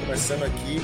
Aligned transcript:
Começando 0.00 0.44
aqui 0.44 0.78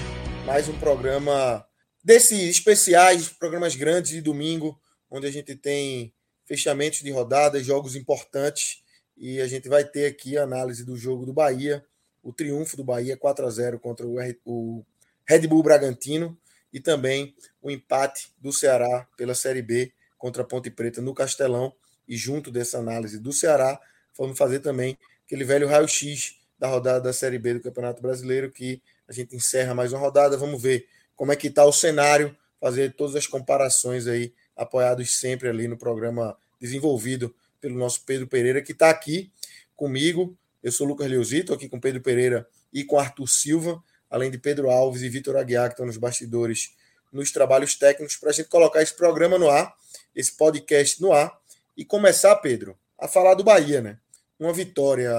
mais 0.45 0.69
um 0.69 0.79
programa 0.79 1.67
desses 2.05 2.51
especiais, 2.51 3.31
programas 3.31 3.75
grandes 3.75 4.11
de 4.11 4.21
domingo, 4.21 4.79
onde 5.11 5.27
a 5.27 5.31
gente 5.31 5.57
tem 5.57 6.13
fechamentos 6.45 7.01
de 7.01 7.11
rodadas, 7.11 7.65
jogos 7.65 7.97
importantes. 7.97 8.83
E 9.17 9.41
a 9.41 9.47
gente 9.47 9.71
vai 9.71 9.85
ter 9.85 10.07
aqui 10.07 10.37
a 10.37 10.43
análise 10.43 10.85
do 10.85 10.99
jogo 10.99 11.24
do 11.24 11.33
Bahia, 11.33 11.83
o 12.23 12.30
triunfo 12.30 12.77
do 12.77 12.85
Bahia 12.85 13.16
4 13.16 13.47
a 13.47 13.51
0 13.51 13.80
contra 13.80 14.07
o, 14.07 14.16
o 14.45 14.85
Red 15.27 15.46
Bull 15.46 15.63
Bragantino 15.63 16.39
e 16.71 16.79
também 16.79 17.35
o 17.63 17.71
empate 17.71 18.29
do 18.39 18.52
Ceará 18.52 19.09
pela 19.17 19.35
Série 19.35 19.63
B 19.63 19.93
contra 20.19 20.43
a 20.43 20.46
Ponte 20.46 20.71
Preta 20.71 21.01
no 21.01 21.15
Castelão. 21.15 21.73
E 22.07 22.17
junto 22.17 22.51
dessa 22.51 22.79
análise 22.79 23.19
do 23.19 23.33
Ceará, 23.33 23.80
vamos 24.19 24.37
fazer 24.37 24.61
também 24.61 24.99
aquele 25.24 25.45
velho 25.45 25.67
raio-x 25.67 26.39
da 26.59 26.69
rodada 26.69 27.01
da 27.01 27.13
Série 27.13 27.39
B 27.39 27.55
do 27.55 27.61
Campeonato 27.61 28.02
Brasileiro, 28.02 28.52
que 28.52 28.83
a 29.11 29.13
gente 29.13 29.35
encerra 29.35 29.75
mais 29.75 29.93
uma 29.93 29.99
rodada. 29.99 30.37
Vamos 30.37 30.63
ver 30.63 30.87
como 31.16 31.33
é 31.33 31.37
que 31.37 31.49
está 31.49 31.65
o 31.65 31.73
cenário, 31.73 32.35
fazer 32.61 32.95
todas 32.95 33.17
as 33.17 33.27
comparações 33.27 34.07
aí, 34.07 34.33
apoiados 34.57 35.19
sempre 35.19 35.49
ali 35.49 35.67
no 35.67 35.77
programa 35.77 36.39
desenvolvido 36.61 37.35
pelo 37.61 37.77
nosso 37.77 38.05
Pedro 38.05 38.29
Pereira, 38.29 38.63
que 38.63 38.71
está 38.71 38.89
aqui 38.89 39.33
comigo. 39.75 40.39
Eu 40.63 40.71
sou 40.71 40.87
Lucas 40.87 41.11
Leozito, 41.11 41.52
aqui 41.52 41.69
com 41.69 41.80
Pedro 41.80 42.01
Pereira 42.01 42.47
e 42.73 42.85
com 42.85 43.01
Arthur 43.01 43.27
Silva, 43.27 43.83
além 44.09 44.30
de 44.30 44.39
Pedro 44.39 44.71
Alves 44.71 45.02
e 45.02 45.09
Vitor 45.09 45.37
Aguiar, 45.37 45.67
que 45.67 45.73
estão 45.73 45.87
nos 45.87 45.97
bastidores, 45.97 46.77
nos 47.13 47.33
trabalhos 47.33 47.74
técnicos, 47.74 48.17
para 48.17 48.30
a 48.30 48.33
gente 48.33 48.49
colocar 48.49 48.80
esse 48.80 48.95
programa 48.95 49.37
no 49.37 49.51
ar, 49.51 49.74
esse 50.15 50.37
podcast 50.37 51.02
no 51.02 51.13
ar, 51.13 51.37
e 51.77 51.85
começar, 51.85 52.37
Pedro, 52.37 52.79
a 52.97 53.09
falar 53.09 53.35
do 53.35 53.43
Bahia, 53.43 53.80
né? 53.80 53.99
Uma 54.39 54.52
vitória 54.52 55.11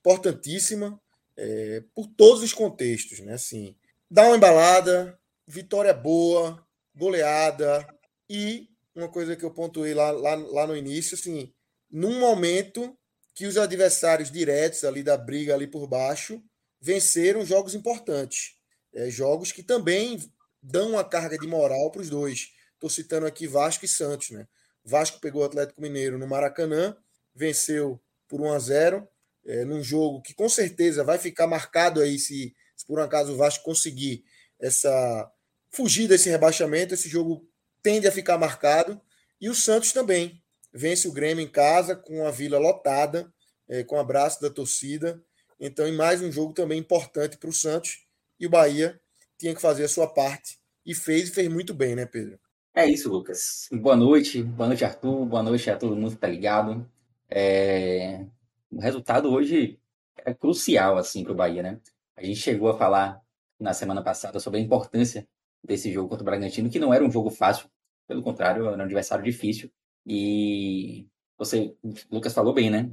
importantíssima 0.00 1.00
é, 1.36 1.82
por 1.94 2.06
todos 2.06 2.42
os 2.42 2.52
contextos, 2.52 3.20
né? 3.20 3.34
Assim, 3.34 3.76
dá 4.10 4.26
uma 4.26 4.36
embalada, 4.36 5.18
vitória 5.46 5.92
boa, 5.92 6.64
goleada 6.94 7.86
e 8.28 8.68
uma 8.94 9.08
coisa 9.08 9.36
que 9.36 9.44
eu 9.44 9.50
pontuei 9.50 9.92
lá, 9.92 10.10
lá, 10.10 10.34
lá 10.34 10.66
no 10.66 10.76
início, 10.76 11.14
assim, 11.14 11.52
num 11.90 12.18
momento 12.18 12.96
que 13.34 13.46
os 13.46 13.58
adversários 13.58 14.30
diretos 14.30 14.82
ali 14.84 15.02
da 15.02 15.16
briga 15.16 15.54
ali 15.54 15.66
por 15.66 15.86
baixo 15.86 16.42
venceram 16.80 17.44
jogos 17.44 17.74
importantes, 17.74 18.56
é, 18.94 19.10
jogos 19.10 19.52
que 19.52 19.62
também 19.62 20.18
dão 20.62 20.90
uma 20.90 21.04
carga 21.04 21.38
de 21.38 21.46
moral 21.46 21.90
para 21.90 22.00
os 22.00 22.08
dois. 22.08 22.52
Estou 22.72 22.88
citando 22.88 23.26
aqui 23.26 23.46
Vasco 23.46 23.84
e 23.84 23.88
Santos, 23.88 24.30
né? 24.30 24.48
Vasco 24.84 25.20
pegou 25.20 25.42
o 25.42 25.44
Atlético 25.44 25.82
Mineiro 25.82 26.18
no 26.18 26.26
Maracanã, 26.26 26.96
venceu 27.34 28.00
por 28.28 28.40
1 28.40 28.52
a 28.52 28.58
0 28.58 29.08
é, 29.46 29.64
num 29.64 29.82
jogo 29.82 30.20
que 30.20 30.34
com 30.34 30.48
certeza 30.48 31.04
vai 31.04 31.18
ficar 31.18 31.46
marcado 31.46 32.00
aí 32.00 32.18
se, 32.18 32.54
se 32.76 32.86
por 32.86 32.98
um 32.98 33.02
acaso 33.02 33.32
o 33.32 33.36
Vasco 33.36 33.64
conseguir 33.64 34.24
essa 34.60 35.30
fugir 35.70 36.08
desse 36.08 36.30
rebaixamento, 36.30 36.94
esse 36.94 37.08
jogo 37.08 37.46
tende 37.82 38.08
a 38.08 38.12
ficar 38.12 38.38
marcado. 38.38 39.00
E 39.40 39.48
o 39.48 39.54
Santos 39.54 39.92
também 39.92 40.42
vence 40.72 41.06
o 41.06 41.12
Grêmio 41.12 41.44
em 41.44 41.48
casa 41.48 41.94
com 41.94 42.26
a 42.26 42.30
Vila 42.30 42.58
lotada, 42.58 43.32
é, 43.68 43.84
com 43.84 43.96
o 43.96 44.00
abraço 44.00 44.40
da 44.40 44.50
torcida. 44.50 45.22
Então, 45.60 45.86
em 45.86 45.92
mais 45.92 46.20
um 46.22 46.32
jogo 46.32 46.52
também 46.52 46.78
importante 46.78 47.36
para 47.36 47.50
o 47.50 47.52
Santos. 47.52 48.06
E 48.40 48.46
o 48.46 48.50
Bahia 48.50 49.00
tinha 49.38 49.54
que 49.54 49.60
fazer 49.60 49.84
a 49.84 49.88
sua 49.88 50.06
parte 50.06 50.58
e 50.84 50.94
fez 50.94 51.28
e 51.28 51.32
fez 51.32 51.48
muito 51.48 51.74
bem, 51.74 51.94
né, 51.94 52.06
Pedro? 52.06 52.38
É 52.74 52.86
isso, 52.86 53.10
Lucas. 53.10 53.68
Boa 53.72 53.96
noite, 53.96 54.42
boa 54.42 54.68
noite, 54.68 54.84
Arthur, 54.84 55.24
boa 55.24 55.42
noite 55.42 55.70
a 55.70 55.76
todo 55.76 55.96
mundo 55.96 56.12
que 56.12 56.18
tá 56.18 56.28
ligado. 56.28 56.86
É, 57.30 58.26
O 58.70 58.80
resultado 58.80 59.30
hoje 59.30 59.78
é 60.24 60.34
crucial, 60.34 60.98
assim, 60.98 61.22
para 61.22 61.32
o 61.32 61.36
Bahia, 61.36 61.62
né? 61.62 61.80
A 62.16 62.24
gente 62.24 62.40
chegou 62.40 62.68
a 62.68 62.76
falar 62.76 63.20
na 63.58 63.72
semana 63.72 64.02
passada 64.02 64.40
sobre 64.40 64.58
a 64.60 64.62
importância 64.62 65.26
desse 65.62 65.92
jogo 65.92 66.08
contra 66.08 66.22
o 66.22 66.24
Bragantino, 66.24 66.70
que 66.70 66.78
não 66.78 66.92
era 66.92 67.04
um 67.04 67.10
jogo 67.10 67.30
fácil, 67.30 67.68
pelo 68.06 68.22
contrário, 68.22 68.66
era 68.66 68.76
um 68.76 68.80
adversário 68.80 69.24
difícil. 69.24 69.70
E 70.04 71.06
você, 71.36 71.74
Lucas 72.10 72.32
falou 72.32 72.54
bem, 72.54 72.70
né? 72.70 72.90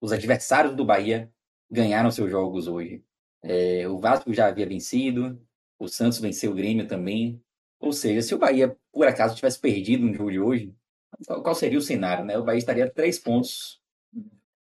Os 0.00 0.12
adversários 0.12 0.74
do 0.74 0.84
Bahia 0.84 1.30
ganharam 1.70 2.10
seus 2.10 2.30
jogos 2.30 2.66
hoje. 2.66 3.04
É, 3.42 3.88
o 3.88 3.98
Vasco 3.98 4.32
já 4.32 4.48
havia 4.48 4.66
vencido, 4.66 5.40
o 5.78 5.88
Santos 5.88 6.18
venceu 6.18 6.52
o 6.52 6.54
Grêmio 6.54 6.86
também. 6.86 7.42
Ou 7.78 7.92
seja, 7.92 8.22
se 8.22 8.34
o 8.34 8.38
Bahia, 8.38 8.76
por 8.92 9.06
acaso, 9.06 9.34
tivesse 9.34 9.58
perdido 9.58 10.06
no 10.06 10.14
jogo 10.14 10.30
de 10.30 10.40
hoje, 10.40 10.74
qual 11.26 11.54
seria 11.54 11.78
o 11.78 11.82
cenário, 11.82 12.24
né? 12.24 12.38
O 12.38 12.44
Bahia 12.44 12.58
estaria 12.58 12.90
três 12.90 13.18
pontos 13.18 13.79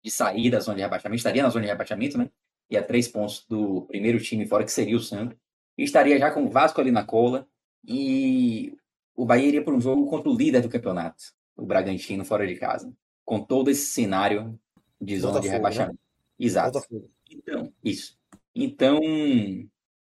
de 0.04 0.12
sair 0.12 0.50
da 0.50 0.60
zona 0.60 0.78
de 0.78 0.82
rebaixamento, 0.84 1.18
estaria 1.18 1.44
na 1.44 1.50
zona 1.50 1.66
de 1.66 1.72
rebaixamento, 1.72 2.18
né? 2.18 2.30
E 2.70 2.78
a 2.78 2.84
três 2.84 3.08
pontos 3.08 3.46
do 3.48 3.84
primeiro 3.84 4.20
time 4.20 4.46
fora, 4.46 4.64
que 4.64 4.72
seria 4.72 4.96
o 4.96 5.00
Santos. 5.00 5.38
E 5.78 5.84
estaria 5.84 6.18
já 6.18 6.32
com 6.32 6.44
o 6.44 6.50
Vasco 6.50 6.82
ali 6.82 6.92
na 6.92 7.04
cola. 7.04 7.48
E 7.86 8.76
o 9.16 9.26
Bahia 9.26 9.48
iria 9.48 9.64
para 9.64 9.74
um 9.74 9.82
jogo 9.82 10.08
contra 10.10 10.30
o 10.30 10.36
líder 10.36 10.62
do 10.62 10.70
campeonato, 10.70 11.24
o 11.56 11.66
Bragantino, 11.66 12.26
fora 12.26 12.46
de 12.46 12.56
casa. 12.56 12.94
Com 13.24 13.42
todo 13.42 13.70
esse 13.70 13.86
cenário 13.86 14.60
de 15.00 15.18
zona 15.20 15.40
de 15.40 15.48
Botafogo, 15.48 15.52
né? 15.52 15.58
rebaixamento. 15.58 16.00
Exato. 16.38 16.74
Botafogo. 16.74 17.10
Então, 17.30 17.74
isso. 17.84 18.18
Então, 18.54 19.00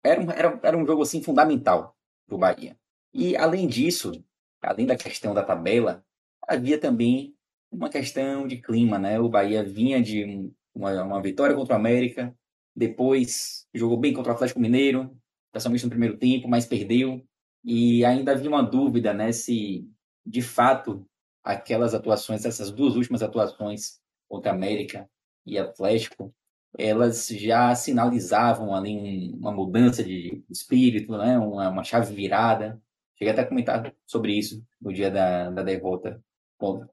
era 0.04 0.22
um, 0.22 0.32
era, 0.32 0.60
era 0.64 0.78
um 0.78 0.86
jogo 0.86 1.02
assim 1.02 1.22
fundamental 1.22 1.96
para 2.28 2.36
o 2.36 2.38
Bahia. 2.38 2.78
E 3.14 3.36
além 3.36 3.68
disso, 3.68 4.24
além 4.62 4.86
da 4.86 4.96
questão 4.96 5.34
da 5.34 5.44
tabela, 5.44 6.06
havia 6.48 6.78
também 6.78 7.36
uma 7.72 7.90
questão 7.90 8.48
de 8.48 8.58
clima, 8.62 9.00
né? 9.00 9.20
O 9.20 9.30
Bahia 9.30 9.64
vinha 9.64 10.02
de 10.02 10.26
um- 10.26 10.54
uma, 10.74 11.04
uma 11.04 11.22
vitória 11.22 11.56
contra 11.56 11.74
o 11.76 11.78
América, 11.78 12.36
depois 12.76 13.68
jogou 13.74 13.98
bem 13.98 14.14
contra 14.14 14.32
o 14.32 14.36
Atlético 14.36 14.60
Mineiro, 14.60 15.16
especialmente 15.48 15.84
no 15.84 15.90
primeiro 15.90 16.18
tempo, 16.18 16.48
mas 16.48 16.66
perdeu. 16.66 17.24
E 17.64 18.04
ainda 18.06 18.32
havia 18.32 18.50
uma 18.50 18.64
dúvida, 18.64 19.14
né, 19.14 19.32
se 19.32 19.88
de 20.26 20.42
fato 20.42 21.06
aquelas 21.44 21.94
atuações, 21.94 22.46
essas 22.46 22.72
duas 22.72 22.96
últimas 22.96 23.22
atuações 23.24 24.00
contra 24.28 24.52
América 24.52 25.10
e 25.46 25.58
Atlético, 25.58 26.34
elas 26.78 27.28
já 27.28 27.74
sinalizavam 27.76 28.74
ali 28.74 28.96
um- 28.98 29.38
uma 29.38 29.52
mudança 29.52 30.04
de 30.04 30.44
espírito, 30.50 31.18
né, 31.18 31.38
uma, 31.38 31.70
uma 31.70 31.84
chave 31.84 32.14
virada. 32.16 32.82
Cheguei 33.18 33.34
até 33.34 33.42
a 33.42 33.48
comentar 33.48 33.94
sobre 34.06 34.34
isso 34.38 34.64
no 34.80 34.94
dia 34.94 35.12
da, 35.12 35.50
da 35.52 35.64
derrota 35.64 36.24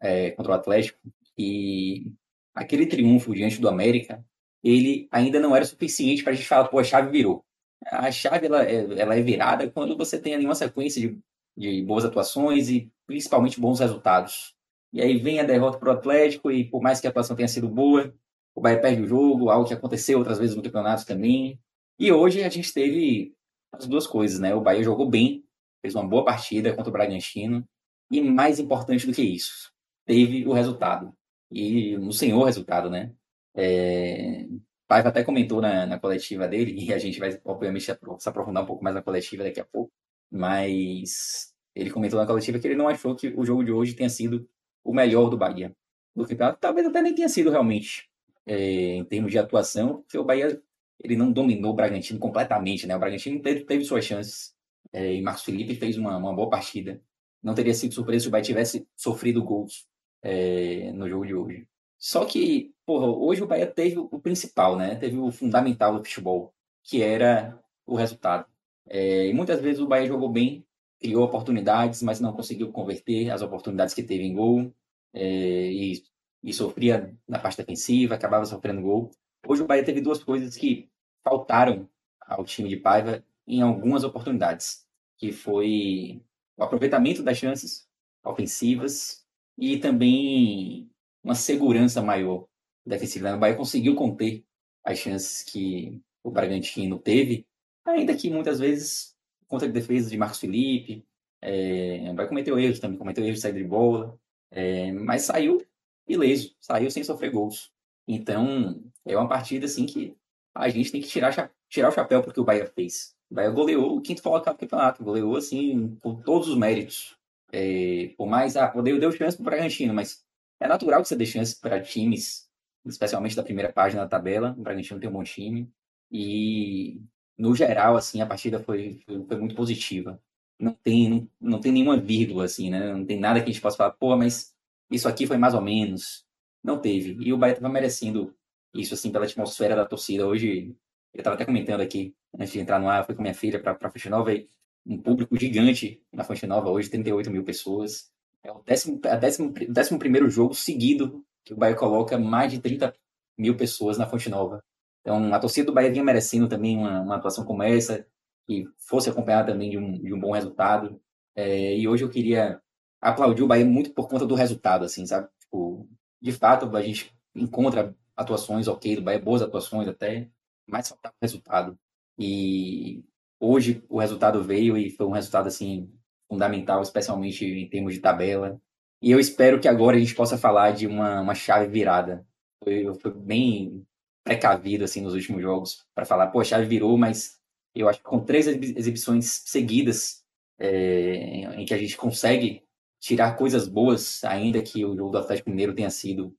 é, 0.01 0.31
contra 0.33 0.53
o 0.53 0.55
Atlético. 0.55 0.99
E 1.37 2.13
aquele 2.55 2.87
triunfo 2.87 3.35
diante 3.35 3.61
do 3.61 3.69
América, 3.69 4.25
ele 4.63 5.09
ainda 5.11 5.39
não 5.39 5.55
era 5.55 5.65
suficiente 5.65 6.23
para 6.23 6.33
a 6.33 6.37
gente 6.37 6.49
falar, 6.49 6.69
pô, 6.69 6.79
a 6.79 6.85
chave 6.85 7.11
virou. 7.11 7.45
A 7.87 8.11
chave 8.11 8.47
ela 8.47 8.65
é, 8.65 9.01
ela 9.01 9.17
é 9.17 9.23
virada 9.23 9.71
quando 9.71 9.97
você 9.97 10.19
tem 10.19 10.35
ali 10.35 10.45
uma 10.45 10.55
sequência 10.55 11.01
de, 11.01 11.19
de 11.57 11.83
boas 11.83 12.05
atuações 12.05 12.69
e 12.69 12.91
principalmente 13.07 13.61
bons 13.61 13.79
resultados. 13.81 14.55
E 14.93 15.01
aí 15.01 15.19
vem 15.19 15.39
a 15.39 15.45
derrota 15.45 15.79
para 15.79 15.91
o 15.91 15.93
Atlético 15.93 16.51
e 16.51 16.65
por 16.65 16.83
mais 16.83 17.01
que 17.01 17.07
a 17.07 17.11
atuação 17.11 17.37
tenha 17.37 17.49
sido 17.49 17.69
boa, 17.69 18.13
o 18.55 18.61
Bahia 18.61 18.81
perde 18.81 19.03
o 19.03 19.07
jogo, 19.07 19.51
algo 19.51 19.69
que 19.69 19.75
aconteceu 19.75 20.19
outras 20.19 20.39
vezes 20.39 20.57
no 20.57 20.63
campeonato 20.63 21.07
também. 21.07 21.61
E 21.99 22.11
hoje 22.11 22.43
a 22.43 22.49
gente 22.49 22.73
teve 22.73 23.35
as 23.73 23.87
duas 23.87 24.07
coisas, 24.07 24.41
né? 24.41 24.55
O 24.55 24.61
Bahia 24.61 24.83
jogou 24.83 25.09
bem, 25.09 25.45
fez 25.81 25.95
uma 25.95 26.07
boa 26.07 26.25
partida 26.25 26.75
contra 26.75 26.91
o 26.91 26.93
Bragantino 26.93 27.65
e 28.11 28.21
mais 28.21 28.59
importante 28.59 29.07
do 29.07 29.13
que 29.13 29.23
isso, 29.23 29.73
teve 30.07 30.47
o 30.47 30.53
resultado. 30.53 31.13
E 31.51 31.97
um 31.99 32.13
senhor 32.13 32.45
resultado, 32.45 32.91
né? 32.91 33.13
É... 33.57 34.47
Paiva 34.87 35.11
até 35.11 35.23
comentou 35.23 35.61
na, 35.61 35.87
na 35.87 35.99
coletiva 35.99 36.49
dele, 36.49 36.75
e 36.79 36.93
a 36.95 36.99
gente 36.99 37.19
vai, 37.19 37.39
obviamente, 37.45 37.85
se 37.85 38.29
aprofundar 38.29 38.63
um 38.63 38.67
pouco 38.67 38.83
mais 38.83 38.95
na 38.95 39.03
coletiva 39.03 39.45
daqui 39.45 39.61
a 39.61 39.65
pouco, 39.65 39.93
mas 40.31 41.53
ele 41.75 41.91
comentou 41.91 42.19
na 42.19 42.27
coletiva 42.27 42.59
que 42.59 42.67
ele 42.67 42.75
não 42.75 42.89
achou 42.89 43.15
que 43.15 43.29
o 43.29 43.45
jogo 43.45 43.65
de 43.65 43.71
hoje 43.71 43.95
tenha 43.95 44.09
sido 44.09 44.49
o 44.83 44.93
melhor 44.93 45.29
do 45.29 45.37
Bahia 45.37 45.75
do 46.17 46.27
campeonato. 46.27 46.59
Talvez 46.61 46.87
até 46.87 47.03
nem 47.03 47.15
tenha 47.15 47.29
sido 47.29 47.51
realmente 47.51 48.09
é, 48.47 48.97
em 48.97 49.05
termos 49.05 49.31
de 49.31 49.39
atuação, 49.39 50.03
porque 50.03 50.19
o 50.19 50.25
Bahia 50.25 50.61
ele 51.01 51.17
não 51.17 51.31
dominou 51.31 51.73
o 51.73 51.75
Bragantino 51.75 52.19
completamente, 52.19 52.87
né? 52.87 52.97
O 52.97 52.99
Bragantino 52.99 53.41
teve, 53.41 53.65
teve 53.65 53.85
suas 53.85 54.05
chances 54.05 54.55
é, 54.93 55.15
e 55.15 55.23
Marcos 55.23 55.45
Felipe 55.45 55.75
fez 55.75 55.97
uma, 55.97 56.17
uma 56.17 56.35
boa 56.35 56.49
partida. 56.49 57.01
Não 57.43 57.55
teria 57.55 57.75
sido 57.75 57.95
surpresa 57.95 58.25
se 58.25 58.29
o 58.29 58.31
Bahia 58.31 58.45
tivesse 58.45 58.87
sofrido 58.97 59.43
gols 59.43 59.87
é, 60.23 60.93
no 60.93 61.09
jogo 61.09 61.27
de 61.27 61.35
hoje. 61.35 61.69
Só 61.99 62.25
que, 62.25 62.73
porra, 62.87 63.07
hoje 63.09 63.43
o 63.43 63.47
Bahia 63.47 63.67
teve 63.67 63.99
o 63.99 64.21
principal, 64.21 64.77
né? 64.77 64.95
Teve 64.97 65.19
o 65.19 65.31
fundamental 65.31 65.93
do 65.93 66.05
futebol, 66.05 66.55
que 66.83 67.03
era 67.03 67.59
o 67.87 67.97
resultado. 67.97 68.47
É, 68.87 69.27
e 69.27 69.33
muitas 69.35 69.61
vezes 69.61 69.81
o 69.81 69.87
Bahia 69.87 70.07
jogou 70.07 70.29
bem, 70.29 70.65
criou 71.01 71.25
oportunidades, 71.25 72.03
mas 72.03 72.21
não 72.21 72.33
conseguiu 72.33 72.73
converter 72.73 73.31
as 73.31 73.43
oportunidades 73.43 73.95
que 73.95 74.03
teve 74.03 74.25
em 74.25 74.35
gol. 74.35 74.73
É, 75.13 75.73
e, 75.73 76.03
e 76.43 76.53
sofria 76.53 77.17
na 77.27 77.39
parte 77.39 77.57
defensiva, 77.57 78.15
acabava 78.15 78.45
sofrendo 78.45 78.83
gol. 78.83 79.11
Hoje 79.47 79.63
o 79.63 79.67
Bahia 79.67 79.85
teve 79.85 80.01
duas 80.01 80.23
coisas 80.23 80.57
que 80.57 80.89
faltaram 81.25 81.89
ao 82.21 82.45
time 82.45 82.69
de 82.69 82.77
Paiva 82.77 83.25
em 83.47 83.63
algumas 83.63 84.05
oportunidades, 84.05 84.87
que 85.17 85.33
foi 85.33 86.23
o 86.59 86.65
aproveitamento 86.65 87.23
das 87.23 87.39
chances 87.39 87.89
ofensivas 88.25 89.25
e 89.57 89.79
também 89.79 90.91
uma 91.23 91.35
segurança 91.35 92.03
maior 92.03 92.47
defensiva. 92.85 93.35
O 93.35 93.39
Bahia 93.39 93.55
conseguiu 93.55 93.95
conter 93.95 94.45
as 94.85 94.99
chances 94.99 95.43
que 95.43 96.03
o 96.23 96.31
Bragantino 96.31 96.99
teve, 96.99 97.47
ainda 97.85 98.15
que 98.15 98.29
muitas 98.29 98.59
vezes 98.59 99.17
contra 99.47 99.69
a 99.69 99.71
defesa 99.71 100.11
de 100.11 100.17
Marcos 100.17 100.41
Felipe, 100.41 101.07
é, 101.41 102.13
vai 102.15 102.27
cometer 102.29 102.57
erros 102.59 102.81
também, 102.81 102.99
cometeu 102.99 103.25
erros 103.25 103.37
de 103.37 103.43
saída 103.43 103.59
de 103.59 103.65
bola, 103.65 104.19
é, 104.51 104.93
mas 104.93 105.23
saiu 105.23 105.65
ileso, 106.07 106.55
saiu 106.61 106.91
sem 106.91 107.05
sofrer 107.05 107.31
gols. 107.31 107.73
Então, 108.07 108.83
é 109.05 109.17
uma 109.17 109.29
partida 109.29 109.67
assim 109.67 109.87
que 109.87 110.17
a 110.55 110.69
gente 110.69 110.91
tem 110.91 111.01
que 111.01 111.09
tirar, 111.09 111.53
tirar 111.69 111.89
o 111.89 111.93
chapéu 111.93 112.23
porque 112.23 112.41
o 112.41 112.45
Bahia 112.45 112.67
fez. 112.67 113.15
O 113.31 113.35
Bahia 113.35 113.51
goleou 113.51 113.97
o 113.97 114.01
quinto 114.01 114.23
colocado 114.23 114.57
do 114.57 114.61
campeonato, 114.61 115.05
goleou 115.05 115.37
assim 115.37 115.97
com 116.03 116.17
todos 116.17 116.49
os 116.49 116.57
méritos. 116.57 117.17
É, 117.53 118.15
por 118.17 118.27
mais, 118.27 118.57
ah, 118.57 118.69
deu, 118.83 118.99
deu 118.99 119.13
chance 119.13 119.37
para 119.37 119.43
o 119.43 119.45
Bragantino, 119.45 119.95
mas 119.95 120.25
é 120.61 120.69
natural 120.69 121.03
que 121.03 121.09
você 121.09 121.17
dê 121.17 121.27
chance 121.27 121.59
para 121.59 121.81
times, 121.81 122.49
especialmente 122.85 123.37
da 123.37 123.43
primeira 123.43 123.73
página 123.73 124.03
da 124.03 124.09
tabela. 124.09 124.55
O 124.59 124.63
Bragantino 124.63 125.01
tem 125.01 125.09
um 125.09 125.13
bom 125.13 125.25
time. 125.25 125.71
E, 126.11 127.01
no 127.37 127.55
geral, 127.55 127.97
assim, 127.97 128.21
a 128.21 128.27
partida 128.27 128.61
foi, 128.61 129.01
foi, 129.07 129.25
foi 129.27 129.37
muito 129.39 129.55
positiva. 129.55 130.21
Não 130.59 130.73
tem, 130.73 131.11
não, 131.11 131.29
não 131.41 131.61
tem 131.61 131.73
nenhuma 131.73 131.97
vírgula, 131.99 132.45
assim, 132.45 132.71
né? 132.71 132.93
Não 132.93 133.05
tem 133.05 133.19
nada 133.19 133.41
que 133.41 133.49
a 133.49 133.53
gente 133.53 133.63
possa 133.63 133.77
falar, 133.77 133.93
pô, 133.93 134.17
mas 134.17 134.55
isso 134.91 135.09
aqui 135.09 135.27
foi 135.27 135.39
mais 135.39 135.55
ou 135.55 135.61
menos. 135.61 136.27
Não 136.63 136.81
teve. 136.81 137.17
E 137.25 137.33
o 137.33 137.39
Bahia 137.39 137.55
estava 137.55 137.73
merecendo 137.73 138.35
isso, 138.75 138.95
assim, 138.95 139.11
pela 139.13 139.25
atmosfera 139.27 139.77
da 139.77 139.87
torcida. 139.87 140.27
Hoje, 140.27 140.77
eu 141.15 141.21
estava 141.21 141.35
até 141.37 141.45
comentando 141.45 141.81
aqui, 141.81 142.15
antes 142.35 142.53
de 142.53 142.61
entrar 142.61 142.79
no 142.79 142.89
ar, 142.89 143.05
fui 143.05 143.15
com 143.15 143.23
minha 143.23 143.35
filha 143.35 143.61
para 143.61 143.73
a 143.73 143.91
Fonte 143.91 144.09
Nova 144.09 144.33
e 144.33 144.49
um 144.87 145.01
público 145.01 145.39
gigante 145.39 146.03
na 146.13 146.25
Fonte 146.25 146.47
Nova 146.47 146.71
hoje, 146.71 146.89
38 146.89 147.31
mil 147.31 147.45
pessoas. 147.45 148.11
É 148.43 148.51
o 148.51 148.63
décimo, 148.63 149.01
é 149.05 149.17
décimo, 149.17 149.53
décimo 149.69 149.99
primeiro 149.99 150.31
jogo 150.31 150.55
seguido 150.55 151.25
que 151.45 151.53
o 151.53 151.57
Bahia 151.57 151.75
coloca 151.75 152.19
mais 152.19 152.53
de 152.53 152.59
30 152.59 152.95
mil 153.37 153.57
pessoas 153.57 153.99
na 153.99 154.07
Fonte 154.07 154.29
Nova. 154.29 154.63
Então, 155.01 155.33
a 155.33 155.39
torcida 155.39 155.67
do 155.67 155.73
Bahia 155.73 155.91
vinha 155.91 156.05
merecendo 156.05 156.49
também 156.49 156.77
uma, 156.77 157.01
uma 157.01 157.17
atuação 157.17 157.45
como 157.45 157.63
essa, 157.63 158.07
que 158.47 158.67
fosse 158.79 159.09
acompanhada 159.09 159.53
também 159.53 159.71
de 159.71 159.79
um, 159.79 159.93
de 159.93 160.13
um 160.13 160.21
bom 160.21 160.33
resultado. 160.33 161.01
É, 161.35 161.77
e 161.77 161.87
hoje 161.89 162.05
eu 162.05 162.11
queria 162.11 162.61
aplaudir 163.01 163.43
o 163.43 163.47
Bahia 163.47 163.65
muito 163.65 163.93
por 163.93 164.09
conta 164.09 164.27
do 164.27 164.35
resultado, 164.35 164.85
assim, 164.85 165.07
sabe? 165.07 165.29
Tipo, 165.41 165.89
de 166.21 166.33
fato, 166.33 166.75
a 166.77 166.83
gente 166.83 167.15
encontra 167.35 167.95
atuações 168.17 168.67
ok 168.67 168.97
do 168.97 169.03
Bahia, 169.03 169.21
boas 169.21 169.43
atuações 169.43 169.87
até, 169.87 170.29
mas 170.67 170.89
faltava 170.89 171.15
o 171.15 171.25
resultado. 171.25 171.79
E 172.19 173.05
hoje 173.41 173.85
o 173.89 174.01
resultado 174.01 174.43
veio 174.43 174.77
e 174.77 174.91
foi 174.91 175.07
um 175.07 175.13
resultado, 175.13 175.47
assim, 175.47 175.91
fundamental, 176.29 176.83
especialmente 176.83 177.45
em 177.45 177.69
termos 177.69 177.95
de 177.95 178.01
tabela. 178.01 178.61
E 179.01 179.11
eu 179.11 179.21
espero 179.21 179.61
que 179.61 179.69
agora 179.69 179.97
a 179.97 180.01
gente 180.01 180.15
possa 180.15 180.37
falar 180.37 180.73
de 180.73 180.87
uma, 180.87 181.21
uma 181.21 181.35
chave 181.35 181.69
virada. 181.69 182.27
Foi, 182.63 182.93
foi 182.97 183.13
bem 183.13 183.87
precavido 184.25 184.85
assim 184.85 185.01
nos 185.01 185.15
últimos 185.15 185.41
jogos 185.41 185.87
para 185.95 186.05
falar, 186.05 186.27
pô, 186.27 186.41
a 186.41 186.45
chave 186.45 186.67
virou, 186.67 186.99
mas 186.99 187.39
eu 187.75 187.89
acho 187.89 188.01
que 188.01 188.05
com 188.05 188.21
três 188.21 188.47
exibições 188.47 189.43
seguidas 189.47 190.25
é, 190.59 191.55
em 191.55 191.65
que 191.65 191.73
a 191.73 191.79
gente 191.79 191.97
consegue 191.97 192.63
tirar 193.01 193.37
coisas 193.37 193.69
boas, 193.69 194.23
ainda 194.25 194.61
que 194.61 194.85
o 194.85 194.97
jogo 194.97 195.13
do 195.13 195.19
Atlético 195.19 195.51
Mineiro 195.51 195.75
tenha 195.75 195.89
sido 195.89 196.35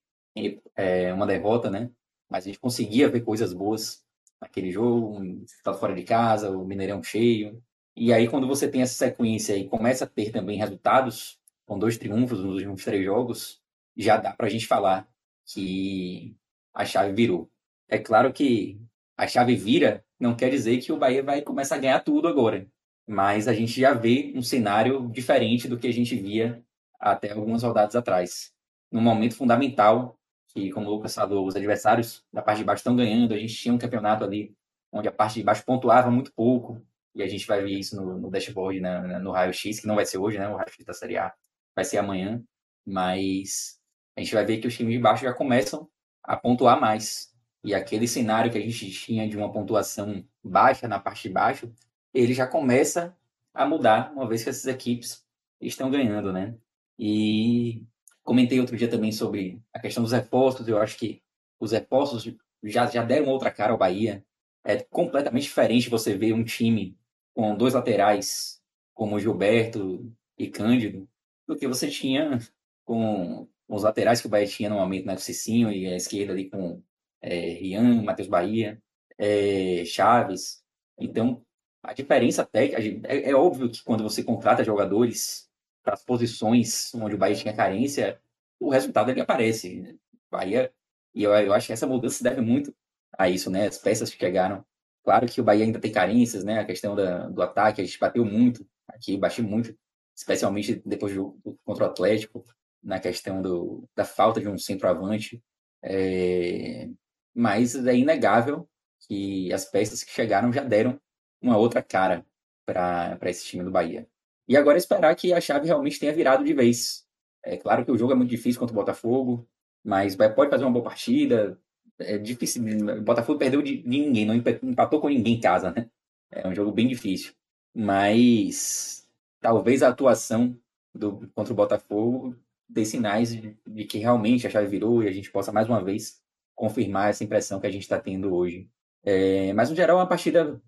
é, 0.75 1.11
uma 1.13 1.25
derrota, 1.25 1.71
né? 1.71 1.89
Mas 2.29 2.43
a 2.43 2.47
gente 2.47 2.59
conseguia 2.59 3.09
ver 3.09 3.21
coisas 3.21 3.53
boas 3.53 4.03
naquele 4.41 4.71
jogo, 4.71 5.19
um 5.19 5.45
fora 5.79 5.93
de 5.95 6.03
casa, 6.03 6.49
o 6.51 6.65
Mineirão 6.65 7.03
cheio, 7.03 7.61
e 8.01 8.13
aí, 8.13 8.29
quando 8.29 8.47
você 8.47 8.69
tem 8.69 8.81
essa 8.81 8.93
sequência 8.93 9.57
e 9.57 9.67
começa 9.67 10.05
a 10.05 10.07
ter 10.07 10.31
também 10.31 10.57
resultados, 10.57 11.37
com 11.65 11.77
dois 11.77 11.97
triunfos 11.97 12.39
nos 12.39 12.55
últimos 12.55 12.83
três 12.85 13.03
jogos, 13.03 13.61
já 13.97 14.15
dá 14.17 14.31
para 14.33 14.47
a 14.47 14.49
gente 14.49 14.65
falar 14.65 15.07
que 15.45 16.35
a 16.73 16.85
chave 16.85 17.13
virou. 17.13 17.51
É 17.89 17.99
claro 17.99 18.31
que 18.31 18.79
a 19.17 19.27
chave 19.27 19.55
vira 19.55 20.05
não 20.19 20.35
quer 20.35 20.49
dizer 20.49 20.77
que 20.77 20.91
o 20.91 20.97
Bahia 20.97 21.23
vai 21.23 21.41
começar 21.41 21.75
a 21.75 21.79
ganhar 21.79 21.99
tudo 21.99 22.27
agora, 22.27 22.67
mas 23.07 23.47
a 23.47 23.53
gente 23.53 23.79
já 23.81 23.93
vê 23.93 24.31
um 24.35 24.41
cenário 24.41 25.09
diferente 25.09 25.67
do 25.67 25.77
que 25.77 25.87
a 25.87 25.93
gente 25.93 26.15
via 26.15 26.63
até 26.99 27.31
algumas 27.31 27.63
rodadas 27.63 27.95
atrás. 27.95 28.53
Num 28.91 29.01
momento 29.01 29.35
fundamental, 29.35 30.17
que, 30.59 30.71
como 30.71 30.87
o 30.87 30.89
Lucas 30.89 31.15
falou, 31.15 31.47
os 31.47 31.55
adversários 31.55 32.25
da 32.31 32.41
parte 32.41 32.59
de 32.59 32.63
baixo 32.63 32.81
estão 32.81 32.95
ganhando, 32.95 33.33
a 33.33 33.37
gente 33.37 33.55
tinha 33.55 33.73
um 33.73 33.77
campeonato 33.77 34.23
ali 34.23 34.55
onde 34.91 35.07
a 35.07 35.11
parte 35.11 35.35
de 35.35 35.43
baixo 35.43 35.63
pontuava 35.65 36.09
muito 36.09 36.33
pouco, 36.33 36.81
e 37.15 37.23
a 37.23 37.27
gente 37.27 37.45
vai 37.47 37.61
ver 37.61 37.71
isso 37.71 37.95
no, 37.95 38.17
no 38.17 38.29
dashboard, 38.29 38.79
né, 38.79 39.19
no 39.19 39.31
raio-x, 39.31 39.79
que 39.79 39.87
não 39.87 39.95
vai 39.95 40.05
ser 40.05 40.17
hoje, 40.17 40.37
né? 40.37 40.47
O 40.47 40.55
raio-x 40.55 40.85
da 40.85 40.93
Série 40.93 41.17
A 41.17 41.33
vai 41.75 41.83
ser 41.83 41.97
amanhã, 41.97 42.43
mas 42.85 43.79
a 44.15 44.21
gente 44.21 44.33
vai 44.33 44.45
ver 44.45 44.57
que 44.57 44.67
os 44.67 44.75
times 44.75 44.93
de 44.93 44.99
baixo 44.99 45.23
já 45.23 45.33
começam 45.33 45.89
a 46.23 46.37
pontuar 46.37 46.79
mais. 46.79 47.33
E 47.63 47.73
aquele 47.73 48.07
cenário 48.07 48.51
que 48.51 48.57
a 48.57 48.61
gente 48.61 48.91
tinha 48.91 49.27
de 49.27 49.37
uma 49.37 49.51
pontuação 49.51 50.23
baixa 50.43 50.87
na 50.87 50.99
parte 50.99 51.27
de 51.27 51.33
baixo, 51.33 51.71
ele 52.13 52.33
já 52.33 52.47
começa 52.47 53.15
a 53.53 53.65
mudar, 53.65 54.11
uma 54.13 54.27
vez 54.27 54.43
que 54.43 54.49
essas 54.49 54.65
equipes 54.67 55.25
estão 55.59 55.91
ganhando, 55.91 56.31
né? 56.31 56.55
E 56.97 57.83
comentei 58.29 58.59
outro 58.59 58.77
dia 58.77 58.87
também 58.87 59.11
sobre 59.11 59.59
a 59.73 59.79
questão 59.79 60.03
dos 60.03 60.11
reforços, 60.11 60.67
eu 60.67 60.77
acho 60.77 60.99
que 60.99 61.19
os 61.59 61.71
reforços 61.71 62.31
já, 62.63 62.85
já 62.85 63.03
deram 63.03 63.25
outra 63.25 63.49
cara 63.49 63.71
ao 63.71 63.77
Bahia. 63.77 64.23
É 64.63 64.77
completamente 64.83 65.43
diferente 65.43 65.89
você 65.89 66.15
ver 66.15 66.33
um 66.33 66.43
time 66.43 66.95
com 67.33 67.57
dois 67.57 67.73
laterais, 67.73 68.61
como 68.93 69.19
Gilberto 69.19 70.13
e 70.37 70.47
Cândido, 70.47 71.09
do 71.47 71.55
que 71.55 71.67
você 71.67 71.89
tinha 71.89 72.37
com 72.85 73.49
os 73.67 73.81
laterais 73.81 74.21
que 74.21 74.27
o 74.27 74.29
Bahia 74.29 74.45
tinha 74.45 74.69
normalmente, 74.69 75.07
né? 75.07 75.17
Cicinho 75.17 75.71
e 75.71 75.87
a 75.87 75.95
esquerda 75.95 76.31
ali 76.31 76.51
com 76.51 76.83
é, 77.23 77.53
Rian, 77.53 78.03
Matheus 78.03 78.27
Bahia, 78.27 78.79
é, 79.17 79.83
Chaves. 79.85 80.63
Então, 80.99 81.43
a 81.81 81.93
diferença 81.93 82.45
técnica, 82.45 83.11
é, 83.11 83.31
é 83.31 83.35
óbvio 83.35 83.71
que 83.71 83.83
quando 83.83 84.03
você 84.03 84.23
contrata 84.23 84.63
jogadores 84.63 85.48
para 85.83 85.93
as 85.93 86.03
posições 86.03 86.93
onde 86.95 87.15
o 87.15 87.17
Bahia 87.17 87.35
tinha 87.35 87.55
carência, 87.55 88.19
o 88.59 88.69
resultado 88.69 89.11
ele 89.11 89.21
aparece. 89.21 89.97
Bahia, 90.31 90.71
e 91.13 91.23
eu, 91.23 91.31
eu 91.33 91.53
acho 91.53 91.67
que 91.67 91.73
essa 91.73 91.87
mudança 91.87 92.17
se 92.17 92.23
deve 92.23 92.41
muito 92.41 92.75
a 93.17 93.29
isso, 93.29 93.49
né? 93.49 93.67
As 93.67 93.77
peças 93.77 94.09
que 94.09 94.19
chegaram 94.19 94.63
Claro 95.03 95.25
que 95.25 95.41
o 95.41 95.43
Bahia 95.43 95.65
ainda 95.65 95.79
tem 95.79 95.91
carências, 95.91 96.43
né? 96.43 96.59
A 96.59 96.65
questão 96.65 96.95
da, 96.95 97.27
do 97.29 97.41
ataque, 97.41 97.81
a 97.81 97.83
gente 97.83 97.97
bateu 97.99 98.23
muito 98.25 98.63
aqui, 98.87 99.17
bati 99.17 99.41
muito, 99.41 99.75
especialmente 100.15 100.81
depois 100.85 101.15
do, 101.15 101.39
do 101.43 101.57
contra 101.63 101.85
o 101.85 101.87
Atlético, 101.87 102.43
na 102.83 102.99
questão 102.99 103.41
do, 103.41 103.89
da 103.95 104.05
falta 104.05 104.39
de 104.39 104.47
um 104.47 104.57
centroavante. 104.57 105.41
É, 105.81 106.89
mas 107.33 107.75
é 107.75 107.95
inegável 107.95 108.69
que 109.07 109.51
as 109.53 109.65
peças 109.65 110.03
que 110.03 110.11
chegaram 110.11 110.51
já 110.51 110.63
deram 110.63 111.01
uma 111.41 111.57
outra 111.57 111.81
cara 111.81 112.25
para 112.65 113.17
esse 113.23 113.45
time 113.45 113.63
do 113.63 113.71
Bahia. 113.71 114.07
E 114.49 114.57
agora 114.57 114.77
é 114.77 114.79
esperar 114.79 115.15
que 115.15 115.31
a 115.31 115.39
chave 115.39 115.67
realmente 115.67 115.99
tenha 115.99 116.11
virado 116.11 116.43
de 116.43 116.53
vez. 116.53 117.05
É 117.45 117.55
claro 117.55 117.85
que 117.85 117.91
o 117.91 117.97
jogo 117.97 118.13
é 118.13 118.15
muito 118.15 118.31
difícil 118.31 118.59
contra 118.59 118.73
o 118.73 118.79
Botafogo, 118.79 119.47
mas 119.83 120.15
pode 120.15 120.49
fazer 120.49 120.63
uma 120.65 120.71
boa 120.71 120.83
partida, 120.83 121.57
é 121.99 122.17
difícil. 122.17 122.63
O 122.97 123.01
Botafogo 123.01 123.37
perdeu 123.37 123.61
de, 123.61 123.83
ninguém, 123.85 124.25
não 124.25 124.35
empatou 124.35 124.99
com 124.99 125.07
ninguém 125.07 125.35
em 125.35 125.39
casa, 125.39 125.71
né? 125.71 125.87
É 126.31 126.47
um 126.47 126.55
jogo 126.55 126.71
bem 126.71 126.87
difícil. 126.87 127.33
Mas 127.75 129.07
talvez 129.39 129.83
a 129.83 129.89
atuação 129.89 130.57
do, 130.93 131.29
contra 131.35 131.53
o 131.53 131.55
Botafogo 131.55 132.35
dê 132.67 132.85
sinais 132.85 133.31
de, 133.31 133.55
de, 133.67 133.85
que 133.85 133.97
realmente 133.99 134.47
a 134.47 134.49
chave 134.49 134.67
virou 134.67 135.03
e 135.03 135.07
a 135.07 135.11
gente 135.11 135.31
possa 135.31 135.51
mais 135.51 135.67
uma 135.67 135.83
vez 135.83 136.21
confirmar 136.55 137.09
essa 137.09 137.23
impressão 137.23 137.59
que 137.59 137.67
a 137.67 137.71
gente 137.71 137.83
está 137.83 137.99
tendo 137.99 138.33
hoje. 138.33 138.69
É, 139.03 139.53
mas 139.53 139.69
no 139.69 139.75
geral, 139.75 139.97
é 139.97 140.01
uma 140.01 140.09
partida. 140.09 140.61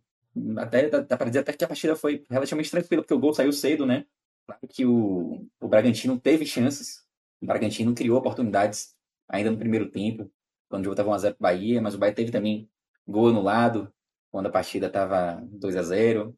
Até 0.57 0.89
dá, 0.89 1.17
para 1.17 1.27
dizer 1.27 1.39
até 1.39 1.53
que 1.53 1.63
a 1.63 1.67
partida 1.67 1.95
foi 1.95 2.23
relativamente 2.29 2.71
tranquila, 2.71 3.01
porque 3.01 3.13
o 3.13 3.19
gol 3.19 3.33
saiu 3.33 3.51
cedo, 3.51 3.85
né? 3.85 4.05
Claro 4.45 4.67
que 4.69 4.85
o, 4.85 5.47
o 5.59 5.67
Bragantino 5.67 6.19
teve 6.19 6.45
chances, 6.45 7.05
O 7.41 7.45
Bragantino 7.45 7.93
criou 7.93 8.17
oportunidades 8.17 8.95
ainda 9.27 9.51
no 9.51 9.57
primeiro 9.57 9.89
tempo, 9.89 10.31
quando 10.69 10.81
o 10.83 10.85
jogo 10.85 10.93
estava 10.93 11.09
1x0 11.09 11.35
para 11.37 11.51
Bahia, 11.51 11.81
mas 11.81 11.95
o 11.95 11.97
Bahia 11.97 12.13
teve 12.15 12.31
também 12.31 12.69
gol 13.07 13.29
anulado, 13.29 13.91
quando 14.31 14.47
a 14.47 14.51
partida 14.51 14.87
estava 14.87 15.41
2 15.51 15.75
a 15.75 15.83
0 15.83 16.37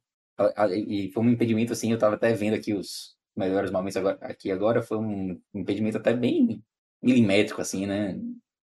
E 0.88 1.12
foi 1.14 1.24
um 1.24 1.30
impedimento, 1.30 1.74
assim, 1.74 1.92
eu 1.92 1.96
estava 1.96 2.16
até 2.16 2.34
vendo 2.34 2.56
aqui 2.56 2.74
os 2.74 3.16
melhores 3.36 3.72
momentos 3.72 3.98
agora, 3.98 4.18
aqui 4.22 4.52
agora, 4.52 4.82
foi 4.82 4.98
um 4.98 5.40
impedimento 5.54 5.98
até 5.98 6.14
bem 6.14 6.64
milimétrico, 7.02 7.62
assim, 7.62 7.86
né? 7.86 8.20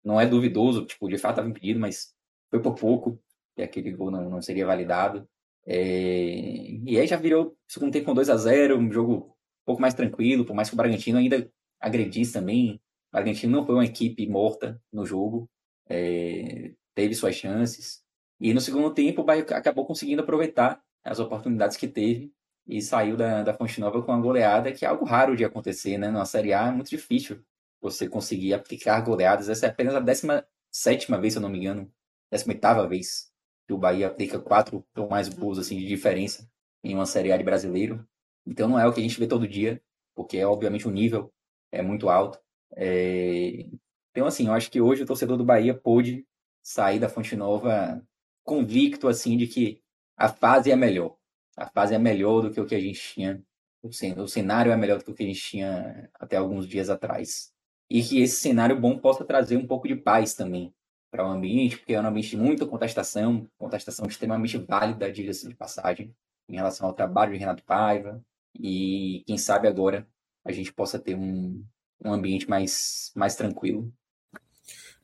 Não 0.04 0.20
é 0.20 0.26
duvidoso, 0.26 0.86
tipo, 0.86 1.08
de 1.08 1.18
fato 1.18 1.32
estava 1.34 1.48
impedido, 1.48 1.80
mas 1.80 2.14
foi 2.50 2.60
por 2.62 2.74
pouco 2.74 3.20
que 3.58 3.62
aquele 3.62 3.92
gol 3.92 4.10
não, 4.10 4.28
não 4.30 4.42
seria 4.42 4.66
validado. 4.66 5.28
É... 5.66 6.70
E 6.84 6.98
aí 6.98 7.06
já 7.06 7.16
virou 7.16 7.56
segundo 7.66 7.92
tempo 7.92 8.06
com 8.06 8.14
2 8.14 8.30
a 8.30 8.36
0 8.36 8.78
um 8.78 8.90
jogo 8.92 9.14
um 9.14 9.64
pouco 9.66 9.82
mais 9.82 9.94
tranquilo, 9.94 10.44
por 10.44 10.54
mais 10.54 10.68
que 10.68 10.74
o 10.74 10.76
Bragantino 10.76 11.18
ainda 11.18 11.50
agredisse 11.80 12.32
também. 12.32 12.76
O 13.10 13.16
Bragantino 13.16 13.52
não 13.52 13.66
foi 13.66 13.74
uma 13.74 13.84
equipe 13.84 14.26
morta 14.26 14.80
no 14.92 15.04
jogo, 15.04 15.48
é... 15.88 16.72
teve 16.94 17.14
suas 17.14 17.34
chances. 17.34 18.02
E 18.40 18.54
no 18.54 18.60
segundo 18.60 18.92
tempo 18.94 19.22
o 19.22 19.24
Bahia 19.24 19.42
acabou 19.42 19.84
conseguindo 19.86 20.22
aproveitar 20.22 20.80
as 21.04 21.18
oportunidades 21.18 21.76
que 21.76 21.88
teve 21.88 22.32
e 22.66 22.82
saiu 22.82 23.16
da, 23.16 23.42
da 23.42 23.54
Fonte 23.54 23.80
Nova 23.80 24.02
com 24.02 24.12
uma 24.12 24.20
goleada, 24.20 24.72
que 24.72 24.84
é 24.84 24.88
algo 24.88 25.04
raro 25.04 25.34
de 25.36 25.44
acontecer, 25.44 25.98
né? 25.98 26.10
Na 26.10 26.24
Série 26.24 26.52
A 26.52 26.68
é 26.68 26.70
muito 26.70 26.90
difícil 26.90 27.42
você 27.80 28.08
conseguir 28.08 28.54
aplicar 28.54 29.00
goleadas. 29.00 29.48
Essa 29.48 29.66
é 29.66 29.70
apenas 29.70 29.94
a 29.94 30.00
17 30.00 31.10
vez, 31.20 31.32
se 31.32 31.38
eu 31.38 31.42
não 31.42 31.48
me 31.48 31.58
engano, 31.58 31.90
18 32.30 32.88
vez 32.88 33.32
que 33.68 33.74
o 33.74 33.78
Bahia 33.78 34.06
aplica 34.06 34.40
quatro 34.40 34.82
ou 34.96 35.08
mais 35.10 35.28
gols 35.28 35.58
assim, 35.58 35.78
de 35.78 35.86
diferença 35.86 36.50
em 36.82 36.94
uma 36.94 37.04
Série 37.04 37.30
A 37.30 37.36
de 37.36 37.44
brasileiro. 37.44 38.02
Então 38.46 38.66
não 38.66 38.80
é 38.80 38.88
o 38.88 38.92
que 38.92 38.98
a 38.98 39.02
gente 39.02 39.20
vê 39.20 39.26
todo 39.26 39.46
dia, 39.46 39.80
porque 40.14 40.38
é 40.38 40.46
obviamente 40.46 40.88
o 40.88 40.90
nível 40.90 41.30
é 41.70 41.82
muito 41.82 42.08
alto. 42.08 42.40
É... 42.74 43.66
Então, 44.10 44.26
assim, 44.26 44.46
eu 44.46 44.54
acho 44.54 44.70
que 44.70 44.80
hoje 44.80 45.02
o 45.02 45.06
torcedor 45.06 45.36
do 45.36 45.44
Bahia 45.44 45.74
pôde 45.74 46.26
sair 46.62 46.98
da 46.98 47.10
Fonte 47.10 47.36
Nova 47.36 48.02
convicto 48.42 49.06
assim 49.06 49.36
de 49.36 49.46
que 49.46 49.82
a 50.16 50.30
fase 50.30 50.70
é 50.70 50.76
melhor. 50.76 51.16
A 51.54 51.66
fase 51.68 51.94
é 51.94 51.98
melhor 51.98 52.40
do 52.40 52.50
que 52.50 52.60
o 52.60 52.66
que 52.66 52.74
a 52.74 52.80
gente 52.80 52.98
tinha. 52.98 53.42
O 53.82 54.26
cenário 54.26 54.72
é 54.72 54.76
melhor 54.76 54.98
do 54.98 55.04
que 55.04 55.10
o 55.10 55.14
que 55.14 55.22
a 55.22 55.26
gente 55.26 55.42
tinha 55.42 56.10
até 56.14 56.36
alguns 56.38 56.66
dias 56.66 56.88
atrás 56.88 57.52
e 57.90 58.02
que 58.02 58.20
esse 58.20 58.36
cenário 58.40 58.78
bom 58.80 58.98
possa 58.98 59.24
trazer 59.24 59.56
um 59.56 59.66
pouco 59.66 59.86
de 59.86 59.94
paz 59.94 60.34
também 60.34 60.74
para 61.10 61.26
o 61.26 61.30
ambiente, 61.30 61.76
porque 61.78 61.94
é 61.94 62.00
um 62.00 62.06
ambiente 62.06 62.30
de 62.30 62.36
muita 62.36 62.66
contestação, 62.66 63.48
contestação 63.58 64.06
extremamente 64.06 64.58
válida, 64.58 65.10
diga-se 65.10 65.48
de 65.48 65.54
passagem, 65.54 66.14
em 66.48 66.56
relação 66.56 66.86
ao 66.86 66.94
trabalho 66.94 67.32
de 67.32 67.38
Renato 67.38 67.62
Paiva, 67.64 68.22
e 68.58 69.22
quem 69.26 69.38
sabe 69.38 69.68
agora 69.68 70.06
a 70.44 70.52
gente 70.52 70.72
possa 70.72 70.98
ter 70.98 71.14
um, 71.14 71.64
um 72.04 72.12
ambiente 72.12 72.48
mais, 72.48 73.12
mais 73.14 73.34
tranquilo. 73.36 73.92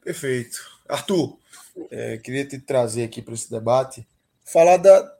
Perfeito. 0.02 0.58
Arthur, 0.88 1.38
é, 1.90 2.18
queria 2.18 2.46
te 2.46 2.58
trazer 2.58 3.04
aqui 3.04 3.22
para 3.22 3.34
esse 3.34 3.50
debate, 3.50 4.06
falar 4.44 4.76
da, 4.76 5.18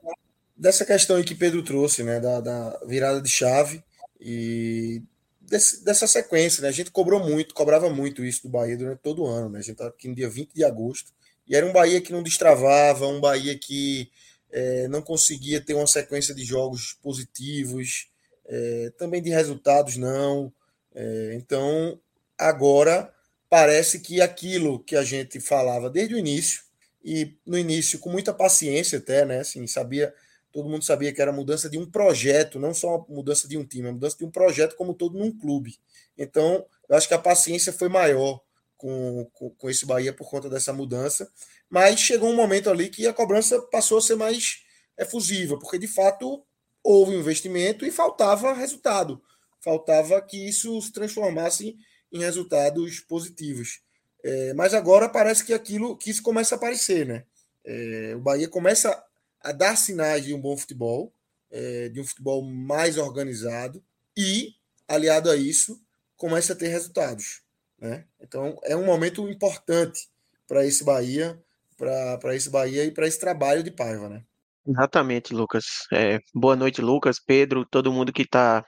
dessa 0.55 0.85
questão 0.85 1.17
aí 1.17 1.23
que 1.23 1.35
Pedro 1.35 1.63
trouxe, 1.63 2.03
né, 2.03 2.19
da, 2.19 2.39
da 2.39 2.79
virada 2.85 3.21
de 3.21 3.29
chave 3.29 3.83
e 4.19 5.03
desse, 5.47 5.83
dessa 5.83 6.07
sequência, 6.07 6.61
né? 6.61 6.67
A 6.67 6.71
gente 6.71 6.91
cobrou 6.91 7.19
muito, 7.19 7.53
cobrava 7.53 7.89
muito 7.89 8.23
isso 8.23 8.43
do 8.43 8.49
Bahia 8.49 8.77
durante 8.77 8.99
todo 8.99 9.23
o 9.23 9.27
ano, 9.27 9.49
né? 9.49 9.59
A 9.59 9.61
gente 9.61 9.73
estava 9.73 9.89
aqui 9.89 10.07
no 10.07 10.15
dia 10.15 10.29
20 10.29 10.53
de 10.53 10.63
agosto, 10.63 11.11
e 11.47 11.55
era 11.55 11.65
um 11.65 11.73
Bahia 11.73 12.01
que 12.01 12.11
não 12.11 12.23
destravava, 12.23 13.07
um 13.07 13.19
Bahia 13.19 13.57
que 13.57 14.09
é, 14.51 14.87
não 14.87 15.01
conseguia 15.01 15.61
ter 15.61 15.73
uma 15.73 15.87
sequência 15.87 16.33
de 16.33 16.43
jogos 16.43 16.97
positivos, 17.01 18.09
é, 18.47 18.91
também 18.97 19.21
de 19.21 19.29
resultados 19.29 19.97
não. 19.97 20.51
É, 20.93 21.33
então, 21.35 21.99
agora 22.37 23.13
parece 23.49 23.99
que 23.99 24.21
aquilo 24.21 24.83
que 24.83 24.95
a 24.95 25.03
gente 25.03 25.39
falava 25.39 25.89
desde 25.89 26.15
o 26.15 26.17
início, 26.17 26.63
e 27.03 27.37
no 27.45 27.57
início 27.57 27.99
com 27.99 28.09
muita 28.09 28.33
paciência 28.33 28.97
até, 28.97 29.25
né? 29.25 29.39
Assim, 29.39 29.67
sabia 29.67 30.13
todo 30.55 30.69
mundo 30.69 30.85
sabia 30.85 31.11
que 31.11 31.21
era 31.21 31.33
mudança 31.33 31.69
de 31.69 31.77
um 31.77 31.85
projeto, 31.85 32.57
não 32.57 32.73
só 32.73 33.05
mudança 33.09 33.45
de 33.45 33.57
um 33.57 33.65
time, 33.65 33.89
a 33.89 33.91
mudança 33.91 34.17
de 34.17 34.23
um 34.23 34.31
projeto 34.31 34.77
como 34.77 34.93
todo 34.93 35.19
num 35.19 35.29
clube. 35.29 35.77
Então, 36.17 36.65
eu 36.87 36.95
acho 36.95 37.09
que 37.09 37.13
a 37.13 37.19
paciência 37.19 37.73
foi 37.73 37.89
maior 37.89 38.39
com, 38.77 39.29
com, 39.33 39.49
com, 39.49 39.69
esse 39.69 39.85
Bahia 39.85 40.13
por 40.13 40.29
conta 40.29 40.49
dessa 40.49 40.71
mudança, 40.71 41.29
mas 41.69 41.99
chegou 41.99 42.29
um 42.29 42.35
momento 42.37 42.69
ali 42.69 42.87
que 42.87 43.05
a 43.05 43.11
cobrança 43.11 43.61
passou 43.63 43.97
a 43.97 44.01
ser 44.01 44.15
mais 44.15 44.63
efusiva, 44.97 45.59
porque 45.59 45.77
de 45.77 45.89
fato 45.89 46.41
houve 46.81 47.17
um 47.17 47.19
investimento 47.19 47.85
e 47.85 47.91
faltava 47.91 48.53
resultado, 48.53 49.21
faltava 49.59 50.21
que 50.21 50.47
isso 50.47 50.81
se 50.81 50.93
transformasse 50.93 51.75
em 52.13 52.19
resultados 52.19 53.01
positivos. 53.01 53.81
É, 54.23 54.53
mas 54.53 54.73
agora 54.73 55.09
parece 55.09 55.43
que 55.43 55.53
aquilo 55.53 55.97
que 55.97 56.11
isso 56.11 56.23
começa 56.23 56.55
a 56.55 56.57
aparecer, 56.57 57.05
né? 57.05 57.25
É, 57.65 58.13
o 58.15 58.21
Bahia 58.21 58.47
começa 58.47 59.04
a 59.45 59.51
dar 59.51 59.75
sinais 59.75 60.25
de 60.25 60.33
um 60.33 60.41
bom 60.41 60.57
futebol, 60.57 61.13
é, 61.51 61.87
de 61.89 62.01
um 62.01 62.03
futebol 62.03 62.43
mais 62.43 62.97
organizado 62.97 63.81
e, 64.17 64.55
aliado 64.87 65.29
a 65.29 65.35
isso, 65.35 65.79
começa 66.17 66.53
a 66.53 66.55
ter 66.55 66.69
resultados. 66.69 67.43
Né? 67.79 68.05
Então 68.19 68.59
é 68.63 68.75
um 68.75 68.83
momento 68.83 69.29
importante 69.29 70.09
para 70.47 70.65
esse 70.65 70.83
Bahia, 70.83 71.39
para 71.77 72.35
esse 72.35 72.49
Bahia 72.49 72.85
e 72.85 72.91
para 72.91 73.07
esse 73.07 73.19
trabalho 73.19 73.61
de 73.61 73.69
Paiva, 73.69 74.09
né? 74.09 74.23
Exatamente, 74.67 75.31
Lucas. 75.31 75.85
É, 75.93 76.19
boa 76.33 76.55
noite, 76.55 76.81
Lucas, 76.81 77.19
Pedro, 77.19 77.67
todo 77.69 77.93
mundo 77.93 78.11
que 78.11 78.23
está 78.23 78.65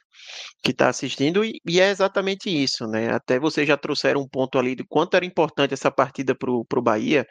que 0.63 0.73
tá 0.73 0.89
assistindo, 0.89 1.43
e, 1.43 1.59
e, 1.67 1.79
é 1.79 1.89
exatamente 1.89 2.49
isso, 2.49 2.85
né? 2.87 3.11
Até 3.13 3.39
vocês 3.39 3.67
já 3.67 3.77
trouxeram 3.77 4.21
um 4.21 4.27
ponto 4.27 4.57
ali 4.57 4.75
de 4.75 4.83
quanto 4.87 5.15
era 5.15 5.25
importante 5.25 5.73
essa 5.73 5.91
partida 5.91 6.35
para 6.35 6.51
o 6.51 6.81
Bahia, 6.81 7.25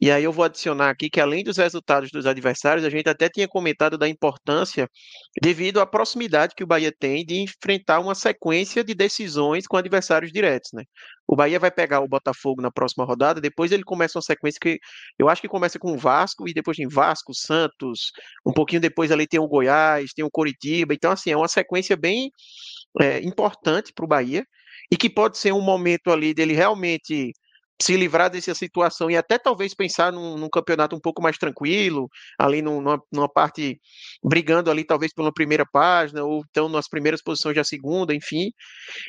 e 0.00 0.10
aí 0.10 0.24
eu 0.24 0.32
vou 0.32 0.44
adicionar 0.44 0.90
aqui 0.90 1.08
que 1.10 1.20
além 1.20 1.44
dos 1.44 1.56
resultados 1.56 2.10
dos 2.10 2.26
adversários, 2.26 2.84
a 2.84 2.90
gente 2.90 3.08
até 3.08 3.28
tinha 3.28 3.48
comentado 3.48 3.98
da 3.98 4.08
importância 4.08 4.88
devido 5.42 5.80
à 5.80 5.86
proximidade 5.86 6.54
que 6.56 6.64
o 6.64 6.66
Bahia 6.66 6.92
tem 6.98 7.24
de 7.24 7.40
enfrentar 7.42 8.00
uma 8.00 8.14
sequência 8.14 8.84
de 8.84 8.94
decisões 8.94 9.66
com 9.66 9.76
adversários 9.76 10.32
diretos, 10.32 10.70
né? 10.72 10.84
O 11.28 11.34
Bahia 11.34 11.58
vai 11.58 11.70
pegar 11.70 12.00
o 12.00 12.08
Botafogo 12.08 12.62
na 12.62 12.70
próxima 12.70 13.04
rodada, 13.04 13.40
depois 13.40 13.72
ele 13.72 13.82
começa 13.82 14.16
uma 14.16 14.22
sequência 14.22 14.58
que 14.60 14.78
eu 15.18 15.28
acho 15.28 15.42
que 15.42 15.48
começa 15.48 15.78
com 15.78 15.92
o 15.92 15.98
Vasco 15.98 16.48
e 16.48 16.54
depois 16.54 16.76
tem 16.76 16.88
Vasco, 16.88 17.34
Santos, 17.34 18.12
um 18.46 18.52
pouquinho 18.52 18.80
depois 18.80 19.10
ali 19.10 19.26
tem 19.26 19.40
o 19.40 19.48
Goiás, 19.48 20.12
tem 20.14 20.24
o 20.24 20.30
Coritiba. 20.30 20.94
Então, 20.94 21.10
assim, 21.10 21.30
é 21.30 21.36
uma 21.36 21.48
sequência 21.48 21.96
bem 21.96 22.25
é, 23.00 23.20
importante 23.20 23.92
para 23.94 24.04
o 24.04 24.08
Bahia 24.08 24.44
e 24.90 24.96
que 24.96 25.10
pode 25.10 25.38
ser 25.38 25.52
um 25.52 25.60
momento 25.60 26.10
ali 26.10 26.32
dele 26.34 26.54
realmente 26.54 27.32
se 27.80 27.96
livrar 27.96 28.30
dessa 28.30 28.54
situação 28.54 29.10
e 29.10 29.16
até 29.16 29.38
talvez 29.38 29.74
pensar 29.74 30.10
num, 30.12 30.38
num 30.38 30.48
campeonato 30.48 30.96
um 30.96 31.00
pouco 31.00 31.22
mais 31.22 31.36
tranquilo, 31.36 32.08
ali 32.38 32.62
numa, 32.62 32.98
numa, 33.12 33.28
parte 33.28 33.78
brigando 34.24 34.70
ali 34.70 34.82
talvez 34.84 35.12
pela 35.12 35.32
primeira 35.32 35.66
página, 35.66 36.24
ou 36.24 36.42
então 36.48 36.68
nas 36.68 36.88
primeiras 36.88 37.22
posições 37.22 37.54
da 37.54 37.64
segunda, 37.64 38.14
enfim. 38.14 38.50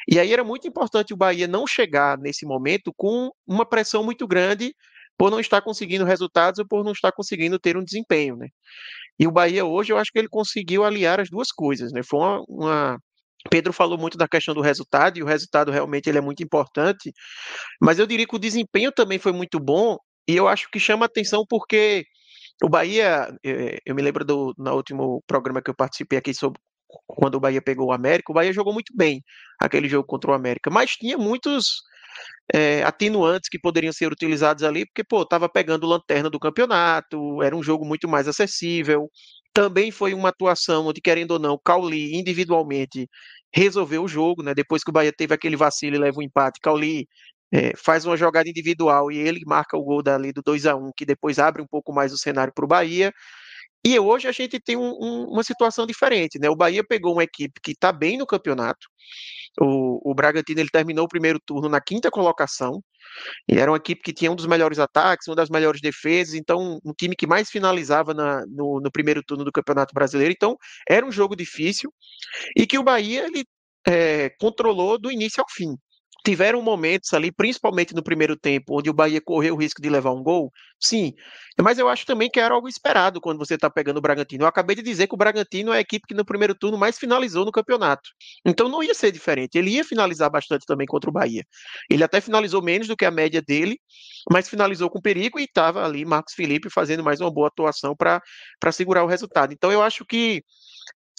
E 0.07 0.19
aí 0.19 0.33
era 0.33 0.43
muito 0.43 0.67
importante 0.67 1.13
o 1.13 1.17
Bahia 1.17 1.47
não 1.47 1.65
chegar 1.65 2.17
nesse 2.17 2.45
momento 2.45 2.91
com 2.95 3.29
uma 3.47 3.65
pressão 3.65 4.03
muito 4.03 4.27
grande 4.27 4.73
por 5.17 5.31
não 5.31 5.39
estar 5.39 5.61
conseguindo 5.61 6.05
resultados 6.05 6.59
ou 6.59 6.67
por 6.67 6.83
não 6.83 6.91
estar 6.91 7.11
conseguindo 7.11 7.57
ter 7.57 7.77
um 7.77 7.83
desempenho, 7.83 8.35
né? 8.35 8.47
E 9.19 9.27
o 9.27 9.31
Bahia 9.31 9.65
hoje 9.65 9.91
eu 9.93 9.97
acho 9.97 10.11
que 10.11 10.19
ele 10.19 10.27
conseguiu 10.29 10.83
aliar 10.83 11.19
as 11.19 11.29
duas 11.29 11.51
coisas, 11.51 11.91
né? 11.91 12.01
Foi 12.03 12.19
uma, 12.19 12.43
uma 12.47 12.99
Pedro 13.49 13.73
falou 13.73 13.97
muito 13.97 14.17
da 14.17 14.27
questão 14.27 14.53
do 14.53 14.61
resultado, 14.61 15.17
e 15.17 15.23
o 15.23 15.25
resultado 15.25 15.71
realmente 15.71 16.09
ele 16.09 16.17
é 16.17 16.21
muito 16.21 16.43
importante, 16.43 17.13
mas 17.81 17.99
eu 17.99 18.07
diria 18.07 18.27
que 18.27 18.35
o 18.35 18.39
desempenho 18.39 18.91
também 18.91 19.19
foi 19.19 19.31
muito 19.31 19.59
bom, 19.59 19.97
e 20.27 20.35
eu 20.35 20.47
acho 20.47 20.69
que 20.71 20.79
chama 20.79 21.05
atenção 21.05 21.45
porque 21.49 22.05
o 22.63 22.69
Bahia, 22.69 23.29
eh, 23.45 23.77
eu 23.85 23.95
me 23.95 24.01
lembro 24.01 24.25
do 24.25 24.53
no 24.57 24.75
último 24.75 25.23
programa 25.27 25.61
que 25.61 25.69
eu 25.69 25.75
participei 25.75 26.17
aqui 26.19 26.33
sobre 26.33 26.59
quando 27.05 27.35
o 27.35 27.39
Bahia 27.39 27.61
pegou 27.61 27.87
o 27.87 27.91
América, 27.93 28.31
o 28.31 28.35
Bahia 28.35 28.53
jogou 28.53 28.73
muito 28.73 28.93
bem 28.95 29.21
aquele 29.61 29.87
jogo 29.89 30.07
contra 30.07 30.31
o 30.31 30.33
América, 30.33 30.69
mas 30.69 30.91
tinha 30.91 31.17
muitos 31.17 31.83
é, 32.53 32.83
atenuantes 32.83 33.49
que 33.49 33.59
poderiam 33.59 33.93
ser 33.93 34.11
utilizados 34.11 34.63
ali, 34.63 34.85
porque, 34.85 35.03
pô, 35.03 35.23
estava 35.23 35.49
pegando 35.49 35.87
lanterna 35.87 36.29
do 36.29 36.39
campeonato, 36.39 37.41
era 37.43 37.55
um 37.55 37.63
jogo 37.63 37.85
muito 37.85 38.07
mais 38.07 38.27
acessível, 38.27 39.09
também 39.57 39.89
foi 39.89 40.13
uma 40.13 40.29
atuação 40.29 40.85
onde, 40.85 41.01
querendo 41.01 41.31
ou 41.31 41.39
não, 41.39 41.55
o 41.55 41.59
Cauli 41.59 42.15
individualmente 42.15 43.09
resolveu 43.51 44.03
o 44.03 44.07
jogo, 44.07 44.43
né? 44.43 44.53
Depois 44.53 44.83
que 44.83 44.91
o 44.91 44.93
Bahia 44.93 45.11
teve 45.11 45.33
aquele 45.33 45.55
vacilo 45.55 45.95
e 45.95 45.99
leva 45.99 46.17
o 46.17 46.19
um 46.19 46.23
empate, 46.23 46.59
Cauli 46.61 47.07
é, 47.51 47.73
faz 47.75 48.05
uma 48.05 48.15
jogada 48.15 48.47
individual 48.47 49.11
e 49.11 49.17
ele 49.17 49.41
marca 49.47 49.75
o 49.75 49.83
gol 49.83 50.03
dali 50.03 50.31
do 50.31 50.43
2 50.43 50.67
a 50.67 50.75
1 50.75 50.91
que 50.95 51.03
depois 51.07 51.39
abre 51.39 51.59
um 51.59 51.65
pouco 51.65 51.91
mais 51.91 52.13
o 52.13 52.17
cenário 52.19 52.53
para 52.53 52.65
o 52.65 52.67
Bahia. 52.67 53.11
E 53.87 53.97
hoje 53.97 54.27
a 54.27 54.33
gente 54.33 54.59
tem 54.59 54.75
um, 54.75 54.97
um, 54.99 55.27
uma 55.29 55.43
situação 55.45 55.85
diferente, 55.85 56.37
né? 56.37 56.49
O 56.49 56.57
Bahia 56.57 56.83
pegou 56.85 57.13
uma 57.13 57.23
equipe 57.23 57.57
que 57.63 57.71
está 57.71 57.89
bem 57.89 58.17
no 58.17 58.27
campeonato. 58.27 58.85
O, 59.61 60.11
o 60.11 60.13
Bragantino 60.13 60.59
ele 60.59 60.67
terminou 60.69 61.05
o 61.05 61.07
primeiro 61.07 61.39
turno 61.39 61.69
na 61.69 61.79
quinta 61.79 62.11
colocação. 62.11 62.83
E 63.49 63.57
era 63.57 63.71
uma 63.71 63.77
equipe 63.77 64.01
que 64.01 64.11
tinha 64.11 64.29
um 64.29 64.35
dos 64.35 64.45
melhores 64.45 64.77
ataques, 64.77 65.25
uma 65.29 65.37
das 65.37 65.49
melhores 65.49 65.79
defesas, 65.79 66.33
então 66.33 66.79
um 66.83 66.93
time 66.93 67.15
que 67.15 67.25
mais 67.25 67.49
finalizava 67.49 68.13
na, 68.13 68.45
no, 68.47 68.81
no, 68.81 68.91
primeiro 68.91 69.23
turno 69.23 69.45
do 69.45 69.53
Campeonato 69.53 69.93
Brasileiro. 69.93 70.33
Então 70.35 70.57
era 70.89 71.05
um 71.05 71.11
jogo 71.11 71.33
difícil 71.33 71.89
e 72.57 72.67
que 72.67 72.77
o 72.77 72.83
Bahia 72.83 73.25
ele 73.25 73.45
é, 73.87 74.29
controlou 74.37 74.99
do 74.99 75.09
início 75.09 75.41
ao 75.41 75.47
fim. 75.49 75.77
Tiveram 76.27 76.61
momentos 76.61 77.13
ali, 77.13 77.31
principalmente 77.31 77.95
no 77.95 78.03
primeiro 78.03 78.35
tempo, 78.35 78.77
onde 78.77 78.89
o 78.89 78.93
Bahia 78.93 79.21
correu 79.23 79.55
o 79.55 79.57
risco 79.57 79.81
de 79.81 79.89
levar 79.89 80.11
um 80.11 80.21
gol, 80.21 80.51
sim. 80.77 81.13
Mas 81.57 81.79
eu 81.79 81.87
acho 81.87 82.05
também 82.05 82.29
que 82.29 82.37
era 82.37 82.53
algo 82.53 82.67
esperado 82.67 83.21
quando 83.21 83.37
você 83.37 83.55
está 83.55 83.69
pegando 83.69 83.95
o 83.95 84.01
Bragantino. 84.01 84.43
Eu 84.43 84.47
acabei 84.47 84.75
de 84.75 84.81
dizer 84.81 85.07
que 85.07 85.13
o 85.13 85.17
Bragantino 85.17 85.71
é 85.71 85.77
a 85.77 85.79
equipe 85.79 86.05
que 86.05 86.13
no 86.13 86.25
primeiro 86.25 86.53
turno 86.53 86.77
mais 86.77 86.97
finalizou 86.97 87.45
no 87.45 87.51
campeonato. 87.51 88.09
Então 88.45 88.67
não 88.67 88.83
ia 88.83 88.93
ser 88.93 89.09
diferente. 89.09 89.57
Ele 89.57 89.69
ia 89.69 89.85
finalizar 89.85 90.29
bastante 90.29 90.65
também 90.65 90.85
contra 90.85 91.09
o 91.09 91.13
Bahia. 91.13 91.45
Ele 91.89 92.03
até 92.03 92.19
finalizou 92.19 92.61
menos 92.61 92.89
do 92.89 92.97
que 92.97 93.05
a 93.05 93.11
média 93.11 93.41
dele, 93.41 93.79
mas 94.29 94.49
finalizou 94.49 94.89
com 94.89 94.99
perigo 94.99 95.39
e 95.39 95.45
estava 95.45 95.85
ali 95.85 96.03
Marcos 96.03 96.33
Felipe 96.33 96.69
fazendo 96.69 97.05
mais 97.05 97.21
uma 97.21 97.31
boa 97.31 97.47
atuação 97.47 97.95
para 97.95 98.21
segurar 98.73 99.05
o 99.05 99.07
resultado. 99.07 99.53
Então 99.53 99.71
eu 99.71 99.81
acho 99.81 100.03
que 100.05 100.43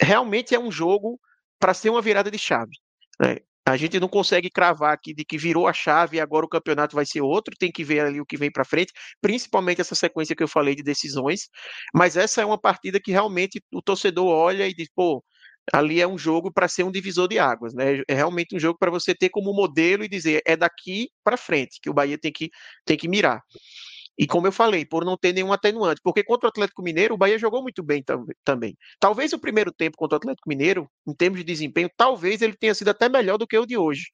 realmente 0.03 0.55
é 0.55 0.61
um 0.61 0.71
jogo 0.71 1.19
para 1.59 1.73
ser 1.73 1.89
uma 1.89 2.03
virada 2.03 2.31
de 2.31 2.39
chave. 2.39 2.73
Né? 3.19 3.39
A 3.69 3.77
gente 3.77 4.01
não 4.01 4.09
consegue 4.09 4.49
cravar 4.51 4.95
aqui 4.95 5.13
de 5.13 5.25
que 5.25 5.37
virou 5.37 5.67
a 5.69 5.73
chave 5.75 6.17
e 6.17 6.21
agora 6.21 6.47
o 6.47 6.49
campeonato 6.49 6.97
vai 6.97 7.05
ser 7.05 7.21
outro, 7.21 7.55
tem 7.59 7.71
que 7.71 7.85
ver 7.85 8.01
ali 8.01 8.21
o 8.21 8.25
que 8.25 8.37
vem 8.37 8.51
para 8.51 8.65
frente, 8.65 8.93
principalmente 9.21 9.81
essa 9.81 9.95
sequência 9.95 10.35
que 10.35 10.43
eu 10.43 10.49
falei 10.49 10.75
de 10.75 10.83
decisões. 10.83 11.49
Mas 11.95 12.17
essa 12.17 12.41
é 12.41 12.45
uma 12.47 12.59
partida 12.59 12.99
que 13.01 13.11
realmente 13.13 13.63
o 13.73 13.83
torcedor 13.83 14.27
olha 14.27 14.67
e 14.67 14.75
diz, 14.75 14.89
pô, 14.95 15.23
ali 15.73 16.01
é 16.01 16.09
um 16.09 16.17
jogo 16.17 16.51
para 16.53 16.67
ser 16.67 16.83
um 16.85 16.91
divisor 16.91 17.29
de 17.29 17.39
águas, 17.39 17.75
né? 17.75 18.03
É 18.09 18.15
realmente 18.15 18.57
um 18.57 18.59
jogo 18.59 18.79
para 18.79 18.91
você 18.91 19.15
ter 19.15 19.29
como 19.29 19.53
modelo 19.53 20.03
e 20.03 20.09
dizer 20.09 20.41
é 20.47 20.57
daqui 20.57 21.11
para 21.23 21.37
frente 21.37 21.79
que 21.83 21.91
o 21.91 21.95
Bahia 21.95 22.19
tem 22.19 22.33
que, 22.33 22.51
tem 22.87 22.97
que 22.97 23.09
mirar. 23.09 23.43
E 24.19 24.27
como 24.27 24.47
eu 24.47 24.53
falei, 24.53 24.85
por 24.85 25.05
não 25.05 25.17
ter 25.17 25.33
nenhum 25.33 25.53
atenuante, 25.53 26.01
porque 26.03 26.25
contra 26.25 26.49
o 26.49 26.51
Atlético 26.51 26.83
Mineiro, 26.83 27.15
o 27.15 27.19
Bahia 27.19 27.39
jogou 27.39 27.63
muito 27.63 27.83
bem 27.83 28.03
também. 28.45 28.77
Talvez 28.99 29.33
o 29.33 29.39
primeiro 29.39 29.73
tempo 29.73 29.97
contra 29.97 30.17
o 30.17 30.19
Atlético 30.19 30.49
Mineiro, 30.49 30.91
em 31.07 31.15
termos 31.15 31.39
de 31.39 31.45
desempenho, 31.45 31.91
talvez 31.97 32.43
ele 32.43 32.57
tenha 32.57 32.75
sido 32.75 32.89
até 32.89 33.09
melhor 33.09 33.39
do 33.39 33.47
que 33.47 33.57
o 33.57 33.67
de 33.67 33.77
hoje 33.77 34.07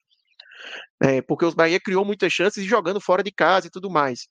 é, 1.03 1.21
porque 1.21 1.45
o 1.45 1.53
Bahia 1.53 1.79
criou 1.79 2.05
muitas 2.05 2.31
chances 2.31 2.65
jogando 2.65 3.01
fora 3.01 3.21
de 3.21 3.31
casa 3.31 3.67
e 3.67 3.69
tudo 3.69 3.89
mais. 3.89 4.27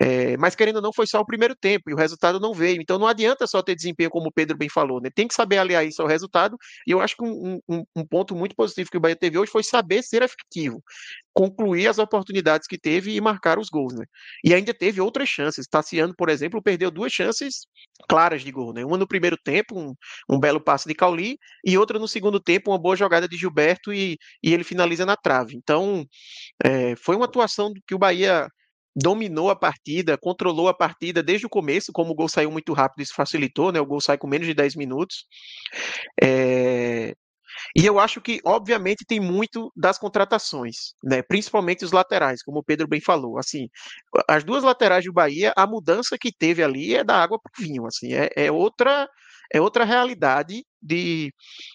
É, 0.00 0.36
mas 0.36 0.54
querendo 0.54 0.76
ou 0.76 0.82
não, 0.82 0.92
foi 0.92 1.06
só 1.06 1.20
o 1.20 1.26
primeiro 1.26 1.54
tempo 1.54 1.88
e 1.88 1.94
o 1.94 1.96
resultado 1.96 2.40
não 2.40 2.52
veio. 2.52 2.80
Então 2.82 2.98
não 2.98 3.06
adianta 3.06 3.46
só 3.46 3.62
ter 3.62 3.74
desempenho, 3.76 4.10
como 4.10 4.28
o 4.28 4.32
Pedro 4.32 4.56
bem 4.56 4.68
falou, 4.68 5.00
né? 5.00 5.08
Tem 5.14 5.28
que 5.28 5.34
saber 5.34 5.58
aliar 5.58 5.86
isso 5.86 6.02
ao 6.02 6.08
resultado. 6.08 6.56
E 6.86 6.90
eu 6.90 7.00
acho 7.00 7.16
que 7.16 7.24
um, 7.24 7.60
um, 7.68 7.84
um 7.96 8.06
ponto 8.06 8.34
muito 8.34 8.56
positivo 8.56 8.90
que 8.90 8.96
o 8.96 9.00
Bahia 9.00 9.16
teve 9.16 9.38
hoje 9.38 9.52
foi 9.52 9.62
saber 9.62 10.02
ser 10.02 10.22
efetivo, 10.22 10.82
concluir 11.32 11.86
as 11.86 11.98
oportunidades 11.98 12.66
que 12.66 12.78
teve 12.78 13.14
e 13.14 13.20
marcar 13.20 13.58
os 13.58 13.68
gols, 13.68 13.94
né? 13.94 14.04
E 14.44 14.52
ainda 14.52 14.74
teve 14.74 15.00
outras 15.00 15.28
chances. 15.28 15.66
Tassiano, 15.68 16.14
por 16.16 16.28
exemplo, 16.28 16.62
perdeu 16.62 16.90
duas 16.90 17.12
chances 17.12 17.66
claras 18.08 18.42
de 18.42 18.50
gol, 18.50 18.72
né? 18.72 18.84
Uma 18.84 18.98
no 18.98 19.06
primeiro 19.06 19.36
tempo, 19.42 19.78
um, 19.78 19.94
um 20.28 20.40
belo 20.40 20.60
passe 20.60 20.88
de 20.88 20.94
Cauli, 20.94 21.38
e 21.64 21.78
outra 21.78 21.98
no 21.98 22.08
segundo 22.08 22.40
tempo, 22.40 22.70
uma 22.70 22.78
boa 22.78 22.96
jogada 22.96 23.28
de 23.28 23.36
Gilberto 23.36 23.92
e, 23.92 24.18
e 24.42 24.52
ele 24.52 24.64
finaliza 24.64 25.06
na 25.06 25.16
trave. 25.16 25.59
Então, 25.62 26.04
é, 26.64 26.96
foi 26.96 27.16
uma 27.16 27.26
atuação 27.26 27.72
que 27.86 27.94
o 27.94 27.98
Bahia 27.98 28.48
dominou 28.94 29.50
a 29.50 29.56
partida, 29.56 30.18
controlou 30.18 30.68
a 30.68 30.74
partida 30.74 31.22
desde 31.22 31.46
o 31.46 31.50
começo, 31.50 31.92
como 31.92 32.12
o 32.12 32.14
gol 32.14 32.28
saiu 32.28 32.50
muito 32.50 32.72
rápido, 32.72 33.02
isso 33.02 33.14
facilitou, 33.14 33.72
né? 33.72 33.80
O 33.80 33.86
gol 33.86 34.00
sai 34.00 34.18
com 34.18 34.26
menos 34.26 34.46
de 34.46 34.54
10 34.54 34.76
minutos. 34.76 35.26
É... 36.22 37.14
E 37.76 37.84
eu 37.84 37.98
acho 37.98 38.20
que, 38.20 38.40
obviamente, 38.44 39.04
tem 39.06 39.20
muito 39.20 39.72
das 39.76 39.98
contratações, 39.98 40.94
né? 41.04 41.22
Principalmente 41.22 41.84
os 41.84 41.92
laterais, 41.92 42.42
como 42.42 42.60
o 42.60 42.64
Pedro 42.64 42.88
bem 42.88 43.00
falou. 43.00 43.38
Assim, 43.38 43.68
as 44.28 44.44
duas 44.44 44.62
laterais 44.64 45.04
do 45.04 45.12
Bahia, 45.12 45.52
a 45.56 45.66
mudança 45.66 46.16
que 46.18 46.32
teve 46.32 46.62
ali 46.62 46.94
é 46.94 47.04
da 47.04 47.16
água 47.22 47.38
para 47.40 47.50
o 47.58 47.62
vinho, 47.66 47.86
assim, 47.86 48.12
é, 48.14 48.30
é 48.36 48.50
outra 48.52 49.08
é 49.52 49.60
outra 49.60 49.84
realidade 49.84 50.64
de, 50.82 51.32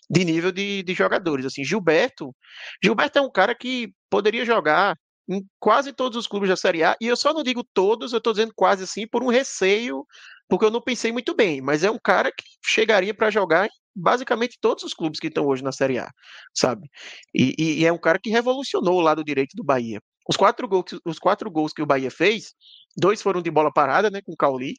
de 0.10 0.26
nível 0.26 0.52
de, 0.52 0.84
de 0.84 0.94
jogadores. 0.94 1.46
Assim, 1.46 1.64
Gilberto, 1.64 2.36
Gilberto 2.84 3.20
é 3.20 3.22
um 3.22 3.32
cara 3.32 3.56
que 3.56 3.92
poderia 4.10 4.46
jogar 4.46 4.96
em 5.28 5.44
quase 5.60 5.92
todos 5.92 6.18
os 6.18 6.28
clubes 6.28 6.50
da 6.50 6.56
Série 6.56 6.84
A, 6.84 6.96
e 7.02 7.08
eu 7.08 7.16
só 7.16 7.34
não 7.34 7.44
digo 7.44 7.64
todos, 7.74 8.12
eu 8.12 8.20
estou 8.20 8.32
dizendo 8.32 8.54
quase 8.56 8.84
assim, 8.84 9.08
por 9.08 9.24
um 9.24 9.28
receio, 9.28 10.06
porque 10.48 10.66
eu 10.66 10.70
não 10.70 10.82
pensei 10.82 11.12
muito 11.12 11.36
bem, 11.36 11.62
mas 11.62 11.84
é 11.84 11.90
um 11.90 11.98
cara 11.98 12.32
que 12.32 12.44
chegaria 12.64 13.14
para 13.14 13.32
jogar 13.32 13.66
em 13.66 13.70
basicamente 13.96 14.58
todos 14.60 14.84
os 14.84 14.94
clubes 14.94 15.20
que 15.20 15.28
estão 15.28 15.48
hoje 15.48 15.64
na 15.64 15.72
Série 15.72 15.98
A, 15.98 16.12
sabe? 16.54 16.88
E, 17.34 17.56
e, 17.58 17.80
e, 17.82 17.86
é 17.86 17.94
um 17.94 17.98
cara 17.98 18.20
que 18.22 18.30
revolucionou 18.30 18.98
o 18.98 19.02
lado 19.02 19.24
direito 19.24 19.56
do 19.56 19.64
Bahia. 19.64 20.02
Os 20.28 20.36
quatro, 20.36 20.68
gols, 20.68 21.00
os 21.06 21.18
quatro 21.18 21.50
gols 21.50 21.72
que 21.72 21.82
o 21.82 21.86
Bahia 21.86 22.12
fez, 22.12 22.54
dois 22.98 23.22
foram 23.22 23.42
de 23.42 23.50
bola 23.50 23.72
parada, 23.72 24.10
né, 24.10 24.22
com 24.22 24.34
o 24.34 24.38
Cauli, 24.38 24.74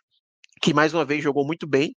que 0.61 0.75
mais 0.75 0.93
uma 0.93 1.05
vez 1.05 1.23
jogou 1.23 1.47
muito 1.47 1.67
bem, 1.67 1.95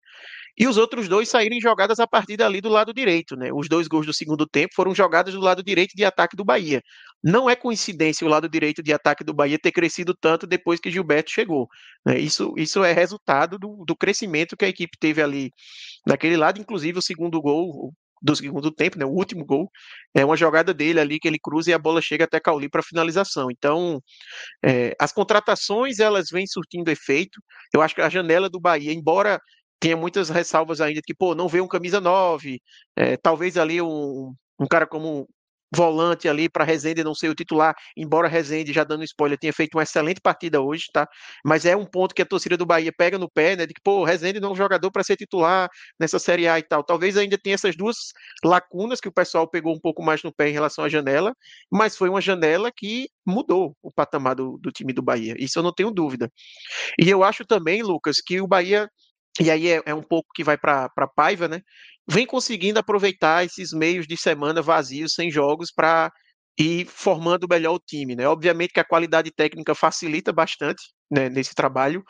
e 0.58 0.66
os 0.66 0.76
outros 0.76 1.08
dois 1.08 1.28
saíram 1.28 1.60
jogadas 1.60 2.00
a 2.00 2.06
partir 2.06 2.36
dali 2.36 2.60
do 2.60 2.68
lado 2.68 2.92
direito, 2.92 3.36
né? 3.36 3.50
Os 3.52 3.68
dois 3.68 3.86
gols 3.86 4.06
do 4.06 4.12
segundo 4.12 4.46
tempo 4.46 4.74
foram 4.74 4.94
jogadas 4.94 5.34
do 5.34 5.40
lado 5.40 5.62
direito 5.62 5.92
de 5.94 6.04
ataque 6.04 6.36
do 6.36 6.44
Bahia. 6.44 6.82
Não 7.22 7.48
é 7.48 7.54
coincidência 7.54 8.26
o 8.26 8.30
lado 8.30 8.48
direito 8.48 8.82
de 8.82 8.92
ataque 8.92 9.22
do 9.22 9.32
Bahia 9.32 9.58
ter 9.58 9.70
crescido 9.70 10.14
tanto 10.20 10.46
depois 10.46 10.80
que 10.80 10.90
Gilberto 10.90 11.30
chegou. 11.30 11.68
Né? 12.04 12.18
Isso, 12.18 12.52
isso 12.56 12.82
é 12.82 12.92
resultado 12.92 13.58
do, 13.58 13.84
do 13.86 13.96
crescimento 13.96 14.56
que 14.56 14.64
a 14.64 14.68
equipe 14.68 14.98
teve 14.98 15.22
ali 15.22 15.52
naquele 16.06 16.36
lado, 16.36 16.60
inclusive 16.60 16.98
o 16.98 17.02
segundo 17.02 17.40
gol, 17.40 17.92
do 18.20 18.34
segundo 18.34 18.70
tempo, 18.70 18.98
né, 18.98 19.04
o 19.04 19.10
último 19.10 19.44
gol, 19.44 19.70
é 20.14 20.24
uma 20.24 20.36
jogada 20.36 20.74
dele 20.74 21.00
ali 21.00 21.18
que 21.18 21.28
ele 21.28 21.38
cruza 21.38 21.70
e 21.70 21.74
a 21.74 21.78
bola 21.78 22.02
chega 22.02 22.24
até 22.24 22.40
Cauli 22.40 22.68
para 22.68 22.82
finalização. 22.82 23.48
Então, 23.50 24.02
é, 24.64 24.94
as 25.00 25.12
contratações 25.12 26.00
elas 26.00 26.28
vêm 26.30 26.46
surtindo 26.46 26.90
efeito. 26.90 27.40
Eu 27.72 27.80
acho 27.82 27.94
que 27.94 28.00
a 28.00 28.08
janela 28.08 28.48
do 28.50 28.60
Bahia, 28.60 28.92
embora 28.92 29.40
tinha 29.80 29.96
muitas 29.96 30.28
ressalvas 30.28 30.80
ainda 30.80 31.00
que, 31.04 31.14
pô, 31.14 31.34
não 31.34 31.48
veio 31.48 31.64
um 31.64 31.68
camisa 31.68 32.00
9, 32.00 32.60
é, 32.96 33.16
talvez 33.16 33.56
ali 33.56 33.80
um, 33.80 34.34
um 34.58 34.66
cara 34.66 34.86
como 34.86 35.28
volante 35.74 36.28
ali 36.28 36.48
para 36.48 36.64
Rezende 36.64 37.04
não 37.04 37.14
ser 37.14 37.28
o 37.28 37.34
titular, 37.34 37.74
embora 37.96 38.28
Rezende, 38.28 38.72
já 38.72 38.84
dando 38.84 39.04
spoiler, 39.04 39.38
tenha 39.38 39.52
feito 39.52 39.76
uma 39.76 39.82
excelente 39.82 40.20
partida 40.20 40.60
hoje, 40.60 40.86
tá? 40.92 41.06
Mas 41.44 41.64
é 41.66 41.76
um 41.76 41.84
ponto 41.84 42.14
que 42.14 42.22
a 42.22 42.26
torcida 42.26 42.56
do 42.56 42.66
Bahia 42.66 42.92
pega 42.96 43.18
no 43.18 43.30
pé, 43.30 43.56
né? 43.56 43.66
De 43.66 43.74
que, 43.74 43.80
pô, 43.82 44.04
Rezende 44.04 44.40
não 44.40 44.50
é 44.50 44.52
um 44.52 44.56
jogador 44.56 44.90
para 44.90 45.04
ser 45.04 45.16
titular 45.16 45.68
nessa 45.98 46.18
Série 46.18 46.48
A 46.48 46.58
e 46.58 46.62
tal. 46.62 46.82
Talvez 46.82 47.16
ainda 47.16 47.36
tenha 47.38 47.54
essas 47.54 47.76
duas 47.76 47.96
lacunas 48.42 49.00
que 49.00 49.08
o 49.08 49.12
pessoal 49.12 49.48
pegou 49.48 49.74
um 49.74 49.80
pouco 49.80 50.02
mais 50.02 50.22
no 50.22 50.32
pé 50.32 50.48
em 50.48 50.52
relação 50.52 50.84
à 50.84 50.88
janela, 50.88 51.34
mas 51.70 51.96
foi 51.96 52.08
uma 52.08 52.20
janela 52.20 52.70
que 52.74 53.08
mudou 53.26 53.76
o 53.82 53.92
patamar 53.92 54.34
do, 54.34 54.58
do 54.58 54.72
time 54.72 54.92
do 54.92 55.02
Bahia. 55.02 55.34
Isso 55.38 55.58
eu 55.58 55.62
não 55.62 55.72
tenho 55.72 55.90
dúvida. 55.90 56.30
E 56.98 57.08
eu 57.10 57.22
acho 57.22 57.44
também, 57.44 57.82
Lucas, 57.82 58.20
que 58.24 58.40
o 58.40 58.46
Bahia 58.46 58.88
e 59.40 59.50
aí 59.50 59.68
é, 59.68 59.82
é 59.86 59.94
um 59.94 60.02
pouco 60.02 60.30
que 60.34 60.44
vai 60.44 60.56
para 60.56 60.88
Paiva, 61.14 61.48
né? 61.48 61.62
Vem 62.08 62.26
conseguindo 62.26 62.78
aproveitar 62.78 63.44
esses 63.44 63.72
meios 63.72 64.06
de 64.06 64.16
semana 64.16 64.62
vazios, 64.62 65.12
sem 65.14 65.30
jogos, 65.30 65.70
para 65.70 66.10
ir 66.58 66.86
formando 66.86 67.46
melhor 67.48 67.74
o 67.74 67.78
time, 67.78 68.16
né? 68.16 68.26
Obviamente 68.26 68.72
que 68.72 68.80
a 68.80 68.84
qualidade 68.84 69.30
técnica 69.30 69.74
facilita 69.74 70.32
bastante 70.32 70.82
né, 71.10 71.28
nesse 71.28 71.54
trabalho, 71.54 72.02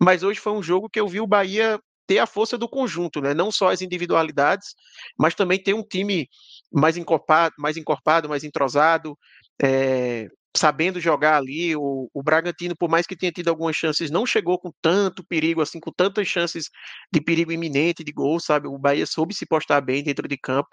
mas 0.00 0.22
hoje 0.22 0.40
foi 0.40 0.52
um 0.52 0.62
jogo 0.62 0.88
que 0.88 0.98
eu 0.98 1.06
vi 1.06 1.20
o 1.20 1.26
Bahia 1.26 1.78
ter 2.06 2.18
a 2.18 2.26
força 2.26 2.58
do 2.58 2.68
conjunto, 2.68 3.20
né? 3.20 3.34
Não 3.34 3.52
só 3.52 3.70
as 3.70 3.82
individualidades, 3.82 4.74
mas 5.18 5.34
também 5.34 5.62
ter 5.62 5.74
um 5.74 5.82
time 5.82 6.28
mais 6.72 6.96
encorpado, 6.96 7.54
mais 7.58 7.76
encorpado, 7.76 8.28
mais 8.28 8.42
entrosado, 8.42 9.16
é, 9.62 10.26
sabendo 10.56 11.00
jogar 11.00 11.36
ali. 11.36 11.74
O, 11.76 12.08
o 12.12 12.22
Bragantino, 12.22 12.76
por 12.76 12.88
mais 12.88 13.06
que 13.06 13.16
tenha 13.16 13.32
tido 13.32 13.48
algumas 13.48 13.76
chances, 13.76 14.10
não 14.10 14.26
chegou 14.26 14.58
com 14.58 14.72
tanto 14.82 15.24
perigo, 15.24 15.60
assim, 15.60 15.80
com 15.80 15.92
tantas 15.92 16.28
chances 16.28 16.70
de 17.12 17.20
perigo 17.20 17.52
iminente 17.52 18.04
de 18.04 18.12
gol, 18.12 18.40
sabe? 18.40 18.68
O 18.68 18.78
Bahia 18.78 19.06
soube 19.06 19.34
se 19.34 19.46
postar 19.46 19.80
bem 19.80 20.02
dentro 20.02 20.26
de 20.28 20.36
campo. 20.36 20.70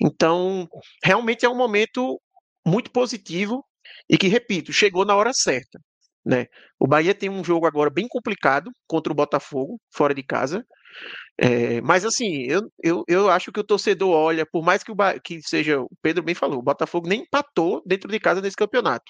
Então, 0.00 0.68
realmente 1.04 1.44
é 1.44 1.48
um 1.48 1.56
momento 1.56 2.20
muito 2.66 2.90
positivo 2.90 3.64
e 4.08 4.16
que, 4.16 4.28
repito, 4.28 4.72
chegou 4.72 5.04
na 5.04 5.14
hora 5.14 5.32
certa. 5.32 5.80
Né? 6.24 6.46
O 6.78 6.86
Bahia 6.86 7.14
tem 7.14 7.28
um 7.28 7.42
jogo 7.42 7.66
agora 7.66 7.90
bem 7.90 8.06
complicado 8.08 8.70
contra 8.86 9.12
o 9.12 9.16
Botafogo, 9.16 9.80
fora 9.92 10.14
de 10.14 10.22
casa. 10.22 10.64
É, 11.38 11.80
mas 11.80 12.04
assim, 12.04 12.42
eu, 12.42 12.62
eu, 12.82 13.04
eu 13.08 13.30
acho 13.30 13.50
que 13.50 13.58
o 13.58 13.64
torcedor 13.64 14.10
olha, 14.10 14.46
por 14.46 14.62
mais 14.62 14.82
que, 14.84 14.92
o, 14.92 14.96
que 15.24 15.40
seja, 15.42 15.80
o 15.80 15.88
Pedro 16.02 16.22
bem 16.22 16.34
falou, 16.34 16.58
o 16.58 16.62
Botafogo 16.62 17.08
nem 17.08 17.22
empatou 17.22 17.82
dentro 17.86 18.10
de 18.10 18.20
casa 18.20 18.40
nesse 18.40 18.56
campeonato. 18.56 19.04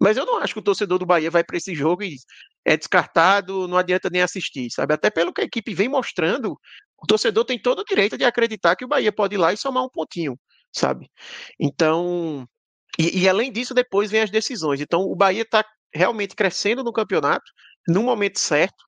Mas 0.00 0.16
eu 0.16 0.24
não 0.26 0.38
acho 0.38 0.54
que 0.54 0.60
o 0.60 0.62
torcedor 0.62 0.98
do 0.98 1.06
Bahia 1.06 1.30
vai 1.30 1.44
para 1.44 1.56
esse 1.56 1.74
jogo 1.74 2.02
e 2.02 2.16
é 2.64 2.76
descartado, 2.76 3.68
não 3.68 3.76
adianta 3.76 4.08
nem 4.10 4.22
assistir, 4.22 4.70
sabe? 4.70 4.94
Até 4.94 5.10
pelo 5.10 5.32
que 5.32 5.42
a 5.42 5.44
equipe 5.44 5.74
vem 5.74 5.88
mostrando, 5.88 6.58
o 7.02 7.06
torcedor 7.06 7.44
tem 7.44 7.60
todo 7.60 7.80
o 7.80 7.84
direito 7.84 8.16
de 8.18 8.24
acreditar 8.24 8.74
que 8.74 8.84
o 8.84 8.88
Bahia 8.88 9.12
pode 9.12 9.34
ir 9.34 9.38
lá 9.38 9.52
e 9.52 9.56
somar 9.56 9.84
um 9.84 9.90
pontinho, 9.90 10.38
sabe? 10.72 11.08
Então, 11.60 12.46
e, 12.98 13.20
e 13.20 13.28
além 13.28 13.52
disso, 13.52 13.74
depois 13.74 14.10
vem 14.10 14.22
as 14.22 14.30
decisões. 14.30 14.80
Então, 14.80 15.02
o 15.02 15.14
Bahia 15.14 15.42
está 15.42 15.64
realmente 15.94 16.34
crescendo 16.34 16.82
no 16.82 16.92
campeonato, 16.92 17.44
no 17.86 18.02
momento 18.02 18.38
certo, 18.38 18.87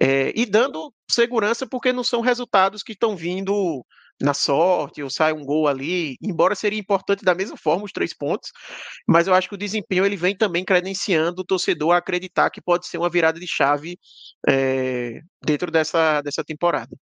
é, 0.00 0.32
e 0.34 0.46
dando 0.46 0.92
segurança 1.10 1.66
porque 1.66 1.92
não 1.92 2.04
são 2.04 2.20
resultados 2.20 2.82
que 2.82 2.92
estão 2.92 3.16
vindo 3.16 3.84
na 4.20 4.34
sorte 4.34 5.02
ou 5.02 5.08
sai 5.08 5.32
um 5.32 5.44
gol 5.44 5.68
ali, 5.68 6.16
embora 6.20 6.54
seria 6.54 6.78
importante 6.78 7.24
da 7.24 7.34
mesma 7.34 7.56
forma 7.56 7.84
os 7.84 7.92
três 7.92 8.12
pontos, 8.12 8.50
mas 9.06 9.26
eu 9.26 9.34
acho 9.34 9.48
que 9.48 9.54
o 9.54 9.58
desempenho 9.58 10.04
ele 10.04 10.16
vem 10.16 10.36
também 10.36 10.64
credenciando 10.64 11.42
o 11.42 11.44
torcedor 11.44 11.92
a 11.92 11.98
acreditar 11.98 12.50
que 12.50 12.60
pode 12.60 12.86
ser 12.86 12.98
uma 12.98 13.10
virada 13.10 13.38
de 13.38 13.46
chave 13.46 13.98
é, 14.48 15.20
dentro 15.44 15.70
dessa, 15.70 16.20
dessa 16.22 16.42
temporada. 16.42 16.96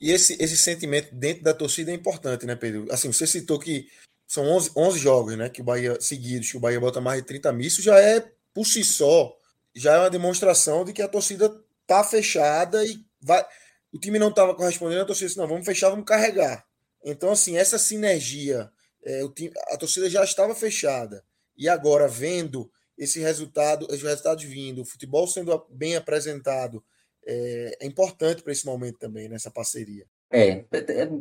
E 0.00 0.12
esse, 0.12 0.36
esse 0.40 0.56
sentimento 0.56 1.12
dentro 1.14 1.42
da 1.42 1.54
torcida 1.54 1.90
é 1.90 1.94
importante, 1.94 2.46
né, 2.46 2.54
Pedro? 2.54 2.86
Assim, 2.90 3.10
você 3.12 3.26
citou 3.26 3.58
que 3.58 3.88
são 4.28 4.44
11, 4.44 4.72
11 4.76 4.98
jogos, 4.98 5.36
né? 5.36 5.48
Que 5.48 5.60
o 5.60 5.64
Bahia, 5.64 6.00
seguidos, 6.00 6.50
que 6.50 6.56
o 6.56 6.60
Bahia 6.60 6.78
bota 6.78 7.00
mais 7.00 7.20
de 7.20 7.26
30 7.26 7.52
mil. 7.52 7.66
Isso 7.66 7.82
já 7.82 7.98
é, 7.98 8.30
por 8.54 8.64
si 8.64 8.84
só, 8.84 9.34
já 9.74 9.94
é 9.94 9.98
uma 9.98 10.10
demonstração 10.10 10.84
de 10.84 10.92
que 10.92 11.02
a 11.02 11.08
torcida 11.08 11.52
tá 11.88 12.04
fechada 12.04 12.84
e 12.84 13.00
vai. 13.20 13.44
O 13.92 13.98
time 13.98 14.18
não 14.18 14.28
estava 14.28 14.54
correspondendo, 14.54 15.00
a 15.00 15.06
torcida 15.06 15.26
disse, 15.26 15.38
não, 15.38 15.48
vamos 15.48 15.64
fechar, 15.64 15.88
vamos 15.88 16.04
carregar. 16.04 16.64
Então, 17.02 17.30
assim, 17.30 17.56
essa 17.56 17.78
sinergia, 17.78 18.70
é, 19.02 19.24
o 19.24 19.32
time, 19.32 19.50
a 19.68 19.76
torcida 19.78 20.10
já 20.10 20.22
estava 20.22 20.54
fechada. 20.54 21.24
E 21.56 21.68
agora, 21.68 22.06
vendo 22.06 22.70
esse 22.98 23.18
resultado, 23.18 23.86
os 23.90 24.02
resultados 24.02 24.44
vindo, 24.44 24.82
o 24.82 24.84
futebol 24.84 25.26
sendo 25.26 25.66
bem 25.70 25.96
apresentado, 25.96 26.84
é, 27.26 27.78
é 27.80 27.86
importante 27.86 28.42
para 28.42 28.52
esse 28.52 28.66
momento 28.66 28.98
também, 28.98 29.28
nessa 29.28 29.50
parceria. 29.50 30.04
É, 30.30 30.64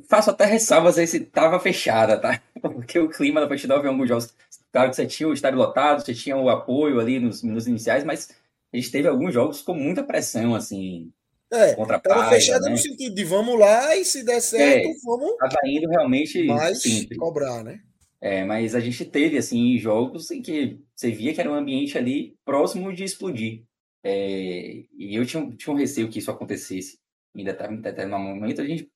faço 0.09 0.31
até 0.31 0.43
ressalvas 0.43 0.97
aí 0.97 1.07
se 1.07 1.17
estava 1.17 1.57
fechada, 1.61 2.19
tá? 2.19 2.41
Porque 2.61 2.99
o 2.99 3.09
clima 3.09 3.39
da 3.39 3.47
partida 3.47 3.75
em 3.75 3.87
alguns 3.87 4.09
jogos, 4.09 4.33
claro 4.73 4.89
que 4.89 4.97
você 4.97 5.07
tinha 5.07 5.29
o 5.29 5.33
estádio 5.33 5.57
lotado, 5.57 6.03
você 6.03 6.13
tinha 6.13 6.35
o 6.35 6.49
apoio 6.49 6.99
ali 6.99 7.17
nos 7.17 7.67
iniciais, 7.67 8.03
mas 8.03 8.29
a 8.73 8.77
gente 8.77 8.91
teve 8.91 9.07
alguns 9.07 9.33
jogos 9.33 9.61
com 9.61 9.73
muita 9.73 10.03
pressão, 10.03 10.55
assim, 10.55 11.11
é, 11.51 11.75
contra 11.75 11.99
tava 11.99 12.29
fechada 12.29 12.65
né? 12.65 12.71
no 12.71 12.77
sentido 12.77 13.15
de 13.15 13.23
vamos 13.23 13.57
lá 13.57 13.95
e 13.95 14.03
se 14.03 14.23
der 14.23 14.41
certo, 14.41 14.87
é, 14.87 14.93
vamos. 15.05 15.37
Tava 15.37 15.55
indo 15.65 15.87
realmente 15.89 16.43
mais 16.45 16.81
cobrar, 17.17 17.63
né? 17.63 17.79
É, 18.19 18.43
mas 18.43 18.75
a 18.75 18.79
gente 18.79 19.05
teve, 19.05 19.37
assim, 19.37 19.77
jogos 19.77 20.31
em 20.31 20.41
que 20.41 20.79
você 20.95 21.11
via 21.11 21.33
que 21.33 21.39
era 21.39 21.51
um 21.51 21.55
ambiente 21.55 21.97
ali 21.97 22.35
próximo 22.43 22.91
de 22.93 23.03
explodir. 23.03 23.63
É, 24.03 24.83
e 24.97 25.15
eu 25.15 25.25
tinha, 25.25 25.49
tinha 25.55 25.73
um 25.73 25.77
receio 25.77 26.09
que 26.09 26.19
isso 26.19 26.31
acontecesse 26.31 26.99
em 27.35 27.43
determinado 27.43 28.23
momento. 28.23 28.61
A 28.61 28.65
gente, 28.65 28.91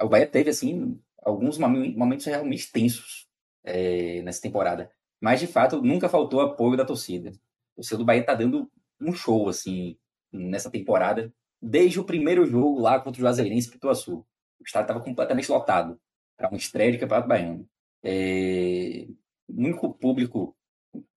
o 0.00 0.08
Bahia 0.08 0.26
teve, 0.26 0.50
assim, 0.50 1.00
alguns 1.22 1.58
momentos 1.58 2.26
realmente 2.26 2.70
tensos 2.70 3.26
é, 3.64 4.20
nessa 4.22 4.42
temporada. 4.42 4.90
Mas, 5.20 5.40
de 5.40 5.46
fato, 5.46 5.80
nunca 5.82 6.08
faltou 6.08 6.40
apoio 6.40 6.76
da 6.76 6.84
torcida. 6.84 7.32
O 7.74 7.82
seu 7.82 7.96
do 7.96 8.04
Bahia 8.04 8.24
tá 8.24 8.34
dando 8.34 8.70
um 9.00 9.12
show, 9.12 9.48
assim, 9.48 9.96
nessa 10.32 10.70
temporada. 10.70 11.32
Desde 11.60 11.98
o 11.98 12.04
primeiro 12.04 12.46
jogo 12.46 12.80
lá 12.80 13.00
contra 13.00 13.18
o 13.18 13.22
Juazeirense 13.22 13.70
e 13.70 13.94
Sul. 13.94 14.26
O 14.60 14.64
estádio 14.64 14.84
estava 14.84 15.00
completamente 15.00 15.50
lotado 15.50 15.98
para 16.36 16.48
uma 16.48 16.56
estreia 16.56 16.92
de 16.92 16.98
Campeonato 16.98 17.28
Baiano. 17.28 17.68
É, 18.02 19.06
o 19.48 19.60
único 19.60 19.92
público 19.94 20.56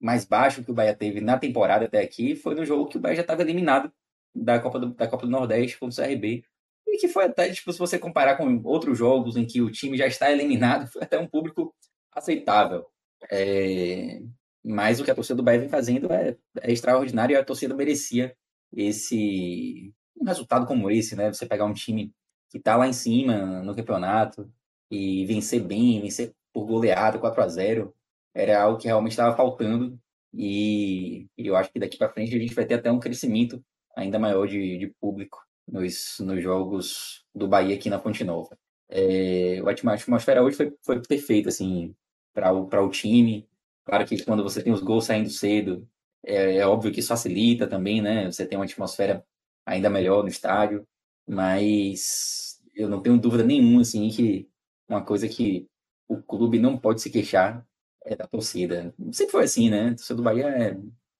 mais 0.00 0.24
baixo 0.24 0.64
que 0.64 0.70
o 0.70 0.74
Bahia 0.74 0.94
teve 0.94 1.20
na 1.20 1.38
temporada 1.38 1.84
até 1.84 2.00
aqui 2.00 2.34
foi 2.36 2.54
no 2.54 2.64
jogo 2.64 2.88
que 2.88 2.96
o 2.96 3.00
Bahia 3.00 3.16
já 3.16 3.22
estava 3.22 3.42
eliminado 3.42 3.92
da 4.34 4.58
Copa 4.60 4.78
do, 4.78 4.94
da 4.94 5.08
Copa 5.08 5.26
do 5.26 5.32
Nordeste 5.32 5.78
contra 5.78 6.02
o 6.02 6.06
CRB. 6.06 6.44
E 6.86 6.96
que 6.98 7.08
foi 7.08 7.24
até, 7.24 7.50
tipo, 7.52 7.72
se 7.72 7.78
você 7.78 7.98
comparar 7.98 8.36
com 8.36 8.60
outros 8.64 8.98
jogos 8.98 9.36
em 9.36 9.46
que 9.46 9.60
o 9.62 9.70
time 9.70 9.96
já 9.96 10.06
está 10.06 10.30
eliminado, 10.30 10.88
foi 10.92 11.02
até 11.02 11.18
um 11.18 11.26
público 11.26 11.74
aceitável. 12.12 12.86
É, 13.30 14.20
mas 14.64 15.00
o 15.00 15.04
que 15.04 15.10
a 15.10 15.14
torcida 15.14 15.36
do 15.36 15.42
Bahia 15.42 15.60
vem 15.60 15.68
fazendo 15.68 16.12
é, 16.12 16.36
é 16.60 16.72
extraordinário 16.72 17.34
e 17.34 17.36
a 17.36 17.44
torcida 17.44 17.74
merecia 17.74 18.36
esse 18.72 19.92
um 20.20 20.24
resultado 20.24 20.66
como 20.66 20.90
esse, 20.90 21.16
né? 21.16 21.32
Você 21.32 21.46
pegar 21.46 21.64
um 21.64 21.72
time 21.72 22.12
que 22.50 22.58
está 22.58 22.76
lá 22.76 22.86
em 22.86 22.92
cima 22.92 23.62
no 23.62 23.74
campeonato 23.74 24.52
e 24.90 25.24
vencer 25.26 25.62
bem, 25.62 26.00
vencer 26.00 26.34
por 26.52 26.66
goleada, 26.66 27.18
4 27.18 27.42
a 27.42 27.48
0 27.48 27.94
era 28.34 28.62
algo 28.62 28.78
que 28.78 28.86
realmente 28.86 29.12
estava 29.12 29.36
faltando. 29.36 29.98
E, 30.32 31.26
eu 31.36 31.56
acho 31.56 31.72
que 31.72 31.78
daqui 31.78 31.96
para 31.98 32.12
frente 32.12 32.34
a 32.34 32.38
gente 32.38 32.54
vai 32.54 32.64
ter 32.66 32.74
até 32.74 32.90
um 32.90 33.00
crescimento 33.00 33.62
ainda 33.96 34.18
maior 34.18 34.46
de, 34.46 34.78
de 34.78 34.88
público 35.00 35.38
nos, 35.66 36.18
nos 36.20 36.42
jogos 36.42 37.24
do 37.34 37.48
Bahia 37.48 37.74
aqui 37.74 37.90
na 37.90 37.98
Fonte 37.98 38.24
Nova. 38.24 38.56
É, 38.88 39.58
a 39.60 39.92
atmosfera 39.92 40.42
hoje 40.42 40.56
foi, 40.56 40.72
foi 40.82 41.02
perfeita 41.02 41.48
assim, 41.48 41.94
para 42.32 42.52
o, 42.52 42.66
o 42.66 42.90
time. 42.90 43.48
Claro 43.84 44.06
que 44.06 44.22
quando 44.24 44.42
você 44.42 44.62
tem 44.62 44.72
os 44.72 44.82
gols 44.82 45.06
saindo 45.06 45.30
cedo, 45.30 45.88
é, 46.24 46.56
é, 46.56 46.66
óbvio 46.66 46.92
que 46.92 47.00
isso 47.00 47.08
facilita 47.08 47.66
também, 47.66 48.00
né? 48.02 48.30
Você 48.30 48.46
tem 48.46 48.58
uma 48.58 48.64
atmosfera 48.64 49.24
ainda 49.64 49.90
melhor 49.90 50.22
no 50.22 50.28
estádio, 50.28 50.86
mas 51.26 52.60
eu 52.74 52.88
não 52.88 53.00
tenho 53.02 53.18
dúvida 53.18 53.44
nenhuma 53.44 53.82
assim 53.82 54.08
que 54.10 54.48
uma 54.88 55.02
coisa 55.04 55.28
que 55.28 55.68
o 56.08 56.20
clube 56.22 56.58
não 56.58 56.76
pode 56.76 57.00
se 57.00 57.10
queixar 57.10 57.66
é 58.04 58.16
da 58.16 58.26
torcida. 58.26 58.94
Sempre 59.12 59.32
foi 59.32 59.44
assim, 59.44 59.70
né? 59.70 59.88
A 59.88 59.94
torcida 59.94 60.14
do 60.16 60.22
Bahia 60.22 60.46
é, 60.48 60.76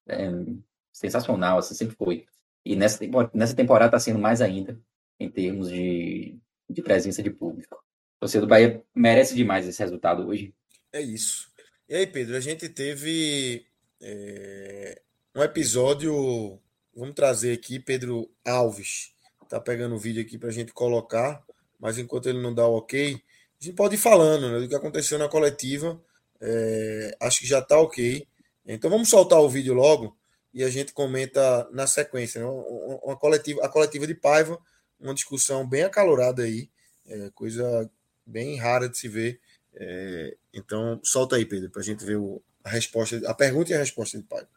é 0.09 0.31
sensacional, 0.92 1.59
assim, 1.59 1.75
sempre 1.75 1.96
foi. 1.96 2.27
E 2.64 2.77
nessa, 2.77 3.01
nessa 3.33 3.57
temporada 3.57 3.88
está 3.88 3.99
sendo 3.99 4.18
mais 4.18 4.40
ainda, 4.40 4.81
em 5.18 5.31
termos 5.31 5.70
de, 5.70 6.38
de 6.68 6.83
presença 6.83 7.23
de 7.23 7.31
público. 7.31 7.77
A 8.16 8.20
torcida 8.20 8.42
do 8.42 8.49
Bahia 8.49 8.83
merece 8.94 9.35
demais 9.35 9.66
esse 9.66 9.81
resultado 9.81 10.27
hoje. 10.27 10.55
É 10.92 11.01
isso. 11.01 11.50
E 11.90 11.96
aí, 11.96 12.07
Pedro, 12.07 12.37
a 12.37 12.40
gente 12.40 12.68
teve 12.68 13.66
é, 14.00 15.03
um 15.35 15.42
episódio. 15.42 16.57
Vamos 16.94 17.16
trazer 17.16 17.53
aqui 17.53 17.81
Pedro 17.81 18.31
Alves. 18.44 19.12
Tá 19.48 19.59
pegando 19.59 19.96
o 19.96 19.98
vídeo 19.98 20.22
aqui 20.22 20.38
para 20.38 20.50
a 20.50 20.53
gente 20.53 20.72
colocar, 20.72 21.44
mas 21.81 21.98
enquanto 21.98 22.29
ele 22.29 22.40
não 22.40 22.55
dá 22.55 22.64
o 22.64 22.76
ok, 22.76 23.20
a 23.61 23.64
gente 23.64 23.74
pode 23.74 23.96
ir 23.96 23.98
falando 23.98 24.53
né, 24.53 24.61
do 24.61 24.68
que 24.68 24.74
aconteceu 24.76 25.18
na 25.18 25.29
coletiva. 25.29 26.00
É, 26.40 27.16
acho 27.22 27.40
que 27.40 27.48
já 27.48 27.59
está 27.59 27.76
ok. 27.81 28.24
Então 28.64 28.88
vamos 28.88 29.09
soltar 29.09 29.40
o 29.40 29.48
vídeo 29.48 29.74
logo 29.74 30.16
e 30.55 30.62
a 30.62 30.70
gente 30.70 30.92
comenta 30.92 31.68
na 31.72 31.88
sequência. 31.88 32.40
Né? 32.40 32.46
Uma, 32.46 33.00
uma, 33.03 33.16
coletiva, 33.16 33.64
a 33.64 33.68
coletiva 33.68 34.07
de 34.07 34.14
Paiva, 34.14 34.57
uma 35.00 35.12
discussão 35.12 35.68
bem 35.68 35.83
acalorada 35.83 36.44
aí, 36.44 36.70
é, 37.05 37.31
coisa 37.35 37.90
bem 38.24 38.57
rara 38.59 38.88
de 38.88 38.96
se 38.96 39.09
ver. 39.09 39.40
É, 39.74 40.37
então 40.52 41.00
solta 41.02 41.37
aí, 41.37 41.44
Pedro, 41.44 41.70
para 41.70 41.80
a 41.80 41.85
gente 41.85 42.04
ver 42.04 42.16
o, 42.16 42.40
a 42.64 42.68
resposta, 42.68 43.20
a 43.26 43.35
pergunta 43.35 43.70
e 43.70 43.74
a 43.74 43.78
resposta 43.78 44.18
de 44.18 44.24
Paiva. 44.24 44.48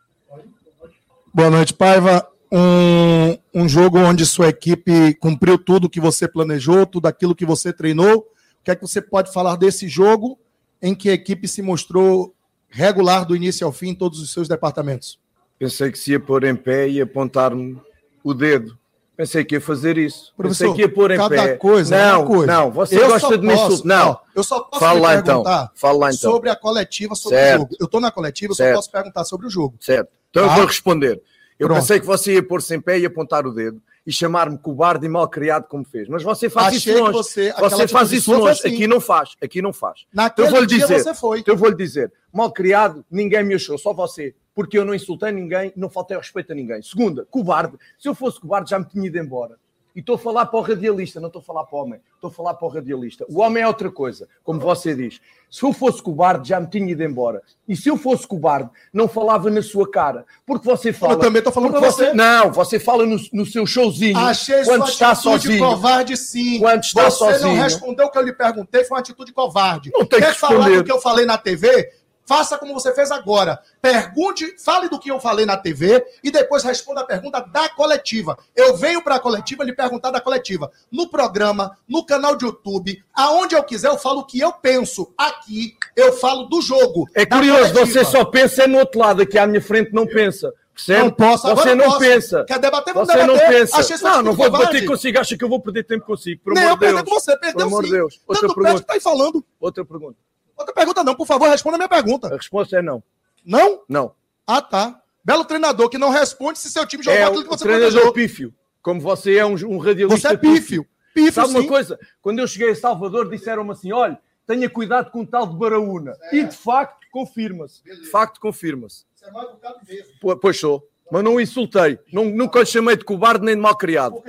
Boa 1.33 1.49
noite, 1.49 1.73
Paiva. 1.73 2.27
Um, 2.51 3.61
um 3.63 3.69
jogo 3.69 3.97
onde 3.97 4.25
sua 4.25 4.49
equipe 4.49 5.15
cumpriu 5.15 5.57
tudo 5.57 5.89
que 5.89 5.99
você 5.99 6.27
planejou, 6.27 6.85
tudo 6.85 7.07
aquilo 7.07 7.35
que 7.35 7.45
você 7.45 7.73
treinou 7.73 8.27
o 8.63 8.65
que 8.65 8.71
é 8.71 8.75
que 8.77 8.81
você 8.81 9.01
pode 9.01 9.33
falar 9.33 9.57
desse 9.57 9.89
jogo 9.89 10.39
em 10.81 10.95
que 10.95 11.09
a 11.09 11.13
equipe 11.13 11.49
se 11.49 11.61
mostrou 11.61 12.33
regular 12.69 13.25
do 13.25 13.35
início 13.35 13.67
ao 13.67 13.73
fim 13.73 13.89
em 13.89 13.95
todos 13.95 14.21
os 14.21 14.31
seus 14.31 14.47
departamentos? 14.47 15.19
Pensei 15.59 15.91
que 15.91 15.99
se 15.99 16.11
ia 16.11 16.19
pôr 16.19 16.45
em 16.45 16.55
pé 16.55 16.87
e 16.87 17.01
apontar-me 17.01 17.77
o 18.23 18.33
dedo. 18.33 18.79
Pensei 19.15 19.45
que 19.45 19.55
ia 19.55 19.61
fazer 19.61 19.97
isso. 19.97 20.33
Professor, 20.35 20.65
Pensei 20.65 20.75
que 20.75 20.81
ia 20.81 20.93
pôr 20.93 21.11
em 21.11 21.17
cada 21.17 21.29
pé. 21.29 21.55
coisa 21.55 21.95
não, 21.95 22.23
é 22.23 22.25
coisa. 22.25 22.47
Não, 22.47 22.71
você 22.71 22.99
eu 22.99 23.07
gosta 23.07 23.37
de 23.37 23.45
me 23.45 23.53
insultar. 23.53 23.85
Não. 23.85 24.19
Eu 24.35 24.43
só 24.43 24.59
posso 24.61 24.79
Fala 24.79 24.99
lá 24.99 25.15
então. 25.15 25.43
Fala 25.75 25.97
lá 25.99 26.07
então. 26.11 26.31
sobre 26.31 26.49
a 26.49 26.55
coletiva, 26.55 27.13
sobre 27.13 27.37
certo. 27.37 27.55
o 27.55 27.59
jogo. 27.59 27.75
Eu 27.79 27.85
estou 27.85 28.01
na 28.01 28.11
coletiva, 28.11 28.51
eu 28.51 28.55
só 28.55 28.73
posso 28.73 28.91
perguntar 28.91 29.23
sobre 29.25 29.45
o 29.45 29.49
jogo. 29.49 29.75
Certo. 29.79 30.09
Então 30.31 30.47
tá? 30.47 30.51
eu 30.51 30.55
vou 30.55 30.65
responder. 30.65 31.21
Eu 31.59 31.67
Pronto. 31.67 31.81
pensei 31.81 31.99
que 31.99 32.05
você 32.05 32.33
ia 32.33 32.43
pôr-se 32.43 32.75
em 32.75 32.81
pé 32.81 32.97
e 32.97 33.05
apontar 33.05 33.45
o 33.45 33.53
dedo 33.53 33.79
e 34.05 34.11
chamar-me 34.11 34.57
cobarde 34.57 35.05
e 35.05 35.09
mal 35.09 35.27
criado 35.29 35.67
como 35.67 35.85
fez. 35.85 36.09
Mas 36.09 36.23
você 36.23 36.49
faz 36.49 36.75
Achei 36.75 36.93
isso 36.93 37.01
longe. 37.01 37.13
Você, 37.13 37.53
você 37.53 37.87
faz 37.87 38.11
isso 38.11 38.31
longe. 38.31 38.51
Assim. 38.51 38.67
Aqui 38.73 38.87
não 38.87 38.99
faz. 38.99 39.35
Aqui 39.41 39.61
não 39.61 39.73
faz. 39.73 40.05
Naquele 40.13 40.47
então, 40.47 40.59
vou 40.59 40.67
-lhe 40.67 40.79
dizer, 40.79 40.99
você 40.99 41.13
foi. 41.13 41.39
Então 41.39 41.53
eu 41.53 41.57
vou-lhe 41.57 41.75
dizer, 41.75 42.11
mal 42.31 42.51
criado, 42.51 43.05
ninguém 43.09 43.43
me 43.43 43.55
achou, 43.55 43.77
só 43.77 43.93
você. 43.93 44.35
Porque 44.53 44.77
eu 44.77 44.85
não 44.85 44.93
insultei 44.93 45.31
ninguém, 45.31 45.73
não 45.75 45.89
faltei 45.89 46.15
respeito 46.17 46.51
a 46.51 46.55
ninguém. 46.55 46.81
Segunda, 46.81 47.25
cobarde. 47.29 47.77
Se 47.97 48.07
eu 48.07 48.13
fosse 48.13 48.39
cobarde, 48.39 48.69
já 48.69 48.77
me 48.77 48.85
tinha 48.85 49.07
ido 49.07 49.17
embora. 49.17 49.57
E 49.95 49.99
estou 49.99 50.15
a 50.15 50.17
falar 50.17 50.47
para 50.47 50.59
o 50.59 50.61
radialista, 50.61 51.19
não 51.19 51.27
estou 51.27 51.39
a 51.39 51.43
falar 51.43 51.65
para 51.65 51.77
o 51.77 51.81
homem. 51.81 52.01
Estou 52.15 52.29
a 52.29 52.33
falar 52.33 52.53
para 52.55 52.65
o 52.65 52.69
radialista. 52.69 53.25
O 53.29 53.41
homem 53.41 53.61
é 53.61 53.67
outra 53.67 53.91
coisa, 53.91 54.27
como 54.43 54.59
você 54.59 54.95
diz. 54.95 55.21
Se 55.51 55.63
eu 55.63 55.71
fosse 55.71 56.01
cobarde, 56.01 56.49
já 56.49 56.59
me 56.59 56.65
tinha 56.67 56.91
ido 56.91 57.03
embora. 57.03 57.43
E 57.67 57.75
se 57.75 57.89
eu 57.89 57.95
fosse 57.95 58.27
cobarde, 58.27 58.71
não 58.91 59.07
falava 59.07 59.51
na 59.51 59.61
sua 59.61 59.89
cara. 59.89 60.25
Porque 60.47 60.65
você 60.65 60.91
fala. 60.91 61.13
Eu 61.13 61.19
também 61.19 61.39
estou 61.39 61.53
falando 61.53 61.71
para 61.71 61.91
você. 61.91 62.11
Não, 62.11 62.51
você 62.51 62.79
fala 62.79 63.05
no, 63.05 63.17
no 63.31 63.45
seu 63.45 63.67
showzinho. 63.67 64.17
Achei 64.17 64.63
quando 64.63 64.87
está 64.87 65.13
sozinho. 65.13 65.59
covarde, 65.59 66.17
sim. 66.17 66.59
Quando 66.59 66.83
está 66.83 67.03
você 67.03 67.17
sozinho. 67.17 67.39
Você 67.39 67.45
não 67.45 67.63
respondeu 67.63 68.07
o 68.07 68.09
que 68.11 68.17
eu 68.17 68.23
lhe 68.23 68.33
perguntei, 68.33 68.83
foi 68.83 68.95
uma 68.95 69.01
atitude 69.01 69.31
covarde. 69.31 69.91
Não 69.93 70.05
tem 70.05 70.19
Quer 70.19 70.33
que 70.33 70.39
falar 70.39 70.55
responder. 70.55 70.77
do 70.77 70.83
que 70.85 70.91
eu 70.91 70.99
falei 70.99 71.25
na 71.27 71.37
TV? 71.37 71.91
Faça 72.25 72.57
como 72.57 72.73
você 72.73 72.93
fez 72.93 73.11
agora. 73.11 73.59
Pergunte, 73.81 74.55
fale 74.57 74.87
do 74.89 74.97
que 74.99 75.11
eu 75.11 75.19
falei 75.19 75.45
na 75.45 75.57
TV 75.57 76.03
e 76.23 76.31
depois 76.31 76.63
responda 76.63 77.01
a 77.01 77.05
pergunta 77.05 77.41
da 77.41 77.67
coletiva. 77.69 78.37
Eu 78.55 78.75
venho 78.77 79.01
para 79.03 79.15
a 79.15 79.19
coletiva 79.19 79.63
lhe 79.63 79.73
perguntar 79.73 80.09
da 80.11 80.21
coletiva. 80.21 80.71
No 80.91 81.09
programa, 81.09 81.77
no 81.87 82.05
canal 82.05 82.35
de 82.35 82.45
YouTube, 82.45 83.03
aonde 83.13 83.55
eu 83.55 83.63
quiser, 83.63 83.89
eu 83.89 83.97
falo 83.97 84.19
o 84.21 84.25
que 84.25 84.39
eu 84.39 84.53
penso. 84.53 85.13
Aqui, 85.17 85.75
eu 85.95 86.13
falo 86.13 86.43
do 86.45 86.61
jogo. 86.61 87.07
É 87.13 87.25
curioso, 87.25 87.73
você 87.73 88.05
só 88.05 88.23
pensa 88.23 88.65
no 88.67 88.79
outro 88.79 88.99
lado, 88.99 89.21
aqui 89.21 89.37
à 89.37 89.45
minha 89.45 89.61
frente 89.61 89.93
não 89.93 90.07
pensa. 90.07 90.53
Percebe? 90.73 91.03
Não 91.03 91.11
posso, 91.11 91.55
Você 91.55 91.75
não 91.75 91.85
posso. 91.85 91.99
pensa. 91.99 92.43
Quer 92.45 92.57
debater? 92.57 92.93
Vamos 92.95 93.07
Você 93.11 93.23
não 93.25 93.35
debater. 93.35 93.59
pensa. 93.59 93.77
Achei 93.77 93.95
sua 93.95 94.09
Não, 94.09 94.23
não 94.23 94.33
vou 94.33 94.49
debater 94.49 94.85
consigo. 94.87 95.19
Acha 95.19 95.37
que 95.37 95.43
eu 95.43 95.49
vou 95.49 95.59
perder 95.61 95.83
tempo 95.83 96.03
consigo. 96.03 96.41
Nem 96.47 96.63
amor 96.63 96.71
eu 96.71 96.73
de 96.73 96.79
Deus. 96.79 96.93
perder 96.95 97.09
com 97.09 97.19
você, 97.19 97.37
perdeu 97.37 97.57
Pelo 97.57 97.67
amor 97.67 97.83
sim. 97.85 97.91
Deus. 97.91 98.21
Outra 98.27 98.47
Tanto 98.47 98.55
pergunta. 98.55 98.81
que 98.81 98.87
tá 98.87 98.93
aí 98.95 98.99
falando. 98.99 99.45
Outra 99.59 99.85
pergunta. 99.85 100.17
Outra 100.57 100.73
pergunta 100.73 101.03
não, 101.03 101.15
por 101.15 101.25
favor, 101.27 101.49
responda 101.49 101.75
a 101.75 101.79
minha 101.79 101.89
pergunta. 101.89 102.27
A 102.27 102.37
resposta 102.37 102.77
é 102.77 102.81
não. 102.81 103.03
Não? 103.45 103.83
Não. 103.87 104.13
Ah, 104.45 104.61
tá. 104.61 105.01
Belo 105.23 105.45
treinador 105.45 105.89
que 105.89 105.97
não 105.97 106.09
responde 106.09 106.59
se 106.59 106.69
seu 106.69 106.85
time 106.85 107.03
jogou 107.03 107.17
É 107.19 107.23
aquilo 107.23 107.43
que 107.43 107.47
o 107.53 107.57
você 107.57 107.63
treinador 107.63 107.91
planejou. 107.91 108.13
pífio. 108.13 108.53
Como 108.81 108.99
você 108.99 109.37
é 109.37 109.45
um, 109.45 109.53
um 109.53 109.77
radialista 109.77 110.29
Você 110.29 110.35
é 110.35 110.37
pífio. 110.37 110.85
Pífio, 111.13 111.31
Sabe 111.33 111.49
sim. 111.49 111.59
uma 111.59 111.67
coisa? 111.67 111.99
Quando 112.21 112.39
eu 112.39 112.47
cheguei 112.47 112.71
a 112.71 112.75
Salvador, 112.75 113.29
disseram-me 113.29 113.71
assim: 113.71 113.91
olha, 113.93 114.19
tenha 114.45 114.69
cuidado 114.69 115.11
com 115.11 115.21
o 115.21 115.27
tal 115.27 115.47
de 115.47 115.55
Baraúna. 115.55 116.17
É. 116.23 116.37
E 116.37 116.43
de 116.43 116.55
facto, 116.57 116.97
confirma-se. 117.11 117.83
De 117.83 118.07
facto, 118.07 118.39
confirma-se. 118.41 119.05
Você 119.15 119.25
é 119.25 119.31
mal 119.31 119.43
educado 119.49 119.77
mesmo. 119.87 120.39
Pois 120.41 120.59
sou. 120.59 120.85
Mas 121.11 121.23
não 121.23 121.39
insultei. 121.39 121.99
Não, 122.11 122.25
nunca 122.25 122.59
lhe 122.59 122.65
chamei 122.65 122.97
de 122.97 123.05
cobarde 123.05 123.45
nem 123.45 123.55
de 123.55 123.61
mal 123.61 123.77
criado. 123.77 124.21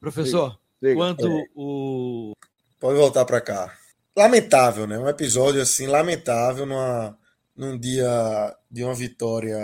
Professor, 0.00 0.58
Diga. 0.82 0.94
quanto 0.96 1.26
é. 1.26 1.44
o. 1.54 2.32
Pode 2.78 2.98
voltar 2.98 3.24
para 3.24 3.40
cá. 3.40 3.72
Lamentável, 4.16 4.86
né? 4.86 4.98
Um 4.98 5.08
episódio 5.08 5.62
assim, 5.62 5.86
lamentável 5.86 6.66
numa, 6.66 7.16
num 7.56 7.78
dia 7.78 8.56
de 8.70 8.82
uma 8.84 8.94
vitória 8.94 9.56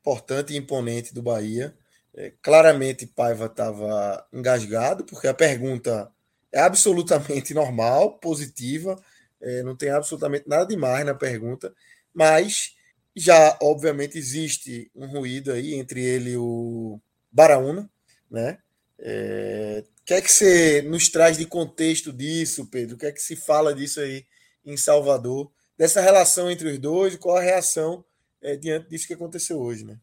importante 0.00 0.52
e 0.52 0.56
imponente 0.56 1.14
do 1.14 1.22
Bahia. 1.22 1.74
É, 2.14 2.32
claramente 2.42 3.06
Paiva 3.06 3.46
estava 3.46 4.26
engasgado, 4.32 5.04
porque 5.04 5.28
a 5.28 5.34
pergunta 5.34 6.10
é 6.52 6.60
absolutamente 6.60 7.54
normal, 7.54 8.18
positiva, 8.18 9.00
é, 9.40 9.62
não 9.62 9.76
tem 9.76 9.90
absolutamente 9.90 10.48
nada 10.48 10.66
demais 10.66 11.06
na 11.06 11.14
pergunta, 11.14 11.72
mas 12.12 12.74
já, 13.16 13.56
obviamente, 13.62 14.18
existe 14.18 14.90
um 14.94 15.06
ruído 15.06 15.52
aí 15.52 15.74
entre 15.74 16.02
ele 16.02 16.30
e 16.32 16.36
o 16.36 17.00
Baraúna, 17.32 17.88
né? 18.30 18.58
É, 19.02 19.82
o 20.02 20.04
que 20.04 20.14
é 20.14 20.20
que 20.20 20.30
você 20.30 20.82
nos 20.82 21.08
traz 21.08 21.38
de 21.38 21.46
contexto 21.46 22.12
disso, 22.12 22.66
Pedro? 22.66 22.96
O 22.96 22.98
que 22.98 23.06
é 23.06 23.12
que 23.12 23.22
se 23.22 23.34
fala 23.34 23.74
disso 23.74 24.00
aí 24.00 24.26
em 24.64 24.76
Salvador? 24.76 25.50
Dessa 25.76 26.00
relação 26.00 26.50
entre 26.50 26.68
os 26.68 26.78
dois 26.78 27.14
e 27.14 27.18
qual 27.18 27.36
a 27.36 27.40
reação 27.40 28.04
é, 28.42 28.56
diante 28.56 28.90
disso 28.90 29.06
que 29.06 29.14
aconteceu 29.14 29.58
hoje, 29.58 29.84
né? 29.84 29.98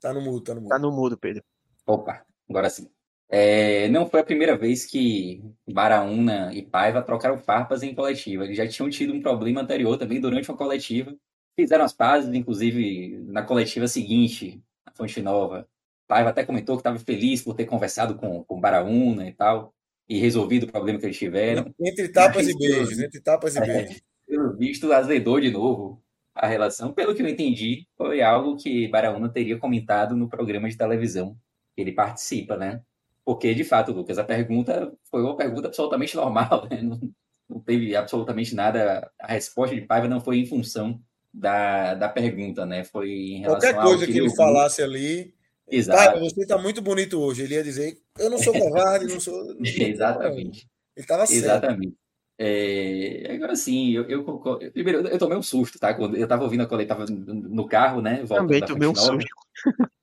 Tá 0.00 0.12
no 0.12 0.20
mudo, 0.20 0.40
tá 0.40 0.54
no 0.54 0.60
mudo. 0.62 0.70
Tá 0.70 0.78
no 0.78 0.90
mudo, 0.90 1.18
Pedro. 1.18 1.44
Opa, 1.86 2.24
agora 2.48 2.70
sim. 2.70 2.88
É, 3.28 3.88
não 3.88 4.08
foi 4.08 4.20
a 4.20 4.24
primeira 4.24 4.56
vez 4.56 4.86
que 4.86 5.42
Baraúna 5.68 6.54
e 6.54 6.62
Paiva 6.62 7.02
trocaram 7.02 7.38
farpas 7.38 7.82
em 7.82 7.94
coletiva. 7.94 8.44
Eles 8.44 8.56
já 8.56 8.66
tinham 8.66 8.88
tido 8.88 9.12
um 9.12 9.20
problema 9.20 9.62
anterior 9.62 9.98
também 9.98 10.20
durante 10.20 10.48
uma 10.50 10.56
coletiva. 10.56 11.14
Fizeram 11.56 11.84
as 11.84 11.92
pazes, 11.92 12.32
inclusive 12.32 13.18
na 13.26 13.42
coletiva 13.42 13.88
seguinte, 13.88 14.62
a 14.84 14.92
Fonte 14.92 15.20
Nova. 15.20 15.68
Paiva 16.06 16.30
até 16.30 16.44
comentou 16.44 16.76
que 16.76 16.80
estava 16.80 16.98
feliz 16.98 17.42
por 17.42 17.54
ter 17.54 17.66
conversado 17.66 18.14
com, 18.16 18.44
com 18.44 18.60
Baraúna 18.60 19.26
e 19.28 19.32
tal, 19.32 19.74
e 20.08 20.18
resolvido 20.18 20.64
o 20.64 20.72
problema 20.72 20.98
que 20.98 21.06
eles 21.06 21.18
tiveram. 21.18 21.72
Entre 21.80 22.08
tapas 22.08 22.46
Mas, 22.46 22.54
e 22.54 22.58
beijos, 22.58 22.98
entre 23.00 23.20
tapas 23.20 23.56
e 23.56 23.58
é, 23.58 23.66
beijos. 23.66 24.02
Pelo 24.26 24.56
visto, 24.56 24.92
azedou 24.92 25.40
de 25.40 25.50
novo 25.50 26.02
a 26.34 26.46
relação. 26.46 26.92
Pelo 26.92 27.14
que 27.14 27.22
eu 27.22 27.28
entendi, 27.28 27.86
foi 27.96 28.22
algo 28.22 28.56
que 28.56 28.86
Baraúna 28.88 29.28
teria 29.28 29.58
comentado 29.58 30.14
no 30.14 30.28
programa 30.28 30.68
de 30.68 30.76
televisão 30.76 31.36
que 31.74 31.80
ele 31.80 31.92
participa, 31.92 32.56
né? 32.56 32.82
Porque, 33.24 33.54
de 33.54 33.64
fato, 33.64 33.92
Lucas, 33.92 34.18
a 34.18 34.24
pergunta 34.24 34.92
foi 35.10 35.22
uma 35.22 35.36
pergunta 35.36 35.66
absolutamente 35.66 36.14
normal, 36.14 36.66
né? 36.70 36.80
não, 36.80 37.00
não, 37.48 37.60
teve 37.60 37.96
absolutamente 37.96 38.54
nada. 38.54 39.10
A 39.20 39.32
resposta 39.32 39.74
de 39.74 39.82
Paiva 39.82 40.06
não 40.06 40.20
foi 40.20 40.38
em 40.38 40.46
função 40.46 41.00
da, 41.34 41.94
da 41.94 42.08
pergunta, 42.08 42.64
né? 42.64 42.84
Foi 42.84 43.10
em 43.10 43.40
relação 43.40 43.72
Qualquer 43.72 43.82
coisa 43.82 44.06
que, 44.06 44.12
que 44.12 44.18
ele 44.18 44.34
falasse 44.34 44.80
ali. 44.82 45.35
Exato. 45.68 46.20
Você 46.20 46.42
está 46.42 46.58
muito 46.58 46.80
bonito 46.80 47.20
hoje. 47.20 47.42
Ele 47.42 47.54
ia 47.54 47.64
dizer: 47.64 47.98
Eu 48.18 48.30
não 48.30 48.38
sou 48.38 48.52
covarde, 48.52 49.06
não 49.06 49.20
sou. 49.20 49.54
Não 49.54 49.64
sou 49.64 49.82
Exatamente. 49.86 50.68
Ele 50.96 51.04
estava 51.04 51.26
certo. 51.26 51.44
Exatamente. 51.44 51.94
É, 52.38 53.32
agora 53.34 53.56
sim, 53.56 53.92
eu, 53.92 54.04
eu, 54.04 54.58
eu, 54.60 54.70
primeiro 54.70 55.08
eu 55.08 55.18
tomei 55.18 55.38
um 55.38 55.42
susto, 55.42 55.78
tá? 55.78 55.94
Quando 55.94 56.16
eu 56.16 56.28
tava 56.28 56.44
ouvindo 56.44 56.62
a 56.62 56.66
coletiva 56.66 57.06
no 57.08 57.66
carro, 57.66 58.02
né? 58.02 58.22
Também 58.26 58.60
tomei 58.60 58.88
um 58.88 58.94
susto. 58.94 59.26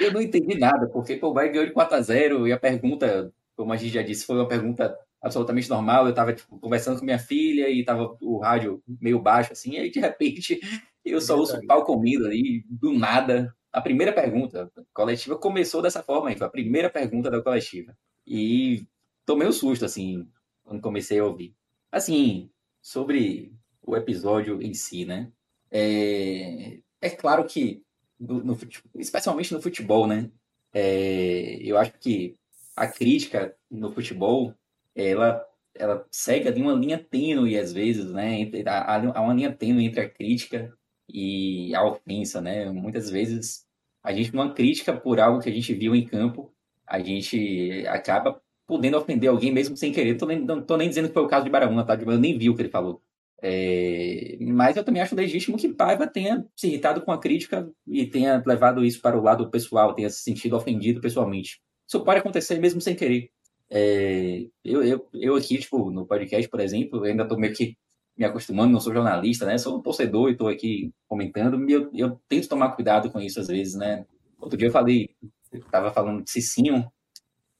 Eu 0.00 0.12
não 0.12 0.20
entendi 0.20 0.58
nada, 0.58 0.88
porque 0.88 1.16
pô, 1.16 1.28
o 1.28 1.32
Bahia 1.32 1.52
ganhou 1.52 1.66
de 1.66 1.72
4x0 1.72 2.48
e 2.48 2.52
a 2.52 2.58
pergunta, 2.58 3.32
como 3.56 3.72
a 3.72 3.76
gente 3.76 3.92
já 3.92 4.02
disse, 4.02 4.26
foi 4.26 4.36
uma 4.36 4.48
pergunta 4.48 4.96
absolutamente 5.22 5.70
normal. 5.70 6.04
Eu 6.04 6.10
estava 6.10 6.32
tipo, 6.32 6.58
conversando 6.58 6.98
com 6.98 7.04
minha 7.04 7.18
filha 7.18 7.68
e 7.68 7.80
estava 7.80 8.16
o 8.20 8.38
rádio 8.38 8.82
meio 9.00 9.20
baixo, 9.20 9.52
assim, 9.52 9.74
e 9.74 9.78
aí 9.78 9.90
de 9.90 10.00
repente 10.00 10.58
eu 11.04 11.20
só 11.20 11.38
ouço 11.38 11.56
o 11.56 11.66
pau 11.66 11.84
comido 11.84 12.26
ali, 12.26 12.64
do 12.68 12.92
nada. 12.92 13.54
A 13.74 13.80
primeira 13.80 14.12
pergunta, 14.12 14.70
a 14.76 14.82
coletiva 14.92 15.36
começou 15.36 15.82
dessa 15.82 16.00
forma, 16.00 16.28
aí, 16.28 16.38
foi 16.38 16.46
a 16.46 16.50
primeira 16.50 16.88
pergunta 16.88 17.28
da 17.28 17.42
coletiva. 17.42 17.96
E 18.24 18.86
tomei 19.26 19.48
um 19.48 19.52
susto, 19.52 19.84
assim, 19.84 20.28
quando 20.62 20.80
comecei 20.80 21.18
a 21.18 21.24
ouvir. 21.24 21.52
Assim, 21.90 22.48
sobre 22.80 23.52
o 23.82 23.96
episódio 23.96 24.62
em 24.62 24.72
si, 24.74 25.04
né? 25.04 25.32
É, 25.72 26.78
é 27.00 27.10
claro 27.10 27.44
que 27.44 27.82
no, 28.18 28.44
no, 28.44 28.58
especialmente 28.94 29.52
no 29.52 29.60
futebol, 29.60 30.06
né? 30.06 30.30
É, 30.72 31.58
eu 31.60 31.76
acho 31.76 31.94
que 31.98 32.36
a 32.76 32.86
crítica 32.86 33.56
no 33.68 33.90
futebol, 33.90 34.54
ela, 34.94 35.44
ela 35.74 36.06
segue 36.12 36.46
ali 36.46 36.62
uma 36.62 36.74
linha 36.74 36.98
tênue 36.98 37.58
às 37.58 37.72
vezes, 37.72 38.12
né? 38.12 38.48
Há 38.66 39.20
uma 39.20 39.34
linha 39.34 39.52
tênue 39.52 39.84
entre 39.84 40.00
a 40.00 40.08
crítica 40.08 40.72
e 41.08 41.74
a 41.74 41.84
ofensa, 41.84 42.40
né? 42.40 42.70
Muitas 42.70 43.10
vezes 43.10 43.64
a 44.02 44.12
gente 44.12 44.34
numa 44.34 44.52
crítica 44.52 44.94
por 44.94 45.20
algo 45.20 45.40
que 45.40 45.48
a 45.48 45.52
gente 45.52 45.72
viu 45.74 45.94
em 45.94 46.06
campo, 46.06 46.52
a 46.86 46.98
gente 47.00 47.86
acaba 47.88 48.40
podendo 48.66 48.96
ofender 48.96 49.30
alguém 49.30 49.52
mesmo 49.52 49.76
sem 49.76 49.92
querer. 49.92 50.16
Tô 50.16 50.26
nem, 50.26 50.40
não 50.40 50.62
tô 50.62 50.76
nem 50.76 50.88
dizendo 50.88 51.08
que 51.08 51.14
foi 51.14 51.22
o 51.22 51.28
caso 51.28 51.44
de 51.44 51.50
Baraúna, 51.50 51.84
tá? 51.84 51.94
Eu 51.94 52.18
nem 52.18 52.38
vi 52.38 52.50
o 52.50 52.54
que 52.54 52.62
ele 52.62 52.70
falou. 52.70 53.02
É, 53.42 54.38
mas 54.40 54.76
eu 54.76 54.84
também 54.84 55.02
acho 55.02 55.14
legítimo 55.14 55.58
que 55.58 55.68
Paiva 55.68 56.06
tenha 56.06 56.46
se 56.56 56.66
irritado 56.66 57.02
com 57.02 57.12
a 57.12 57.20
crítica 57.20 57.70
e 57.86 58.06
tenha 58.06 58.42
levado 58.46 58.84
isso 58.84 59.00
para 59.02 59.18
o 59.18 59.22
lado 59.22 59.50
pessoal, 59.50 59.94
tenha 59.94 60.08
se 60.08 60.22
sentido 60.22 60.56
ofendido 60.56 61.00
pessoalmente. 61.00 61.60
Isso 61.86 62.02
pode 62.02 62.20
acontecer 62.20 62.58
mesmo 62.58 62.80
sem 62.80 62.96
querer. 62.96 63.30
É, 63.70 64.46
eu, 64.64 64.82
eu, 64.82 65.08
eu 65.14 65.36
aqui, 65.36 65.58
tipo, 65.58 65.90
no 65.90 66.06
podcast, 66.06 66.48
por 66.48 66.60
exemplo, 66.60 67.02
ainda 67.04 67.24
estou 67.24 67.38
meio 67.38 67.52
que 67.52 67.76
me 68.16 68.24
acostumando, 68.24 68.72
não 68.72 68.80
sou 68.80 68.94
jornalista, 68.94 69.46
né? 69.46 69.58
Sou 69.58 69.78
um 69.78 69.82
torcedor 69.82 70.28
e 70.28 70.32
estou 70.32 70.48
aqui 70.48 70.92
comentando. 71.08 71.68
Eu, 71.68 71.90
eu 71.94 72.20
tento 72.28 72.48
tomar 72.48 72.72
cuidado 72.72 73.10
com 73.10 73.20
isso 73.20 73.40
às 73.40 73.48
vezes, 73.48 73.74
né? 73.74 74.06
Outro 74.38 74.56
dia 74.58 74.68
eu 74.68 74.72
falei, 74.72 75.10
estava 75.52 75.92
falando 75.92 76.22
de 76.22 76.30
Cicinho 76.30 76.90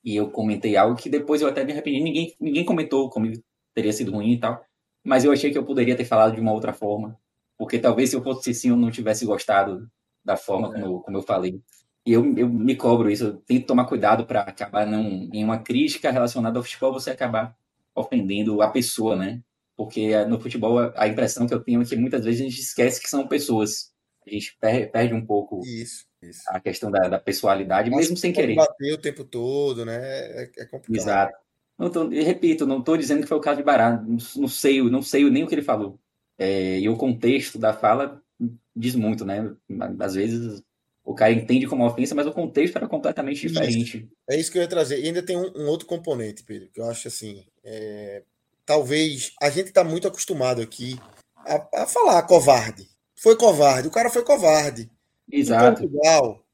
e 0.04 0.16
eu 0.16 0.30
comentei 0.30 0.76
algo 0.76 0.96
que 0.96 1.08
depois 1.08 1.42
eu 1.42 1.48
até 1.48 1.64
me 1.64 1.72
arrependi. 1.72 2.00
Ninguém, 2.02 2.34
ninguém 2.40 2.64
comentou 2.64 3.08
como 3.10 3.30
teria 3.74 3.92
sido 3.92 4.12
ruim 4.12 4.32
e 4.32 4.38
tal 4.38 4.64
mas 5.04 5.24
eu 5.24 5.32
achei 5.32 5.52
que 5.52 5.58
eu 5.58 5.64
poderia 5.64 5.94
ter 5.94 6.06
falado 6.06 6.34
de 6.34 6.40
uma 6.40 6.52
outra 6.52 6.72
forma, 6.72 7.18
porque 7.58 7.78
talvez 7.78 8.08
se 8.10 8.16
eu 8.16 8.22
fosse 8.22 8.50
assim 8.50 8.70
eu 8.70 8.76
não 8.76 8.90
tivesse 8.90 9.26
gostado 9.26 9.86
da 10.24 10.36
forma 10.36 10.72
como, 10.72 10.84
eu, 10.84 11.00
como 11.00 11.18
eu 11.18 11.22
falei. 11.22 11.60
E 12.06 12.12
eu, 12.12 12.36
eu 12.36 12.48
me 12.48 12.74
cobro 12.74 13.10
isso, 13.10 13.24
eu 13.24 13.36
tento 13.36 13.66
tomar 13.66 13.84
cuidado 13.84 14.26
para 14.26 14.40
acabar 14.40 14.86
não, 14.86 15.02
em 15.32 15.44
uma 15.44 15.58
crítica 15.58 16.10
relacionada 16.10 16.58
ao 16.58 16.62
futebol 16.62 16.92
você 16.92 17.10
acabar 17.10 17.54
ofendendo 17.94 18.62
a 18.62 18.68
pessoa, 18.68 19.14
né? 19.14 19.42
Porque 19.76 20.24
no 20.26 20.40
futebol 20.40 20.78
a 20.94 21.08
impressão 21.08 21.46
que 21.46 21.54
eu 21.54 21.60
tenho 21.60 21.82
é 21.82 21.84
que 21.84 21.96
muitas 21.96 22.24
vezes 22.24 22.40
a 22.40 22.44
gente 22.44 22.60
esquece 22.60 23.00
que 23.00 23.08
são 23.08 23.26
pessoas. 23.26 23.92
A 24.26 24.30
gente 24.30 24.56
perde 24.60 25.12
um 25.12 25.24
pouco 25.24 25.60
isso, 25.66 26.06
isso. 26.22 26.42
a 26.48 26.58
questão 26.58 26.90
da, 26.90 27.08
da 27.08 27.18
pessoalidade, 27.18 27.90
Mas 27.90 28.00
mesmo 28.00 28.16
sem 28.16 28.32
querer. 28.32 28.54
Bater 28.54 28.94
o 28.94 28.98
tempo 28.98 29.24
todo, 29.24 29.84
né? 29.84 29.98
É, 30.02 30.50
é 30.58 30.64
complicado. 30.64 31.04
Exato. 31.04 31.44
Não 31.76 31.90
tô, 31.90 32.08
repito, 32.08 32.66
não 32.66 32.78
estou 32.78 32.96
dizendo 32.96 33.22
que 33.22 33.28
foi 33.28 33.36
o 33.36 33.40
caso 33.40 33.58
de 33.58 33.64
Bará, 33.64 34.00
não, 34.00 34.16
não 34.36 34.48
sei, 34.48 34.80
não 34.82 35.02
sei 35.02 35.28
nem 35.28 35.42
o 35.42 35.48
que 35.48 35.54
ele 35.54 35.62
falou. 35.62 35.98
É, 36.38 36.78
e 36.78 36.88
o 36.88 36.96
contexto 36.96 37.58
da 37.58 37.72
fala 37.72 38.22
diz 38.74 38.94
muito, 38.94 39.24
né? 39.24 39.54
Às 40.00 40.14
vezes 40.14 40.62
o 41.04 41.14
cara 41.14 41.32
entende 41.32 41.66
como 41.66 41.86
ofensa, 41.86 42.14
mas 42.14 42.26
o 42.26 42.32
contexto 42.32 42.76
era 42.76 42.88
completamente 42.88 43.46
diferente. 43.46 44.08
É 44.28 44.36
isso 44.38 44.50
que 44.50 44.58
eu 44.58 44.62
ia 44.62 44.68
trazer. 44.68 45.00
E 45.00 45.06
ainda 45.06 45.22
tem 45.22 45.36
um, 45.36 45.52
um 45.54 45.66
outro 45.66 45.86
componente, 45.86 46.42
Pedro, 46.44 46.70
que 46.70 46.80
eu 46.80 46.88
acho 46.88 47.08
assim. 47.08 47.44
É... 47.62 48.22
Talvez 48.66 49.32
a 49.40 49.50
gente 49.50 49.68
está 49.68 49.84
muito 49.84 50.08
acostumado 50.08 50.62
aqui 50.62 50.98
a, 51.36 51.82
a, 51.82 51.86
falar 51.86 52.22
covarde. 52.22 52.88
Foi 53.16 53.36
covarde, 53.36 53.88
o 53.88 53.90
cara 53.90 54.10
foi 54.10 54.24
covarde. 54.24 54.90
Exato. 55.30 55.82
Em 55.82 55.88
Portugal, 55.88 56.44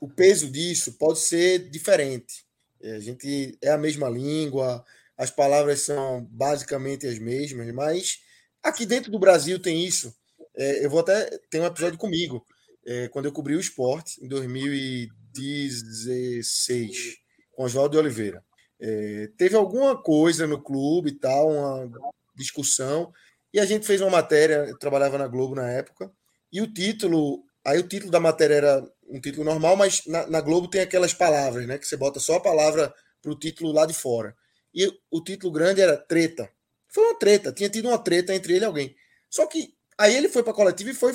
o 0.00 0.08
peso 0.08 0.50
disso 0.50 0.94
pode 0.94 1.18
ser 1.18 1.70
diferente. 1.70 2.44
É, 2.82 2.96
a 2.96 3.00
gente 3.00 3.58
é 3.62 3.70
a 3.70 3.78
mesma 3.78 4.08
língua, 4.08 4.84
as 5.16 5.30
palavras 5.30 5.80
são 5.80 6.26
basicamente 6.30 7.06
as 7.06 7.18
mesmas, 7.18 7.72
mas 7.72 8.18
aqui 8.62 8.84
dentro 8.84 9.10
do 9.10 9.18
Brasil 9.18 9.58
tem 9.58 9.82
isso. 9.84 10.14
É, 10.56 10.84
eu 10.84 10.90
vou 10.90 11.00
até 11.00 11.30
ter 11.50 11.60
um 11.60 11.66
episódio 11.66 11.98
comigo, 11.98 12.46
é, 12.86 13.08
quando 13.08 13.24
eu 13.26 13.32
cobri 13.32 13.56
o 13.56 13.60
esporte 13.60 14.24
em 14.24 14.28
2016, 14.28 17.16
com 17.52 17.64
Oswaldo 17.64 17.92
de 17.92 17.98
Oliveira. 17.98 18.44
É, 18.80 19.30
teve 19.36 19.56
alguma 19.56 20.00
coisa 20.00 20.46
no 20.46 20.62
clube 20.62 21.10
e 21.10 21.18
tal, 21.18 21.50
uma 21.50 21.90
discussão, 22.34 23.12
e 23.52 23.60
a 23.60 23.64
gente 23.64 23.86
fez 23.86 24.00
uma 24.00 24.10
matéria, 24.10 24.66
eu 24.68 24.78
trabalhava 24.78 25.16
na 25.16 25.28
Globo 25.28 25.54
na 25.54 25.70
época, 25.70 26.10
e 26.52 26.60
o 26.60 26.72
título, 26.72 27.44
aí 27.64 27.78
o 27.78 27.88
título 27.88 28.10
da 28.10 28.20
matéria 28.20 28.54
era 28.54 28.94
um 29.08 29.20
título 29.20 29.44
normal, 29.44 29.76
mas 29.76 30.04
na, 30.06 30.26
na, 30.26 30.40
Globo 30.40 30.68
tem 30.68 30.80
aquelas 30.80 31.12
palavras, 31.12 31.66
né? 31.66 31.78
Que 31.78 31.86
você 31.86 31.96
bota 31.96 32.18
só 32.20 32.36
a 32.36 32.40
palavra 32.40 32.92
para 33.22 33.32
o 33.32 33.38
título 33.38 33.72
lá 33.72 33.86
de 33.86 33.94
fora. 33.94 34.34
E 34.74 34.90
o 35.10 35.22
título 35.22 35.52
grande 35.52 35.80
era 35.80 35.96
treta. 35.96 36.50
Foi 36.88 37.04
uma 37.04 37.18
treta, 37.18 37.52
tinha 37.52 37.68
tido 37.68 37.88
uma 37.88 37.98
treta 37.98 38.34
entre 38.34 38.54
ele 38.54 38.64
e 38.64 38.66
alguém. 38.66 38.96
Só 39.30 39.46
que 39.46 39.74
aí 39.98 40.14
ele 40.14 40.28
foi 40.28 40.42
para 40.42 40.52
a 40.52 40.56
coletiva 40.56 40.90
e 40.90 40.94
foi 40.94 41.12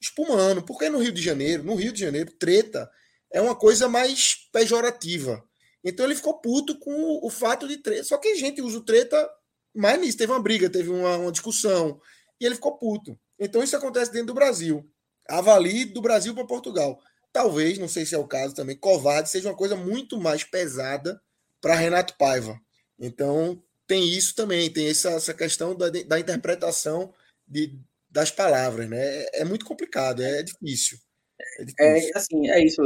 espumando. 0.00 0.62
Porque 0.62 0.88
no 0.88 0.98
Rio 0.98 1.12
de 1.12 1.22
Janeiro, 1.22 1.62
no 1.62 1.74
Rio 1.74 1.92
de 1.92 2.00
Janeiro, 2.00 2.30
treta 2.38 2.90
é 3.32 3.40
uma 3.40 3.54
coisa 3.54 3.88
mais 3.88 4.48
pejorativa. 4.52 5.42
Então 5.84 6.06
ele 6.06 6.16
ficou 6.16 6.40
puto 6.40 6.78
com 6.78 7.20
o, 7.22 7.28
fato 7.28 7.68
de 7.68 7.76
treta. 7.76 8.04
Só 8.04 8.16
que 8.16 8.28
a 8.28 8.34
gente 8.34 8.62
usa 8.62 8.78
o 8.78 8.84
treta 8.84 9.28
Mas 9.74 10.00
nisso 10.00 10.16
teve 10.16 10.32
uma 10.32 10.42
briga, 10.42 10.70
teve 10.70 10.88
uma, 10.88 11.16
uma 11.18 11.32
discussão. 11.32 12.00
E 12.40 12.46
ele 12.46 12.54
ficou 12.54 12.78
puto. 12.78 13.18
Então 13.38 13.62
isso 13.62 13.76
acontece 13.76 14.10
dentro 14.10 14.28
do 14.28 14.34
Brasil. 14.34 14.88
Avalie 15.28 15.84
do 15.84 16.00
Brasil 16.00 16.34
para 16.34 16.46
Portugal. 16.46 16.98
Talvez, 17.32 17.78
não 17.78 17.88
sei 17.88 18.06
se 18.06 18.14
é 18.14 18.18
o 18.18 18.26
caso 18.26 18.54
também, 18.54 18.76
covarde 18.76 19.28
seja 19.28 19.48
uma 19.48 19.56
coisa 19.56 19.74
muito 19.74 20.18
mais 20.18 20.44
pesada 20.44 21.20
para 21.60 21.74
Renato 21.74 22.16
Paiva. 22.16 22.58
Então 22.98 23.60
tem 23.86 24.08
isso 24.08 24.34
também, 24.34 24.72
tem 24.72 24.88
essa, 24.88 25.10
essa 25.10 25.34
questão 25.34 25.74
da, 25.74 25.90
da 25.90 26.20
interpretação 26.20 27.12
de, 27.46 27.78
das 28.08 28.30
palavras, 28.30 28.88
né? 28.88 28.98
É, 28.98 29.40
é 29.40 29.44
muito 29.44 29.64
complicado, 29.64 30.22
é 30.22 30.42
difícil. 30.42 30.98
É, 31.40 31.62
é 31.62 31.64
difícil. 31.64 32.12
é 32.14 32.18
assim, 32.18 32.50
é 32.50 32.64
isso. 32.64 32.82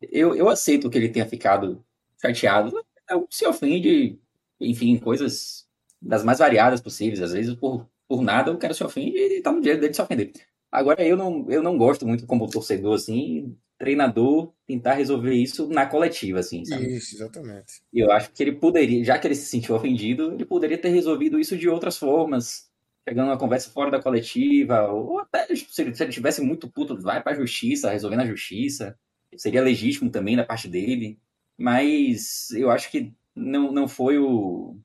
Eu, 0.00 0.34
eu 0.34 0.48
aceito 0.48 0.88
que 0.88 0.96
ele 0.96 1.10
tenha 1.10 1.26
ficado 1.26 1.84
chateado. 2.20 2.84
Se 3.28 3.46
ofende, 3.46 4.18
enfim, 4.60 4.98
coisas 4.98 5.66
das 6.00 6.24
mais 6.24 6.38
variadas 6.38 6.80
possíveis. 6.80 7.20
Às 7.20 7.32
vezes, 7.32 7.54
por, 7.54 7.88
por 8.08 8.22
nada, 8.22 8.52
o 8.52 8.58
cara 8.58 8.74
se 8.74 8.84
ofende 8.84 9.16
e 9.16 9.42
tá 9.42 9.52
no 9.52 9.60
direito 9.60 9.80
dele 9.80 9.90
de 9.90 9.96
se 9.96 10.02
ofender. 10.02 10.32
Agora, 10.70 11.04
eu 11.04 11.16
não, 11.16 11.50
eu 11.50 11.62
não 11.62 11.76
gosto 11.76 12.06
muito 12.06 12.26
como 12.26 12.48
torcedor, 12.48 12.94
assim, 12.94 13.56
treinador 13.76 14.52
tentar 14.66 14.94
resolver 14.94 15.34
isso 15.34 15.68
na 15.68 15.86
coletiva, 15.86 16.38
assim, 16.38 16.64
sabe? 16.64 16.96
Isso, 16.96 17.16
exatamente. 17.16 17.82
Eu 17.92 18.12
acho 18.12 18.30
que 18.30 18.42
ele 18.42 18.52
poderia, 18.52 19.02
já 19.02 19.18
que 19.18 19.26
ele 19.26 19.34
se 19.34 19.46
sentiu 19.46 19.74
ofendido, 19.74 20.32
ele 20.32 20.44
poderia 20.44 20.78
ter 20.78 20.90
resolvido 20.90 21.40
isso 21.40 21.56
de 21.56 21.68
outras 21.68 21.96
formas, 21.96 22.70
pegando 23.04 23.28
uma 23.28 23.38
conversa 23.38 23.70
fora 23.70 23.90
da 23.90 24.00
coletiva, 24.00 24.86
ou 24.86 25.18
até 25.18 25.46
se 25.56 25.82
ele, 25.82 25.94
se 25.94 26.02
ele 26.04 26.12
tivesse 26.12 26.40
muito 26.40 26.68
puto, 26.70 27.00
vai 27.00 27.22
pra 27.22 27.34
justiça, 27.34 27.90
resolver 27.90 28.16
na 28.16 28.26
justiça. 28.26 28.96
Seria 29.36 29.62
legítimo 29.62 30.10
também 30.10 30.36
da 30.36 30.44
parte 30.44 30.68
dele. 30.68 31.18
Mas 31.60 32.50
eu 32.52 32.70
acho 32.70 32.90
que 32.90 33.12
não, 33.36 33.70
não 33.70 33.86
foi 33.86 34.16
o, 34.16 34.78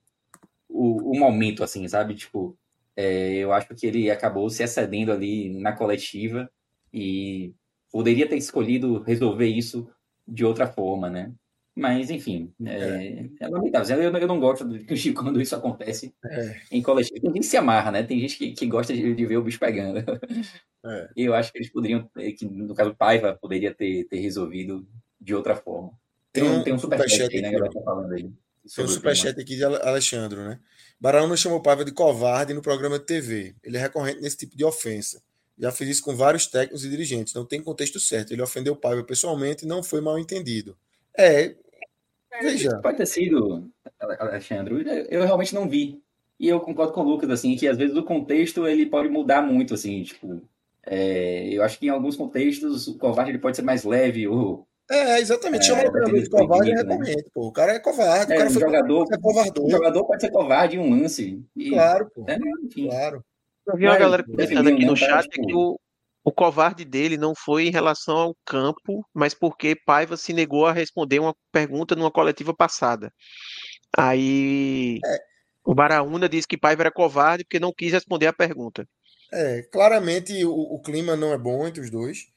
o, 0.68 1.12
o 1.12 1.18
momento, 1.18 1.64
assim, 1.64 1.88
sabe? 1.88 2.16
Tipo, 2.16 2.58
é, 2.98 3.36
eu 3.36 3.54
acho 3.54 3.74
que 3.74 3.88
ele 3.88 4.12
acabou 4.12 4.50
se 4.50 4.62
excedendo 4.62 5.14
ali 5.14 5.58
na 5.58 5.72
coletiva 5.72 6.52
e 6.94 7.54
poderia 7.90 8.28
ter 8.28 8.36
escolhido 8.36 9.02
resolver 9.04 9.48
isso 9.48 9.90
de 10.28 10.44
outra 10.44 10.68
forma, 10.68 11.10
né? 11.10 11.34
Mas, 11.74 12.10
enfim, 12.10 12.54
é, 12.66 12.74
é. 12.74 13.30
é 13.40 13.48
lamentável. 13.48 14.02
Eu, 14.02 14.12
eu, 14.14 14.28
não 14.28 14.40
gosto 14.42 14.68
de 14.68 15.14
quando 15.16 15.40
isso 15.42 15.56
acontece 15.56 16.14
é. 16.26 16.60
em 16.70 16.82
coletivo. 16.82 17.22
Tem 17.22 17.32
gente 17.32 17.40
que 17.40 17.46
se 17.46 17.58
amarra, 17.58 17.90
né? 17.92 18.04
Tem 18.04 18.20
gente 18.20 18.38
que, 18.38 18.52
que 18.52 18.66
gosta 18.66 18.94
de, 18.94 19.16
de, 19.16 19.26
ver 19.26 19.38
o 19.38 19.44
bicho 19.44 19.60
pegando. 19.60 20.00
É. 20.86 21.10
Eu 21.16 21.34
acho 21.34 21.54
que 21.54 21.58
eles 21.58 21.72
poderiam, 21.72 22.10
que 22.38 22.46
no 22.46 22.76
caso 22.76 22.94
Paiva, 22.94 23.38
poderia 23.42 23.74
ter, 23.74 24.04
ter 24.10 24.20
resolvido 24.20 24.86
de 25.22 25.34
outra 25.34 25.56
forma. 25.56 25.94
Tem 26.36 26.44
um, 26.44 26.64
tem 26.64 26.74
um 26.74 26.80
superchat 26.80 27.24
super 27.24 27.26
aqui, 27.26 27.42
né, 27.42 27.52
que 27.52 27.74
tá 27.74 27.82
falando 27.82 28.14
aí. 28.14 28.30
Tem 28.76 28.86
um 28.86 28.88
superchat 28.88 29.40
aqui 29.40 29.56
de 29.56 29.64
Alexandre, 29.64 30.40
né? 30.40 30.60
Barão 31.00 31.36
chamou 31.38 31.62
Paiva 31.62 31.86
de 31.86 31.92
covarde 31.92 32.54
no 32.54 32.62
programa 32.62 33.00
de 33.00 33.06
TV. 33.06 33.56
Ele 33.64 33.78
é 33.78 33.80
recorrente 33.80 34.22
nesse 34.22 34.38
tipo 34.38 34.58
de 34.58 34.66
ofensa. 34.66 35.22
Já 35.58 35.72
fiz 35.72 35.88
isso 35.88 36.04
com 36.04 36.16
vários 36.16 36.48
técnicos 36.48 36.84
e 36.84 36.90
dirigentes. 36.90 37.34
Não 37.34 37.46
tem 37.46 37.62
contexto 37.62 38.00
certo. 38.00 38.34
Ele 38.34 38.42
ofendeu 38.42 38.76
Paiva 38.76 39.04
pessoalmente 39.04 39.64
e 39.64 39.68
não 39.68 39.82
foi 39.82 40.02
mal 40.02 40.20
entendido. 40.20 40.76
É. 41.18 41.56
Veja. 42.42 42.78
Pode 42.82 42.98
ter 42.98 43.06
sido, 43.06 43.70
Alexandre. 44.20 44.84
Eu 45.10 45.24
realmente 45.24 45.56
não 45.56 45.70
vi. 45.70 46.02
E 46.38 46.50
eu 46.50 46.60
concordo 46.60 46.92
com 46.92 47.02
o 47.02 47.10
Lucas, 47.10 47.30
assim, 47.30 47.56
que 47.56 47.68
às 47.68 47.78
vezes 47.78 47.96
o 47.96 48.04
contexto 48.04 48.68
ele 48.68 48.86
pode 48.86 49.08
mudar 49.08 49.42
muito, 49.42 49.74
assim, 49.74 50.04
tipo. 50.04 50.42
É, 50.88 51.48
eu 51.50 51.64
acho 51.64 51.80
que 51.80 51.88
em 51.88 51.90
alguns 51.90 52.16
contextos 52.16 52.88
o 52.88 52.98
covarde 52.98 53.32
ele 53.32 53.40
pode 53.40 53.56
ser 53.56 53.64
mais 53.64 53.84
leve 53.84 54.28
ou 54.28 54.68
é, 54.90 55.20
exatamente. 55.20 55.64
É, 55.64 55.66
Chama 55.66 55.84
o 55.84 55.92
treinador 55.92 56.22
de 56.22 56.30
covarde 56.30 56.70
e 56.70 56.74
recomendo. 56.74 57.18
Né? 57.18 57.24
Pô. 57.34 57.48
O 57.48 57.52
cara 57.52 57.72
é 57.74 57.80
covarde. 57.80 58.32
É, 58.32 58.36
o 58.36 58.38
cara 58.38 58.50
foi 58.52 58.62
jogador, 58.62 59.06
o 59.60 59.70
jogador 59.70 60.06
pode 60.06 60.22
ser 60.22 60.32
covarde 60.32 60.76
em 60.78 60.80
um 60.80 61.02
lance. 61.02 61.44
E, 61.56 61.70
claro, 61.72 62.10
pô. 62.14 62.26
É, 62.28 62.38
claro. 62.74 63.24
Eu 63.68 63.78
vi 63.78 63.88
uma 63.88 63.98
galera 63.98 64.24
comentando 64.24 64.68
aqui 64.70 64.86
no 64.86 64.96
chat 64.96 65.28
que 65.28 65.54
o, 65.54 65.80
o 66.24 66.32
covarde 66.32 66.86
dele 66.86 67.18
não 67.18 67.34
foi 67.36 67.68
em 67.68 67.72
relação 67.72 68.16
ao 68.16 68.38
campo, 68.46 69.04
mas 69.14 69.34
porque 69.34 69.76
Paiva 69.76 70.16
se 70.16 70.34
negou 70.34 70.68
a 70.68 70.72
responder 70.72 71.20
uma 71.20 71.36
pergunta 71.52 71.96
numa 71.96 72.12
coletiva 72.12 72.54
passada. 72.54 73.12
Aí 73.98 75.00
é. 75.04 75.18
o 75.64 75.74
Baraúna 75.74 76.30
disse 76.30 76.48
que 76.48 76.58
Paiva 76.58 76.84
era 76.84 76.92
covarde 76.92 77.44
porque 77.44 77.60
não 77.60 77.74
quis 77.74 77.92
responder 77.92 78.28
a 78.28 78.34
pergunta. 78.34 78.88
É, 79.34 79.64
claramente 79.72 80.46
o, 80.46 80.52
o 80.54 80.80
clima 80.80 81.16
não 81.16 81.34
é 81.34 81.38
bom 81.38 81.68
entre 81.68 81.82
os 81.82 81.90
dois. 81.90 82.28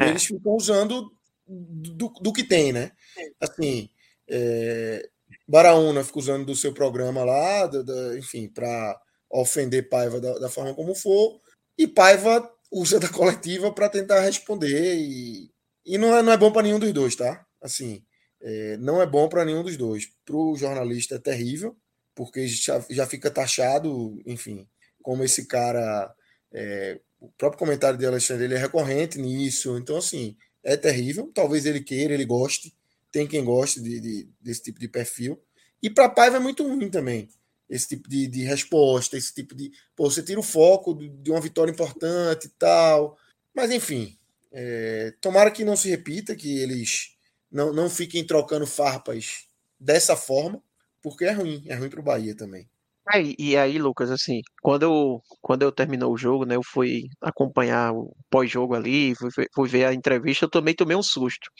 É. 0.00 0.08
Eles 0.08 0.24
ficam 0.24 0.52
usando 0.54 1.10
do, 1.48 2.08
do 2.20 2.32
que 2.32 2.44
tem, 2.44 2.72
né? 2.72 2.92
Assim, 3.40 3.88
é, 4.28 5.08
Baraúna 5.46 6.04
fica 6.04 6.18
usando 6.18 6.46
do 6.46 6.54
seu 6.54 6.72
programa 6.72 7.24
lá, 7.24 7.66
do, 7.66 8.18
enfim, 8.18 8.48
para 8.48 9.00
ofender 9.30 9.88
Paiva 9.88 10.20
da, 10.20 10.38
da, 10.38 10.48
forma 10.48 10.74
como 10.74 10.94
for, 10.94 11.40
e 11.76 11.86
Paiva 11.86 12.50
usa 12.70 13.00
da 13.00 13.08
coletiva 13.08 13.72
para 13.72 13.88
tentar 13.88 14.20
responder, 14.20 14.96
e, 14.96 15.50
e 15.84 15.98
não, 15.98 16.16
é, 16.16 16.22
não 16.22 16.32
é 16.32 16.36
bom 16.36 16.52
para 16.52 16.62
nenhum 16.62 16.78
dos 16.78 16.92
dois, 16.92 17.16
tá? 17.16 17.46
Assim, 17.62 18.04
é, 18.40 18.76
não 18.76 19.00
é 19.00 19.06
bom 19.06 19.28
para 19.28 19.44
nenhum 19.44 19.62
dos 19.62 19.76
dois. 19.76 20.06
Para 20.24 20.36
o 20.36 20.56
jornalista 20.56 21.16
é 21.16 21.18
terrível, 21.18 21.76
porque 22.14 22.46
já, 22.46 22.84
já 22.90 23.06
fica 23.06 23.30
taxado, 23.30 24.20
enfim, 24.26 24.68
como 25.02 25.24
esse 25.24 25.46
cara. 25.46 26.12
É, 26.52 27.00
o 27.20 27.28
próprio 27.32 27.58
comentário 27.58 27.98
de 27.98 28.06
Alexandre 28.06 28.44
ele 28.44 28.54
é 28.54 28.58
recorrente 28.58 29.18
nisso, 29.18 29.76
então, 29.76 29.96
assim, 29.96 30.36
é 30.68 30.76
terrível. 30.76 31.30
Talvez 31.34 31.64
ele 31.64 31.80
queira, 31.80 32.12
ele 32.12 32.26
goste. 32.26 32.74
Tem 33.10 33.26
quem 33.26 33.42
goste 33.42 33.80
de, 33.80 34.00
de 34.00 34.28
desse 34.40 34.62
tipo 34.64 34.78
de 34.78 34.86
perfil. 34.86 35.40
E 35.82 35.88
para 35.88 36.08
Paiva 36.08 36.36
é 36.36 36.40
muito 36.40 36.62
ruim 36.62 36.90
também. 36.90 37.28
Esse 37.68 37.88
tipo 37.88 38.08
de, 38.08 38.26
de 38.26 38.42
resposta, 38.42 39.16
esse 39.16 39.32
tipo 39.34 39.54
de. 39.54 39.72
Pô, 39.96 40.10
você 40.10 40.22
tira 40.22 40.38
o 40.38 40.42
foco 40.42 40.94
de 40.94 41.30
uma 41.30 41.40
vitória 41.40 41.70
importante 41.70 42.46
e 42.46 42.50
tal. 42.50 43.16
Mas, 43.54 43.70
enfim. 43.70 44.16
É, 44.50 45.14
tomara 45.20 45.50
que 45.50 45.64
não 45.64 45.76
se 45.76 45.90
repita, 45.90 46.34
que 46.34 46.58
eles 46.58 47.16
não, 47.50 47.72
não 47.72 47.90
fiquem 47.90 48.26
trocando 48.26 48.66
farpas 48.66 49.46
dessa 49.78 50.16
forma, 50.16 50.62
porque 51.02 51.24
é 51.24 51.32
ruim. 51.32 51.64
É 51.66 51.74
ruim 51.74 51.90
para 51.90 52.00
o 52.00 52.02
Bahia 52.02 52.34
também. 52.34 52.68
Aí, 53.10 53.34
e 53.38 53.56
aí, 53.56 53.78
Lucas, 53.78 54.10
assim, 54.10 54.42
quando 54.62 54.82
eu, 54.82 55.22
quando 55.40 55.62
eu 55.62 55.72
terminou 55.72 56.12
o 56.12 56.16
jogo, 56.16 56.44
né, 56.44 56.56
eu 56.56 56.62
fui 56.62 57.04
acompanhar 57.22 57.92
o 57.94 58.14
pós-jogo 58.30 58.74
ali, 58.74 59.14
fui, 59.14 59.30
fui, 59.54 59.68
ver 59.68 59.86
a 59.86 59.94
entrevista, 59.94 60.44
eu 60.44 60.50
também 60.50 60.74
tomei 60.74 60.94
um 60.96 61.02
susto, 61.02 61.50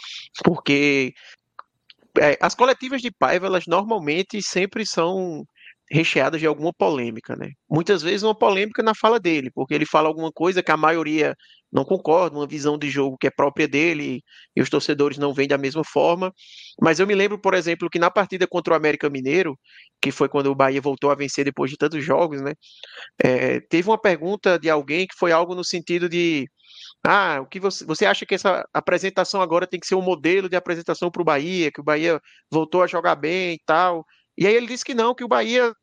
porque 0.45 1.15
é, 2.21 2.37
as 2.41 2.55
coletivas 2.55 3.01
de 3.01 3.11
Paiva, 3.11 3.47
elas 3.47 3.65
normalmente 3.67 4.43
sempre 4.43 4.85
são 4.87 5.45
recheadas 5.91 6.41
de 6.41 6.47
alguma 6.47 6.73
polêmica, 6.73 7.35
né? 7.37 7.51
Muitas 7.69 8.03
vezes 8.03 8.23
uma 8.23 8.37
polêmica 8.37 8.83
na 8.83 8.95
fala 8.95 9.19
dele, 9.19 9.51
porque 9.55 9.75
ele 9.75 9.87
fala 9.87 10.09
alguma 10.09 10.31
coisa 10.33 10.63
que 10.63 10.71
a 10.71 10.77
maioria 10.77 11.35
não 11.73 11.85
concorda, 11.85 12.37
uma 12.37 12.47
visão 12.47 12.79
de 12.79 12.89
jogo 12.91 13.17
que 13.19 13.27
é 13.27 13.31
própria 13.31 13.69
dele 13.69 14.23
e 14.57 14.63
os 14.63 14.71
torcedores 14.71 15.19
não 15.19 15.35
veem 15.35 15.49
da 15.49 15.59
mesma 15.59 15.83
forma. 15.85 16.33
Mas 16.81 16.99
eu 16.99 17.07
me 17.07 17.15
lembro, 17.15 17.39
por 17.39 17.55
exemplo, 17.55 17.91
que 17.91 17.99
na 17.99 18.11
partida 18.11 18.47
contra 18.47 18.73
o 18.75 18.77
América 18.77 19.11
Mineiro, 19.11 19.59
que 20.01 20.11
foi 20.11 20.29
quando 20.29 20.47
o 20.47 20.55
Bahia 20.55 20.81
voltou 20.81 21.11
a 21.11 21.15
vencer 21.15 21.45
depois 21.45 21.71
de 21.71 21.77
tantos 21.77 22.05
jogos, 22.05 22.41
né? 22.41 22.53
É, 23.23 23.61
teve 23.61 23.89
uma 23.89 24.01
pergunta 24.01 24.59
de 24.59 24.71
alguém 24.71 25.07
que 25.07 25.17
foi 25.19 25.33
algo 25.33 25.55
no 25.55 25.65
sentido 25.65 26.09
de 26.09 26.49
ah, 27.07 27.41
o 27.43 27.47
que 27.47 27.61
você, 27.61 27.85
você 27.85 28.07
acha 28.07 28.27
que 28.27 28.35
essa 28.35 28.67
apresentação 28.75 29.41
agora 29.41 29.67
tem 29.67 29.81
que 29.81 29.87
ser 29.87 29.95
um 29.95 30.03
modelo 30.03 30.49
de 30.49 30.57
apresentação 30.57 31.11
para 31.11 31.23
o 31.23 31.25
Bahia, 31.25 31.71
que 31.73 31.81
o 31.81 31.85
Bahia 31.85 32.21
voltou 32.51 32.83
a 32.83 32.87
jogar 32.87 33.17
bem 33.17 33.55
e 33.55 33.61
tal. 33.67 34.05
E 34.39 34.47
aí 34.47 34.55
ele 34.55 34.69
disse 34.69 34.85
que 34.85 34.95
não, 34.95 35.17
que 35.17 35.25
o 35.25 35.29
Bahia 35.29 35.75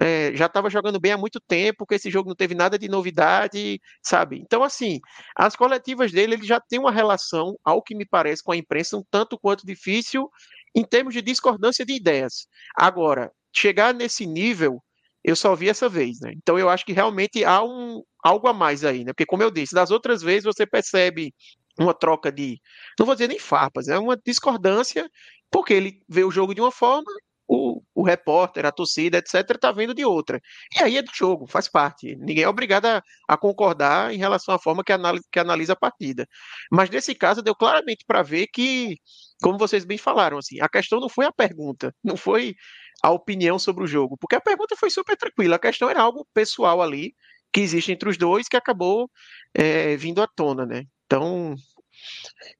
é, 0.00 0.32
já 0.36 0.46
estava 0.46 0.70
jogando 0.70 1.00
bem 1.00 1.10
há 1.10 1.18
muito 1.18 1.40
tempo, 1.40 1.84
que 1.84 1.96
esse 1.96 2.08
jogo 2.12 2.28
não 2.28 2.36
teve 2.36 2.54
nada 2.54 2.78
de 2.78 2.88
novidade, 2.88 3.80
sabe? 4.00 4.38
Então, 4.38 4.62
assim, 4.62 5.00
as 5.36 5.56
coletivas 5.56 6.12
dele, 6.12 6.34
ele 6.34 6.46
já 6.46 6.60
tem 6.60 6.78
uma 6.78 6.92
relação, 6.92 7.56
ao 7.64 7.82
que 7.82 7.92
me 7.92 8.06
parece, 8.06 8.40
com 8.40 8.52
a 8.52 8.56
imprensa, 8.56 8.96
um 8.96 9.02
tanto 9.10 9.36
quanto 9.36 9.66
difícil 9.66 10.30
em 10.76 10.84
termos 10.84 11.12
de 11.12 11.20
discordância 11.20 11.84
de 11.84 11.92
ideias. 11.94 12.46
Agora, 12.76 13.32
chegar 13.52 13.92
nesse 13.92 14.26
nível, 14.26 14.80
eu 15.24 15.34
só 15.34 15.56
vi 15.56 15.68
essa 15.68 15.88
vez, 15.88 16.20
né? 16.20 16.32
Então, 16.36 16.56
eu 16.56 16.68
acho 16.70 16.86
que 16.86 16.92
realmente 16.92 17.44
há 17.44 17.64
um, 17.64 18.00
algo 18.22 18.46
a 18.46 18.52
mais 18.52 18.84
aí, 18.84 19.04
né? 19.04 19.12
Porque, 19.12 19.26
como 19.26 19.42
eu 19.42 19.50
disse, 19.50 19.74
das 19.74 19.90
outras 19.90 20.22
vezes 20.22 20.44
você 20.44 20.64
percebe 20.64 21.34
uma 21.76 21.92
troca 21.92 22.30
de, 22.30 22.60
não 22.96 23.06
vou 23.06 23.16
dizer 23.16 23.26
nem 23.26 23.38
farpas, 23.40 23.88
é 23.88 23.98
uma 23.98 24.16
discordância, 24.16 25.10
porque 25.50 25.72
ele 25.74 26.00
vê 26.08 26.22
o 26.22 26.30
jogo 26.30 26.54
de 26.54 26.60
uma 26.60 26.70
forma 26.70 27.10
o, 27.46 27.82
o 27.94 28.02
repórter, 28.02 28.66
a 28.66 28.72
torcida, 28.72 29.18
etc., 29.18 29.50
está 29.50 29.70
vendo 29.72 29.94
de 29.94 30.04
outra. 30.04 30.40
E 30.76 30.82
aí 30.82 30.96
é 30.96 31.02
do 31.02 31.10
jogo, 31.14 31.46
faz 31.46 31.68
parte. 31.68 32.16
Ninguém 32.16 32.44
é 32.44 32.48
obrigado 32.48 32.86
a, 32.86 33.02
a 33.28 33.36
concordar 33.36 34.12
em 34.12 34.18
relação 34.18 34.54
à 34.54 34.58
forma 34.58 34.82
que 34.82 34.92
analisa, 34.92 35.24
que 35.30 35.38
analisa 35.38 35.72
a 35.74 35.76
partida. 35.76 36.26
Mas 36.70 36.90
nesse 36.90 37.14
caso, 37.14 37.42
deu 37.42 37.54
claramente 37.54 38.04
para 38.06 38.22
ver 38.22 38.46
que, 38.48 38.96
como 39.42 39.58
vocês 39.58 39.84
bem 39.84 39.98
falaram, 39.98 40.38
assim, 40.38 40.60
a 40.60 40.68
questão 40.68 41.00
não 41.00 41.08
foi 41.08 41.26
a 41.26 41.32
pergunta, 41.32 41.94
não 42.02 42.16
foi 42.16 42.54
a 43.02 43.10
opinião 43.10 43.58
sobre 43.58 43.84
o 43.84 43.86
jogo, 43.86 44.16
porque 44.18 44.36
a 44.36 44.40
pergunta 44.40 44.76
foi 44.76 44.90
super 44.90 45.16
tranquila, 45.16 45.56
a 45.56 45.58
questão 45.58 45.90
era 45.90 46.00
algo 46.00 46.26
pessoal 46.32 46.80
ali, 46.80 47.14
que 47.52 47.60
existe 47.60 47.92
entre 47.92 48.08
os 48.08 48.16
dois, 48.16 48.48
que 48.48 48.56
acabou 48.56 49.10
é, 49.54 49.96
vindo 49.96 50.22
à 50.22 50.26
tona, 50.26 50.66
né? 50.66 50.84
Então, 51.06 51.54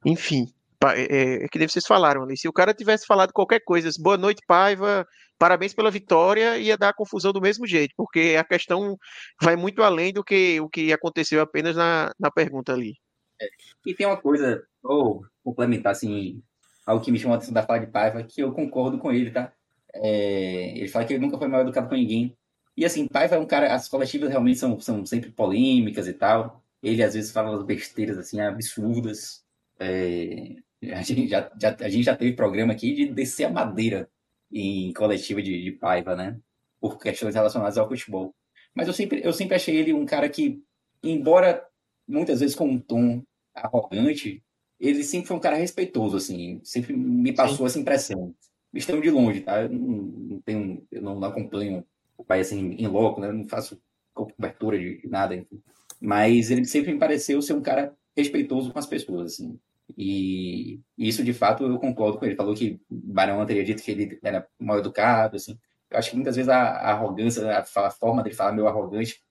enfim, 0.04 0.46
é, 0.92 1.44
é 1.44 1.48
que 1.48 1.58
nem 1.58 1.68
vocês 1.68 1.86
falaram 1.86 2.22
ali, 2.22 2.36
se 2.36 2.48
o 2.48 2.52
cara 2.52 2.74
tivesse 2.74 3.06
falado 3.06 3.32
qualquer 3.32 3.60
coisa, 3.64 3.88
boa 3.98 4.16
noite, 4.16 4.42
Paiva, 4.46 5.06
parabéns 5.38 5.74
pela 5.74 5.90
vitória, 5.90 6.58
ia 6.58 6.76
dar 6.76 6.94
confusão 6.94 7.32
do 7.32 7.40
mesmo 7.40 7.66
jeito, 7.66 7.94
porque 7.96 8.36
a 8.38 8.44
questão 8.44 8.96
vai 9.40 9.56
muito 9.56 9.82
além 9.82 10.12
do 10.12 10.24
que 10.24 10.60
o 10.60 10.68
que 10.68 10.92
aconteceu 10.92 11.40
apenas 11.40 11.76
na, 11.76 12.12
na 12.18 12.30
pergunta 12.30 12.72
ali. 12.72 12.94
É. 13.40 13.46
E 13.86 13.94
tem 13.94 14.06
uma 14.06 14.16
coisa, 14.16 14.62
ou 14.82 15.24
complementar, 15.42 15.92
assim, 15.92 16.42
algo 16.86 17.04
que 17.04 17.10
me 17.10 17.18
chamou 17.18 17.34
a 17.34 17.36
atenção 17.36 17.54
da 17.54 17.62
fala 17.62 17.80
de 17.80 17.86
Paiva, 17.86 18.22
que 18.22 18.42
eu 18.42 18.52
concordo 18.52 18.98
com 18.98 19.12
ele, 19.12 19.30
tá? 19.30 19.52
É, 19.94 20.76
ele 20.76 20.88
fala 20.88 21.04
que 21.04 21.14
ele 21.14 21.24
nunca 21.24 21.38
foi 21.38 21.48
mal 21.48 21.60
educado 21.60 21.88
com 21.88 21.94
ninguém. 21.94 22.36
E 22.76 22.84
assim, 22.84 23.06
Paiva 23.06 23.36
é 23.36 23.38
um 23.38 23.46
cara, 23.46 23.72
as 23.72 23.88
coletivas 23.88 24.28
realmente 24.28 24.58
são, 24.58 24.78
são 24.80 25.06
sempre 25.06 25.30
polêmicas 25.30 26.08
e 26.08 26.12
tal. 26.12 26.62
Ele 26.82 27.02
às 27.02 27.14
vezes 27.14 27.30
fala 27.30 27.50
umas 27.50 27.64
besteiras 27.64 28.18
assim, 28.18 28.40
absurdas. 28.40 29.44
É, 29.78 30.56
a, 30.82 31.02
gente 31.02 31.28
já, 31.28 31.50
já, 31.60 31.76
a 31.80 31.88
gente 31.88 32.04
já 32.04 32.16
teve 32.16 32.34
programa 32.34 32.72
aqui 32.72 32.94
de 32.94 33.06
descer 33.06 33.44
a 33.44 33.50
madeira 33.50 34.08
em 34.52 34.92
coletiva 34.92 35.42
de, 35.42 35.62
de 35.62 35.72
Paiva, 35.72 36.14
né? 36.14 36.38
Por 36.80 36.98
questões 36.98 37.34
relacionadas 37.34 37.78
ao 37.78 37.88
futebol. 37.88 38.34
Mas 38.74 38.88
eu 38.88 38.94
sempre, 38.94 39.20
eu 39.24 39.32
sempre 39.32 39.54
achei 39.54 39.76
ele 39.76 39.92
um 39.92 40.04
cara 40.04 40.28
que, 40.28 40.62
embora 41.02 41.64
muitas 42.06 42.40
vezes 42.40 42.54
com 42.54 42.68
um 42.68 42.78
tom 42.78 43.22
arrogante, 43.54 44.42
ele 44.78 45.02
sempre 45.02 45.28
foi 45.28 45.36
um 45.36 45.40
cara 45.40 45.56
respeitoso, 45.56 46.16
assim. 46.16 46.60
Sempre 46.62 46.94
me 46.94 47.32
passou 47.32 47.58
Sim. 47.58 47.66
essa 47.66 47.78
impressão. 47.78 48.34
Estão 48.72 49.00
de 49.00 49.10
longe, 49.10 49.40
tá? 49.40 49.62
Eu 49.62 49.68
não, 49.68 49.78
não 49.78 50.40
tenho, 50.40 50.86
eu 50.90 51.00
não 51.00 51.22
acompanho 51.24 51.84
o 52.16 52.24
pai 52.24 52.40
assim 52.40 52.72
em 52.72 52.86
loco, 52.86 53.20
né? 53.20 53.28
Eu 53.28 53.32
não 53.32 53.48
faço 53.48 53.80
cobertura 54.12 54.78
de 54.78 55.06
nada, 55.08 55.34
enfim. 55.34 55.62
Mas 56.00 56.50
ele 56.50 56.64
sempre 56.64 56.92
me 56.92 56.98
pareceu 56.98 57.40
ser 57.40 57.54
um 57.54 57.62
cara 57.62 57.96
respeitoso 58.16 58.72
com 58.72 58.78
as 58.78 58.86
pessoas, 58.86 59.32
assim. 59.32 59.58
E 59.96 60.80
isso, 60.96 61.22
de 61.22 61.32
fato, 61.32 61.64
eu 61.64 61.78
concordo 61.78 62.18
com 62.18 62.24
ele. 62.24 62.36
Falou 62.36 62.54
que 62.54 62.80
Barão 62.90 63.44
teria 63.46 63.64
dito 63.64 63.82
que 63.82 63.90
ele 63.90 64.18
era 64.22 64.46
mal 64.58 64.78
educado, 64.78 65.36
assim. 65.36 65.58
Eu 65.90 65.98
acho 65.98 66.10
que 66.10 66.16
muitas 66.16 66.36
vezes 66.36 66.48
a, 66.48 66.58
arrogância, 66.58 67.58
a, 67.58 67.90
forma 67.90 68.22
dele 68.22 68.34
falar 68.34 68.52
meio 68.52 68.66
arrogante, 68.66 69.22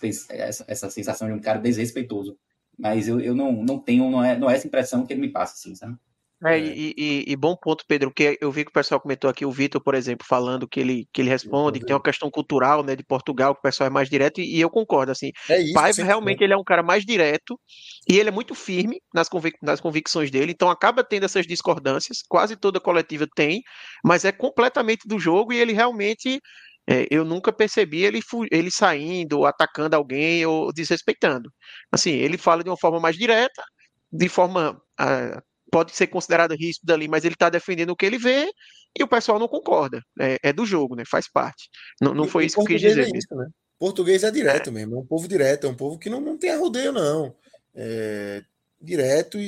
essa, 0.00 0.64
essa 0.66 0.90
sensação 0.90 1.28
de 1.28 1.34
um 1.34 1.40
cara 1.40 1.58
desrespeitoso. 1.58 2.38
Mas 2.78 3.08
eu, 3.08 3.20
eu 3.20 3.34
não, 3.34 3.52
não 3.52 3.78
tenho, 3.78 4.10
não 4.10 4.24
é, 4.24 4.38
não 4.38 4.48
é 4.48 4.54
essa 4.54 4.66
impressão 4.66 5.04
que 5.04 5.12
ele 5.12 5.20
me 5.20 5.28
passa, 5.28 5.54
assim, 5.54 5.74
sabe? 5.74 5.98
É, 6.44 6.54
é. 6.54 6.58
E, 6.58 6.94
e, 6.96 7.24
e, 7.28 7.36
bom 7.36 7.54
ponto, 7.54 7.84
Pedro, 7.86 8.08
porque 8.10 8.38
eu 8.40 8.50
vi 8.50 8.64
que 8.64 8.70
o 8.70 8.72
pessoal 8.72 9.00
comentou 9.00 9.28
aqui, 9.28 9.44
o 9.44 9.50
Vitor, 9.50 9.82
por 9.82 9.94
exemplo, 9.94 10.26
falando 10.26 10.66
que 10.66 10.80
ele, 10.80 11.06
que 11.12 11.20
ele 11.20 11.28
responde, 11.28 11.78
que 11.78 11.84
tem 11.84 11.94
uma 11.94 12.02
questão 12.02 12.30
cultural, 12.30 12.82
né, 12.82 12.96
de 12.96 13.04
Portugal, 13.04 13.54
que 13.54 13.58
o 13.58 13.62
pessoal 13.62 13.88
é 13.88 13.90
mais 13.90 14.08
direto, 14.08 14.40
e, 14.40 14.56
e 14.56 14.60
eu 14.60 14.70
concordo, 14.70 15.12
assim, 15.12 15.32
é 15.48 15.60
isso, 15.60 15.74
Paiva 15.74 16.02
realmente 16.02 16.42
ele 16.42 16.54
é 16.54 16.56
um 16.56 16.64
cara 16.64 16.82
mais 16.82 17.04
direto, 17.04 17.60
e 18.08 18.18
ele 18.18 18.30
é 18.30 18.32
muito 18.32 18.54
firme 18.54 19.00
nas, 19.12 19.28
convic 19.28 19.58
nas 19.62 19.80
convicções 19.80 20.30
dele, 20.30 20.52
então 20.52 20.70
acaba 20.70 21.04
tendo 21.04 21.24
essas 21.24 21.46
discordâncias, 21.46 22.18
quase 22.26 22.56
toda 22.56 22.80
coletiva 22.80 23.26
tem, 23.34 23.62
mas 24.02 24.24
é 24.24 24.32
completamente 24.32 25.06
do 25.06 25.18
jogo, 25.18 25.52
e 25.52 25.58
ele 25.58 25.74
realmente, 25.74 26.40
é, 26.88 27.06
eu 27.10 27.22
nunca 27.22 27.52
percebi 27.52 28.02
ele, 28.02 28.20
ele 28.50 28.70
saindo, 28.70 29.44
atacando 29.44 29.94
alguém, 29.94 30.46
ou 30.46 30.72
desrespeitando. 30.72 31.50
Assim, 31.92 32.12
ele 32.12 32.38
fala 32.38 32.64
de 32.64 32.70
uma 32.70 32.78
forma 32.78 32.98
mais 32.98 33.16
direta, 33.16 33.62
de 34.10 34.28
forma... 34.28 34.80
Uh, 34.98 35.49
pode 35.70 35.94
ser 35.94 36.08
considerado 36.08 36.54
ríspido 36.54 36.92
ali, 36.92 37.08
mas 37.08 37.24
ele 37.24 37.34
está 37.34 37.48
defendendo 37.48 37.90
o 37.90 37.96
que 37.96 38.06
ele 38.06 38.18
vê 38.18 38.50
e 38.98 39.02
o 39.02 39.08
pessoal 39.08 39.38
não 39.38 39.48
concorda. 39.48 40.02
É, 40.20 40.38
é 40.42 40.52
do 40.52 40.66
jogo, 40.66 40.96
né? 40.96 41.04
Faz 41.06 41.30
parte. 41.30 41.68
Não, 42.00 42.14
não 42.14 42.26
foi 42.26 42.46
isso 42.46 42.56
que 42.56 42.62
eu 42.62 42.66
quis 42.66 42.80
dizer. 42.80 43.06
É 43.06 43.16
isso, 43.16 43.34
né? 43.34 43.46
Português 43.78 44.24
é 44.24 44.30
direto 44.30 44.68
é. 44.68 44.72
mesmo, 44.72 44.96
é 44.96 44.98
um 44.98 45.06
povo 45.06 45.26
direto, 45.26 45.66
é 45.66 45.70
um 45.70 45.74
povo 45.74 45.98
que 45.98 46.10
não, 46.10 46.20
não 46.20 46.36
tem 46.36 46.50
arrodeio, 46.50 46.92
não. 46.92 47.34
É 47.74 48.42
direto 48.80 49.38
e, 49.38 49.44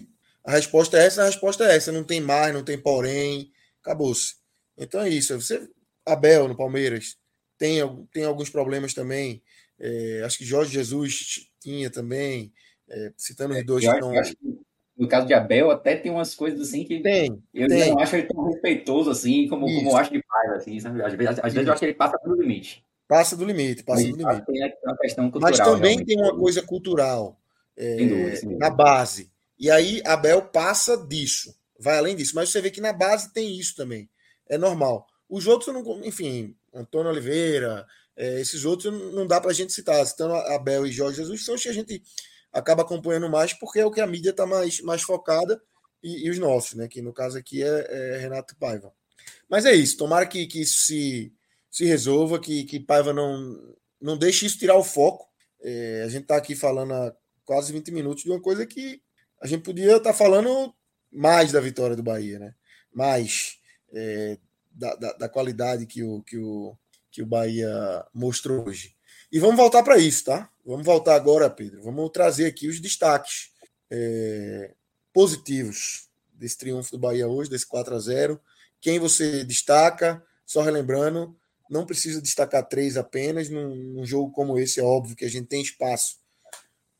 e, 0.00 0.08
a 0.42 0.52
resposta 0.52 0.96
é 0.96 1.06
essa, 1.06 1.22
a 1.22 1.26
resposta 1.26 1.64
é 1.64 1.76
essa. 1.76 1.92
Não 1.92 2.04
tem 2.04 2.20
mais, 2.20 2.54
não 2.54 2.64
tem 2.64 2.78
porém, 2.78 3.52
acabou-se. 3.82 4.36
Então 4.76 5.00
é 5.00 5.08
isso. 5.08 5.38
Você, 5.40 5.68
Abel 6.04 6.48
no 6.48 6.56
Palmeiras 6.56 7.16
tem, 7.58 7.80
tem 8.12 8.24
alguns 8.24 8.50
problemas 8.50 8.94
também. 8.94 9.42
É, 9.78 10.22
acho 10.24 10.38
que 10.38 10.44
Jorge 10.44 10.72
Jesus 10.72 11.50
tinha 11.60 11.90
também, 11.90 12.52
é, 12.88 13.12
citando 13.16 13.54
os 13.54 13.64
dois 13.64 13.84
que 13.84 13.90
estão 13.90 14.12
no 14.96 15.08
caso 15.08 15.26
de 15.26 15.34
Abel, 15.34 15.70
até 15.70 15.96
tem 15.96 16.10
umas 16.10 16.34
coisas 16.34 16.60
assim 16.60 16.84
que 16.84 17.00
tem, 17.00 17.42
eu 17.52 17.66
tem. 17.66 17.90
não 17.90 17.98
acho 17.98 18.14
ele 18.14 18.28
tão 18.28 18.44
respeitoso 18.44 19.10
assim 19.10 19.48
como, 19.48 19.66
como 19.66 19.90
eu 19.90 19.96
acho 19.96 20.12
de 20.12 20.22
pai, 20.22 20.56
assim, 20.56 20.78
sabe? 20.78 21.02
Às 21.02 21.14
vezes, 21.14 21.38
às 21.38 21.52
vezes 21.52 21.66
eu 21.66 21.72
acho 21.72 21.80
que 21.80 21.86
ele 21.86 21.94
passa 21.94 22.16
do 22.24 22.40
limite. 22.40 22.84
Passa 23.08 23.36
do 23.36 23.44
limite, 23.44 23.82
passa 23.82 24.02
do 24.02 24.16
limite. 24.16 24.46
Tem 24.46 24.72
uma 24.84 24.96
questão 24.96 25.30
cultural, 25.30 25.50
Mas 25.50 25.58
também 25.58 26.04
tem 26.04 26.16
uma 26.20 26.36
coisa 26.38 26.62
cultural 26.62 27.36
é, 27.76 27.96
dúvida, 27.96 28.58
na 28.58 28.70
base. 28.70 29.30
E 29.58 29.70
aí 29.70 30.00
Abel 30.06 30.42
passa 30.42 30.96
disso, 30.96 31.54
vai 31.78 31.98
além 31.98 32.14
disso. 32.14 32.34
Mas 32.34 32.50
você 32.50 32.60
vê 32.60 32.70
que 32.70 32.80
na 32.80 32.92
base 32.92 33.32
tem 33.32 33.58
isso 33.58 33.74
também. 33.74 34.08
É 34.48 34.56
normal. 34.56 35.06
Os 35.28 35.46
outros, 35.46 35.74
não, 35.74 36.04
enfim, 36.04 36.54
Antônio 36.72 37.10
Oliveira, 37.10 37.84
é, 38.16 38.40
esses 38.40 38.64
outros 38.64 38.92
não 39.12 39.26
dá 39.26 39.40
para 39.40 39.50
a 39.50 39.54
gente 39.54 39.72
citar. 39.72 40.04
Citando 40.06 40.34
Abel 40.34 40.86
e 40.86 40.92
Jorge 40.92 41.16
Jesus, 41.16 41.44
são 41.44 41.56
os 41.56 41.62
que 41.62 41.68
a 41.68 41.72
gente 41.72 42.02
acaba 42.54 42.82
acompanhando 42.82 43.28
mais 43.28 43.52
porque 43.52 43.80
é 43.80 43.86
o 43.86 43.90
que 43.90 44.00
a 44.00 44.06
mídia 44.06 44.30
está 44.30 44.46
mais, 44.46 44.80
mais 44.80 45.02
focada 45.02 45.60
e, 46.02 46.26
e, 46.26 46.30
os 46.30 46.38
nossos, 46.38 46.74
né? 46.74 46.86
Que 46.86 47.02
no 47.02 47.12
caso 47.12 47.36
aqui 47.36 47.62
é, 47.62 47.86
é, 47.90 48.18
Renato 48.18 48.56
Paiva. 48.56 48.92
Mas 49.48 49.66
é 49.66 49.74
isso, 49.74 49.96
tomara 49.96 50.26
que, 50.26 50.46
que 50.46 50.62
isso 50.62 50.86
se, 50.86 51.32
se 51.70 51.84
resolva, 51.84 52.38
que, 52.38 52.64
que 52.64 52.78
Paiva 52.78 53.12
não, 53.12 53.74
não 54.00 54.16
deixe 54.16 54.46
isso 54.46 54.58
tirar 54.58 54.76
o 54.76 54.84
foco. 54.84 55.28
É, 55.60 56.02
a 56.04 56.08
gente 56.08 56.22
está 56.22 56.36
aqui 56.36 56.54
falando 56.54 56.92
há 56.92 57.14
quase 57.44 57.72
20 57.72 57.90
minutos 57.90 58.22
de 58.22 58.30
uma 58.30 58.40
coisa 58.40 58.64
que 58.64 59.02
a 59.40 59.46
gente 59.46 59.62
podia 59.62 59.96
estar 59.96 60.12
tá 60.12 60.14
falando 60.14 60.74
mais 61.10 61.52
da 61.52 61.60
vitória 61.60 61.96
do 61.96 62.02
Bahia, 62.02 62.38
né? 62.38 62.54
Mais 62.92 63.58
é, 63.92 64.38
da, 64.70 64.94
da, 64.94 65.12
da, 65.14 65.28
qualidade 65.28 65.86
que 65.86 66.02
o, 66.02 66.22
que, 66.22 66.38
o, 66.38 66.76
que 67.10 67.22
o 67.22 67.26
Bahia 67.26 68.04
mostrou 68.12 68.68
hoje. 68.68 68.94
E 69.32 69.38
vamos 69.38 69.56
voltar 69.56 69.82
para 69.82 69.98
isso, 69.98 70.24
tá? 70.24 70.50
Vamos 70.64 70.84
voltar 70.84 71.14
agora, 71.14 71.50
Pedro. 71.50 71.82
Vamos 71.82 72.10
trazer 72.10 72.46
aqui 72.46 72.68
os 72.68 72.80
destaques 72.80 73.52
é, 73.90 74.72
positivos 75.12 76.08
desse 76.32 76.58
triunfo 76.58 76.92
do 76.92 76.98
Bahia 76.98 77.28
hoje, 77.28 77.50
desse 77.50 77.66
4 77.66 77.94
a 77.94 77.98
0 77.98 78.40
Quem 78.80 78.98
você 78.98 79.44
destaca? 79.44 80.22
Só 80.46 80.62
relembrando, 80.62 81.36
não 81.70 81.86
precisa 81.86 82.20
destacar 82.20 82.66
três 82.66 82.96
apenas. 82.96 83.48
Num, 83.48 83.74
num 83.74 84.06
jogo 84.06 84.32
como 84.32 84.58
esse, 84.58 84.80
é 84.80 84.82
óbvio 84.82 85.16
que 85.16 85.24
a 85.24 85.30
gente 85.30 85.46
tem 85.46 85.62
espaço 85.62 86.18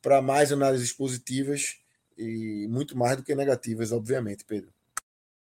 para 0.03 0.21
mais 0.21 0.53
análises 0.53 0.93
positivas 0.93 1.77
e 2.17 2.67
muito 2.69 2.97
mais 2.97 3.17
do 3.17 3.23
que 3.23 3.35
negativas, 3.35 3.93
obviamente, 3.93 4.45
Pedro. 4.45 4.73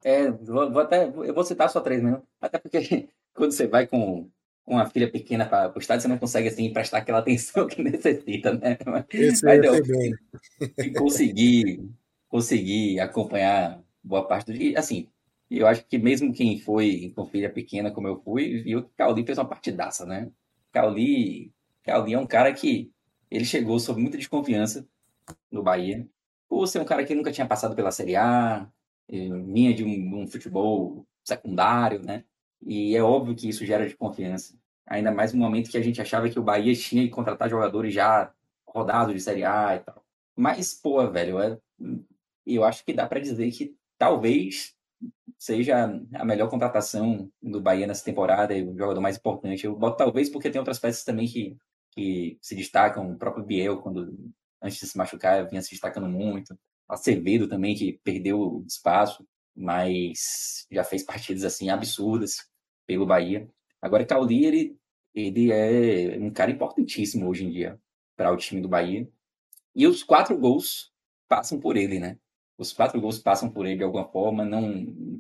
É, 0.04 0.30
vou, 0.30 0.72
vou 0.72 0.82
até, 0.82 1.06
eu 1.06 1.34
vou 1.34 1.44
citar 1.44 1.70
só 1.70 1.82
três 1.82 2.02
mesmo. 2.02 2.24
Até 2.40 2.58
porque 2.60 3.10
quando 3.34 3.52
você 3.52 3.68
vai 3.68 3.88
com 3.88 4.30
com 4.66 4.78
a 4.78 4.86
filha 4.86 5.12
pequena 5.12 5.46
para 5.46 5.74
o 5.76 5.80
estádio, 5.80 6.04
você 6.04 6.08
não 6.08 6.18
consegue 6.18 6.48
assim 6.48 6.72
prestar 6.72 7.00
aquela 7.00 7.20
atenção 7.20 7.68
que 7.68 7.82
necessita, 7.82 8.54
né? 8.54 8.78
Mas, 8.86 9.42
mas 9.42 9.64
eu, 9.64 9.86
bem. 9.86 10.94
conseguir, 10.94 11.90
conseguir 12.30 13.00
acompanhar 13.00 13.82
boa 14.04 14.28
parte 14.28 14.52
do 14.52 14.58
dia. 14.58 14.80
Assim, 14.80 15.08
eu 15.50 15.68
acho 15.68 15.86
que 15.86 15.98
mesmo 15.98 16.34
quem 16.34 16.60
foi 16.60 17.12
com 17.16 17.26
filha 17.26 17.50
pequena, 17.50 17.92
como 17.92 18.08
eu 18.08 18.22
fui, 18.22 18.62
viu 18.62 18.84
que 18.84 18.94
Cauli 18.96 19.26
fez 19.26 19.38
uma 19.38 19.48
partidaça, 19.48 20.06
né? 20.06 20.32
Cauli, 20.72 21.52
Cauli 21.84 22.14
é 22.14 22.20
um 22.20 22.28
cara 22.28 22.54
que 22.54 22.92
ele 23.30 23.46
chegou 23.46 23.80
sob 23.80 24.02
muita 24.02 24.18
desconfiança 24.18 24.88
no 25.52 25.64
Bahia, 25.64 26.08
por 26.48 26.68
ser 26.68 26.80
um 26.80 26.86
cara 26.86 27.04
que 27.06 27.16
nunca 27.16 27.32
tinha 27.32 27.48
passado 27.48 27.76
pela 27.76 27.92
Série 27.92 28.16
A, 28.16 28.68
eh, 29.10 29.30
vinha 29.46 29.74
de 29.74 29.84
um, 29.84 30.22
um 30.22 30.28
futebol 30.28 31.06
secundário, 31.24 32.02
né? 32.02 32.26
E 32.62 32.96
é 32.96 33.02
óbvio 33.02 33.36
que 33.36 33.50
isso 33.50 33.66
gera 33.66 33.86
desconfiança. 33.86 34.56
Ainda 34.86 35.12
mais 35.12 35.34
no 35.34 35.40
momento 35.40 35.70
que 35.70 35.78
a 35.78 35.82
gente 35.82 36.02
achava 36.02 36.30
que 36.30 36.40
o 36.40 36.44
Bahia 36.44 36.76
tinha 36.76 37.04
que 37.04 37.10
contratar 37.10 37.50
jogadores 37.50 37.94
já 37.94 38.32
rodados 38.68 39.14
de 39.14 39.22
Série 39.22 39.44
A 39.44 39.76
e 39.76 39.80
tal. 39.80 40.04
Mas, 40.36 40.74
pô, 40.74 41.10
velho, 41.10 41.40
é, 41.40 41.58
eu 42.46 42.64
acho 42.64 42.84
que 42.86 42.94
dá 42.94 43.08
para 43.08 43.20
dizer 43.20 43.52
que 43.52 43.76
talvez 43.98 44.76
seja 45.38 45.92
a 46.14 46.26
melhor 46.26 46.50
contratação 46.50 47.32
do 47.42 47.60
Bahia 47.62 47.88
nessa 47.88 48.06
temporada 48.06 48.54
e 48.54 48.64
o 48.64 48.78
jogador 48.78 49.02
mais 49.02 49.18
importante. 49.18 49.66
Eu 49.66 49.76
boto 49.76 49.98
talvez 49.98 50.30
porque 50.30 50.50
tem 50.50 50.60
outras 50.60 50.80
peças 50.80 51.04
também 51.04 51.28
que, 51.28 51.58
que 51.92 52.38
se 52.42 52.56
destacam. 52.56 53.12
O 53.12 53.18
próprio 53.18 53.44
Biel, 53.44 53.82
quando 53.82 54.16
antes 54.62 54.80
de 54.80 54.88
se 54.88 54.98
machucar, 54.98 55.48
vinha 55.50 55.62
se 55.62 55.72
destacando 55.72 56.08
muito. 56.08 56.58
Acevedo 56.88 57.48
também, 57.48 57.76
que 57.76 58.00
perdeu 58.04 58.64
espaço, 58.68 59.26
mas 59.56 60.68
já 60.72 60.84
fez 60.84 61.04
partidas 61.04 61.44
assim 61.44 61.70
absurdas 61.70 62.51
pelo 62.92 63.06
Bahia. 63.06 63.48
Agora, 63.82 64.06
Cauli, 64.06 64.46
ele, 64.46 64.78
ele 65.16 65.52
é 65.52 66.18
um 66.20 66.30
cara 66.30 66.52
importantíssimo 66.52 67.28
hoje 67.28 67.46
em 67.46 67.50
dia 67.50 67.80
para 68.18 68.32
o 68.32 68.38
time 68.38 68.62
do 68.62 68.68
Bahia. 68.68 69.08
E 69.74 69.88
os 69.88 70.04
quatro 70.04 70.38
gols 70.38 70.92
passam 71.28 71.58
por 71.58 71.78
ele, 71.78 72.00
né? 72.00 72.18
Os 72.58 72.74
quatro 72.74 73.00
gols 73.00 73.18
passam 73.18 73.50
por 73.50 73.66
ele 73.66 73.78
de 73.78 73.84
alguma 73.84 74.06
forma, 74.12 74.44
não 74.44 74.70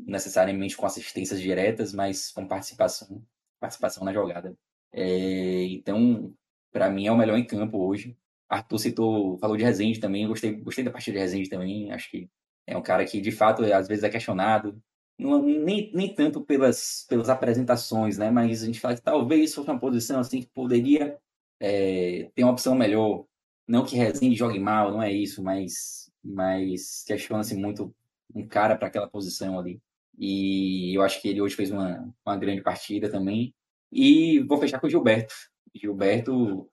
necessariamente 0.05 0.75
com 0.75 0.85
assistências 0.85 1.39
diretas, 1.41 1.93
mas 1.93 2.31
com 2.31 2.45
participação, 2.45 3.23
participação 3.59 4.03
na 4.03 4.13
jogada. 4.13 4.55
É, 4.91 5.63
então, 5.63 6.33
para 6.71 6.89
mim, 6.89 7.07
é 7.07 7.11
o 7.11 7.17
melhor 7.17 7.37
em 7.37 7.45
campo 7.45 7.77
hoje. 7.77 8.17
Arthur 8.49 8.79
citou, 8.79 9.37
falou 9.37 9.55
de 9.55 9.63
Rezende 9.63 9.99
também, 9.99 10.27
gostei, 10.27 10.53
gostei 10.55 10.83
da 10.83 10.91
partida 10.91 11.17
de 11.17 11.23
Rezende 11.23 11.49
também, 11.49 11.89
acho 11.91 12.11
que 12.11 12.29
É 12.67 12.75
um 12.77 12.81
cara 12.81 13.05
que, 13.05 13.21
de 13.21 13.31
fato, 13.31 13.63
às 13.63 13.87
vezes 13.87 14.03
é 14.03 14.09
questionado, 14.09 14.81
nem, 15.17 15.91
nem 15.93 16.13
tanto 16.13 16.41
pelas, 16.41 17.05
pelas 17.07 17.29
apresentações, 17.29 18.17
né? 18.17 18.31
Mas 18.31 18.63
a 18.63 18.65
gente 18.65 18.79
fala 18.79 18.95
que 18.95 19.01
talvez 19.01 19.53
fosse 19.53 19.69
uma 19.69 19.79
posição 19.79 20.19
assim 20.19 20.41
que 20.41 20.47
poderia 20.47 21.17
é, 21.59 22.29
ter 22.35 22.43
uma 22.43 22.53
opção 22.53 22.75
melhor. 22.75 23.25
Não 23.67 23.85
que 23.85 23.95
Rezende 23.95 24.35
jogue 24.35 24.59
mal, 24.59 24.91
não 24.91 25.01
é 25.01 25.11
isso, 25.11 25.43
mas, 25.43 26.11
mas 26.23 27.03
questiona-se 27.05 27.55
muito 27.55 27.93
um 28.33 28.47
cara 28.47 28.75
para 28.75 28.87
aquela 28.87 29.07
posição 29.07 29.59
ali. 29.59 29.81
E 30.17 30.95
eu 30.95 31.01
acho 31.01 31.21
que 31.21 31.29
ele 31.29 31.41
hoje 31.41 31.55
fez 31.55 31.71
uma, 31.71 32.13
uma 32.25 32.37
grande 32.37 32.61
partida 32.61 33.09
também. 33.09 33.53
E 33.91 34.39
vou 34.41 34.57
fechar 34.57 34.79
com 34.79 34.87
o 34.87 34.89
Gilberto. 34.89 35.33
Gilberto 35.75 36.69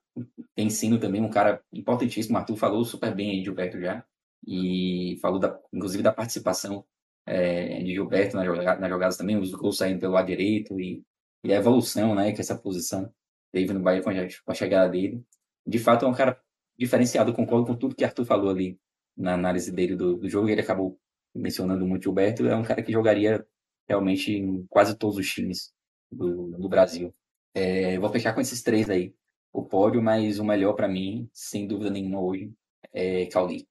tem 0.55 0.69
sido 0.69 0.99
também 0.99 1.21
um 1.21 1.29
cara 1.29 1.61
importantíssimo. 1.71 2.35
O 2.35 2.39
Arthur 2.39 2.55
falou 2.57 2.83
super 2.83 3.13
bem 3.13 3.31
aí 3.31 3.43
Gilberto 3.43 3.79
já. 3.79 4.03
E 4.45 5.17
falou, 5.21 5.39
da, 5.39 5.57
inclusive, 5.73 6.03
da 6.03 6.13
participação 6.13 6.85
é, 7.25 7.81
de 7.83 7.93
Gilberto 7.93 8.35
nas 8.35 8.45
jogadas, 8.45 8.79
nas 8.79 8.89
jogadas 8.89 9.17
também, 9.17 9.37
os 9.37 9.51
gols 9.51 9.77
saindo 9.77 9.99
pelo 9.99 10.13
lado 10.13 10.27
direito 10.27 10.79
e, 10.79 11.03
e, 11.43 11.53
a 11.53 11.57
evolução 11.57 12.15
né, 12.15 12.31
que 12.31 12.41
essa 12.41 12.57
posição 12.57 13.11
teve 13.51 13.73
no 13.73 13.79
Bahia 13.79 14.01
com 14.01 14.09
a, 14.09 14.13
com 14.13 14.51
a 14.51 14.55
chegada 14.55 14.89
dele. 14.89 15.23
De 15.65 15.79
fato, 15.79 16.05
é 16.05 16.07
um 16.07 16.13
cara 16.13 16.39
diferenciado, 16.77 17.33
concordo 17.33 17.67
com 17.67 17.75
tudo 17.75 17.95
que 17.95 18.03
Arthur 18.03 18.25
falou 18.25 18.49
ali 18.49 18.79
na 19.15 19.33
análise 19.33 19.71
dele 19.71 19.95
do, 19.95 20.17
do 20.17 20.29
jogo. 20.29 20.49
Ele 20.49 20.61
acabou 20.61 20.99
mencionando 21.35 21.85
muito 21.85 22.03
Gilberto. 22.03 22.47
É 22.47 22.55
um 22.55 22.63
cara 22.63 22.81
que 22.81 22.91
jogaria 22.91 23.45
realmente 23.87 24.31
em 24.31 24.65
quase 24.67 24.97
todos 24.97 25.17
os 25.17 25.29
times 25.29 25.73
do, 26.11 26.51
do 26.57 26.69
Brasil. 26.69 27.13
É, 27.53 27.97
vou 27.99 28.09
fechar 28.09 28.33
com 28.33 28.41
esses 28.41 28.61
três 28.61 28.89
aí. 28.89 29.13
O 29.51 29.63
pódio, 29.65 30.01
mas 30.01 30.39
o 30.39 30.45
melhor 30.45 30.73
para 30.73 30.87
mim, 30.87 31.27
sem 31.33 31.67
dúvida 31.67 31.89
nenhuma 31.89 32.21
hoje, 32.21 32.51
é 32.93 33.25
Cauli. 33.25 33.67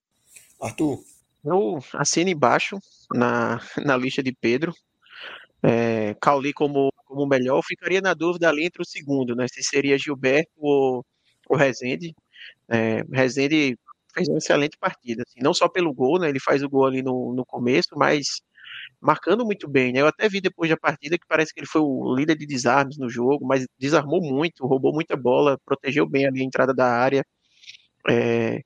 Arthur, 0.61 0.99
eu 1.45 1.79
assino 1.95 2.31
embaixo 2.31 2.79
na, 3.15 3.61
na 3.85 3.97
lista 3.97 4.23
de 4.23 4.33
Pedro. 4.33 4.73
É, 5.63 6.15
Cauli 6.21 6.53
como, 6.53 6.93
como 7.07 7.27
melhor, 7.27 7.63
ficaria 7.63 8.01
na 8.01 8.15
dúvida 8.15 8.49
ali 8.49 8.65
entre 8.65 8.83
o 8.83 8.87
segundo, 8.87 9.35
né? 9.37 9.47
Se 9.49 9.63
seria 9.63 9.99
Gilberto 9.99 10.51
ou, 10.59 11.05
ou 11.49 11.57
Rezende. 11.57 12.15
É, 12.69 13.03
Rezende 13.13 13.77
fez 14.15 14.29
uma 14.29 14.39
excelente 14.39 14.79
partida, 14.79 15.23
assim, 15.27 15.41
não 15.43 15.55
só 15.55 15.69
pelo 15.69 15.93
gol, 15.95 16.21
né? 16.21 16.29
Ele 16.29 16.41
faz 16.41 16.63
o 16.63 16.69
gol 16.71 16.87
ali 16.87 17.03
no, 17.03 17.35
no 17.35 17.45
começo, 17.47 17.91
mas 17.97 18.41
marcando 19.01 19.45
muito 19.45 19.69
bem, 19.69 19.93
né? 19.93 20.01
Eu 20.01 20.07
até 20.09 20.29
vi 20.29 20.41
depois 20.41 20.71
da 20.71 20.77
partida 20.77 21.19
que 21.19 21.27
parece 21.29 21.53
que 21.55 21.61
ele 21.61 21.67
foi 21.67 21.83
o 21.83 22.15
líder 22.15 22.37
de 22.37 22.47
desarmes 22.47 22.99
no 22.99 23.09
jogo, 23.11 23.47
mas 23.47 23.67
desarmou 23.79 24.21
muito, 24.23 24.67
roubou 24.67 24.93
muita 24.95 25.17
bola, 25.17 25.59
protegeu 25.65 26.07
bem 26.09 26.27
ali 26.27 26.41
a 26.43 26.45
entrada 26.45 26.75
da 26.75 26.87
área. 26.87 27.25
É, 28.09 28.61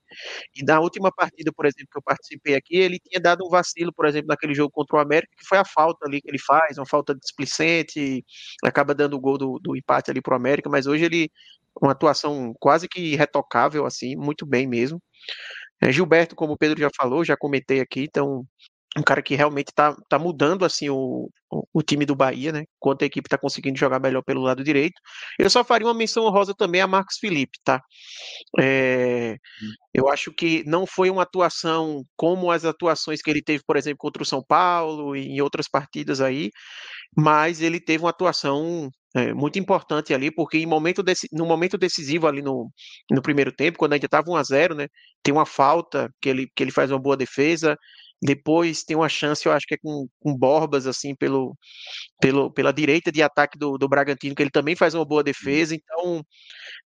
e 0.54 0.64
na 0.64 0.80
última 0.80 1.10
partida, 1.12 1.52
por 1.54 1.66
exemplo, 1.66 1.88
que 1.90 1.98
eu 1.98 2.02
participei 2.02 2.54
aqui, 2.54 2.76
ele 2.76 2.98
tinha 2.98 3.20
dado 3.20 3.44
um 3.46 3.48
vacilo, 3.48 3.92
por 3.92 4.06
exemplo, 4.06 4.28
naquele 4.28 4.54
jogo 4.54 4.70
contra 4.70 4.96
o 4.96 5.00
América, 5.00 5.32
que 5.36 5.46
foi 5.46 5.58
a 5.58 5.64
falta 5.64 6.06
ali 6.06 6.20
que 6.20 6.28
ele 6.28 6.38
faz, 6.38 6.78
uma 6.78 6.86
falta 6.86 7.14
displicente, 7.14 8.24
acaba 8.62 8.94
dando 8.94 9.16
o 9.16 9.20
gol 9.20 9.38
do, 9.38 9.58
do 9.60 9.76
empate 9.76 10.10
ali 10.10 10.20
para 10.20 10.34
o 10.34 10.36
América, 10.36 10.68
mas 10.70 10.86
hoje 10.86 11.04
ele, 11.04 11.30
uma 11.80 11.92
atuação 11.92 12.54
quase 12.60 12.88
que 12.88 13.16
retocável, 13.16 13.86
assim, 13.86 14.16
muito 14.16 14.46
bem 14.46 14.66
mesmo. 14.66 15.02
É, 15.80 15.90
Gilberto, 15.92 16.36
como 16.36 16.52
o 16.54 16.58
Pedro 16.58 16.80
já 16.80 16.90
falou, 16.96 17.24
já 17.24 17.36
comentei 17.36 17.80
aqui, 17.80 18.02
então 18.04 18.46
um 18.96 19.02
cara 19.02 19.22
que 19.22 19.34
realmente 19.34 19.68
está 19.68 19.96
tá 20.08 20.18
mudando 20.18 20.64
assim 20.64 20.90
o, 20.90 21.30
o, 21.50 21.64
o, 21.72 21.82
time 21.82 22.04
do 22.04 22.14
Bahia, 22.14 22.52
né? 22.52 22.64
Enquanto 22.76 23.02
a 23.02 23.06
equipe 23.06 23.26
está 23.26 23.38
conseguindo 23.38 23.78
jogar 23.78 23.98
melhor 23.98 24.22
pelo 24.22 24.42
lado 24.42 24.62
direito. 24.62 25.00
Eu 25.38 25.48
só 25.48 25.64
faria 25.64 25.86
uma 25.86 25.94
menção 25.94 26.24
honrosa 26.24 26.54
também 26.54 26.80
a 26.80 26.86
Marcos 26.86 27.16
Felipe, 27.18 27.58
tá? 27.64 27.80
É, 28.60 29.36
eu 29.94 30.08
acho 30.08 30.32
que 30.32 30.62
não 30.66 30.86
foi 30.86 31.08
uma 31.08 31.22
atuação 31.22 32.04
como 32.16 32.50
as 32.50 32.64
atuações 32.64 33.22
que 33.22 33.30
ele 33.30 33.42
teve, 33.42 33.62
por 33.66 33.76
exemplo, 33.76 33.98
contra 33.98 34.22
o 34.22 34.26
São 34.26 34.44
Paulo 34.46 35.16
e 35.16 35.26
em 35.26 35.40
outras 35.40 35.68
partidas 35.68 36.20
aí, 36.20 36.50
mas 37.16 37.62
ele 37.62 37.80
teve 37.80 38.04
uma 38.04 38.10
atuação 38.10 38.90
é, 39.14 39.32
muito 39.34 39.58
importante 39.58 40.12
ali, 40.14 40.30
porque 40.30 40.58
em 40.58 40.66
momento 40.66 41.02
desse, 41.02 41.28
no 41.32 41.46
momento 41.46 41.78
decisivo 41.78 42.26
ali 42.26 42.42
no, 42.42 42.70
no 43.10 43.22
primeiro 43.22 43.52
tempo, 43.52 43.78
quando 43.78 43.94
ainda 43.94 44.06
estava 44.06 44.30
1 44.30 44.36
a 44.36 44.42
0 44.42 44.74
né? 44.74 44.88
Tem 45.22 45.32
uma 45.32 45.46
falta 45.46 46.10
que 46.20 46.28
ele, 46.28 46.46
que 46.54 46.62
ele 46.62 46.70
faz 46.70 46.90
uma 46.90 46.98
boa 47.00 47.16
defesa 47.16 47.76
depois 48.22 48.84
tem 48.84 48.96
uma 48.96 49.08
chance, 49.08 49.44
eu 49.44 49.52
acho 49.52 49.66
que 49.66 49.74
é 49.74 49.78
com, 49.78 50.06
com 50.20 50.38
Borbas, 50.38 50.86
assim, 50.86 51.12
pelo, 51.12 51.56
pelo, 52.20 52.52
pela 52.52 52.72
direita 52.72 53.10
de 53.10 53.20
ataque 53.20 53.58
do, 53.58 53.76
do 53.76 53.88
Bragantino, 53.88 54.32
que 54.32 54.42
ele 54.42 54.50
também 54.50 54.76
faz 54.76 54.94
uma 54.94 55.04
boa 55.04 55.24
defesa. 55.24 55.74
Então, 55.74 56.24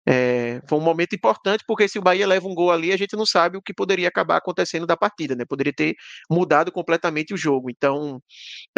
é, 0.07 0.61
foi 0.69 0.79
um 0.79 0.81
momento 0.81 1.13
importante, 1.13 1.65
porque 1.67 1.89
se 1.89 1.99
o 1.99 2.01
Bahia 2.01 2.25
leva 2.25 2.47
um 2.47 2.55
gol 2.55 2.71
ali, 2.71 2.93
a 2.93 2.97
gente 2.97 3.17
não 3.17 3.25
sabe 3.25 3.57
o 3.57 3.61
que 3.61 3.73
poderia 3.73 4.07
acabar 4.07 4.37
acontecendo 4.37 4.87
da 4.87 4.95
partida, 4.95 5.35
né? 5.35 5.43
Poderia 5.43 5.73
ter 5.73 5.95
mudado 6.31 6.71
completamente 6.71 7.33
o 7.33 7.37
jogo. 7.37 7.69
Então, 7.69 8.21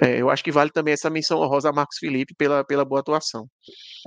é, 0.02 0.20
eu 0.20 0.32
acho 0.32 0.44
que 0.44 0.52
vale 0.52 0.72
também 0.72 0.96
essa 0.96 1.12
menção 1.12 1.40
honrosa 1.40 1.70
a 1.70 1.74
Marcos 1.74 2.00
Felipe 2.00 2.34
pela, 2.36 2.64
pela 2.64 2.84
boa 2.84 3.02
atuação. 3.02 3.48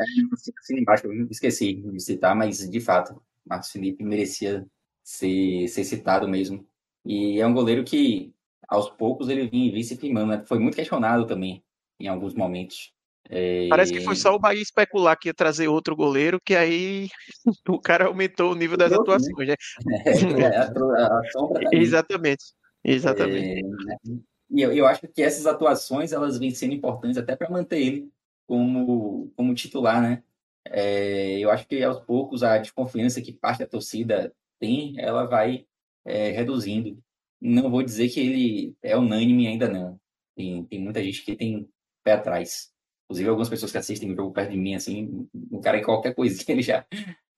É, 0.00 0.74
embaixo, 0.76 1.06
eu 1.06 1.28
esqueci 1.30 1.74
de 1.74 2.00
citar, 2.02 2.34
mas 2.34 2.68
de 2.68 2.80
fato, 2.80 3.22
Marcos 3.46 3.70
Felipe 3.70 4.02
merecia 4.02 4.66
ser, 5.04 5.68
ser 5.68 5.84
citado 5.84 6.28
mesmo. 6.28 6.66
E 7.04 7.40
é 7.40 7.46
um 7.46 7.54
goleiro 7.54 7.84
que 7.84 8.32
aos 8.70 8.88
poucos 8.88 9.28
ele 9.28 9.48
vinha, 9.48 9.72
vinha 9.72 9.82
se 9.82 9.96
firmando, 9.96 10.28
né? 10.28 10.44
Foi 10.46 10.58
muito 10.60 10.76
questionado 10.76 11.26
também 11.26 11.62
em 11.98 12.06
alguns 12.06 12.34
momentos. 12.34 12.92
É... 13.28 13.68
Parece 13.68 13.92
que 13.92 14.00
foi 14.00 14.14
só 14.14 14.34
o 14.34 14.38
Bahia 14.38 14.62
especular 14.62 15.18
que 15.18 15.28
ia 15.28 15.34
trazer 15.34 15.68
outro 15.68 15.94
goleiro, 15.96 16.40
que 16.40 16.54
aí 16.54 17.08
o 17.68 17.80
cara 17.80 18.06
aumentou 18.06 18.52
o 18.52 18.54
nível 18.54 18.76
das 18.76 18.92
Outro, 18.92 19.12
atuações, 19.12 19.48
né? 19.48 19.54
É, 20.46 20.56
a, 20.56 20.62
a 20.62 20.68
tá 20.68 21.60
Exatamente. 21.72 22.44
Exatamente. 22.84 23.60
É, 23.60 24.12
e 24.50 24.62
eu, 24.62 24.72
eu 24.72 24.86
acho 24.86 25.06
que 25.08 25.22
essas 25.22 25.46
atuações 25.46 26.12
elas 26.12 26.38
vêm 26.38 26.50
sendo 26.50 26.74
importantes 26.74 27.18
até 27.18 27.36
para 27.36 27.50
manter 27.50 27.80
ele 27.80 28.10
como, 28.46 29.30
como 29.36 29.54
titular, 29.54 30.00
né? 30.00 30.22
É, 30.64 31.38
eu 31.38 31.50
acho 31.50 31.66
que 31.66 31.82
aos 31.82 32.00
poucos 32.00 32.42
a 32.42 32.58
desconfiança 32.58 33.20
que 33.20 33.32
parte 33.32 33.60
da 33.60 33.66
torcida 33.66 34.32
tem, 34.58 34.94
ela 34.98 35.24
vai 35.24 35.66
é, 36.04 36.30
reduzindo 36.30 36.98
não 37.40 37.70
vou 37.70 37.82
dizer 37.82 38.08
que 38.08 38.20
ele 38.20 38.76
é 38.82 38.96
unânime 38.96 39.46
ainda 39.46 39.68
não. 39.68 39.98
Tem, 40.36 40.64
tem 40.64 40.80
muita 40.80 41.02
gente 41.02 41.24
que 41.24 41.34
tem 41.36 41.68
pé 42.04 42.12
atrás. 42.12 42.70
Inclusive 43.04 43.28
algumas 43.28 43.48
pessoas 43.48 43.72
que 43.72 43.78
assistem 43.78 44.12
o 44.12 44.16
jogo 44.16 44.32
perto 44.32 44.52
de 44.52 44.56
mim, 44.56 44.74
assim, 44.74 45.28
um 45.50 45.60
cara 45.60 45.78
em 45.78 45.82
qualquer 45.82 46.14
coisinha 46.14 46.44
ele 46.48 46.62
já, 46.62 46.86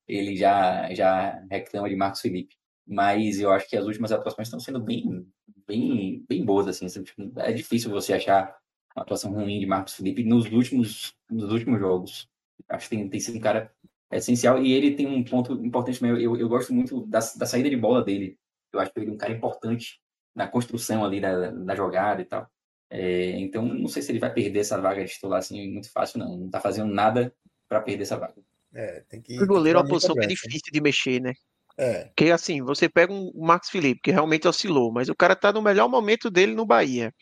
ele 0.07 0.35
já, 0.35 0.93
já 0.93 1.43
reclama 1.49 1.89
de 1.89 1.95
Marcos 1.95 2.21
Felipe. 2.21 2.55
Mas 2.85 3.39
eu 3.39 3.51
acho 3.51 3.67
que 3.69 3.77
as 3.77 3.85
últimas 3.85 4.11
atuações 4.11 4.47
estão 4.47 4.59
sendo 4.59 4.79
bem, 4.79 5.25
bem, 5.65 6.23
bem 6.27 6.45
boas, 6.45 6.67
assim. 6.67 6.87
Tipo, 6.87 7.39
é 7.39 7.51
difícil 7.53 7.89
você 7.89 8.13
achar 8.13 8.55
uma 8.95 9.03
atuação 9.03 9.31
ruim 9.33 9.59
de 9.59 9.65
Marcos 9.65 9.95
Felipe 9.95 10.23
nos 10.23 10.45
últimos, 10.51 11.13
nos 11.29 11.51
últimos 11.51 11.79
jogos. 11.79 12.27
Acho 12.69 12.89
que 12.89 12.95
tem, 12.95 13.09
tem 13.09 13.19
sido 13.19 13.37
um 13.37 13.41
cara 13.41 13.73
essencial 14.11 14.61
e 14.61 14.71
ele 14.71 14.95
tem 14.95 15.07
um 15.07 15.23
ponto 15.23 15.53
importante 15.65 15.99
também. 15.99 16.21
Eu, 16.21 16.37
eu 16.37 16.49
gosto 16.49 16.73
muito 16.73 17.05
da, 17.07 17.19
da 17.19 17.45
saída 17.45 17.69
de 17.69 17.77
bola 17.77 18.03
dele. 18.03 18.37
Eu 18.73 18.79
acho 18.79 18.91
ele 18.95 19.11
um 19.11 19.17
cara 19.17 19.33
importante 19.33 19.99
na 20.35 20.47
construção 20.47 21.03
ali 21.03 21.21
da, 21.21 21.51
da 21.51 21.75
jogada 21.75 22.21
e 22.21 22.25
tal. 22.25 22.47
É, 22.89 23.31
então, 23.39 23.65
não 23.65 23.87
sei 23.87 24.01
se 24.01 24.11
ele 24.11 24.19
vai 24.19 24.31
perder 24.31 24.59
essa 24.59 24.79
vaga 24.79 25.03
de 25.03 25.11
titular 25.11 25.39
assim 25.39 25.71
muito 25.71 25.91
fácil, 25.91 26.19
não. 26.19 26.37
Não 26.37 26.49
tá 26.49 26.59
fazendo 26.59 26.93
nada 26.93 27.33
para 27.67 27.81
perder 27.81 28.03
essa 28.03 28.17
vaga. 28.17 28.35
É, 28.73 29.03
tem 29.09 29.21
que. 29.21 29.41
O 29.41 29.47
goleiro 29.47 29.79
é 29.79 29.81
uma 29.81 29.87
posição 29.87 30.15
que 30.15 30.23
é 30.23 30.27
difícil 30.27 30.71
de 30.71 30.81
mexer, 30.81 31.19
né? 31.19 31.33
É. 31.77 32.05
Porque 32.05 32.29
assim, 32.29 32.61
você 32.61 32.87
pega 32.87 33.11
um 33.11 33.31
Max 33.35 33.69
Felipe, 33.69 34.01
que 34.01 34.11
realmente 34.11 34.47
oscilou, 34.47 34.91
mas 34.91 35.09
o 35.09 35.15
cara 35.15 35.35
tá 35.35 35.51
no 35.51 35.61
melhor 35.61 35.89
momento 35.89 36.29
dele 36.29 36.53
no 36.53 36.65
Bahia. 36.65 37.13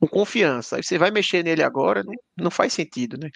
Com 0.00 0.08
confiança. 0.08 0.76
Aí 0.76 0.82
você 0.82 0.98
vai 0.98 1.10
mexer 1.10 1.44
nele 1.44 1.62
agora, 1.62 2.02
não, 2.02 2.14
não 2.36 2.50
faz 2.50 2.72
sentido, 2.72 3.16
né? 3.18 3.30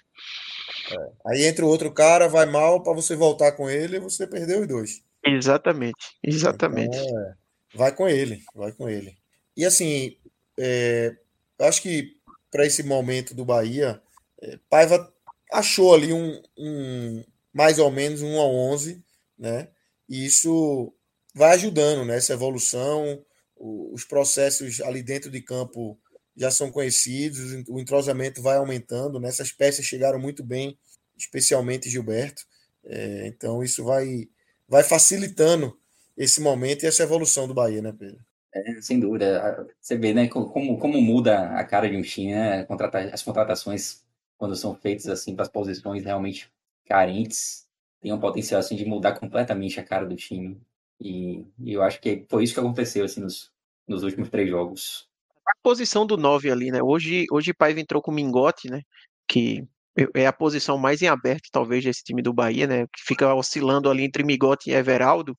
É. 0.91 1.11
Aí 1.27 1.45
entra 1.45 1.63
o 1.63 1.69
outro 1.69 1.91
cara, 1.91 2.27
vai 2.27 2.45
mal, 2.45 2.81
para 2.81 2.93
você 2.93 3.15
voltar 3.15 3.51
com 3.53 3.69
ele, 3.69 3.99
você 3.99 4.27
perdeu 4.27 4.61
os 4.61 4.67
dois. 4.67 5.03
Exatamente, 5.23 6.17
exatamente. 6.23 6.97
Então, 6.97 7.19
é. 7.19 7.33
Vai 7.77 7.95
com 7.95 8.09
ele, 8.09 8.43
vai 8.55 8.71
com 8.71 8.89
ele. 8.89 9.15
E 9.55 9.63
assim, 9.63 10.17
é, 10.57 11.15
acho 11.59 11.79
que 11.81 12.17
para 12.49 12.65
esse 12.65 12.81
momento 12.81 13.35
do 13.35 13.45
Bahia, 13.45 14.01
é, 14.41 14.57
Paiva 14.67 15.13
achou 15.51 15.93
ali 15.93 16.11
um, 16.11 16.41
um, 16.57 17.23
mais 17.53 17.77
ou 17.77 17.91
menos 17.91 18.23
um 18.23 18.41
a 18.41 18.45
11, 18.45 19.03
né? 19.37 19.67
E 20.09 20.25
isso 20.25 20.91
vai 21.35 21.53
ajudando 21.53 22.03
nessa 22.03 22.33
né? 22.33 22.37
evolução. 22.37 23.23
O, 23.55 23.93
os 23.93 24.03
processos 24.03 24.81
ali 24.81 25.03
dentro 25.03 25.29
de 25.29 25.41
campo 25.41 25.99
já 26.35 26.49
são 26.49 26.71
conhecidos, 26.71 27.51
o 27.67 27.79
entrosamento 27.79 28.41
vai 28.41 28.57
aumentando. 28.57 29.19
Né? 29.19 29.29
peças 29.55 29.85
chegaram 29.85 30.17
muito 30.17 30.43
bem, 30.43 30.77
especialmente 31.15 31.91
Gilberto. 31.91 32.43
É, 32.85 33.27
então 33.27 33.63
isso 33.63 33.83
vai, 33.83 34.27
vai 34.67 34.83
facilitando 34.83 35.77
esse 36.17 36.41
momento 36.41 36.83
e 36.83 36.87
essa 36.87 37.03
evolução 37.03 37.47
do 37.47 37.53
Bahia, 37.53 37.81
né, 37.81 37.93
Pedro? 37.97 38.19
É, 38.53 38.81
sem 38.81 38.99
dúvida. 38.99 39.67
Você 39.79 39.97
vê, 39.97 40.13
né, 40.13 40.27
como, 40.27 40.79
como 40.79 41.01
muda 41.01 41.51
a 41.51 41.63
cara 41.63 41.89
de 41.89 41.95
um 41.95 42.01
time, 42.01 42.33
né? 42.33 42.67
As 43.11 43.21
contratações, 43.21 44.03
quando 44.37 44.55
são 44.55 44.73
feitas 44.75 45.07
assim 45.07 45.35
para 45.35 45.43
as 45.43 45.49
posições 45.49 46.03
realmente 46.03 46.51
carentes, 46.85 47.67
tem 48.01 48.11
um 48.11 48.19
potencial 48.19 48.59
assim 48.59 48.75
de 48.75 48.85
mudar 48.85 49.19
completamente 49.19 49.79
a 49.79 49.83
cara 49.83 50.05
do 50.05 50.15
time. 50.15 50.59
E, 50.99 51.45
e, 51.59 51.73
eu 51.73 51.83
acho 51.83 52.01
que 52.01 52.25
foi 52.27 52.43
isso 52.43 52.53
que 52.53 52.59
aconteceu 52.59 53.05
assim 53.05 53.21
nos, 53.21 53.51
nos 53.87 54.03
últimos 54.03 54.29
três 54.29 54.49
jogos. 54.49 55.07
a 55.45 55.51
posição 55.61 56.05
do 56.05 56.17
9 56.17 56.49
ali, 56.49 56.71
né? 56.71 56.81
Hoje, 56.81 57.25
hoje 57.31 57.53
Paiva 57.53 57.79
entrou 57.79 58.01
com 58.01 58.11
o 58.11 58.13
Mingote, 58.13 58.69
né? 58.69 58.81
Que 59.27 59.67
é 60.15 60.27
a 60.27 60.33
posição 60.33 60.77
mais 60.77 61.01
em 61.01 61.07
aberto, 61.07 61.49
talvez, 61.51 61.83
desse 61.83 62.03
time 62.03 62.21
do 62.21 62.33
Bahia, 62.33 62.67
né? 62.67 62.85
Que 62.85 63.03
fica 63.05 63.33
oscilando 63.33 63.89
ali 63.89 64.03
entre 64.03 64.23
Migote 64.23 64.69
e 64.69 64.73
Everaldo. 64.73 65.35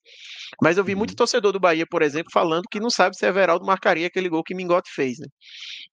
Mas 0.61 0.77
eu 0.77 0.83
vi 0.83 0.95
muito 0.95 1.11
uhum. 1.11 1.15
torcedor 1.15 1.51
do 1.53 1.59
Bahia, 1.59 1.85
por 1.89 2.01
exemplo, 2.01 2.29
falando 2.33 2.67
que 2.69 2.79
não 2.79 2.89
sabe 2.89 3.15
se 3.15 3.25
Everaldo 3.25 3.65
marcaria 3.65 4.07
aquele 4.07 4.27
gol 4.27 4.43
que 4.43 4.53
Mingote 4.53 4.91
fez, 4.93 5.17
né? 5.19 5.27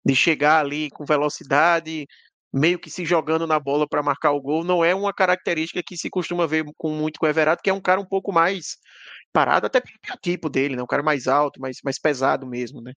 De 0.04 0.14
chegar 0.16 0.60
ali 0.60 0.90
com 0.90 1.04
velocidade, 1.04 2.06
meio 2.52 2.78
que 2.78 2.90
se 2.90 3.04
jogando 3.04 3.46
na 3.46 3.60
bola 3.60 3.86
para 3.88 4.02
marcar 4.02 4.32
o 4.32 4.40
gol, 4.40 4.64
não 4.64 4.84
é 4.84 4.94
uma 4.94 5.12
característica 5.12 5.82
que 5.82 5.96
se 5.96 6.10
costuma 6.10 6.46
ver 6.46 6.64
com 6.76 6.90
muito 6.90 7.20
com 7.20 7.26
o 7.26 7.28
Everaldo, 7.28 7.62
que 7.62 7.70
é 7.70 7.72
um 7.72 7.80
cara 7.80 8.00
um 8.00 8.06
pouco 8.06 8.32
mais 8.32 8.76
parado, 9.32 9.66
até 9.66 9.80
pelo 9.80 9.98
biotipo 10.02 10.48
dele, 10.48 10.76
né? 10.76 10.82
Um 10.82 10.86
cara 10.86 11.02
mais 11.02 11.28
alto, 11.28 11.60
mais, 11.60 11.78
mais 11.84 12.00
pesado 12.00 12.46
mesmo, 12.46 12.80
né? 12.80 12.92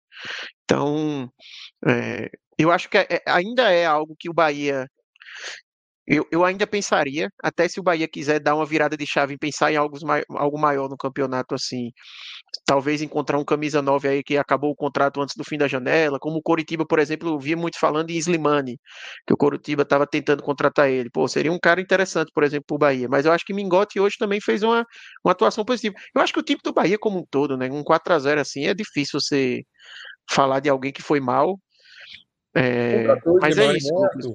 Então, 0.64 1.30
é, 1.88 2.30
eu 2.58 2.72
acho 2.72 2.90
que 2.90 2.98
é, 2.98 3.22
ainda 3.28 3.72
é 3.72 3.86
algo 3.86 4.16
que 4.18 4.30
o 4.30 4.34
Bahia 4.34 4.88
eu, 6.10 6.28
eu 6.32 6.44
ainda 6.44 6.66
pensaria, 6.66 7.30
até 7.44 7.68
se 7.68 7.80
o 7.80 7.84
Bahia 7.84 8.08
quiser 8.08 8.40
dar 8.40 8.56
uma 8.56 8.66
virada 8.66 8.98
de 8.98 9.06
chave 9.06 9.36
e 9.36 9.38
pensar 9.38 9.72
em 9.72 9.76
algo, 9.76 9.96
algo 10.32 10.58
maior 10.60 10.90
no 10.90 10.98
campeonato, 10.98 11.54
assim, 11.54 11.92
talvez 12.66 13.00
encontrar 13.04 13.38
um 13.38 13.46
camisa 13.46 13.80
9 13.80 14.08
aí 14.08 14.24
que 14.24 14.36
acabou 14.36 14.72
o 14.72 14.76
contrato 14.76 15.22
antes 15.22 15.36
do 15.36 15.44
fim 15.44 15.56
da 15.56 15.68
janela, 15.68 16.18
como 16.20 16.38
o 16.38 16.42
Coritiba, 16.42 16.84
por 16.84 16.98
exemplo, 16.98 17.30
eu 17.30 17.38
via 17.40 17.56
muito 17.56 17.78
falando 17.80 18.10
em 18.10 18.18
Slimani, 18.18 18.80
que 19.28 19.34
o 19.36 19.38
Coritiba 19.38 19.84
estava 19.84 20.08
tentando 20.08 20.42
contratar 20.42 20.90
ele. 20.90 21.12
Pô, 21.12 21.28
seria 21.28 21.52
um 21.52 21.60
cara 21.60 21.80
interessante, 21.80 22.32
por 22.34 22.44
exemplo, 22.44 22.66
para 22.66 22.76
o 22.76 22.80
Bahia. 22.80 23.08
Mas 23.08 23.28
eu 23.28 23.32
acho 23.32 23.46
que 23.46 23.54
Mingote 23.54 24.00
hoje 24.00 24.16
também 24.18 24.42
fez 24.42 24.64
uma, 24.64 24.84
uma 25.24 25.34
atuação 25.34 25.64
positiva. 25.64 25.94
Eu 26.16 26.24
acho 26.24 26.34
que 26.34 26.40
o 26.40 26.44
time 26.44 26.60
do 26.64 26.74
Bahia 26.74 26.98
como 26.98 27.20
um 27.20 27.26
todo, 27.30 27.56
né, 27.56 27.70
um 27.72 27.84
4 27.84 28.16
a 28.16 28.18
0 28.18 28.42
assim, 28.42 28.66
é 28.66 28.74
difícil 28.74 29.20
você 29.22 29.62
falar 30.28 30.60
de 30.60 30.70
alguém 30.70 30.92
que 30.92 31.04
foi 31.04 31.20
mal. 31.20 31.60
É, 32.56 33.06
mas 33.40 33.60
é 33.60 33.78
isso. 33.78 33.94
Né, 33.94 34.34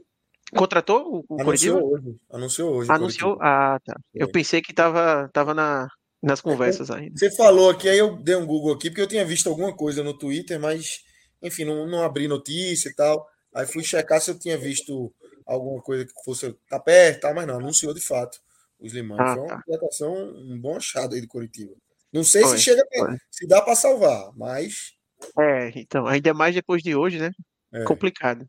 Contratou 0.57 1.25
o 1.29 1.41
Anunciou 1.41 1.93
hoje. 1.93 2.17
Anunciou 2.31 2.75
hoje. 2.75 2.91
Anunciou? 2.91 3.39
Ah, 3.41 3.79
tá. 3.85 3.95
Eu 4.15 4.29
é. 4.29 4.31
pensei 4.31 4.63
que 4.63 4.73
tava, 4.73 5.29
tava 5.33 5.55
na, 5.55 5.89
nas 6.23 6.41
conversas 6.41 6.91
ainda. 6.91 7.17
Você 7.17 7.31
falou 7.31 7.71
aqui, 7.71 7.89
aí 7.89 7.99
eu 7.99 8.17
dei 8.17 8.37
um 8.37 8.47
Google 8.47 8.75
aqui, 8.75 8.91
porque 8.91 9.03
eu 9.03 9.07
tinha 9.07 9.25
visto 9.25 9.49
alguma 9.49 9.75
coisa 9.75 10.03
no 10.03 10.17
Twitter, 10.17 10.59
mas, 10.59 11.05
enfim, 11.43 11.65
não, 11.65 11.87
não 11.87 12.03
abri 12.03 12.29
notícia 12.29 12.89
e 12.89 12.95
tal. 12.95 13.29
Aí 13.55 13.67
fui 13.67 13.85
checar 13.85 14.21
se 14.21 14.31
eu 14.31 14.39
tinha 14.39 14.57
visto 14.57 15.13
alguma 15.47 15.81
coisa 15.83 16.05
que 16.05 16.13
fosse 16.25 16.53
tá 16.69 16.81
perto, 16.81 17.21
tal, 17.21 17.35
mas 17.35 17.47
não, 17.47 17.57
anunciou 17.57 17.93
de 17.93 18.01
fato 18.01 18.41
o 18.79 18.87
Slimani. 18.87 19.21
Ah, 19.21 19.35
foi 19.35 19.43
uma 19.43 19.79
tá. 19.79 20.07
um 20.07 20.59
bom 20.61 20.77
achado 20.77 21.15
aí 21.15 21.21
do 21.21 21.29
Curitiba. 21.29 21.73
Não 22.13 22.25
sei 22.25 22.43
foi, 22.43 22.57
se 22.57 22.65
chega, 22.65 22.83
foi. 22.97 23.17
se 23.31 23.47
dá 23.47 23.61
para 23.61 23.75
salvar, 23.75 24.31
mas. 24.37 24.95
É, 25.39 25.71
então, 25.79 26.07
ainda 26.07 26.33
mais 26.33 26.55
depois 26.55 26.83
de 26.83 26.95
hoje, 26.95 27.19
né? 27.19 27.31
É. 27.75 27.85
Complicado. 27.85 28.47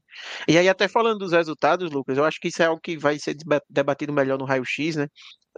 E 0.47 0.57
aí, 0.57 0.69
até 0.69 0.87
falando 0.87 1.19
dos 1.19 1.31
resultados, 1.31 1.89
Lucas, 1.91 2.17
eu 2.17 2.23
acho 2.23 2.39
que 2.39 2.49
isso 2.49 2.61
é 2.61 2.65
algo 2.65 2.79
que 2.81 2.97
vai 2.97 3.17
ser 3.17 3.35
debatido 3.69 4.13
melhor 4.13 4.37
no 4.37 4.45
raio-x, 4.45 4.95
né? 4.95 5.07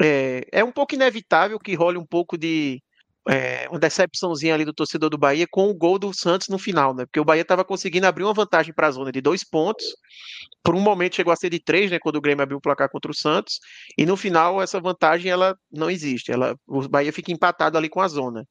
É, 0.02 0.42
é 0.52 0.64
um 0.64 0.72
pouco 0.72 0.96
inevitável 0.96 1.60
que 1.60 1.76
role 1.76 1.98
um 1.98 2.06
pouco 2.06 2.38
de 2.38 2.82
é, 3.30 3.68
uma 3.70 3.80
decepçãozinha 3.80 4.54
ali 4.54 4.64
do 4.66 4.74
torcedor 4.74 5.10
do 5.10 5.18
Bahia 5.18 5.46
com 5.50 5.70
o 5.70 5.74
gol 5.74 6.00
do 6.00 6.14
Santos 6.14 6.48
no 6.48 6.58
final, 6.58 6.94
né? 6.94 7.06
Porque 7.06 7.20
o 7.20 7.26
Bahia 7.26 7.42
estava 7.42 7.64
conseguindo 7.64 8.08
abrir 8.08 8.24
uma 8.24 8.34
vantagem 8.34 8.74
para 8.74 8.88
a 8.88 8.92
zona 8.92 9.12
de 9.12 9.22
dois 9.22 9.44
pontos. 9.44 9.86
Por 10.64 10.76
um 10.76 10.80
momento 10.80 11.16
chegou 11.16 11.34
a 11.34 11.36
ser 11.36 11.50
de 11.50 11.60
três, 11.60 11.92
né? 11.92 12.00
Quando 12.00 12.18
o 12.18 12.22
Grêmio 12.22 12.44
abriu 12.44 12.58
o 12.58 12.62
placar 12.62 12.90
contra 12.90 13.12
o 13.12 13.16
Santos. 13.16 13.60
E 13.98 14.06
no 14.06 14.16
final 14.16 14.62
essa 14.62 14.80
vantagem 14.80 15.32
ela 15.32 15.56
não 15.72 15.90
existe. 15.90 16.32
Ela, 16.32 16.56
o 16.68 16.88
Bahia 16.88 17.12
fica 17.12 17.32
empatado 17.32 17.78
ali 17.78 17.90
com 17.90 18.02
a 18.02 18.08
zona. 18.08 18.46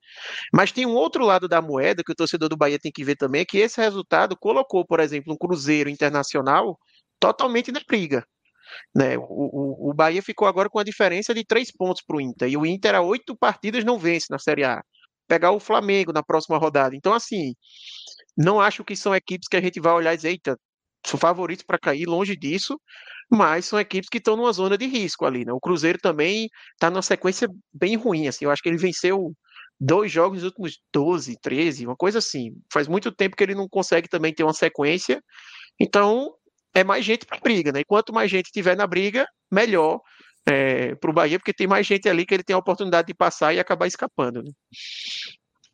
Mas 0.53 0.73
tem 0.73 0.87
um 0.87 0.95
outro 0.95 1.25
lado 1.25 1.49
da 1.49 1.63
moeda 1.63 2.03
que 2.05 2.13
o 2.13 2.15
torcedor 2.17 2.49
do 2.49 2.57
Bahia 2.57 2.79
tem 2.79 2.93
que 2.93 3.05
ver 3.05 3.17
também, 3.17 3.43
é 3.43 3.45
que 3.45 3.59
esse 3.59 3.81
resultado 3.81 4.37
colocou, 4.39 4.87
por 4.87 5.01
exemplo, 5.01 5.33
um 5.33 5.37
Cruzeiro 5.37 5.89
Internacional 5.91 6.79
totalmente 7.21 7.73
na 7.73 7.81
briga. 7.87 8.25
Né? 8.95 9.17
O, 9.19 9.23
o, 9.23 9.91
o 9.91 9.95
Bahia 9.95 10.23
ficou 10.23 10.47
agora 10.49 10.69
com 10.69 10.79
a 10.79 10.85
diferença 10.85 11.35
de 11.35 11.45
três 11.45 11.71
pontos 11.73 12.03
para 12.03 12.17
o 12.17 12.21
Inter. 12.21 12.49
E 12.49 12.57
o 12.57 12.67
Inter 12.67 12.95
há 12.95 13.01
oito 13.01 13.37
partidas 13.37 13.85
não 13.85 13.99
vence 13.99 14.27
na 14.31 14.39
Série 14.39 14.65
A. 14.65 14.83
Pegar 15.29 15.51
o 15.53 15.61
Flamengo 15.61 16.13
na 16.13 16.23
próxima 16.23 16.59
rodada. 16.59 16.95
Então, 16.95 17.13
assim, 17.13 17.55
não 18.37 18.61
acho 18.61 18.85
que 18.85 18.95
são 18.95 19.15
equipes 19.15 19.49
que 19.49 19.57
a 19.57 19.61
gente 19.61 19.81
vai 19.81 19.93
olhar 19.93 20.15
e 20.15 20.17
dizer, 20.17 20.29
eita, 20.31 20.59
são 21.05 21.19
favoritos 21.19 21.65
para 21.65 21.79
cair, 21.79 22.07
longe 22.07 22.37
disso, 22.37 22.79
mas 23.31 23.67
são 23.67 23.79
equipes 23.79 24.09
que 24.09 24.19
estão 24.19 24.37
numa 24.37 24.53
zona 24.53 24.77
de 24.77 24.87
risco 24.87 25.25
ali, 25.25 25.45
né? 25.45 25.53
O 25.53 25.61
Cruzeiro 25.61 25.99
também 25.99 26.49
está 26.75 26.91
numa 26.91 27.03
sequência 27.03 27.49
bem 27.73 27.97
ruim, 27.97 28.29
assim, 28.29 28.45
eu 28.45 28.51
acho 28.51 28.63
que 28.63 28.69
ele 28.69 28.77
venceu 28.77 29.33
dois 29.79 30.11
jogos 30.11 30.39
nos 30.39 30.47
últimos 30.47 30.79
12, 30.93 31.37
13, 31.41 31.87
uma 31.87 31.97
coisa 31.97 32.19
assim. 32.19 32.53
Faz 32.73 32.89
muito 32.89 33.13
tempo 33.13 33.37
que 33.37 33.43
ele 33.43 33.55
não 33.55 33.69
consegue 33.69 34.09
também 34.09 34.33
ter 34.35 34.43
uma 34.43 34.55
sequência, 34.55 35.23
então 35.79 36.33
é 36.77 36.85
mais 36.85 37.05
gente 37.05 37.25
para 37.25 37.41
briga, 37.41 37.73
né? 37.73 37.81
E 37.81 37.85
quanto 37.85 38.13
mais 38.13 38.31
gente 38.31 38.53
tiver 38.53 38.77
na 38.77 38.87
briga, 38.87 39.27
melhor 39.51 40.01
é, 40.47 40.95
para 40.95 41.11
o 41.11 41.13
Bahia, 41.13 41.39
porque 41.39 41.55
tem 41.55 41.67
mais 41.67 41.87
gente 41.87 42.07
ali 42.07 42.27
que 42.27 42.35
ele 42.35 42.45
tem 42.45 42.55
a 42.55 42.59
oportunidade 42.59 43.09
de 43.09 43.15
passar 43.15 43.55
e 43.55 43.59
acabar 43.59 43.87
escapando. 43.87 44.43
Né? 44.43 44.51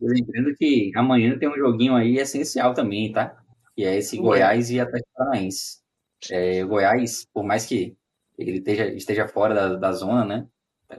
Lembrando 0.00 0.54
que 0.56 0.92
amanhã 0.94 1.36
tem 1.36 1.48
um 1.48 1.56
joguinho 1.56 1.96
aí 1.96 2.18
essencial 2.18 2.72
também, 2.72 3.12
tá? 3.12 3.36
Que 3.74 3.84
é 3.84 3.96
esse 3.96 4.16
Goiás 4.16 4.70
e 4.70 4.78
Atlético 4.78 5.10
Paranaense. 5.14 5.78
É, 6.30 6.64
o 6.64 6.68
Goiás, 6.68 7.26
por 7.32 7.42
mais 7.42 7.66
que 7.66 7.96
ele 8.38 8.58
esteja, 8.58 8.86
esteja 8.94 9.28
fora 9.28 9.54
da, 9.54 9.74
da 9.74 9.92
zona, 9.92 10.24
né? 10.24 10.46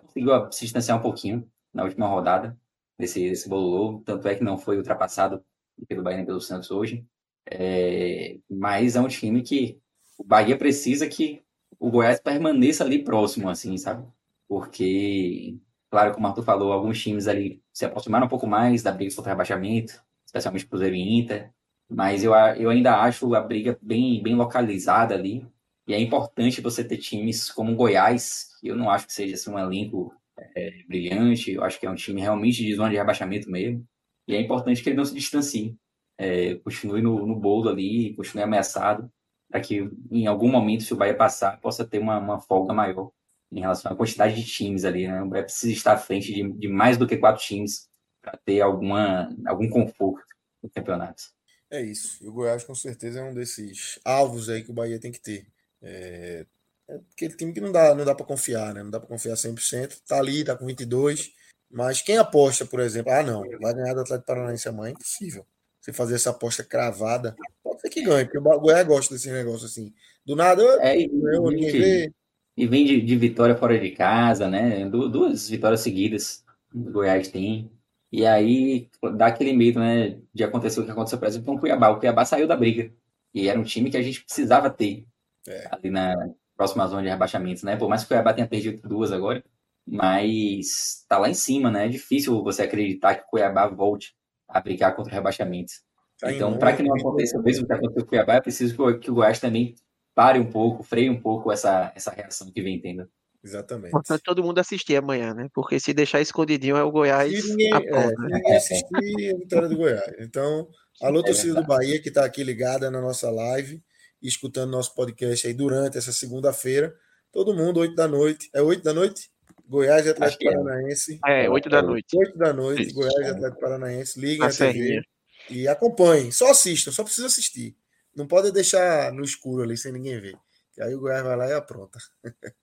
Conseguiu 0.01 0.51
se 0.51 0.65
distanciar 0.65 0.97
um 0.97 1.01
pouquinho 1.01 1.47
na 1.73 1.83
última 1.83 2.07
rodada 2.07 2.57
desse, 2.97 3.29
desse 3.29 3.47
bolo 3.47 4.01
tanto 4.05 4.27
é 4.27 4.35
que 4.35 4.43
não 4.43 4.57
foi 4.57 4.77
ultrapassado 4.77 5.43
pelo 5.87 6.03
Bahia 6.03 6.21
e 6.21 6.25
pelo 6.25 6.41
Santos 6.41 6.71
hoje. 6.71 7.05
É, 7.49 8.37
mas 8.49 8.95
é 8.95 9.01
um 9.01 9.07
time 9.07 9.41
que 9.41 9.81
o 10.17 10.23
Bahia 10.23 10.57
precisa 10.57 11.07
que 11.07 11.43
o 11.79 11.89
Goiás 11.89 12.19
permaneça 12.19 12.83
ali 12.83 13.03
próximo, 13.03 13.49
assim, 13.49 13.77
sabe? 13.77 14.07
Porque, 14.47 15.57
claro, 15.89 16.13
como 16.13 16.25
o 16.25 16.29
Arthur 16.29 16.43
falou, 16.43 16.71
alguns 16.71 17.01
times 17.01 17.27
ali 17.27 17.61
se 17.73 17.85
aproximaram 17.85 18.25
um 18.25 18.29
pouco 18.29 18.47
mais 18.47 18.83
da 18.83 18.91
briga 18.91 19.15
contra 19.15 19.31
rebaixamento, 19.31 20.01
especialmente 20.25 20.65
Cruzeiro 20.65 20.95
e 20.95 21.19
Inter, 21.19 21.51
mas 21.89 22.23
eu, 22.23 22.33
eu 22.57 22.69
ainda 22.69 22.97
acho 23.01 23.33
a 23.35 23.41
briga 23.41 23.77
bem, 23.81 24.21
bem 24.21 24.35
localizada 24.35 25.13
ali, 25.13 25.45
e 25.87 25.93
é 25.93 25.99
importante 25.99 26.61
você 26.61 26.83
ter 26.83 26.97
times 26.97 27.51
como 27.51 27.73
o 27.73 27.75
Goiás, 27.75 28.57
que 28.59 28.67
eu 28.67 28.75
não 28.75 28.89
acho 28.89 29.07
que 29.07 29.13
seja 29.13 29.35
assim, 29.35 29.51
um 29.51 29.59
elenco 29.59 30.13
é, 30.55 30.83
brilhante, 30.87 31.51
eu 31.51 31.63
acho 31.63 31.79
que 31.79 31.85
é 31.85 31.89
um 31.89 31.95
time 31.95 32.21
realmente 32.21 32.63
de 32.63 32.73
zona 32.73 32.89
de 32.89 32.95
rebaixamento 32.95 33.49
mesmo, 33.51 33.85
e 34.27 34.35
é 34.35 34.41
importante 34.41 34.81
que 34.81 34.89
ele 34.89 34.97
não 34.97 35.05
se 35.05 35.13
distancie, 35.13 35.75
é, 36.17 36.55
continue 36.55 37.01
no, 37.01 37.25
no 37.27 37.35
bolo 37.35 37.69
ali, 37.69 38.13
continue 38.15 38.43
ameaçado, 38.43 39.11
para 39.53 39.61
que 39.61 39.87
em 40.09 40.25
algum 40.25 40.49
momento, 40.49 40.81
se 40.81 40.93
o 40.93 40.97
Bahia 40.97 41.15
passar, 41.15 41.61
possa 41.61 41.85
ter 41.85 41.99
uma, 41.99 42.17
uma 42.17 42.41
folga 42.41 42.73
maior 42.73 43.11
em 43.51 43.59
relação 43.59 43.91
à 43.91 43.95
quantidade 43.95 44.33
de 44.33 44.43
times 44.43 44.83
ali. 44.83 45.07
Né? 45.07 45.21
O 45.21 45.29
Bahia 45.29 45.43
precisa 45.43 45.71
estar 45.71 45.93
à 45.93 45.97
frente 45.97 46.33
de, 46.33 46.51
de 46.53 46.67
mais 46.67 46.97
do 46.97 47.05
que 47.05 47.17
quatro 47.17 47.45
times 47.45 47.87
para 48.19 48.35
ter 48.43 48.61
alguma, 48.61 49.29
algum 49.45 49.69
conforto 49.69 50.25
no 50.63 50.71
campeonato. 50.71 51.25
É 51.69 51.79
isso. 51.83 52.17
E 52.23 52.27
o 52.27 52.33
Goiás, 52.33 52.63
com 52.63 52.73
certeza, 52.73 53.19
é 53.19 53.23
um 53.23 53.31
desses 53.31 53.99
alvos 54.03 54.49
aí 54.49 54.63
que 54.63 54.71
o 54.71 54.73
Bahia 54.73 54.99
tem 54.99 55.11
que 55.11 55.21
ter. 55.21 55.45
É, 55.83 56.47
é 56.89 56.99
aquele 57.13 57.35
time 57.35 57.53
que 57.53 57.61
não 57.61 57.71
dá, 57.71 57.93
não 57.93 58.05
dá 58.05 58.15
para 58.15 58.25
confiar, 58.25 58.73
né? 58.73 58.81
Não 58.81 58.89
dá 58.89 58.99
para 58.99 59.09
confiar 59.09 59.35
100%. 59.35 60.01
Tá 60.07 60.17
ali, 60.17 60.43
tá 60.43 60.57
com 60.57 60.65
22. 60.65 61.31
Mas 61.69 62.01
quem 62.01 62.17
aposta, 62.17 62.65
por 62.65 62.79
exemplo, 62.79 63.11
ah, 63.11 63.21
não, 63.21 63.43
vai 63.61 63.75
ganhar 63.75 63.93
do 63.93 64.01
Atlético 64.01 64.25
Paranaense 64.25 64.67
amanhã, 64.67 64.89
é 64.89 64.93
impossível. 64.93 65.45
Você 65.83 65.91
fazer 65.91 66.15
essa 66.15 66.29
aposta 66.29 66.63
cravada, 66.63 67.35
ser 67.83 67.89
que 67.89 68.01
ganhe, 68.01 68.25
porque 68.25 68.37
o 68.37 68.59
Goiás 68.59 68.87
gosta 68.87 69.13
desse 69.13 69.29
negócio 69.29 69.65
assim. 69.65 69.93
Do 70.25 70.35
nada, 70.35 70.63
é, 70.81 70.97
e, 70.97 71.09
eu, 71.33 71.49
ninguém 71.49 71.71
vê. 71.71 72.13
E 72.55 72.65
vem 72.65 72.85
de, 72.85 73.01
de, 73.01 73.15
vitória 73.17 73.55
fora 73.55 73.77
de 73.77 73.91
casa, 73.91 74.47
né? 74.47 74.87
Du, 74.89 75.09
duas 75.09 75.49
vitórias 75.49 75.81
seguidas 75.81 76.43
o 76.73 76.91
Goiás 76.91 77.27
tem. 77.27 77.69
E 78.11 78.25
aí 78.25 78.89
dá 79.17 79.27
aquele 79.27 79.53
medo, 79.53 79.79
né? 79.79 80.19
De 80.33 80.43
acontecer 80.43 80.79
o 80.79 80.85
que 80.85 80.91
aconteceu, 80.91 81.19
por 81.19 81.27
exemplo, 81.27 81.45
com 81.45 81.55
o 81.55 81.59
Cuiabá. 81.59 81.89
O 81.89 81.99
Cuiabá 81.99 82.23
saiu 82.25 82.47
da 82.47 82.55
briga. 82.55 82.91
E 83.33 83.47
era 83.49 83.59
um 83.59 83.63
time 83.63 83.89
que 83.89 83.97
a 83.97 84.01
gente 84.01 84.23
precisava 84.23 84.69
ter 84.69 85.05
é. 85.47 85.67
ali 85.71 85.89
na 85.89 86.15
próxima 86.55 86.87
zona 86.87 87.01
de 87.01 87.09
rebaixamento, 87.09 87.65
né? 87.65 87.75
Por 87.75 87.89
mais 87.89 88.01
que 88.01 88.05
o 88.05 88.09
Cuiabá 88.09 88.33
tenha 88.33 88.47
perdido 88.47 88.87
duas 88.87 89.11
agora, 89.11 89.43
mas 89.85 91.03
tá 91.09 91.17
lá 91.17 91.29
em 91.29 91.33
cima, 91.33 91.71
né? 91.71 91.85
É 91.87 91.89
difícil 91.89 92.41
você 92.43 92.63
acreditar 92.63 93.15
que 93.15 93.23
o 93.23 93.27
Cuiabá 93.27 93.67
volte 93.67 94.15
a 94.53 94.61
brigar 94.61 94.95
contra 94.95 95.11
o 95.11 95.15
rebaixamento. 95.15 95.73
Tá 96.19 96.31
então, 96.31 96.57
para 96.57 96.75
que 96.75 96.83
não 96.83 96.95
aconteça 96.95 97.37
o 97.37 97.43
mesmo 97.43 97.65
que 97.65 97.73
aconteceu 97.73 98.01
com 98.01 98.01
o 98.01 98.05
Cuiabá, 98.05 98.35
é 98.35 98.41
preciso 98.41 98.75
que 98.99 99.09
o 99.09 99.15
Goiás 99.15 99.39
também 99.39 99.75
pare 100.13 100.39
um 100.39 100.49
pouco, 100.49 100.83
freie 100.83 101.09
um 101.09 101.19
pouco 101.19 101.51
essa, 101.51 101.91
essa 101.95 102.11
reação 102.11 102.51
que 102.51 102.61
vem 102.61 102.79
tendo. 102.79 103.09
Exatamente. 103.43 103.91
Portanto, 103.91 104.21
todo 104.23 104.43
mundo 104.43 104.59
assistir 104.59 104.95
amanhã, 104.95 105.33
né? 105.33 105.49
Porque 105.53 105.77
se 105.79 105.93
deixar 105.93 106.21
escondidinho 106.21 106.77
é 106.77 106.83
o 106.83 106.91
Goiás. 106.91 107.43
Se 107.43 107.49
ninguém, 107.49 107.73
é, 107.73 108.07
se 108.07 108.15
ninguém 108.21 108.55
assistir, 108.55 109.25
é 109.25 109.31
a 109.31 109.37
vitória 109.37 109.67
do 109.67 109.75
Goiás. 109.75 110.15
Então, 110.19 110.69
alô, 111.01 111.19
é 111.19 111.23
torcida 111.23 111.55
do 111.55 111.67
Bahia, 111.67 112.01
que 112.01 112.07
está 112.07 112.23
aqui 112.23 112.41
ligada 112.41 112.89
na 112.89 113.01
nossa 113.01 113.29
live, 113.29 113.83
escutando 114.21 114.71
nosso 114.71 114.95
podcast 114.95 115.45
aí 115.45 115.53
durante 115.53 115.97
essa 115.97 116.13
segunda-feira. 116.13 116.95
Todo 117.33 117.53
mundo, 117.53 117.81
8 117.81 117.95
da 117.95 118.07
noite. 118.07 118.49
É 118.53 118.61
8 118.61 118.81
da 118.81 118.93
noite? 118.93 119.29
Goiás 119.67 120.05
e 120.05 120.09
Atlético 120.09 120.47
é. 120.47 120.51
Paranaense. 120.51 121.19
É, 121.25 121.49
8 121.49 121.69
da 121.69 121.81
noite. 121.81 122.17
8 122.17 122.37
da 122.37 122.53
noite, 122.53 122.83
Isso. 122.83 122.95
Goiás 122.95 123.15
e 123.15 123.29
Atlético 123.29 123.61
Paranaense. 123.61 124.19
Liguem 124.19 124.47
a, 124.47 124.49
TV. 124.49 125.01
E 125.49 125.67
acompanhem. 125.67 126.31
Só 126.31 126.49
assistam, 126.51 126.91
só 126.91 127.03
precisa 127.03 127.27
assistir. 127.27 127.75
Não 128.15 128.27
pode 128.27 128.51
deixar 128.51 129.11
no 129.11 129.23
escuro 129.23 129.63
ali 129.63 129.77
sem 129.77 129.91
ninguém 129.91 130.19
ver. 130.19 130.37
Que 130.73 130.81
aí 130.81 130.93
o 130.93 130.99
Goiás 130.99 131.23
vai 131.23 131.35
lá 131.35 131.49
e 131.49 131.53
apronta. 131.53 131.99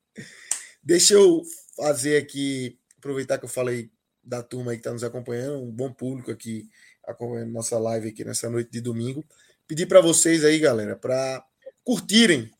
Deixa 0.83 1.15
eu 1.15 1.43
fazer 1.77 2.17
aqui, 2.17 2.79
aproveitar 2.99 3.39
que 3.39 3.45
eu 3.45 3.49
falei 3.49 3.91
da 4.23 4.43
turma 4.43 4.71
aí 4.71 4.77
que 4.77 4.81
está 4.81 4.93
nos 4.93 5.05
acompanhando, 5.05 5.63
um 5.63 5.71
bom 5.71 5.93
público 5.93 6.31
aqui 6.31 6.69
acompanhando 7.05 7.51
nossa 7.51 7.79
live 7.79 8.09
aqui 8.09 8.25
nessa 8.25 8.49
noite 8.49 8.71
de 8.71 8.81
domingo. 8.81 9.25
Pedir 9.67 9.87
para 9.87 10.01
vocês 10.01 10.45
aí, 10.45 10.59
galera, 10.59 10.97
para 10.97 11.45
curtirem 11.85 12.51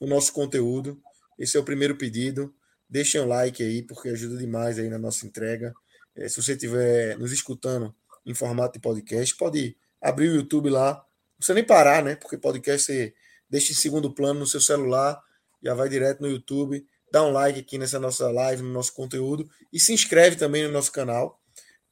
o 0.00 0.06
nosso 0.06 0.32
conteúdo. 0.32 1.00
Esse 1.38 1.56
é 1.56 1.60
o 1.60 1.64
primeiro 1.64 1.96
pedido. 1.96 2.54
Deixem 2.90 3.20
um 3.20 3.26
like 3.26 3.62
aí, 3.62 3.82
porque 3.82 4.08
ajuda 4.08 4.36
demais 4.36 4.76
aí 4.76 4.88
na 4.88 4.98
nossa 4.98 5.24
entrega. 5.24 5.72
É, 6.16 6.28
se 6.28 6.42
você 6.42 6.54
estiver 6.54 7.16
nos 7.16 7.30
escutando 7.30 7.94
em 8.26 8.34
formato 8.34 8.72
de 8.72 8.80
podcast, 8.80 9.36
pode 9.36 9.76
abrir 10.02 10.28
o 10.28 10.34
YouTube 10.34 10.68
lá. 10.68 10.94
Não 10.94 11.36
precisa 11.36 11.54
nem 11.54 11.64
parar, 11.64 12.02
né? 12.02 12.16
Porque 12.16 12.36
podcast 12.36 12.84
você 12.84 13.14
deixa 13.48 13.70
em 13.70 13.76
segundo 13.76 14.12
plano 14.12 14.40
no 14.40 14.46
seu 14.46 14.60
celular, 14.60 15.22
já 15.62 15.72
vai 15.72 15.88
direto 15.88 16.20
no 16.20 16.28
YouTube. 16.28 16.84
Dá 17.12 17.22
um 17.22 17.30
like 17.30 17.60
aqui 17.60 17.78
nessa 17.78 18.00
nossa 18.00 18.28
live, 18.28 18.62
no 18.62 18.72
nosso 18.72 18.92
conteúdo. 18.92 19.48
E 19.72 19.78
se 19.78 19.92
inscreve 19.92 20.34
também 20.34 20.64
no 20.64 20.72
nosso 20.72 20.90
canal, 20.90 21.40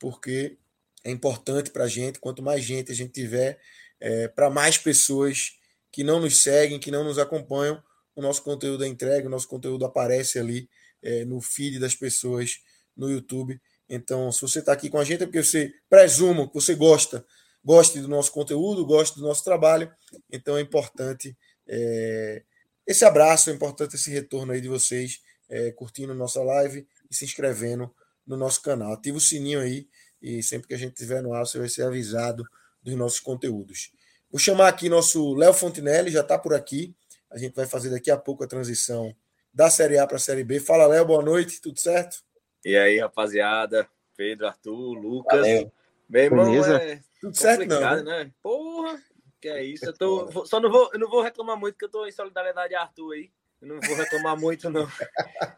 porque 0.01 0.59
é 1.05 1.12
importante 1.12 1.70
para 1.70 1.84
a 1.84 1.88
gente. 1.88 2.18
Quanto 2.18 2.42
mais 2.42 2.64
gente 2.64 2.90
a 2.90 2.94
gente 2.94 3.12
tiver, 3.12 3.61
é, 4.01 4.26
para 4.26 4.51
mais 4.51 4.76
pessoas 4.76 5.53
que 5.92 6.03
não 6.03 6.18
nos 6.18 6.42
seguem, 6.42 6.80
que 6.80 6.90
não 6.90 7.05
nos 7.05 7.18
acompanham, 7.18 7.80
o 8.16 8.20
nosso 8.20 8.42
conteúdo 8.42 8.84
é 8.84 8.88
entregue, 8.88 9.28
o 9.28 9.30
nosso 9.30 9.46
conteúdo 9.46 9.84
aparece 9.84 10.40
ali 10.40 10.68
é, 11.03 11.24
no 11.24 11.40
feed 11.40 11.78
das 11.78 11.94
pessoas 11.94 12.59
no 12.96 13.11
YouTube. 13.11 13.61
Então, 13.88 14.30
se 14.30 14.40
você 14.42 14.59
está 14.59 14.72
aqui 14.72 14.90
com 14.90 14.99
a 14.99 15.05
gente, 15.05 15.22
é 15.22 15.26
porque 15.26 15.42
você 15.42 15.72
presumo 15.88 16.49
que 16.49 16.55
você 16.55 16.74
gosta, 16.74 17.24
goste 17.64 18.01
do 18.01 18.09
nosso 18.09 18.32
conteúdo, 18.32 18.84
goste 18.84 19.18
do 19.18 19.22
nosso 19.22 19.42
trabalho. 19.44 19.90
Então, 20.30 20.57
é 20.57 20.61
importante 20.61 21.36
é, 21.66 22.42
esse 22.86 23.05
abraço, 23.05 23.51
é 23.51 23.53
importante 23.53 23.96
esse 23.96 24.11
retorno 24.11 24.53
aí 24.53 24.61
de 24.61 24.68
vocês, 24.68 25.20
é, 25.49 25.70
curtindo 25.72 26.14
nossa 26.14 26.42
live 26.42 26.86
e 27.11 27.14
se 27.14 27.24
inscrevendo 27.24 27.94
no 28.26 28.36
nosso 28.36 28.62
canal. 28.62 28.92
Ativa 28.92 29.16
o 29.16 29.20
sininho 29.20 29.61
aí 29.61 29.88
e 30.20 30.42
sempre 30.42 30.68
que 30.68 30.74
a 30.74 30.78
gente 30.78 30.94
estiver 30.94 31.22
no 31.22 31.32
ar, 31.32 31.46
você 31.46 31.59
vai 31.59 31.68
ser 31.68 31.82
avisado 31.82 32.44
dos 32.82 32.94
nossos 32.94 33.20
conteúdos. 33.20 33.92
Vou 34.30 34.38
chamar 34.38 34.68
aqui 34.68 34.88
nosso 34.88 35.34
Léo 35.34 35.55
Fontinelli, 35.55 36.11
já 36.11 36.20
está 36.20 36.38
por 36.38 36.55
aqui. 36.55 36.94
A 37.30 37.38
gente 37.38 37.55
vai 37.55 37.66
fazer 37.66 37.90
daqui 37.90 38.11
a 38.11 38.16
pouco 38.16 38.44
a 38.44 38.46
transição 38.46 39.14
da 39.59 39.69
Série 39.69 39.99
A 39.99 40.07
para 40.07 40.19
a 40.19 40.21
Série 40.21 40.45
B. 40.45 40.61
Fala, 40.61 40.87
Léo, 40.87 41.05
boa 41.05 41.21
noite, 41.21 41.61
tudo 41.61 41.81
certo? 41.81 42.19
E 42.65 42.77
aí, 42.77 43.01
rapaziada? 43.01 43.89
Pedro, 44.17 44.47
Arthur, 44.47 44.93
Lucas. 44.97 45.41
Valeu. 45.41 45.73
Meu 46.09 46.23
irmão, 46.23 46.45
Beleza? 46.45 46.77
é 46.81 47.01
tudo 47.21 47.37
certo, 47.37 47.67
não, 47.67 47.81
né? 47.81 48.03
né? 48.03 48.33
Porra, 48.41 49.03
que 49.41 49.49
é 49.49 49.65
isso. 49.65 49.85
Eu 49.87 49.93
tô, 49.93 50.47
só 50.47 50.61
não 50.61 50.71
vou, 50.71 50.89
eu 50.93 51.01
não 51.01 51.11
vou 51.11 51.23
reclamar 51.23 51.57
muito, 51.57 51.77
que 51.77 51.85
eu 51.85 51.89
tô 51.89 52.07
em 52.07 52.13
solidariedade 52.13 52.73
a 52.77 52.83
Arthur 52.83 53.15
aí. 53.15 53.33
Eu 53.61 53.67
não 53.67 53.81
vou 53.81 53.97
reclamar 53.97 54.39
muito, 54.39 54.71
não. 54.71 54.87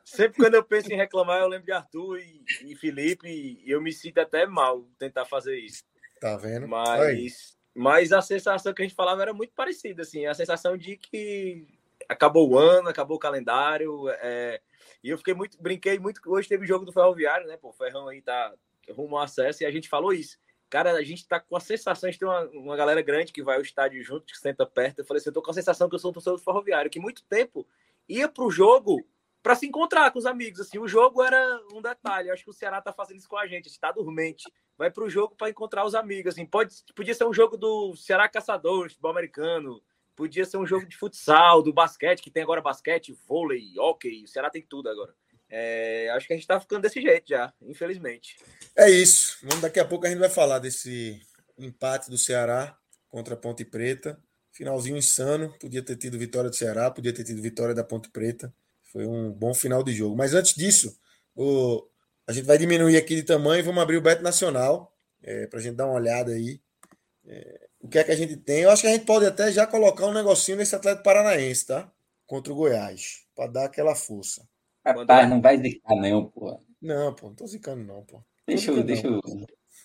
Sempre 0.03 0.39
quando 0.39 0.55
eu 0.55 0.65
penso 0.65 0.91
em 0.91 0.97
reclamar, 0.97 1.43
eu 1.43 1.49
lembro 1.49 1.67
de 1.67 1.73
Arthur 1.73 2.21
e, 2.21 2.43
e 2.63 2.75
Felipe, 2.77 3.29
e 3.29 3.71
eu 3.71 3.83
me 3.83 3.93
sinto 3.93 4.17
até 4.17 4.47
mal 4.47 4.89
tentar 4.99 5.27
fazer 5.27 5.59
isso. 5.59 5.85
Tá 6.19 6.39
vendo? 6.39 6.67
Mas, 6.67 7.55
mas 7.75 8.13
a 8.15 8.23
sensação 8.23 8.73
que 8.73 8.81
a 8.81 8.87
gente 8.87 8.97
falava 8.97 9.21
era 9.21 9.35
muito 9.35 9.53
parecida, 9.53 10.01
assim, 10.01 10.25
a 10.25 10.33
sensação 10.33 10.75
de 10.75 10.97
que 10.97 11.79
acabou 12.11 12.51
o 12.51 12.59
ano, 12.59 12.89
acabou 12.89 13.17
o 13.17 13.21
calendário. 13.21 14.09
É... 14.09 14.61
E 15.03 15.09
eu 15.09 15.17
fiquei 15.17 15.33
muito, 15.33 15.61
brinquei 15.63 15.99
muito. 15.99 16.21
Hoje 16.27 16.49
teve 16.49 16.65
o 16.65 16.67
jogo 16.67 16.85
do 16.85 16.93
Ferroviário, 16.93 17.47
né? 17.47 17.57
Pô, 17.57 17.69
o 17.69 17.73
Ferrão 17.73 18.09
aí 18.09 18.21
tá 18.21 18.53
rumo 18.91 19.17
ao 19.17 19.23
acesso 19.23 19.63
e 19.63 19.67
a 19.67 19.71
gente 19.71 19.89
falou 19.89 20.13
isso. 20.13 20.37
Cara, 20.69 20.93
a 20.93 21.03
gente 21.03 21.27
tá 21.27 21.41
com 21.41 21.57
a 21.57 21.61
sensação 21.61 22.11
de 22.11 22.19
ter 22.19 22.25
uma, 22.25 22.43
uma 22.51 22.77
galera 22.77 23.01
grande 23.03 23.33
que 23.33 23.43
vai 23.43 23.57
ao 23.57 23.63
estádio 23.63 24.03
junto, 24.03 24.27
que 24.27 24.39
senta 24.39 24.67
perto. 24.67 25.01
Eu 25.01 25.05
falei 25.05 25.21
assim, 25.21 25.31
eu 25.31 25.35
tô 25.35 25.43
com 25.43 25.51
a 25.51 25.55
sensação 25.55 25.89
que 25.89 25.95
eu 25.95 25.99
sou 25.99 26.11
um 26.11 26.15
torcedor 26.15 26.39
do 26.39 26.45
Ferroviário, 26.45 26.91
que 26.91 27.01
muito 27.01 27.25
tempo 27.25 27.67
ia 28.09 28.29
pro 28.29 28.51
jogo 28.51 29.05
para 29.43 29.55
se 29.55 29.67
encontrar 29.67 30.11
com 30.11 30.19
os 30.19 30.27
amigos. 30.27 30.61
Assim, 30.61 30.79
o 30.79 30.87
jogo 30.87 31.23
era 31.23 31.61
um 31.73 31.81
detalhe. 31.81 32.29
Eu 32.29 32.35
acho 32.35 32.45
que 32.45 32.51
o 32.51 32.55
Ceará 32.55 32.81
tá 32.81 32.93
fazendo 32.93 33.19
isso 33.19 33.29
com 33.29 33.37
a 33.37 33.47
gente. 33.47 33.67
A 33.67 33.69
gente 33.69 33.81
tá 33.81 33.91
dormente. 33.91 34.45
Vai 34.77 34.91
pro 34.91 35.11
jogo 35.11 35.35
para 35.35 35.51
encontrar 35.51 35.85
os 35.85 35.95
amigos. 35.95 36.35
Assim, 36.35 36.47
pode, 36.47 36.75
podia 36.95 37.15
ser 37.15 37.25
um 37.25 37.35
jogo 37.35 37.57
do 37.57 37.97
Ceará 37.97 38.29
Caçadores, 38.29 38.93
futebol 38.93 39.13
americano, 39.13 39.83
Podia 40.21 40.45
ser 40.45 40.59
um 40.59 40.67
jogo 40.67 40.85
de 40.85 40.99
futsal, 40.99 41.63
do 41.63 41.73
basquete, 41.73 42.21
que 42.21 42.31
tem 42.31 42.43
agora 42.43 42.61
basquete, 42.61 43.17
vôlei, 43.27 43.73
hockey, 43.79 44.23
o 44.23 44.29
Ceará 44.29 44.51
tem 44.51 44.61
tudo 44.61 44.91
agora. 44.91 45.15
É, 45.49 46.11
acho 46.11 46.27
que 46.27 46.35
a 46.35 46.37
gente 46.37 46.47
tá 46.47 46.61
ficando 46.61 46.83
desse 46.83 47.01
jeito 47.01 47.27
já, 47.27 47.51
infelizmente. 47.63 48.37
É 48.77 48.91
isso. 48.91 49.39
Vamos, 49.43 49.63
daqui 49.63 49.81
a 49.81 49.85
pouco 49.87 50.05
a 50.05 50.11
gente 50.11 50.19
vai 50.19 50.29
falar 50.29 50.59
desse 50.59 51.19
empate 51.57 52.11
do 52.11 52.19
Ceará 52.19 52.77
contra 53.09 53.33
a 53.33 53.37
Ponte 53.37 53.65
Preta. 53.65 54.23
Finalzinho 54.53 54.99
insano. 54.99 55.57
Podia 55.59 55.83
ter 55.83 55.97
tido 55.97 56.19
vitória 56.19 56.51
do 56.51 56.57
Ceará, 56.57 56.91
podia 56.91 57.15
ter 57.15 57.25
tido 57.25 57.41
vitória 57.41 57.75
da 57.75 57.83
Ponte 57.83 58.11
Preta. 58.11 58.53
Foi 58.93 59.07
um 59.07 59.33
bom 59.33 59.55
final 59.55 59.83
de 59.83 59.95
jogo. 59.95 60.15
Mas 60.15 60.35
antes 60.35 60.55
disso, 60.55 61.01
o... 61.35 61.89
a 62.27 62.33
gente 62.35 62.45
vai 62.45 62.59
diminuir 62.59 62.99
aqui 62.99 63.15
de 63.17 63.23
tamanho 63.23 63.61
e 63.61 63.63
vamos 63.63 63.83
abrir 63.83 63.97
o 63.97 64.03
Beto 64.03 64.23
Nacional 64.23 64.95
é, 65.23 65.47
para 65.47 65.61
a 65.61 65.63
gente 65.63 65.77
dar 65.77 65.87
uma 65.87 65.95
olhada 65.95 66.33
aí. 66.33 66.61
É, 67.27 67.70
o 67.81 67.89
que 67.89 67.99
é 67.99 68.05
que 68.05 68.13
a 68.13 68.17
gente 68.17 68.37
tem? 68.37 68.61
Eu 68.61 68.71
acho 68.71 68.83
que 68.83 68.89
a 68.89 68.93
gente 68.93 69.07
pode 69.07 69.27
até 69.27 69.51
já 69.51 69.67
colocar 69.67 70.07
um 70.07 70.13
negocinho 70.13 70.59
nesse 70.59 70.77
Atlético 70.77 71.03
Paranaense, 71.03 71.67
tá? 71.67 71.91
Contra 72.27 72.53
o 72.53 72.57
Goiás, 72.57 73.25
para 73.35 73.51
dar 73.51 73.65
aquela 73.65 73.95
força. 73.95 74.47
Rapaz, 74.85 75.29
não 75.29 75.41
vai 75.41 75.59
zicar 75.59 75.97
não, 75.97 76.27
pô. 76.27 76.61
Não, 76.81 77.15
pô, 77.15 77.29
não 77.29 77.35
tô 77.35 77.47
zicando 77.47 77.83
não, 77.83 78.05
pô. 78.05 78.23
Deixa 78.47 78.71
eu, 78.71 78.83
deixa 78.83 79.07
eu... 79.07 79.21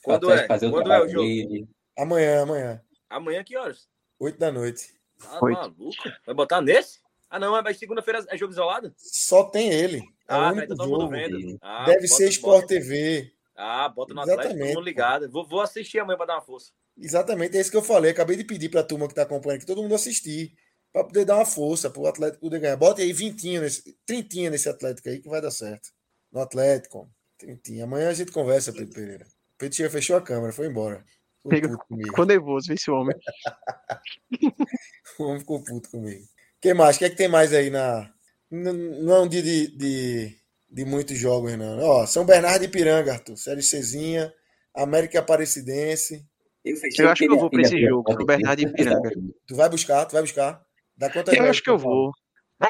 Quando 0.04 0.32
é? 0.32 0.46
Fazer 0.46 0.70
Quando 0.70 0.92
é 0.92 1.02
o 1.02 1.08
jogo? 1.08 1.24
Dele. 1.24 1.68
Amanhã, 1.98 2.44
amanhã. 2.44 2.82
Amanhã 3.10 3.44
que 3.44 3.58
horas? 3.58 3.88
Oito 4.20 4.38
da 4.38 4.52
noite. 4.52 4.94
Tá 5.20 5.40
maluco? 5.42 5.94
Vai 6.26 6.36
botar 6.36 6.62
nesse? 6.62 7.00
Ah, 7.30 7.40
não, 7.40 7.62
mas 7.62 7.78
segunda-feira 7.78 8.24
é 8.30 8.38
jogo 8.38 8.54
isolado? 8.54 8.94
Só 8.98 9.46
tem 9.46 9.70
ele. 9.72 9.98
É 9.98 10.04
ah, 10.28 10.54
tá, 10.54 10.64
então 10.64 10.78
todo 10.78 10.90
mundo 10.90 11.10
vendo. 11.10 11.58
Ah, 11.62 11.86
Deve 11.86 12.08
ser 12.08 12.30
Sport 12.30 12.68
TV. 12.68 13.32
Ah, 13.56 13.90
bota 13.90 14.14
no 14.14 14.22
Exatamente. 14.22 14.42
Atlético, 14.42 14.68
todo 14.68 14.76
mundo 14.76 14.86
ligado. 14.86 15.30
Vou, 15.30 15.46
vou 15.46 15.62
assistir 15.62 16.00
amanhã 16.00 16.18
para 16.18 16.28
dar 16.28 16.36
uma 16.36 16.42
força. 16.42 16.72
Exatamente, 16.98 17.58
é 17.58 17.62
isso 17.62 17.72
que 17.72 17.78
eu 17.78 17.84
falei. 17.84 18.12
Acabei 18.12 18.38
de 18.38 18.44
pedir 18.44 18.70
para 18.70 18.82
a 18.82 18.84
turma 18.84 19.08
que 19.08 19.12
está 19.12 19.24
acompanhando 19.24 19.60
que 19.60 19.66
todo 19.66 19.82
mundo 19.82 19.96
assistir. 19.96 20.54
Para 20.94 21.04
poder 21.04 21.26
dar 21.26 21.36
uma 21.36 21.46
força 21.46 21.90
para 21.90 22.02
o 22.02 22.08
Atlético 22.08 22.40
poder 22.40 22.60
ganhar. 22.60 22.78
Bota 22.78 23.02
aí 23.02 23.12
20 23.12 23.60
nesse, 23.60 23.98
30 24.06 24.50
nesse 24.50 24.70
Atlético 24.70 25.10
aí 25.10 25.20
que 25.20 25.28
vai 25.28 25.42
dar 25.42 25.52
certo. 25.52 25.90
No 26.32 26.40
Atlético, 26.40 27.10
30. 27.38 27.84
Amanhã 27.84 28.10
a 28.10 28.14
gente 28.14 28.32
conversa, 28.32 28.72
Pedro 28.72 28.94
Pereira. 28.94 29.26
O 29.26 29.58
Pedro 29.58 29.78
já 29.78 29.90
fechou 29.90 30.16
a 30.16 30.22
câmera, 30.22 30.54
foi 30.54 30.68
embora. 30.68 31.04
Ficou, 31.50 31.78
ficou 31.98 32.26
nervoso, 32.26 32.74
esse 32.74 32.90
homem. 32.90 33.16
o 35.20 35.24
homem 35.24 35.40
ficou 35.40 35.64
puto 35.64 35.90
comigo. 35.90 36.24
O 36.24 36.62
que 36.62 36.74
mais? 36.74 36.96
O 36.96 37.00
que 37.00 37.06
é 37.06 37.10
que 37.10 37.16
tem 37.16 37.28
mais 37.28 37.54
aí 37.54 37.70
na. 37.70 38.12
Não 38.50 39.16
é 39.16 39.22
um 39.22 39.28
dia 39.28 39.44
de, 39.44 39.68
de, 39.76 40.36
de 40.70 40.86
muitos 40.86 41.18
jogos, 41.18 41.56
não. 41.58 41.80
Ó, 41.80 42.06
São 42.08 42.26
Bernardo 42.26 42.64
e 42.64 42.68
Piranga, 42.68 43.14
Arthur. 43.14 43.38
Série 43.38 43.62
Czinha, 43.62 44.34
América 44.74 45.20
Aparecidense. 45.20 46.26
Eu, 46.66 46.76
eu 46.98 47.10
acho 47.10 47.24
que 47.24 47.32
eu 47.32 47.38
vou 47.38 47.50
para 47.50 47.62
esse 47.62 47.80
jogo, 47.80 48.12
o 48.12 48.26
Bernardo 48.26 48.60
e 48.60 48.74
Piranga. 48.74 49.12
Tu 49.48 49.56
vai 49.56 49.70
buscar, 49.70 50.06
tu 50.06 50.14
vai 50.14 50.24
buscar. 50.24 50.60
Dá 50.98 51.12
quantas 51.12 51.36
Eu 51.36 51.46
acho 51.46 51.62
que 51.62 51.70
eu 51.70 51.78
vou. 51.78 52.12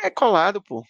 É 0.04 0.10
colado, 0.10 0.62
pô. 0.62 0.84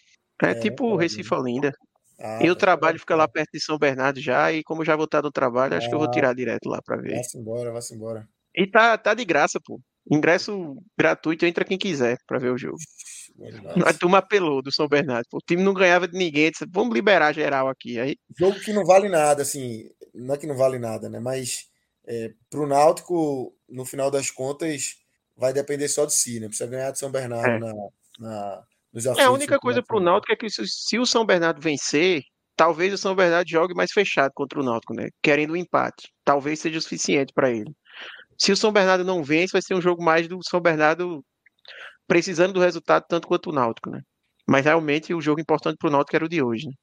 É, 0.43 0.51
é 0.51 0.55
tipo 0.55 0.95
Recife 0.95 1.31
Olinda. 1.33 1.71
Ah, 2.19 2.39
e 2.41 2.49
o 2.49 2.55
tá 2.55 2.61
trabalho 2.61 2.97
fica 2.97 3.15
lá 3.15 3.27
perto 3.27 3.51
de 3.53 3.63
São 3.63 3.77
Bernardo 3.77 4.19
já, 4.19 4.51
e 4.51 4.63
como 4.63 4.85
já 4.85 4.95
vou 4.95 5.05
estar 5.05 5.21
no 5.21 5.31
trabalho, 5.31 5.75
acho 5.75 5.85
ah, 5.85 5.89
que 5.89 5.95
eu 5.95 5.99
vou 5.99 6.07
ah. 6.07 6.11
tirar 6.11 6.33
direto 6.33 6.67
lá 6.67 6.81
para 6.83 6.97
ver. 6.97 7.13
Vai-se 7.13 7.37
embora, 7.37 7.71
vai-se 7.71 7.93
embora. 7.93 8.27
E 8.55 8.65
tá, 8.65 8.97
tá 8.97 9.13
de 9.13 9.23
graça, 9.23 9.59
pô. 9.63 9.79
Ingresso 10.09 10.77
gratuito, 10.97 11.45
entra 11.45 11.65
quem 11.65 11.77
quiser 11.77 12.17
para 12.25 12.39
ver 12.39 12.51
o 12.51 12.57
jogo. 12.57 12.77
A 13.85 13.93
turma 13.93 14.19
apelou 14.19 14.61
do 14.61 14.71
São 14.71 14.87
Bernardo. 14.87 15.25
O 15.33 15.39
time 15.39 15.61
não 15.61 15.73
ganhava 15.73 16.07
de 16.07 16.17
ninguém. 16.17 16.51
Disse, 16.51 16.65
Vamos 16.71 16.93
liberar 16.93 17.33
geral 17.33 17.67
aqui. 17.67 17.99
Aí... 17.99 18.15
Jogo 18.37 18.59
que 18.59 18.71
não 18.71 18.85
vale 18.85 19.09
nada, 19.09 19.41
assim. 19.41 19.83
Não 20.13 20.35
é 20.35 20.37
que 20.37 20.47
não 20.47 20.55
vale 20.55 20.79
nada, 20.79 21.09
né? 21.09 21.19
Mas 21.19 21.65
é, 22.07 22.33
para 22.49 22.59
o 22.59 22.67
Náutico, 22.67 23.55
no 23.67 23.85
final 23.85 24.11
das 24.11 24.29
contas, 24.29 24.97
vai 25.35 25.53
depender 25.53 25.87
só 25.87 26.05
de 26.05 26.13
si, 26.13 26.39
né? 26.39 26.47
Precisa 26.47 26.69
ganhar 26.69 26.91
de 26.91 26.99
São 26.99 27.11
Bernardo 27.11 27.47
é. 27.47 27.59
na, 27.59 27.73
na, 28.19 28.63
nos 28.93 29.07
aflitos, 29.07 29.23
É, 29.23 29.25
a 29.25 29.31
única 29.31 29.59
coisa 29.59 29.81
para 29.83 29.97
o 29.97 29.99
Náutico 29.99 30.33
é 30.33 30.35
que 30.35 30.49
se, 30.49 30.65
se, 30.67 30.99
o 30.99 31.05
São 31.05 31.25
Bernardo 31.25 31.61
vencer, 31.61 32.23
talvez 32.55 32.93
o 32.93 32.97
São 32.97 33.15
Bernardo 33.15 33.49
jogue 33.49 33.73
mais 33.73 33.91
fechado 33.91 34.31
contra 34.33 34.59
o 34.59 34.63
Náutico, 34.63 34.93
né? 34.93 35.09
Querendo 35.21 35.53
um 35.53 35.57
empate. 35.57 36.13
Talvez 36.23 36.59
seja 36.59 36.77
o 36.77 36.81
suficiente 36.81 37.33
para 37.33 37.49
ele. 37.49 37.73
Se 38.37 38.51
o 38.51 38.57
São 38.57 38.71
Bernardo 38.71 39.03
não 39.03 39.23
vence, 39.23 39.53
vai 39.53 39.61
ser 39.61 39.75
um 39.75 39.81
jogo 39.81 40.03
mais 40.03 40.27
do 40.27 40.39
São 40.43 40.61
Bernardo 40.61 41.23
precisando 42.07 42.53
do 42.53 42.59
resultado 42.59 43.05
tanto 43.07 43.27
quanto 43.27 43.49
o 43.49 43.53
Náutico, 43.53 43.89
né? 43.89 44.01
Mas 44.47 44.63
realmente 44.63 45.13
o 45.13 45.21
jogo 45.21 45.41
importante 45.41 45.77
para 45.77 45.87
o 45.87 45.91
Náutico 45.91 46.15
era 46.15 46.25
o 46.25 46.29
de 46.29 46.41
hoje, 46.41 46.67
né? 46.67 46.73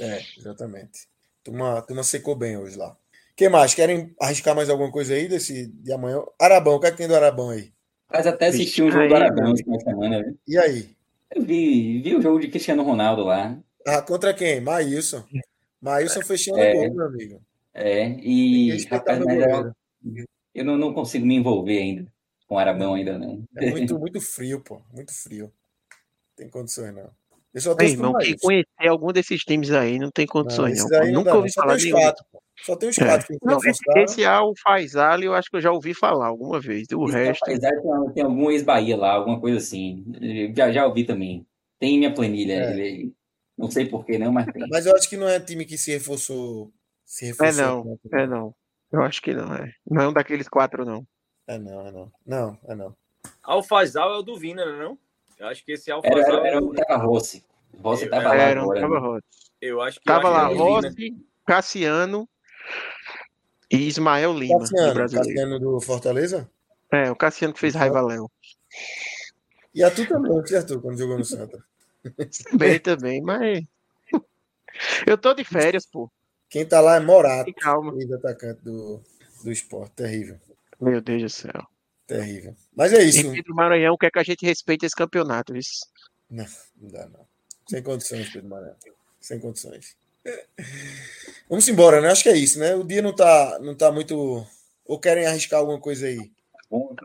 É, 0.00 0.24
exatamente. 0.38 1.06
Turma, 1.44 1.82
turma 1.82 2.02
secou 2.02 2.34
bem 2.34 2.56
hoje 2.56 2.76
lá 2.76 2.96
que 3.36 3.48
mais? 3.48 3.74
Querem 3.74 4.14
arriscar 4.20 4.54
mais 4.54 4.68
alguma 4.68 4.90
coisa 4.90 5.14
aí 5.14 5.28
desse 5.28 5.66
de 5.66 5.92
amanhã? 5.92 6.22
Arabão, 6.40 6.74
o 6.74 6.80
que 6.80 6.86
é 6.86 6.90
que 6.90 6.96
tem 6.96 7.08
do 7.08 7.16
Arabão 7.16 7.50
aí? 7.50 7.72
Mas 8.10 8.26
até 8.26 8.48
assisti 8.48 8.82
um 8.82 8.90
jogo 8.90 9.04
aí, 9.04 9.08
do 9.08 9.14
Arabão 9.14 9.52
essa 9.52 9.84
semana, 9.84 10.22
viu? 10.22 10.38
E 10.46 10.58
aí? 10.58 10.90
Eu 11.30 11.42
vi, 11.42 12.02
vi 12.02 12.14
o 12.14 12.20
jogo 12.20 12.38
de 12.38 12.48
Cristiano 12.48 12.82
Ronaldo 12.82 13.24
lá. 13.24 13.58
Ah, 13.86 14.02
contra 14.02 14.34
quem? 14.34 14.60
Maílson. 14.60 15.24
Maílson 15.80 16.20
fechando 16.20 16.58
é, 16.58 16.72
o 16.72 16.74
gol, 16.74 16.94
meu 16.94 17.06
amigo. 17.06 17.40
É, 17.74 18.08
e 18.20 18.84
rapaz, 18.84 19.18
mas 19.18 19.46
uma, 19.46 19.76
Eu 20.54 20.64
não, 20.64 20.76
não 20.76 20.92
consigo 20.92 21.24
me 21.24 21.34
envolver 21.34 21.78
ainda 21.78 22.12
com 22.46 22.56
o 22.56 22.58
Arabão 22.58 22.94
ainda, 22.94 23.18
não. 23.18 23.42
É 23.56 23.70
muito, 23.70 23.98
muito 23.98 24.20
frio, 24.20 24.60
pô. 24.60 24.82
Muito 24.92 25.10
frio. 25.10 25.50
Tem 26.36 26.50
condições, 26.50 26.94
não. 26.94 27.10
Eu 27.54 27.60
só 27.62 27.74
Ei, 27.80 27.92
irmão, 27.92 28.12
quem 28.18 28.36
conhecer 28.36 28.88
algum 28.88 29.10
desses 29.10 29.40
times 29.40 29.70
aí 29.70 29.98
não 29.98 30.10
tem 30.10 30.26
condições, 30.26 30.78
não. 30.78 31.00
não. 31.00 31.12
Nunca 31.12 31.34
ouvi 31.34 31.50
falar 31.50 31.76
nenhum. 31.76 31.96
Quatro, 31.96 32.24
só 32.62 32.76
tem 32.76 32.88
os 32.88 32.98
É. 32.98 33.04
quatro. 33.04 33.26
que 33.28 33.38
Não, 33.46 33.58
esse, 33.64 33.80
esse 33.96 34.24
Al 34.24 34.52
Faisal 34.62 35.20
eu 35.22 35.34
acho 35.34 35.50
que 35.50 35.56
eu 35.56 35.60
já 35.60 35.72
ouvi 35.72 35.94
falar 35.94 36.26
alguma 36.26 36.60
vez. 36.60 36.86
O 36.94 37.04
Esse 37.06 37.16
resto. 37.16 37.42
Apesar 37.44 37.70
tem, 37.70 38.12
tem 38.14 38.22
algum 38.24 38.50
ex-Bahia 38.50 38.96
lá, 38.96 39.12
alguma 39.14 39.40
coisa 39.40 39.58
assim. 39.58 40.04
Já, 40.56 40.70
já 40.72 40.86
ouvi 40.86 41.04
também. 41.04 41.46
Tem 41.78 41.94
em 41.94 41.98
minha 41.98 42.14
planilha. 42.14 42.52
É. 42.54 42.72
Ele, 42.72 43.12
não 43.58 43.70
sei 43.70 43.86
porquê, 43.86 44.18
não, 44.18 44.32
mas 44.32 44.46
tem. 44.46 44.66
Mas 44.70 44.86
eu 44.86 44.94
acho 44.96 45.08
que 45.08 45.16
não 45.16 45.28
é 45.28 45.38
time 45.40 45.64
que 45.64 45.76
se 45.76 45.90
reforçou. 45.92 46.72
Se 47.04 47.24
É 47.24 47.28
reforçou 47.28 47.84
não, 47.84 47.98
é 48.18 48.26
não. 48.26 48.54
Eu 48.90 49.02
acho 49.02 49.20
que 49.22 49.32
não, 49.34 49.54
é. 49.54 49.72
Não 49.90 50.02
é 50.02 50.08
um 50.08 50.12
daqueles 50.12 50.48
quatro, 50.48 50.84
não. 50.84 51.06
É 51.46 51.58
não, 51.58 51.86
é 51.86 51.90
não. 51.92 52.12
Não, 52.26 52.58
é 52.68 52.74
não. 52.74 52.94
Alfazal 53.42 54.14
é 54.14 54.18
o 54.18 54.22
do 54.22 54.36
Vina, 54.36 54.64
não 54.64 54.72
é 54.74 54.78
não? 54.84 54.98
Eu 55.38 55.46
acho 55.48 55.64
que 55.64 55.72
esse 55.72 55.90
Era, 55.90 55.96
Alfazal 55.98 56.36
era, 56.38 56.46
é 56.46 56.48
era 56.50 56.62
o 56.62 56.72
Tava 56.74 57.02
Rossi. 57.04 57.44
Eu- 57.74 58.10
tava 58.10 58.28
lá 58.28 58.34
Era, 58.36 58.60
agora. 58.62 58.80
tava 58.80 58.94
né? 58.94 59.00
Rossi. 59.00 59.24
Eu 59.60 59.80
acho 59.80 59.98
que 59.98 60.04
Tava 60.04 60.28
lá 60.28 60.50
é. 60.50 60.54
Rossi, 60.54 61.16
Cassiano 61.46 62.28
e 63.70 63.88
Ismael 63.88 64.32
Lima, 64.38 64.54
do 64.58 64.60
Cassiano, 64.60 64.94
brasileiro. 64.94 65.28
Cassiano 65.28 65.58
do 65.60 65.80
Fortaleza? 65.80 66.50
É, 66.90 67.10
o 67.10 67.16
Cassiano 67.16 67.54
que 67.54 67.60
fez 67.60 67.74
raiva 67.74 67.98
a 68.00 68.02
Léo. 68.02 68.30
E 69.74 69.82
a 69.82 69.90
tu 69.90 70.06
também, 70.06 70.32
Arthur, 70.54 70.80
quando 70.82 70.98
jogou 70.98 71.18
no 71.18 71.24
Santa. 71.24 71.64
Também, 72.50 72.80
também, 72.80 73.22
mas. 73.22 73.64
Eu 75.06 75.16
tô 75.16 75.32
de 75.34 75.44
férias, 75.44 75.86
pô. 75.86 76.10
Quem 76.50 76.66
tá 76.66 76.80
lá 76.80 76.96
é 76.96 77.00
Morato, 77.00 77.44
Tem 77.44 77.54
calma. 77.54 77.94
ex-atacante 77.96 78.60
do, 78.60 79.00
do 79.44 79.52
esporte. 79.52 79.92
Terrível, 79.92 80.36
Meu 80.80 81.00
Deus 81.00 81.22
do 81.22 81.28
céu. 81.30 81.66
terrível. 82.06 82.56
Mas 82.76 82.92
é 82.92 83.02
isso. 83.04 83.20
Em 83.26 83.32
Pedro 83.32 83.54
Maranhão 83.54 83.96
quer 83.96 84.10
que 84.10 84.18
a 84.18 84.22
gente 84.24 84.44
respeite 84.44 84.84
esse 84.84 84.96
campeonato. 84.96 85.56
Isso. 85.56 85.86
Não, 86.28 86.44
não 86.76 86.90
dá 86.90 87.08
não. 87.08 87.24
Sem 87.68 87.82
condições, 87.82 88.28
Pedro 88.30 88.48
Maranhão. 88.48 88.76
Sem 89.20 89.38
condições. 89.38 89.96
Vamos 91.48 91.68
embora, 91.68 92.00
né? 92.00 92.08
Acho 92.10 92.22
que 92.22 92.28
é 92.28 92.36
isso, 92.36 92.58
né? 92.58 92.74
O 92.74 92.84
dia 92.84 93.02
não 93.02 93.14
tá, 93.14 93.58
não 93.60 93.74
tá 93.74 93.90
muito. 93.92 94.46
Ou 94.84 94.98
querem 94.98 95.26
arriscar 95.26 95.60
alguma 95.60 95.80
coisa 95.80 96.06
aí? 96.06 96.30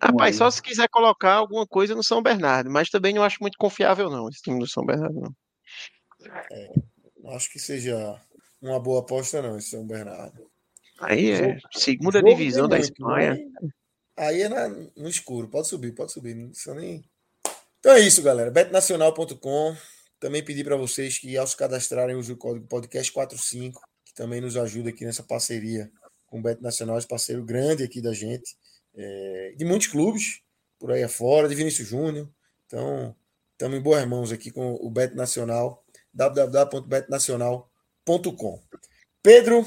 Rapaz, 0.02 0.38
só 0.38 0.50
se 0.50 0.62
quiser 0.62 0.88
colocar 0.88 1.34
alguma 1.34 1.68
coisa 1.68 1.94
no 1.94 2.04
São 2.04 2.22
Bernardo, 2.24 2.70
mas 2.70 2.90
também 2.90 3.14
não 3.14 3.24
acho 3.24 3.38
muito 3.42 3.58
confiável, 3.58 4.10
não, 4.10 4.30
esse 4.30 4.42
time 4.42 4.60
do 4.60 4.68
São 4.68 4.86
Bernardo, 4.86 5.20
não. 5.20 5.36
Não 7.22 7.32
acho 7.36 7.52
que 7.52 7.60
seja 7.60 8.20
uma 8.62 8.80
boa 8.80 9.02
aposta, 9.02 9.42
não, 9.42 9.58
esse 9.58 9.72
São 9.72 9.86
Bernardo. 9.86 10.50
Aí 11.00 11.32
é 11.32 11.60
segunda 11.74 12.20
Jogo 12.20 12.32
divisão 12.32 12.68
da 12.68 12.78
muito, 12.78 12.92
Espanha. 12.92 13.34
Aí, 14.18 14.28
aí 14.28 14.42
é 14.44 14.50
na- 14.50 14.70
no 14.70 15.10
escuro. 15.10 15.48
Pode 15.48 15.68
subir, 15.68 15.92
pode 15.94 16.12
subir. 16.12 16.34
Não 16.34 16.50
precisa 16.50 16.74
nem. 16.74 17.04
Então 17.80 17.92
é 17.92 18.00
isso, 18.00 18.24
galera. 18.24 18.50
betnacional.com. 18.50 19.76
Também 20.20 20.44
pedir 20.44 20.64
para 20.64 20.76
vocês 20.76 21.18
que, 21.18 21.38
ao 21.38 21.46
se 21.46 21.56
cadastrarem, 21.56 22.16
usem 22.16 22.36
o 22.36 22.38
código 22.38 22.68
podcast45, 22.68 23.74
que 24.06 24.14
também 24.14 24.42
nos 24.42 24.58
ajuda 24.58 24.90
aqui 24.90 25.06
nessa 25.06 25.24
parceria 25.24 25.92
com 26.26 26.40
o 26.40 26.42
Bet 26.42 26.62
Nacional, 26.62 26.98
esse 26.98 27.08
parceiro 27.08 27.44
grande 27.44 27.84
aqui 27.84 28.02
da 28.02 28.14
gente, 28.14 28.58
é, 28.96 29.54
de 29.56 29.64
muitos 29.64 29.88
clubes 29.88 30.42
por 30.80 30.92
aí 30.92 31.04
afora, 31.04 31.48
de 31.48 31.56
Vinícius 31.56 31.88
Júnior. 31.88 32.28
Então, 32.66 33.16
estamos 33.54 33.78
em 33.78 33.82
boas 33.82 34.06
mãos 34.06 34.32
aqui 34.32 34.52
com 34.52 34.74
o 34.76 34.90
Bet 34.90 35.16
Nacional, 35.16 35.86
www.betnacional.com. 36.14 38.62
Pedro, 39.24 39.66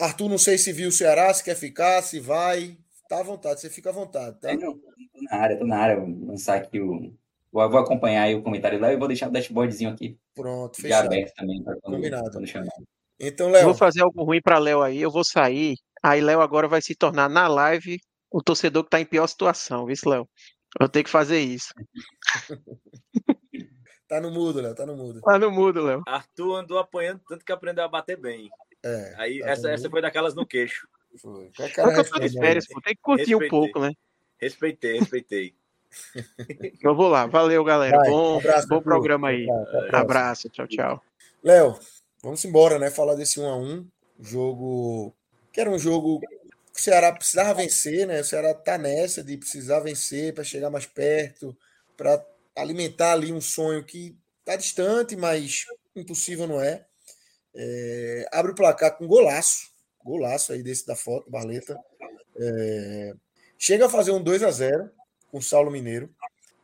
Arthur, 0.00 0.28
não 0.28 0.38
sei 0.38 0.58
se 0.58 0.72
viu 0.72 0.90
o 0.90 0.92
Ceará, 0.92 1.34
se 1.34 1.42
quer 1.42 1.56
ficar, 1.56 2.02
se 2.02 2.20
vai. 2.20 2.78
Tá 3.08 3.20
à 3.20 3.22
vontade, 3.22 3.60
você 3.60 3.70
fica 3.70 3.90
à 3.90 3.92
vontade, 3.92 4.38
tá? 4.38 4.54
Não, 4.54 4.78
tô 4.78 5.22
na 5.22 5.36
área, 5.36 5.56
tô 5.56 5.66
na 5.66 5.78
área. 5.78 5.98
Vou 5.98 6.26
lançar 6.26 6.56
aqui 6.56 6.78
o. 6.78 7.16
Vou, 7.50 7.68
vou 7.70 7.80
acompanhar 7.80 8.22
aí 8.24 8.34
o 8.34 8.42
comentário 8.42 8.78
lá 8.80 8.92
e 8.92 8.96
vou 8.96 9.08
deixar 9.08 9.28
o 9.28 9.32
dashboardzinho 9.32 9.90
aqui 9.90 10.18
Pronto, 10.34 10.80
fechado. 10.80 11.06
aberto 11.06 11.34
também. 11.34 11.62
pra 11.62 11.74
quando- 11.80 11.94
Combinado. 11.96 12.30
quando 12.30 12.46
chamar. 12.46 12.68
Então, 13.20 13.46
Eu 13.48 13.52
Léo, 13.52 13.64
vou 13.66 13.74
fazer 13.74 14.02
algo 14.02 14.22
ruim 14.22 14.40
pra 14.40 14.58
Léo 14.58 14.82
aí, 14.82 15.00
eu 15.00 15.10
vou 15.10 15.24
sair. 15.24 15.74
Aí 16.02 16.20
Léo 16.20 16.40
agora 16.40 16.68
vai 16.68 16.80
se 16.82 16.94
tornar 16.94 17.28
na 17.28 17.48
live 17.48 17.98
o 18.30 18.42
torcedor 18.42 18.84
que 18.84 18.90
tá 18.90 19.00
em 19.00 19.06
pior 19.06 19.26
situação, 19.26 19.86
viu, 19.86 19.96
Léo? 20.06 20.28
Eu 20.78 20.88
tenho 20.88 21.04
que 21.04 21.10
fazer 21.10 21.40
isso. 21.40 21.72
tá 24.06 24.20
no 24.20 24.30
mudo, 24.30 24.60
Léo, 24.60 24.74
tá 24.74 24.86
no 24.86 24.96
mudo. 24.96 25.20
Lá 25.24 25.38
no 25.38 25.50
mudo, 25.50 25.82
Léo. 25.82 26.02
Arthur 26.06 26.54
andou 26.56 26.78
apanhando 26.78 27.20
tanto 27.26 27.44
que 27.44 27.52
aprendeu 27.52 27.84
a 27.84 27.88
bater 27.88 28.16
bem. 28.20 28.48
É, 28.84 29.14
Aí 29.16 29.40
tá 29.40 29.48
essa, 29.50 29.70
essa 29.70 29.90
foi 29.90 30.00
daquelas 30.00 30.34
no 30.34 30.46
queixo. 30.46 30.86
Foi. 31.20 31.50
É 31.58 31.68
que 31.68 31.80
eu 31.80 31.84
tô 31.84 31.90
de 31.90 31.96
responde 31.96 32.24
aí? 32.26 32.32
férias, 32.38 32.66
pô. 32.68 32.80
Tem 32.80 32.94
que 32.94 33.00
curtir 33.02 33.34
um 33.34 33.38
Respeitei. 33.38 33.48
pouco, 33.48 33.80
né? 33.80 33.92
Respeitei, 34.40 34.98
respeitei. 35.00 35.54
Eu 36.82 36.94
vou 36.94 37.08
lá. 37.08 37.26
Valeu, 37.26 37.64
galera. 37.64 37.96
Vai, 37.96 38.10
bom 38.10 38.38
abraço, 38.38 38.68
bom 38.68 38.82
programa 38.82 39.28
aí. 39.28 39.46
Próxima. 39.46 39.98
Abraço. 39.98 40.48
Tchau, 40.50 40.66
tchau. 40.66 41.02
Léo, 41.42 41.78
vamos 42.22 42.44
embora, 42.44 42.78
né? 42.78 42.90
Falar 42.90 43.14
desse 43.14 43.40
1 43.40 43.46
a 43.46 43.56
1 43.56 43.86
Jogo. 44.20 45.14
Que 45.52 45.60
era 45.60 45.70
um 45.70 45.78
jogo 45.78 46.20
que 46.20 46.80
o 46.80 46.82
Ceará 46.82 47.12
precisava 47.12 47.54
vencer, 47.54 48.06
né? 48.06 48.20
O 48.20 48.24
Ceará 48.24 48.54
tá 48.54 48.76
nessa 48.78 49.22
de 49.22 49.36
precisar 49.36 49.80
vencer 49.80 50.34
para 50.34 50.44
chegar 50.44 50.70
mais 50.70 50.86
perto, 50.86 51.56
para 51.96 52.24
alimentar 52.56 53.12
ali 53.12 53.32
um 53.32 53.40
sonho 53.40 53.84
que 53.84 54.16
tá 54.44 54.56
distante, 54.56 55.16
mas 55.16 55.64
impossível 55.94 56.46
não 56.46 56.60
é. 56.60 56.84
É, 57.54 58.28
abre 58.32 58.52
o 58.52 58.54
placar 58.54 58.96
com 58.96 59.06
golaço. 59.06 59.70
Golaço 60.04 60.52
aí 60.52 60.62
desse 60.62 60.86
da 60.86 60.96
foto, 60.96 61.30
Barleta. 61.30 61.78
É, 62.36 63.14
chega 63.58 63.86
a 63.86 63.90
fazer 63.90 64.12
um 64.12 64.22
2 64.22 64.42
a 64.42 64.50
0 64.50 64.90
com 65.30 65.40
Saulo 65.40 65.70
Mineiro. 65.70 66.10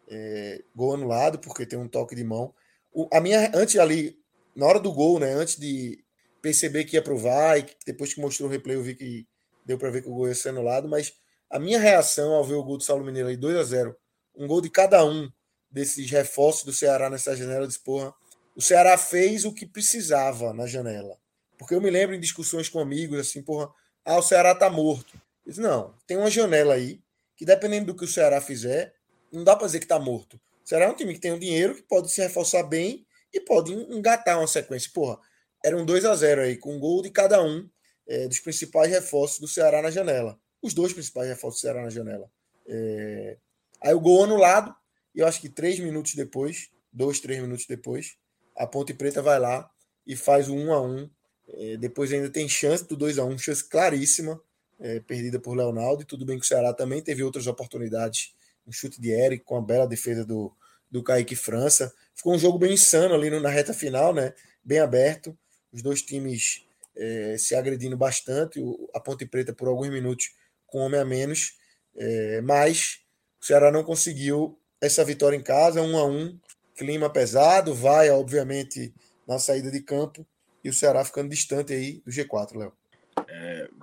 É, 0.08 0.62
gol 0.74 0.94
anulado, 0.94 1.38
porque 1.38 1.64
tem 1.66 1.78
um 1.78 1.88
toque 1.88 2.14
de 2.14 2.24
mão. 2.24 2.54
O- 2.92 3.08
a 3.12 3.20
minha, 3.20 3.50
antes 3.54 3.76
ali, 3.76 4.18
na 4.54 4.66
hora 4.66 4.78
do 4.78 4.92
gol, 4.92 5.18
né? 5.18 5.32
Antes 5.32 5.56
de 5.56 6.04
perceber 6.42 6.84
que 6.84 6.96
ia 6.96 7.02
pro 7.02 7.16
VAR, 7.16 7.58
e 7.58 7.66
depois 7.86 8.12
que 8.12 8.20
mostrou 8.20 8.48
o 8.48 8.52
replay, 8.52 8.76
eu 8.76 8.82
vi 8.82 8.94
que 8.94 9.26
deu 9.64 9.78
para 9.78 9.90
ver 9.90 10.02
que 10.02 10.08
o 10.08 10.14
gol 10.14 10.28
ia 10.28 10.34
ser 10.34 10.50
anulado, 10.50 10.88
mas 10.88 11.14
a 11.48 11.58
minha 11.58 11.78
reação 11.78 12.32
ao 12.34 12.44
ver 12.44 12.54
o 12.54 12.62
gol 12.62 12.76
do 12.76 12.84
Saulo 12.84 13.04
Mineiro 13.04 13.28
aí, 13.28 13.36
2 13.36 13.56
a 13.56 13.62
0 13.64 13.96
um 14.36 14.46
gol 14.46 14.60
de 14.60 14.68
cada 14.68 15.04
um 15.04 15.30
desses 15.70 16.10
reforços 16.10 16.64
do 16.64 16.72
Ceará 16.72 17.08
nessa 17.08 17.34
janela, 17.36 17.62
eu 17.62 17.66
disse, 17.66 17.80
porra, 17.82 18.12
o 18.56 18.60
Ceará 18.60 18.98
fez 18.98 19.44
o 19.44 19.52
que 19.52 19.64
precisava 19.64 20.52
na 20.52 20.66
janela. 20.66 21.16
Porque 21.56 21.74
eu 21.74 21.80
me 21.80 21.90
lembro 21.90 22.14
em 22.14 22.20
discussões 22.20 22.68
com 22.68 22.80
amigos, 22.80 23.18
assim, 23.18 23.42
porra, 23.42 23.70
ah, 24.04 24.18
o 24.18 24.22
Ceará 24.22 24.54
tá 24.54 24.68
morto. 24.68 25.14
Eu 25.46 25.50
disse, 25.50 25.60
não, 25.60 25.94
tem 26.06 26.16
uma 26.16 26.30
janela 26.30 26.74
aí, 26.74 27.00
que 27.36 27.44
dependendo 27.44 27.86
do 27.86 27.96
que 27.96 28.04
o 28.04 28.08
Ceará 28.08 28.40
fizer, 28.40 28.94
não 29.32 29.44
dá 29.44 29.56
para 29.56 29.66
dizer 29.66 29.80
que 29.80 29.86
tá 29.86 29.98
morto. 29.98 30.40
O 30.64 30.68
Ceará 30.68 30.86
é 30.86 30.88
um 30.88 30.94
time 30.94 31.14
que 31.14 31.20
tem 31.20 31.32
um 31.32 31.38
dinheiro, 31.38 31.74
que 31.74 31.82
pode 31.82 32.10
se 32.10 32.22
reforçar 32.22 32.62
bem 32.62 33.06
e 33.32 33.40
pode 33.40 33.72
engatar 33.72 34.38
uma 34.38 34.46
sequência. 34.46 34.90
Porra, 34.94 35.18
era 35.64 35.76
um 35.76 35.84
2 35.84 36.04
a 36.04 36.14
0 36.14 36.42
aí, 36.42 36.56
com 36.56 36.76
um 36.76 36.78
gol 36.78 37.02
de 37.02 37.10
cada 37.10 37.42
um 37.42 37.68
é, 38.06 38.28
dos 38.28 38.40
principais 38.40 38.90
reforços 38.90 39.38
do 39.40 39.48
Ceará 39.48 39.82
na 39.82 39.90
janela. 39.90 40.38
Os 40.62 40.72
dois 40.72 40.92
principais 40.92 41.28
reforços 41.28 41.60
do 41.60 41.62
Ceará 41.62 41.82
na 41.82 41.90
janela. 41.90 42.30
É, 42.66 43.36
Aí 43.84 43.92
o 43.92 44.00
gol 44.00 44.24
anulado, 44.24 44.74
e 45.14 45.20
eu 45.20 45.26
acho 45.26 45.38
que 45.42 45.48
três 45.48 45.78
minutos 45.78 46.14
depois, 46.14 46.70
dois, 46.90 47.20
três 47.20 47.38
minutos 47.38 47.66
depois, 47.66 48.16
a 48.56 48.66
Ponte 48.66 48.94
Preta 48.94 49.20
vai 49.20 49.38
lá 49.38 49.70
e 50.06 50.16
faz 50.16 50.48
o 50.48 50.54
1 50.54 50.72
a 50.72 50.80
1 50.80 51.10
É, 51.48 51.76
Depois 51.76 52.10
ainda 52.10 52.30
tem 52.30 52.48
chance 52.48 52.86
do 52.88 52.96
2 52.96 53.18
a 53.18 53.24
1 53.24 53.36
chance 53.36 53.68
claríssima, 53.68 54.40
é, 54.84 55.00
perdida 55.00 55.40
por 55.40 55.56
Leonardo. 55.56 56.02
E 56.02 56.04
tudo 56.04 56.26
bem 56.26 56.38
que 56.38 56.44
o 56.44 56.46
Ceará 56.46 56.74
também 56.74 57.00
teve 57.02 57.22
outras 57.22 57.46
oportunidades. 57.46 58.34
Um 58.66 58.72
chute 58.72 59.00
de 59.00 59.10
Eric 59.10 59.42
com 59.44 59.56
a 59.56 59.62
bela 59.62 59.86
defesa 59.86 60.24
do, 60.26 60.52
do 60.90 61.02
Kaique 61.02 61.34
França. 61.34 61.90
Ficou 62.14 62.34
um 62.34 62.38
jogo 62.38 62.58
bem 62.58 62.74
insano 62.74 63.14
ali 63.14 63.30
no- 63.30 63.40
na 63.40 63.48
reta 63.48 63.72
final, 63.72 64.12
né? 64.12 64.34
Bem 64.62 64.78
aberto. 64.80 65.36
Os 65.72 65.82
dois 65.82 66.02
times 66.02 66.66
é, 66.96 67.36
se 67.38 67.54
agredindo 67.54 67.96
bastante. 67.96 68.60
O- 68.60 68.88
a 68.94 69.00
Ponte 69.00 69.24
Preta 69.26 69.52
por 69.54 69.68
alguns 69.68 69.88
minutos 69.88 70.32
com 70.66 70.80
homem 70.80 71.00
a 71.00 71.04
menos. 71.04 71.54
É, 71.96 72.40
mas 72.42 73.00
o 73.40 73.46
Ceará 73.46 73.72
não 73.72 73.82
conseguiu 73.84 74.58
essa 74.80 75.02
vitória 75.04 75.36
em 75.36 75.42
casa, 75.42 75.80
um 75.80 75.96
a 75.96 76.06
um. 76.06 76.38
Clima 76.76 77.08
pesado, 77.08 77.72
vai, 77.74 78.10
obviamente, 78.10 78.92
na 79.26 79.38
saída 79.38 79.70
de 79.70 79.80
campo. 79.80 80.26
E 80.62 80.68
o 80.68 80.72
Ceará 80.74 81.04
ficando 81.04 81.28
distante 81.30 81.72
aí 81.72 82.02
do 82.04 82.10
G4, 82.10 82.56
Léo. 82.58 82.72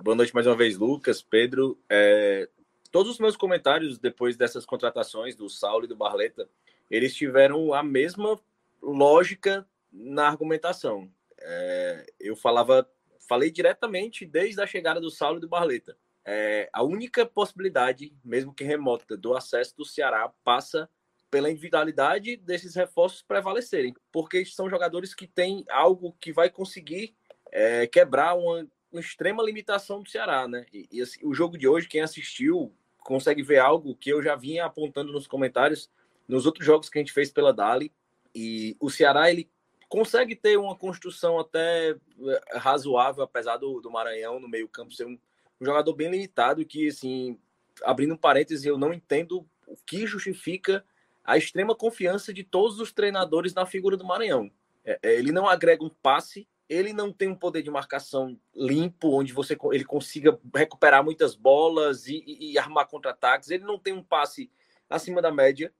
Boa 0.02 0.16
noite 0.16 0.34
mais 0.34 0.48
uma 0.48 0.56
vez, 0.56 0.76
Lucas, 0.76 1.22
Pedro. 1.22 1.78
É, 1.88 2.48
todos 2.90 3.12
os 3.12 3.18
meus 3.20 3.36
comentários 3.36 3.98
depois 3.98 4.36
dessas 4.36 4.66
contratações 4.66 5.36
do 5.36 5.48
Saulo 5.48 5.84
e 5.84 5.88
do 5.88 5.94
Barleta, 5.94 6.48
eles 6.90 7.14
tiveram 7.14 7.72
a 7.72 7.84
mesma 7.84 8.36
lógica 8.82 9.64
na 9.92 10.26
argumentação. 10.26 11.08
É, 11.40 12.04
eu 12.18 12.34
falava, 12.34 12.84
falei 13.28 13.48
diretamente 13.48 14.26
desde 14.26 14.60
a 14.60 14.66
chegada 14.66 15.00
do 15.00 15.08
Saulo 15.08 15.38
e 15.38 15.40
do 15.40 15.48
Barleta. 15.48 15.96
É, 16.24 16.68
a 16.72 16.82
única 16.82 17.24
possibilidade, 17.24 18.12
mesmo 18.24 18.52
que 18.52 18.64
remota, 18.64 19.16
do 19.16 19.36
acesso 19.36 19.76
do 19.76 19.84
Ceará 19.84 20.32
passa 20.42 20.90
pela 21.30 21.48
individualidade 21.48 22.36
desses 22.36 22.74
reforços 22.74 23.22
prevalecerem, 23.22 23.94
porque 24.10 24.44
são 24.44 24.68
jogadores 24.68 25.14
que 25.14 25.28
têm 25.28 25.64
algo 25.70 26.16
que 26.20 26.32
vai 26.32 26.50
conseguir 26.50 27.14
é, 27.52 27.86
quebrar 27.86 28.34
uma 28.34 28.66
extrema 29.00 29.42
limitação 29.42 30.02
do 30.02 30.10
Ceará, 30.10 30.46
né? 30.46 30.66
E, 30.72 30.88
e 30.90 31.02
assim, 31.02 31.20
o 31.22 31.34
jogo 31.34 31.56
de 31.56 31.66
hoje, 31.68 31.88
quem 31.88 32.00
assistiu, 32.00 32.72
consegue 32.98 33.42
ver 33.42 33.58
algo 33.58 33.96
que 33.96 34.10
eu 34.10 34.22
já 34.22 34.36
vinha 34.36 34.64
apontando 34.64 35.12
nos 35.12 35.26
comentários 35.26 35.90
nos 36.28 36.46
outros 36.46 36.64
jogos 36.64 36.88
que 36.88 36.98
a 36.98 37.02
gente 37.02 37.12
fez 37.12 37.30
pela 37.30 37.52
Dali. 37.52 37.92
E 38.34 38.76
o 38.80 38.88
Ceará, 38.88 39.30
ele 39.30 39.50
consegue 39.88 40.34
ter 40.34 40.56
uma 40.56 40.74
construção 40.74 41.38
até 41.38 41.90
eh, 41.90 42.40
razoável, 42.54 43.22
apesar 43.22 43.58
do, 43.58 43.80
do 43.80 43.90
Maranhão 43.90 44.40
no 44.40 44.48
meio 44.48 44.68
campo 44.68 44.94
ser 44.94 45.06
um, 45.06 45.18
um 45.60 45.64
jogador 45.64 45.92
bem 45.94 46.10
limitado, 46.10 46.64
que, 46.64 46.88
assim, 46.88 47.38
abrindo 47.84 48.14
um 48.14 48.16
parêntese, 48.16 48.66
eu 48.66 48.78
não 48.78 48.92
entendo 48.92 49.46
o 49.66 49.76
que 49.84 50.06
justifica 50.06 50.84
a 51.24 51.36
extrema 51.36 51.74
confiança 51.74 52.32
de 52.32 52.42
todos 52.42 52.80
os 52.80 52.92
treinadores 52.92 53.54
na 53.54 53.66
figura 53.66 53.96
do 53.96 54.04
Maranhão. 54.04 54.50
É, 54.84 54.98
é, 55.02 55.14
ele 55.14 55.30
não 55.30 55.46
agrega 55.46 55.84
um 55.84 55.90
passe, 55.90 56.48
ele 56.68 56.92
não 56.92 57.12
tem 57.12 57.28
um 57.28 57.34
poder 57.34 57.62
de 57.62 57.70
marcação 57.70 58.38
limpo, 58.54 59.18
onde 59.18 59.32
você 59.32 59.56
ele 59.72 59.84
consiga 59.84 60.38
recuperar 60.54 61.04
muitas 61.04 61.34
bolas 61.34 62.06
e, 62.06 62.22
e, 62.26 62.52
e 62.52 62.58
armar 62.58 62.86
contra-ataques. 62.86 63.50
Ele 63.50 63.64
não 63.64 63.78
tem 63.78 63.92
um 63.92 64.02
passe 64.02 64.50
acima 64.88 65.20
da 65.20 65.30
média. 65.30 65.72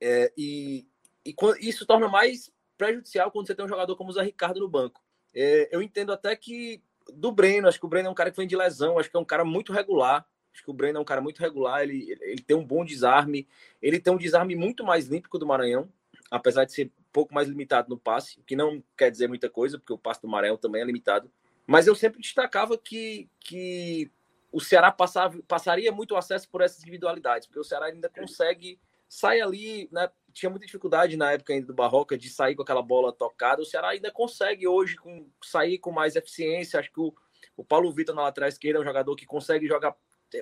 É, 0.00 0.32
e, 0.36 0.86
e 1.24 1.34
isso 1.60 1.86
torna 1.86 2.08
mais 2.08 2.52
prejudicial 2.76 3.30
quando 3.30 3.46
você 3.46 3.54
tem 3.54 3.64
um 3.64 3.68
jogador 3.68 3.94
como 3.96 4.10
o 4.10 4.12
Zé 4.12 4.22
Ricardo 4.22 4.60
no 4.60 4.68
banco. 4.68 5.02
É, 5.34 5.68
eu 5.70 5.82
entendo 5.82 6.12
até 6.12 6.34
que 6.34 6.82
do 7.12 7.32
Breno, 7.32 7.68
acho 7.68 7.78
que 7.78 7.86
o 7.86 7.88
Breno 7.88 8.08
é 8.08 8.10
um 8.10 8.14
cara 8.14 8.30
que 8.30 8.36
vem 8.36 8.46
de 8.46 8.56
lesão, 8.56 8.98
acho 8.98 9.10
que 9.10 9.16
é 9.16 9.20
um 9.20 9.24
cara 9.24 9.44
muito 9.44 9.72
regular. 9.72 10.26
Acho 10.52 10.62
que 10.62 10.70
o 10.70 10.74
Breno 10.74 10.98
é 10.98 11.00
um 11.00 11.04
cara 11.04 11.20
muito 11.22 11.40
regular, 11.40 11.82
ele, 11.82 12.14
ele 12.20 12.42
tem 12.42 12.54
um 12.54 12.64
bom 12.64 12.84
desarme, 12.84 13.48
ele 13.80 13.98
tem 13.98 14.12
um 14.12 14.18
desarme 14.18 14.54
muito 14.54 14.84
mais 14.84 15.06
limpo 15.06 15.38
do 15.38 15.46
Maranhão, 15.46 15.88
apesar 16.30 16.64
de 16.64 16.72
ser 16.72 16.92
pouco 17.12 17.34
mais 17.34 17.48
limitado 17.48 17.88
no 17.88 17.98
passe, 17.98 18.38
o 18.40 18.42
que 18.42 18.56
não 18.56 18.82
quer 18.96 19.10
dizer 19.10 19.28
muita 19.28 19.50
coisa, 19.50 19.78
porque 19.78 19.92
o 19.92 19.98
passe 19.98 20.22
do 20.22 20.28
Maranhão 20.28 20.56
também 20.56 20.82
é 20.82 20.84
limitado. 20.84 21.30
Mas 21.66 21.86
eu 21.86 21.94
sempre 21.94 22.20
destacava 22.20 22.76
que, 22.76 23.28
que 23.38 24.10
o 24.50 24.60
Ceará 24.60 24.90
passava, 24.90 25.38
passaria 25.46 25.92
muito 25.92 26.16
acesso 26.16 26.48
por 26.48 26.60
essas 26.60 26.80
individualidades, 26.82 27.46
porque 27.46 27.60
o 27.60 27.64
Ceará 27.64 27.86
ainda 27.86 28.08
consegue 28.08 28.80
sair 29.08 29.42
ali, 29.42 29.88
né? 29.92 30.10
Tinha 30.32 30.48
muita 30.48 30.64
dificuldade 30.64 31.16
na 31.16 31.32
época 31.32 31.52
ainda 31.52 31.66
do 31.66 31.74
Barroca 31.74 32.16
de 32.16 32.30
sair 32.30 32.54
com 32.54 32.62
aquela 32.62 32.82
bola 32.82 33.12
tocada. 33.12 33.60
O 33.60 33.66
Ceará 33.66 33.90
ainda 33.90 34.10
consegue 34.10 34.66
hoje 34.66 34.96
com, 34.96 35.28
sair 35.42 35.78
com 35.78 35.92
mais 35.92 36.16
eficiência. 36.16 36.80
Acho 36.80 36.90
que 36.90 37.00
o, 37.00 37.14
o 37.54 37.62
Paulo 37.62 37.92
Vitor 37.92 38.14
na 38.14 38.22
lateral 38.22 38.48
esquerda 38.48 38.78
é 38.78 38.82
um 38.82 38.84
jogador 38.84 39.14
que 39.14 39.26
consegue 39.26 39.66
jogar 39.66 39.94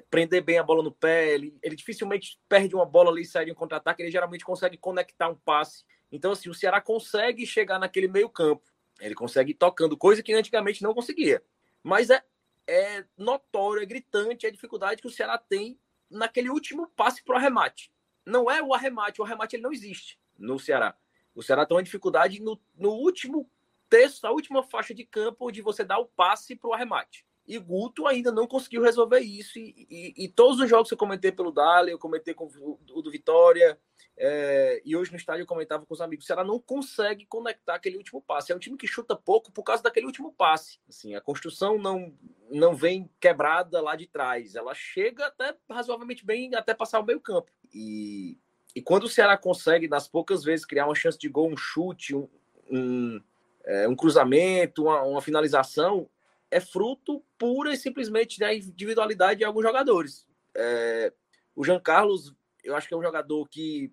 prender 0.09 0.43
bem 0.43 0.59
a 0.59 0.63
bola 0.63 0.83
no 0.83 0.93
pé, 0.93 1.35
ele, 1.35 1.59
ele 1.61 1.75
dificilmente 1.75 2.39
perde 2.49 2.77
uma 2.77 2.87
bola 2.87 3.11
ali 3.11 3.23
e 3.23 3.27
sai 3.27 3.47
de 3.47 3.51
um 3.51 3.57
contra-ataque, 3.57 4.01
ele 4.01 4.11
geralmente 4.11 4.45
consegue 4.45 4.77
conectar 4.77 5.29
um 5.29 5.35
passe. 5.35 5.85
Então, 6.11 6.33
assim, 6.33 6.49
o 6.49 6.55
Ceará 6.55 6.81
consegue 6.81 7.47
chegar 7.47 7.79
naquele 7.79 8.09
meio 8.09 8.29
campo, 8.29 8.63
ele 9.01 9.15
consegue 9.15 9.53
ir 9.53 9.55
tocando, 9.55 9.97
coisa 9.97 10.23
que 10.23 10.33
antigamente 10.33 10.83
não 10.83 10.93
conseguia. 10.93 11.43
Mas 11.83 12.11
é, 12.11 12.23
é 12.67 13.05
notório, 13.17 13.83
é 13.83 13.87
gritante 13.87 14.47
a 14.47 14.51
dificuldade 14.51 15.01
que 15.01 15.07
o 15.07 15.11
Ceará 15.11 15.39
tem 15.39 15.79
naquele 16.11 16.51
último 16.51 16.89
passe 16.89 17.23
para 17.23 17.35
o 17.35 17.39
arremate. 17.39 17.93
Não 18.27 18.51
é 18.51 18.63
o 18.63 18.75
arremate, 18.75 19.21
o 19.21 19.25
arremate 19.25 19.57
ele 19.57 19.63
não 19.63 19.73
existe 19.73 20.19
no 20.39 20.59
Ceará. 20.59 20.97
O 21.35 21.43
Ceará 21.43 21.65
tem 21.65 21.77
uma 21.77 21.83
dificuldade 21.83 22.41
no, 22.43 22.61
no 22.77 22.91
último 22.91 23.49
texto, 23.89 24.25
a 24.25 24.31
última 24.31 24.63
faixa 24.63 24.95
de 24.95 25.05
campo, 25.05 25.51
de 25.51 25.63
você 25.63 25.85
dar 25.85 25.99
o 25.99 26.07
passe 26.07 26.57
para 26.57 26.71
o 26.71 26.73
arremate. 26.73 27.25
E 27.51 27.59
Guto 27.59 28.07
ainda 28.07 28.31
não 28.31 28.47
conseguiu 28.47 28.81
resolver 28.81 29.19
isso. 29.19 29.59
E, 29.59 29.89
e, 29.91 30.25
e, 30.25 30.29
todos 30.29 30.61
os 30.61 30.71
jogos 30.71 30.87
que 30.87 30.95
eu 30.95 30.99
comentei 30.99 31.33
pelo 31.33 31.51
Dali, 31.51 31.91
eu 31.91 31.99
comentei 31.99 32.33
com 32.33 32.47
o 32.47 33.03
do 33.03 33.11
Vitória, 33.11 33.77
é, 34.17 34.81
e 34.85 34.95
hoje 34.95 35.11
no 35.11 35.17
estádio 35.17 35.43
eu 35.43 35.47
comentava 35.49 35.85
com 35.85 35.93
os 35.93 36.01
amigos, 36.01 36.25
o 36.25 36.27
Ceará 36.29 36.45
não 36.45 36.61
consegue 36.61 37.27
conectar 37.27 37.75
aquele 37.75 37.97
último 37.97 38.23
passe. 38.23 38.53
É 38.53 38.55
um 38.55 38.61
time 38.61 38.77
que 38.77 38.87
chuta 38.87 39.17
pouco 39.17 39.51
por 39.51 39.65
causa 39.65 39.83
daquele 39.83 40.07
último 40.07 40.33
passe. 40.33 40.79
Assim, 40.89 41.17
a 41.17 41.21
construção 41.21 41.77
não, 41.77 42.17
não 42.49 42.73
vem 42.73 43.11
quebrada 43.19 43.81
lá 43.81 43.97
de 43.97 44.07
trás. 44.07 44.55
Ela 44.55 44.73
chega 44.73 45.27
até 45.27 45.57
razoavelmente 45.69 46.25
bem, 46.25 46.55
até 46.55 46.73
passar 46.73 47.01
o 47.01 47.05
meio 47.05 47.21
campo. 47.21 47.51
E, 47.75 48.39
e 48.77 48.81
quando 48.81 49.05
o 49.05 49.09
Ceará 49.09 49.37
consegue, 49.37 49.89
nas 49.89 50.07
poucas 50.07 50.45
vezes, 50.45 50.65
criar 50.65 50.87
uma 50.87 50.95
chance 50.95 51.19
de 51.19 51.29
gol, 51.29 51.51
um 51.51 51.57
chute, 51.57 52.15
um, 52.15 52.29
um, 52.71 53.21
é, 53.65 53.89
um 53.89 53.97
cruzamento, 53.97 54.85
uma, 54.85 55.03
uma 55.03 55.21
finalização, 55.21 56.09
é 56.51 56.61
fruto 56.61 57.25
pura 57.39 57.73
e 57.73 57.77
simplesmente 57.77 58.39
da 58.39 58.53
individualidade 58.53 59.39
de 59.39 59.45
alguns 59.45 59.63
jogadores. 59.63 60.27
É, 60.55 61.13
o 61.55 61.65
Jean 61.65 61.81
Carlos, 61.81 62.35
eu 62.65 62.75
acho 62.75 62.89
que 62.89 62.95
é 62.95 62.97
um 62.97 63.03
jogador 63.03 63.49
que, 63.49 63.93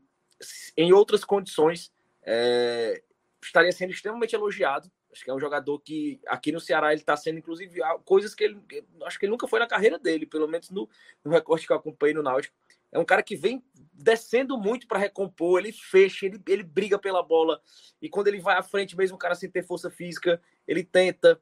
em 0.75 0.91
outras 0.91 1.23
condições, 1.23 1.91
é, 2.23 3.01
estaria 3.43 3.71
sendo 3.71 3.91
extremamente 3.91 4.35
elogiado. 4.35 4.91
Acho 5.11 5.23
que 5.23 5.29
é 5.29 5.33
um 5.33 5.39
jogador 5.39 5.79
que 5.79 6.19
aqui 6.27 6.51
no 6.51 6.59
Ceará 6.59 6.91
ele 6.91 7.01
está 7.01 7.15
sendo, 7.15 7.39
inclusive, 7.39 7.79
coisas 8.03 8.35
que 8.35 8.43
ele 8.43 8.59
acho 9.03 9.17
que 9.17 9.25
ele 9.25 9.31
nunca 9.31 9.47
foi 9.47 9.59
na 9.59 9.67
carreira 9.67 9.97
dele, 9.97 10.25
pelo 10.25 10.47
menos 10.47 10.69
no, 10.69 10.87
no 11.23 11.31
recorte 11.31 11.65
que 11.65 11.71
eu 11.71 11.77
acompanhei 11.77 12.13
no 12.13 12.21
Náutico. 12.21 12.55
É 12.91 12.99
um 12.99 13.05
cara 13.05 13.23
que 13.23 13.35
vem 13.35 13.63
descendo 13.93 14.57
muito 14.57 14.87
para 14.87 14.99
recompor, 14.99 15.59
ele 15.59 15.71
fecha, 15.71 16.25
ele, 16.25 16.41
ele 16.47 16.63
briga 16.63 16.97
pela 16.97 17.23
bola, 17.23 17.61
e 18.01 18.09
quando 18.09 18.27
ele 18.27 18.39
vai 18.39 18.57
à 18.57 18.63
frente, 18.63 18.95
mesmo 18.95 19.15
o 19.15 19.19
cara 19.19 19.35
sem 19.35 19.49
ter 19.49 19.63
força 19.63 19.89
física, 19.89 20.41
ele 20.67 20.83
tenta. 20.83 21.41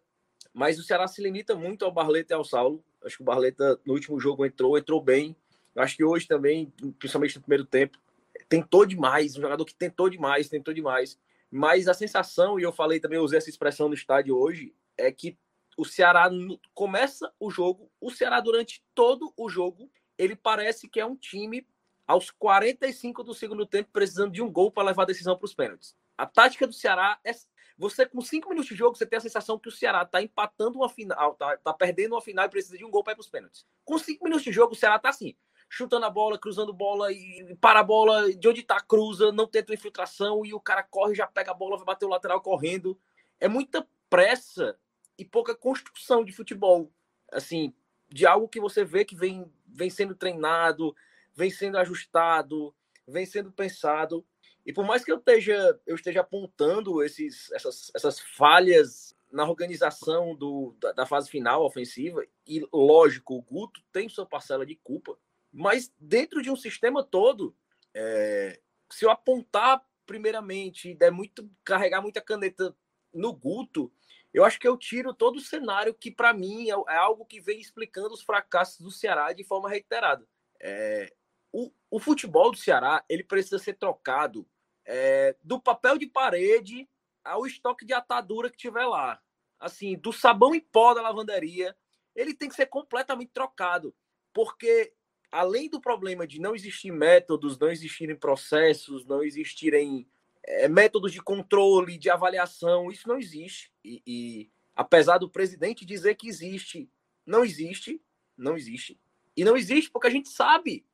Mas 0.56 0.80
o 0.80 0.84
Ceará 0.84 1.06
se 1.06 1.22
limita 1.22 1.54
muito 1.54 1.84
ao 1.84 1.92
Barleta 1.92 2.34
e 2.34 2.36
ao 2.36 2.46
Saulo. 2.46 2.82
Acho 3.04 3.18
que 3.18 3.24
o 3.24 3.26
Barleta 3.26 3.78
no 3.86 3.92
último 3.92 4.18
jogo 4.18 4.46
entrou, 4.46 4.78
entrou 4.78 5.02
bem. 5.02 5.36
Acho 5.76 5.98
que 5.98 6.04
hoje 6.06 6.26
também, 6.26 6.72
principalmente 6.98 7.36
no 7.36 7.42
primeiro 7.42 7.66
tempo, 7.66 8.00
tentou 8.48 8.86
demais. 8.86 9.36
Um 9.36 9.42
jogador 9.42 9.66
que 9.66 9.76
tentou 9.76 10.10
demais, 10.10 10.48
tentou 10.48 10.74
demais. 10.74 11.20
Mas 11.52 11.90
a 11.90 11.94
sensação, 11.94 12.58
e 12.58 12.64
eu 12.64 12.72
falei 12.72 13.02
também, 13.02 13.18
eu 13.18 13.24
usei 13.24 13.38
essa 13.38 13.50
expressão 13.50 13.90
no 13.90 13.94
estádio 13.94 14.38
hoje, 14.38 14.74
é 14.98 15.12
que 15.12 15.38
o 15.78 15.84
Ceará 15.84 16.30
começa 16.74 17.30
o 17.38 17.52
jogo, 17.52 17.92
o 18.00 18.10
Ceará 18.10 18.40
durante 18.40 18.82
todo 18.96 19.34
o 19.36 19.50
jogo, 19.50 19.92
ele 20.18 20.38
parece 20.38 20.88
que 20.88 21.02
é 21.02 21.06
um 21.06 21.18
time 21.18 21.68
aos 22.08 22.32
45 22.32 23.26
do 23.26 23.34
segundo 23.34 23.66
tempo 23.66 23.90
precisando 23.92 24.32
de 24.32 24.42
um 24.42 24.50
gol 24.50 24.72
para 24.72 24.88
levar 24.88 25.04
a 25.04 25.08
decisão 25.08 25.36
para 25.36 25.46
os 25.46 25.54
pênaltis. 25.54 25.94
A 26.18 26.26
tática 26.26 26.66
do 26.66 26.72
Ceará 26.72 27.20
é 27.26 27.34
você, 27.78 28.06
com 28.06 28.22
cinco 28.22 28.50
minutos 28.50 28.70
de 28.70 28.76
jogo, 28.76 28.96
você 28.96 29.06
tem 29.06 29.18
a 29.18 29.22
sensação 29.22 29.60
que 29.60 29.68
o 29.68 29.72
Ceará 29.72 30.04
está 30.04 30.22
empatando 30.22 30.80
uma 30.80 30.88
final, 30.88 31.36
tá, 31.36 31.58
tá, 31.58 31.74
perdendo 31.74 32.14
uma 32.14 32.22
final 32.22 32.46
e 32.46 32.50
precisa 32.50 32.78
de 32.78 32.86
um 32.86 32.90
gol 32.90 33.04
para 33.04 33.14
ir 33.14 33.16
para 33.16 33.22
os 33.22 33.30
pênaltis. 33.30 33.66
Com 33.84 33.98
cinco 33.98 34.24
minutos 34.24 34.46
de 34.46 34.52
jogo, 34.52 34.74
o 34.74 34.76
Ceará 34.76 34.96
está 34.96 35.10
assim, 35.10 35.36
chutando 35.70 36.06
a 36.06 36.10
bola, 36.10 36.40
cruzando 36.40 36.74
bola 36.74 37.12
e 37.12 37.56
para 37.60 37.82
a 37.82 37.84
bola 37.84 38.34
de 38.34 38.48
onde 38.48 38.62
está, 38.62 38.80
cruza, 38.80 39.32
não 39.32 39.46
tenta 39.46 39.74
infiltração 39.74 40.46
e 40.46 40.54
o 40.54 40.60
cara 40.60 40.84
corre, 40.84 41.16
já 41.16 41.28
pega 41.28 41.52
a 41.52 41.54
bola, 41.54 41.76
vai 41.76 41.86
bater 41.86 42.06
o 42.06 42.10
lateral 42.10 42.40
correndo. 42.42 42.98
É 43.40 43.48
muita 43.50 43.86
pressa 44.10 44.78
e 45.18 45.26
pouca 45.26 45.54
construção 45.54 46.24
de 46.24 46.32
futebol. 46.32 46.90
Assim, 47.32 47.74
de 48.08 48.26
algo 48.26 48.48
que 48.48 48.60
você 48.60 48.86
vê 48.86 49.04
que 49.04 49.16
vem, 49.16 49.52
vem 49.68 49.90
sendo 49.90 50.16
treinado, 50.16 50.96
vem 51.34 51.50
sendo 51.50 51.78
ajustado, 51.78 52.74
vem 53.06 53.26
sendo 53.26 53.52
pensado 53.52 54.26
e 54.66 54.74
por 54.74 54.84
mais 54.84 55.04
que 55.06 55.12
eu 55.12 55.18
esteja, 55.18 55.80
eu 55.86 55.96
esteja 55.96 56.22
apontando 56.22 57.04
esses, 57.04 57.52
essas, 57.52 57.92
essas 57.94 58.20
falhas 58.20 59.16
na 59.32 59.48
organização 59.48 60.36
do, 60.36 60.76
da, 60.80 60.92
da, 60.92 61.06
fase 61.06 61.30
final 61.30 61.64
ofensiva, 61.64 62.26
e 62.48 62.66
lógico, 62.74 63.36
o 63.36 63.42
Guto 63.42 63.82
tem 63.92 64.10
sua 64.10 64.26
parcela 64.26 64.66
de 64.66 64.76
culpa, 64.76 65.18
mas 65.52 65.94
dentro 66.00 66.42
de 66.42 66.50
um 66.50 66.56
sistema 66.56 67.04
todo, 67.04 67.56
é, 67.94 68.60
se 68.92 69.06
eu 69.06 69.12
apontar 69.12 69.86
primeiramente 70.06 70.90
e 70.90 70.96
der 70.96 71.12
muito, 71.12 71.50
carregar 71.64 72.02
muita 72.02 72.22
caneta 72.22 72.76
no 73.14 73.34
Guto, 73.34 73.92
eu 74.34 74.44
acho 74.44 74.60
que 74.60 74.68
eu 74.68 74.78
tiro 74.78 75.14
todo 75.14 75.38
o 75.38 75.42
cenário 75.42 75.94
que, 75.94 76.12
para 76.12 76.34
mim, 76.34 76.70
é, 76.70 76.74
é, 76.74 76.98
algo 76.98 77.26
que 77.26 77.40
vem 77.40 77.60
explicando 77.60 78.14
os 78.14 78.22
fracassos 78.22 78.80
do 78.80 78.92
Ceará 78.92 79.32
de 79.32 79.44
forma 79.44 79.70
reiterada. 79.70 80.28
É, 80.60 81.14
o, 81.52 81.72
o 81.90 82.00
futebol 82.00 82.52
do 82.52 82.58
Ceará 82.58 83.04
ele 83.08 83.24
precisa 83.24 83.60
ser 83.60 83.76
trocado 83.76 84.46
é, 84.86 85.36
do 85.44 85.60
papel 85.60 85.98
de 85.98 86.08
parede 86.08 86.88
ao 87.24 87.46
estoque 87.46 87.86
de 87.86 87.94
atadura 87.94 88.50
que 88.50 88.58
tiver 88.58 88.86
lá. 88.86 89.20
Assim, 89.60 89.98
do 89.98 90.14
sabão 90.14 90.54
em 90.54 90.60
pó 90.60 90.94
da 90.94 91.02
lavanderia, 91.02 91.76
ele 92.16 92.34
tem 92.34 92.48
que 92.48 92.56
ser 92.56 92.68
completamente 92.68 93.32
trocado, 93.34 93.94
porque 94.34 94.94
além 95.32 95.70
do 95.70 95.82
problema 95.82 96.26
de 96.26 96.40
não 96.40 96.56
existir 96.56 96.92
métodos, 96.92 97.58
não 97.58 97.70
existirem 97.70 98.16
processos, 98.16 99.06
não 99.06 99.24
existirem 99.24 100.08
é, 100.44 100.68
métodos 100.68 101.12
de 101.12 101.22
controle, 101.22 101.98
de 101.98 102.10
avaliação, 102.10 102.92
isso 102.92 103.08
não 103.08 103.18
existe. 103.18 103.72
E, 103.84 104.02
e 104.06 104.52
apesar 104.76 105.18
do 105.18 105.30
presidente 105.30 105.86
dizer 105.86 106.16
que 106.16 106.28
existe, 106.28 106.90
não 107.26 107.44
existe, 107.44 108.02
não 108.38 108.56
existe. 108.56 109.00
E 109.36 109.44
não 109.44 109.58
existe 109.58 109.92
porque 109.92 110.08
a 110.08 110.12
gente 110.12 110.30
sabe, 110.30 110.86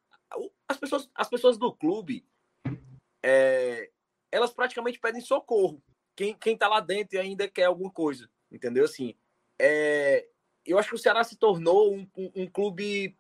as 0.68 0.78
pessoas, 0.78 1.10
as 1.14 1.30
pessoas 1.30 1.58
do 1.58 1.72
clube, 1.72 2.26
é, 3.24 3.90
elas 4.32 4.54
praticamente 4.54 5.00
pedem 5.00 5.22
socorro. 5.22 5.82
Quem, 6.16 6.34
quem 6.34 6.58
tá 6.58 6.68
lá 6.68 6.80
dentro 6.80 7.20
ainda 7.20 7.48
quer 7.48 7.66
alguma 7.66 7.92
coisa, 7.92 8.30
entendeu? 8.52 8.86
Assim, 8.86 9.16
é, 9.60 10.28
eu 10.66 10.78
acho 10.78 10.90
que 10.90 10.96
o 10.96 11.00
Ceará 11.00 11.24
se 11.24 11.36
tornou 11.36 11.94
um, 11.94 12.08
um, 12.16 12.32
um 12.36 12.48
clube, 12.48 13.18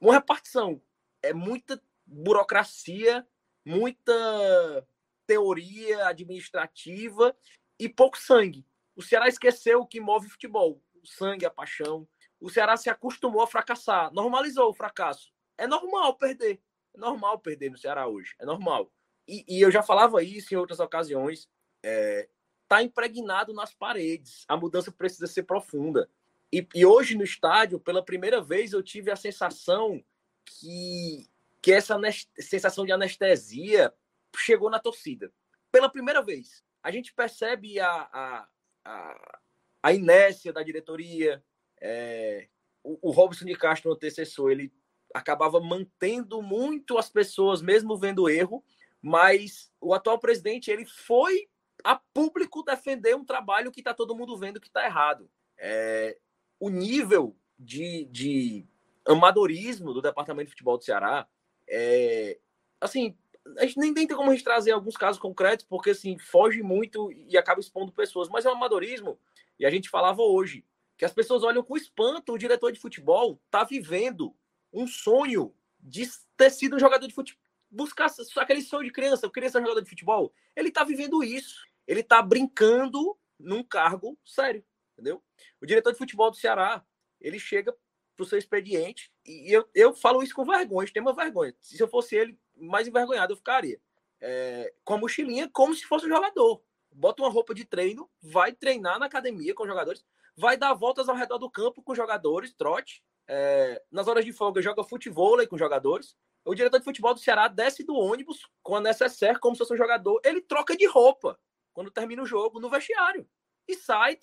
uma 0.00 0.14
repartição. 0.14 0.80
É 1.22 1.32
muita 1.32 1.80
burocracia, 2.06 3.26
muita 3.64 4.86
teoria 5.26 6.08
administrativa 6.08 7.36
e 7.78 7.88
pouco 7.88 8.18
sangue. 8.18 8.66
O 8.96 9.02
Ceará 9.02 9.28
esqueceu 9.28 9.80
o 9.80 9.86
que 9.86 10.00
move 10.00 10.26
o 10.26 10.30
futebol. 10.30 10.82
o 11.02 11.06
sangue, 11.06 11.46
a 11.46 11.50
paixão. 11.50 12.08
O 12.40 12.48
Ceará 12.48 12.76
se 12.76 12.88
acostumou 12.88 13.42
a 13.42 13.46
fracassar, 13.46 14.12
normalizou 14.12 14.70
o 14.70 14.74
fracasso. 14.74 15.32
É 15.56 15.66
normal 15.66 16.16
perder. 16.16 16.60
É 16.94 16.98
normal 16.98 17.38
perder 17.38 17.70
no 17.70 17.78
Ceará 17.78 18.06
hoje. 18.06 18.34
É 18.38 18.46
normal. 18.46 18.92
E, 19.28 19.44
e 19.46 19.60
eu 19.60 19.70
já 19.70 19.82
falava 19.82 20.22
isso 20.22 20.54
em 20.54 20.56
outras 20.56 20.80
ocasiões. 20.80 21.46
É, 21.82 22.28
tá 22.66 22.82
impregnado 22.82 23.52
nas 23.52 23.74
paredes. 23.74 24.44
A 24.48 24.56
mudança 24.56 24.90
precisa 24.90 25.26
ser 25.26 25.42
profunda. 25.42 26.08
E, 26.50 26.66
e, 26.74 26.86
hoje 26.86 27.14
no 27.14 27.22
estádio, 27.22 27.78
pela 27.78 28.02
primeira 28.02 28.40
vez, 28.40 28.72
eu 28.72 28.82
tive 28.82 29.10
a 29.10 29.16
sensação 29.16 30.02
que, 30.46 31.28
que 31.60 31.70
essa 31.70 32.00
sensação 32.40 32.86
de 32.86 32.92
anestesia 32.92 33.92
chegou 34.34 34.70
na 34.70 34.78
torcida. 34.78 35.30
Pela 35.70 35.90
primeira 35.90 36.22
vez. 36.22 36.64
A 36.82 36.90
gente 36.90 37.12
percebe 37.12 37.78
a, 37.78 37.90
a, 37.90 38.48
a, 38.84 39.38
a 39.82 39.92
inércia 39.92 40.54
da 40.54 40.62
diretoria. 40.62 41.44
É, 41.80 42.48
o, 42.82 43.10
o 43.10 43.10
Robson 43.10 43.44
de 43.44 43.54
Castro, 43.54 43.90
o 43.90 43.94
antecessor, 43.94 44.50
ele 44.50 44.72
acabava 45.14 45.60
mantendo 45.60 46.40
muito 46.40 46.96
as 46.96 47.10
pessoas, 47.10 47.60
mesmo 47.60 47.96
vendo 47.98 48.28
erro, 48.28 48.64
mas 49.02 49.70
o 49.80 49.94
atual 49.94 50.18
presidente 50.18 50.70
ele 50.70 50.84
foi 50.84 51.48
a 51.84 51.96
público 51.96 52.62
defender 52.62 53.14
um 53.14 53.24
trabalho 53.24 53.70
que 53.70 53.80
está 53.80 53.94
todo 53.94 54.14
mundo 54.14 54.36
vendo 54.36 54.60
que 54.60 54.66
está 54.66 54.84
errado. 54.84 55.30
É, 55.56 56.18
o 56.58 56.68
nível 56.68 57.36
de, 57.58 58.06
de 58.06 58.66
amadorismo 59.06 59.92
do 59.92 60.02
departamento 60.02 60.46
de 60.46 60.52
futebol 60.52 60.76
do 60.76 60.84
Ceará 60.84 61.26
é 61.68 62.38
assim 62.80 63.16
a 63.56 63.64
gente 63.64 63.78
nem, 63.78 63.92
nem 63.92 64.06
tem 64.06 64.16
como 64.16 64.30
a 64.30 64.34
gente 64.34 64.44
trazer 64.44 64.72
alguns 64.72 64.96
casos 64.96 65.20
concretos 65.20 65.64
porque 65.64 65.90
assim 65.90 66.18
foge 66.18 66.62
muito 66.62 67.10
e 67.12 67.36
acaba 67.36 67.60
expondo 67.60 67.92
pessoas 67.92 68.28
mas 68.28 68.44
é 68.44 68.50
um 68.50 68.52
amadorismo 68.52 69.18
e 69.58 69.66
a 69.66 69.70
gente 69.70 69.88
falava 69.88 70.22
hoje 70.22 70.64
que 70.96 71.04
as 71.04 71.12
pessoas 71.12 71.42
olham 71.42 71.62
com 71.62 71.76
espanto 71.76 72.32
o 72.32 72.38
diretor 72.38 72.70
de 72.70 72.78
futebol 72.78 73.40
está 73.46 73.64
vivendo 73.64 74.34
um 74.72 74.86
sonho 74.86 75.54
de 75.80 76.06
ter 76.36 76.50
sido 76.50 76.76
um 76.76 76.78
jogador 76.78 77.06
de 77.06 77.14
futebol 77.14 77.42
buscar 77.70 78.10
aquele 78.36 78.62
sonho 78.62 78.84
de 78.84 78.92
criança 78.92 79.30
ser 79.34 79.58
um 79.58 79.62
jogador 79.62 79.82
de 79.82 79.90
futebol 79.90 80.32
ele 80.56 80.68
está 80.68 80.84
vivendo 80.84 81.22
isso 81.22 81.66
ele 81.86 82.00
está 82.00 82.22
brincando 82.22 83.16
num 83.38 83.62
cargo 83.62 84.18
sério 84.24 84.64
entendeu? 84.98 85.22
O 85.60 85.66
diretor 85.66 85.92
de 85.92 85.98
futebol 85.98 86.30
do 86.30 86.36
Ceará, 86.36 86.84
ele 87.20 87.38
chega 87.38 87.72
para 88.16 88.24
o 88.24 88.26
seu 88.26 88.36
expediente, 88.36 89.12
e 89.24 89.52
eu, 89.52 89.68
eu 89.72 89.94
falo 89.94 90.22
isso 90.22 90.34
com 90.34 90.44
vergonha, 90.44 90.90
tem 90.92 91.00
uma 91.00 91.14
vergonha. 91.14 91.54
Se 91.60 91.80
eu 91.80 91.86
fosse 91.86 92.16
ele, 92.16 92.36
mais 92.56 92.88
envergonhado 92.88 93.32
eu 93.32 93.36
ficaria. 93.36 93.80
É, 94.20 94.74
com 94.84 94.94
a 94.94 94.98
mochilinha, 94.98 95.48
como 95.52 95.72
se 95.72 95.84
fosse 95.84 96.06
um 96.06 96.08
jogador. 96.08 96.60
Bota 96.90 97.22
uma 97.22 97.30
roupa 97.30 97.54
de 97.54 97.64
treino, 97.64 98.10
vai 98.20 98.52
treinar 98.52 98.98
na 98.98 99.06
academia 99.06 99.54
com 99.54 99.62
os 99.62 99.68
jogadores, 99.68 100.04
vai 100.36 100.56
dar 100.56 100.74
voltas 100.74 101.08
ao 101.08 101.14
redor 101.14 101.38
do 101.38 101.48
campo 101.48 101.80
com 101.80 101.94
jogadores, 101.94 102.52
trote. 102.52 103.04
É, 103.28 103.82
nas 103.92 104.08
horas 104.08 104.24
de 104.24 104.32
folga, 104.32 104.62
joga 104.62 104.82
futebol 104.82 105.46
com 105.46 105.58
jogadores. 105.58 106.16
O 106.44 106.54
diretor 106.54 106.78
de 106.78 106.84
futebol 106.84 107.12
do 107.12 107.20
Ceará 107.20 107.46
desce 107.46 107.84
do 107.84 107.94
ônibus 107.94 108.48
com 108.62 108.74
a 108.74 108.80
necessaire, 108.80 109.38
como 109.38 109.54
se 109.54 109.58
fosse 109.58 109.74
um 109.74 109.76
jogador. 109.76 110.20
Ele 110.24 110.40
troca 110.40 110.74
de 110.74 110.86
roupa 110.86 111.38
quando 111.74 111.90
termina 111.90 112.22
o 112.22 112.26
jogo 112.26 112.58
no 112.58 112.70
vestiário 112.70 113.28
e 113.68 113.74
sai. 113.74 114.18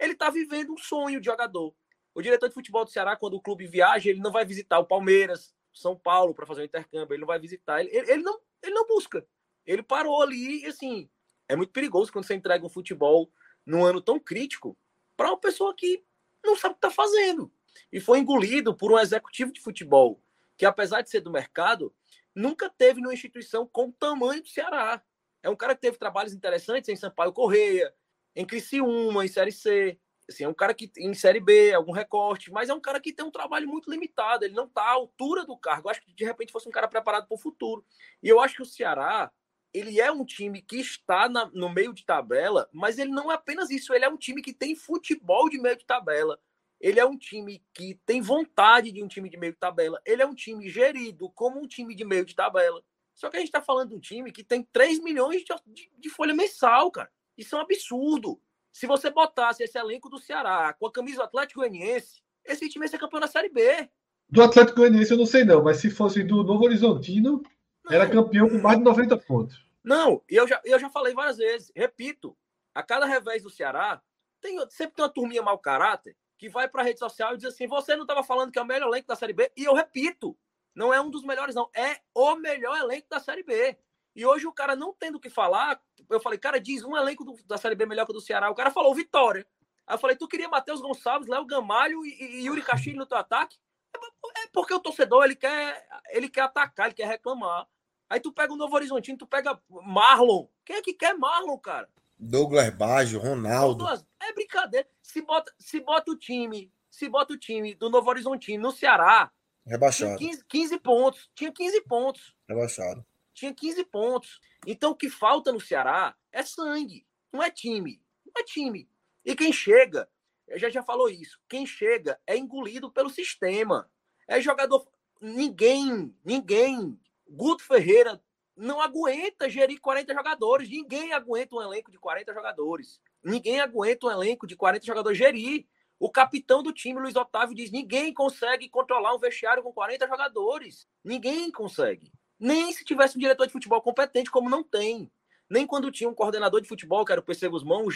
Ele 0.00 0.12
está 0.12 0.30
vivendo 0.30 0.72
um 0.72 0.78
sonho 0.78 1.20
de 1.20 1.26
jogador. 1.26 1.74
O 2.14 2.22
diretor 2.22 2.48
de 2.48 2.54
futebol 2.54 2.84
do 2.84 2.90
Ceará, 2.90 3.16
quando 3.16 3.34
o 3.34 3.40
clube 3.40 3.66
viaja, 3.66 4.08
ele 4.08 4.20
não 4.20 4.32
vai 4.32 4.46
visitar 4.46 4.78
o 4.78 4.86
Palmeiras, 4.86 5.54
São 5.72 5.94
Paulo, 5.94 6.32
para 6.32 6.46
fazer 6.46 6.62
um 6.62 6.64
intercâmbio. 6.64 7.14
Ele 7.14 7.20
não 7.20 7.26
vai 7.26 7.38
visitar. 7.38 7.80
Ele, 7.80 7.90
ele, 7.90 8.22
não, 8.22 8.40
ele 8.62 8.72
não 8.72 8.86
busca. 8.86 9.26
Ele 9.66 9.82
parou 9.82 10.22
ali 10.22 10.62
e, 10.62 10.66
assim, 10.66 11.10
é 11.48 11.54
muito 11.54 11.72
perigoso 11.72 12.12
quando 12.12 12.24
você 12.24 12.34
entrega 12.34 12.64
um 12.64 12.70
futebol 12.70 13.30
num 13.66 13.84
ano 13.84 14.00
tão 14.00 14.18
crítico 14.18 14.76
para 15.16 15.28
uma 15.28 15.38
pessoa 15.38 15.74
que 15.74 16.04
não 16.42 16.56
sabe 16.56 16.72
o 16.72 16.78
que 16.78 16.86
está 16.86 16.90
fazendo. 16.90 17.52
E 17.92 18.00
foi 18.00 18.18
engolido 18.18 18.76
por 18.76 18.92
um 18.92 18.98
executivo 18.98 19.52
de 19.52 19.60
futebol 19.60 20.22
que, 20.56 20.66
apesar 20.66 21.02
de 21.02 21.10
ser 21.10 21.20
do 21.20 21.30
mercado, 21.30 21.94
nunca 22.34 22.70
teve 22.70 23.00
numa 23.00 23.14
instituição 23.14 23.66
com 23.66 23.88
o 23.88 23.92
tamanho 23.92 24.42
do 24.42 24.48
Ceará. 24.48 25.02
É 25.42 25.50
um 25.50 25.56
cara 25.56 25.74
que 25.74 25.80
teve 25.80 25.98
trabalhos 25.98 26.32
interessantes 26.32 26.88
em 26.88 26.96
Sampaio 26.96 27.32
Correia, 27.32 27.92
em 28.34 28.46
Criciúma, 28.46 29.24
em 29.24 29.28
Série 29.28 29.52
C. 29.52 29.98
Assim, 30.28 30.44
é 30.44 30.48
um 30.48 30.54
cara 30.54 30.72
que 30.72 30.90
em 30.96 31.12
Série 31.12 31.40
B, 31.40 31.72
algum 31.74 31.92
recorte, 31.92 32.50
mas 32.50 32.70
é 32.70 32.74
um 32.74 32.80
cara 32.80 32.98
que 32.98 33.12
tem 33.12 33.24
um 33.24 33.30
trabalho 33.30 33.68
muito 33.68 33.90
limitado. 33.90 34.44
Ele 34.44 34.54
não 34.54 34.64
está 34.64 34.82
à 34.82 34.92
altura 34.92 35.44
do 35.44 35.56
cargo. 35.56 35.88
Eu 35.88 35.90
acho 35.90 36.02
que 36.02 36.12
de 36.12 36.24
repente 36.24 36.52
fosse 36.52 36.68
um 36.68 36.72
cara 36.72 36.88
preparado 36.88 37.26
para 37.28 37.34
o 37.34 37.38
futuro. 37.38 37.84
E 38.22 38.28
eu 38.28 38.40
acho 38.40 38.56
que 38.56 38.62
o 38.62 38.66
Ceará, 38.66 39.30
ele 39.72 40.00
é 40.00 40.10
um 40.10 40.24
time 40.24 40.62
que 40.62 40.76
está 40.76 41.28
na, 41.28 41.46
no 41.52 41.68
meio 41.68 41.92
de 41.92 42.06
tabela, 42.06 42.68
mas 42.72 42.98
ele 42.98 43.10
não 43.10 43.30
é 43.30 43.34
apenas 43.34 43.70
isso. 43.70 43.92
Ele 43.92 44.04
é 44.04 44.08
um 44.08 44.16
time 44.16 44.40
que 44.40 44.54
tem 44.54 44.74
futebol 44.74 45.50
de 45.50 45.60
meio 45.60 45.76
de 45.76 45.84
tabela. 45.84 46.40
Ele 46.84 47.00
é 47.00 47.06
um 47.06 47.16
time 47.16 47.64
que 47.72 47.98
tem 48.04 48.20
vontade 48.20 48.92
de 48.92 49.02
um 49.02 49.08
time 49.08 49.30
de 49.30 49.38
meio 49.38 49.54
de 49.54 49.58
tabela. 49.58 49.98
Ele 50.04 50.20
é 50.20 50.26
um 50.26 50.34
time 50.34 50.68
gerido 50.68 51.30
como 51.30 51.58
um 51.58 51.66
time 51.66 51.94
de 51.94 52.04
meio 52.04 52.26
de 52.26 52.34
tabela. 52.34 52.84
Só 53.14 53.30
que 53.30 53.38
a 53.38 53.40
gente 53.40 53.48
está 53.48 53.62
falando 53.62 53.88
de 53.88 53.94
um 53.94 54.00
time 54.00 54.30
que 54.30 54.44
tem 54.44 54.62
3 54.62 55.02
milhões 55.02 55.42
de, 55.42 55.54
de, 55.66 55.90
de 55.98 56.10
folha 56.10 56.34
mensal, 56.34 56.90
cara. 56.90 57.10
Isso 57.38 57.56
é 57.56 57.58
um 57.58 57.62
absurdo. 57.62 58.38
Se 58.70 58.86
você 58.86 59.10
botasse 59.10 59.62
esse 59.62 59.78
elenco 59.78 60.10
do 60.10 60.18
Ceará 60.18 60.74
com 60.74 60.86
a 60.86 60.92
camisa 60.92 61.16
do 61.16 61.22
Atlético 61.22 61.60
Goianiense, 61.60 62.22
esse 62.44 62.68
time 62.68 62.84
ia 62.84 62.90
ser 62.90 62.98
campeão 62.98 63.20
da 63.20 63.28
Série 63.28 63.48
B. 63.48 63.88
Do 64.28 64.42
Atlético 64.42 64.80
Goianiense 64.80 65.12
eu 65.12 65.16
não 65.16 65.24
sei 65.24 65.42
não, 65.42 65.64
mas 65.64 65.78
se 65.78 65.88
fosse 65.88 66.22
do 66.22 66.44
Novo 66.44 66.64
Horizontino, 66.64 67.42
não. 67.82 67.92
era 67.94 68.10
campeão 68.10 68.46
com 68.46 68.58
mais 68.58 68.76
de 68.76 68.84
90 68.84 69.16
pontos. 69.20 69.66
Não, 69.82 70.22
eu 70.28 70.46
já, 70.46 70.60
eu 70.62 70.78
já 70.78 70.90
falei 70.90 71.14
várias 71.14 71.38
vezes, 71.38 71.72
repito, 71.74 72.36
a 72.74 72.82
cada 72.82 73.06
revés 73.06 73.42
do 73.42 73.48
Ceará, 73.48 74.02
tem, 74.38 74.58
sempre 74.68 74.96
tem 74.96 75.02
uma 75.02 75.08
turminha 75.10 75.40
mau 75.40 75.58
caráter 75.58 76.14
que 76.38 76.48
vai 76.48 76.68
para 76.68 76.82
a 76.82 76.84
rede 76.84 76.98
social 76.98 77.34
e 77.34 77.36
diz 77.36 77.46
assim: 77.46 77.66
você 77.66 77.94
não 77.94 78.02
estava 78.02 78.22
falando 78.22 78.52
que 78.52 78.58
é 78.58 78.62
o 78.62 78.66
melhor 78.66 78.88
elenco 78.88 79.08
da 79.08 79.16
Série 79.16 79.32
B? 79.32 79.50
E 79.56 79.64
eu 79.64 79.74
repito, 79.74 80.36
não 80.74 80.92
é 80.92 81.00
um 81.00 81.10
dos 81.10 81.22
melhores, 81.22 81.54
não, 81.54 81.70
é 81.74 82.00
o 82.14 82.34
melhor 82.36 82.76
elenco 82.76 83.08
da 83.08 83.20
Série 83.20 83.42
B. 83.42 83.78
E 84.14 84.24
hoje 84.24 84.46
o 84.46 84.52
cara 84.52 84.76
não 84.76 84.92
tendo 84.92 85.16
o 85.16 85.20
que 85.20 85.30
falar, 85.30 85.80
eu 86.08 86.20
falei, 86.20 86.38
cara, 86.38 86.60
diz 86.60 86.84
um 86.84 86.96
elenco 86.96 87.24
do, 87.24 87.36
da 87.46 87.58
Série 87.58 87.74
B 87.74 87.86
melhor 87.86 88.04
que 88.04 88.12
o 88.12 88.14
do 88.14 88.20
Ceará. 88.20 88.50
O 88.50 88.54
cara 88.54 88.70
falou 88.70 88.94
Vitória. 88.94 89.46
Aí 89.86 89.94
eu 89.94 89.98
falei, 89.98 90.16
tu 90.16 90.28
queria 90.28 90.48
Matheus 90.48 90.80
Gonçalves, 90.80 91.28
Léo 91.28 91.44
Gamalho 91.44 92.04
e, 92.06 92.40
e 92.40 92.46
Yuri 92.46 92.62
Castilho 92.62 92.96
no 92.96 93.06
teu 93.06 93.18
ataque? 93.18 93.58
É, 93.94 94.44
é 94.44 94.48
porque 94.52 94.72
o 94.72 94.80
torcedor, 94.80 95.24
ele 95.24 95.36
quer, 95.36 95.86
ele 96.10 96.28
quer 96.28 96.42
atacar, 96.42 96.86
ele 96.86 96.94
quer 96.94 97.06
reclamar. 97.06 97.66
Aí 98.08 98.20
tu 98.20 98.32
pega 98.32 98.52
o 98.52 98.56
Novo 98.56 98.74
Horizontino, 98.76 99.18
tu 99.18 99.26
pega 99.26 99.60
Marlon. 99.68 100.46
Quem 100.64 100.76
é 100.76 100.82
que 100.82 100.94
quer 100.94 101.16
Marlon, 101.16 101.58
cara? 101.58 101.88
Douglas 102.18 102.70
Baggio, 102.70 103.20
Ronaldo. 103.20 103.84
É 104.20 104.32
brincadeira. 104.32 104.88
Se 105.02 105.20
bota, 105.22 105.52
se 105.58 105.80
bota 105.80 106.10
o 106.10 106.16
time, 106.16 106.72
se 106.90 107.08
bota 107.08 107.34
o 107.34 107.38
time 107.38 107.74
do 107.74 107.90
Novo 107.90 108.08
Horizontino 108.08 108.62
no 108.62 108.72
Ceará, 108.72 109.30
Rebaixado. 109.66 110.18
15, 110.18 110.44
15 110.44 110.78
pontos. 110.78 111.30
Tinha 111.34 111.50
15 111.50 111.80
pontos. 111.82 112.34
Rebaixado 112.46 113.04
tinha 113.34 113.52
15 113.52 113.84
pontos. 113.84 114.40
Então 114.66 114.92
o 114.92 114.96
que 114.96 115.10
falta 115.10 115.52
no 115.52 115.60
Ceará 115.60 116.16
é 116.32 116.42
sangue, 116.42 117.06
não 117.30 117.42
é 117.42 117.50
time. 117.50 118.00
Não 118.24 118.40
é 118.40 118.44
time. 118.44 118.88
E 119.24 119.34
quem 119.34 119.52
chega, 119.52 120.08
já 120.56 120.70
já 120.70 120.82
falou 120.82 121.10
isso, 121.10 121.38
quem 121.48 121.66
chega 121.66 122.18
é 122.26 122.36
engolido 122.36 122.90
pelo 122.90 123.10
sistema. 123.10 123.90
É 124.26 124.40
jogador. 124.40 124.86
Ninguém, 125.20 126.14
ninguém. 126.24 126.98
Guto 127.28 127.62
Ferreira 127.62 128.22
não 128.56 128.80
aguenta 128.80 129.48
gerir 129.48 129.80
40 129.80 130.14
jogadores. 130.14 130.68
Ninguém 130.68 131.12
aguenta 131.12 131.56
um 131.56 131.62
elenco 131.62 131.90
de 131.90 131.98
40 131.98 132.32
jogadores. 132.32 133.00
Ninguém 133.22 133.60
aguenta 133.60 134.06
um 134.06 134.10
elenco 134.10 134.46
de 134.46 134.56
40 134.56 134.86
jogadores 134.86 135.18
gerir. 135.18 135.66
O 135.98 136.10
capitão 136.10 136.62
do 136.62 136.72
time, 136.72 137.00
Luiz 137.00 137.16
Otávio, 137.16 137.54
diz: 137.54 137.70
ninguém 137.70 138.12
consegue 138.12 138.68
controlar 138.68 139.14
um 139.14 139.18
vestiário 139.18 139.62
com 139.62 139.72
40 139.72 140.06
jogadores. 140.06 140.86
Ninguém 141.02 141.50
consegue. 141.50 142.12
Nem 142.38 142.72
se 142.72 142.84
tivesse 142.84 143.16
um 143.16 143.20
diretor 143.20 143.46
de 143.46 143.52
futebol 143.52 143.80
competente, 143.80 144.30
como 144.30 144.50
não 144.50 144.62
tem. 144.62 145.10
Nem 145.48 145.66
quando 145.66 145.90
tinha 145.90 146.08
um 146.08 146.14
coordenador 146.14 146.60
de 146.60 146.68
futebol, 146.68 147.04
que 147.04 147.12
era 147.12 147.20
o 147.20 147.24
PC 147.24 147.48
Guzmão, 147.48 147.86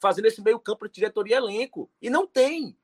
fazendo 0.00 0.26
esse 0.26 0.42
meio 0.42 0.58
campo 0.58 0.86
de 0.86 0.94
diretoria 0.94 1.36
elenco. 1.36 1.90
E 2.00 2.10
não 2.10 2.26
tem. 2.26 2.76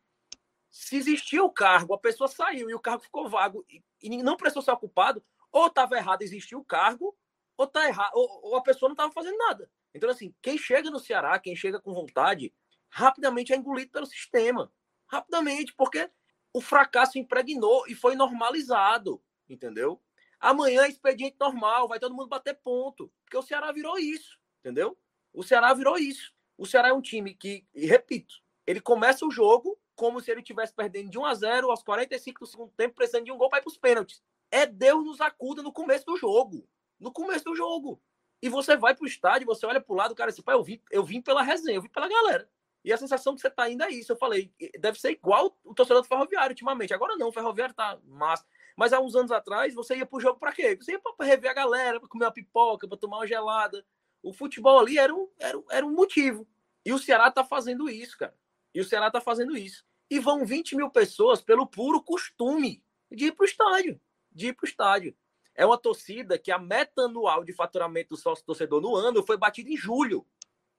Se 0.70 0.96
existia 0.96 1.42
o 1.42 1.50
cargo, 1.50 1.92
a 1.92 1.98
pessoa 1.98 2.28
saiu 2.28 2.70
e 2.70 2.74
o 2.74 2.80
cargo 2.80 3.02
ficou 3.02 3.28
vago 3.28 3.64
e 4.00 4.22
não 4.22 4.38
prestou 4.38 4.62
ser 4.62 4.70
ocupado, 4.70 5.22
ou 5.52 5.66
estava 5.66 5.96
errado, 5.96 6.22
existia 6.22 6.56
o 6.56 6.64
cargo, 6.64 7.16
ou, 7.56 7.66
tá 7.66 7.86
errado, 7.86 8.12
ou, 8.14 8.40
ou 8.44 8.56
a 8.56 8.62
pessoa 8.62 8.88
não 8.88 8.94
estava 8.94 9.12
fazendo 9.12 9.36
nada. 9.36 9.70
Então, 9.94 10.08
assim, 10.08 10.34
quem 10.40 10.56
chega 10.56 10.90
no 10.90 10.98
Ceará, 10.98 11.38
quem 11.38 11.54
chega 11.54 11.78
com 11.78 11.92
vontade, 11.92 12.52
rapidamente 12.88 13.52
é 13.52 13.56
engolido 13.56 13.90
pelo 13.90 14.06
sistema. 14.06 14.72
Rapidamente, 15.06 15.74
porque 15.74 16.10
o 16.52 16.60
fracasso 16.60 17.18
impregnou 17.18 17.86
e 17.86 17.94
foi 17.94 18.14
normalizado, 18.14 19.22
entendeu? 19.48 20.02
Amanhã 20.40 20.84
é 20.84 20.88
expediente 20.88 21.36
normal, 21.38 21.86
vai 21.86 22.00
todo 22.00 22.14
mundo 22.14 22.28
bater 22.28 22.54
ponto. 22.54 23.12
Porque 23.24 23.36
o 23.36 23.42
Ceará 23.42 23.70
virou 23.70 23.98
isso, 23.98 24.38
entendeu? 24.60 24.98
O 25.32 25.42
Ceará 25.42 25.72
virou 25.74 25.96
isso. 25.98 26.32
O 26.56 26.66
Ceará 26.66 26.88
é 26.88 26.92
um 26.92 27.02
time 27.02 27.34
que, 27.34 27.66
repito, 27.74 28.34
ele 28.66 28.80
começa 28.80 29.26
o 29.26 29.30
jogo 29.30 29.78
como 29.94 30.20
se 30.20 30.30
ele 30.30 30.40
estivesse 30.40 30.74
perdendo 30.74 31.10
de 31.10 31.18
1 31.18 31.24
a 31.24 31.34
0 31.34 31.70
aos 31.70 31.82
45 31.82 32.40
do 32.40 32.46
segundo 32.46 32.72
tempo, 32.72 32.94
precisando 32.94 33.24
de 33.24 33.32
um 33.32 33.36
gol 33.36 33.48
para 33.48 33.58
ir 33.58 33.62
para 33.62 33.70
os 33.70 33.76
pênaltis. 33.76 34.22
É 34.52 34.66
Deus 34.66 35.04
nos 35.04 35.20
acuda 35.20 35.62
no 35.62 35.72
começo 35.72 36.04
do 36.04 36.16
jogo. 36.16 36.68
No 37.00 37.10
começo 37.10 37.44
do 37.44 37.56
jogo. 37.56 38.00
E 38.42 38.50
você 38.50 38.76
vai 38.76 38.94
para 38.94 39.04
o 39.04 39.08
estádio, 39.08 39.46
você 39.46 39.64
olha 39.64 39.80
para 39.80 39.92
o 39.92 39.96
lado, 39.96 40.12
o 40.12 40.14
cara 40.14 40.30
assim, 40.30 40.42
eu 40.46 40.62
vim, 40.62 40.80
eu 40.90 41.02
vim 41.02 41.22
pela 41.22 41.42
resenha, 41.42 41.76
eu 41.76 41.82
vim 41.82 41.88
pela 41.88 42.08
galera. 42.08 42.48
E 42.84 42.92
a 42.92 42.98
sensação 42.98 43.34
que 43.34 43.40
você 43.40 43.48
tá 43.48 43.70
indo 43.70 43.82
é 43.82 43.90
isso. 43.90 44.12
Eu 44.12 44.16
falei, 44.16 44.52
deve 44.78 45.00
ser 45.00 45.12
igual 45.12 45.56
o 45.64 45.72
torcedor 45.72 46.02
do 46.02 46.08
Ferroviário 46.08 46.52
ultimamente. 46.52 46.92
Agora 46.92 47.16
não, 47.16 47.28
o 47.28 47.32
Ferroviário 47.32 47.74
tá 47.74 47.98
massa. 48.04 48.44
Mas 48.76 48.92
há 48.92 49.00
uns 49.00 49.14
anos 49.14 49.30
atrás, 49.30 49.72
você 49.72 49.96
ia 49.96 50.04
pro 50.04 50.20
jogo 50.20 50.38
para 50.38 50.52
quê? 50.52 50.76
Você 50.76 50.92
ia 50.92 51.00
para 51.00 51.26
rever 51.26 51.50
a 51.50 51.54
galera, 51.54 52.00
para 52.00 52.08
comer 52.08 52.24
uma 52.24 52.32
pipoca, 52.32 52.88
para 52.88 52.98
tomar 52.98 53.18
uma 53.18 53.26
gelada. 53.26 53.86
O 54.22 54.32
futebol 54.32 54.78
ali 54.78 54.98
era 54.98 55.14
um, 55.14 55.28
era, 55.38 55.62
era 55.70 55.86
um 55.86 55.92
motivo. 55.92 56.46
E 56.84 56.92
o 56.92 56.98
Ceará 56.98 57.30
tá 57.30 57.44
fazendo 57.44 57.88
isso, 57.88 58.18
cara. 58.18 58.34
E 58.74 58.80
o 58.80 58.84
Ceará 58.84 59.10
tá 59.10 59.20
fazendo 59.20 59.56
isso. 59.56 59.84
E 60.10 60.18
vão 60.18 60.44
20 60.44 60.74
mil 60.74 60.90
pessoas 60.90 61.40
pelo 61.40 61.66
puro 61.66 62.02
costume 62.02 62.82
de 63.10 63.26
ir 63.26 63.32
pro 63.32 63.44
estádio. 63.44 64.00
De 64.34 64.48
ir 64.48 64.52
pro 64.54 64.66
estádio. 64.66 65.14
É 65.54 65.66
uma 65.66 65.78
torcida 65.78 66.38
que 66.38 66.50
a 66.50 66.58
meta 66.58 67.02
anual 67.02 67.44
de 67.44 67.52
faturamento 67.52 68.10
do 68.10 68.16
sócio 68.16 68.44
torcedor 68.44 68.80
no 68.80 68.96
ano 68.96 69.22
foi 69.24 69.36
batida 69.36 69.70
em 69.70 69.76
julho. 69.76 70.26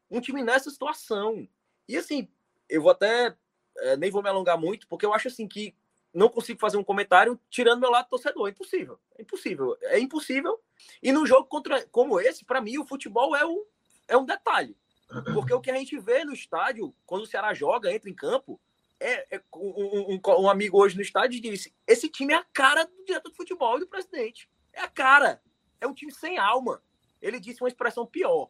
Um 0.10 0.20
time 0.20 0.42
nessa 0.42 0.70
situação. 0.70 1.48
E 1.88 1.98
assim, 1.98 2.28
eu 2.70 2.82
vou 2.82 2.92
até. 2.92 3.36
É, 3.78 3.98
nem 3.98 4.12
vou 4.12 4.22
me 4.22 4.30
alongar 4.30 4.58
muito, 4.58 4.88
porque 4.88 5.06
eu 5.06 5.14
acho 5.14 5.28
assim 5.28 5.48
que 5.48 5.76
não 6.14 6.30
consigo 6.30 6.60
fazer 6.60 6.78
um 6.78 6.84
comentário 6.84 7.40
tirando 7.50 7.82
meu 7.82 7.90
lado 7.90 8.10
torcedor. 8.10 8.48
É 8.48 8.52
impossível. 8.52 9.00
É 9.18 9.22
impossível. 9.22 9.78
É 9.82 10.00
impossível. 10.00 10.62
E 11.02 11.12
num 11.12 11.26
jogo 11.26 11.48
contra, 11.48 11.86
como 11.88 12.20
esse, 12.20 12.46
para 12.46 12.62
mim, 12.62 12.78
o 12.78 12.86
futebol 12.86 13.36
é 13.36 13.46
um, 13.46 13.66
é 14.08 14.16
um 14.16 14.26
detalhe. 14.26 14.78
Porque 15.34 15.54
o 15.54 15.62
que 15.62 15.72
a 15.72 15.76
gente 15.76 15.98
vê 16.00 16.24
no 16.24 16.34
estádio, 16.34 16.94
quando 17.06 17.24
o 17.24 17.28
Ceará 17.28 17.54
joga, 17.54 17.92
entra 17.92 18.10
em 18.10 18.16
campo, 18.16 18.60
é, 19.00 19.36
é 19.36 19.42
um, 19.56 20.16
um, 20.16 20.22
um, 20.42 20.50
amigo 20.50 20.82
hoje 20.82 20.96
no 20.96 21.02
estádio 21.02 21.42
disse: 21.42 21.74
esse 21.88 22.10
time 22.10 22.34
é 22.34 22.38
a 22.38 22.46
cara 22.54 22.86
do 22.86 23.06
diretor 23.06 23.30
de 23.30 23.36
futebol 23.36 23.78
e 23.78 23.82
do 23.82 23.88
presidente. 23.88 24.50
É 24.72 24.82
a 24.82 24.88
cara. 24.88 25.42
É 25.80 25.88
um 25.88 25.94
time 25.94 26.12
sem 26.12 26.38
alma. 26.38 26.82
Ele 27.22 27.40
disse 27.40 27.62
uma 27.62 27.68
expressão 27.68 28.06
pior. 28.06 28.50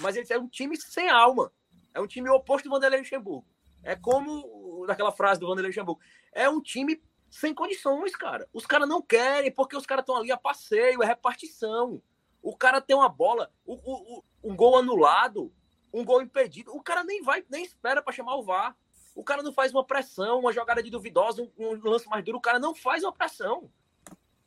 Mas 0.00 0.16
ele 0.16 0.22
disse, 0.22 0.34
é 0.34 0.38
um 0.38 0.48
time 0.48 0.76
sem 0.76 1.08
alma. 1.08 1.52
É 1.92 2.00
um 2.00 2.06
time 2.06 2.28
oposto 2.28 2.68
do 2.68 2.70
Vanderlei 2.70 3.00
Luxemburgo. 3.00 3.46
É 3.82 3.94
como 3.94 4.84
naquela 4.86 5.12
frase 5.12 5.38
do 5.38 5.46
Vanderlei 5.46 5.70
Luxemburgo. 5.70 6.00
É 6.32 6.48
um 6.48 6.60
time 6.60 7.00
sem 7.30 7.54
condições, 7.54 8.14
cara. 8.14 8.48
Os 8.52 8.66
caras 8.66 8.88
não 8.88 9.02
querem, 9.02 9.52
porque 9.52 9.76
os 9.76 9.86
caras 9.86 10.02
estão 10.02 10.16
ali 10.16 10.30
a 10.30 10.36
passeio, 10.36 11.02
é 11.02 11.06
repartição. 11.06 12.02
O 12.42 12.56
cara 12.56 12.80
tem 12.80 12.94
uma 12.94 13.08
bola, 13.08 13.50
o, 13.64 13.74
o, 13.74 14.18
o, 14.18 14.24
um 14.42 14.56
gol 14.56 14.76
anulado, 14.76 15.52
um 15.92 16.04
gol 16.04 16.22
impedido. 16.22 16.74
O 16.74 16.82
cara 16.82 17.02
nem 17.02 17.22
vai, 17.22 17.44
nem 17.48 17.64
espera 17.64 18.02
para 18.02 18.12
chamar 18.12 18.36
o 18.36 18.42
VAR. 18.42 18.76
O 19.14 19.22
cara 19.22 19.42
não 19.42 19.52
faz 19.52 19.72
uma 19.72 19.84
pressão, 19.84 20.40
uma 20.40 20.52
jogada 20.52 20.82
de 20.82 20.90
duvidosa, 20.90 21.42
um, 21.42 21.50
um, 21.58 21.88
lance 21.88 22.08
mais 22.08 22.24
duro. 22.24 22.38
O 22.38 22.40
cara 22.40 22.58
não 22.58 22.74
faz 22.74 23.04
uma 23.04 23.12
pressão. 23.12 23.70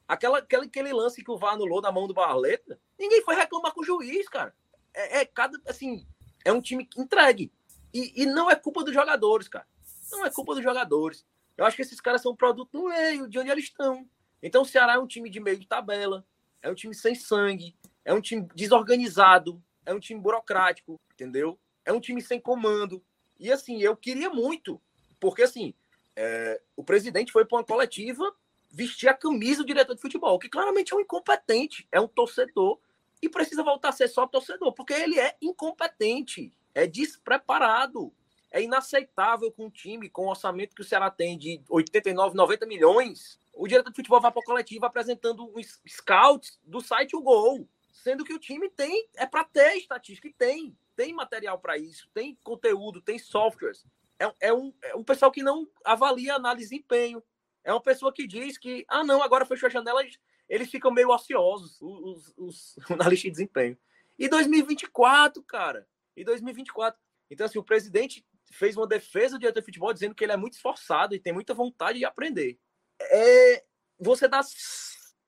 Aquela, 0.07 0.39
aquele, 0.39 0.65
aquele 0.65 0.93
lance 0.93 1.23
que 1.23 1.31
o 1.31 1.37
VAR 1.37 1.53
anulou 1.53 1.81
na 1.81 1.91
mão 1.91 2.07
do 2.07 2.13
Barleta, 2.13 2.79
ninguém 2.99 3.21
foi 3.21 3.35
reclamar 3.35 3.73
com 3.73 3.81
o 3.81 3.85
juiz, 3.85 4.27
cara. 4.27 4.53
É, 4.93 5.19
é 5.19 5.25
cada, 5.25 5.59
assim, 5.67 6.05
é 6.43 6.51
um 6.51 6.61
time 6.61 6.87
entregue. 6.97 7.51
E, 7.93 8.23
e 8.23 8.25
não 8.25 8.49
é 8.49 8.55
culpa 8.55 8.83
dos 8.83 8.93
jogadores, 8.93 9.47
cara. 9.47 9.67
Não 10.11 10.25
é 10.25 10.29
culpa 10.29 10.53
dos 10.53 10.63
jogadores. 10.63 11.25
Eu 11.57 11.65
acho 11.65 11.75
que 11.75 11.81
esses 11.81 11.99
caras 11.99 12.21
são 12.21 12.35
produto 12.35 12.69
no 12.73 12.89
meio 12.89 13.27
de 13.27 13.39
onde 13.39 13.49
eles 13.49 13.65
estão. 13.65 14.07
Então 14.41 14.61
o 14.61 14.65
Ceará 14.65 14.93
é 14.93 14.99
um 14.99 15.07
time 15.07 15.29
de 15.29 15.39
meio 15.39 15.57
de 15.57 15.67
tabela, 15.67 16.25
é 16.61 16.69
um 16.69 16.75
time 16.75 16.93
sem 16.93 17.15
sangue, 17.15 17.75
é 18.05 18.13
um 18.13 18.21
time 18.21 18.47
desorganizado, 18.53 19.61
é 19.85 19.93
um 19.93 19.99
time 19.99 20.19
burocrático, 20.19 20.99
entendeu? 21.13 21.59
É 21.83 21.91
um 21.91 21.99
time 21.99 22.21
sem 22.21 22.39
comando. 22.39 23.03
E 23.39 23.51
assim, 23.51 23.81
eu 23.81 23.95
queria 23.95 24.29
muito, 24.29 24.81
porque 25.19 25.43
assim, 25.43 25.73
é, 26.15 26.61
o 26.75 26.83
presidente 26.83 27.31
foi 27.31 27.45
para 27.45 27.57
uma 27.57 27.63
coletiva 27.63 28.35
vestir 28.69 29.07
a 29.07 29.13
camisa 29.13 29.63
do 29.63 29.67
diretor 29.67 29.95
de 29.95 30.01
futebol, 30.01 30.37
que 30.39 30.49
claramente 30.49 30.93
é 30.93 30.97
um 30.97 31.01
incompetente, 31.01 31.87
é 31.91 31.99
um 31.99 32.07
torcedor 32.07 32.79
e 33.21 33.29
precisa 33.29 33.63
voltar 33.63 33.89
a 33.89 33.93
ser 33.93 34.07
só 34.07 34.27
torcedor, 34.27 34.73
porque 34.73 34.93
ele 34.93 35.19
é 35.19 35.35
incompetente, 35.41 36.53
é 36.73 36.85
despreparado. 36.85 38.13
É 38.49 38.61
inaceitável 38.61 39.51
com 39.51 39.65
um 39.65 39.69
time 39.69 40.09
com 40.09 40.25
o 40.25 40.29
orçamento 40.29 40.73
que 40.73 40.81
o 40.81 40.85
Ceará 40.85 41.11
tem 41.11 41.37
de 41.37 41.61
89, 41.69 42.33
90 42.35 42.65
milhões, 42.65 43.37
o 43.53 43.67
diretor 43.67 43.89
de 43.89 43.95
futebol 43.95 44.21
vá 44.21 44.31
para 44.31 44.41
a 44.41 44.45
coletiva 44.45 44.87
apresentando 44.87 45.43
um 45.43 45.61
scout 45.85 46.57
do 46.63 46.79
site 46.79 47.15
O 47.15 47.21
Gol, 47.21 47.67
sendo 47.91 48.23
que 48.23 48.33
o 48.33 48.39
time 48.39 48.69
tem, 48.69 49.07
é 49.15 49.25
para 49.25 49.43
ter 49.43 49.75
estatística, 49.75 50.27
e 50.27 50.33
tem, 50.33 50.77
tem 50.97 51.13
material 51.13 51.59
para 51.59 51.77
isso, 51.77 52.09
tem 52.11 52.37
conteúdo, 52.43 53.01
tem 53.01 53.19
softwares. 53.19 53.85
É, 54.19 54.47
é, 54.47 54.53
um, 54.53 54.73
é 54.83 54.95
um 54.95 55.03
pessoal 55.03 55.31
que 55.31 55.43
não 55.43 55.69
avalia 55.85 56.33
análise 56.33 56.67
de 56.67 56.75
desempenho. 56.75 57.23
É 57.63 57.71
uma 57.71 57.81
pessoa 57.81 58.11
que 58.11 58.25
diz 58.25 58.57
que, 58.57 58.83
ah, 58.89 59.03
não, 59.03 59.21
agora 59.21 59.45
fechou 59.45 59.67
a 59.67 59.69
janela, 59.69 60.01
eles 60.49 60.71
ficam 60.71 60.89
meio 60.89 61.09
ociosos, 61.09 61.79
os, 61.79 62.33
os, 62.35 62.75
os 62.75 62.75
analistas 62.89 63.21
de 63.21 63.31
desempenho. 63.31 63.77
E 64.17 64.27
2024, 64.27 65.43
cara, 65.43 65.87
e 66.15 66.23
2024. 66.23 66.99
Então, 67.29 67.45
assim, 67.45 67.59
o 67.59 67.63
presidente 67.63 68.25
fez 68.51 68.75
uma 68.75 68.87
defesa 68.87 69.35
do 69.35 69.41
diretor 69.41 69.59
de 69.59 69.65
futebol 69.65 69.93
dizendo 69.93 70.15
que 70.15 70.23
ele 70.23 70.31
é 70.31 70.37
muito 70.37 70.53
esforçado 70.53 71.13
e 71.13 71.19
tem 71.19 71.31
muita 71.31 71.53
vontade 71.53 71.99
de 71.99 72.05
aprender. 72.05 72.57
É, 72.99 73.63
você 73.99 74.27
dá 74.27 74.41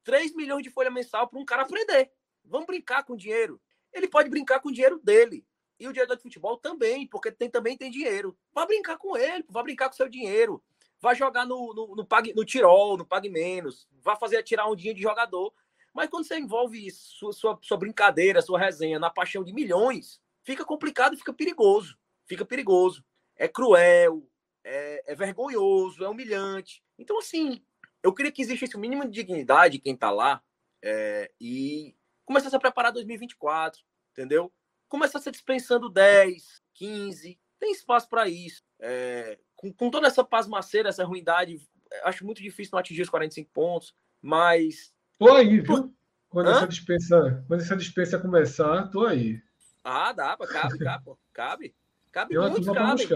3 0.04 0.34
milhões 0.34 0.64
de 0.64 0.72
folha 0.72 0.90
mensal 0.90 1.28
para 1.28 1.40
um 1.40 1.46
cara 1.46 1.62
aprender. 1.62 2.12
Vamos 2.44 2.66
brincar 2.66 3.04
com 3.04 3.16
dinheiro. 3.16 3.62
Ele 3.94 4.08
pode 4.08 4.30
brincar 4.30 4.60
com 4.60 4.70
o 4.70 4.72
dinheiro 4.72 5.00
dele. 5.04 5.46
E 5.80 5.88
o 5.88 5.94
diretor 5.94 6.18
de 6.18 6.24
futebol 6.24 6.58
também, 6.58 7.08
porque 7.08 7.32
tem, 7.32 7.50
também 7.50 7.78
tem 7.78 7.90
dinheiro. 7.90 8.38
Vai 8.54 8.68
brincar 8.68 8.98
com 8.98 9.16
ele, 9.16 9.46
vai 9.50 9.64
brincar 9.64 9.88
com 9.88 9.96
seu 9.96 10.10
dinheiro. 10.10 10.62
Vai 11.00 11.16
jogar 11.16 11.46
no, 11.46 11.74
no, 11.74 11.96
no, 11.96 12.08
no 12.36 12.46
Tirol, 12.46 12.98
no 12.98 13.06
Pague 13.06 13.30
Menos. 13.30 13.88
Vai 14.02 14.18
fazer 14.18 14.44
tirar 14.44 14.68
um 14.68 14.76
dia 14.76 14.94
de 14.94 15.02
jogador. 15.02 15.54
Mas 15.94 16.10
quando 16.10 16.26
você 16.26 16.38
envolve 16.38 16.92
sua, 16.92 17.32
sua, 17.32 17.60
sua 17.62 17.78
brincadeira, 17.78 18.42
sua 18.42 18.60
resenha 18.60 19.00
na 19.00 19.10
paixão 19.10 19.44
de 19.44 19.54
milhões, 19.54 20.22
fica 20.44 20.66
complicado 20.66 21.18
fica 21.18 21.34
perigoso. 21.34 21.98
Fica 22.26 22.46
perigoso. 22.46 23.04
É 23.36 23.48
cruel, 23.48 24.28
é, 24.64 25.04
é, 25.08 25.16
vergonhoso, 25.16 26.04
é 26.04 26.10
humilhante. 26.10 26.84
Então, 26.98 27.18
assim, 27.18 27.64
eu 28.04 28.14
queria 28.14 28.32
que 28.32 28.42
existisse 28.42 28.76
o 28.76 28.80
mínimo 28.80 29.06
de 29.06 29.12
dignidade 29.12 29.80
quem 29.80 29.96
tá 29.96 30.12
lá 30.12 30.44
é, 30.82 31.32
e 31.40 31.96
começasse 32.26 32.56
a 32.56 32.60
preparar 32.60 32.92
2024, 32.92 33.82
entendeu? 34.12 34.52
Começasse 34.90 35.32
dispensando 35.32 35.88
10, 35.88 36.62
15, 36.74 37.40
tem 37.60 37.72
espaço 37.72 38.10
para 38.10 38.28
isso. 38.28 38.64
É, 38.80 39.38
com, 39.56 39.72
com, 39.72 39.90
toda 39.90 40.08
essa 40.08 40.24
pasmaceira, 40.24 40.90
essa 40.90 41.06
ruindade, 41.06 41.62
acho 42.04 42.26
muito 42.26 42.42
difícil 42.42 42.72
não 42.74 42.80
atingir 42.80 43.04
os 43.04 43.10
45 43.10 43.50
pontos, 43.54 43.96
mas. 44.22 44.94
Tô 45.18 45.32
aí, 45.32 45.62
viu? 45.62 45.94
Quando 46.30 46.50
essa, 46.50 46.68
dispensa, 46.68 47.44
quando 47.48 47.62
essa 47.62 47.76
dispensa 47.76 48.20
começar, 48.20 48.88
tô 48.88 49.06
aí. 49.06 49.42
Ah, 49.84 50.12
dá, 50.12 50.38
cabe, 50.38 50.78
cabe, 50.78 51.04
pô, 51.04 51.18
cabe. 51.34 51.76
Cabe, 52.12 52.38
muitos 52.38 52.66
cabem. 52.68 53.08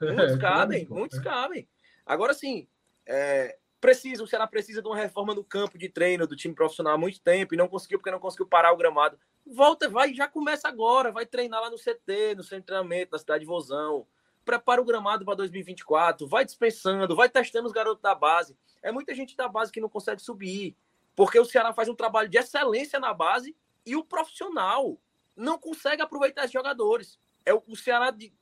Muitos 0.00 0.34
é, 0.34 0.38
cabem, 0.38 0.86
muitos 0.88 1.18
cabem. 1.18 1.68
Agora 2.04 2.32
sim, 2.34 2.68
é, 3.04 3.58
precisa, 3.80 4.22
o 4.22 4.26
Ceará 4.26 4.46
precisa 4.46 4.82
de 4.82 4.88
uma 4.88 4.96
reforma 4.96 5.34
no 5.34 5.44
campo 5.44 5.78
de 5.78 5.88
treino 5.88 6.26
do 6.26 6.36
time 6.36 6.54
profissional 6.54 6.94
há 6.94 6.98
muito 6.98 7.20
tempo 7.20 7.54
e 7.54 7.56
não 7.56 7.68
conseguiu 7.68 7.98
porque 7.98 8.10
não 8.10 8.18
conseguiu 8.18 8.46
parar 8.46 8.72
o 8.72 8.76
gramado. 8.76 9.18
Volta, 9.46 9.88
vai, 9.88 10.12
já 10.14 10.26
começa 10.26 10.68
agora, 10.68 11.12
vai 11.12 11.26
treinar 11.26 11.60
lá 11.60 11.70
no 11.70 11.76
CT, 11.76 12.34
no 12.36 12.42
centro 12.42 12.60
de 12.60 12.66
treinamento, 12.66 13.12
na 13.12 13.18
cidade 13.18 13.40
de 13.40 13.46
Vozão. 13.46 14.06
Prepara 14.44 14.80
o 14.80 14.84
gramado 14.84 15.24
para 15.24 15.34
2024, 15.34 16.26
vai 16.26 16.44
dispensando, 16.44 17.16
vai 17.16 17.28
testando 17.28 17.66
os 17.66 17.72
garotos 17.72 18.02
da 18.02 18.14
base. 18.14 18.56
É 18.82 18.92
muita 18.92 19.14
gente 19.14 19.36
da 19.36 19.48
base 19.48 19.72
que 19.72 19.80
não 19.80 19.88
consegue 19.88 20.22
subir, 20.22 20.76
porque 21.14 21.38
o 21.38 21.44
Ceará 21.44 21.72
faz 21.72 21.88
um 21.88 21.94
trabalho 21.94 22.28
de 22.28 22.38
excelência 22.38 22.98
na 23.00 23.12
base 23.12 23.56
e 23.84 23.96
o 23.96 24.04
profissional 24.04 24.98
não 25.36 25.58
consegue 25.58 26.02
aproveitar 26.02 26.42
esses 26.42 26.52
jogadores. 26.52 27.18
É 27.44 27.52
o 27.52 27.76
Ceará, 27.76 28.10
de, 28.10 28.32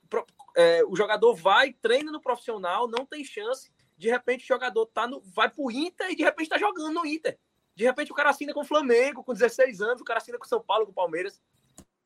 é, 0.55 0.83
o 0.85 0.95
jogador 0.95 1.35
vai, 1.35 1.73
treina 1.73 2.11
no 2.11 2.21
profissional, 2.21 2.87
não 2.87 3.05
tem 3.05 3.23
chance. 3.23 3.71
De 3.97 4.09
repente 4.09 4.43
o 4.43 4.47
jogador 4.47 4.85
tá 4.87 5.07
no, 5.07 5.21
vai 5.21 5.49
pro 5.49 5.71
Inter 5.71 6.11
e 6.11 6.15
de 6.15 6.23
repente 6.23 6.49
tá 6.49 6.57
jogando 6.57 6.93
no 6.93 7.05
Inter. 7.05 7.37
De 7.75 7.83
repente 7.83 8.11
o 8.11 8.15
cara 8.15 8.29
assina 8.29 8.53
com 8.53 8.61
o 8.61 8.65
Flamengo, 8.65 9.23
com 9.23 9.33
16 9.33 9.81
anos, 9.81 10.01
o 10.01 10.05
cara 10.05 10.19
assina 10.19 10.37
com 10.37 10.45
o 10.45 10.47
São 10.47 10.61
Paulo, 10.61 10.85
com 10.85 10.91
o 10.91 10.95
Palmeiras. 10.95 11.41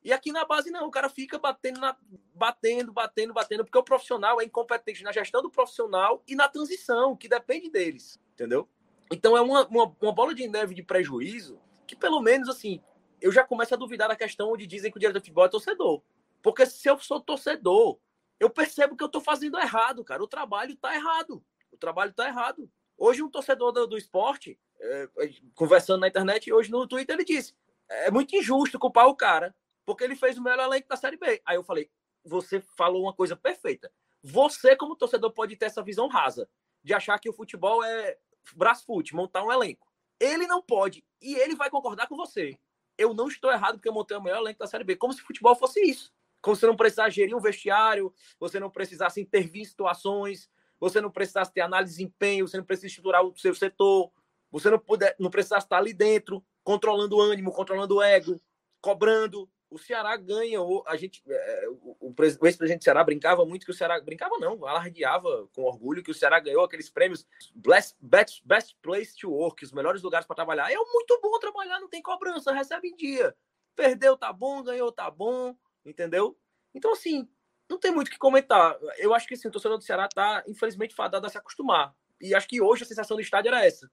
E 0.02 0.12
aqui 0.12 0.32
na 0.32 0.44
base 0.44 0.70
não, 0.70 0.86
o 0.86 0.90
cara 0.90 1.08
fica 1.08 1.38
batendo, 1.38 1.80
na, 1.80 1.96
batendo, 2.34 2.92
batendo, 2.92 3.34
batendo, 3.34 3.64
porque 3.64 3.78
o 3.78 3.82
profissional 3.82 4.40
é 4.40 4.44
incompetente 4.44 5.02
na 5.02 5.12
gestão 5.12 5.42
do 5.42 5.50
profissional 5.50 6.22
e 6.26 6.34
na 6.34 6.48
transição, 6.48 7.14
que 7.14 7.28
depende 7.28 7.68
deles, 7.68 8.18
entendeu? 8.32 8.68
Então 9.12 9.36
é 9.36 9.40
uma, 9.40 9.66
uma, 9.66 9.96
uma 10.00 10.12
bola 10.12 10.34
de 10.34 10.48
neve 10.48 10.74
de 10.74 10.82
prejuízo 10.82 11.60
que 11.90 11.96
pelo 11.96 12.22
menos 12.22 12.48
assim, 12.48 12.80
eu 13.20 13.32
já 13.32 13.42
começo 13.42 13.74
a 13.74 13.76
duvidar 13.76 14.08
da 14.08 14.14
questão 14.14 14.52
onde 14.52 14.64
dizem 14.64 14.92
que 14.92 14.96
o 14.96 15.00
diretor 15.00 15.18
de 15.18 15.24
futebol 15.24 15.44
é 15.44 15.48
torcedor. 15.48 16.00
Porque 16.40 16.64
se 16.64 16.88
eu 16.88 16.96
sou 16.98 17.20
torcedor, 17.20 17.98
eu 18.38 18.48
percebo 18.48 18.96
que 18.96 19.02
eu 19.02 19.06
estou 19.06 19.20
fazendo 19.20 19.58
errado, 19.58 20.04
cara. 20.04 20.22
O 20.22 20.28
trabalho 20.28 20.72
está 20.72 20.94
errado. 20.94 21.44
Trabalho 21.80 22.10
está 22.10 22.28
errado. 22.28 22.70
Hoje, 22.96 23.22
um 23.22 23.30
torcedor 23.30 23.72
do, 23.72 23.86
do 23.86 23.98
esporte, 23.98 24.58
é, 24.78 25.08
é, 25.18 25.30
conversando 25.54 26.00
na 26.00 26.08
internet, 26.08 26.52
hoje 26.52 26.70
no 26.70 26.86
Twitter, 26.86 27.16
ele 27.16 27.24
disse: 27.24 27.54
é 27.88 28.10
muito 28.10 28.36
injusto 28.36 28.78
culpar 28.78 29.06
o 29.08 29.16
cara, 29.16 29.54
porque 29.84 30.04
ele 30.04 30.14
fez 30.14 30.38
o 30.38 30.42
melhor 30.42 30.64
elenco 30.64 30.88
da 30.88 30.96
Série 30.96 31.16
B. 31.16 31.40
Aí 31.44 31.56
eu 31.56 31.64
falei: 31.64 31.90
você 32.24 32.60
falou 32.76 33.02
uma 33.02 33.14
coisa 33.14 33.34
perfeita. 33.34 33.90
Você, 34.22 34.76
como 34.76 34.94
torcedor, 34.94 35.32
pode 35.32 35.56
ter 35.56 35.66
essa 35.66 35.82
visão 35.82 36.06
rasa 36.06 36.48
de 36.84 36.94
achar 36.94 37.18
que 37.18 37.28
o 37.28 37.32
futebol 37.32 37.82
é 37.82 38.18
brasfute, 38.54 39.14
montar 39.14 39.44
um 39.44 39.52
elenco. 39.52 39.86
Ele 40.18 40.46
não 40.46 40.62
pode. 40.62 41.04
E 41.20 41.34
ele 41.34 41.54
vai 41.54 41.70
concordar 41.70 42.06
com 42.06 42.16
você. 42.16 42.58
Eu 42.96 43.14
não 43.14 43.28
estou 43.28 43.50
errado 43.50 43.76
porque 43.76 43.88
eu 43.88 43.94
montei 43.94 44.16
o 44.16 44.22
melhor 44.22 44.40
elenco 44.40 44.58
da 44.58 44.66
Série 44.66 44.84
B. 44.84 44.96
Como 44.96 45.12
se 45.12 45.22
futebol 45.22 45.56
fosse 45.56 45.80
isso. 45.80 46.12
Como 46.42 46.56
você 46.56 46.66
não 46.66 46.76
precisasse 46.76 47.16
gerir 47.16 47.36
um 47.36 47.40
vestiário, 47.40 48.14
você 48.38 48.58
não 48.60 48.70
precisasse 48.70 49.20
intervir 49.20 49.62
em 49.62 49.66
situações, 49.66 50.50
você 50.80 51.00
não 51.00 51.10
precisasse 51.10 51.52
ter 51.52 51.60
análise 51.60 51.92
de 51.92 51.98
desempenho, 51.98 52.48
você 52.48 52.56
não 52.56 52.64
precisa 52.64 52.86
estruturar 52.86 53.22
o 53.22 53.36
seu 53.36 53.54
setor, 53.54 54.10
você 54.50 54.70
não, 54.70 54.78
puder, 54.78 55.14
não 55.18 55.30
precisasse 55.30 55.66
estar 55.66 55.76
ali 55.76 55.92
dentro, 55.92 56.42
controlando 56.64 57.16
o 57.16 57.20
ânimo, 57.20 57.52
controlando 57.52 57.96
o 57.96 58.02
ego, 58.02 58.40
cobrando. 58.80 59.48
O 59.70 59.78
Ceará 59.78 60.16
ganha, 60.16 60.58
a 60.86 60.96
gente, 60.96 61.22
é, 61.28 61.68
o, 62.00 62.12
ex-presidente 62.18 62.80
do 62.80 62.84
Ceará 62.84 63.04
brincava 63.04 63.44
muito 63.44 63.64
que 63.64 63.70
o 63.70 63.74
Ceará 63.74 64.00
brincava 64.00 64.36
não, 64.38 64.66
alardeava 64.66 65.48
com 65.54 65.62
orgulho 65.62 66.02
que 66.02 66.10
o 66.10 66.14
Ceará 66.14 66.40
ganhou 66.40 66.64
aqueles 66.64 66.90
prêmios 66.90 67.24
best, 67.54 67.96
best, 68.00 68.42
best 68.44 68.76
place 68.82 69.16
to 69.16 69.30
work, 69.30 69.64
os 69.64 69.70
melhores 69.70 70.02
lugares 70.02 70.26
para 70.26 70.34
trabalhar. 70.34 70.72
É 70.72 70.76
muito 70.76 71.20
bom 71.22 71.38
trabalhar, 71.38 71.78
não 71.78 71.88
tem 71.88 72.02
cobrança, 72.02 72.52
recebe 72.52 72.88
em 72.88 72.96
dia. 72.96 73.36
Perdeu, 73.76 74.16
tá 74.16 74.32
bom, 74.32 74.60
ganhou, 74.60 74.90
tá 74.90 75.08
bom, 75.08 75.54
entendeu? 75.84 76.36
Então, 76.74 76.92
assim, 76.92 77.28
não 77.70 77.78
tem 77.78 77.92
muito 77.92 78.08
o 78.08 78.10
que 78.10 78.18
comentar. 78.18 78.76
Eu 78.98 79.14
acho 79.14 79.28
que 79.28 79.34
assim, 79.34 79.46
o 79.46 79.50
torcedor 79.50 79.78
do 79.78 79.84
Ceará 79.84 80.08
tá, 80.08 80.42
infelizmente, 80.48 80.92
fadado 80.92 81.24
a 81.24 81.30
se 81.30 81.38
acostumar. 81.38 81.94
E 82.20 82.34
acho 82.34 82.48
que 82.48 82.60
hoje 82.60 82.82
a 82.82 82.86
sensação 82.86 83.16
do 83.16 83.22
estádio 83.22 83.48
era 83.48 83.64
essa. 83.64 83.88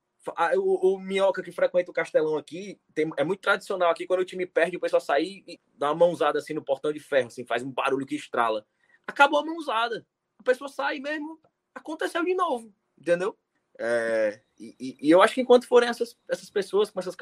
O, 0.58 0.96
o 0.96 1.00
Minhoca 1.00 1.44
que 1.44 1.52
frequenta 1.52 1.92
o 1.92 1.94
Castelão 1.94 2.36
aqui, 2.36 2.78
tem, 2.94 3.10
é 3.16 3.24
muito 3.24 3.40
tradicional 3.40 3.92
aqui, 3.92 4.06
quando 4.06 4.20
o 4.20 4.26
time 4.26 4.46
perde, 4.46 4.76
o 4.76 4.80
pessoal 4.80 5.00
sai 5.00 5.24
e 5.24 5.60
dá 5.78 5.92
uma 5.92 6.06
mãozada 6.08 6.40
assim 6.40 6.54
no 6.54 6.62
portão 6.62 6.92
de 6.92 7.00
ferro, 7.00 7.28
assim, 7.28 7.46
faz 7.46 7.64
um 7.64 7.72
barulho 7.72 8.06
que 8.06 8.16
estrala. 8.16 8.66
Acabou 9.06 9.40
a 9.40 9.46
mãozada. 9.46 10.06
A 10.38 10.44
pessoa 10.44 10.68
sai 10.68 11.00
mesmo, 11.00 11.40
aconteceu 11.74 12.26
de 12.26 12.34
novo, 12.34 12.74
entendeu? 13.00 13.38
É, 13.80 14.42
e, 14.60 14.98
e, 15.00 15.10
eu 15.10 15.22
acho 15.22 15.36
que 15.36 15.42
enquanto 15.42 15.68
forem 15.68 15.88
essas, 15.88 16.18
essas 16.28 16.50
pessoas 16.50 16.90
com 16.90 17.00
essas, 17.00 17.16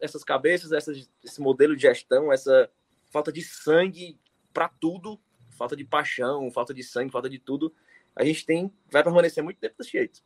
essas 0.00 0.24
cabeças, 0.24 0.72
essas, 0.72 1.10
esse 1.22 1.40
modelo 1.40 1.76
de 1.76 1.82
gestão, 1.82 2.32
essa 2.32 2.70
falta 3.10 3.32
de 3.32 3.42
sangue 3.42 4.18
para 4.52 4.68
tudo, 4.68 5.20
falta 5.56 5.76
de 5.76 5.84
paixão, 5.84 6.50
falta 6.50 6.72
de 6.72 6.82
sangue, 6.82 7.12
falta 7.12 7.28
de 7.28 7.38
tudo, 7.38 7.72
a 8.14 8.24
gente 8.24 8.44
tem 8.44 8.72
vai 8.90 9.02
permanecer 9.02 9.42
muito 9.42 9.58
tempo 9.58 9.74
desse 9.78 9.92
jeito. 9.92 10.22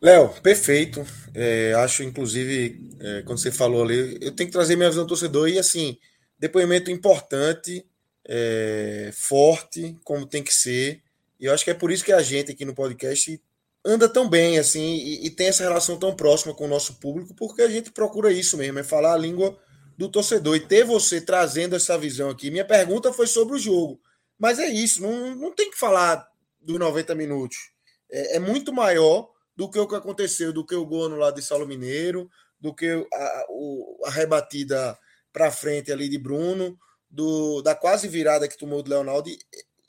Léo, 0.00 0.30
perfeito. 0.40 1.04
É, 1.34 1.74
acho, 1.74 2.02
inclusive, 2.02 2.90
é, 3.00 3.22
quando 3.22 3.38
você 3.38 3.52
falou 3.52 3.82
ali, 3.82 4.18
eu 4.20 4.32
tenho 4.32 4.48
que 4.48 4.52
trazer 4.52 4.74
minha 4.74 4.88
visão 4.88 5.04
do 5.04 5.08
torcedor 5.08 5.48
e, 5.48 5.58
assim, 5.58 5.98
depoimento 6.38 6.90
importante, 6.90 7.86
é, 8.26 9.10
forte, 9.12 9.96
como 10.02 10.24
tem 10.24 10.42
que 10.42 10.54
ser. 10.54 11.02
E 11.38 11.44
eu 11.44 11.52
acho 11.52 11.64
que 11.64 11.70
é 11.70 11.74
por 11.74 11.90
isso 11.90 12.04
que 12.04 12.12
a 12.12 12.22
gente 12.22 12.50
aqui 12.50 12.64
no 12.64 12.74
podcast 12.74 13.40
anda 13.84 14.08
tão 14.08 14.28
bem, 14.28 14.58
assim, 14.58 14.96
e, 14.96 15.26
e 15.26 15.30
tem 15.30 15.48
essa 15.48 15.62
relação 15.62 15.98
tão 15.98 16.14
próxima 16.14 16.54
com 16.54 16.64
o 16.64 16.68
nosso 16.68 16.94
público, 16.94 17.34
porque 17.34 17.60
a 17.60 17.68
gente 17.68 17.90
procura 17.90 18.32
isso 18.32 18.56
mesmo, 18.56 18.78
é 18.78 18.82
falar 18.82 19.12
a 19.12 19.18
língua 19.18 19.58
do 19.98 20.08
torcedor. 20.08 20.56
E 20.56 20.60
ter 20.60 20.82
você 20.82 21.20
trazendo 21.20 21.76
essa 21.76 21.98
visão 21.98 22.30
aqui. 22.30 22.50
Minha 22.50 22.64
pergunta 22.64 23.12
foi 23.12 23.26
sobre 23.26 23.56
o 23.56 23.58
jogo. 23.58 24.00
Mas 24.40 24.58
é 24.58 24.66
isso, 24.66 25.02
não, 25.02 25.34
não 25.36 25.54
tem 25.54 25.70
que 25.70 25.78
falar 25.78 26.26
dos 26.58 26.78
90 26.78 27.14
minutos. 27.14 27.58
É, 28.10 28.36
é 28.36 28.38
muito 28.38 28.72
maior 28.72 29.30
do 29.54 29.70
que 29.70 29.78
o 29.78 29.86
que 29.86 29.94
aconteceu, 29.94 30.50
do 30.50 30.64
que 30.64 30.74
o 30.74 30.86
gol 30.86 31.10
no 31.10 31.16
lado 31.16 31.34
de 31.34 31.42
Saulo 31.42 31.66
Mineiro, 31.66 32.30
do 32.58 32.74
que 32.74 33.06
a, 33.12 33.46
o, 33.50 34.00
a 34.06 34.10
rebatida 34.10 34.98
para 35.30 35.50
frente 35.50 35.92
ali 35.92 36.08
de 36.08 36.16
Bruno, 36.16 36.78
do, 37.10 37.60
da 37.60 37.74
quase 37.74 38.08
virada 38.08 38.48
que 38.48 38.56
tomou 38.56 38.82
do 38.82 38.88
Leonardo. 38.88 39.30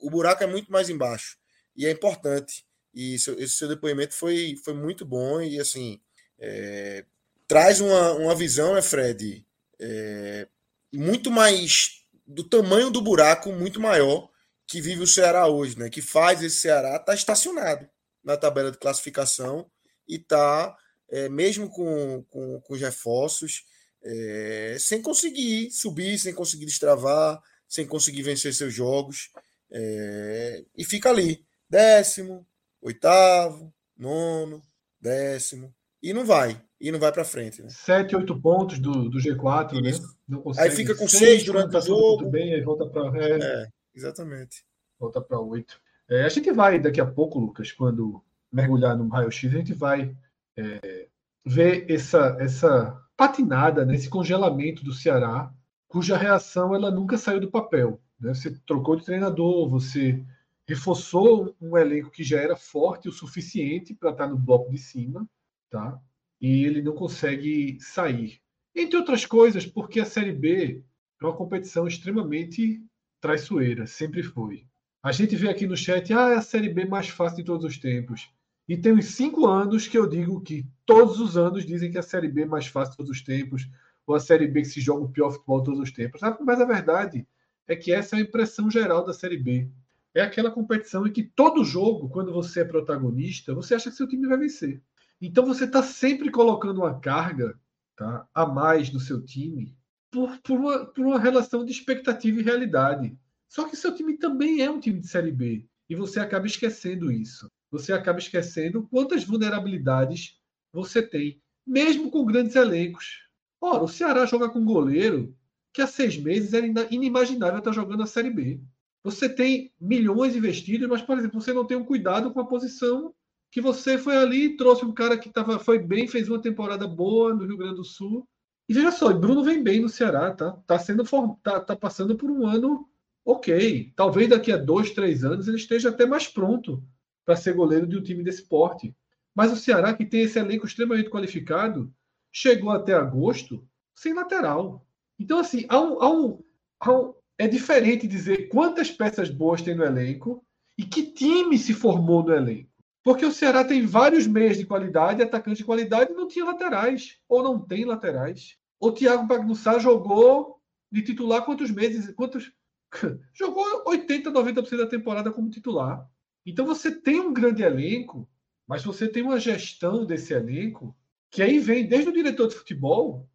O 0.02 0.10
buraco 0.10 0.44
é 0.44 0.48
muito 0.48 0.70
mais 0.70 0.90
embaixo. 0.90 1.38
E 1.74 1.86
é 1.86 1.92
importante. 1.92 2.66
E 2.94 3.16
esse, 3.16 3.32
esse 3.36 3.54
seu 3.54 3.70
depoimento 3.70 4.14
foi, 4.14 4.58
foi 4.66 4.74
muito 4.74 5.06
bom 5.06 5.42
e 5.42 5.62
assim 5.62 6.02
é, 6.38 7.06
traz 7.48 7.80
uma, 7.80 8.12
uma 8.16 8.36
visão, 8.36 8.74
né, 8.74 8.82
Fred? 8.82 9.46
É, 9.80 10.46
muito 10.92 11.32
mais 11.32 12.02
do 12.28 12.44
tamanho 12.44 12.92
do 12.92 13.02
buraco, 13.02 13.54
muito 13.54 13.80
maior 13.80 14.31
que 14.72 14.80
vive 14.80 15.04
o 15.04 15.08
Ceará 15.08 15.48
hoje, 15.48 15.78
né? 15.78 15.90
Que 15.90 16.02
faz 16.02 16.42
esse 16.42 16.62
Ceará 16.62 16.92
estar 16.92 17.04
tá 17.04 17.14
estacionado 17.14 17.86
na 18.24 18.38
tabela 18.38 18.72
de 18.72 18.78
classificação 18.78 19.70
e 20.08 20.16
está, 20.16 20.74
é, 21.10 21.28
mesmo 21.28 21.70
com, 21.70 22.24
com, 22.30 22.62
com 22.62 22.74
os 22.74 22.80
reforços, 22.80 23.66
é, 24.02 24.78
sem 24.80 25.02
conseguir 25.02 25.70
subir, 25.72 26.18
sem 26.18 26.34
conseguir 26.34 26.66
destravar, 26.66 27.42
sem 27.68 27.86
conseguir 27.86 28.24
vencer 28.24 28.54
seus 28.54 28.74
jogos. 28.74 29.30
É, 29.70 30.64
e 30.78 30.86
fica 30.86 31.10
ali, 31.10 31.46
décimo, 31.70 32.48
oitavo, 32.82 33.74
nono, 33.98 34.62
décimo, 35.02 35.74
e 36.02 36.14
não 36.14 36.26
vai, 36.26 36.62
e 36.80 36.92
não 36.94 37.00
vai 37.00 37.12
para 37.12 37.26
frente. 37.26 37.62
Né? 37.62 37.68
Sete, 37.70 38.16
oito 38.16 38.40
pontos 38.40 38.80
do, 38.80 39.10
do 39.10 39.18
G4, 39.20 39.82
né? 39.82 39.90
Isso. 39.90 40.02
né? 40.02 40.08
Não 40.30 40.42
consegue. 40.42 40.70
Aí 40.70 40.74
fica 40.74 40.96
com 40.96 41.10
seis, 41.10 41.24
seis 41.24 41.44
durante 41.44 41.76
o 41.76 41.82
jogo. 41.82 42.30
Bem, 42.30 42.54
aí 42.54 42.62
volta 42.62 42.86
para. 42.86 43.22
É, 43.22 43.38
é, 43.38 43.68
exatamente. 43.94 44.66
Volta 45.00 45.22
para 45.22 45.40
oito. 45.40 45.82
É, 46.10 46.24
a 46.24 46.30
gente 46.30 46.52
vai 46.52 46.80
daqui 46.80 47.00
a 47.00 47.06
pouco, 47.06 47.40
Lucas, 47.40 47.72
quando 47.72 48.22
mergulhar 48.52 48.98
no 48.98 49.08
raio-x, 49.08 49.54
a 49.54 49.58
gente 49.58 49.74
vai 49.74 50.16
é, 50.58 51.08
ver 51.46 51.90
essa, 51.90 52.38
essa 52.40 53.02
patinada, 53.16 53.86
né, 53.86 53.96
esse 53.96 54.10
congelamento 54.10 54.84
do 54.84 54.94
Ceará, 54.94 55.54
cuja 55.88 56.18
reação 56.18 56.76
ela 56.76 56.92
nunca 56.92 57.18
saiu 57.18 57.40
do 57.40 57.52
papel. 57.52 58.02
Né? 58.20 58.34
Você 58.34 58.52
trocou 58.66 58.96
de 58.96 59.06
treinador, 59.06 59.70
você 59.70 60.24
reforçou 60.68 61.56
um 61.60 61.78
elenco 61.78 62.10
que 62.10 62.24
já 62.24 62.40
era 62.40 62.56
forte 62.56 63.10
o 63.10 63.12
suficiente 63.12 63.94
para 63.94 64.12
estar 64.12 64.28
no 64.28 64.38
bloco 64.38 64.72
de 64.72 64.78
cima, 64.78 65.28
tá? 65.70 66.00
E 66.40 66.66
ele 66.66 66.82
não 66.82 66.94
consegue 66.94 67.78
sair. 67.80 68.40
Entre 68.74 68.96
outras 68.96 69.26
coisas, 69.26 69.66
porque 69.66 70.00
a 70.00 70.06
Série 70.06 70.32
B 70.32 70.82
é 71.22 71.26
uma 71.26 71.36
competição 71.36 71.88
extremamente 71.88 72.82
traiçoeira, 73.22 73.86
sempre 73.86 74.24
foi. 74.24 74.66
A 75.04 75.12
gente 75.12 75.36
vê 75.36 75.50
aqui 75.50 75.66
no 75.66 75.78
chat, 75.78 76.14
ah, 76.14 76.30
é 76.30 76.36
a 76.36 76.42
Série 76.42 76.70
B 76.70 76.86
mais 76.86 77.08
fácil 77.08 77.38
de 77.38 77.44
todos 77.44 77.66
os 77.66 77.78
tempos. 77.78 78.30
E 78.68 78.78
tem 78.78 78.94
uns 78.94 79.06
cinco 79.06 79.48
anos 79.48 79.88
que 79.88 79.98
eu 79.98 80.08
digo 80.08 80.42
que 80.42 80.66
todos 80.86 81.20
os 81.20 81.38
anos 81.38 81.66
dizem 81.66 81.92
que 81.92 81.98
a 81.98 82.04
Série 82.04 82.28
B 82.28 82.42
é 82.42 82.46
mais 82.46 82.68
fácil 82.68 82.92
de 82.92 82.98
todos 82.98 83.12
os 83.12 83.22
tempos, 83.22 83.70
ou 84.06 84.16
a 84.16 84.20
Série 84.20 84.48
B 84.48 84.62
que 84.62 84.68
se 84.68 84.82
joga 84.82 85.06
o 85.06 85.10
pior 85.10 85.32
futebol 85.32 85.60
de 85.60 85.66
todos 85.66 85.80
os 85.80 85.92
tempos. 85.92 86.22
Mas 86.42 86.60
a 86.60 86.66
verdade 86.66 87.28
é 87.68 87.76
que 87.76 87.92
essa 87.92 88.16
é 88.16 88.20
a 88.20 88.22
impressão 88.22 88.70
geral 88.70 89.06
da 89.06 89.14
Série 89.14 89.38
B. 89.38 89.70
É 90.14 90.22
aquela 90.22 90.52
competição 90.52 91.08
em 91.08 91.12
que 91.12 91.24
todo 91.24 91.64
jogo, 91.64 92.10
quando 92.10 92.34
você 92.34 92.62
é 92.62 92.66
protagonista, 92.66 93.54
você 93.54 93.76
acha 93.76 93.90
que 93.90 93.96
seu 93.96 94.08
time 94.08 94.28
vai 94.28 94.38
vencer. 94.38 94.82
Então 95.22 95.46
você 95.46 95.66
está 95.66 95.82
sempre 95.82 96.30
colocando 96.30 96.80
uma 96.80 97.00
carga 97.00 97.58
tá, 97.96 98.28
a 98.34 98.46
mais 98.46 98.92
no 98.92 99.00
seu 99.00 99.24
time 99.24 99.76
por, 100.12 100.38
por, 100.40 100.60
uma, 100.60 100.86
por 100.86 101.06
uma 101.06 101.20
relação 101.20 101.66
de 101.66 101.72
expectativa 101.72 102.40
e 102.40 102.44
realidade. 102.44 103.18
Só 103.48 103.68
que 103.68 103.76
seu 103.76 103.96
time 103.96 104.18
também 104.18 104.62
é 104.62 104.70
um 104.70 104.80
time 104.80 105.00
de 105.00 105.08
Série 105.08 105.32
B. 105.32 105.66
E 105.90 105.96
você 105.96 106.20
acaba 106.20 106.46
esquecendo 106.46 107.12
isso. 107.12 107.48
Você 107.72 107.94
acaba 107.94 108.20
esquecendo 108.20 108.88
quantas 108.92 109.24
vulnerabilidades 109.24 110.38
você 110.74 111.02
tem, 111.02 111.42
mesmo 111.66 112.12
com 112.12 112.26
grandes 112.26 112.56
elencos. 112.56 113.22
Ora, 113.60 113.84
o 113.84 113.88
Ceará 113.88 114.26
joga 114.26 114.50
com 114.50 114.60
um 114.60 114.66
goleiro 114.66 115.36
que 115.74 115.82
há 115.82 115.88
seis 115.88 116.18
meses 116.18 116.54
era 116.54 116.66
inimaginável 116.94 117.60
estar 117.60 117.72
jogando 117.72 118.04
a 118.04 118.08
Série 118.08 118.30
B. 118.30 118.60
Você 119.04 119.28
tem 119.28 119.72
milhões 119.80 120.36
investidos, 120.36 120.88
mas, 120.88 121.02
por 121.02 121.18
exemplo, 121.18 121.42
você 121.42 121.54
não 121.54 121.66
tem 121.66 121.78
um 121.78 121.86
cuidado 121.86 122.32
com 122.32 122.40
a 122.40 122.48
posição 122.48 123.14
que 123.50 123.60
você 123.60 123.98
foi 123.98 124.16
ali 124.16 124.46
e 124.46 124.56
trouxe 124.56 124.86
um 124.86 124.94
cara 124.94 125.18
que 125.18 125.30
tava, 125.30 125.60
foi 125.60 125.80
bem, 125.80 126.08
fez 126.08 126.30
uma 126.30 126.42
temporada 126.42 126.88
boa 126.88 127.34
no 127.34 127.46
Rio 127.46 127.58
Grande 127.58 127.76
do 127.76 127.84
Sul. 127.84 128.28
E 128.68 128.74
veja 128.74 128.92
só, 128.92 129.12
Bruno 129.14 129.44
vem 129.44 129.64
bem 129.64 129.82
no 129.82 129.90
Ceará, 129.90 130.32
tá? 130.34 130.52
Tá, 130.66 130.80
sendo, 130.80 131.04
tá, 131.44 131.60
tá 131.60 131.76
passando 131.76 132.16
por 132.16 132.30
um 132.32 132.48
ano 132.48 132.88
ok. 133.26 133.92
Talvez 133.96 134.30
daqui 134.30 134.52
a 134.52 134.58
dois, 134.58 134.92
três 134.92 135.24
anos 135.24 135.48
ele 135.48 135.58
esteja 135.58 135.90
até 135.90 136.06
mais 136.06 136.28
pronto 136.28 136.84
para 137.26 137.36
ser 137.36 137.54
goleiro 137.54 137.88
de 137.88 137.98
um 137.98 138.04
time 138.04 138.24
desse 138.24 138.48
porte. 138.48 138.96
Mas 139.36 139.52
o 139.52 139.56
Ceará, 139.56 139.94
que 139.94 140.06
tem 140.06 140.22
esse 140.22 140.40
elenco 140.40 140.66
extremamente 140.66 141.10
qualificado, 141.10 141.94
chegou 142.32 142.72
até 142.72 142.94
agosto 142.94 143.68
sem 143.96 144.14
lateral. 144.14 144.86
Então, 145.20 145.40
assim, 145.40 145.66
há 145.70 145.80
um, 145.80 146.02
há 146.02 146.10
um, 146.10 146.44
há 146.80 146.92
um, 146.92 147.14
é 147.38 147.48
diferente 147.48 148.08
dizer 148.08 148.48
quantas 148.50 148.92
peças 148.92 149.30
boas 149.30 149.62
tem 149.62 149.76
no 149.76 149.84
elenco 149.84 150.44
e 150.78 150.84
que 150.84 151.12
time 151.12 151.58
se 151.58 151.74
formou 151.74 152.24
no 152.24 152.34
elenco. 152.34 152.71
Porque 153.04 153.26
o 153.26 153.32
Ceará 153.32 153.64
tem 153.64 153.86
vários 153.86 154.28
meios 154.28 154.58
de 154.58 154.66
qualidade, 154.66 155.24
atacantes 155.24 155.58
de 155.58 155.66
qualidade, 155.66 156.12
e 156.12 156.16
não 156.16 156.28
tinha 156.28 156.46
laterais, 156.46 157.20
ou 157.28 157.42
não 157.42 157.60
tem 157.60 157.84
laterais. 157.84 158.58
O 158.80 158.92
Thiago 158.92 159.26
Bagnussá 159.26 159.80
jogou 159.80 160.62
de 160.92 161.02
titular 161.02 161.44
quantos 161.44 161.72
meses? 161.72 162.14
Quantos, 162.14 162.52
jogou 163.34 163.66
80, 163.88 164.32
90% 164.32 164.78
da 164.78 164.88
temporada 164.88 165.32
como 165.32 165.50
titular. 165.50 166.08
Então 166.46 166.66
você 166.66 166.92
tem 166.92 167.20
um 167.20 167.34
grande 167.34 167.64
elenco, 167.64 168.30
mas 168.68 168.84
você 168.84 169.08
tem 169.08 169.24
uma 169.24 169.40
gestão 169.40 170.06
desse 170.06 170.34
elenco 170.34 170.96
que 171.30 171.42
aí 171.42 171.60
vem 171.60 171.88
desde 171.88 172.10
o 172.10 172.14
diretor 172.14 172.48
de 172.48 172.56
futebol, 172.56 173.28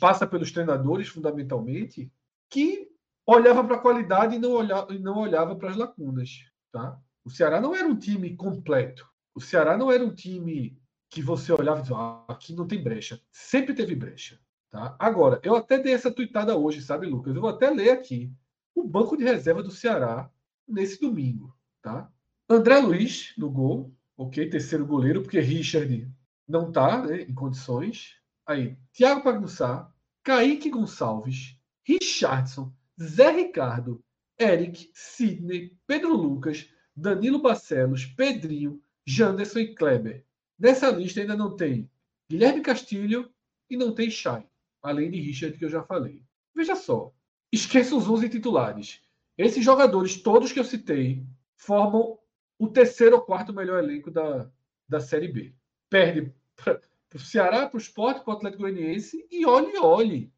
passa 0.00 0.26
pelos 0.26 0.50
treinadores 0.50 1.08
fundamentalmente, 1.08 2.10
que 2.48 2.88
olhava 3.26 3.62
para 3.62 3.76
a 3.76 3.80
qualidade 3.80 4.36
e 4.36 4.38
não 4.38 4.52
olhava, 4.52 4.94
e 4.94 4.98
não 4.98 5.18
olhava 5.18 5.54
para 5.54 5.70
as 5.70 5.76
lacunas. 5.76 6.30
Tá? 6.72 6.98
O 7.26 7.30
Ceará 7.30 7.60
não 7.60 7.74
era 7.74 7.88
um 7.88 7.96
time 7.96 8.36
completo. 8.36 9.04
O 9.34 9.40
Ceará 9.40 9.76
não 9.76 9.90
era 9.90 10.04
um 10.04 10.14
time 10.14 10.80
que 11.10 11.20
você 11.20 11.52
olhava 11.52 11.80
e 11.80 11.82
dizia, 11.82 11.96
ah, 11.96 12.24
aqui 12.28 12.54
não 12.54 12.68
tem 12.68 12.80
brecha. 12.80 13.20
Sempre 13.32 13.74
teve 13.74 13.96
brecha. 13.96 14.40
Tá? 14.70 14.94
Agora, 14.96 15.40
eu 15.42 15.56
até 15.56 15.76
dei 15.76 15.92
essa 15.92 16.08
tuitada 16.08 16.56
hoje, 16.56 16.80
sabe, 16.80 17.04
Lucas? 17.08 17.34
Eu 17.34 17.40
vou 17.40 17.50
até 17.50 17.68
ler 17.68 17.90
aqui. 17.90 18.32
o 18.72 18.84
banco 18.84 19.16
de 19.16 19.24
reserva 19.24 19.60
do 19.60 19.72
Ceará 19.72 20.30
nesse 20.68 21.00
domingo, 21.00 21.52
tá? 21.82 22.08
André 22.48 22.78
Luiz 22.78 23.32
no 23.36 23.50
gol, 23.50 23.92
ok, 24.16 24.48
terceiro 24.48 24.86
goleiro, 24.86 25.20
porque 25.20 25.40
Richard 25.40 26.08
não 26.46 26.68
está 26.68 27.04
né, 27.04 27.22
em 27.22 27.34
condições. 27.34 28.14
Aí, 28.46 28.78
Thiago 28.92 29.24
Pagussá, 29.24 29.92
Kaique 30.22 30.70
Gonçalves, 30.70 31.58
Richardson, 31.82 32.72
Zé 33.02 33.32
Ricardo, 33.32 34.00
Eric, 34.38 34.90
Sidney, 34.94 35.76
Pedro 35.88 36.14
Lucas, 36.14 36.68
Danilo 36.96 37.42
Barcelos, 37.42 38.06
Pedrinho, 38.06 38.80
Janderson 39.04 39.58
e 39.58 39.74
Kleber. 39.74 40.24
Nessa 40.58 40.90
lista 40.90 41.20
ainda 41.20 41.36
não 41.36 41.54
tem 41.54 41.90
Guilherme 42.30 42.62
Castilho 42.62 43.30
e 43.68 43.76
não 43.76 43.92
tem 43.92 44.10
Chay, 44.10 44.46
além 44.82 45.10
de 45.10 45.20
Richard, 45.20 45.58
que 45.58 45.64
eu 45.64 45.68
já 45.68 45.82
falei. 45.82 46.22
Veja 46.54 46.74
só, 46.74 47.12
esqueça 47.52 47.94
os 47.94 48.08
11 48.08 48.30
titulares. 48.30 49.02
Esses 49.36 49.62
jogadores, 49.62 50.22
todos 50.22 50.52
que 50.52 50.58
eu 50.58 50.64
citei, 50.64 51.22
formam 51.54 52.18
o 52.58 52.68
terceiro 52.68 53.16
ou 53.16 53.22
quarto 53.22 53.52
melhor 53.52 53.84
elenco 53.84 54.10
da, 54.10 54.50
da 54.88 54.98
Série 54.98 55.28
B. 55.28 55.52
Perde 55.90 56.32
para 56.56 56.80
o 57.14 57.18
Ceará, 57.18 57.68
para 57.68 57.76
o 57.76 57.80
Sport, 57.80 58.24
para 58.24 58.32
o 58.32 58.36
Atlético 58.38 58.62
Goianiense 58.62 59.26
e 59.30 59.44
olhe, 59.44 59.76
olhe. 59.78 60.32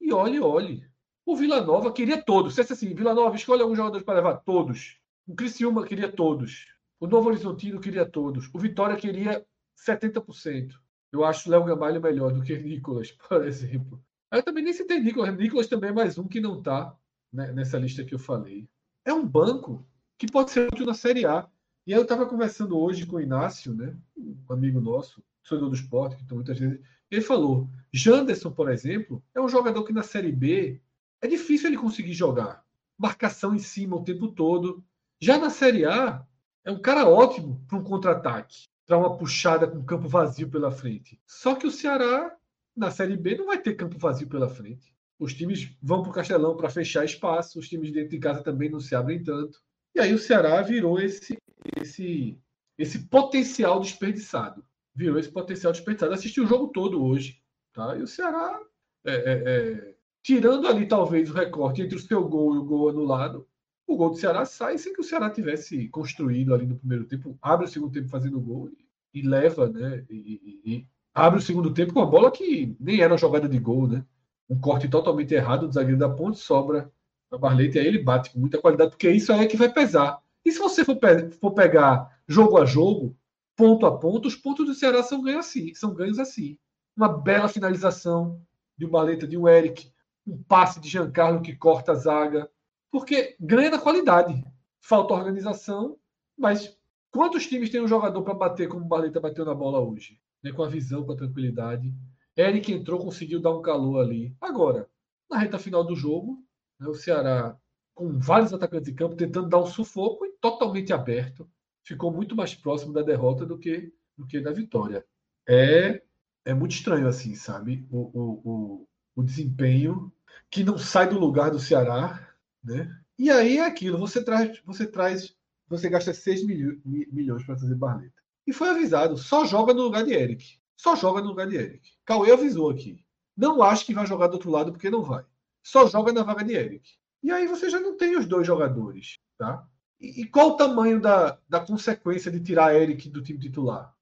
E 0.00 0.12
olhe, 0.12 0.38
olhe. 0.38 0.86
O 1.26 1.34
Vila 1.34 1.60
Nova 1.60 1.92
queria 1.92 2.22
todos. 2.22 2.54
Se 2.54 2.60
assim, 2.60 2.94
Vila 2.94 3.14
Nova, 3.14 3.34
escolhe 3.34 3.62
alguns 3.62 3.76
jogadores 3.76 4.04
para 4.04 4.14
levar 4.14 4.36
todos. 4.36 5.00
O 5.26 5.34
Criciúma 5.34 5.86
queria 5.86 6.10
todos. 6.10 6.66
O 7.00 7.06
Novo 7.06 7.28
Horizontino 7.28 7.80
queria 7.80 8.04
todos. 8.04 8.50
O 8.52 8.58
Vitória 8.58 8.96
queria 8.96 9.44
70%. 9.86 10.74
Eu 11.10 11.24
acho 11.24 11.48
o 11.48 11.52
Léo 11.52 11.64
Gamalho 11.64 12.00
melhor 12.00 12.32
do 12.32 12.42
que 12.42 12.58
Nicolas, 12.58 13.10
por 13.28 13.44
exemplo. 13.44 14.02
Eu 14.30 14.42
também 14.42 14.64
nem 14.64 14.72
citei 14.72 15.00
Nicolas. 15.00 15.34
Nicolas 15.36 15.66
também 15.66 15.90
é 15.90 15.92
mais 15.92 16.18
um 16.18 16.28
que 16.28 16.40
não 16.40 16.58
está 16.58 16.94
né, 17.32 17.52
nessa 17.52 17.78
lista 17.78 18.04
que 18.04 18.14
eu 18.14 18.18
falei. 18.18 18.68
É 19.04 19.12
um 19.12 19.26
banco 19.26 19.86
que 20.18 20.30
pode 20.30 20.50
ser 20.50 20.68
útil 20.68 20.86
na 20.86 20.94
Série 20.94 21.24
A. 21.24 21.48
E 21.86 21.92
aí 21.92 21.98
eu 21.98 22.02
estava 22.02 22.26
conversando 22.26 22.78
hoje 22.78 23.06
com 23.06 23.16
o 23.16 23.20
Inácio, 23.20 23.74
né, 23.74 23.94
um 24.16 24.36
amigo 24.48 24.80
nosso, 24.80 25.22
torcedor 25.42 25.68
do 25.68 25.76
esporte, 25.76 26.16
que 26.16 26.22
está 26.22 26.34
muitas 26.34 26.58
vezes. 26.58 26.80
Ele 27.10 27.20
falou: 27.20 27.68
Janderson, 27.92 28.50
por 28.50 28.70
exemplo, 28.70 29.22
é 29.34 29.40
um 29.40 29.48
jogador 29.48 29.84
que 29.84 29.92
na 29.92 30.02
Série 30.02 30.32
B 30.32 30.80
é 31.20 31.26
difícil 31.26 31.68
ele 31.68 31.76
conseguir 31.76 32.14
jogar. 32.14 32.64
Marcação 32.98 33.54
em 33.54 33.58
cima 33.58 33.96
o 33.96 34.04
tempo 34.04 34.28
todo. 34.28 34.84
Já 35.20 35.38
na 35.38 35.50
Série 35.50 35.84
A, 35.84 36.24
é 36.64 36.70
um 36.70 36.80
cara 36.80 37.08
ótimo 37.08 37.64
para 37.68 37.78
um 37.78 37.84
contra-ataque, 37.84 38.64
para 38.86 38.98
uma 38.98 39.16
puxada 39.16 39.66
com 39.66 39.84
campo 39.84 40.08
vazio 40.08 40.50
pela 40.50 40.70
frente. 40.70 41.20
Só 41.26 41.54
que 41.54 41.66
o 41.66 41.70
Ceará, 41.70 42.34
na 42.76 42.90
Série 42.90 43.16
B, 43.16 43.36
não 43.36 43.46
vai 43.46 43.60
ter 43.60 43.74
campo 43.74 43.98
vazio 43.98 44.28
pela 44.28 44.48
frente. 44.48 44.94
Os 45.18 45.34
times 45.34 45.76
vão 45.82 46.02
para 46.02 46.10
o 46.10 46.14
Castelão 46.14 46.56
para 46.56 46.70
fechar 46.70 47.04
espaço, 47.04 47.58
os 47.58 47.68
times 47.68 47.92
dentro 47.92 48.10
de 48.10 48.18
casa 48.18 48.42
também 48.42 48.70
não 48.70 48.80
se 48.80 48.94
abrem 48.94 49.22
tanto. 49.22 49.60
E 49.94 50.00
aí 50.00 50.12
o 50.12 50.18
Ceará 50.18 50.60
virou 50.62 51.00
esse, 51.00 51.38
esse, 51.80 52.38
esse 52.76 53.06
potencial 53.08 53.80
desperdiçado. 53.80 54.64
Virou 54.94 55.18
esse 55.18 55.30
potencial 55.30 55.72
desperdiçado. 55.72 56.12
Assisti 56.12 56.40
o 56.40 56.46
jogo 56.46 56.68
todo 56.68 57.04
hoje. 57.04 57.40
Tá? 57.72 57.96
E 57.96 58.02
o 58.02 58.06
Ceará, 58.06 58.60
é, 59.04 59.12
é, 59.12 59.42
é, 59.46 59.94
tirando 60.22 60.66
ali 60.66 60.86
talvez 60.86 61.30
o 61.30 61.34
recorte 61.34 61.82
entre 61.82 61.96
o 61.96 62.00
seu 62.00 62.26
gol 62.28 62.54
e 62.54 62.58
o 62.58 62.64
gol 62.64 62.88
anulado, 62.88 63.48
o 63.86 63.96
gol 63.96 64.10
do 64.10 64.16
Ceará 64.16 64.44
sai 64.44 64.78
sem 64.78 64.92
que 64.92 65.00
o 65.00 65.04
Ceará 65.04 65.30
tivesse 65.30 65.88
construído 65.88 66.54
ali 66.54 66.66
no 66.66 66.76
primeiro 66.76 67.04
tempo, 67.04 67.38
abre 67.40 67.66
o 67.66 67.68
segundo 67.68 67.92
tempo 67.92 68.08
fazendo 68.08 68.40
gol 68.40 68.70
e, 69.12 69.20
e 69.20 69.22
leva, 69.22 69.68
né? 69.68 70.04
E, 70.08 70.60
e, 70.64 70.72
e, 70.72 70.86
abre 71.14 71.38
o 71.38 71.42
segundo 71.42 71.72
tempo 71.72 71.92
com 71.92 72.00
uma 72.00 72.10
bola 72.10 72.30
que 72.30 72.76
nem 72.80 73.00
era 73.00 73.12
uma 73.12 73.18
jogada 73.18 73.48
de 73.48 73.58
gol, 73.58 73.86
né? 73.86 74.04
Um 74.48 74.58
corte 74.58 74.88
totalmente 74.88 75.34
errado 75.34 75.66
do 75.66 75.72
zagueiro 75.72 75.98
da 75.98 76.08
ponte, 76.08 76.38
sobra 76.38 76.90
a 77.30 77.38
Barleta 77.38 77.78
e 77.78 77.80
aí 77.80 77.86
ele 77.86 78.02
bate 78.02 78.30
com 78.30 78.38
muita 78.38 78.60
qualidade, 78.60 78.90
porque 78.90 79.10
isso 79.10 79.32
aí 79.32 79.40
é 79.40 79.46
que 79.46 79.56
vai 79.56 79.72
pesar. 79.72 80.18
E 80.44 80.52
se 80.52 80.58
você 80.58 80.84
for, 80.84 80.96
pe 80.96 81.30
for 81.40 81.52
pegar 81.52 82.18
jogo 82.28 82.58
a 82.58 82.64
jogo, 82.64 83.16
ponto 83.56 83.86
a 83.86 83.96
ponto, 83.96 84.28
os 84.28 84.36
pontos 84.36 84.66
do 84.66 84.74
Ceará 84.74 85.02
são 85.02 85.22
ganhos 85.22 85.46
assim. 85.46 85.74
São 85.74 85.94
ganhos 85.94 86.18
assim. 86.18 86.58
Uma 86.96 87.08
bela 87.08 87.48
finalização 87.48 88.40
de 88.76 88.84
um 88.86 88.90
Barleta, 88.90 89.26
de 89.26 89.36
um 89.36 89.48
Eric, 89.48 89.90
um 90.26 90.42
passe 90.42 90.80
de 90.80 90.88
Giancarlo 90.88 91.40
que 91.40 91.54
corta 91.54 91.92
a 91.92 91.94
zaga, 91.94 92.50
porque 92.94 93.34
ganha 93.40 93.72
na 93.72 93.80
qualidade. 93.80 94.44
Falta 94.80 95.14
organização, 95.14 95.98
mas 96.38 96.78
quantos 97.10 97.44
times 97.44 97.68
têm 97.68 97.82
um 97.82 97.88
jogador 97.88 98.22
para 98.22 98.34
bater 98.34 98.68
como 98.68 98.84
o 98.84 98.88
Barleta 98.88 99.18
bateu 99.18 99.44
na 99.44 99.52
bola 99.52 99.80
hoje? 99.80 100.20
Né? 100.40 100.52
Com 100.52 100.62
a 100.62 100.68
visão, 100.68 101.04
com 101.04 101.10
a 101.10 101.16
tranquilidade. 101.16 101.92
Eric 102.36 102.72
entrou, 102.72 103.00
conseguiu 103.00 103.42
dar 103.42 103.50
um 103.50 103.60
calor 103.60 104.00
ali. 104.00 104.36
Agora, 104.40 104.88
na 105.28 105.38
reta 105.38 105.58
final 105.58 105.82
do 105.82 105.96
jogo, 105.96 106.38
né, 106.78 106.86
o 106.86 106.94
Ceará, 106.94 107.58
com 107.96 108.16
vários 108.16 108.54
atacantes 108.54 108.88
de 108.88 108.94
campo, 108.94 109.16
tentando 109.16 109.48
dar 109.48 109.58
um 109.58 109.66
sufoco 109.66 110.24
e 110.24 110.30
totalmente 110.40 110.92
aberto, 110.92 111.50
ficou 111.82 112.12
muito 112.12 112.36
mais 112.36 112.54
próximo 112.54 112.92
da 112.92 113.02
derrota 113.02 113.44
do 113.44 113.58
que, 113.58 113.92
do 114.16 114.24
que 114.24 114.40
da 114.40 114.52
vitória. 114.52 115.04
É, 115.48 116.00
é 116.44 116.54
muito 116.54 116.76
estranho, 116.76 117.08
assim, 117.08 117.34
sabe? 117.34 117.84
O, 117.90 117.98
o, 117.98 118.40
o, 118.44 118.88
o 119.16 119.22
desempenho 119.24 120.12
que 120.48 120.62
não 120.62 120.78
sai 120.78 121.08
do 121.08 121.18
lugar 121.18 121.50
do 121.50 121.58
Ceará 121.58 122.23
né? 122.64 122.90
E 123.18 123.30
aí 123.30 123.58
é 123.58 123.66
aquilo, 123.66 123.98
você 123.98 124.22
traz, 124.22 124.60
você 124.64 124.86
traz, 124.86 125.34
você 125.68 125.88
gasta 125.88 126.12
6 126.12 126.44
milhões 126.44 127.44
para 127.44 127.56
trazer 127.56 127.74
Barleta. 127.74 128.14
E 128.46 128.52
foi 128.52 128.68
avisado, 128.68 129.16
só 129.16 129.44
joga 129.44 129.72
no 129.72 129.82
lugar 129.82 130.04
de 130.04 130.12
Eric. 130.12 130.58
Só 130.76 130.96
joga 130.96 131.20
no 131.20 131.28
lugar 131.28 131.48
de 131.48 131.56
Eric. 131.56 131.92
Cauê 132.04 132.32
avisou 132.32 132.70
aqui. 132.70 133.04
Não 133.36 133.62
acho 133.62 133.86
que 133.86 133.94
vai 133.94 134.06
jogar 134.06 134.26
do 134.26 134.34
outro 134.34 134.50
lado 134.50 134.72
porque 134.72 134.90
não 134.90 135.02
vai. 135.02 135.24
Só 135.62 135.88
joga 135.88 136.12
na 136.12 136.22
vaga 136.22 136.44
de 136.44 136.54
Eric. 136.54 136.90
E 137.22 137.30
aí 137.30 137.46
você 137.46 137.70
já 137.70 137.80
não 137.80 137.96
tem 137.96 138.16
os 138.16 138.26
dois 138.26 138.46
jogadores, 138.46 139.18
tá? 139.38 139.66
E, 139.98 140.22
e 140.22 140.26
qual 140.26 140.50
o 140.50 140.56
tamanho 140.56 141.00
da, 141.00 141.38
da 141.48 141.60
consequência 141.60 142.30
de 142.30 142.40
tirar 142.40 142.74
Eric 142.74 143.08
do 143.08 143.22
time 143.22 143.38
titular? 143.38 143.94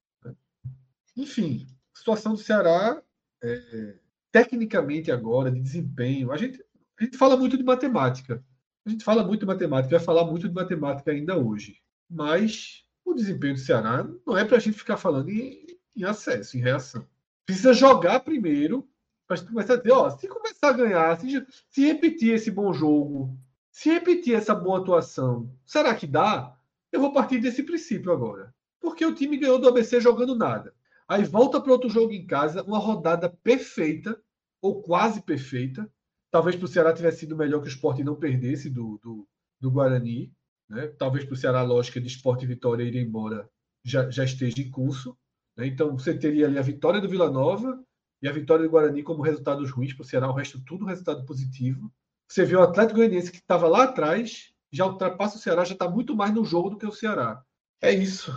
Enfim, 1.17 1.67
situação 1.95 2.33
do 2.33 2.39
Ceará, 2.39 3.01
é, 3.43 3.99
tecnicamente 4.33 5.13
agora, 5.13 5.51
de 5.51 5.61
desempenho, 5.61 6.33
a 6.33 6.37
gente, 6.37 6.65
a 6.99 7.05
gente 7.05 7.17
fala 7.19 7.37
muito 7.37 7.57
de 7.57 7.63
matemática. 7.63 8.43
A 8.85 8.91
gente 8.91 9.05
fala 9.05 9.25
muito 9.25 9.41
de 9.41 9.47
matemática, 9.47 9.97
vai 9.97 10.05
falar 10.05 10.25
muito 10.25 10.49
de 10.49 10.55
matemática 10.55 11.11
ainda 11.11 11.39
hoje. 11.39 11.81
Mas 12.11 12.85
o 13.05 13.15
desempenho 13.15 13.55
do 13.55 13.61
Ceará 13.61 14.07
não 14.27 14.37
é 14.37 14.45
para 14.45 14.57
a 14.57 14.61
gente 14.61 14.77
ficar 14.77 14.97
falando 14.97 15.31
em, 15.31 15.67
em, 15.97 16.05
acesso, 16.05 16.57
em 16.57 16.61
reação. 16.61 17.07
Precisa 17.47 17.73
jogar 17.73 18.21
primeiro 18.21 18.89
para 19.27 19.37
a 19.37 19.39
gente 19.39 19.49
começar 19.49 19.75
a 19.75 19.77
dizer, 19.77 19.93
ó, 19.93 20.11
se 20.11 20.29
começar 20.29 20.69
a 20.69 20.73
ganhar, 20.73 21.19
se, 21.19 21.47
se 21.71 21.87
repetir 21.87 22.35
esse 22.35 22.51
bom 22.51 22.73
jogo, 22.73 23.39
se 23.71 23.89
repetir 23.89 24.35
essa 24.35 24.55
boa 24.55 24.81
atuação, 24.81 25.51
será 25.65 25.95
que 25.95 26.07
dá? 26.07 26.57
Eu 26.91 27.01
vou 27.01 27.13
partir 27.13 27.39
desse 27.39 27.63
princípio 27.63 28.13
agora. 28.13 28.55
Porque 28.81 29.05
o 29.05 29.15
time 29.15 29.39
ganhou 29.39 29.59
do 29.59 29.69
ABC 29.69 30.01
jogando 30.01 30.35
nada. 30.35 30.75
Aí 31.09 31.25
volta 31.25 31.61
para 31.61 31.73
outro 31.73 31.89
jogo 31.89 32.13
em 32.13 32.27
casa, 32.27 32.63
uma 32.63 32.79
rodada 32.79 33.29
perfeita, 33.29 34.21
ou 34.61 34.83
quase 34.83 35.23
perfeita, 35.23 35.91
Talvez 36.33 36.57
para 36.57 36.65
o 36.65 36.69
Ceará 36.69 36.95
tivesse 36.95 37.21
sido 37.21 37.37
melhor 37.37 37.61
que 37.61 37.69
o 37.69 37.69
esporte 37.69 38.03
não 38.03 38.17
perdesse 38.17 38.71
do, 38.71 38.99
do, 39.03 39.29
do 39.61 39.71
Guarani. 39.71 40.33
Né? 40.67 40.89
Talvez 40.99 41.27
para 41.27 41.35
o 41.35 41.37
Ceará 41.37 41.61
a 41.61 41.63
lógica 41.63 42.01
de 42.01 42.07
esporte 42.07 42.45
e 42.45 42.49
vitória 42.49 42.83
ir 42.83 42.97
embora 42.97 43.47
já, 43.85 44.09
já 44.11 44.25
esteja 44.25 44.63
em 44.63 44.71
curso. 44.71 45.15
Né? 45.55 45.67
Então 45.67 45.93
você 45.93 46.17
teria 46.17 46.47
ali 46.47 46.59
a 46.59 46.63
vitória 46.63 47.03
do 47.03 47.09
Vila 47.09 47.31
Nova 47.31 47.79
e 48.23 48.27
a 48.27 48.33
vitória 48.33 48.65
do 48.65 48.71
Guarani 48.71 49.03
como 49.03 49.23
resultados 49.23 49.71
ruins 49.71 49.93
para 49.93 50.05
o 50.05 50.07
Ceará, 50.07 50.31
o 50.31 50.33
resto 50.33 50.59
tudo 50.65 50.87
resultado 50.87 51.23
positivo. 51.27 51.93
Você 52.27 52.47
vê 52.47 52.57
o 52.57 52.63
Atlético 52.63 53.01
Goianiense 53.01 53.31
que 53.31 53.37
estava 53.37 53.69
lá 53.69 53.83
atrás, 53.83 54.55
já 54.73 54.87
ultrapassa 54.87 55.37
o 55.37 55.39
Ceará, 55.39 55.67
já 55.67 55.75
está 55.75 55.87
muito 55.87 56.17
mais 56.17 56.33
no 56.33 56.47
jogo 56.47 56.71
do 56.71 56.79
que 56.79 56.87
o 56.87 56.93
Ceará. 56.93 57.45
É 57.79 57.93
isso. 57.93 58.33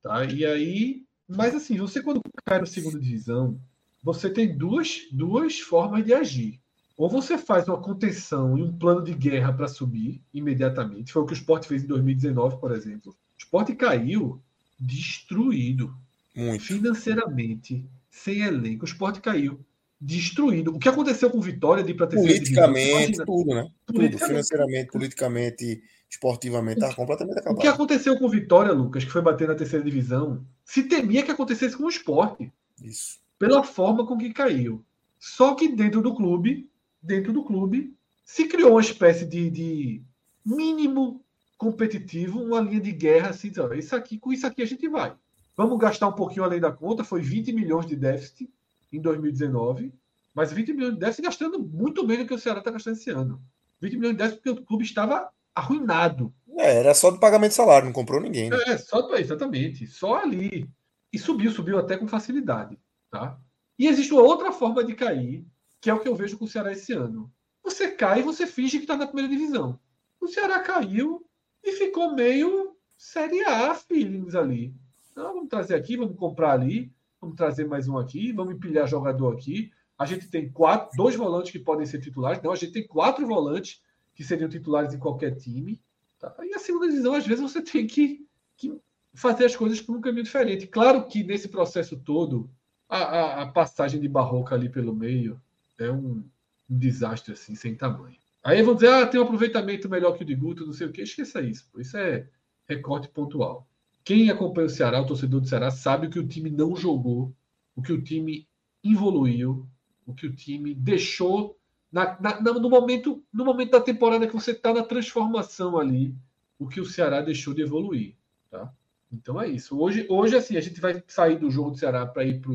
Tá? 0.00 0.24
E 0.24 0.46
aí, 0.46 1.04
mas 1.28 1.54
assim, 1.54 1.76
você 1.76 2.02
quando 2.02 2.22
cai 2.46 2.58
na 2.58 2.64
segunda 2.64 2.98
divisão, 2.98 3.60
você 4.02 4.30
tem 4.30 4.56
duas, 4.56 5.00
duas 5.12 5.60
formas 5.60 6.06
de 6.06 6.14
agir. 6.14 6.63
Ou 6.96 7.08
você 7.08 7.36
faz 7.36 7.66
uma 7.66 7.80
contenção 7.80 8.56
e 8.56 8.62
um 8.62 8.72
plano 8.72 9.02
de 9.02 9.12
guerra 9.12 9.52
para 9.52 9.66
subir 9.66 10.22
imediatamente. 10.32 11.12
Foi 11.12 11.22
o 11.22 11.26
que 11.26 11.32
o 11.32 11.36
Sport 11.36 11.66
fez 11.66 11.82
em 11.82 11.86
2019, 11.86 12.58
por 12.58 12.70
exemplo. 12.70 13.12
O 13.12 13.38
Sport 13.38 13.74
caiu 13.74 14.40
destruído. 14.78 15.94
Muito. 16.36 16.64
Financeiramente, 16.64 17.84
sem 18.10 18.42
elenco. 18.42 18.84
O 18.84 18.88
Sport 18.88 19.20
caiu 19.20 19.58
destruído. 20.00 20.74
O 20.74 20.78
que 20.78 20.88
aconteceu 20.88 21.30
com 21.30 21.40
Vitória 21.40 21.82
de 21.82 21.94
para 21.94 22.06
Politicamente, 22.06 23.04
divisão, 23.06 23.26
tudo, 23.26 23.54
né? 23.54 23.68
Tudo. 23.86 24.18
Financeiramente, 24.18 24.92
politicamente, 24.92 25.82
esportivamente, 26.08 26.80
está 26.80 26.94
completamente 26.94 27.38
acabado. 27.38 27.58
O 27.58 27.60
que 27.60 27.66
aconteceu 27.66 28.18
com 28.18 28.28
Vitória, 28.28 28.72
Lucas, 28.72 29.04
que 29.04 29.10
foi 29.10 29.22
bater 29.22 29.48
na 29.48 29.54
terceira 29.54 29.84
divisão, 29.84 30.44
se 30.64 30.84
temia 30.84 31.22
que 31.24 31.30
acontecesse 31.30 31.76
com 31.76 31.84
o 31.84 31.88
Sport. 31.88 32.40
Isso. 32.82 33.18
Pela 33.38 33.64
forma 33.64 34.06
com 34.06 34.16
que 34.16 34.32
caiu. 34.32 34.84
Só 35.18 35.54
que 35.54 35.68
dentro 35.68 36.02
do 36.02 36.14
clube 36.14 36.68
dentro 37.04 37.32
do 37.32 37.44
clube, 37.44 37.94
se 38.24 38.46
criou 38.46 38.72
uma 38.72 38.80
espécie 38.80 39.24
de, 39.26 39.50
de 39.50 40.02
mínimo 40.44 41.22
competitivo, 41.56 42.42
uma 42.42 42.60
linha 42.60 42.80
de 42.80 42.92
guerra 42.92 43.30
assim, 43.30 43.48
então, 43.48 43.72
isso 43.74 43.94
aqui, 43.94 44.18
com 44.18 44.32
isso 44.32 44.46
aqui 44.46 44.62
a 44.62 44.66
gente 44.66 44.88
vai. 44.88 45.14
Vamos 45.56 45.78
gastar 45.78 46.08
um 46.08 46.12
pouquinho 46.12 46.44
além 46.44 46.60
da 46.60 46.72
conta, 46.72 47.04
foi 47.04 47.20
20 47.20 47.52
milhões 47.52 47.86
de 47.86 47.94
déficit 47.94 48.50
em 48.92 49.00
2019, 49.00 49.92
mas 50.34 50.52
20 50.52 50.72
milhões 50.72 50.94
de 50.94 51.00
déficit 51.00 51.22
gastando 51.22 51.60
muito 51.60 52.06
menos 52.06 52.24
do 52.24 52.28
que 52.28 52.34
o 52.34 52.38
Ceará 52.38 52.58
está 52.58 52.70
gastando 52.70 52.96
esse 52.96 53.10
ano. 53.10 53.40
20 53.80 53.96
milhões 53.96 54.16
de 54.16 54.22
reais 54.22 54.34
porque 54.34 54.50
o 54.50 54.64
clube 54.64 54.84
estava 54.84 55.28
arruinado. 55.54 56.34
É, 56.58 56.78
era 56.78 56.94
só 56.94 57.10
do 57.10 57.20
pagamento 57.20 57.50
de 57.50 57.56
salário, 57.56 57.86
não 57.86 57.92
comprou 57.92 58.20
ninguém. 58.20 58.50
Né? 58.50 58.56
É, 58.66 58.78
só 58.78 59.14
exatamente, 59.14 59.86
só 59.86 60.16
ali. 60.16 60.68
E 61.12 61.18
subiu, 61.18 61.50
subiu 61.52 61.78
até 61.78 61.96
com 61.96 62.08
facilidade, 62.08 62.76
tá? 63.08 63.38
E 63.78 63.86
existe 63.86 64.12
uma 64.12 64.22
outra 64.22 64.50
forma 64.50 64.82
de 64.82 64.94
cair, 64.94 65.46
que 65.84 65.90
é 65.90 65.92
o 65.92 66.00
que 66.00 66.08
eu 66.08 66.16
vejo 66.16 66.38
com 66.38 66.46
o 66.46 66.48
Ceará 66.48 66.72
esse 66.72 66.94
ano. 66.94 67.30
Você 67.62 67.90
cai 67.90 68.20
e 68.20 68.22
você 68.22 68.46
finge 68.46 68.78
que 68.78 68.84
está 68.84 68.96
na 68.96 69.06
primeira 69.06 69.28
divisão. 69.28 69.78
O 70.18 70.26
Ceará 70.26 70.60
caiu 70.60 71.28
e 71.62 71.72
ficou 71.72 72.14
meio 72.14 72.74
Série 72.96 73.44
A 73.44 73.74
feelings 73.74 74.34
ali. 74.34 74.74
Vamos 75.14 75.46
trazer 75.46 75.74
aqui, 75.74 75.94
vamos 75.94 76.16
comprar 76.16 76.52
ali, 76.52 76.90
vamos 77.20 77.36
trazer 77.36 77.68
mais 77.68 77.86
um 77.86 77.98
aqui, 77.98 78.32
vamos 78.32 78.54
empilhar 78.54 78.88
jogador 78.88 79.34
aqui. 79.34 79.70
A 79.98 80.06
gente 80.06 80.26
tem 80.30 80.50
quatro, 80.50 80.96
dois 80.96 81.16
volantes 81.16 81.52
que 81.52 81.58
podem 81.58 81.84
ser 81.84 82.00
titulares. 82.00 82.40
Não, 82.42 82.52
a 82.52 82.56
gente 82.56 82.72
tem 82.72 82.86
quatro 82.86 83.26
volantes 83.26 83.82
que 84.14 84.24
seriam 84.24 84.48
titulares 84.48 84.94
em 84.94 84.98
qualquer 84.98 85.36
time. 85.36 85.82
Tá? 86.18 86.34
E 86.44 86.54
a 86.54 86.58
segunda 86.58 86.88
divisão, 86.88 87.12
às 87.12 87.26
vezes, 87.26 87.42
você 87.42 87.60
tem 87.60 87.86
que, 87.86 88.26
que 88.56 88.74
fazer 89.12 89.44
as 89.44 89.54
coisas 89.54 89.82
por 89.82 89.94
um 89.94 90.00
caminho 90.00 90.24
diferente. 90.24 90.66
Claro 90.66 91.06
que 91.06 91.22
nesse 91.22 91.46
processo 91.46 91.94
todo, 91.94 92.48
a, 92.88 92.96
a, 92.96 93.42
a 93.42 93.52
passagem 93.52 94.00
de 94.00 94.08
Barroca 94.08 94.54
ali 94.54 94.70
pelo 94.70 94.94
meio 94.94 95.38
é 95.78 95.90
um, 95.90 96.24
um, 96.68 96.78
desastre 96.78 97.32
assim, 97.32 97.54
sem 97.54 97.74
tamanho. 97.74 98.16
Aí 98.42 98.62
vão 98.62 98.74
dizer, 98.74 98.88
ah, 98.88 99.06
tem 99.06 99.18
um 99.18 99.24
aproveitamento 99.24 99.88
melhor 99.88 100.12
que 100.16 100.22
o 100.22 100.26
de 100.26 100.34
Guto, 100.34 100.66
não 100.66 100.72
sei 100.72 100.86
o 100.86 100.92
que. 100.92 101.02
Esqueça 101.02 101.40
isso. 101.40 101.68
Pô. 101.72 101.80
Isso 101.80 101.96
é 101.96 102.28
recorte 102.68 103.08
pontual. 103.08 103.68
Quem 104.04 104.30
acompanha 104.30 104.66
o 104.66 104.70
Ceará, 104.70 105.00
o 105.00 105.06
torcedor 105.06 105.40
do 105.40 105.48
Ceará, 105.48 105.70
sabe 105.70 106.08
que 106.08 106.18
o 106.18 106.26
time 106.26 106.50
não 106.50 106.76
jogou, 106.76 107.34
o 107.74 107.80
que 107.80 107.92
o 107.92 108.02
time 108.02 108.46
evoluiu, 108.82 109.66
o 110.06 110.14
que 110.14 110.26
o 110.26 110.34
time 110.34 110.74
deixou 110.74 111.58
na, 111.90 112.20
na, 112.20 112.40
no, 112.40 112.68
momento, 112.68 113.24
no 113.32 113.44
momento 113.44 113.70
da 113.70 113.80
temporada 113.80 114.26
que 114.26 114.34
você 114.34 114.50
está 114.50 114.74
na 114.74 114.82
transformação 114.82 115.78
ali, 115.78 116.14
o 116.58 116.68
que 116.68 116.80
o 116.80 116.84
Ceará 116.84 117.20
deixou 117.20 117.54
de 117.54 117.62
evoluir. 117.62 118.16
Tá? 118.50 118.72
Então 119.12 119.40
é 119.40 119.48
isso. 119.48 119.78
Hoje, 119.78 120.04
hoje 120.10 120.36
assim, 120.36 120.56
a 120.56 120.60
gente 120.60 120.80
vai 120.80 121.02
sair 121.06 121.38
do 121.38 121.50
jogo 121.50 121.70
do 121.70 121.78
Ceará 121.78 122.04
para 122.04 122.24
ir 122.24 122.40
para 122.40 122.52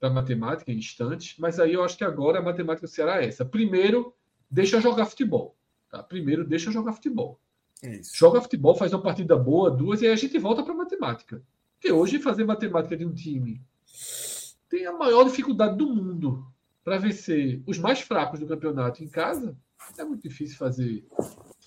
a 0.00 0.10
matemática 0.10 0.72
em 0.72 0.78
instantes, 0.78 1.36
mas 1.38 1.60
aí 1.60 1.74
eu 1.74 1.84
acho 1.84 1.96
que 1.96 2.04
agora 2.04 2.38
a 2.38 2.42
matemática 2.42 2.86
Ceará 2.86 3.22
é 3.22 3.28
essa. 3.28 3.44
Primeiro, 3.44 4.14
deixa 4.50 4.80
jogar 4.80 5.06
futebol. 5.06 5.56
Tá? 5.90 6.02
Primeiro, 6.02 6.44
deixa 6.44 6.70
jogar 6.70 6.92
futebol. 6.92 7.38
Isso. 7.82 8.16
Joga 8.16 8.40
futebol, 8.40 8.74
faz 8.74 8.92
uma 8.92 9.02
partida 9.02 9.36
boa, 9.36 9.70
duas, 9.70 10.02
e 10.02 10.06
aí 10.06 10.12
a 10.12 10.16
gente 10.16 10.38
volta 10.38 10.62
para 10.62 10.74
matemática. 10.74 11.42
Porque 11.74 11.92
hoje 11.92 12.18
fazer 12.18 12.44
matemática 12.44 12.96
de 12.96 13.06
um 13.06 13.12
time 13.12 13.60
tem 14.68 14.86
a 14.86 14.92
maior 14.92 15.24
dificuldade 15.24 15.76
do 15.76 15.86
mundo 15.86 16.46
para 16.84 16.98
vencer 16.98 17.62
os 17.66 17.78
mais 17.78 18.00
fracos 18.00 18.38
do 18.38 18.46
campeonato 18.46 19.02
em 19.02 19.08
casa. 19.08 19.56
É 19.98 20.04
muito 20.04 20.22
difícil 20.22 20.56
fazer 20.56 21.04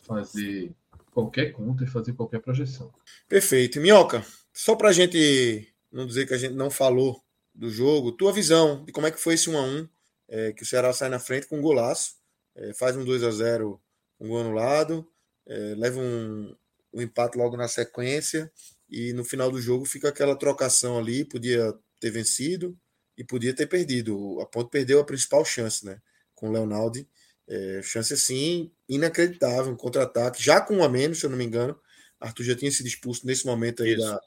fazer 0.06 0.72
qualquer 1.12 1.52
conta 1.52 1.84
e 1.84 1.88
fazer 1.88 2.14
qualquer 2.14 2.40
projeção. 2.40 2.92
Perfeito. 3.28 3.80
Minhoca, 3.80 4.26
só 4.54 4.76
para 4.76 4.90
a 4.90 4.94
gente 4.94 5.68
não 5.92 6.06
dizer 6.06 6.28
que 6.28 6.34
a 6.34 6.38
gente 6.38 6.54
não 6.54 6.70
falou 6.70 7.22
do 7.54 7.70
jogo, 7.70 8.12
tua 8.12 8.34
visão 8.34 8.84
de 8.84 8.92
como 8.92 9.08
é 9.08 9.12
que 9.12 9.20
foi 9.20 9.36
esse 9.36 9.50
1 9.50 9.58
a 9.58 9.62
1 9.62 9.90
é, 10.30 10.54
que 10.54 10.64
o 10.64 10.66
Ceará 10.66 10.92
sai 10.94 11.10
na 11.10 11.20
frente 11.20 11.48
com 11.48 11.58
um 11.58 11.62
golaço, 11.62 12.16
é, 12.56 12.74
faz 12.74 12.96
um 12.96 13.04
2 13.04 13.24
a 13.24 13.32
0 13.32 13.80
um 14.20 14.28
gol 14.28 14.42
anulado, 14.42 15.08
é, 15.46 15.76
leva 15.76 16.00
um, 16.00 16.56
um 16.94 17.02
empate 17.02 17.38
logo 17.38 17.58
na 17.58 17.68
sequência 17.68 18.52
e 18.90 19.12
no 19.14 19.24
final 19.24 19.52
do 19.52 19.62
jogo 19.62 19.86
fica 19.86 20.10
aquela 20.10 20.36
trocação 20.36 20.98
ali, 20.98 21.26
podia 21.26 21.74
ter 22.00 22.12
vencido 22.12 22.78
e 23.18 23.24
podia 23.24 23.54
ter 23.54 23.68
perdido. 23.68 24.40
A 24.42 24.46
Ponte 24.46 24.70
perdeu 24.70 25.00
a 25.00 25.06
principal 25.06 25.44
chance, 25.46 25.86
né? 25.86 26.00
Com 26.36 26.50
o 26.50 26.52
Leonardo. 26.52 27.06
É, 27.48 27.82
chance 27.84 28.14
assim, 28.14 28.72
inacreditável, 28.88 29.72
um 29.72 29.76
contra-ataque, 29.76 30.42
já 30.42 30.62
com 30.62 30.78
um 30.78 30.84
a 30.84 30.90
menos, 30.90 31.20
se 31.20 31.26
eu 31.26 31.30
não 31.30 31.38
me 31.38 31.44
engano. 31.44 31.78
Arthur 32.20 32.44
já 32.44 32.56
tinha 32.56 32.72
sido 32.72 32.88
expulso 32.88 33.28
nesse 33.28 33.46
momento 33.46 33.84
aí 33.84 33.98
da, 33.98 34.22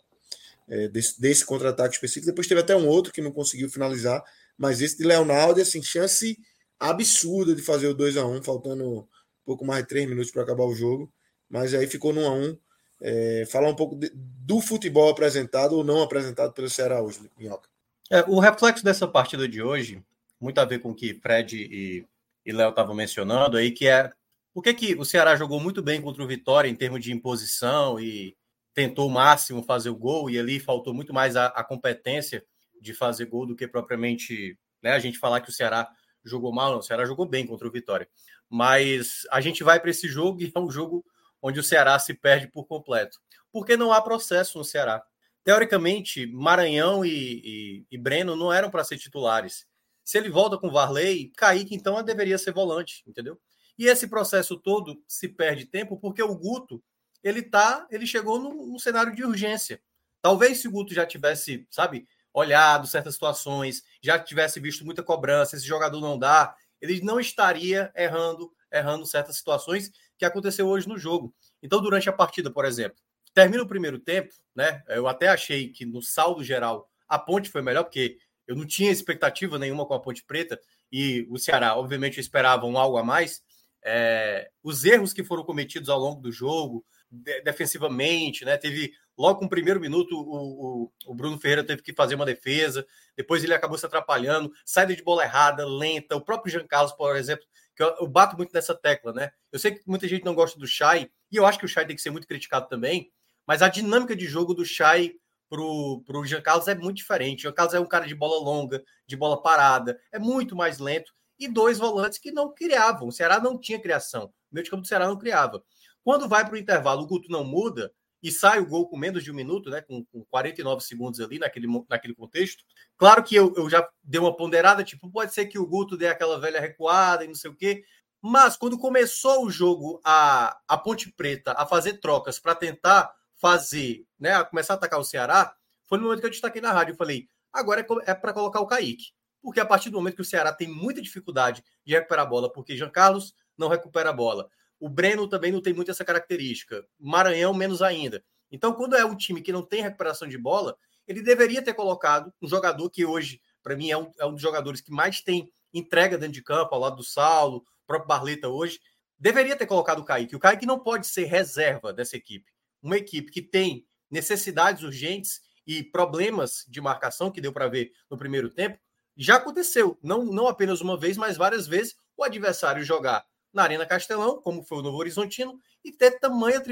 é, 0.69 0.89
desse, 0.89 1.21
desse 1.21 1.45
contra-ataque 1.45 1.95
específico. 1.95 2.27
Depois 2.27 2.47
teve 2.47 2.61
até 2.61 2.75
um 2.75 2.89
outro 2.89 3.13
que 3.13 3.21
não 3.21 3.33
conseguiu 3.33 3.69
finalizar, 3.71 4.23
mas 4.57 4.81
esse 4.81 4.99
de 4.99 5.05
Leonardo, 5.05 5.61
assim, 5.61 5.83
chance 5.83 6.39
absurda 6.79 7.55
de 7.55 7.63
fazer 7.63 7.87
o 7.89 7.95
2 7.95 8.17
a 8.17 8.27
1 8.27 8.43
faltando 8.43 9.09
pouco 9.45 9.65
mais 9.65 9.83
de 9.83 9.89
três 9.89 10.09
minutos 10.09 10.31
para 10.31 10.43
acabar 10.43 10.65
o 10.65 10.75
jogo, 10.75 11.11
mas 11.49 11.73
aí 11.73 11.87
ficou 11.87 12.13
no 12.13 12.23
1 12.23 12.27
a 12.27 12.33
1 12.33 12.59
é, 13.01 13.45
Falar 13.47 13.69
um 13.69 13.77
pouco 13.77 13.95
de, 13.95 14.11
do 14.15 14.61
futebol 14.61 15.11
apresentado 15.11 15.77
ou 15.77 15.85
não 15.85 16.03
apresentado 16.03 16.53
pelo 16.53 16.69
Ceará 16.69 17.03
hoje, 17.03 17.31
Minhoca. 17.39 17.69
É, 18.11 18.23
o 18.27 18.41
reflexo 18.41 18.85
dessa 18.85 19.07
partida 19.07 19.49
de 19.49 19.63
hoje, 19.63 20.03
muito 20.41 20.59
a 20.59 20.65
ver 20.65 20.81
com 20.81 20.91
o 20.91 20.95
que 20.95 21.15
Fred 21.15 21.57
e, 21.57 22.07
e 22.45 22.53
Léo 22.53 22.71
estavam 22.71 22.95
mencionando 22.95 23.57
aí, 23.57 23.71
que 23.71 23.87
é 23.87 24.11
o 24.55 24.63
que, 24.63 24.73
que 24.73 24.95
o 24.95 25.05
Ceará 25.05 25.37
jogou 25.37 25.61
muito 25.61 25.83
bem 25.83 26.01
contra 26.01 26.23
o 26.23 26.27
Vitória 26.27 26.69
em 26.69 26.75
termos 26.75 27.03
de 27.03 27.13
imposição 27.13 28.01
e 28.01 28.35
tentou 28.77 29.09
o 29.09 29.11
máximo 29.11 29.63
fazer 29.63 29.89
o 29.89 29.97
gol, 29.97 30.29
e 30.29 30.39
ali 30.39 30.61
faltou 30.61 30.93
muito 30.93 31.15
mais 31.15 31.35
a, 31.35 31.47
a 31.47 31.65
competência 31.65 32.45
de 32.79 32.93
fazer 32.93 33.25
gol 33.25 33.47
do 33.47 33.57
que 33.57 33.67
propriamente 33.67 34.59
né, 34.83 34.93
a 34.93 34.99
gente 34.99 35.19
falar 35.19 35.41
que 35.41 35.49
o 35.49 35.53
Ceará 35.53 35.89
jogou 36.23 36.53
mal, 36.53 36.73
não, 36.73 36.81
o 36.81 36.83
Ceará 36.83 37.07
jogou 37.07 37.25
bem 37.25 37.47
contra 37.47 37.67
o 37.67 37.71
Vitória. 37.73 38.07
Mas 38.51 39.23
a 39.31 39.41
gente 39.41 39.65
vai 39.65 39.81
para 39.81 39.89
esse 39.89 40.07
jogo 40.07 40.43
e 40.45 40.53
é 40.55 40.59
um 40.59 40.71
jogo 40.71 41.03
onde 41.41 41.59
o 41.59 41.63
Ceará 41.63 41.99
se 41.99 42.13
perde 42.13 42.49
por 42.49 42.67
completo. 42.67 43.19
Porque 43.51 43.79
não 43.79 43.95
há 43.95 44.03
processo 44.03 44.59
no 44.59 44.65
Ceará. 44.65 45.03
Teoricamente, 45.43 46.27
Maranhão 46.27 47.03
e, 47.03 47.09
e, 47.11 47.87
e 47.91 47.97
Breno 47.97 48.37
não 48.37 48.53
eram 48.53 48.71
para 48.71 48.85
ser 48.85 48.99
titulares. 48.99 49.67
Se 50.05 50.19
ele 50.19 50.29
volta 50.29 50.59
com 50.59 50.71
Varley, 50.71 51.33
Kaique 51.35 51.75
então 51.75 52.03
deveria 52.03 52.37
ser 52.37 52.53
volante, 52.53 53.03
entendeu? 53.07 53.41
E 53.79 53.87
esse 53.87 54.07
processo 54.07 54.59
todo 54.59 55.03
se 55.09 55.29
perde 55.29 55.65
tempo 55.65 55.99
porque 55.99 56.23
o 56.23 56.37
Guto, 56.37 56.83
ele 57.23 57.43
tá, 57.43 57.87
ele 57.91 58.07
chegou 58.07 58.39
no, 58.39 58.67
no 58.67 58.79
cenário 58.79 59.15
de 59.15 59.25
urgência. 59.25 59.81
Talvez 60.23 60.59
se 60.59 60.69
o 60.69 60.71
Guto 60.71 60.95
já 60.95 61.07
tivesse, 61.07 61.67
sabe, 61.71 62.07
olhado 62.33 62.87
certas 62.87 63.15
situações, 63.15 63.83
já 64.03 64.19
tivesse 64.19 64.61
visto 64.61 64.85
muita 64.85 65.03
cobrança, 65.03 65.57
esse 65.57 65.67
jogador 65.67 66.01
não 66.01 66.19
dá, 66.19 66.55
ele 66.81 67.01
não 67.01 67.19
estaria 67.19 67.91
errando, 67.97 68.53
errando 68.71 69.07
certas 69.07 69.37
situações 69.37 69.91
que 70.19 70.25
aconteceu 70.25 70.67
hoje 70.67 70.89
no 70.89 70.99
jogo. 70.99 71.35
Então, 71.63 71.81
durante 71.81 72.09
a 72.09 72.13
partida, 72.13 72.51
por 72.51 72.65
exemplo, 72.65 72.99
termina 73.33 73.63
o 73.63 73.69
primeiro 73.69 73.99
tempo, 73.99 74.35
né? 74.55 74.83
Eu 74.89 75.09
até 75.09 75.29
achei 75.29 75.69
que 75.69 75.85
no 75.85 76.03
saldo 76.03 76.43
geral 76.43 76.89
a 77.09 77.19
Ponte 77.19 77.51
foi 77.51 77.63
melhor, 77.63 77.85
porque 77.85 78.19
eu 78.47 78.57
não 78.57 78.67
tinha 78.67 78.91
expectativa 78.91 79.59
nenhuma 79.59 79.87
com 79.87 79.95
a 79.95 80.01
Ponte 80.01 80.25
Preta 80.25 80.61
e 80.91 81.27
o 81.31 81.39
Ceará, 81.39 81.77
obviamente, 81.77 82.21
esperavam 82.21 82.77
algo 82.77 82.97
a 82.97 83.05
mais. 83.05 83.43
É, 83.85 84.51
os 84.63 84.85
erros 84.85 85.13
que 85.13 85.25
foram 85.25 85.45
cometidos 85.45 85.89
ao 85.89 85.99
longo 85.99 86.21
do 86.21 86.33
jogo, 86.33 86.85
de, 87.11 87.41
defensivamente, 87.43 88.45
né? 88.45 88.57
Teve 88.57 88.93
logo 89.17 89.41
com 89.41 89.47
o 89.47 89.49
primeiro 89.49 89.81
minuto 89.81 90.15
o, 90.15 90.85
o, 90.85 90.93
o, 91.07 91.15
Bruno 91.15 91.39
Ferreira 91.39 91.65
teve 91.65 91.83
que 91.83 91.95
fazer 91.95 92.15
uma 92.15 92.27
defesa, 92.27 92.87
depois 93.17 93.43
ele 93.43 93.55
acabou 93.55 93.79
se 93.79 93.87
atrapalhando, 93.87 94.53
saída 94.65 94.95
de 94.95 95.03
bola 95.03 95.25
errada, 95.25 95.67
lenta. 95.67 96.17
O 96.17 96.21
próprio 96.21 96.53
Jean 96.53 96.67
Carlos, 96.67 96.93
por 96.93 97.17
exemplo, 97.17 97.47
que 97.75 97.83
eu, 97.83 97.95
eu, 98.01 98.07
bato 98.07 98.37
muito 98.37 98.53
nessa 98.53 98.75
tecla, 98.75 99.13
né? 99.13 99.31
Eu 99.53 99.59
sei 99.59 99.73
que 99.73 99.83
muita 99.87 100.09
gente 100.09 100.25
não 100.25 100.35
gosta 100.35 100.59
do 100.59 100.67
Chay, 100.67 101.11
e 101.31 101.37
eu 101.37 101.47
acho 101.47 101.59
que 101.59 101.65
o 101.65 101.69
Chay 101.69 101.87
tem 101.87 101.97
que 101.97 102.03
ser 102.03 102.11
muito 102.11 102.27
criticado 102.27 102.69
também, 102.69 103.11
mas 103.47 103.63
a 103.63 103.69
dinâmica 103.69 104.17
de 104.17 104.27
jogo 104.27 104.55
do 104.55 104.65
Chay 104.65 105.15
pro, 105.49 106.03
pro 106.05 106.25
Jean 106.25 106.41
Carlos 106.41 106.69
é 106.69 106.75
muito 106.75 106.97
diferente. 106.97 107.41
O 107.41 107.43
Jean 107.43 107.53
Carlos 107.53 107.75
é 107.75 107.81
um 107.81 107.87
cara 107.87 108.07
de 108.07 108.15
bola 108.15 108.43
longa, 108.43 108.83
de 109.07 109.17
bola 109.17 109.41
parada, 109.41 109.99
é 110.13 110.19
muito 110.19 110.57
mais 110.57 110.79
lento, 110.79 111.13
e 111.39 111.49
dois 111.49 111.79
volantes 111.79 112.19
que 112.19 112.33
não 112.33 112.53
criavam. 112.53 113.09
O 113.09 113.13
Ceará 113.13 113.39
não 113.39 113.59
tinha 113.59 113.81
criação. 113.81 114.27
O 114.51 114.55
meio 114.55 114.65
de 114.65 114.71
campo 114.71 114.83
do 114.83 114.89
Ceará 114.89 115.07
não 115.07 115.19
criava. 115.19 115.63
Quando 116.07 116.29
vai 116.29 116.45
para 116.45 116.55
o 116.55 116.57
intervalo, 116.57 117.03
o 117.03 117.07
Guto 117.09 117.29
não 117.29 117.43
muda, 117.43 117.93
e 118.23 118.31
sai 118.31 118.61
o 118.61 118.67
gol 118.69 118.89
com 118.89 118.97
menos 118.97 119.25
de 119.25 119.33
um 119.33 119.35
minuto, 119.35 119.69
né, 119.69 119.81
com, 119.81 120.05
com 120.05 120.25
49 120.27 120.81
segundos 120.81 121.19
ali 121.19 121.37
naquele, 121.37 121.67
naquele 121.91 122.15
contexto. 122.15 122.63
Claro 122.97 123.25
que 123.25 123.35
eu, 123.35 123.53
eu 123.57 123.69
já 123.69 123.85
dei 124.05 124.21
uma 124.21 124.37
ponderada, 124.37 124.85
tipo, 124.85 125.11
pode 125.11 125.35
ser 125.35 125.47
que 125.47 125.59
o 125.59 125.67
Guto 125.67 125.97
dê 125.97 126.07
aquela 126.07 126.39
velha 126.39 126.61
recuada 126.61 127.25
e 127.25 127.27
não 127.27 127.35
sei 127.35 127.51
o 127.51 127.57
quê, 127.57 127.83
mas 128.23 128.57
quando 128.57 128.79
começou 128.79 129.45
o 129.45 129.51
jogo, 129.51 130.01
a, 130.05 130.57
a 130.69 130.79
Ponte 130.79 131.13
Preta 131.13 131.55
a 131.59 131.67
fazer 131.67 131.95
trocas 131.95 132.39
para 132.39 132.55
tentar 132.55 133.13
fazer, 133.35 134.07
né, 134.17 134.33
a 134.33 134.45
começar 134.45 134.75
a 134.75 134.77
atacar 134.77 135.01
o 135.01 135.05
Ceará, 135.05 135.57
foi 135.87 135.99
no 135.99 136.05
momento 136.05 136.21
que 136.21 136.27
eu 136.27 136.31
destaquei 136.31 136.63
na 136.63 136.71
rádio. 136.71 136.93
Eu 136.93 136.97
falei, 136.97 137.29
agora 137.53 137.81
é, 137.81 138.11
é 138.13 138.15
para 138.15 138.33
colocar 138.33 138.61
o 138.61 138.67
Kaique. 138.67 139.07
Porque 139.43 139.59
a 139.59 139.67
partir 139.67 139.91
do 139.91 139.97
momento 139.97 140.15
que 140.15 140.23
o 140.23 140.25
Ceará 140.25 140.53
tem 140.53 140.69
muita 140.69 141.03
dificuldade 141.03 141.65
de 141.85 141.95
recuperar 141.95 142.25
a 142.25 142.29
bola, 142.29 142.53
porque 142.53 142.77
Jean 142.77 142.91
Carlos 142.91 143.35
não 143.59 143.67
recupera 143.67 144.11
a 144.11 144.13
bola, 144.13 144.49
o 144.79 144.89
Breno 144.89 145.29
também 145.29 145.53
não 145.53 145.63
tem 145.63 145.73
muito 145.73 145.91
essa 145.91 146.05
característica. 146.05 146.87
Maranhão, 146.99 147.55
menos 147.55 147.83
ainda. 147.83 148.25
Então, 148.51 148.73
quando 148.73 148.97
é 148.97 149.05
um 149.05 149.17
time 149.17 149.41
que 149.41 149.53
não 149.53 149.63
tem 149.63 149.83
recuperação 149.83 150.29
de 150.29 150.39
bola, 150.39 150.77
ele 151.07 151.23
deveria 151.23 151.63
ter 151.63 151.75
colocado 151.75 152.33
um 152.41 152.49
jogador 152.49 152.91
que 152.91 153.05
hoje, 153.05 153.41
para 153.63 153.77
mim, 153.77 153.91
é 153.91 153.97
um, 153.97 154.11
é 154.19 154.27
um 154.27 154.33
dos 154.33 154.43
jogadores 154.43 154.81
que 154.81 154.91
mais 154.91 155.21
tem 155.21 155.51
entrega 155.73 156.17
dentro 156.17 156.35
de 156.35 156.43
campo, 156.43 156.75
ao 156.75 156.81
lado 156.81 156.97
do 156.97 157.05
Saulo, 157.05 157.65
próprio 157.87 158.09
Barleta 158.09 158.49
hoje. 158.49 158.81
Deveria 159.19 159.57
ter 159.57 159.67
colocado 159.67 160.01
o 160.01 160.05
Kaique. 160.05 160.37
O 160.37 160.39
Kaique 160.39 160.67
não 160.67 160.79
pode 160.79 161.07
ser 161.07 161.25
reserva 161.25 161.93
dessa 161.93 162.17
equipe. 162.17 162.51
Uma 162.83 162.97
equipe 162.97 163.31
que 163.31 163.43
tem 163.43 163.87
necessidades 164.11 164.83
urgentes 164.83 165.41
e 165.67 165.83
problemas 165.83 166.65
de 166.69 166.81
marcação, 166.81 167.31
que 167.31 167.41
deu 167.41 167.53
para 167.53 167.69
ver 167.69 167.93
no 168.11 168.17
primeiro 168.17 168.51
tempo, 168.51 168.79
já 169.17 169.37
aconteceu. 169.37 169.99
Não, 170.03 170.25
não 170.25 170.47
apenas 170.47 170.81
uma 170.81 170.99
vez, 170.99 171.17
mas 171.17 171.37
várias 171.37 171.67
vezes 171.67 171.97
o 172.17 172.23
adversário 172.23 172.85
jogar 172.85 173.25
na 173.57 173.63
Arena 173.63 173.87
Castelão, 173.87 174.41
como 174.41 174.63
foi 174.63 174.79
o 174.79 174.83
Novo 174.83 174.99
Horizontino, 174.99 175.59
e 175.83 175.91
ter 175.91 176.21
tamanha 176.21 176.63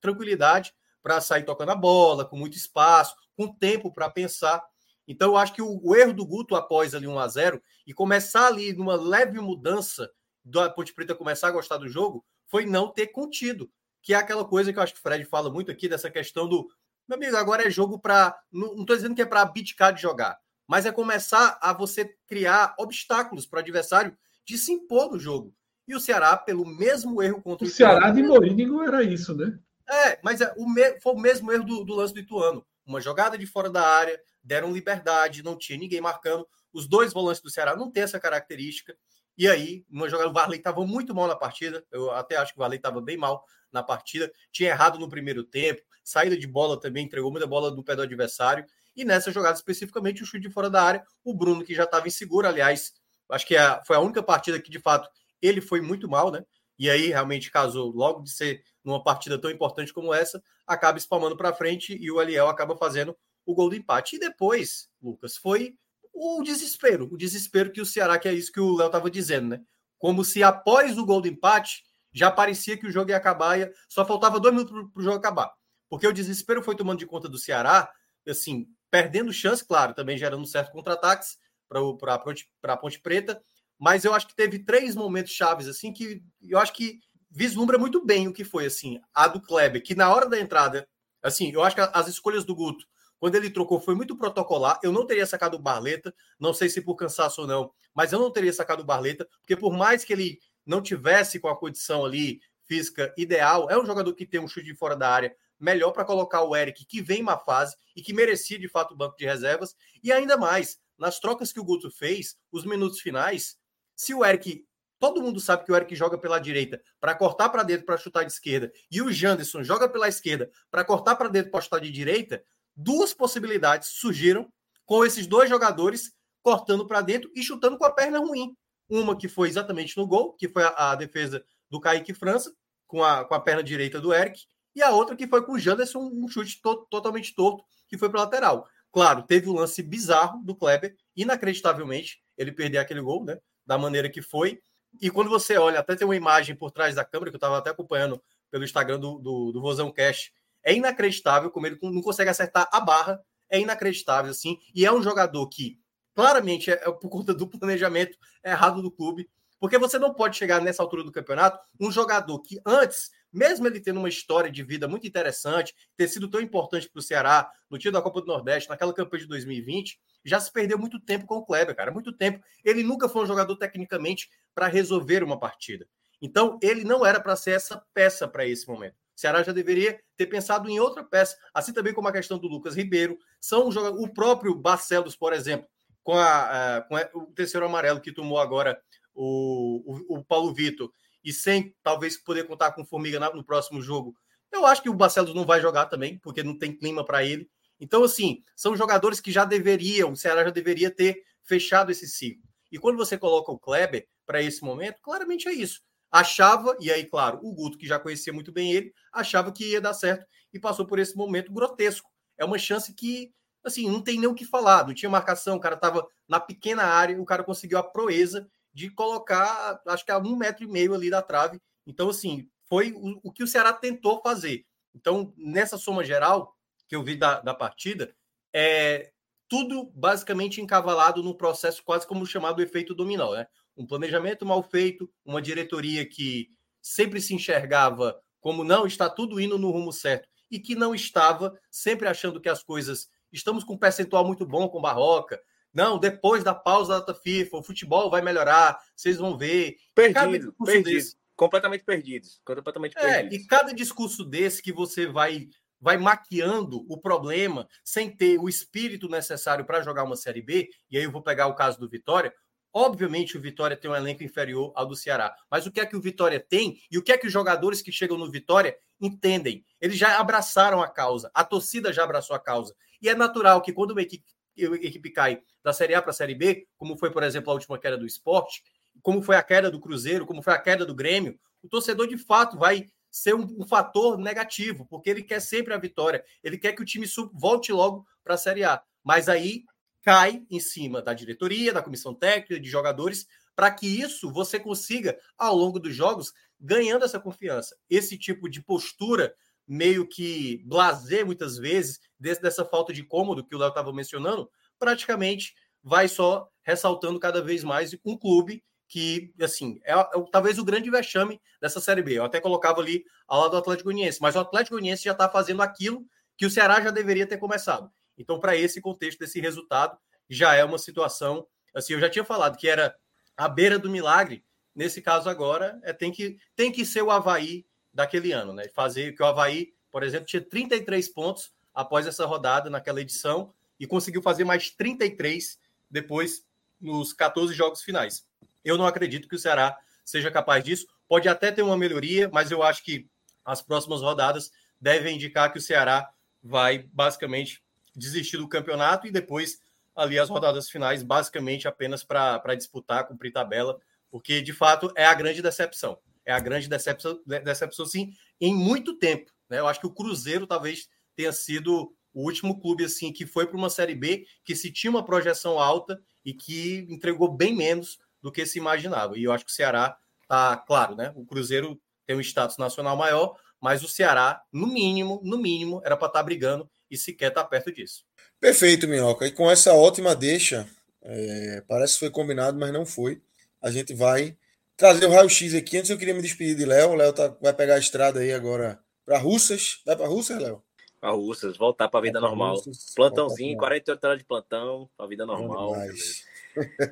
tranquilidade 0.00 0.74
para 1.02 1.20
sair 1.20 1.44
tocando 1.44 1.70
a 1.70 1.76
bola, 1.76 2.24
com 2.24 2.36
muito 2.36 2.56
espaço, 2.56 3.14
com 3.36 3.52
tempo 3.52 3.92
para 3.92 4.10
pensar. 4.10 4.62
Então, 5.06 5.30
eu 5.30 5.36
acho 5.36 5.52
que 5.52 5.62
o, 5.62 5.80
o, 5.82 5.94
erro 5.94 6.14
do 6.14 6.26
Guto 6.26 6.56
após 6.56 6.94
ali 6.94 7.06
1 7.06 7.18
a 7.18 7.28
0 7.28 7.62
e 7.86 7.92
começar 7.92 8.46
ali 8.46 8.72
numa 8.72 8.96
leve 8.96 9.38
mudança 9.38 10.10
da 10.44 10.70
Ponte 10.70 10.94
Preta 10.94 11.14
começar 11.14 11.48
a 11.48 11.52
gostar 11.52 11.76
do 11.76 11.88
jogo 11.88 12.24
foi 12.46 12.64
não 12.64 12.88
ter 12.88 13.08
contido, 13.08 13.70
que 14.02 14.14
é 14.14 14.16
aquela 14.16 14.44
coisa 14.44 14.72
que 14.72 14.78
eu 14.78 14.82
acho 14.82 14.94
que 14.94 14.98
o 14.98 15.02
Fred 15.02 15.24
fala 15.24 15.50
muito 15.50 15.70
aqui 15.70 15.88
dessa 15.88 16.10
questão 16.10 16.48
do 16.48 16.68
meu 17.06 17.16
amigo, 17.16 17.36
agora 17.36 17.66
é 17.66 17.70
jogo 17.70 17.98
para 17.98 18.38
não 18.52 18.80
estou 18.80 18.96
dizendo 18.96 19.14
que 19.14 19.22
é 19.22 19.26
para 19.26 19.42
abdicar 19.42 19.92
de 19.92 20.00
jogar, 20.00 20.38
mas 20.66 20.86
é 20.86 20.92
começar 20.92 21.58
a 21.60 21.72
você 21.72 22.16
criar 22.26 22.74
obstáculos 22.78 23.46
para 23.46 23.58
o 23.58 23.60
adversário 23.60 24.16
de 24.44 24.56
se 24.56 24.72
impor 24.72 25.10
no 25.10 25.18
jogo. 25.18 25.54
E 25.90 25.94
o 25.96 25.98
Ceará, 25.98 26.36
pelo 26.36 26.64
mesmo 26.64 27.20
erro 27.20 27.42
contra 27.42 27.66
o, 27.66 27.68
o 27.68 27.70
Ceará 27.70 28.10
de 28.10 28.22
Mourinho 28.22 28.80
era 28.80 29.02
isso, 29.02 29.34
né? 29.34 29.58
É, 29.90 30.20
mas 30.22 30.40
é, 30.40 30.54
o 30.56 30.64
me, 30.72 31.00
foi 31.00 31.14
o 31.14 31.18
mesmo 31.18 31.50
erro 31.50 31.64
do, 31.64 31.84
do 31.84 31.96
lance 31.96 32.14
do 32.14 32.20
Ituano. 32.20 32.64
Uma 32.86 33.00
jogada 33.00 33.36
de 33.36 33.44
fora 33.44 33.68
da 33.68 33.84
área, 33.84 34.16
deram 34.40 34.72
liberdade, 34.72 35.42
não 35.42 35.58
tinha 35.58 35.76
ninguém 35.76 36.00
marcando. 36.00 36.46
Os 36.72 36.86
dois 36.86 37.12
volantes 37.12 37.42
do 37.42 37.50
Ceará 37.50 37.74
não 37.74 37.90
têm 37.90 38.04
essa 38.04 38.20
característica. 38.20 38.96
E 39.36 39.48
aí, 39.48 39.84
uma 39.90 40.08
jogada, 40.08 40.30
o 40.30 40.32
Varley 40.32 40.60
estava 40.60 40.86
muito 40.86 41.12
mal 41.12 41.26
na 41.26 41.34
partida. 41.34 41.84
Eu 41.90 42.12
até 42.12 42.36
acho 42.36 42.52
que 42.52 42.58
o 42.60 42.62
Varley 42.62 42.76
estava 42.76 43.00
bem 43.00 43.16
mal 43.16 43.44
na 43.72 43.82
partida. 43.82 44.30
Tinha 44.52 44.70
errado 44.70 44.96
no 44.96 45.08
primeiro 45.08 45.42
tempo. 45.42 45.82
Saída 46.04 46.36
de 46.36 46.46
bola 46.46 46.78
também, 46.78 47.04
entregou 47.04 47.32
muita 47.32 47.48
bola 47.48 47.72
no 47.72 47.82
pé 47.82 47.96
do 47.96 48.02
adversário. 48.02 48.64
E 48.94 49.04
nessa 49.04 49.32
jogada, 49.32 49.56
especificamente, 49.56 50.22
o 50.22 50.26
chute 50.26 50.46
de 50.46 50.54
fora 50.54 50.70
da 50.70 50.84
área, 50.84 51.02
o 51.24 51.34
Bruno, 51.34 51.64
que 51.64 51.74
já 51.74 51.82
estava 51.82 52.06
inseguro, 52.06 52.46
aliás, 52.46 52.92
acho 53.28 53.44
que 53.44 53.56
é 53.56 53.80
foi 53.84 53.96
a 53.96 54.00
única 54.00 54.22
partida 54.22 54.60
que, 54.60 54.70
de 54.70 54.78
fato, 54.78 55.08
ele 55.40 55.60
foi 55.60 55.80
muito 55.80 56.08
mal, 56.08 56.30
né? 56.30 56.44
E 56.78 56.88
aí, 56.88 57.08
realmente, 57.08 57.50
casou 57.50 57.90
logo 57.90 58.22
de 58.22 58.30
ser 58.30 58.62
numa 58.82 59.02
partida 59.02 59.38
tão 59.38 59.50
importante 59.50 59.92
como 59.92 60.14
essa, 60.14 60.42
acaba 60.66 60.96
espalmando 60.96 61.36
para 61.36 61.52
frente 61.52 61.96
e 62.00 62.10
o 62.10 62.18
Aliel 62.18 62.48
acaba 62.48 62.76
fazendo 62.76 63.14
o 63.44 63.54
gol 63.54 63.68
do 63.68 63.76
empate. 63.76 64.16
E 64.16 64.18
depois, 64.18 64.88
Lucas, 65.02 65.36
foi 65.36 65.74
o 66.12 66.42
desespero. 66.42 67.08
O 67.12 67.16
desespero 67.16 67.70
que 67.70 67.80
o 67.80 67.86
Ceará, 67.86 68.18
que 68.18 68.28
é 68.28 68.32
isso 68.32 68.52
que 68.52 68.60
o 68.60 68.76
Léo 68.76 68.86
estava 68.86 69.10
dizendo, 69.10 69.48
né? 69.48 69.60
Como 69.98 70.24
se 70.24 70.42
após 70.42 70.96
o 70.96 71.04
gol 71.04 71.20
do 71.20 71.28
empate 71.28 71.84
já 72.12 72.30
parecia 72.30 72.76
que 72.76 72.86
o 72.86 72.90
jogo 72.90 73.10
ia 73.10 73.16
acabar, 73.16 73.58
ia... 73.58 73.72
só 73.88 74.04
faltava 74.04 74.40
dois 74.40 74.54
minutos 74.54 74.74
para 74.92 75.00
o 75.00 75.04
jogo 75.04 75.16
acabar. 75.16 75.52
Porque 75.88 76.06
o 76.06 76.12
desespero 76.12 76.62
foi 76.62 76.74
tomando 76.76 76.98
de 76.98 77.06
conta 77.06 77.28
do 77.28 77.38
Ceará, 77.38 77.90
assim, 78.26 78.66
perdendo 78.90 79.32
chance, 79.32 79.64
claro, 79.64 79.94
também 79.94 80.16
gerando 80.16 80.46
certo 80.46 80.72
contra-ataques 80.72 81.36
para 81.68 82.74
a 82.74 82.76
Ponte 82.76 83.00
Preta. 83.00 83.42
Mas 83.80 84.04
eu 84.04 84.14
acho 84.14 84.28
que 84.28 84.36
teve 84.36 84.60
três 84.60 84.94
momentos 84.94 85.32
chaves, 85.32 85.66
assim, 85.66 85.92
que 85.92 86.22
eu 86.42 86.58
acho 86.58 86.72
que 86.72 87.00
vislumbra 87.30 87.78
muito 87.78 88.04
bem 88.04 88.28
o 88.28 88.32
que 88.32 88.44
foi, 88.44 88.66
assim, 88.66 89.00
a 89.14 89.26
do 89.26 89.40
Kleber, 89.40 89.82
que 89.82 89.94
na 89.94 90.14
hora 90.14 90.28
da 90.28 90.38
entrada, 90.38 90.86
assim, 91.22 91.50
eu 91.50 91.62
acho 91.62 91.74
que 91.74 91.82
as 91.82 92.06
escolhas 92.06 92.44
do 92.44 92.54
Guto 92.54 92.86
quando 93.20 93.34
ele 93.34 93.50
trocou, 93.50 93.78
foi 93.78 93.94
muito 93.94 94.16
protocolar. 94.16 94.80
Eu 94.82 94.90
não 94.90 95.06
teria 95.06 95.26
sacado 95.26 95.54
o 95.54 95.60
Barleta, 95.60 96.12
não 96.40 96.54
sei 96.54 96.70
se 96.70 96.80
por 96.80 96.96
cansaço 96.96 97.42
ou 97.42 97.46
não, 97.46 97.70
mas 97.94 98.12
eu 98.12 98.18
não 98.18 98.32
teria 98.32 98.52
sacado 98.52 98.80
o 98.80 98.84
Barleta, 98.84 99.28
porque 99.40 99.54
por 99.54 99.74
mais 99.74 100.02
que 100.02 100.14
ele 100.14 100.38
não 100.64 100.80
tivesse 100.80 101.38
com 101.38 101.48
a 101.48 101.56
condição 101.56 102.04
ali 102.04 102.40
física 102.64 103.12
ideal, 103.18 103.68
é 103.70 103.78
um 103.78 103.84
jogador 103.84 104.14
que 104.14 104.24
tem 104.24 104.40
um 104.40 104.48
chute 104.48 104.64
de 104.66 104.74
fora 104.74 104.96
da 104.96 105.10
área 105.10 105.36
melhor 105.58 105.92
para 105.92 106.04
colocar 106.04 106.42
o 106.42 106.56
Eric, 106.56 106.86
que 106.86 107.02
vem 107.02 107.18
em 107.18 107.22
uma 107.22 107.36
fase 107.36 107.76
e 107.94 108.00
que 108.00 108.14
merecia 108.14 108.58
de 108.58 108.68
fato 108.68 108.94
o 108.94 108.96
banco 108.96 109.16
de 109.18 109.26
reservas. 109.26 109.74
E 110.02 110.10
ainda 110.10 110.38
mais, 110.38 110.78
nas 110.96 111.20
trocas 111.20 111.52
que 111.52 111.60
o 111.60 111.64
Guto 111.64 111.90
fez, 111.90 112.36
os 112.50 112.64
minutos 112.64 113.00
finais, 113.00 113.58
se 114.00 114.14
o 114.14 114.24
Eric. 114.24 114.64
Todo 114.98 115.20
mundo 115.20 115.38
sabe 115.40 115.64
que 115.64 115.72
o 115.72 115.76
Eric 115.76 115.94
joga 115.94 116.16
pela 116.16 116.38
direita 116.38 116.82
para 116.98 117.14
cortar 117.14 117.50
para 117.50 117.62
dentro 117.62 117.84
para 117.84 117.98
chutar 117.98 118.24
de 118.24 118.32
esquerda, 118.32 118.72
e 118.90 119.02
o 119.02 119.12
Janderson 119.12 119.62
joga 119.62 119.88
pela 119.88 120.08
esquerda 120.08 120.50
para 120.70 120.84
cortar 120.84 121.16
para 121.16 121.28
dentro 121.28 121.50
para 121.50 121.60
chutar 121.60 121.80
de 121.80 121.90
direita 121.90 122.42
duas 122.74 123.12
possibilidades 123.12 123.88
surgiram 123.88 124.50
com 124.86 125.04
esses 125.04 125.26
dois 125.26 125.50
jogadores 125.50 126.12
cortando 126.42 126.86
para 126.86 127.02
dentro 127.02 127.30
e 127.34 127.42
chutando 127.42 127.76
com 127.76 127.84
a 127.84 127.92
perna 127.92 128.20
ruim. 128.20 128.56
Uma 128.88 129.16
que 129.16 129.28
foi 129.28 129.48
exatamente 129.48 129.96
no 129.98 130.06
gol, 130.06 130.32
que 130.32 130.48
foi 130.48 130.62
a, 130.62 130.92
a 130.92 130.94
defesa 130.94 131.44
do 131.68 131.78
Kaique 131.78 132.14
França, 132.14 132.50
com 132.86 133.04
a, 133.04 133.24
com 133.24 133.34
a 133.34 133.40
perna 133.40 133.62
direita 133.62 134.00
do 134.00 134.14
Eric, 134.14 134.40
e 134.74 134.82
a 134.82 134.90
outra 134.90 135.14
que 135.14 135.26
foi 135.26 135.44
com 135.44 135.52
o 135.52 135.58
Janderson, 135.58 136.00
um 136.00 136.26
chute 136.26 136.60
to 136.62 136.86
totalmente 136.90 137.34
torto, 137.34 137.64
que 137.86 137.98
foi 137.98 138.08
para 138.08 138.20
lateral. 138.20 138.66
Claro, 138.90 139.22
teve 139.22 139.48
o 139.48 139.52
um 139.52 139.56
lance 139.56 139.82
bizarro 139.82 140.42
do 140.42 140.56
Kleber, 140.56 140.96
inacreditavelmente, 141.14 142.18
ele 142.36 142.50
perdeu 142.50 142.80
aquele 142.80 143.02
gol, 143.02 143.24
né? 143.24 143.38
Da 143.70 143.78
maneira 143.78 144.10
que 144.10 144.20
foi. 144.20 144.60
E 145.00 145.08
quando 145.12 145.30
você 145.30 145.56
olha, 145.56 145.78
até 145.78 145.94
tem 145.94 146.04
uma 146.04 146.16
imagem 146.16 146.56
por 146.56 146.72
trás 146.72 146.96
da 146.96 147.04
câmera, 147.04 147.30
que 147.30 147.36
eu 147.36 147.38
estava 147.38 147.56
até 147.56 147.70
acompanhando 147.70 148.20
pelo 148.50 148.64
Instagram 148.64 148.98
do, 148.98 149.20
do, 149.20 149.52
do 149.52 149.60
Vozão 149.60 149.92
Cash, 149.92 150.32
é 150.64 150.74
inacreditável 150.74 151.52
como 151.52 151.68
ele 151.68 151.78
não 151.80 152.02
consegue 152.02 152.28
acertar 152.28 152.68
a 152.72 152.80
barra. 152.80 153.22
É 153.48 153.60
inacreditável, 153.60 154.32
assim. 154.32 154.58
E 154.74 154.84
é 154.84 154.92
um 154.92 155.00
jogador 155.00 155.48
que, 155.48 155.78
claramente, 156.16 156.68
é, 156.68 156.74
é 156.82 156.90
por 156.90 157.08
conta 157.08 157.32
do 157.32 157.46
planejamento 157.46 158.18
errado 158.44 158.82
do 158.82 158.90
clube. 158.90 159.30
Porque 159.60 159.78
você 159.78 160.00
não 160.00 160.12
pode 160.12 160.36
chegar 160.36 160.60
nessa 160.60 160.82
altura 160.82 161.04
do 161.04 161.12
campeonato 161.12 161.60
um 161.78 161.92
jogador 161.92 162.40
que 162.40 162.58
antes, 162.66 163.08
mesmo 163.32 163.68
ele 163.68 163.78
tendo 163.78 164.00
uma 164.00 164.08
história 164.08 164.50
de 164.50 164.64
vida 164.64 164.88
muito 164.88 165.06
interessante, 165.06 165.76
ter 165.96 166.08
sido 166.08 166.28
tão 166.28 166.40
importante 166.40 166.90
para 166.90 166.98
o 166.98 167.02
Ceará 167.02 167.48
no 167.70 167.78
time 167.78 167.92
da 167.92 168.02
Copa 168.02 168.20
do 168.20 168.26
Nordeste, 168.26 168.68
naquela 168.68 168.92
campanha 168.92 169.22
de 169.22 169.28
2020, 169.28 170.00
já 170.24 170.40
se 170.40 170.52
perdeu 170.52 170.78
muito 170.78 171.00
tempo 171.00 171.26
com 171.26 171.36
o 171.36 171.44
Kleber, 171.44 171.74
cara. 171.74 171.90
Muito 171.90 172.12
tempo. 172.12 172.42
Ele 172.64 172.82
nunca 172.82 173.08
foi 173.08 173.22
um 173.22 173.26
jogador 173.26 173.56
tecnicamente 173.56 174.28
para 174.54 174.66
resolver 174.66 175.22
uma 175.22 175.38
partida. 175.38 175.86
Então, 176.20 176.58
ele 176.62 176.84
não 176.84 177.04
era 177.04 177.18
para 177.20 177.36
ser 177.36 177.52
essa 177.52 177.82
peça 177.94 178.28
para 178.28 178.46
esse 178.46 178.68
momento. 178.68 178.94
Ceará 179.16 179.42
já 179.42 179.52
deveria 179.52 180.00
ter 180.16 180.26
pensado 180.26 180.68
em 180.68 180.80
outra 180.80 181.04
peça, 181.04 181.36
assim 181.52 181.72
também 181.72 181.92
como 181.92 182.08
a 182.08 182.12
questão 182.12 182.38
do 182.38 182.48
Lucas 182.48 182.74
Ribeiro. 182.74 183.18
São 183.38 183.68
o 183.68 184.12
próprio 184.12 184.54
Barcelos, 184.54 185.14
por 185.14 185.32
exemplo, 185.32 185.68
com, 186.02 186.18
a, 186.18 186.84
com 186.88 187.18
o 187.18 187.26
terceiro 187.32 187.66
amarelo 187.66 188.00
que 188.00 188.12
tomou 188.12 188.38
agora 188.38 188.80
o, 189.14 189.82
o, 189.84 190.18
o, 190.18 190.24
Paulo 190.24 190.54
Vitor, 190.54 190.90
e 191.22 191.32
sem 191.32 191.74
talvez 191.82 192.16
poder 192.16 192.46
contar 192.46 192.72
com 192.72 192.82
o 192.82 192.86
Formiga 192.86 193.18
no 193.34 193.44
próximo 193.44 193.82
jogo. 193.82 194.14
Eu 194.50 194.64
acho 194.64 194.82
que 194.82 194.88
o 194.88 194.94
Barcelos 194.94 195.34
não 195.34 195.44
vai 195.44 195.60
jogar 195.60 195.86
também, 195.86 196.18
porque 196.18 196.42
não 196.42 196.58
tem 196.58 196.74
clima 196.74 197.04
para 197.04 197.22
ele. 197.22 197.48
Então, 197.80 198.04
assim, 198.04 198.42
são 198.54 198.76
jogadores 198.76 199.20
que 199.20 199.32
já 199.32 199.44
deveriam, 199.44 200.12
o 200.12 200.16
Ceará 200.16 200.44
já 200.44 200.50
deveria 200.50 200.90
ter 200.90 201.22
fechado 201.42 201.90
esse 201.90 202.06
ciclo. 202.06 202.42
E 202.70 202.78
quando 202.78 202.96
você 202.96 203.18
coloca 203.18 203.50
o 203.50 203.58
Kleber 203.58 204.06
para 204.26 204.42
esse 204.42 204.62
momento, 204.62 205.00
claramente 205.02 205.48
é 205.48 205.52
isso 205.52 205.80
achava, 206.10 206.76
e 206.80 206.90
aí, 206.90 207.04
claro, 207.06 207.38
o 207.42 207.52
Guto, 207.54 207.78
que 207.78 207.86
já 207.86 207.98
conhecia 207.98 208.32
muito 208.32 208.50
bem 208.50 208.72
ele, 208.72 208.92
achava 209.12 209.52
que 209.52 209.64
ia 209.64 209.80
dar 209.80 209.94
certo 209.94 210.26
e 210.52 210.58
passou 210.58 210.86
por 210.86 210.98
esse 210.98 211.16
momento 211.16 211.52
grotesco. 211.52 212.10
É 212.36 212.44
uma 212.44 212.58
chance 212.58 212.92
que, 212.92 213.32
assim, 213.62 213.88
não 213.88 214.02
tem 214.02 214.18
nem 214.18 214.28
o 214.28 214.34
que 214.34 214.44
falar, 214.44 214.86
não 214.86 214.94
tinha 214.94 215.08
marcação, 215.08 215.56
o 215.56 215.60
cara 215.60 215.76
estava 215.76 216.06
na 216.28 216.40
pequena 216.40 216.82
área, 216.82 217.20
o 217.20 217.24
cara 217.24 217.44
conseguiu 217.44 217.78
a 217.78 217.82
proeza 217.82 218.50
de 218.72 218.90
colocar, 218.90 219.80
acho 219.86 220.04
que 220.04 220.10
a 220.10 220.18
um 220.18 220.36
metro 220.36 220.64
e 220.64 220.68
meio 220.68 220.94
ali 220.94 221.10
da 221.10 221.22
trave. 221.22 221.60
Então, 221.86 222.08
assim, 222.10 222.48
foi 222.68 222.92
o, 222.92 223.20
o 223.22 223.32
que 223.32 223.44
o 223.44 223.46
Ceará 223.46 223.72
tentou 223.72 224.20
fazer. 224.20 224.64
Então, 224.94 225.32
nessa 225.36 225.78
soma 225.78 226.04
geral 226.04 226.52
que 226.90 226.96
eu 226.96 227.04
vi 227.04 227.14
da, 227.14 227.40
da 227.40 227.54
partida, 227.54 228.12
é 228.52 229.12
tudo 229.48 229.92
basicamente 229.94 230.60
encavalado 230.60 231.22
no 231.22 231.36
processo 231.36 231.84
quase 231.84 232.04
como 232.04 232.26
chamado 232.26 232.60
efeito 232.60 232.96
dominó, 232.96 233.32
né? 233.32 233.46
um 233.76 233.86
planejamento 233.86 234.44
mal 234.44 234.60
feito, 234.60 235.08
uma 235.24 235.40
diretoria 235.40 236.04
que 236.04 236.50
sempre 236.82 237.20
se 237.20 237.32
enxergava 237.32 238.20
como 238.40 238.64
não 238.64 238.86
está 238.88 239.08
tudo 239.08 239.40
indo 239.40 239.56
no 239.56 239.70
rumo 239.70 239.92
certo 239.92 240.28
e 240.50 240.58
que 240.58 240.74
não 240.74 240.92
estava, 240.92 241.56
sempre 241.70 242.08
achando 242.08 242.40
que 242.40 242.48
as 242.48 242.60
coisas 242.60 243.08
estamos 243.32 243.62
com 243.62 243.74
um 243.74 243.78
percentual 243.78 244.26
muito 244.26 244.44
bom 244.44 244.68
com 244.68 244.80
Barroca. 244.80 245.40
Não, 245.72 245.96
depois 245.96 246.42
da 246.42 246.52
pausa 246.52 246.94
da 246.94 246.98
data 246.98 247.14
FIFA, 247.14 247.58
o 247.58 247.62
futebol 247.62 248.10
vai 248.10 248.20
melhorar, 248.20 248.76
vocês 248.96 249.18
vão 249.18 249.38
ver. 249.38 249.76
Perdido, 249.94 250.52
perdido. 250.64 250.90
Desse, 250.90 251.16
completamente 251.36 251.84
perdidos, 251.84 252.40
completamente 252.44 252.98
é, 252.98 253.00
perdidos. 253.00 253.44
E 253.44 253.46
cada 253.46 253.72
discurso 253.72 254.24
desse 254.24 254.60
que 254.60 254.72
você 254.72 255.06
vai 255.06 255.48
vai 255.80 255.96
maquiando 255.96 256.84
o 256.88 256.98
problema 256.98 257.66
sem 257.84 258.14
ter 258.14 258.38
o 258.38 258.48
espírito 258.48 259.08
necessário 259.08 259.64
para 259.64 259.82
jogar 259.82 260.04
uma 260.04 260.16
Série 260.16 260.42
B, 260.42 260.68
e 260.90 260.98
aí 260.98 261.04
eu 261.04 261.10
vou 261.10 261.22
pegar 261.22 261.46
o 261.46 261.54
caso 261.54 261.78
do 261.78 261.88
Vitória, 261.88 262.32
Obviamente 262.72 263.36
o 263.36 263.40
Vitória 263.40 263.76
tem 263.76 263.90
um 263.90 263.96
elenco 263.96 264.22
inferior 264.22 264.72
ao 264.76 264.86
do 264.86 264.94
Ceará, 264.94 265.34
mas 265.50 265.66
o 265.66 265.72
que 265.72 265.80
é 265.80 265.86
que 265.86 265.96
o 265.96 266.00
Vitória 266.00 266.38
tem 266.38 266.80
e 266.90 266.98
o 266.98 267.02
que 267.02 267.10
é 267.10 267.18
que 267.18 267.26
os 267.26 267.32
jogadores 267.32 267.82
que 267.82 267.90
chegam 267.90 268.16
no 268.16 268.30
Vitória 268.30 268.76
entendem? 269.00 269.64
Eles 269.80 269.98
já 269.98 270.20
abraçaram 270.20 270.80
a 270.80 270.88
causa, 270.88 271.30
a 271.34 271.42
torcida 271.42 271.92
já 271.92 272.04
abraçou 272.04 272.36
a 272.36 272.38
causa. 272.38 272.74
E 273.02 273.08
é 273.08 273.14
natural 273.14 273.60
que 273.60 273.72
quando 273.72 273.90
uma 273.90 274.02
equipe, 274.02 274.24
uma 274.56 274.76
equipe 274.76 275.10
cai 275.10 275.42
da 275.64 275.72
Série 275.72 275.94
A 275.94 276.02
para 276.02 276.10
a 276.10 276.14
Série 276.14 276.34
B, 276.34 276.68
como 276.76 276.96
foi, 276.96 277.10
por 277.10 277.24
exemplo, 277.24 277.50
a 277.50 277.54
última 277.54 277.78
queda 277.78 277.98
do 277.98 278.06
esporte, 278.06 278.62
como 279.02 279.20
foi 279.20 279.34
a 279.34 279.42
queda 279.42 279.70
do 279.70 279.80
Cruzeiro, 279.80 280.24
como 280.24 280.42
foi 280.42 280.52
a 280.52 280.58
queda 280.58 280.86
do 280.86 280.94
Grêmio, 280.94 281.38
o 281.62 281.68
torcedor 281.68 282.06
de 282.06 282.18
fato 282.18 282.56
vai 282.56 282.86
ser 283.10 283.34
um, 283.34 283.44
um 283.58 283.66
fator 283.66 284.18
negativo, 284.18 284.86
porque 284.86 285.10
ele 285.10 285.22
quer 285.22 285.40
sempre 285.40 285.74
a 285.74 285.78
vitória, 285.78 286.24
ele 286.42 286.56
quer 286.56 286.72
que 286.72 286.82
o 286.82 286.84
time 286.84 287.06
volte 287.32 287.72
logo 287.72 288.06
para 288.22 288.34
a 288.34 288.38
Série 288.38 288.64
A. 288.64 288.82
Mas 289.02 289.28
aí 289.28 289.64
cai 290.02 290.44
em 290.50 290.60
cima 290.60 291.02
da 291.02 291.12
diretoria, 291.12 291.72
da 291.72 291.82
comissão 291.82 292.14
técnica, 292.14 292.60
de 292.60 292.68
jogadores, 292.68 293.26
para 293.54 293.70
que 293.70 293.86
isso 293.86 294.32
você 294.32 294.58
consiga, 294.58 295.18
ao 295.36 295.54
longo 295.54 295.78
dos 295.78 295.94
jogos, 295.94 296.32
ganhando 296.58 297.04
essa 297.04 297.20
confiança. 297.20 297.76
Esse 297.88 298.16
tipo 298.16 298.48
de 298.48 298.62
postura 298.62 299.34
meio 299.66 300.06
que 300.06 300.62
blazer 300.64 301.24
muitas 301.24 301.56
vezes, 301.56 302.00
desse, 302.18 302.40
dessa 302.40 302.64
falta 302.64 302.92
de 302.92 303.02
cômodo 303.02 303.44
que 303.44 303.54
o 303.54 303.58
Léo 303.58 303.68
estava 303.68 303.92
mencionando, 303.92 304.50
praticamente 304.78 305.54
vai 305.82 306.08
só 306.08 306.48
ressaltando 306.62 307.20
cada 307.20 307.42
vez 307.42 307.62
mais 307.64 307.94
um 308.04 308.16
clube 308.16 308.62
que, 308.90 309.32
assim, 309.40 309.80
é, 309.84 309.92
é, 309.92 310.04
talvez 310.32 310.58
o 310.58 310.64
grande 310.64 310.90
vexame 310.90 311.40
dessa 311.60 311.80
Série 311.80 312.02
B. 312.02 312.18
Eu 312.18 312.24
até 312.24 312.40
colocava 312.40 312.80
ali 312.80 313.04
ao 313.26 313.42
lado 313.42 313.52
do 313.52 313.56
Atlético 313.58 313.84
Goianiense, 313.84 314.20
mas 314.20 314.34
o 314.34 314.40
Atlético 314.40 314.74
Goianiense 314.74 315.04
já 315.04 315.12
está 315.12 315.28
fazendo 315.28 315.62
aquilo 315.62 316.04
que 316.36 316.44
o 316.44 316.50
Ceará 316.50 316.80
já 316.80 316.90
deveria 316.90 317.24
ter 317.24 317.38
começado. 317.38 317.88
Então, 318.18 318.40
para 318.40 318.56
esse 318.56 318.80
contexto 318.80 319.20
desse 319.20 319.40
resultado, 319.40 319.96
já 320.28 320.56
é 320.56 320.64
uma 320.64 320.76
situação, 320.76 321.46
assim, 321.72 321.92
eu 321.92 322.00
já 322.00 322.10
tinha 322.10 322.24
falado 322.24 322.56
que 322.56 322.68
era 322.68 322.92
à 323.36 323.48
beira 323.48 323.78
do 323.78 323.88
milagre, 323.88 324.44
nesse 324.74 325.00
caso 325.00 325.30
agora, 325.30 325.80
é, 325.84 325.92
tem, 325.92 326.10
que, 326.10 326.36
tem 326.56 326.72
que 326.72 326.84
ser 326.84 327.02
o 327.02 327.12
Havaí 327.12 327.64
daquele 327.94 328.32
ano, 328.32 328.52
né? 328.52 328.68
Fazer 328.74 329.12
que 329.12 329.22
o 329.22 329.26
Havaí, 329.26 329.72
por 329.88 330.02
exemplo, 330.02 330.26
tinha 330.26 330.42
33 330.42 331.08
pontos 331.10 331.52
após 331.72 332.08
essa 332.08 332.26
rodada 332.26 332.68
naquela 332.68 333.00
edição 333.00 333.54
e 333.78 333.86
conseguiu 333.86 334.20
fazer 334.20 334.42
mais 334.42 334.68
33 334.70 335.60
depois 335.88 336.44
nos 336.80 337.12
14 337.12 337.54
jogos 337.54 337.82
finais. 337.82 338.28
Eu 338.64 338.76
não 338.76 338.86
acredito 338.86 339.28
que 339.28 339.36
o 339.36 339.38
Ceará 339.38 339.76
seja 340.04 340.30
capaz 340.30 340.62
disso. 340.64 340.86
Pode 341.08 341.28
até 341.28 341.50
ter 341.50 341.62
uma 341.62 341.76
melhoria, 341.76 342.28
mas 342.32 342.50
eu 342.50 342.62
acho 342.62 342.82
que 342.82 343.08
as 343.44 343.62
próximas 343.62 344.02
rodadas 344.02 344.50
devem 344.80 345.16
indicar 345.16 345.52
que 345.52 345.58
o 345.58 345.62
Ceará 345.62 346.10
vai 346.42 346.78
basicamente 346.92 347.62
desistir 347.94 348.36
do 348.36 348.48
campeonato 348.48 349.06
e 349.06 349.10
depois 349.10 349.60
ali 349.94 350.18
as 350.18 350.28
rodadas 350.28 350.70
finais 350.70 351.02
basicamente 351.02 351.68
apenas 351.68 352.02
para 352.02 352.54
disputar, 352.54 353.06
cumprir 353.06 353.32
tabela, 353.32 353.78
porque 354.10 354.40
de 354.40 354.52
fato 354.52 354.92
é 354.96 355.04
a 355.04 355.14
grande 355.14 355.42
decepção. 355.42 355.98
É 356.24 356.32
a 356.32 356.40
grande 356.40 356.68
decepção, 356.68 357.20
decepção 357.26 357.84
sim, 357.86 358.12
em 358.40 358.54
muito 358.54 358.96
tempo. 358.96 359.30
Né? 359.48 359.58
Eu 359.58 359.66
acho 359.66 359.80
que 359.80 359.86
o 359.86 359.92
Cruzeiro 359.92 360.46
talvez 360.46 360.88
tenha 361.16 361.32
sido 361.32 361.92
o 362.12 362.24
último 362.24 362.60
clube 362.60 362.84
assim 362.84 363.12
que 363.12 363.26
foi 363.26 363.46
para 363.46 363.56
uma 363.56 363.70
Série 363.70 363.94
B 363.94 364.26
que 364.44 364.54
se 364.54 364.70
tinha 364.72 364.90
uma 364.90 365.04
projeção 365.04 365.58
alta 365.58 366.00
e 366.24 366.32
que 366.32 366.86
entregou 366.88 367.32
bem 367.32 367.54
menos 367.54 367.98
do 368.22 368.32
que 368.32 368.46
se 368.46 368.58
imaginava. 368.58 369.18
E 369.18 369.24
eu 369.24 369.32
acho 369.32 369.44
que 369.44 369.50
o 369.50 369.54
Ceará 369.54 369.96
tá 370.28 370.56
claro, 370.56 370.94
né? 370.94 371.12
O 371.16 371.24
Cruzeiro 371.24 371.80
tem 372.06 372.16
um 372.16 372.20
status 372.20 372.56
nacional 372.56 372.96
maior, 372.96 373.36
mas 373.60 373.82
o 373.82 373.88
Ceará, 373.88 374.42
no 374.52 374.66
mínimo, 374.66 375.20
no 375.24 375.38
mínimo, 375.38 375.80
era 375.84 375.96
para 375.96 376.08
estar 376.08 376.20
tá 376.20 376.22
brigando 376.24 376.70
e 376.90 376.96
sequer 376.96 377.28
estar 377.28 377.42
tá 377.42 377.48
perto 377.48 377.72
disso. 377.72 378.04
Perfeito, 378.38 378.88
Minhoca. 378.88 379.26
E 379.26 379.30
com 379.30 379.50
essa 379.50 379.74
ótima 379.74 380.14
deixa, 380.14 380.66
é, 381.02 381.62
parece 381.68 381.94
que 381.94 382.00
foi 382.00 382.10
combinado, 382.10 382.58
mas 382.58 382.72
não 382.72 382.86
foi. 382.86 383.20
A 383.60 383.70
gente 383.70 383.94
vai 383.94 384.36
trazer 384.76 385.06
o 385.06 385.10
raio-x 385.10 385.54
aqui. 385.54 385.76
Antes 385.76 385.90
eu 385.90 385.98
queria 385.98 386.14
me 386.14 386.22
despedir 386.22 386.56
de 386.56 386.64
Léo. 386.64 386.90
O 386.90 386.94
Léo 386.94 387.12
tá, 387.12 387.28
vai 387.40 387.52
pegar 387.52 387.74
a 387.74 387.78
estrada 387.78 388.20
aí 388.20 388.32
agora 388.32 388.80
para 389.04 389.18
Russas. 389.18 389.80
Vai 389.84 389.96
para 389.96 390.06
Russas, 390.06 390.40
Léo? 390.40 390.62
Para 390.98 391.10
Russas, 391.12 391.56
voltar 391.56 391.88
para 391.88 392.00
a 392.00 392.02
vida 392.02 392.20
normal. 392.20 392.56
Russas, 392.56 392.94
Plantãozinho, 392.94 393.56
48 393.56 394.04
horas 394.04 394.18
de 394.18 394.24
plantão, 394.24 394.90
para 394.96 395.06
a 395.06 395.08
vida 395.08 395.24
normal. 395.24 395.74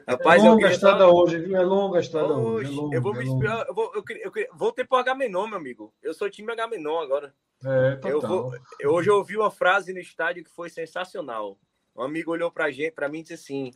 Rapaz, 0.07 0.43
é 0.43 0.49
longa 0.49 0.69
a 0.69 0.71
estrada 0.71 1.05
só... 1.05 1.13
hoje, 1.13 1.39
viu? 1.39 1.57
É 1.57 1.63
longa 1.63 1.99
a 1.99 2.01
estrada 2.01 2.35
hoje. 2.35 2.73
É 2.73 2.75
longa, 2.75 2.97
eu 2.97 3.03
vou 3.03 3.15
me 3.15 3.25
é 3.25 3.65
eu, 3.69 3.75
vou, 3.75 3.93
eu, 3.95 4.05
eu, 4.09 4.33
eu, 4.35 4.49
vou 4.55 4.73
ter 4.73 4.87
pro 4.87 4.99
Agamenon, 4.99 5.47
meu 5.47 5.59
amigo. 5.59 5.93
Eu 6.03 6.15
sou 6.15 6.31
time 6.31 6.53
Agamenon 6.53 7.01
agora. 7.01 7.35
É, 7.65 7.97
total. 7.97 8.11
Eu 8.11 8.21
vou, 8.21 8.55
eu, 8.81 8.93
hoje 8.93 9.11
eu 9.11 9.17
ouvi 9.17 9.37
uma 9.37 9.51
frase 9.51 9.93
no 9.93 9.99
estádio 9.99 10.45
que 10.45 10.51
foi 10.51 10.71
sensacional. 10.71 11.59
Um 11.97 12.03
amigo 12.03 12.31
olhou 12.31 12.51
pra 12.51 12.71
gente, 12.71 12.93
para 12.93 13.09
mim 13.09 13.21
e 13.21 13.23
disse 13.23 13.35
assim: 13.35 13.73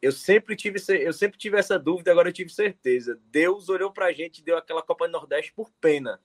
eu 0.00 0.12
sempre 0.12 0.54
tive 0.54 0.78
eu 1.00 1.12
sempre 1.12 1.36
tive 1.38 1.58
essa 1.58 1.78
dúvida, 1.78 2.10
agora 2.12 2.28
eu 2.28 2.32
tive 2.32 2.50
certeza. 2.50 3.20
Deus 3.26 3.68
olhou 3.68 3.92
pra 3.92 4.12
gente 4.12 4.38
e 4.38 4.44
deu 4.44 4.56
aquela 4.56 4.82
Copa 4.82 5.06
do 5.06 5.12
Nordeste 5.12 5.52
por 5.52 5.70
pena. 5.80 6.20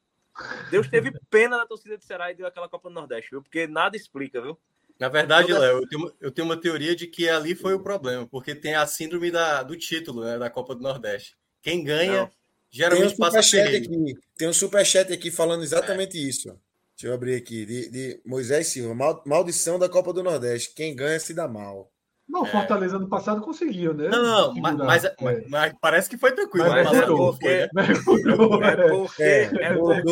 Deus 0.69 0.87
teve 0.87 1.11
pena 1.29 1.57
da 1.57 1.65
torcida 1.65 1.97
de 1.97 2.05
Ceará 2.05 2.31
e 2.31 2.35
deu 2.35 2.45
aquela 2.47 2.69
Copa 2.69 2.89
do 2.89 2.95
Nordeste, 2.95 3.31
viu? 3.31 3.41
Porque 3.41 3.67
nada 3.67 3.95
explica, 3.95 4.41
viu? 4.41 4.59
Na 4.99 5.09
verdade, 5.09 5.47
Toda... 5.47 5.59
Léo, 5.59 5.77
eu 5.77 5.87
tenho, 5.87 6.13
eu 6.21 6.31
tenho 6.31 6.47
uma 6.47 6.57
teoria 6.57 6.95
de 6.95 7.07
que 7.07 7.27
ali 7.27 7.55
foi 7.55 7.73
o 7.73 7.79
problema, 7.79 8.27
porque 8.27 8.53
tem 8.53 8.75
a 8.75 8.85
síndrome 8.85 9.31
da, 9.31 9.63
do 9.63 9.75
título 9.75 10.23
né, 10.23 10.37
da 10.37 10.49
Copa 10.49 10.75
do 10.75 10.81
Nordeste. 10.81 11.35
Quem 11.61 11.83
ganha, 11.83 12.21
Não. 12.21 12.31
geralmente 12.69 13.15
tem 13.15 13.25
um 13.25 13.31
passa 13.31 13.39
aqui, 13.39 14.15
Tem 14.37 14.47
um 14.47 14.53
superchat 14.53 15.11
aqui 15.11 15.31
falando 15.31 15.63
exatamente 15.63 16.17
é. 16.17 16.21
isso. 16.21 16.49
Deixa 16.95 17.07
eu 17.07 17.13
abrir 17.13 17.35
aqui. 17.35 17.65
De, 17.65 17.89
de 17.89 18.21
Moisés 18.25 18.67
Silva. 18.67 19.21
Maldição 19.25 19.79
da 19.79 19.89
Copa 19.89 20.13
do 20.13 20.23
Nordeste. 20.23 20.73
Quem 20.75 20.95
ganha 20.95 21.19
se 21.19 21.33
dá 21.33 21.47
mal. 21.47 21.91
Não, 22.27 22.45
é. 22.45 22.49
Fortaleza 22.49 22.97
no 22.99 23.09
passado 23.09 23.41
conseguiu, 23.41 23.93
né? 23.93 24.07
Não, 24.07 24.21
não, 24.23 24.61
mas, 24.61 24.77
mas, 24.77 25.03
é. 25.05 25.15
mas, 25.49 25.73
parece 25.81 26.09
que 26.09 26.17
foi 26.17 26.31
tranquilo. 26.31 26.69
Mas, 26.69 26.85
mas 26.85 26.97
é 27.01 27.05
porque, 27.05 27.47
é 27.47 27.67
porque, 27.67 28.29
é 28.29 28.87
porque, 28.87 29.23
é 29.23 29.73
porque, 29.73 30.11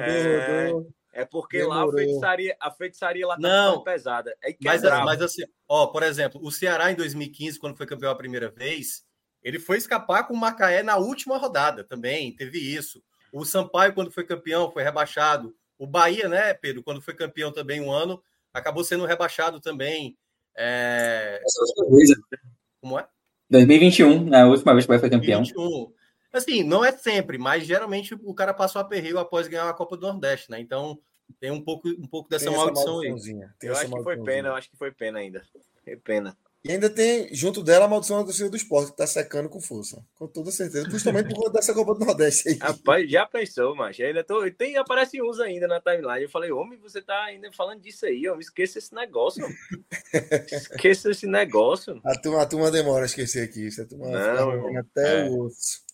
é 0.00 0.72
porque 0.72 0.97
Demorou. 1.24 1.86
lá 1.86 1.90
a 1.90 1.92
feitiçaria, 1.92 2.56
a 2.60 2.70
feitiçaria 2.70 3.26
lá 3.26 3.34
tá 3.36 3.40
não, 3.40 3.82
pesada. 3.82 4.36
É 4.42 4.54
mas, 4.62 4.84
é 4.84 4.90
mas 5.04 5.22
assim, 5.22 5.42
ó, 5.68 5.86
por 5.86 6.02
exemplo, 6.02 6.40
o 6.42 6.50
Ceará 6.50 6.90
em 6.90 6.94
2015, 6.94 7.58
quando 7.58 7.76
foi 7.76 7.86
campeão 7.86 8.10
a 8.10 8.16
primeira 8.16 8.50
vez, 8.50 9.04
ele 9.42 9.58
foi 9.58 9.78
escapar 9.78 10.26
com 10.26 10.34
o 10.34 10.36
Macaé 10.36 10.82
na 10.82 10.96
última 10.96 11.36
rodada 11.38 11.84
também, 11.84 12.34
teve 12.34 12.58
isso. 12.58 13.02
O 13.32 13.44
Sampaio, 13.44 13.94
quando 13.94 14.10
foi 14.10 14.24
campeão, 14.24 14.70
foi 14.70 14.82
rebaixado. 14.82 15.54
O 15.78 15.86
Bahia, 15.86 16.28
né, 16.28 16.54
Pedro, 16.54 16.82
quando 16.82 17.00
foi 17.00 17.14
campeão 17.14 17.52
também 17.52 17.80
um 17.80 17.90
ano, 17.90 18.22
acabou 18.52 18.82
sendo 18.82 19.04
rebaixado 19.04 19.60
também. 19.60 20.16
É... 20.56 21.40
Como 22.80 22.98
é? 22.98 23.06
2021, 23.50 24.24
na 24.24 24.46
última 24.46 24.72
vez 24.72 24.84
que 24.84 24.88
o 24.88 24.92
Bahia 24.92 25.00
foi 25.00 25.10
campeão. 25.10 25.42
2021. 25.42 25.98
Assim, 26.32 26.62
não 26.62 26.84
é 26.84 26.92
sempre, 26.92 27.38
mas 27.38 27.64
geralmente 27.64 28.14
o 28.14 28.34
cara 28.34 28.52
passou 28.52 28.80
a 28.80 28.84
perreio 28.84 29.18
após 29.18 29.48
ganhar 29.48 29.68
a 29.68 29.74
Copa 29.74 29.96
do 29.96 30.06
Nordeste, 30.06 30.50
né? 30.50 30.60
Então 30.60 30.98
tem 31.40 31.50
um 31.50 31.62
pouco, 31.62 31.88
um 31.88 32.06
pouco 32.06 32.28
dessa 32.28 32.50
maldição 32.50 33.00
aí. 33.00 33.08
Eu 33.62 33.72
acho 33.74 33.90
que 33.90 34.02
foi 34.02 34.22
pena, 34.22 34.48
eu 34.48 34.54
acho 34.54 34.70
que 34.70 34.76
foi 34.76 34.92
pena 34.92 35.18
ainda. 35.18 35.42
Foi 35.84 35.96
pena. 35.96 36.36
E 36.64 36.72
ainda 36.72 36.90
tem, 36.90 37.32
junto 37.32 37.62
dela, 37.62 37.84
a 37.84 37.88
maldição 37.88 38.18
da 38.18 38.24
torcida 38.24 38.50
do 38.50 38.56
esporte, 38.56 38.90
que 38.90 38.96
tá 38.96 39.06
secando 39.06 39.48
com 39.48 39.60
força. 39.60 40.04
Com 40.16 40.26
toda 40.26 40.50
certeza. 40.50 40.88
Principalmente 40.88 41.28
por 41.28 41.36
conta 41.36 41.52
dessa 41.52 41.72
Copa 41.72 41.94
do 41.94 42.04
Nordeste 42.04 42.48
aí. 42.48 42.58
Rapaz, 42.60 43.08
já 43.08 43.24
pensou, 43.24 43.76
mas 43.76 43.98
ainda 44.00 44.24
tô. 44.24 44.50
Tem, 44.50 44.76
aparece 44.76 45.22
uns 45.22 45.38
ainda 45.38 45.68
na 45.68 45.80
timeline. 45.80 46.24
Eu 46.24 46.28
falei, 46.28 46.50
homem, 46.50 46.78
você 46.78 47.00
tá 47.00 47.24
ainda 47.24 47.50
falando 47.52 47.80
disso 47.80 48.06
aí, 48.06 48.28
homem. 48.28 48.40
Esqueça 48.40 48.78
esse 48.78 48.92
negócio. 48.92 49.46
Esqueça 50.50 51.10
esse 51.10 51.28
negócio. 51.28 52.00
A 52.04 52.18
turma, 52.18 52.42
a 52.42 52.46
turma 52.46 52.70
demora 52.72 53.04
a 53.04 53.06
esquecer 53.06 53.44
aqui. 53.44 53.68
Isso, 53.68 53.80
a 53.80 53.86
turma 53.86 54.08
Não, 54.08 54.78
até 54.78 55.26
é. 55.26 55.30
o 55.30 55.44
osso. 55.44 55.87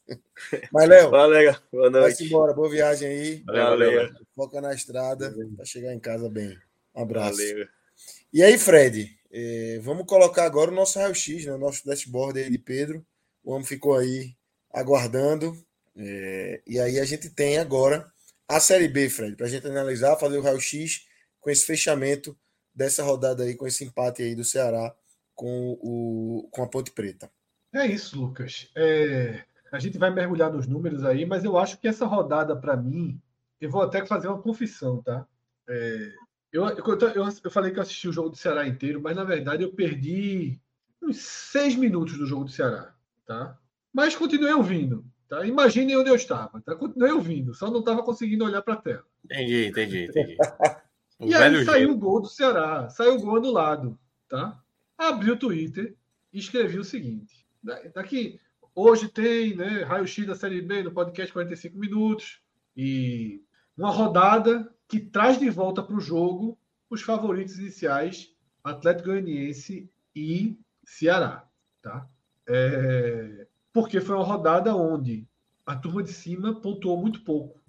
Mas, 0.73 0.89
Léo, 0.89 1.11
Valeu, 1.11 1.57
boa 1.73 1.91
noite. 1.91 2.19
Vai 2.19 2.27
embora, 2.27 2.53
boa 2.53 2.69
viagem 2.69 3.09
aí. 3.09 3.43
Valeu, 3.47 3.65
valeu. 3.65 4.15
Foca 4.35 4.61
na 4.61 4.75
estrada 4.75 5.35
para 5.57 5.65
chegar 5.65 5.95
em 5.95 6.01
casa 6.01 6.29
bem. 6.29 6.59
Um 6.95 7.03
abraço. 7.03 7.39
Valeu. 7.39 7.69
E 8.33 8.43
aí, 8.43 8.59
Fred, 8.59 9.17
eh, 9.31 9.79
vamos 9.83 10.07
colocar 10.07 10.45
agora 10.45 10.71
o 10.71 10.75
nosso 10.75 10.99
raio-x, 10.99 11.47
né, 11.47 11.53
o 11.53 11.59
nosso 11.59 11.87
dashboard 11.87 12.39
aí 12.39 12.51
de 12.51 12.59
Pedro. 12.59 13.05
O 13.43 13.53
homem 13.53 13.67
ficou 13.67 13.97
aí 13.97 14.35
aguardando. 14.73 15.57
Eh, 15.97 16.63
e 16.67 16.79
aí 16.79 16.99
a 16.99 17.05
gente 17.05 17.31
tem 17.31 17.59
agora 17.59 18.11
a 18.49 18.61
Série 18.61 18.89
B, 18.89 19.09
Fred, 19.09 19.37
para 19.37 19.47
a 19.47 19.49
gente 19.49 19.67
analisar, 19.67 20.17
fazer 20.17 20.37
o 20.39 20.43
raio-x 20.43 21.07
com 21.41 21.51
esse 21.51 21.65
fechamento 21.65 22.37
dessa 22.75 23.03
rodada 23.03 23.45
aí, 23.45 23.55
com 23.55 23.67
esse 23.67 23.85
empate 23.85 24.23
aí 24.23 24.35
do 24.35 24.45
Ceará 24.45 24.95
com, 25.35 25.79
o, 25.81 26.49
com 26.51 26.63
a 26.63 26.69
Ponte 26.69 26.91
Preta. 26.91 27.31
É 27.73 27.87
isso, 27.87 28.21
Lucas. 28.21 28.71
É, 28.77 29.45
a 29.75 29.79
gente 29.81 29.99
vai 29.99 30.09
mergulhar 30.09 30.53
nos 30.53 30.69
números 30.69 31.05
aí, 31.05 31.27
mas 31.27 31.45
eu 31.45 31.59
acho 31.59 31.81
que 31.81 31.89
essa 31.89 32.07
rodada, 32.07 32.55
para 32.55 32.77
mim, 32.77 33.21
eu 33.61 33.69
vou 33.69 33.83
até 33.83 34.07
fazer 34.07 34.29
uma 34.29 34.41
confissão, 34.41 35.03
tá? 35.03 35.27
É, 35.69 36.13
eu, 36.53 36.65
eu, 36.69 37.33
eu, 37.43 37.51
falei 37.51 37.73
que 37.73 37.79
eu 37.79 37.83
assisti 37.83 38.09
o 38.09 38.13
jogo 38.13 38.31
do 38.31 38.37
Ceará 38.37 38.69
inteiro, 38.69 39.03
mas 39.03 39.17
na 39.17 39.25
verdade 39.25 39.65
eu 39.65 39.73
perdi 39.73 40.61
uns 41.03 41.17
seis 41.17 41.75
minutos 41.75 42.17
do 42.17 42.25
jogo 42.25 42.45
do 42.45 42.53
Ceará, 42.53 42.95
tá? 43.27 43.59
Mas 43.93 44.15
continuei 44.15 44.53
ouvindo, 44.53 45.05
tá? 45.29 45.45
Imaginem 45.45 45.97
onde 45.97 46.09
eu 46.09 46.15
estava, 46.15 46.61
tá? 46.61 46.77
Continuei 46.77 47.11
ouvindo, 47.11 47.53
só 47.53 47.69
não 47.69 47.81
estava 47.81 48.05
conseguindo 48.05 48.45
olhar 48.45 48.63
para 48.63 48.75
a 48.75 48.81
tela. 48.81 49.05
Entendi, 49.25 49.67
entendi, 49.67 50.05
entendi. 50.05 50.37
e 51.19 51.35
aí 51.35 51.65
saiu 51.65 51.91
o 51.91 51.99
gol 51.99 52.23
do 52.23 52.29
Ceará, 52.29 52.89
saiu 52.91 53.17
o 53.17 53.21
gol 53.21 53.39
anulado, 53.39 53.99
tá? 54.29 54.57
Abri 54.97 55.33
o 55.33 55.37
Twitter 55.37 55.97
e 56.33 56.39
escrevi 56.39 56.79
o 56.79 56.85
seguinte: 56.85 57.45
daqui 57.93 58.39
Hoje 58.77 59.09
tem 59.09 59.55
né, 59.55 59.85
raio-x 59.85 60.27
da 60.27 60.35
Série 60.35 60.61
B 60.61 60.83
no 60.83 60.91
podcast 60.91 61.33
45 61.33 61.79
minutos 61.79 62.41
e 62.77 63.41
uma 63.77 63.91
rodada 63.91 64.69
que 64.89 64.99
traz 64.99 65.39
de 65.39 65.49
volta 65.49 65.81
para 65.81 65.95
o 65.95 66.01
jogo 66.01 66.59
os 66.91 67.01
favoritos 67.01 67.57
iniciais 67.57 68.35
Atlético 68.65 69.11
Goianiense 69.11 69.89
e 70.15 70.59
Ceará. 70.85 71.49
Tá? 71.81 72.09
É, 72.49 73.47
porque 73.73 74.01
foi 74.01 74.17
uma 74.17 74.25
rodada 74.25 74.75
onde 74.75 75.25
a 75.65 75.77
turma 75.77 76.03
de 76.03 76.13
cima 76.13 76.61
pontuou 76.61 77.01
muito 77.01 77.23
pouco. 77.23 77.63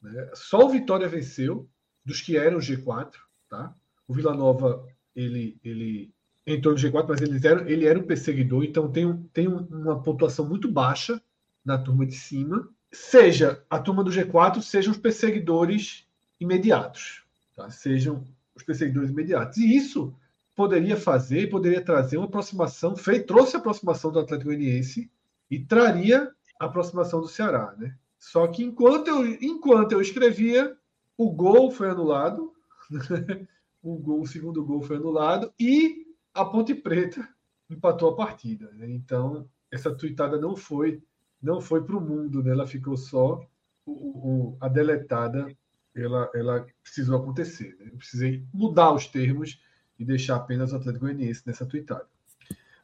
Né? 0.00 0.30
Só 0.34 0.64
o 0.64 0.70
Vitória 0.70 1.08
venceu 1.08 1.68
dos 2.04 2.20
que 2.20 2.36
eram 2.36 2.58
G4. 2.58 3.14
Tá? 3.48 3.74
O 4.06 4.14
Vila 4.14 4.32
Nova 4.32 4.86
ele, 5.12 5.58
ele 5.64 6.14
torno 6.54 6.78
do 6.78 6.88
G4, 6.88 7.06
mas 7.08 7.20
ele 7.20 7.46
era, 7.46 7.70
ele 7.70 7.86
era 7.86 7.98
um 7.98 8.04
perseguidor, 8.04 8.62
então 8.62 8.90
tem, 8.90 9.16
tem 9.32 9.48
uma 9.48 10.00
pontuação 10.00 10.48
muito 10.48 10.70
baixa 10.70 11.20
na 11.64 11.76
turma 11.76 12.06
de 12.06 12.14
cima. 12.14 12.68
Seja 12.92 13.64
a 13.68 13.80
turma 13.80 14.04
do 14.04 14.12
G4, 14.12 14.62
sejam 14.62 14.92
os 14.92 14.98
perseguidores 14.98 16.06
imediatos. 16.38 17.24
Tá? 17.56 17.68
Sejam 17.68 18.24
os 18.54 18.62
perseguidores 18.62 19.10
imediatos. 19.10 19.58
E 19.58 19.76
isso 19.76 20.14
poderia 20.54 20.96
fazer, 20.96 21.50
poderia 21.50 21.82
trazer 21.82 22.16
uma 22.16 22.26
aproximação, 22.26 22.96
fez, 22.96 23.24
trouxe 23.24 23.56
a 23.56 23.58
aproximação 23.58 24.12
do 24.12 24.20
Atlético 24.20 24.50
Goianiense 24.50 25.10
e 25.50 25.58
traria 25.58 26.30
a 26.60 26.66
aproximação 26.66 27.20
do 27.20 27.28
Ceará. 27.28 27.74
Né? 27.76 27.94
Só 28.18 28.46
que 28.46 28.62
enquanto 28.62 29.08
eu, 29.08 29.26
enquanto 29.42 29.92
eu 29.92 30.00
escrevia, 30.00 30.76
o 31.18 31.30
gol 31.30 31.72
foi 31.72 31.90
anulado, 31.90 32.52
o, 33.82 33.96
gol, 33.96 34.22
o 34.22 34.26
segundo 34.26 34.64
gol 34.64 34.80
foi 34.80 34.96
anulado 34.96 35.52
e 35.58 36.05
a 36.36 36.44
Ponte 36.44 36.74
Preta 36.74 37.28
empatou 37.68 38.10
a 38.10 38.16
partida. 38.16 38.70
Né? 38.72 38.90
Então, 38.90 39.48
essa 39.70 39.94
tuitada 39.94 40.38
não 40.38 40.54
foi 40.56 41.02
não 41.42 41.60
foi 41.60 41.84
para 41.84 41.96
o 41.96 42.00
mundo, 42.00 42.42
né? 42.42 42.50
ela 42.50 42.66
ficou 42.66 42.96
só 42.96 43.40
o, 43.84 43.92
o, 43.92 44.56
a 44.60 44.68
deletada, 44.68 45.46
ela, 45.94 46.30
ela 46.34 46.66
precisou 46.82 47.18
acontecer. 47.18 47.76
Né? 47.78 47.90
Eu 47.92 47.98
precisei 47.98 48.44
mudar 48.52 48.92
os 48.92 49.06
termos 49.06 49.60
e 49.98 50.04
deixar 50.04 50.36
apenas 50.36 50.72
o 50.72 50.76
Atlético 50.76 51.04
Goianiense 51.04 51.42
nessa 51.46 51.66
tuitada. 51.66 52.08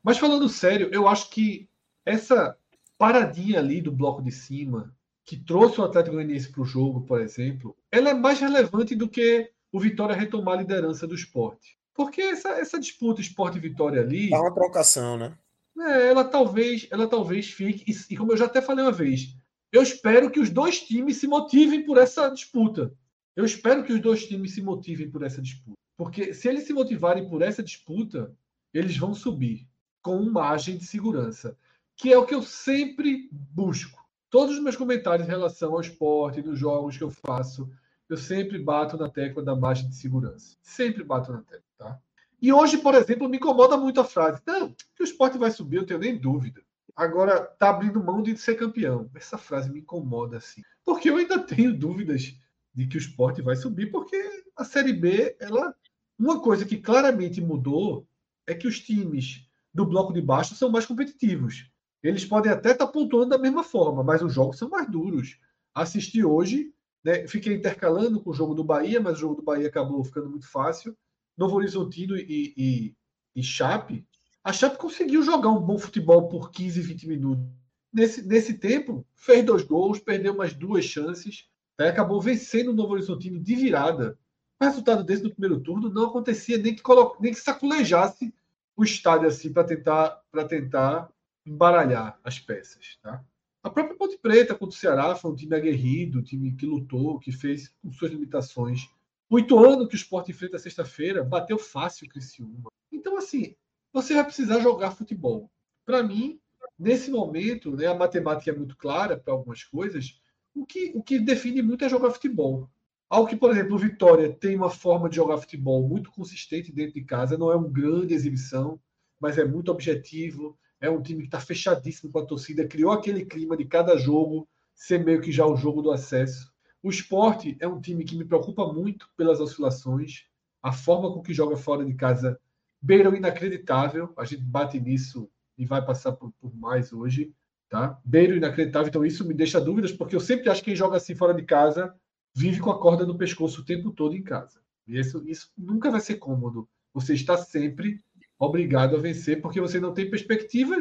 Mas 0.02 0.18
falando 0.18 0.48
sério, 0.48 0.88
eu 0.92 1.08
acho 1.08 1.30
que 1.30 1.68
essa 2.04 2.56
paradinha 2.98 3.58
ali 3.58 3.80
do 3.80 3.90
bloco 3.90 4.22
de 4.22 4.30
cima, 4.30 4.94
que 5.24 5.36
trouxe 5.36 5.80
o 5.80 5.84
Atlético 5.84 6.16
Goianiense 6.16 6.50
para 6.50 6.62
o 6.62 6.66
jogo, 6.66 7.02
por 7.02 7.20
exemplo, 7.20 7.76
ela 7.90 8.10
é 8.10 8.14
mais 8.14 8.38
relevante 8.38 8.94
do 8.94 9.08
que 9.08 9.50
o 9.72 9.80
Vitória 9.80 10.14
retomar 10.14 10.54
a 10.54 10.60
liderança 10.60 11.06
do 11.06 11.14
esporte. 11.14 11.78
Porque 11.94 12.20
essa, 12.20 12.50
essa 12.50 12.78
disputa 12.78 13.20
esporte-vitória 13.20 14.00
ali. 14.00 14.30
Dá 14.30 14.40
uma 14.40 14.54
trocação, 14.54 15.16
né? 15.16 15.36
É, 15.78 16.08
ela 16.08 16.24
talvez, 16.24 16.86
ela 16.90 17.06
talvez 17.06 17.50
fique. 17.50 17.90
E, 17.90 18.14
e, 18.14 18.16
como 18.16 18.32
eu 18.32 18.36
já 18.36 18.46
até 18.46 18.60
falei 18.60 18.84
uma 18.84 18.92
vez, 18.92 19.36
eu 19.70 19.82
espero 19.82 20.30
que 20.30 20.40
os 20.40 20.50
dois 20.50 20.80
times 20.80 21.16
se 21.18 21.26
motivem 21.26 21.84
por 21.84 21.98
essa 21.98 22.28
disputa. 22.28 22.92
Eu 23.34 23.44
espero 23.44 23.82
que 23.84 23.92
os 23.92 24.00
dois 24.00 24.26
times 24.26 24.54
se 24.54 24.62
motivem 24.62 25.10
por 25.10 25.22
essa 25.22 25.40
disputa. 25.40 25.76
Porque 25.96 26.34
se 26.34 26.48
eles 26.48 26.64
se 26.64 26.72
motivarem 26.72 27.28
por 27.28 27.42
essa 27.42 27.62
disputa, 27.62 28.34
eles 28.72 28.96
vão 28.96 29.14
subir 29.14 29.66
com 30.02 30.22
margem 30.22 30.76
de 30.76 30.84
segurança, 30.84 31.56
que 31.96 32.12
é 32.12 32.18
o 32.18 32.26
que 32.26 32.34
eu 32.34 32.42
sempre 32.42 33.28
busco. 33.30 34.02
Todos 34.28 34.56
os 34.56 34.62
meus 34.62 34.76
comentários 34.76 35.26
em 35.26 35.30
relação 35.30 35.72
ao 35.72 35.80
esporte, 35.80 36.42
dos 36.42 36.58
jogos 36.58 36.96
que 36.96 37.04
eu 37.04 37.10
faço, 37.10 37.70
eu 38.08 38.16
sempre 38.16 38.58
bato 38.58 38.96
na 38.96 39.08
tecla 39.08 39.42
da 39.42 39.54
margem 39.54 39.88
de 39.88 39.94
segurança. 39.94 40.56
Sempre 40.62 41.04
bato 41.04 41.32
na 41.32 41.42
tecla, 41.42 41.62
tá? 41.82 41.98
E 42.40 42.52
hoje, 42.52 42.78
por 42.78 42.94
exemplo, 42.94 43.28
me 43.28 43.36
incomoda 43.36 43.76
muito 43.76 44.00
a 44.00 44.04
frase. 44.04 44.42
Não, 44.46 44.74
que 44.96 45.02
o 45.02 45.04
esporte 45.04 45.38
vai 45.38 45.50
subir, 45.50 45.76
eu 45.76 45.86
tenho 45.86 46.00
nem 46.00 46.16
dúvida. 46.16 46.62
Agora, 46.94 47.40
tá 47.40 47.70
abrindo 47.70 48.02
mão 48.02 48.22
de 48.22 48.36
ser 48.36 48.56
campeão. 48.56 49.08
Essa 49.14 49.38
frase 49.38 49.70
me 49.70 49.80
incomoda, 49.80 50.38
assim. 50.38 50.62
Porque 50.84 51.08
eu 51.08 51.16
ainda 51.16 51.38
tenho 51.38 51.76
dúvidas 51.76 52.34
de 52.74 52.86
que 52.86 52.96
o 52.96 52.98
esporte 52.98 53.40
vai 53.40 53.56
subir, 53.56 53.90
porque 53.90 54.16
a 54.56 54.64
Série 54.64 54.92
B, 54.92 55.36
ela. 55.40 55.74
Uma 56.18 56.40
coisa 56.40 56.64
que 56.64 56.76
claramente 56.76 57.40
mudou 57.40 58.06
é 58.46 58.54
que 58.54 58.68
os 58.68 58.78
times 58.78 59.48
do 59.72 59.86
bloco 59.86 60.12
de 60.12 60.20
baixo 60.20 60.54
são 60.54 60.70
mais 60.70 60.86
competitivos. 60.86 61.70
Eles 62.02 62.24
podem 62.24 62.52
até 62.52 62.72
estar 62.72 62.86
tá 62.86 62.92
pontuando 62.92 63.30
da 63.30 63.38
mesma 63.38 63.64
forma, 63.64 64.04
mas 64.04 64.22
os 64.22 64.32
jogos 64.32 64.58
são 64.58 64.68
mais 64.68 64.88
duros. 64.90 65.38
Assisti 65.74 66.24
hoje, 66.24 66.72
né, 67.02 67.26
fiquei 67.26 67.54
intercalando 67.54 68.20
com 68.20 68.30
o 68.30 68.34
jogo 68.34 68.54
do 68.54 68.62
Bahia, 68.62 69.00
mas 69.00 69.16
o 69.16 69.20
jogo 69.20 69.36
do 69.36 69.42
Bahia 69.42 69.68
acabou 69.68 70.04
ficando 70.04 70.28
muito 70.28 70.48
fácil. 70.48 70.96
Novo 71.36 71.56
Horizontino 71.56 72.16
e, 72.16 72.54
e, 72.56 72.96
e 73.34 73.42
Chape, 73.42 74.06
a 74.44 74.52
Chape 74.52 74.76
conseguiu 74.76 75.22
jogar 75.22 75.50
um 75.50 75.60
bom 75.60 75.78
futebol 75.78 76.28
por 76.28 76.50
15, 76.50 76.80
20 76.80 77.08
minutos. 77.08 77.46
Nesse, 77.92 78.26
nesse 78.26 78.54
tempo, 78.54 79.06
fez 79.14 79.44
dois 79.44 79.62
gols, 79.62 80.00
perdeu 80.00 80.34
mais 80.34 80.52
duas 80.52 80.84
chances, 80.84 81.46
tá? 81.76 81.88
acabou 81.88 82.20
vencendo 82.20 82.68
o 82.68 82.74
Novo 82.74 82.94
Horizontino 82.94 83.38
de 83.38 83.54
virada. 83.54 84.18
O 84.60 84.64
resultado 84.64 85.04
desse 85.04 85.22
no 85.22 85.30
primeiro 85.30 85.60
turno 85.60 85.90
não 85.90 86.06
acontecia 86.06 86.58
nem 86.58 86.74
que, 86.74 86.82
colo... 86.82 87.16
nem 87.20 87.32
que 87.32 87.38
saculejasse 87.38 88.34
o 88.76 88.82
estádio 88.82 89.28
assim 89.28 89.52
para 89.52 89.64
tentar, 89.64 90.22
tentar 90.48 91.10
embaralhar 91.44 92.18
as 92.24 92.38
peças. 92.38 92.98
Tá? 93.02 93.22
A 93.62 93.70
própria 93.70 93.96
Ponte 93.96 94.18
Preta 94.18 94.54
contra 94.54 94.74
o 94.74 94.78
Ceará 94.78 95.14
foi 95.14 95.30
um 95.30 95.36
time 95.36 95.54
aguerrido, 95.54 96.18
um 96.18 96.22
time 96.22 96.52
que 96.52 96.66
lutou, 96.66 97.18
que 97.18 97.30
fez 97.30 97.68
com 97.82 97.92
suas 97.92 98.10
limitações 98.10 98.88
o 99.32 99.38
Ituano, 99.38 99.88
que 99.88 99.94
o 99.94 99.96
Sport 99.96 100.28
enfrenta 100.28 100.58
sexta-feira, 100.58 101.24
bateu 101.24 101.58
fácil 101.58 102.06
o 102.06 102.10
Criciúma. 102.10 102.70
Então, 102.92 103.16
assim, 103.16 103.56
você 103.90 104.12
vai 104.12 104.24
precisar 104.24 104.60
jogar 104.60 104.90
futebol. 104.90 105.50
Para 105.86 106.02
mim, 106.02 106.38
nesse 106.78 107.10
momento, 107.10 107.74
né, 107.74 107.86
a 107.86 107.94
matemática 107.94 108.50
é 108.50 108.54
muito 108.54 108.76
clara 108.76 109.16
para 109.16 109.32
algumas 109.32 109.64
coisas. 109.64 110.20
O 110.54 110.66
que, 110.66 110.92
o 110.94 111.02
que 111.02 111.18
define 111.18 111.62
muito 111.62 111.82
é 111.82 111.88
jogar 111.88 112.10
futebol. 112.10 112.68
Algo 113.08 113.26
que, 113.26 113.34
por 113.34 113.50
exemplo, 113.50 113.74
o 113.74 113.78
Vitória 113.78 114.30
tem 114.30 114.54
uma 114.54 114.68
forma 114.68 115.08
de 115.08 115.16
jogar 115.16 115.38
futebol 115.38 115.88
muito 115.88 116.10
consistente 116.10 116.70
dentro 116.70 116.92
de 116.92 117.02
casa, 117.02 117.38
não 117.38 117.50
é 117.50 117.56
uma 117.56 117.70
grande 117.70 118.12
exibição, 118.12 118.78
mas 119.18 119.38
é 119.38 119.46
muito 119.46 119.72
objetivo. 119.72 120.58
É 120.78 120.90
um 120.90 121.00
time 121.00 121.20
que 121.20 121.28
está 121.28 121.40
fechadíssimo 121.40 122.12
com 122.12 122.18
a 122.18 122.26
torcida, 122.26 122.68
criou 122.68 122.92
aquele 122.92 123.24
clima 123.24 123.56
de 123.56 123.64
cada 123.64 123.96
jogo 123.96 124.46
ser 124.74 125.02
meio 125.02 125.22
que 125.22 125.32
já 125.32 125.46
o 125.46 125.56
jogo 125.56 125.80
do 125.80 125.90
acesso. 125.90 126.51
O 126.82 126.90
esporte 126.90 127.56
é 127.60 127.68
um 127.68 127.80
time 127.80 128.04
que 128.04 128.16
me 128.16 128.24
preocupa 128.24 128.72
muito 128.72 129.08
pelas 129.16 129.40
oscilações. 129.40 130.24
A 130.60 130.72
forma 130.72 131.12
com 131.12 131.22
que 131.22 131.32
joga 131.32 131.56
fora 131.56 131.84
de 131.84 131.94
casa 131.94 132.38
beira 132.80 133.08
o 133.08 133.14
inacreditável. 133.14 134.12
A 134.16 134.24
gente 134.24 134.42
bate 134.42 134.80
nisso 134.80 135.30
e 135.56 135.64
vai 135.64 135.84
passar 135.84 136.12
por, 136.12 136.32
por 136.40 136.54
mais 136.56 136.92
hoje. 136.92 137.32
Tá? 137.68 137.98
Beira 138.04 138.34
o 138.34 138.36
inacreditável. 138.36 138.88
Então, 138.88 139.04
isso 139.04 139.24
me 139.24 139.32
deixa 139.32 139.60
dúvidas, 139.60 139.92
porque 139.92 140.16
eu 140.16 140.20
sempre 140.20 140.50
acho 140.50 140.60
que 140.60 140.66
quem 140.66 140.76
joga 140.76 140.96
assim 140.96 141.14
fora 141.14 141.32
de 141.32 141.42
casa 141.42 141.94
vive 142.34 142.60
com 142.60 142.70
a 142.70 142.78
corda 142.78 143.06
no 143.06 143.16
pescoço 143.16 143.60
o 143.60 143.64
tempo 143.64 143.92
todo 143.92 144.16
em 144.16 144.22
casa. 144.22 144.60
E 144.86 144.98
isso, 144.98 145.22
isso 145.26 145.52
nunca 145.56 145.90
vai 145.90 146.00
ser 146.00 146.16
cômodo. 146.16 146.68
Você 146.92 147.14
está 147.14 147.36
sempre 147.36 148.00
obrigado 148.38 148.96
a 148.96 148.98
vencer, 148.98 149.40
porque 149.40 149.60
você 149.60 149.78
não 149.78 149.94
tem 149.94 150.10
perspectiva 150.10 150.76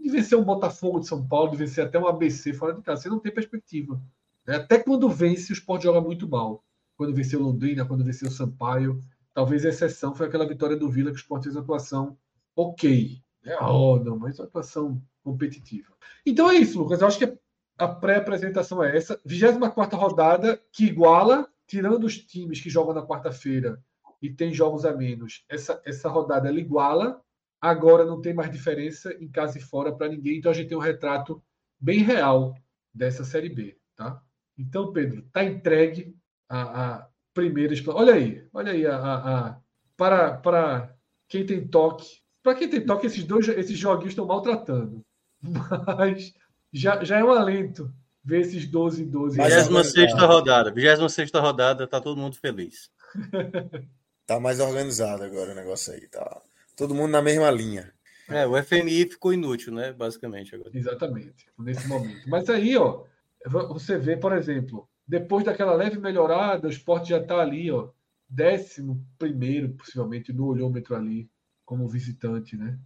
de 0.00 0.10
vencer 0.10 0.36
um 0.36 0.44
Botafogo 0.44 0.98
de 0.98 1.06
São 1.06 1.26
Paulo, 1.26 1.52
de 1.52 1.56
vencer 1.56 1.84
até 1.84 1.98
um 1.98 2.08
ABC 2.08 2.52
fora 2.52 2.74
de 2.74 2.82
casa. 2.82 3.02
Você 3.02 3.08
não 3.08 3.20
tem 3.20 3.32
perspectiva. 3.32 4.02
Né? 4.46 4.56
Até 4.56 4.78
quando 4.78 5.08
vence, 5.08 5.52
o 5.52 5.54
Sport 5.54 5.82
joga 5.82 6.00
muito 6.00 6.28
mal. 6.28 6.64
Quando 6.96 7.14
venceu 7.14 7.40
Londrina, 7.40 7.84
quando 7.84 8.04
venceu 8.04 8.30
Sampaio. 8.30 9.00
Talvez 9.32 9.64
a 9.64 9.68
exceção 9.68 10.14
foi 10.14 10.26
aquela 10.26 10.46
vitória 10.46 10.76
do 10.76 10.88
Vila 10.88 11.10
que 11.10 11.16
o 11.16 11.18
Sport 11.18 11.42
fez 11.42 11.56
atuação 11.56 12.16
ok. 12.54 13.20
Né? 13.44 13.56
Oh, 13.60 13.96
não, 13.96 14.18
mas 14.18 14.38
uma 14.38 14.46
atuação 14.46 15.02
competitiva. 15.22 15.92
Então 16.24 16.48
é 16.48 16.54
isso, 16.54 16.78
Lucas. 16.78 17.00
Eu 17.00 17.08
acho 17.08 17.18
que 17.18 17.38
a 17.78 17.88
pré-apresentação 17.88 18.82
é 18.82 18.96
essa. 18.96 19.20
24 19.24 19.98
rodada 19.98 20.60
que 20.72 20.86
iguala, 20.86 21.48
tirando 21.66 22.04
os 22.04 22.18
times 22.18 22.60
que 22.60 22.70
jogam 22.70 22.94
na 22.94 23.06
quarta-feira 23.06 23.82
e 24.22 24.30
tem 24.30 24.54
jogos 24.54 24.84
a 24.84 24.96
menos, 24.96 25.44
essa, 25.48 25.82
essa 25.84 26.08
rodada 26.08 26.48
ela 26.48 26.60
iguala. 26.60 27.20
Agora 27.60 28.04
não 28.04 28.20
tem 28.20 28.34
mais 28.34 28.50
diferença 28.50 29.12
em 29.14 29.28
casa 29.28 29.58
e 29.58 29.60
fora 29.60 29.94
para 29.94 30.08
ninguém. 30.08 30.38
Então 30.38 30.50
a 30.50 30.54
gente 30.54 30.68
tem 30.68 30.76
um 30.76 30.80
retrato 30.80 31.42
bem 31.80 32.00
real 32.00 32.54
dessa 32.92 33.24
Série 33.24 33.48
B. 33.48 33.76
Tá? 33.96 34.22
Então, 34.58 34.92
Pedro, 34.92 35.20
está 35.20 35.44
entregue 35.44 36.14
a, 36.48 36.84
a 36.84 37.08
primeira 37.32 37.74
Olha 37.88 38.14
aí, 38.14 38.46
olha 38.52 38.72
aí 38.72 38.86
a, 38.86 38.96
a, 38.96 39.38
a, 39.48 39.60
para, 39.96 40.36
para 40.36 40.96
quem 41.28 41.44
tem 41.44 41.66
toque. 41.66 42.22
Para 42.42 42.54
quem 42.54 42.68
tem 42.68 42.84
toque, 42.84 43.06
esses 43.06 43.24
dois 43.24 43.48
esses 43.48 43.78
joguinhos 43.78 44.12
estão 44.12 44.26
maltratando. 44.26 45.04
Mas 45.98 46.32
já, 46.72 47.02
já 47.02 47.18
é 47.18 47.24
um 47.24 47.32
alento 47.32 47.92
ver 48.24 48.40
esses 48.40 48.66
12 48.66 49.02
e 49.02 49.06
12. 49.06 49.36
26 49.40 50.12
rodada. 50.14 50.70
26 50.70 51.30
rodada, 51.34 51.86
tá 51.86 52.00
todo 52.00 52.20
mundo 52.20 52.36
feliz. 52.36 52.90
tá 54.26 54.40
mais 54.40 54.60
organizado 54.60 55.24
agora 55.24 55.52
o 55.52 55.54
negócio 55.54 55.92
aí. 55.92 56.06
Tá 56.08 56.40
todo 56.76 56.94
mundo 56.94 57.10
na 57.10 57.22
mesma 57.22 57.50
linha. 57.50 57.92
É, 58.28 58.46
o 58.46 58.56
FMI 58.62 59.10
ficou 59.10 59.34
inútil, 59.34 59.72
né? 59.72 59.92
Basicamente 59.92 60.54
agora. 60.54 60.70
Exatamente, 60.72 61.46
nesse 61.58 61.86
momento. 61.86 62.26
Mas 62.26 62.48
aí, 62.48 62.74
ó, 62.76 63.04
você 63.50 63.98
vê, 63.98 64.16
por 64.16 64.32
exemplo, 64.32 64.88
depois 65.06 65.44
daquela 65.44 65.74
leve 65.74 65.98
melhorada, 65.98 66.66
o 66.66 66.70
esporte 66.70 67.10
já 67.10 67.18
está 67.18 67.38
ali, 67.40 67.70
ó, 67.70 67.90
décimo 68.28 69.04
primeiro, 69.18 69.74
possivelmente, 69.74 70.32
no 70.32 70.46
olhômetro 70.46 70.94
ali, 70.94 71.28
como 71.64 71.88
visitante, 71.88 72.56
né? 72.56 72.78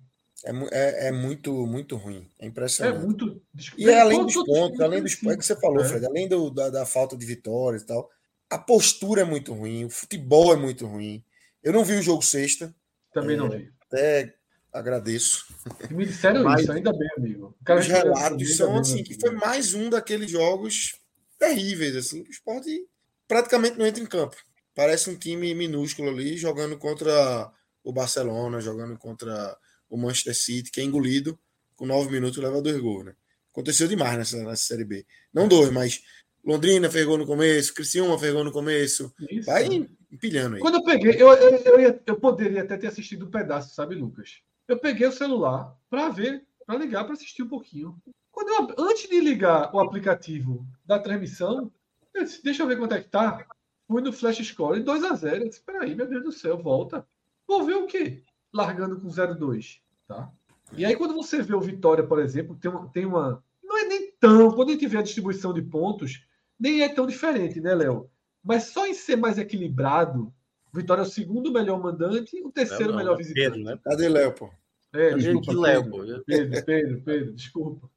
É, 0.45 0.51
é, 0.51 1.09
é, 1.09 1.13
muito, 1.13 1.53
muito 1.67 1.97
ruim. 1.97 2.29
É 2.39 2.47
impressionante. 2.47 2.97
É 2.97 3.05
muito. 3.05 3.43
E 3.77 3.89
é 3.89 4.01
além 4.01 4.25
dos 4.25 4.35
pontos, 4.35 4.81
além 4.81 5.03
dos 5.03 5.15
pontos 5.17 5.35
é 5.35 5.39
que 5.39 5.47
você 5.47 5.61
falou, 5.61 5.81
é. 5.81 5.89
Fred, 5.89 6.07
além 6.07 6.29
do, 6.29 6.51
da, 6.51 6.71
da, 6.71 6.87
falta 6.87 7.17
de 7.17 7.27
vitórias 7.27 7.83
e 7.83 7.87
tal, 7.87 8.09
a 8.49 8.57
postura 8.57 9.23
é 9.23 9.25
muito 9.25 9.53
ruim, 9.53 9.85
o 9.85 9.91
futebol 9.91 10.53
é 10.53 10.57
muito 10.57 10.87
ruim. 10.87 11.25
Eu 11.63 11.73
não 11.73 11.85
vi 11.85 11.97
o 11.97 12.03
jogo 12.03 12.23
sexta. 12.23 12.73
Também 13.13 13.37
não 13.37 13.51
vi. 13.51 13.73
Até 13.87 14.35
agradeço. 14.73 15.47
Me 15.91 16.07
disseram 16.07 16.45
Mas, 16.45 16.63
isso, 16.63 16.73
ainda 16.73 16.93
bem, 16.93 17.09
amigo. 17.17 17.57
Os 17.79 17.87
relatos 17.87 18.57
são 18.57 18.79
assim, 18.79 19.03
que 19.03 19.19
foi 19.19 19.31
mais 19.31 19.75
um 19.75 19.91
daqueles 19.91 20.31
jogos 20.31 20.99
terríveis, 21.39 21.97
assim, 21.97 22.23
que 22.23 22.31
o 22.31 22.33
esporte 22.33 22.87
praticamente 23.27 23.79
não 23.79 23.87
entra 23.87 24.03
em 24.03 24.07
campo. 24.07 24.37
Parece 24.75 25.11
um 25.11 25.17
time 25.17 25.55
minúsculo 25.55 26.09
ali, 26.09 26.37
jogando 26.37 26.77
contra 26.79 27.51
o 27.83 27.93
Barcelona, 27.93 28.61
jogando 28.61 28.97
contra 28.99 29.57
o 29.89 29.97
Manchester 29.97 30.37
City, 30.37 30.71
que 30.71 30.81
é 30.81 30.85
engolido, 30.85 31.39
com 31.77 31.87
nove 31.87 32.11
minutos 32.11 32.43
leva 32.43 32.61
dois 32.61 32.79
gols, 32.79 33.07
né? 33.07 33.15
Aconteceu 33.51 33.89
demais 33.89 34.17
nessa, 34.17 34.37
nessa 34.45 34.63
Série 34.63 34.85
B. 34.85 35.07
Não 35.33 35.49
dois, 35.49 35.71
mas 35.71 36.03
Londrina 36.45 36.91
fez 36.91 37.05
gol 37.05 37.19
no 37.19 37.27
começo, 37.27 37.75
Criciúma 37.75 38.19
fez 38.19 38.33
gol 38.33 38.45
no 38.45 38.53
começo. 38.53 39.13
Isso. 39.31 39.47
Vai 39.47 39.67
empilhando 40.11 40.57
aí. 40.57 40.61
Quando 40.61 40.77
eu 40.77 40.85
peguei, 40.85 41.21
eu, 41.21 41.29
eu, 41.33 41.57
eu, 41.57 41.81
ia, 41.81 42.01
eu 42.07 42.17
poderia 42.17 42.63
até 42.63 42.77
ter 42.77 42.87
assistido 42.87 43.27
um 43.27 43.31
pedaço, 43.31 43.75
sabe, 43.75 43.95
Lucas? 43.95 44.43
Eu 44.69 44.79
peguei 44.79 45.07
o 45.07 45.13
celular 45.13 45.75
para 45.89 46.11
ver, 46.11 46.47
para 46.67 46.79
ligar, 46.79 47.05
para 47.05 47.15
assistir 47.15 47.43
um 47.43 47.49
pouquinho. 47.49 47.99
Quando 48.31 48.51
eu, 48.51 48.85
antes 48.87 49.09
de 49.09 49.19
ligar 49.19 49.75
o 49.75 49.81
aplicativo 49.81 50.65
da 50.85 50.99
transmissão, 50.99 51.73
eu 52.15 52.23
disse, 52.23 52.45
deixa 52.45 52.63
eu 52.63 52.67
ver 52.67 52.79
quanto 52.79 52.95
é 52.95 53.01
que 53.01 53.09
tá. 53.09 53.47
Fui 53.87 54.03
no 54.03 54.13
Flash 54.13 54.47
Score 54.47 54.83
2 54.83 55.05
a 55.05 55.15
0 55.15 55.45
Eu 55.45 55.49
disse, 55.49 55.63
peraí, 55.63 55.95
meu 55.95 56.07
Deus 56.07 56.23
do 56.23 56.33
céu, 56.33 56.59
volta. 56.59 57.07
Vou 57.47 57.65
ver 57.65 57.77
o 57.77 57.87
quê? 57.87 58.23
Largando 58.53 59.01
com 59.01 59.09
0-2, 59.09 59.81
tá? 60.07 60.31
E 60.75 60.85
aí, 60.85 60.95
quando 60.95 61.15
você 61.15 61.41
vê 61.43 61.55
o 61.55 61.61
Vitória, 61.61 62.07
por 62.07 62.19
exemplo, 62.19 62.55
tem 62.57 62.71
uma, 62.71 62.89
tem 62.89 63.07
uma. 63.07 63.43
Não 63.65 63.79
é 63.79 63.85
nem 63.85 64.13
tão. 64.21 64.53
Quando 64.53 64.69
a 64.69 64.73
gente 64.73 64.87
vê 64.87 64.99
a 64.99 65.03
distribuição 65.03 65.55
de 65.55 65.63
pontos, 65.63 66.23
nem 66.61 66.83
é 66.83 66.89
tão 66.91 67.07
diferente, 67.07 67.59
né, 67.61 67.75
Léo? 67.75 68.11
Mas 68.45 68.65
só 68.65 68.87
em 68.87 68.93
ser 68.93 69.17
mais 69.17 69.39
equilibrado, 69.39 70.33
o 70.73 70.77
Vitória 70.77 71.01
é 71.01 71.05
o 71.05 71.09
segundo 71.09 71.51
melhor 71.51 71.81
mandante 71.81 72.41
o 72.45 72.53
terceiro 72.53 72.85
não, 72.85 72.91
não, 72.93 72.99
melhor 72.99 73.15
é 73.15 73.17
visitante. 73.17 73.51
Pedro, 73.51 73.65
né? 73.65 73.81
Cadê 73.83 74.09
Léo, 74.09 74.35
pô? 74.35 74.51
É, 74.93 75.15
desculpa, 75.15 75.53
Léo, 75.53 75.91
pô. 75.91 75.99
Pedro, 76.27 76.65
Pedro, 76.65 77.03
Pedro, 77.03 77.33
desculpa. 77.35 77.91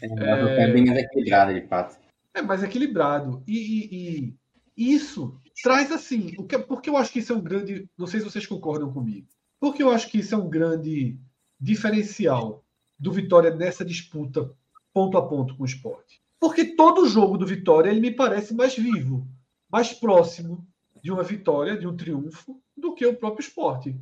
É, 0.00 0.62
é 0.64 0.72
bem 0.72 0.86
mais 0.86 0.98
equilibrado, 0.98 1.54
de 1.54 1.66
fato. 1.66 1.98
É 2.32 2.42
mais 2.42 2.62
equilibrado. 2.62 3.42
E, 3.46 3.58
e, 3.58 4.34
e, 4.76 4.94
isso 4.94 5.40
traz 5.62 5.90
assim. 5.92 6.34
O 6.38 6.44
que, 6.44 6.58
porque 6.58 6.88
eu 6.88 6.96
acho 6.96 7.12
que 7.12 7.18
isso 7.18 7.32
é 7.32 7.36
um 7.36 7.42
grande. 7.42 7.88
Não 7.96 8.06
sei 8.06 8.20
se 8.20 8.26
vocês 8.26 8.46
concordam 8.46 8.92
comigo. 8.92 9.26
Porque 9.60 9.82
eu 9.82 9.90
acho 9.90 10.10
que 10.10 10.18
isso 10.18 10.34
é 10.34 10.38
um 10.38 10.48
grande 10.48 11.18
diferencial 11.60 12.64
do 12.98 13.12
Vitória 13.12 13.54
nessa 13.54 13.84
disputa 13.84 14.50
ponto 14.92 15.18
a 15.18 15.26
ponto 15.26 15.56
com 15.56 15.62
o 15.62 15.66
esporte. 15.66 16.22
Porque 16.38 16.64
todo 16.76 17.08
jogo 17.08 17.36
do 17.36 17.46
Vitória 17.46 17.90
ele 17.90 18.00
me 18.00 18.10
parece 18.10 18.54
mais 18.54 18.76
vivo, 18.76 19.26
mais 19.70 19.92
próximo 19.92 20.66
de 21.02 21.10
uma 21.10 21.22
vitória, 21.22 21.76
de 21.76 21.86
um 21.86 21.96
triunfo, 21.96 22.60
do 22.76 22.94
que 22.94 23.04
o 23.04 23.16
próprio 23.16 23.44
esporte. 23.44 23.94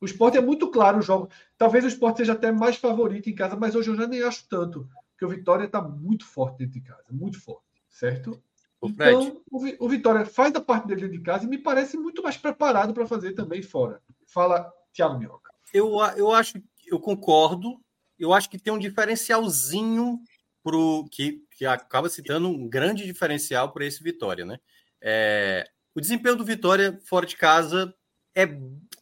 O 0.00 0.04
esporte 0.04 0.38
é 0.38 0.40
muito 0.40 0.70
claro 0.70 0.98
o 0.98 1.02
jogo. 1.02 1.28
Talvez 1.58 1.84
o 1.84 1.88
esporte 1.88 2.18
seja 2.18 2.32
até 2.32 2.50
mais 2.50 2.76
favorito 2.76 3.28
em 3.28 3.34
casa, 3.34 3.56
mas 3.56 3.74
hoje 3.74 3.90
eu 3.90 3.96
já 3.96 4.06
nem 4.06 4.22
acho 4.22 4.48
tanto. 4.48 4.88
Porque 5.10 5.24
o 5.24 5.28
Vitória 5.28 5.64
está 5.64 5.82
muito 5.82 6.24
forte 6.24 6.58
dentro 6.58 6.74
de 6.74 6.80
casa, 6.80 7.04
muito 7.10 7.38
forte, 7.40 7.66
certo? 7.90 8.42
O 8.80 8.88
então, 8.88 9.42
o, 9.50 9.88
Vitória 9.88 10.24
faz 10.24 10.54
a 10.54 10.60
parte 10.60 10.86
dele 10.86 11.02
dentro 11.02 11.18
de 11.18 11.22
casa 11.22 11.44
e 11.44 11.48
me 11.48 11.58
parece 11.58 11.98
muito 11.98 12.22
mais 12.22 12.38
preparado 12.38 12.94
para 12.94 13.06
fazer 13.06 13.34
também 13.34 13.60
fora. 13.60 14.00
Fala, 14.26 14.72
Thiago 14.94 15.18
Minhoca. 15.18 15.50
Eu, 15.74 15.98
eu 16.16 16.32
acho 16.32 16.58
eu 16.86 16.98
concordo. 16.98 17.80
Eu 18.18 18.32
acho 18.32 18.50
que 18.50 18.58
tem 18.58 18.72
um 18.72 18.78
diferencialzinho 18.78 20.20
pro 20.62 21.06
que, 21.10 21.42
que 21.52 21.64
acaba 21.64 22.08
se 22.08 22.22
dando 22.22 22.48
um 22.48 22.68
grande 22.68 23.04
diferencial 23.04 23.72
para 23.72 23.86
esse 23.86 24.02
Vitória, 24.02 24.44
né? 24.44 24.58
É, 25.00 25.66
o 25.94 26.00
desempenho 26.00 26.36
do 26.36 26.44
Vitória 26.44 26.98
fora 27.04 27.24
de 27.24 27.36
casa 27.36 27.94
é 28.34 28.46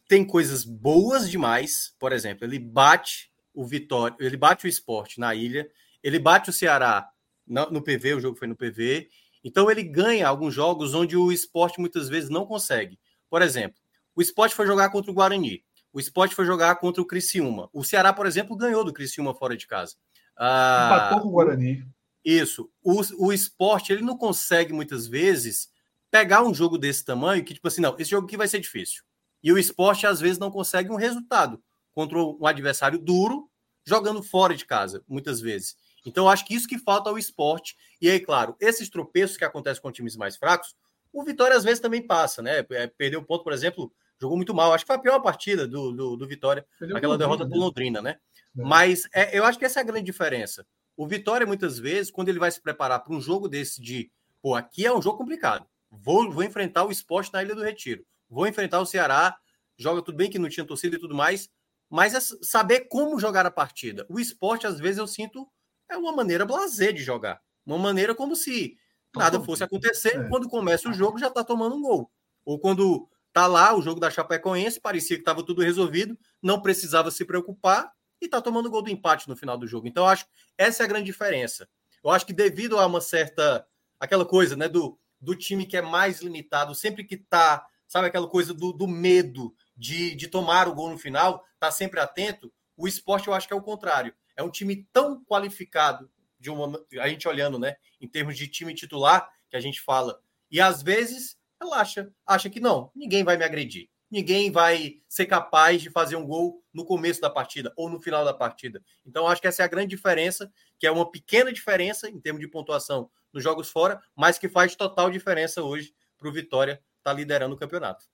tem 0.09 0.25
coisas 0.25 0.65
boas 0.65 1.29
demais. 1.29 1.93
Por 1.99 2.11
exemplo, 2.11 2.43
ele 2.43 2.57
bate 2.57 3.31
o 3.53 3.63
Vitória, 3.63 4.17
ele 4.19 4.35
bate 4.35 4.65
o 4.65 4.67
esporte 4.67 5.19
na 5.19 5.35
ilha, 5.35 5.69
ele 6.03 6.17
bate 6.17 6.49
o 6.49 6.53
Ceará 6.53 7.07
no, 7.47 7.81
PV, 7.81 8.15
o 8.15 8.19
jogo 8.19 8.37
foi 8.37 8.47
no 8.47 8.55
PV. 8.55 9.07
Então 9.43 9.69
ele 9.69 9.83
ganha 9.83 10.27
alguns 10.27 10.53
jogos 10.53 10.93
onde 10.95 11.15
o 11.15 11.31
esporte 11.31 11.79
muitas 11.79 12.09
vezes 12.09 12.29
não 12.29 12.45
consegue. 12.45 12.99
Por 13.29 13.41
exemplo, 13.41 13.79
o 14.15 14.21
esporte 14.21 14.55
foi 14.55 14.65
jogar 14.65 14.89
contra 14.89 15.11
o 15.11 15.13
Guarani. 15.13 15.63
O 15.93 15.99
esporte 15.99 16.35
foi 16.35 16.45
jogar 16.45 16.75
contra 16.77 17.01
o 17.01 17.05
Criciúma. 17.05 17.69
O 17.71 17.83
Ceará, 17.83 18.11
por 18.11 18.25
exemplo, 18.25 18.57
ganhou 18.57 18.83
do 18.83 18.93
Criciúma 18.93 19.35
fora 19.35 19.55
de 19.55 19.67
casa. 19.67 19.95
Ah, 20.35 20.89
Empatou 20.91 21.21
com 21.21 21.27
o 21.29 21.31
Guarani. 21.31 21.87
Isso. 22.25 22.69
O, 22.83 23.01
o 23.27 23.31
esporte, 23.31 23.93
ele 23.93 24.01
não 24.01 24.17
consegue, 24.17 24.73
muitas 24.73 25.07
vezes, 25.07 25.69
pegar 26.11 26.43
um 26.43 26.53
jogo 26.53 26.77
desse 26.77 27.05
tamanho 27.05 27.43
que, 27.43 27.53
tipo 27.53 27.67
assim, 27.67 27.81
não, 27.81 27.95
esse 27.97 28.09
jogo 28.09 28.27
aqui 28.27 28.37
vai 28.37 28.47
ser 28.47 28.59
difícil. 28.59 29.03
E 29.43 29.51
o 29.51 29.57
esporte, 29.57 30.05
às 30.05 30.19
vezes, 30.19 30.37
não 30.37 30.51
consegue 30.51 30.91
um 30.91 30.95
resultado 30.95 31.61
contra 31.93 32.17
um 32.17 32.45
adversário 32.45 32.99
duro, 32.99 33.49
jogando 33.85 34.21
fora 34.21 34.55
de 34.55 34.65
casa, 34.65 35.03
muitas 35.07 35.39
vezes. 35.41 35.75
Então, 36.05 36.25
eu 36.25 36.29
acho 36.29 36.45
que 36.45 36.53
isso 36.53 36.67
que 36.67 36.77
falta 36.77 37.09
ao 37.09 37.17
esporte. 37.17 37.75
E 38.01 38.09
aí, 38.09 38.19
claro, 38.19 38.55
esses 38.59 38.89
tropeços 38.89 39.37
que 39.37 39.45
acontecem 39.45 39.81
com 39.81 39.91
times 39.91 40.15
mais 40.15 40.37
fracos, 40.37 40.75
o 41.11 41.23
Vitória 41.23 41.55
às 41.55 41.63
vezes 41.63 41.79
também 41.79 42.05
passa, 42.05 42.41
né? 42.41 42.65
É, 42.69 42.87
perdeu 42.87 43.23
ponto, 43.23 43.43
por 43.43 43.53
exemplo, 43.53 43.91
jogou 44.19 44.37
muito 44.37 44.53
mal. 44.53 44.73
Acho 44.73 44.83
que 44.83 44.87
foi 44.87 44.95
a 44.95 44.99
pior 44.99 45.19
partida 45.19 45.67
do, 45.67 45.91
do, 45.91 46.15
do 46.15 46.27
Vitória, 46.27 46.65
Perdeu 46.77 46.97
aquela 46.97 47.17
derrota 47.17 47.45
do 47.45 47.57
Londrina, 47.57 48.01
né? 48.01 48.17
É. 48.57 48.63
Mas 48.63 49.07
é, 49.13 49.37
eu 49.37 49.43
acho 49.43 49.57
que 49.57 49.65
essa 49.65 49.79
é 49.79 49.81
a 49.81 49.85
grande 49.85 50.05
diferença. 50.05 50.65
O 50.95 51.07
Vitória, 51.07 51.47
muitas 51.47 51.79
vezes, 51.79 52.11
quando 52.11 52.29
ele 52.29 52.39
vai 52.39 52.51
se 52.51 52.61
preparar 52.61 53.03
para 53.03 53.13
um 53.13 53.21
jogo 53.21 53.47
desse 53.47 53.81
de, 53.81 54.11
pô, 54.41 54.55
aqui 54.55 54.85
é 54.85 54.93
um 54.93 55.01
jogo 55.01 55.17
complicado. 55.17 55.65
Vou, 55.89 56.29
vou 56.29 56.43
enfrentar 56.43 56.85
o 56.85 56.91
esporte 56.91 57.31
na 57.33 57.41
Ilha 57.41 57.55
do 57.55 57.63
Retiro. 57.63 58.05
Vou 58.29 58.47
enfrentar 58.47 58.79
o 58.79 58.85
Ceará. 58.85 59.37
Joga 59.77 60.01
tudo 60.01 60.17
bem 60.17 60.29
que 60.29 60.39
não 60.39 60.49
tinha 60.49 60.65
torcida 60.65 60.95
e 60.95 60.99
tudo 60.99 61.15
mais. 61.15 61.49
Mas 61.89 62.13
é 62.13 62.19
saber 62.41 62.81
como 62.81 63.19
jogar 63.19 63.45
a 63.45 63.51
partida. 63.51 64.05
O 64.09 64.19
esporte, 64.19 64.67
às 64.67 64.79
vezes, 64.79 64.97
eu 64.97 65.07
sinto 65.07 65.47
é 65.89 65.97
uma 65.97 66.11
maneira 66.11 66.45
blazer 66.45 66.93
de 66.93 67.01
jogar. 67.01 67.41
Uma 67.65 67.79
maneira 67.79 68.13
como 68.13 68.35
se 68.35 68.77
nada 69.15 69.41
fosse 69.41 69.63
acontecer. 69.63 70.15
É. 70.15 70.29
Quando 70.29 70.47
começa 70.47 70.87
o 70.87 70.93
jogo, 70.93 71.17
já 71.17 71.27
está 71.27 71.43
tomando 71.43 71.75
um 71.75 71.81
gol. 71.81 72.11
Ou 72.45 72.59
quando 72.59 73.09
Tá 73.31 73.45
lá 73.45 73.75
o 73.75 73.81
jogo 73.81 73.99
da 73.99 74.09
Chapecoense, 74.09 74.79
parecia 74.79 75.15
que 75.15 75.21
estava 75.21 75.45
tudo 75.45 75.61
resolvido, 75.61 76.17
não 76.41 76.61
precisava 76.61 77.11
se 77.11 77.23
preocupar 77.23 77.91
e 78.19 78.27
tá 78.27 78.41
tomando 78.41 78.69
gol 78.69 78.81
do 78.81 78.89
empate 78.89 79.29
no 79.29 79.35
final 79.35 79.57
do 79.57 79.67
jogo. 79.67 79.87
Então, 79.87 80.03
eu 80.03 80.09
acho 80.09 80.25
essa 80.57 80.83
é 80.83 80.85
a 80.85 80.87
grande 80.87 81.05
diferença. 81.05 81.67
Eu 82.03 82.09
acho 82.09 82.25
que 82.25 82.33
devido 82.33 82.79
a 82.79 82.85
uma 82.85 83.01
certa 83.01 83.65
aquela 83.99 84.25
coisa, 84.25 84.55
né, 84.55 84.67
do, 84.67 84.97
do 85.21 85.35
time 85.35 85.65
que 85.65 85.77
é 85.77 85.81
mais 85.81 86.21
limitado, 86.21 86.73
sempre 86.73 87.03
que 87.03 87.17
tá, 87.17 87.65
sabe 87.89 88.07
aquela 88.07 88.27
coisa 88.27 88.53
do, 88.53 88.71
do 88.71 88.87
medo 88.87 89.53
de, 89.75 90.15
de 90.15 90.27
tomar 90.27 90.67
o 90.67 90.75
gol 90.75 90.91
no 90.91 90.97
final, 90.97 91.43
tá 91.59 91.71
sempre 91.71 91.99
atento. 91.99 92.53
O 92.77 92.87
esporte 92.87 93.27
eu 93.27 93.33
acho 93.33 93.47
que 93.47 93.53
é 93.53 93.57
o 93.57 93.61
contrário. 93.61 94.13
É 94.37 94.43
um 94.43 94.51
time 94.51 94.87
tão 94.93 95.21
qualificado 95.25 96.09
de 96.39 96.49
uma 96.49 96.81
a 97.01 97.09
gente 97.09 97.27
olhando, 97.27 97.59
né, 97.59 97.75
em 97.99 98.07
termos 98.07 98.37
de 98.37 98.47
time 98.47 98.73
titular 98.73 99.29
que 99.49 99.57
a 99.57 99.59
gente 99.59 99.81
fala. 99.81 100.21
E 100.49 100.61
às 100.61 100.81
vezes 100.81 101.37
relaxa, 101.59 102.09
acha 102.25 102.49
que 102.49 102.59
não, 102.59 102.89
ninguém 102.95 103.23
vai 103.23 103.35
me 103.35 103.43
agredir, 103.43 103.89
ninguém 104.09 104.49
vai 104.49 105.01
ser 105.09 105.25
capaz 105.25 105.81
de 105.81 105.89
fazer 105.89 106.15
um 106.15 106.25
gol 106.25 106.63
no 106.73 106.85
começo 106.85 107.19
da 107.19 107.29
partida 107.29 107.73
ou 107.75 107.89
no 107.89 107.99
final 107.99 108.23
da 108.23 108.33
partida. 108.33 108.81
Então, 109.05 109.27
acho 109.27 109.41
que 109.41 109.47
essa 109.47 109.63
é 109.63 109.65
a 109.65 109.69
grande 109.69 109.89
diferença, 109.95 110.49
que 110.79 110.87
é 110.87 110.91
uma 110.91 111.09
pequena 111.09 111.51
diferença 111.51 112.09
em 112.09 112.19
termos 112.19 112.39
de 112.39 112.47
pontuação 112.47 113.11
nos 113.33 113.43
jogos 113.43 113.69
fora, 113.69 114.01
mas 114.15 114.39
que 114.39 114.47
faz 114.47 114.75
total 114.75 115.11
diferença 115.11 115.61
hoje 115.61 115.93
para 116.17 116.29
o 116.29 116.31
Vitória 116.31 116.81
estar 116.99 117.11
tá 117.11 117.13
liderando 117.13 117.55
o 117.55 117.57
campeonato. 117.57 118.05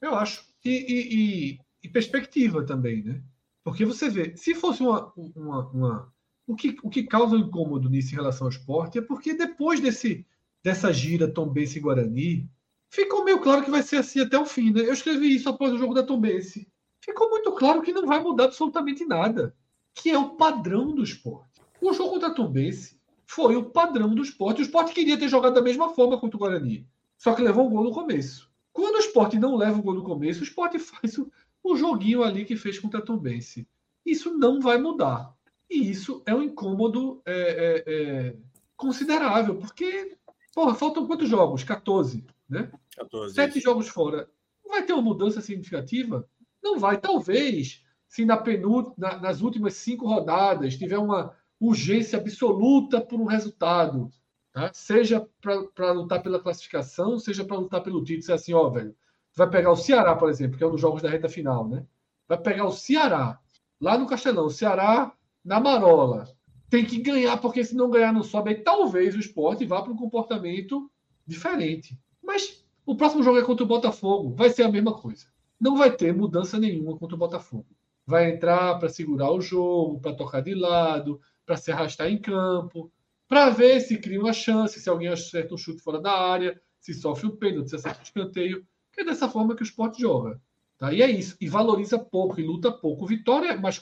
Eu 0.00 0.14
acho. 0.14 0.44
E, 0.64 0.70
e, 0.70 1.14
e, 1.14 1.60
e, 1.84 1.88
perspectiva 1.88 2.64
também, 2.64 3.02
né? 3.02 3.22
Porque 3.64 3.84
você 3.84 4.08
vê, 4.08 4.36
se 4.36 4.54
fosse 4.54 4.82
uma. 4.82 5.12
uma, 5.16 5.68
uma 5.70 6.12
o, 6.46 6.54
que, 6.54 6.76
o 6.82 6.90
que 6.90 7.04
causa 7.04 7.36
um 7.36 7.40
incômodo 7.40 7.88
nisso 7.88 8.12
em 8.12 8.16
relação 8.16 8.46
ao 8.46 8.50
esporte 8.50 8.98
é 8.98 9.02
porque 9.02 9.34
depois 9.34 9.80
desse, 9.80 10.26
dessa 10.62 10.92
gira 10.92 11.32
Tombense 11.32 11.78
e 11.78 11.80
Guarani, 11.80 12.50
ficou 12.90 13.24
meio 13.24 13.40
claro 13.40 13.62
que 13.62 13.70
vai 13.70 13.82
ser 13.82 13.96
assim 13.98 14.20
até 14.20 14.38
o 14.38 14.44
fim, 14.44 14.72
né? 14.72 14.80
Eu 14.80 14.92
escrevi 14.92 15.34
isso 15.34 15.48
após 15.48 15.72
o 15.72 15.78
jogo 15.78 15.94
da 15.94 16.02
Tombense. 16.02 16.68
Ficou 17.00 17.30
muito 17.30 17.52
claro 17.52 17.80
que 17.82 17.92
não 17.92 18.06
vai 18.06 18.20
mudar 18.20 18.44
absolutamente 18.44 19.04
nada, 19.06 19.54
que 19.94 20.10
é 20.10 20.18
o 20.18 20.30
padrão 20.36 20.94
do 20.94 21.02
esporte. 21.02 21.60
O 21.80 21.92
jogo 21.92 22.18
da 22.18 22.30
Tombense 22.30 23.00
foi 23.26 23.56
o 23.56 23.70
padrão 23.70 24.14
do 24.14 24.22
esporte. 24.22 24.60
O 24.60 24.62
esporte 24.62 24.92
queria 24.92 25.18
ter 25.18 25.28
jogado 25.28 25.54
da 25.54 25.62
mesma 25.62 25.90
forma 25.90 26.18
contra 26.18 26.36
o 26.36 26.40
Guarani, 26.40 26.86
só 27.20 27.34
que 27.34 27.42
levou 27.42 27.66
um 27.66 27.70
gol 27.70 27.84
no 27.84 27.92
começo. 27.92 28.50
Quando 28.72 28.96
o 28.96 29.00
esporte 29.00 29.38
não 29.38 29.54
leva 29.54 29.78
o 29.78 29.82
gol 29.82 29.92
no 29.92 30.02
começo, 30.02 30.40
o 30.40 30.44
esporte 30.44 30.78
faz 30.80 31.18
o, 31.18 31.30
o 31.62 31.76
joguinho 31.76 32.24
ali 32.24 32.46
que 32.46 32.56
fez 32.56 32.78
contra 32.78 33.00
a 33.00 33.02
Tombense. 33.02 33.68
Isso 34.06 34.36
não 34.38 34.58
vai 34.58 34.78
mudar. 34.78 35.36
E 35.68 35.90
isso 35.90 36.22
é 36.24 36.34
um 36.34 36.42
incômodo 36.42 37.20
é, 37.26 37.34
é, 37.34 37.84
é, 37.86 38.36
considerável, 38.74 39.56
porque, 39.56 40.16
porra, 40.54 40.74
faltam 40.74 41.06
quantos 41.06 41.28
jogos? 41.28 41.62
14 41.62 42.24
né? 42.48 42.70
14, 42.96 43.34
Sete 43.34 43.60
jogos 43.60 43.88
fora. 43.88 44.28
Não 44.64 44.72
vai 44.72 44.82
ter 44.82 44.94
uma 44.94 45.02
mudança 45.02 45.42
significativa? 45.42 46.26
Não 46.62 46.78
vai. 46.78 46.98
Talvez, 46.98 47.84
se 48.08 48.24
na 48.24 48.36
penúltima, 48.38 48.94
na, 48.96 49.18
nas 49.18 49.42
últimas 49.42 49.74
cinco 49.74 50.06
rodadas 50.06 50.76
tiver 50.76 50.98
uma 50.98 51.36
urgência 51.60 52.18
absoluta 52.18 53.00
por 53.00 53.20
um 53.20 53.26
resultado, 53.26 54.10
tá? 54.52 54.70
seja 54.72 55.26
para 55.40 55.92
lutar 55.92 56.22
pela 56.22 56.40
classificação, 56.40 57.18
seja 57.18 57.44
para 57.44 57.56
lutar 57.56 57.82
pelo 57.82 58.02
título. 58.02 58.22
Se 58.22 58.32
é 58.32 58.34
assim, 58.34 58.52
ó, 58.52 58.68
velho, 58.68 58.94
vai 59.34 59.48
pegar 59.48 59.70
o 59.70 59.76
Ceará, 59.76 60.14
por 60.14 60.28
exemplo, 60.28 60.58
que 60.58 60.64
é 60.64 60.66
um 60.66 60.72
dos 60.72 60.80
jogos 60.80 61.02
da 61.02 61.08
reta 61.08 61.28
final, 61.28 61.68
né? 61.68 61.84
Vai 62.28 62.38
pegar 62.38 62.64
o 62.64 62.72
Ceará, 62.72 63.38
lá 63.80 63.98
no 63.98 64.06
Castelão, 64.06 64.46
o 64.46 64.50
Ceará 64.50 65.12
na 65.44 65.58
Marola. 65.58 66.28
Tem 66.68 66.84
que 66.84 66.98
ganhar, 66.98 67.36
porque 67.38 67.64
se 67.64 67.74
não 67.74 67.90
ganhar 67.90 68.12
não 68.12 68.22
sobe. 68.22 68.50
Aí 68.50 68.56
talvez 68.62 69.16
o 69.16 69.20
esporte 69.20 69.66
vá 69.66 69.82
para 69.82 69.92
um 69.92 69.96
comportamento 69.96 70.90
diferente. 71.26 71.98
Mas 72.22 72.64
o 72.86 72.94
próximo 72.96 73.22
jogo 73.22 73.38
é 73.38 73.42
contra 73.42 73.64
o 73.64 73.68
Botafogo. 73.68 74.34
Vai 74.34 74.50
ser 74.50 74.62
a 74.62 74.70
mesma 74.70 74.94
coisa. 74.94 75.26
não 75.60 75.76
vai 75.76 75.94
ter 75.94 76.14
mudança 76.14 76.58
nenhuma 76.58 76.96
contra 76.96 77.16
o 77.16 77.18
Botafogo. 77.18 77.66
Vai 78.06 78.30
entrar 78.30 78.78
para 78.78 78.88
segurar 78.88 79.30
o 79.30 79.40
jogo, 79.40 80.00
para 80.00 80.14
tocar 80.14 80.40
de 80.40 80.54
lado, 80.54 81.20
para 81.44 81.56
se 81.56 81.70
arrastar 81.70 82.08
em 82.08 82.18
campo, 82.18 82.90
para 83.30 83.48
ver 83.48 83.80
se 83.80 83.96
cria 83.96 84.18
uma 84.18 84.32
chance, 84.32 84.80
se 84.80 84.90
alguém 84.90 85.06
acerta 85.06 85.54
um 85.54 85.56
chute 85.56 85.80
fora 85.80 86.00
da 86.00 86.10
área, 86.10 86.60
se 86.80 86.92
sofre 86.92 87.28
o 87.28 87.30
um 87.30 87.36
pênalti, 87.36 87.70
se 87.70 87.76
acerta 87.76 87.98
o 87.98 88.00
um 88.00 88.02
escanteio. 88.02 88.66
Que 88.92 89.02
é 89.02 89.04
dessa 89.04 89.28
forma 89.28 89.54
que 89.54 89.62
o 89.62 89.64
esporte 89.64 90.00
joga. 90.00 90.42
Tá? 90.76 90.92
E 90.92 91.00
é 91.00 91.08
isso. 91.08 91.36
E 91.40 91.48
valoriza 91.48 91.96
pouco, 91.96 92.40
e 92.40 92.44
luta 92.44 92.72
pouco. 92.72 93.04
O 93.04 93.06
Vitória 93.06 93.52
é 93.52 93.56
mais, 93.56 93.80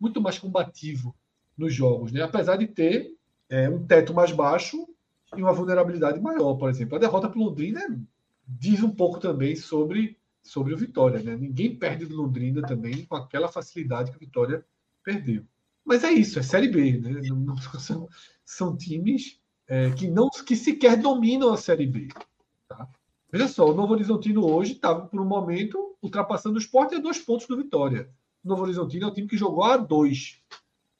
muito 0.00 0.18
mais 0.18 0.38
combativo 0.38 1.14
nos 1.58 1.74
jogos, 1.74 2.10
né? 2.10 2.22
apesar 2.22 2.56
de 2.56 2.66
ter 2.68 3.14
é, 3.50 3.68
um 3.68 3.86
teto 3.86 4.14
mais 4.14 4.32
baixo 4.32 4.88
e 5.36 5.42
uma 5.42 5.52
vulnerabilidade 5.52 6.18
maior, 6.18 6.54
por 6.54 6.70
exemplo. 6.70 6.96
A 6.96 6.98
derrota 6.98 7.28
para 7.28 7.38
o 7.38 7.44
Londrina 7.44 7.82
diz 8.48 8.82
um 8.82 8.90
pouco 8.90 9.20
também 9.20 9.56
sobre, 9.56 10.16
sobre 10.42 10.72
o 10.72 10.76
Vitória. 10.78 11.22
Né? 11.22 11.36
Ninguém 11.36 11.76
perde 11.76 12.06
do 12.06 12.16
Londrina 12.16 12.62
também 12.62 13.04
com 13.04 13.14
aquela 13.14 13.48
facilidade 13.48 14.10
que 14.10 14.16
o 14.16 14.20
Vitória 14.20 14.64
perdeu. 15.04 15.44
Mas 15.86 16.02
é 16.02 16.12
isso, 16.12 16.40
é 16.40 16.42
Série 16.42 16.68
B. 16.68 16.98
Né? 16.98 17.20
São, 17.78 18.08
são 18.44 18.76
times 18.76 19.38
é, 19.68 19.90
que, 19.90 20.08
não, 20.08 20.28
que 20.28 20.56
sequer 20.56 20.96
dominam 20.96 21.52
a 21.52 21.56
Série 21.56 21.86
B. 21.86 22.08
Tá? 22.68 22.88
Veja 23.30 23.46
só, 23.46 23.70
o 23.70 23.74
Novo 23.74 23.92
Horizontino 23.92 24.44
hoje 24.44 24.72
estava, 24.72 25.06
por 25.06 25.20
um 25.20 25.24
momento, 25.24 25.96
ultrapassando 26.02 26.56
o 26.56 26.60
esporte 26.60 26.96
a 26.96 26.98
dois 26.98 27.18
pontos 27.18 27.46
do 27.46 27.56
Vitória. 27.56 28.10
O 28.44 28.48
Novo 28.48 28.62
Horizontino 28.62 29.04
é 29.04 29.08
um 29.08 29.14
time 29.14 29.28
que 29.28 29.36
jogou 29.36 29.64
a 29.64 29.76
dois 29.76 30.40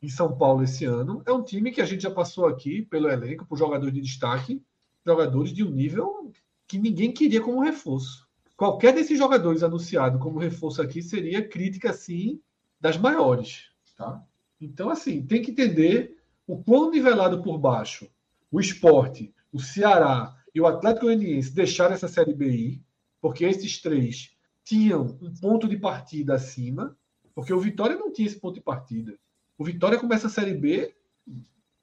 em 0.00 0.08
São 0.08 0.36
Paulo 0.36 0.62
esse 0.62 0.84
ano. 0.84 1.22
É 1.26 1.32
um 1.32 1.42
time 1.42 1.72
que 1.72 1.80
a 1.80 1.84
gente 1.84 2.02
já 2.02 2.10
passou 2.10 2.46
aqui 2.46 2.82
pelo 2.82 3.08
elenco, 3.08 3.44
por 3.44 3.58
jogadores 3.58 3.94
de 3.94 4.00
destaque, 4.00 4.62
jogadores 5.04 5.52
de 5.52 5.64
um 5.64 5.70
nível 5.70 6.32
que 6.66 6.78
ninguém 6.78 7.12
queria 7.12 7.40
como 7.40 7.62
reforço. 7.62 8.26
Qualquer 8.56 8.94
desses 8.94 9.18
jogadores 9.18 9.62
anunciado 9.62 10.18
como 10.18 10.38
reforço 10.38 10.80
aqui 10.80 11.02
seria 11.02 11.46
crítica, 11.46 11.90
assim, 11.90 12.40
das 12.80 12.96
maiores. 12.96 13.70
Tá? 13.96 14.24
Então, 14.60 14.90
assim, 14.90 15.24
tem 15.24 15.42
que 15.42 15.50
entender 15.50 16.16
o 16.46 16.62
quão 16.62 16.90
nivelado 16.90 17.42
por 17.42 17.58
baixo 17.58 18.08
o 18.50 18.60
esporte, 18.60 19.34
o 19.52 19.58
Ceará 19.58 20.36
e 20.54 20.60
o 20.60 20.66
Atlético 20.66 21.06
Goianiense 21.06 21.52
deixaram 21.52 21.94
essa 21.94 22.08
Série 22.08 22.32
BI, 22.32 22.82
porque 23.20 23.44
esses 23.44 23.80
três 23.80 24.34
tinham 24.64 25.18
um 25.20 25.34
ponto 25.34 25.68
de 25.68 25.76
partida 25.76 26.34
acima, 26.34 26.96
porque 27.34 27.52
o 27.52 27.60
Vitória 27.60 27.96
não 27.96 28.12
tinha 28.12 28.26
esse 28.26 28.40
ponto 28.40 28.54
de 28.54 28.60
partida. 28.60 29.18
O 29.58 29.64
Vitória 29.64 29.98
começa 29.98 30.26
a 30.26 30.30
Série 30.30 30.54
B 30.54 30.94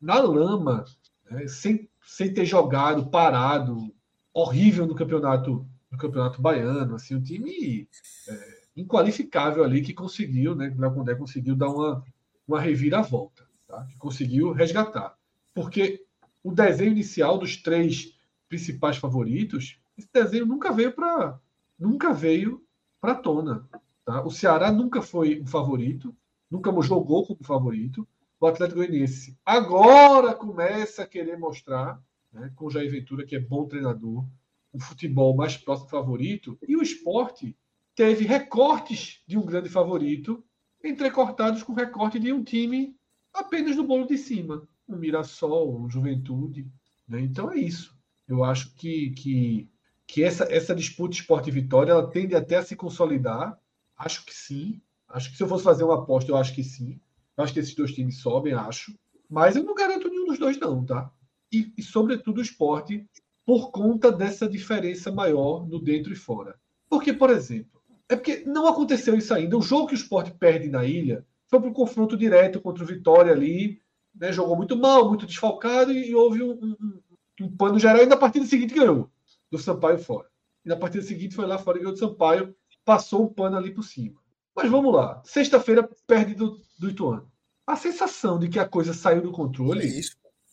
na 0.01 0.19
lama, 0.19 0.85
né? 1.29 1.47
sem, 1.47 1.89
sem 2.05 2.33
ter 2.33 2.45
jogado, 2.45 3.09
parado, 3.09 3.93
horrível 4.33 4.85
no 4.87 4.95
campeonato 4.95 5.67
no 5.93 5.99
campeonato 5.99 6.41
baiano, 6.41 6.95
assim, 6.95 7.13
um 7.13 7.21
time 7.21 7.87
é, 8.27 8.61
inqualificável 8.75 9.63
ali 9.63 9.83
que 9.83 9.93
conseguiu, 9.93 10.55
né? 10.55 10.73
O 10.75 10.81
Léo 10.81 10.93
Condé 10.95 11.13
conseguiu 11.13 11.55
dar 11.55 11.69
uma, 11.69 12.03
uma 12.47 12.59
reviravolta, 12.59 13.47
tá? 13.67 13.85
que 13.85 13.97
conseguiu 13.97 14.51
resgatar. 14.51 15.17
Porque 15.53 16.05
o 16.43 16.51
desenho 16.51 16.91
inicial 16.91 17.37
dos 17.37 17.57
três 17.57 18.19
principais 18.49 18.97
favoritos, 18.97 19.79
esse 19.97 20.09
desenho 20.11 20.45
nunca 20.45 20.71
veio 20.71 20.91
para 20.91 21.39
nunca 21.79 22.13
veio 22.13 22.63
para 23.01 23.15
tona. 23.15 23.67
Tá? 24.05 24.23
O 24.23 24.31
Ceará 24.31 24.71
nunca 24.71 25.01
foi 25.01 25.41
um 25.41 25.47
favorito, 25.47 26.15
nunca 26.49 26.71
jogou 26.81 27.25
como 27.25 27.43
favorito. 27.43 28.07
O 28.39 28.47
Atlético 28.47 28.79
Goianiense 28.79 29.37
agora 29.45 30.33
começa 30.33 31.03
a 31.03 31.07
querer 31.07 31.37
mostrar, 31.37 32.01
né, 32.31 32.51
com 32.55 32.65
o 32.65 32.69
Jair 32.69 32.91
Ventura, 32.91 33.25
que 33.25 33.35
é 33.35 33.39
bom 33.39 33.65
treinador, 33.65 34.25
o 34.71 34.79
futebol 34.79 35.35
mais 35.35 35.55
próximo 35.55 35.89
favorito. 35.89 36.57
E 36.67 36.75
o 36.75 36.81
esporte 36.81 37.55
teve 37.95 38.25
recortes 38.25 39.21
de 39.25 39.37
um 39.37 39.45
grande 39.45 39.69
favorito, 39.69 40.43
entrecortados 40.83 41.63
com 41.63 41.73
recorte 41.73 42.19
de 42.19 42.33
um 42.33 42.43
time 42.43 42.95
apenas 43.33 43.75
no 43.75 43.83
bolo 43.83 44.05
de 44.05 44.17
cima. 44.17 44.67
Um 44.87 44.97
Mirassol, 44.97 45.79
um 45.79 45.89
Juventude. 45.89 46.67
Né? 47.07 47.21
Então 47.21 47.51
é 47.51 47.57
isso. 47.57 47.97
Eu 48.27 48.43
acho 48.43 48.73
que, 48.75 49.11
que, 49.11 49.69
que 50.05 50.23
essa, 50.23 50.43
essa 50.51 50.75
disputa 50.75 51.15
esporte-vitória 51.15 51.91
ela 51.91 52.09
tende 52.09 52.35
até 52.35 52.57
a 52.57 52.63
se 52.63 52.75
consolidar. 52.75 53.57
Acho 53.97 54.25
que 54.25 54.33
sim. 54.33 54.81
Acho 55.07 55.31
que 55.31 55.37
se 55.37 55.43
eu 55.43 55.47
fosse 55.47 55.63
fazer 55.63 55.83
uma 55.83 56.01
aposta, 56.01 56.31
eu 56.31 56.37
acho 56.37 56.53
que 56.53 56.63
sim. 56.63 56.99
Eu 57.37 57.43
acho 57.43 57.53
que 57.53 57.59
esses 57.59 57.75
dois 57.75 57.93
times 57.93 58.19
sobem, 58.19 58.53
acho. 58.53 58.97
Mas 59.29 59.55
eu 59.55 59.63
não 59.63 59.73
garanto 59.73 60.09
nenhum 60.09 60.25
dos 60.25 60.39
dois, 60.39 60.59
não, 60.59 60.85
tá? 60.85 61.11
E, 61.51 61.71
e 61.77 61.83
sobretudo, 61.83 62.39
o 62.39 62.41
esporte, 62.41 63.07
por 63.45 63.71
conta 63.71 64.11
dessa 64.11 64.47
diferença 64.47 65.11
maior 65.11 65.67
no 65.67 65.79
dentro 65.79 66.13
e 66.13 66.15
fora. 66.15 66.59
Porque, 66.89 67.13
por 67.13 67.29
exemplo, 67.29 67.81
é 68.09 68.15
porque 68.15 68.43
não 68.45 68.67
aconteceu 68.67 69.15
isso 69.15 69.33
ainda. 69.33 69.57
O 69.57 69.61
jogo 69.61 69.87
que 69.87 69.93
o 69.93 69.95
esporte 69.95 70.31
perde 70.31 70.67
na 70.67 70.85
ilha 70.85 71.25
foi 71.47 71.59
para 71.59 71.69
o 71.69 71.73
confronto 71.73 72.17
direto 72.17 72.61
contra 72.61 72.83
o 72.83 72.87
Vitória 72.87 73.31
ali. 73.31 73.81
Né? 74.13 74.31
Jogou 74.31 74.55
muito 74.55 74.75
mal, 74.75 75.07
muito 75.07 75.25
desfalcado 75.25 75.91
e, 75.91 76.09
e 76.09 76.15
houve 76.15 76.41
um, 76.41 76.51
um, 76.51 77.01
um, 77.41 77.55
pano 77.55 77.79
geral. 77.79 78.03
E 78.03 78.05
na 78.05 78.17
partida 78.17 78.45
seguinte 78.45 78.73
ganhou 78.73 79.09
do 79.51 79.57
Sampaio 79.57 79.99
fora. 79.99 80.27
E 80.65 80.69
na 80.69 80.75
partida 80.75 81.03
seguinte 81.03 81.35
foi 81.35 81.45
lá 81.45 81.57
fora 81.57 81.77
e 81.77 81.81
ganhou 81.81 81.93
do 81.93 81.99
Sampaio. 81.99 82.55
Passou 82.85 83.23
o 83.23 83.33
pano 83.33 83.57
ali 83.57 83.71
por 83.71 83.83
cima. 83.83 84.19
Mas 84.55 84.69
vamos 84.69 84.93
lá. 84.93 85.21
Sexta-feira 85.23 85.89
perde 86.05 86.35
do, 86.35 86.59
do 86.77 86.89
Ituano. 86.89 87.31
A 87.65 87.75
sensação 87.75 88.37
de 88.37 88.49
que 88.49 88.59
a 88.59 88.67
coisa 88.67 88.93
saiu 88.93 89.21
do 89.21 89.31
controle 89.31 89.87
é 89.87 90.01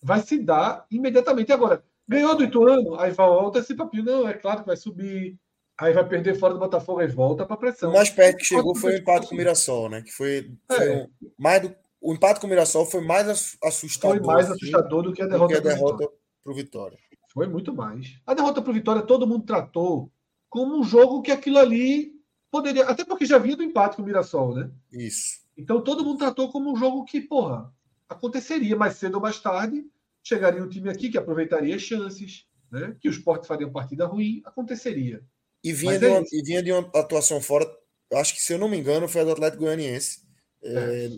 vai 0.03 0.21
se 0.21 0.39
dar 0.39 0.87
imediatamente. 0.91 1.53
Agora, 1.53 1.85
ganhou 2.09 2.37
do 2.37 2.45
Ituano, 2.45 2.99
aí 2.99 3.11
volta 3.11 3.59
esse 3.59 3.75
papinho. 3.75 4.05
Não, 4.05 4.29
é 4.29 4.35
claro 4.35 4.61
que 4.61 4.67
vai 4.67 4.77
subir. 4.77 5.37
Aí 5.81 5.95
vai 5.95 6.07
perder 6.07 6.39
fora 6.39 6.53
do 6.53 6.61
Botafogo 6.61 7.01
e 7.01 7.07
volta 7.07 7.47
para 7.47 7.57
pressão. 7.57 7.91
O 7.91 7.95
mais 7.95 8.11
perto 8.11 8.37
que 8.37 8.45
chegou 8.45 8.75
foi 8.75 8.93
o 8.93 8.97
empate 8.99 9.27
com 9.27 9.35
o 9.35 9.39
Mirassol, 9.39 9.89
né? 9.89 10.03
Que 10.03 10.13
foi, 10.13 10.53
foi 10.71 10.87
é. 10.87 10.97
um, 11.03 11.09
mais 11.39 11.63
do, 11.63 11.75
o 12.03 12.13
empate 12.13 12.39
com 12.39 12.47
o 12.47 12.51
Mirassol 12.51 12.85
foi 12.85 13.01
mais 13.01 13.57
assustador. 13.65 14.19
Foi 14.19 14.27
mais 14.27 14.51
assustador 14.51 15.03
do 15.03 15.13
que 15.15 15.23
a 15.23 15.27
derrota, 15.27 15.63
para 16.43 16.53
o 16.53 16.55
Vitória. 16.55 16.99
Foi 17.33 17.47
muito 17.47 17.75
mais. 17.75 18.21
A 18.27 18.35
derrota 18.35 18.61
para 18.61 18.71
o 18.71 18.75
Vitória 18.75 19.01
todo 19.01 19.27
mundo 19.27 19.47
tratou 19.47 20.13
como 20.51 20.79
um 20.79 20.83
jogo 20.83 21.23
que 21.23 21.31
aquilo 21.31 21.59
ali 21.59 22.13
poderia. 22.51 22.85
Até 22.85 23.03
porque 23.03 23.25
já 23.25 23.39
vinha 23.39 23.57
do 23.57 23.63
empate 23.63 23.97
com 23.97 24.03
o 24.03 24.05
Mirassol, 24.05 24.55
né? 24.55 24.71
Isso. 24.93 25.41
Então 25.57 25.81
todo 25.81 26.05
mundo 26.05 26.19
tratou 26.19 26.53
como 26.53 26.71
um 26.71 26.77
jogo 26.77 27.07
que, 27.07 27.23
porra, 27.23 27.73
aconteceria 28.07 28.77
mais 28.77 28.97
cedo 28.97 29.15
ou 29.15 29.21
mais 29.21 29.41
tarde. 29.41 29.83
Chegaria 30.23 30.63
um 30.63 30.69
time 30.69 30.91
aqui 30.91 31.09
que 31.09 31.17
aproveitaria 31.17 31.75
as 31.75 31.81
chances, 31.81 32.47
né? 32.71 32.95
Que 33.01 33.09
o 33.09 33.11
esporte 33.11 33.47
faria 33.47 33.67
uma 33.67 33.73
partida 33.73 34.05
ruim, 34.07 34.43
aconteceria. 34.45 35.25
E 35.63 35.73
vinha, 35.73 35.99
de 35.99 36.07
é 36.07 36.11
uma, 36.11 36.25
e 36.33 36.43
vinha 36.43 36.63
de 36.63 36.73
uma 36.73 36.91
atuação 36.95 37.41
fora, 37.41 37.71
acho 38.15 38.35
que 38.35 38.43
se 38.43 38.53
eu 38.53 38.59
não 38.59 38.69
me 38.69 38.79
engano, 38.79 39.09
foi 39.09 39.21
a 39.21 39.25
do 39.25 39.33
Atlético 39.33 39.65
Goianiense. 39.65 40.21
É. 40.63 40.73
É, 40.73 41.11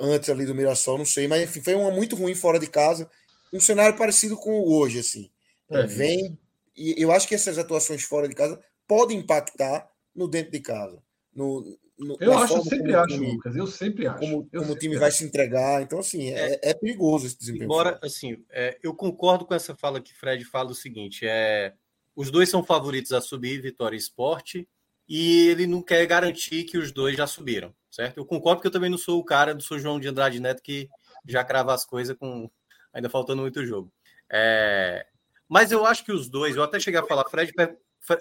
antes 0.00 0.28
ali 0.28 0.46
do 0.46 0.54
Mirassol, 0.54 0.98
não 0.98 1.04
sei, 1.04 1.26
mas 1.26 1.42
enfim, 1.42 1.60
foi 1.60 1.74
uma 1.74 1.90
muito 1.90 2.14
ruim 2.16 2.34
fora 2.34 2.58
de 2.58 2.68
casa. 2.68 3.10
Um 3.52 3.60
cenário 3.60 3.96
parecido 3.96 4.36
com 4.36 4.50
o 4.50 4.72
hoje, 4.76 4.98
assim. 4.98 5.30
É. 5.70 5.86
Vem. 5.86 6.38
E 6.76 6.94
eu 7.00 7.12
acho 7.12 7.26
que 7.26 7.34
essas 7.34 7.58
atuações 7.58 8.02
fora 8.02 8.28
de 8.28 8.34
casa 8.34 8.60
podem 8.86 9.18
impactar 9.18 9.88
no 10.14 10.28
dentro 10.28 10.52
de 10.52 10.60
casa. 10.60 11.02
No, 11.34 11.62
no, 11.98 12.16
eu 12.20 12.36
acho, 12.36 12.56
eu 12.56 12.64
sempre 12.64 12.94
acho, 12.94 13.14
time, 13.14 13.32
Lucas. 13.32 13.56
Eu 13.56 13.66
sempre 13.66 14.06
acho. 14.06 14.18
Como, 14.18 14.48
como 14.48 14.72
o 14.72 14.78
time 14.78 14.94
acho. 14.94 15.00
vai 15.00 15.10
se 15.12 15.24
entregar. 15.24 15.82
Então, 15.82 15.98
assim, 16.00 16.30
é, 16.30 16.54
é, 16.54 16.70
é 16.70 16.74
perigoso 16.74 17.26
esse 17.26 17.38
desempenho. 17.38 17.64
Embora, 17.64 17.98
assim, 18.02 18.44
é, 18.50 18.76
eu 18.82 18.94
concordo 18.94 19.46
com 19.46 19.54
essa 19.54 19.74
fala 19.76 20.00
que 20.00 20.14
Fred 20.14 20.44
fala 20.44 20.70
o 20.70 20.74
seguinte: 20.74 21.24
é, 21.24 21.72
os 22.16 22.30
dois 22.30 22.48
são 22.48 22.62
favoritos 22.62 23.12
a 23.12 23.20
subir, 23.20 23.60
Vitória 23.60 23.96
e 23.96 23.98
Esporte, 23.98 24.68
e 25.08 25.48
ele 25.48 25.66
não 25.66 25.82
quer 25.82 26.06
garantir 26.06 26.64
que 26.64 26.78
os 26.78 26.92
dois 26.92 27.16
já 27.16 27.26
subiram, 27.26 27.74
certo? 27.90 28.18
Eu 28.18 28.24
concordo 28.24 28.58
porque 28.58 28.68
eu 28.68 28.72
também 28.72 28.90
não 28.90 28.98
sou 28.98 29.20
o 29.20 29.24
cara 29.24 29.54
do 29.54 29.62
São 29.62 29.78
João 29.78 30.00
de 30.00 30.08
Andrade 30.08 30.40
Neto 30.40 30.62
que 30.62 30.88
já 31.26 31.44
crava 31.44 31.74
as 31.74 31.84
coisas 31.84 32.16
com 32.16 32.50
ainda 32.92 33.10
faltando 33.10 33.42
muito 33.42 33.64
jogo. 33.66 33.92
É, 34.30 35.06
mas 35.48 35.72
eu 35.72 35.84
acho 35.84 36.04
que 36.04 36.12
os 36.12 36.28
dois, 36.28 36.56
eu 36.56 36.62
até 36.62 36.80
cheguei 36.80 37.00
a 37.00 37.06
falar, 37.06 37.24
Fred 37.28 37.52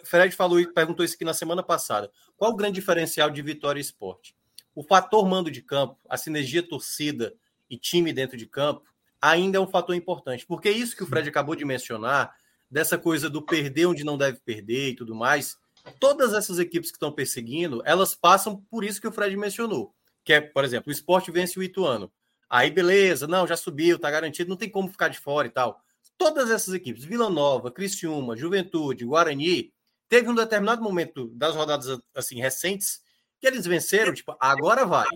Fred 0.06 0.34
falou 0.34 0.60
e 0.60 0.72
perguntou 0.72 1.04
isso 1.04 1.16
aqui 1.16 1.26
na 1.26 1.34
semana 1.34 1.62
passada. 1.62 2.10
Qual 2.38 2.52
o 2.52 2.56
grande 2.56 2.76
diferencial 2.76 3.30
de 3.30 3.42
Vitória 3.42 3.82
Esporte? 3.82 4.36
O 4.74 4.82
fator 4.82 5.28
mando 5.28 5.52
de 5.52 5.62
campo, 5.62 6.00
a 6.10 6.18
sinergia 6.18 6.64
torcida 6.64 7.36
e 7.70 7.78
time 7.78 8.14
dentro 8.14 8.38
de 8.38 8.46
campo, 8.46 8.84
ainda 9.22 9.58
é 9.58 9.62
um 9.62 9.68
fator 9.68 9.94
importante. 9.94 10.46
Porque 10.46 10.70
isso 10.70 10.96
que 10.96 11.04
o 11.04 11.08
Fred 11.08 11.28
acabou 11.28 11.56
de 11.56 11.66
mencionar, 11.66 12.34
dessa 12.74 12.98
coisa 12.98 13.30
do 13.30 13.40
perder 13.42 13.86
onde 13.86 14.04
não 14.04 14.18
deve 14.18 14.40
perder 14.40 14.90
e 14.90 14.96
tudo 14.96 15.14
mais, 15.14 15.56
todas 16.00 16.34
essas 16.34 16.58
equipes 16.58 16.90
que 16.90 16.96
estão 16.96 17.12
perseguindo, 17.12 17.84
elas 17.86 18.16
passam 18.16 18.58
por 18.70 18.84
isso 18.84 19.00
que 19.00 19.08
o 19.08 19.12
Fred 19.12 19.38
mencionou. 19.38 19.94
Que 20.26 20.34
é, 20.34 20.42
por 20.42 20.66
exemplo, 20.66 20.90
o 20.90 20.92
esporte 20.92 21.30
vence 21.30 21.58
o 21.60 21.64
Ituano. 21.64 22.12
Aí, 22.50 22.72
beleza, 22.72 23.28
não, 23.28 23.46
já 23.46 23.56
subiu, 23.56 24.00
tá 24.00 24.10
garantido, 24.10 24.50
não 24.50 24.58
tem 24.58 24.70
como 24.70 24.90
ficar 24.90 25.08
de 25.08 25.20
fora 25.20 25.48
e 25.48 25.52
tal. 25.52 25.80
Todas 26.18 26.50
essas 26.50 26.74
equipes, 26.74 27.04
Vila 27.04 27.30
Nova, 27.30 27.72
Criciúma, 27.72 28.36
Juventude, 28.36 29.06
Guarani, 29.06 29.72
teve 30.10 30.28
um 30.30 30.36
determinado 30.36 30.82
momento 30.82 31.28
das 31.36 31.56
rodadas 31.56 32.00
assim 32.16 32.40
recentes 32.40 33.02
que 33.40 33.46
eles 33.46 33.66
venceram, 33.68 34.14
tipo, 34.14 34.36
agora 34.40 34.86
vai. 34.86 35.08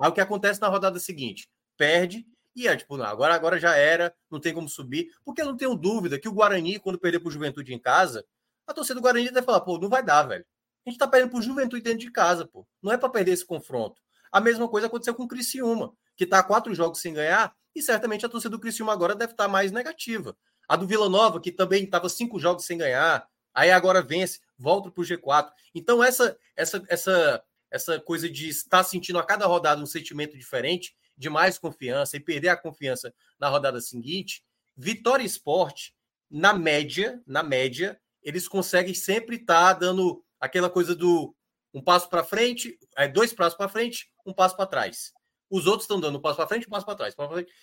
Aí 0.00 0.08
o 0.08 0.12
que 0.12 0.20
acontece 0.20 0.60
na 0.60 0.68
rodada 0.68 0.98
seguinte? 0.98 1.48
Perde 1.76 2.26
e 2.54 2.68
é 2.68 2.76
tipo, 2.76 2.96
não, 2.96 3.04
agora, 3.04 3.34
agora 3.34 3.58
já 3.58 3.76
era, 3.76 4.14
não 4.30 4.38
tem 4.38 4.54
como 4.54 4.68
subir, 4.68 5.10
porque 5.24 5.42
eu 5.42 5.46
não 5.46 5.56
tenho 5.56 5.74
dúvida 5.74 6.18
que 6.18 6.28
o 6.28 6.32
Guarani, 6.32 6.78
quando 6.78 6.98
perder 6.98 7.18
para 7.18 7.28
o 7.28 7.32
Juventude 7.32 7.74
em 7.74 7.78
casa, 7.78 8.24
a 8.66 8.72
torcida 8.72 8.94
do 8.94 9.02
Guarani 9.02 9.30
deve 9.30 9.44
falar, 9.44 9.60
pô, 9.60 9.78
não 9.78 9.88
vai 9.88 10.02
dar, 10.02 10.22
velho. 10.22 10.44
A 10.86 10.90
gente 10.90 10.96
está 10.96 11.08
perdendo 11.08 11.30
para 11.30 11.38
o 11.38 11.42
Juventude 11.42 11.82
dentro 11.82 12.00
de 12.00 12.10
casa, 12.10 12.46
pô. 12.46 12.66
Não 12.82 12.92
é 12.92 12.96
para 12.96 13.08
perder 13.08 13.32
esse 13.32 13.44
confronto. 13.44 14.00
A 14.30 14.40
mesma 14.40 14.68
coisa 14.68 14.86
aconteceu 14.86 15.14
com 15.14 15.24
o 15.24 15.28
Criciúma, 15.28 15.92
que 16.16 16.24
está 16.24 16.42
quatro 16.42 16.74
jogos 16.74 17.00
sem 17.00 17.14
ganhar, 17.14 17.54
e 17.74 17.82
certamente 17.82 18.24
a 18.24 18.28
torcida 18.28 18.50
do 18.50 18.60
Criciúma 18.60 18.92
agora 18.92 19.14
deve 19.14 19.32
estar 19.32 19.44
tá 19.44 19.48
mais 19.48 19.72
negativa. 19.72 20.36
A 20.68 20.76
do 20.76 20.86
Vila 20.86 21.08
Nova, 21.08 21.40
que 21.40 21.50
também 21.50 21.84
estava 21.84 22.08
cinco 22.08 22.38
jogos 22.38 22.64
sem 22.64 22.78
ganhar, 22.78 23.26
aí 23.52 23.70
agora 23.70 24.02
vence, 24.02 24.40
volta 24.58 24.90
para 24.90 25.00
o 25.00 25.04
G4. 25.04 25.50
Então, 25.74 26.02
essa, 26.02 26.36
essa, 26.56 26.82
essa, 26.88 27.44
essa 27.70 28.00
coisa 28.00 28.28
de 28.28 28.48
estar 28.48 28.84
sentindo 28.84 29.18
a 29.18 29.24
cada 29.24 29.46
rodada 29.46 29.82
um 29.82 29.86
sentimento 29.86 30.36
diferente, 30.36 30.94
de 31.16 31.30
mais 31.30 31.58
confiança 31.58 32.16
e 32.16 32.20
perder 32.20 32.48
a 32.48 32.56
confiança 32.56 33.14
na 33.38 33.48
rodada 33.48 33.80
seguinte, 33.80 34.44
Vitória 34.76 35.24
Esporte, 35.24 35.94
na 36.30 36.52
média, 36.52 37.22
na 37.26 37.42
média, 37.42 38.00
eles 38.22 38.48
conseguem 38.48 38.94
sempre 38.94 39.36
estar 39.36 39.74
tá 39.74 39.80
dando 39.80 40.24
aquela 40.40 40.68
coisa 40.68 40.94
do 40.94 41.34
um 41.72 41.82
passo 41.82 42.08
para 42.08 42.22
frente, 42.22 42.78
é, 42.96 43.08
dois 43.08 43.32
passos 43.32 43.56
para 43.56 43.68
frente, 43.68 44.08
um 44.24 44.32
passo 44.32 44.56
para 44.56 44.66
trás. 44.66 45.12
Os 45.50 45.66
outros 45.66 45.84
estão 45.84 46.00
dando 46.00 46.18
um 46.18 46.20
passo 46.20 46.36
para 46.36 46.46
frente, 46.46 46.66
um 46.66 46.70
passo 46.70 46.86
para 46.86 46.94
trás. 46.94 47.14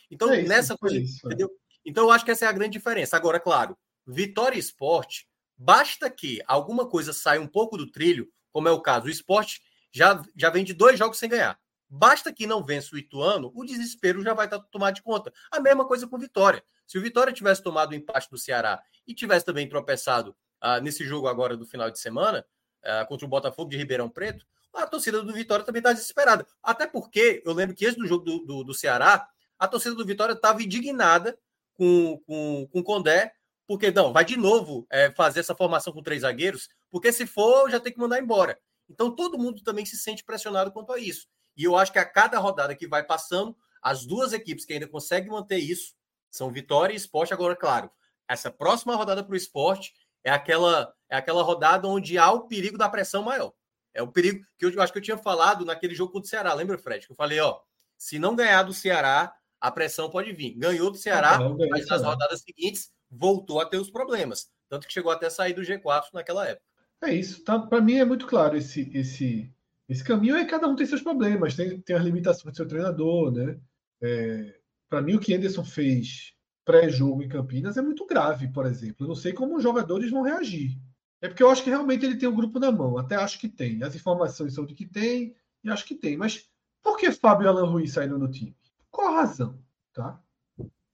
Então, 0.10 0.32
é 0.32 0.42
isso, 0.42 0.50
nessa 0.50 0.78
coisa, 0.78 0.98
é 0.98 1.00
entendeu? 1.00 1.50
Então, 1.86 2.04
eu 2.06 2.12
acho 2.12 2.26
que 2.26 2.32
essa 2.32 2.46
é 2.46 2.48
a 2.48 2.52
grande 2.52 2.74
diferença. 2.74 3.16
Agora, 3.16 3.40
claro, 3.40 3.78
Vitória 4.06 4.60
Esporte, 4.60 5.28
basta 5.58 6.10
que 6.10 6.42
alguma 6.46 6.88
coisa 6.88 7.14
saia 7.14 7.42
um 7.42 7.48
pouco 7.48 7.78
do 7.78 7.90
trilho, 7.90 8.30
como 8.52 8.68
é 8.68 8.72
o 8.72 8.82
caso, 8.82 9.08
o 9.08 9.10
esporte 9.10 9.62
já, 9.94 10.22
já 10.36 10.50
vem 10.50 10.64
de 10.64 10.74
dois 10.74 11.00
jogos 11.00 11.18
sem 11.18 11.30
ganhar. 11.30 11.58
Basta 11.94 12.32
que 12.32 12.48
não 12.48 12.64
vença 12.64 12.96
o 12.96 12.98
Ituano, 12.98 13.52
o 13.54 13.66
desespero 13.66 14.24
já 14.24 14.34
vai 14.34 14.46
estar 14.46 14.60
tomado 14.60 14.96
de 14.96 15.02
conta. 15.02 15.34
A 15.52 15.60
mesma 15.60 15.86
coisa 15.86 16.08
com 16.08 16.16
o 16.16 16.20
Vitória. 16.20 16.64
Se 16.88 16.98
o 16.98 17.02
Vitória 17.02 17.34
tivesse 17.34 17.62
tomado 17.62 17.92
o 17.92 17.96
empate 17.96 18.30
do 18.30 18.38
Ceará 18.38 18.82
e 19.06 19.14
tivesse 19.14 19.46
também 19.46 19.68
tropeçado 19.68 20.34
ah, 20.62 20.80
nesse 20.80 21.04
jogo 21.04 21.28
agora 21.28 21.58
do 21.58 21.66
final 21.66 21.92
de 21.92 22.00
semana, 22.00 22.46
ah, 22.82 23.06
contra 23.06 23.26
o 23.26 23.30
Botafogo 23.30 23.70
de 23.70 23.76
Ribeirão 23.76 24.10
Preto, 24.10 24.48
a 24.74 24.88
torcida 24.88 25.22
do 25.22 25.34
Vitória 25.34 25.66
também 25.66 25.82
está 25.82 25.92
desesperada. 25.92 26.48
Até 26.64 26.88
porque 26.88 27.44
eu 27.46 27.52
lembro 27.52 27.76
que 27.76 27.84
esse 27.84 27.98
do 27.98 28.08
jogo 28.08 28.24
do, 28.24 28.40
do, 28.46 28.64
do 28.64 28.74
Ceará, 28.74 29.28
a 29.60 29.68
torcida 29.68 29.94
do 29.94 30.06
Vitória 30.06 30.32
estava 30.32 30.64
indignada 30.64 31.38
com, 31.74 32.22
com, 32.26 32.70
com 32.72 32.80
o 32.80 32.84
Condé, 32.86 33.34
porque 33.68 33.92
não, 33.92 34.14
vai 34.14 34.24
de 34.24 34.38
novo 34.38 34.88
é, 34.90 35.12
fazer 35.12 35.42
essa 35.42 35.54
formação 35.54 35.92
com 35.92 36.02
três 36.02 36.22
zagueiros, 36.22 36.70
porque 36.90 37.12
se 37.12 37.26
for, 37.26 37.70
já 37.70 37.82
tem 37.82 37.92
que 37.92 38.00
mandar 38.00 38.22
embora. 38.22 38.58
Então 38.90 39.14
todo 39.14 39.38
mundo 39.38 39.62
também 39.62 39.86
se 39.86 39.98
sente 39.98 40.24
pressionado 40.24 40.72
quanto 40.72 40.94
a 40.94 40.98
isso. 40.98 41.28
E 41.62 41.64
eu 41.64 41.76
acho 41.76 41.92
que 41.92 42.00
a 42.00 42.06
cada 42.06 42.40
rodada 42.40 42.76
que 42.76 42.88
vai 42.88 43.04
passando, 43.04 43.56
as 43.84 44.04
duas 44.04 44.34
equipes 44.34 44.66
que 44.66 44.74
ainda 44.74 44.88
conseguem 44.88 45.30
manter 45.30 45.60
isso 45.60 45.94
são 46.32 46.52
Vitória 46.52 46.92
e 46.92 46.96
Esporte. 46.96 47.36
Agora, 47.36 47.56
claro, 47.56 47.92
essa 48.28 48.50
próxima 48.50 48.96
rodada 48.96 49.24
para 49.24 49.34
o 49.34 49.38
esporte 49.38 49.94
é 50.24 50.32
aquela, 50.32 50.92
é 51.08 51.16
aquela 51.16 51.44
rodada 51.44 51.88
onde 51.88 52.18
há 52.18 52.32
o 52.32 52.48
perigo 52.48 52.80
da 52.80 52.90
pressão 52.90 53.22
maior. 53.22 53.54
É 53.94 54.02
o 54.02 54.08
perigo 54.08 54.44
que 54.58 54.66
eu, 54.66 54.72
eu 54.72 54.82
acho 54.82 54.92
que 54.92 54.98
eu 54.98 55.04
tinha 55.04 55.20
falado 55.20 55.64
naquele 55.64 55.94
jogo 55.94 56.14
contra 56.14 56.26
o 56.26 56.30
Ceará. 56.32 56.52
Lembra, 56.56 56.80
Fred? 56.80 57.06
Que 57.06 57.12
eu 57.12 57.16
falei, 57.16 57.40
ó, 57.40 57.60
se 57.96 58.18
não 58.18 58.36
ganhar 58.36 58.64
do 58.64 58.74
Ceará, 58.74 59.32
a 59.60 59.70
pressão 59.70 60.10
pode 60.10 60.34
vir. 60.34 60.56
Ganhou 60.58 60.90
do 60.90 60.98
Ceará, 60.98 61.38
mas 61.70 61.86
nas 61.86 62.02
rodadas 62.02 62.42
seguintes 62.42 62.92
voltou 63.08 63.62
a 63.62 63.68
ter 63.68 63.78
os 63.78 63.92
problemas. 63.92 64.50
Tanto 64.68 64.88
que 64.88 64.94
chegou 64.94 65.12
até 65.12 65.30
sair 65.30 65.54
do 65.54 65.62
G4 65.62 66.06
naquela 66.12 66.48
época. 66.48 66.66
É 67.04 67.14
isso. 67.14 67.44
Tá, 67.44 67.60
Para 67.60 67.82
mim 67.82 67.98
é 67.98 68.06
muito 68.06 68.26
claro 68.26 68.58
esse, 68.58 68.90
esse, 68.98 69.54
esse 69.92 70.04
caminho. 70.04 70.36
É 70.36 70.46
cada 70.46 70.68
um 70.68 70.76
tem 70.76 70.86
seus 70.86 71.02
problemas, 71.02 71.56
tem, 71.56 71.80
tem 71.82 71.96
as 71.96 72.04
limitações 72.04 72.54
do 72.54 72.56
seu 72.56 72.68
treinador, 72.68 73.32
né? 73.32 73.58
É, 74.02 74.56
Para 74.90 75.02
mim, 75.02 75.16
o 75.16 75.20
que 75.20 75.34
Anderson 75.34 75.64
fez 75.64 76.34
pré-jogo 76.64 77.24
em 77.24 77.30
Campinas 77.30 77.78
é 77.78 77.82
muito 77.82 78.06
grave, 78.06 78.48
por 78.48 78.66
exemplo. 78.66 79.06
Eu 79.06 79.08
não 79.10 79.16
sei 79.16 79.34
como 79.34 79.58
os 79.58 79.64
jogadores 79.64 80.12
vão 80.12 80.22
reagir. 80.22 80.78
É 81.22 81.28
porque 81.28 81.44
eu 81.44 81.50
acho 81.50 81.64
que 81.64 81.70
realmente 81.70 82.06
ele 82.06 82.18
tem 82.18 82.28
o 82.28 82.32
um 82.32 82.36
grupo 82.36 82.60
na 82.60 82.72
mão. 82.72 82.98
Até 82.98 83.16
acho 83.16 83.40
que 83.40 83.48
tem. 83.48 83.84
As 83.84 83.96
informações 83.96 84.54
são 84.54 84.66
de 84.66 84.74
que 84.74 84.86
tem, 84.86 85.36
e 85.64 85.70
acho 85.70 85.86
que 85.86 85.96
tem. 85.96 86.18
Mas 86.18 86.50
por 86.82 86.98
que 86.98 87.12
Fábio 87.12 87.46
e 87.46 87.48
Alan 87.48 87.70
Ruiz 87.70 87.94
saíram 87.94 88.18
do 88.18 88.30
time? 88.30 88.56
Qual 88.90 89.08
a 89.08 89.22
razão? 89.22 89.60
Tá? 89.94 90.20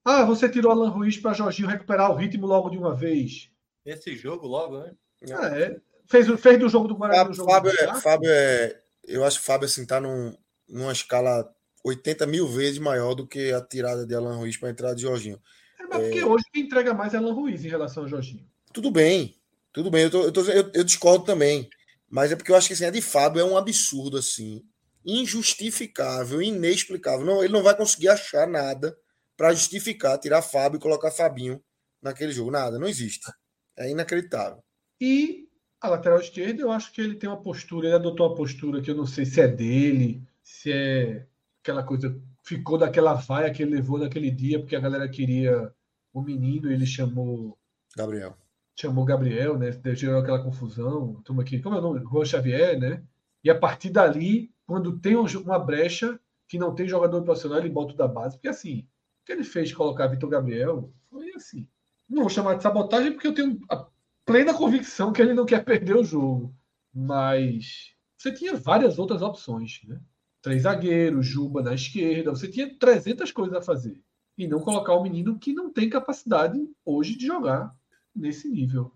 Ah, 0.04 0.24
você 0.24 0.48
tirou 0.48 0.72
Alan 0.72 0.90
Ruiz 0.90 1.16
para 1.16 1.34
Jorginho 1.34 1.68
recuperar 1.68 2.10
o 2.10 2.14
ritmo 2.14 2.46
logo 2.46 2.70
de 2.70 2.78
uma 2.78 2.94
vez. 2.94 3.50
Esse 3.84 4.16
jogo 4.16 4.46
logo, 4.46 4.78
né? 4.78 4.94
Ah, 5.32 5.46
é. 5.48 5.80
Fez, 6.06 6.28
fez 6.40 6.58
do 6.58 6.68
jogo 6.68 6.88
do 6.88 6.96
Guarani. 6.96 7.34
Fábio, 7.36 7.44
Fábio, 7.44 7.70
é, 7.70 8.00
Fábio 8.00 8.30
é. 8.30 8.82
Eu 9.08 9.24
acho 9.24 9.40
que 9.40 9.46
Fábio 9.46 9.66
assim, 9.66 9.86
tá 9.86 10.00
num, 10.00 10.36
numa 10.68 10.92
escala 10.92 11.48
80 11.84 12.26
mil 12.26 12.46
vezes 12.46 12.78
maior 12.78 13.14
do 13.14 13.26
que 13.26 13.52
a 13.52 13.60
tirada 13.60 14.06
de 14.06 14.14
Alan 14.14 14.36
Ruiz 14.36 14.56
para 14.56 14.68
a 14.68 14.72
entrada 14.72 14.94
de 14.94 15.02
Jorginho. 15.02 15.40
É, 15.80 15.84
mas 15.84 16.02
porque 16.02 16.18
é... 16.18 16.26
hoje 16.26 16.44
quem 16.52 16.64
entrega 16.64 16.92
mais 16.92 17.14
é 17.14 17.16
Alan 17.16 17.32
Ruiz 17.32 17.64
em 17.64 17.68
relação 17.68 18.02
ao 18.02 18.08
Jorginho. 18.08 18.46
Tudo 18.72 18.90
bem, 18.90 19.34
tudo 19.72 19.90
bem, 19.90 20.04
eu, 20.04 20.10
tô, 20.10 20.24
eu, 20.24 20.32
tô, 20.32 20.42
eu, 20.42 20.70
eu, 20.74 20.84
discordo 20.84 21.24
também. 21.24 21.68
Mas 22.10 22.32
é 22.32 22.36
porque 22.36 22.52
eu 22.52 22.56
acho 22.56 22.68
que 22.68 22.74
assim, 22.74 22.84
a 22.84 22.90
de 22.90 23.02
Fábio 23.02 23.40
é 23.40 23.44
um 23.44 23.56
absurdo, 23.56 24.18
assim, 24.18 24.62
injustificável, 25.04 26.42
inexplicável. 26.42 27.24
Não, 27.24 27.42
ele 27.42 27.52
não 27.52 27.62
vai 27.62 27.76
conseguir 27.76 28.08
achar 28.08 28.46
nada 28.46 28.96
para 29.36 29.52
justificar, 29.52 30.18
tirar 30.18 30.42
Fábio 30.42 30.78
e 30.78 30.80
colocar 30.80 31.10
Fabinho 31.10 31.62
naquele 32.02 32.32
jogo. 32.32 32.50
Nada, 32.50 32.78
não 32.78 32.88
existe. 32.88 33.30
É 33.76 33.90
inacreditável. 33.90 34.62
E 35.00 35.47
a 35.80 35.88
lateral 35.88 36.20
esquerda, 36.20 36.62
eu 36.62 36.72
acho 36.72 36.92
que 36.92 37.00
ele 37.00 37.14
tem 37.14 37.28
uma 37.28 37.40
postura, 37.40 37.86
ele 37.86 37.96
adotou 37.96 38.26
uma 38.26 38.34
postura 38.34 38.80
que 38.80 38.90
eu 38.90 38.96
não 38.96 39.06
sei 39.06 39.24
se 39.24 39.40
é 39.40 39.48
dele, 39.48 40.22
se 40.42 40.72
é 40.72 41.26
aquela 41.62 41.82
coisa, 41.82 42.20
ficou 42.42 42.78
daquela 42.78 43.14
vaia 43.14 43.52
que 43.52 43.62
ele 43.62 43.76
levou 43.76 43.98
naquele 43.98 44.30
dia, 44.30 44.58
porque 44.58 44.76
a 44.76 44.80
galera 44.80 45.08
queria 45.08 45.72
o 46.12 46.20
menino, 46.22 46.70
ele 46.70 46.86
chamou. 46.86 47.56
Gabriel 47.96 48.36
chamou 48.78 49.04
Gabriel, 49.04 49.58
né? 49.58 49.72
Gerou 49.94 50.20
aquela 50.20 50.42
confusão. 50.42 51.20
Turma 51.24 51.42
aqui, 51.42 51.60
como 51.60 51.74
é 51.74 51.78
o 51.78 51.82
nome? 51.82 52.00
Juan 52.00 52.24
Xavier, 52.24 52.78
né? 52.78 53.02
E 53.42 53.50
a 53.50 53.58
partir 53.58 53.90
dali, 53.90 54.52
quando 54.66 54.98
tem 55.00 55.16
uma 55.16 55.58
brecha 55.58 56.18
que 56.46 56.58
não 56.58 56.72
tem 56.74 56.86
jogador 56.86 57.22
profissional, 57.22 57.58
ele 57.58 57.68
bota 57.68 57.92
o 57.92 57.96
da 57.96 58.06
base. 58.06 58.36
Porque 58.36 58.48
assim, 58.48 58.86
o 59.22 59.26
que 59.26 59.32
ele 59.32 59.42
fez 59.42 59.72
colocar 59.72 60.06
Vitor 60.06 60.30
Gabriel 60.30 60.92
foi 61.10 61.32
assim. 61.34 61.66
Não 62.08 62.22
vou 62.22 62.30
chamar 62.30 62.54
de 62.54 62.62
sabotagem, 62.62 63.12
porque 63.12 63.26
eu 63.26 63.34
tenho 63.34 63.60
a 63.68 63.84
plena 64.28 64.52
convicção 64.52 65.12
que 65.12 65.22
ele 65.22 65.32
não 65.32 65.46
quer 65.46 65.64
perder 65.64 65.96
o 65.96 66.04
jogo. 66.04 66.54
Mas 66.92 67.94
você 68.16 68.30
tinha 68.30 68.54
várias 68.54 68.98
outras 68.98 69.22
opções, 69.22 69.80
né? 69.84 69.98
Três 70.42 70.62
zagueiros, 70.62 71.26
Juba 71.26 71.62
na 71.62 71.74
esquerda, 71.74 72.30
você 72.30 72.46
tinha 72.46 72.72
300 72.78 73.32
coisas 73.32 73.56
a 73.56 73.62
fazer. 73.62 74.00
E 74.36 74.46
não 74.46 74.60
colocar 74.60 74.94
o 74.94 75.02
menino 75.02 75.38
que 75.38 75.52
não 75.52 75.72
tem 75.72 75.90
capacidade 75.90 76.60
hoje 76.84 77.16
de 77.16 77.26
jogar 77.26 77.74
nesse 78.14 78.48
nível. 78.48 78.92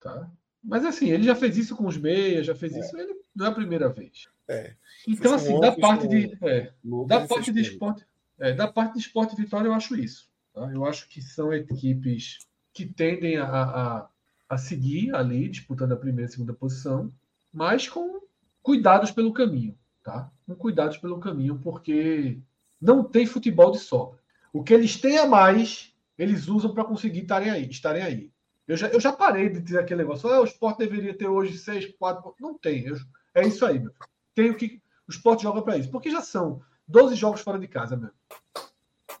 Tá? 0.00 0.30
Mas 0.64 0.84
assim, 0.84 1.10
ele 1.10 1.24
já 1.24 1.34
fez 1.34 1.56
isso 1.56 1.76
com 1.76 1.86
os 1.86 1.96
meias, 1.96 2.46
já 2.46 2.54
fez 2.54 2.74
é. 2.74 2.80
isso, 2.80 2.96
ele 2.96 3.14
não 3.34 3.46
é 3.46 3.48
a 3.50 3.54
primeira 3.54 3.88
vez. 3.88 4.28
É. 4.48 4.74
Então, 5.06 5.34
assim, 5.34 5.60
da 5.60 5.72
parte 5.72 6.08
de. 6.08 6.36
É, 6.42 6.72
da 7.06 7.26
parte 7.26 7.52
de 7.52 7.60
esporte. 7.60 8.06
É, 8.38 8.52
da 8.52 8.66
parte 8.66 8.94
de 8.94 9.00
esporte 9.00 9.36
vitória, 9.36 9.68
eu 9.68 9.74
acho 9.74 9.94
isso. 9.94 10.28
Tá? 10.54 10.70
Eu 10.72 10.84
acho 10.84 11.08
que 11.08 11.20
são 11.20 11.52
equipes 11.52 12.38
que 12.72 12.86
tendem 12.86 13.36
a, 13.36 13.44
a, 13.44 14.08
a 14.48 14.56
seguir 14.56 15.14
ali, 15.14 15.48
disputando 15.48 15.92
a 15.92 15.96
primeira 15.96 16.28
e 16.28 16.32
segunda 16.32 16.54
posição, 16.54 17.12
mas 17.52 17.88
com 17.88 18.20
cuidados 18.62 19.10
pelo 19.10 19.32
caminho. 19.32 19.76
Tá? 20.02 20.30
Com 20.46 20.54
cuidados 20.54 20.96
pelo 20.96 21.20
caminho, 21.20 21.58
porque 21.58 22.38
não 22.80 23.04
tem 23.04 23.26
futebol 23.26 23.70
de 23.70 23.78
sobra. 23.78 24.18
O 24.52 24.62
que 24.62 24.72
eles 24.72 24.96
têm 24.96 25.18
a 25.18 25.26
mais 25.26 25.94
eles 26.18 26.48
usam 26.48 26.74
para 26.74 26.84
conseguir 26.84 27.20
estarem 27.20 27.48
aí, 27.48 27.70
estarem 27.70 28.02
aí. 28.02 28.32
Eu 28.66 28.76
já, 28.76 28.88
eu 28.88 29.00
já 29.00 29.12
parei 29.12 29.48
de 29.48 29.60
dizer 29.60 29.78
aquele 29.78 30.02
negócio, 30.02 30.28
ah, 30.28 30.40
o 30.40 30.44
esporte 30.44 30.78
deveria 30.78 31.16
ter 31.16 31.28
hoje 31.28 31.56
seis, 31.56 31.86
quatro. 31.96 32.34
Não 32.40 32.58
tem. 32.58 32.84
Eu, 32.84 32.96
é 33.34 33.46
isso 33.46 33.64
aí, 33.64 33.78
meu. 33.78 33.92
Tem 34.34 34.50
o 34.50 34.56
que. 34.56 34.82
O 35.06 35.10
esporte 35.10 35.44
joga 35.44 35.62
para 35.62 35.78
isso. 35.78 35.90
Porque 35.90 36.10
já 36.10 36.20
são 36.20 36.60
12 36.86 37.14
jogos 37.14 37.40
fora 37.40 37.58
de 37.58 37.68
casa, 37.68 37.96
meu. 37.96 38.10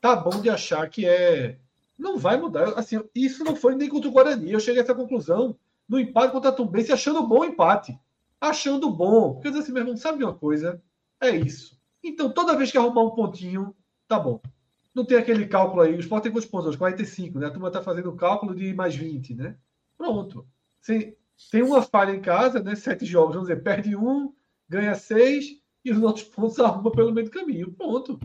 Tá 0.00 0.16
bom 0.16 0.42
de 0.42 0.50
achar 0.50 0.86
que 0.90 1.06
é. 1.06 1.58
Não 1.98 2.16
vai 2.16 2.38
mudar. 2.40 2.78
Assim, 2.78 3.02
isso 3.14 3.42
não 3.44 3.56
foi 3.56 3.74
nem 3.74 3.88
contra 3.88 4.08
o 4.08 4.12
Guarani. 4.12 4.52
Eu 4.52 4.60
cheguei 4.60 4.80
a 4.80 4.84
essa 4.84 4.94
conclusão 4.94 5.56
no 5.88 5.98
empate 5.98 6.32
contra 6.32 6.50
a 6.50 6.52
Tumbense, 6.52 6.92
achando 6.92 7.26
bom 7.26 7.40
o 7.40 7.44
empate. 7.44 7.98
Achando 8.40 8.88
bom. 8.90 9.34
Porque 9.34 9.48
eu 9.48 9.58
assim, 9.58 9.72
meu 9.72 9.82
irmão, 9.82 9.96
sabe 9.96 10.22
uma 10.22 10.34
coisa? 10.34 10.80
É 11.20 11.30
isso. 11.30 11.76
Então, 12.02 12.30
toda 12.30 12.56
vez 12.56 12.70
que 12.70 12.78
arrumar 12.78 13.02
um 13.02 13.10
pontinho, 13.10 13.74
tá 14.06 14.18
bom 14.18 14.40
não 14.98 15.04
tem 15.04 15.16
aquele 15.16 15.46
cálculo 15.46 15.82
aí. 15.82 15.94
O 15.94 16.00
Sport 16.00 16.24
tem 16.24 16.32
quantos 16.32 16.48
pontos 16.48 16.68
hoje? 16.68 16.78
45, 16.78 17.38
né? 17.38 17.46
A 17.46 17.50
turma 17.50 17.68
está 17.68 17.82
fazendo 17.82 18.10
o 18.10 18.16
cálculo 18.16 18.54
de 18.54 18.74
mais 18.74 18.96
20, 18.96 19.34
né? 19.34 19.56
Pronto. 19.96 20.46
Sem, 20.80 21.16
tem 21.50 21.62
uma 21.62 21.82
falha 21.82 22.12
em 22.12 22.20
casa, 22.20 22.60
né? 22.60 22.74
Sete 22.74 23.06
jogos, 23.06 23.34
vamos 23.34 23.48
dizer, 23.48 23.62
perde 23.62 23.94
um, 23.94 24.32
ganha 24.68 24.94
seis 24.96 25.60
e 25.84 25.92
os 25.92 26.02
outros 26.02 26.24
pontos 26.24 26.58
arruma 26.60 26.90
pelo 26.90 27.12
meio 27.12 27.26
do 27.26 27.32
caminho. 27.32 27.72
Pronto. 27.72 28.18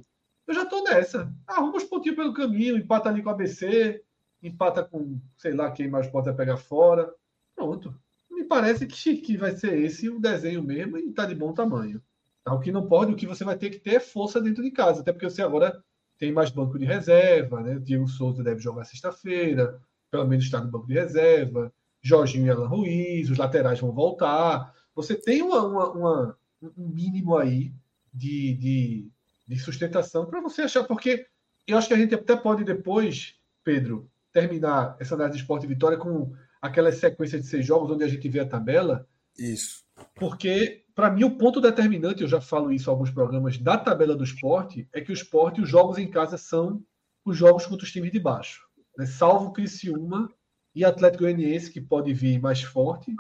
Eu 0.48 0.54
já 0.54 0.64
estou 0.64 0.84
nessa. 0.84 1.34
Arruma 1.48 1.78
os 1.78 1.84
pontinhos 1.84 2.18
pelo 2.18 2.34
caminho, 2.34 2.78
empata 2.78 3.10
ali 3.10 3.22
com 3.22 3.30
a 3.30 3.34
ABC, 3.34 4.04
empata 4.42 4.84
com, 4.84 5.20
sei 5.38 5.54
lá, 5.54 5.72
quem 5.72 5.88
mais 5.88 6.08
pode 6.08 6.32
pegar 6.34 6.58
fora. 6.58 7.14
Pronto. 7.56 7.96
Me 8.30 8.44
parece 8.44 8.86
que, 8.86 9.18
que 9.22 9.38
vai 9.38 9.56
ser 9.56 9.78
esse 9.80 10.10
o 10.10 10.20
desenho 10.20 10.64
mesmo 10.64 10.98
e 10.98 11.10
está 11.10 11.26
de 11.26 11.36
bom 11.36 11.54
tamanho. 11.54 12.02
Tá? 12.44 12.54
O 12.54 12.60
que 12.60 12.72
não 12.72 12.88
pode, 12.88 13.14
o 13.14 13.16
que 13.16 13.28
você 13.28 13.44
vai 13.44 13.58
ter 13.58 13.70
que 13.70 13.80
ter 13.80 13.96
é 13.96 14.00
força 14.00 14.42
dentro 14.42 14.64
de 14.64 14.72
casa. 14.72 15.02
Até 15.02 15.14
porque 15.14 15.30
você 15.30 15.42
agora 15.42 15.82
tem 16.18 16.32
mais 16.32 16.50
banco 16.50 16.78
de 16.78 16.86
reserva, 16.86 17.62
né? 17.62 17.80
Diego 17.80 18.08
Souza 18.08 18.44
deve 18.44 18.60
jogar 18.60 18.86
sexta-feira, 18.86 19.82
pelo 20.12 20.28
menos 20.28 20.46
está 20.46 20.60
no 20.60 20.70
banco 20.70 20.88
de 20.88 20.94
reserva. 20.94 21.74
Jorginho 22.02 22.48
e 22.48 22.50
Alan 22.50 22.68
Ruiz, 22.68 23.30
os 23.30 23.38
laterais 23.38 23.80
vão 23.80 23.94
voltar. 23.94 24.74
você 24.94 25.16
tem 25.16 25.42
uma, 25.42 25.66
uma, 25.66 25.92
uma 25.92 26.38
um 26.78 26.88
mínimo 26.90 27.38
aí 27.38 27.74
de, 28.14 28.54
de, 28.56 29.12
de 29.48 29.60
sustentação 29.60 30.26
para 30.26 30.42
você 30.42 30.64
achar, 30.64 30.84
porque 30.84 31.26
eu 31.68 31.78
acho 31.78 31.88
que 31.88 31.94
a 31.94 31.98
gente 31.98 32.16
até 32.16 32.36
pode 32.36 32.64
depois, 32.64 33.36
Pedro, 33.64 34.10
terminar 34.32 34.98
essa 35.00 35.16
análise 35.16 35.38
de 35.38 35.44
esporte 35.44 35.66
e 35.66 35.70
vitória 35.70 35.98
com 35.98 36.34
aquela 36.62 36.92
sequência 36.92 37.40
de 37.40 37.46
seis 37.46 37.66
jogos 37.66 37.92
onde 37.92 38.04
a 38.04 38.08
gente 38.08 38.28
vê 38.28 38.40
a 38.40 38.48
tabela. 38.48 39.08
Isso. 39.38 39.84
Porque, 40.16 40.86
para 40.96 41.12
mim, 41.12 41.24
o 41.24 41.38
ponto 41.38 41.62
determinante, 41.62 42.24
eu 42.24 42.28
já 42.28 42.42
falo 42.42 42.72
isso 42.72 42.90
em 42.90 42.94
alguns 42.94 43.12
programas, 43.12 43.58
da 43.58 43.78
tabela 43.78 44.16
do 44.16 44.24
esporte, 44.24 44.88
é 44.94 45.02
que 45.02 45.12
o 45.12 45.14
esporte, 45.14 45.62
os 45.62 45.70
jogos 45.70 45.98
em 45.98 46.10
casa 46.10 46.38
são 46.38 46.84
os 47.26 47.38
jogos 47.38 47.66
contra 47.66 47.86
os 47.86 47.92
times 47.92 48.12
de 48.12 48.20
baixo. 48.20 48.62
Né? 48.98 49.06
Salvo 49.06 49.54
Criciúma 49.54 50.30
e 50.76 50.84
Atlético 50.84 51.24
Goianiense, 51.24 51.72
que 51.72 51.82
pode 51.82 52.14
vir 52.14 52.40
mais 52.40 52.62
forte, 52.62 53.14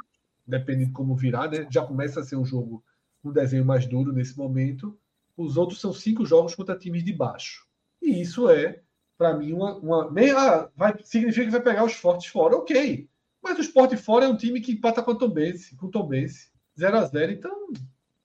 dependendo 0.45 0.87
de 0.87 0.93
como 0.93 1.15
virar, 1.15 1.49
né? 1.49 1.67
já 1.69 1.85
começa 1.85 2.19
a 2.19 2.23
ser 2.23 2.35
um 2.35 2.45
jogo 2.45 2.83
um 3.23 3.31
desenho 3.31 3.63
mais 3.63 3.85
duro 3.85 4.11
nesse 4.11 4.37
momento. 4.37 4.97
Os 5.35 5.57
outros 5.57 5.81
são 5.81 5.91
cinco 5.91 6.25
jogos 6.25 6.55
contra 6.55 6.77
times 6.77 7.03
de 7.03 7.13
baixo. 7.13 7.67
E 8.01 8.21
isso 8.21 8.49
é, 8.49 8.81
para 9.17 9.35
mim, 9.37 9.53
uma. 9.53 9.75
uma 9.77 10.13
ah, 10.37 10.69
vai, 10.75 10.95
significa 11.03 11.45
que 11.45 11.51
vai 11.51 11.61
pegar 11.61 11.85
os 11.85 11.93
fortes 11.93 12.27
fora. 12.27 12.55
Ok. 12.55 13.07
Mas 13.41 13.57
o 13.57 13.61
esporte 13.61 13.97
fora 13.97 14.25
é 14.25 14.29
um 14.29 14.37
time 14.37 14.61
que 14.61 14.71
empata 14.71 15.03
com 15.03 15.11
o 15.11 15.17
Tombense, 15.17 15.75
com 15.75 15.87
o 15.87 15.91
Tombense. 15.91 16.51
0 16.79 16.97
a 16.97 17.03
0 17.03 17.31
Então, 17.33 17.69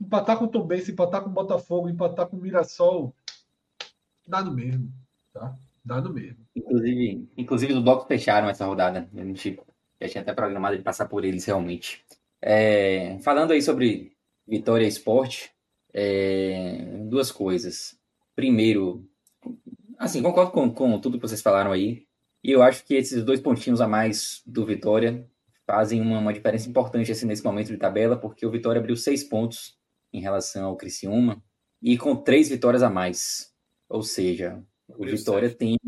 empatar 0.00 0.38
com 0.38 0.44
o 0.44 0.48
Tombense, 0.48 0.92
empatar 0.92 1.22
com 1.22 1.28
o 1.28 1.32
Botafogo, 1.32 1.88
empatar 1.88 2.26
com 2.26 2.36
o 2.36 2.40
Mirassol, 2.40 3.14
dá 4.26 4.42
no 4.42 4.52
mesmo. 4.52 4.92
Tá? 5.32 5.56
Dá 5.84 6.00
no 6.00 6.12
mesmo. 6.12 6.46
Inclusive, 6.54 7.28
inclusive 7.36 7.72
os 7.72 7.82
blocos 7.82 8.06
fecharam 8.06 8.48
essa 8.48 8.66
rodada. 8.66 9.08
A 9.14 9.24
gente 9.24 9.60
já 10.00 10.08
tinha 10.08 10.22
até 10.22 10.32
programado 10.32 10.76
de 10.76 10.82
passar 10.82 11.06
por 11.06 11.24
eles 11.24 11.44
realmente. 11.44 12.04
É, 12.40 13.18
falando 13.20 13.52
aí 13.52 13.60
sobre 13.60 14.12
Vitória 14.46 14.86
Esporte, 14.86 15.50
é, 16.00 17.02
duas 17.08 17.32
coisas. 17.32 17.98
Primeiro, 18.36 19.04
assim, 19.98 20.22
concordo 20.22 20.52
com, 20.52 20.72
com 20.72 21.00
tudo 21.00 21.18
que 21.18 21.26
vocês 21.26 21.42
falaram 21.42 21.72
aí. 21.72 22.06
E 22.44 22.52
eu 22.52 22.62
acho 22.62 22.84
que 22.84 22.94
esses 22.94 23.24
dois 23.24 23.40
pontinhos 23.40 23.80
a 23.80 23.88
mais 23.88 24.40
do 24.46 24.64
Vitória 24.64 25.28
fazem 25.66 26.00
uma, 26.00 26.20
uma 26.20 26.32
diferença 26.32 26.68
importante 26.68 27.10
assim, 27.10 27.26
nesse 27.26 27.42
momento 27.42 27.68
de 27.68 27.76
tabela, 27.76 28.16
porque 28.16 28.46
o 28.46 28.50
Vitória 28.50 28.78
abriu 28.78 28.94
seis 28.94 29.24
pontos 29.24 29.76
em 30.12 30.20
relação 30.20 30.66
ao 30.66 30.76
Criciúma 30.76 31.42
e 31.82 31.98
com 31.98 32.14
três 32.14 32.48
vitórias 32.48 32.84
a 32.84 32.88
mais. 32.88 33.52
Ou 33.88 34.02
seja, 34.02 34.62
o 34.88 35.02
abriu 35.02 35.16
Vitória 35.16 35.48
sete. 35.48 35.58
tem. 35.58 35.78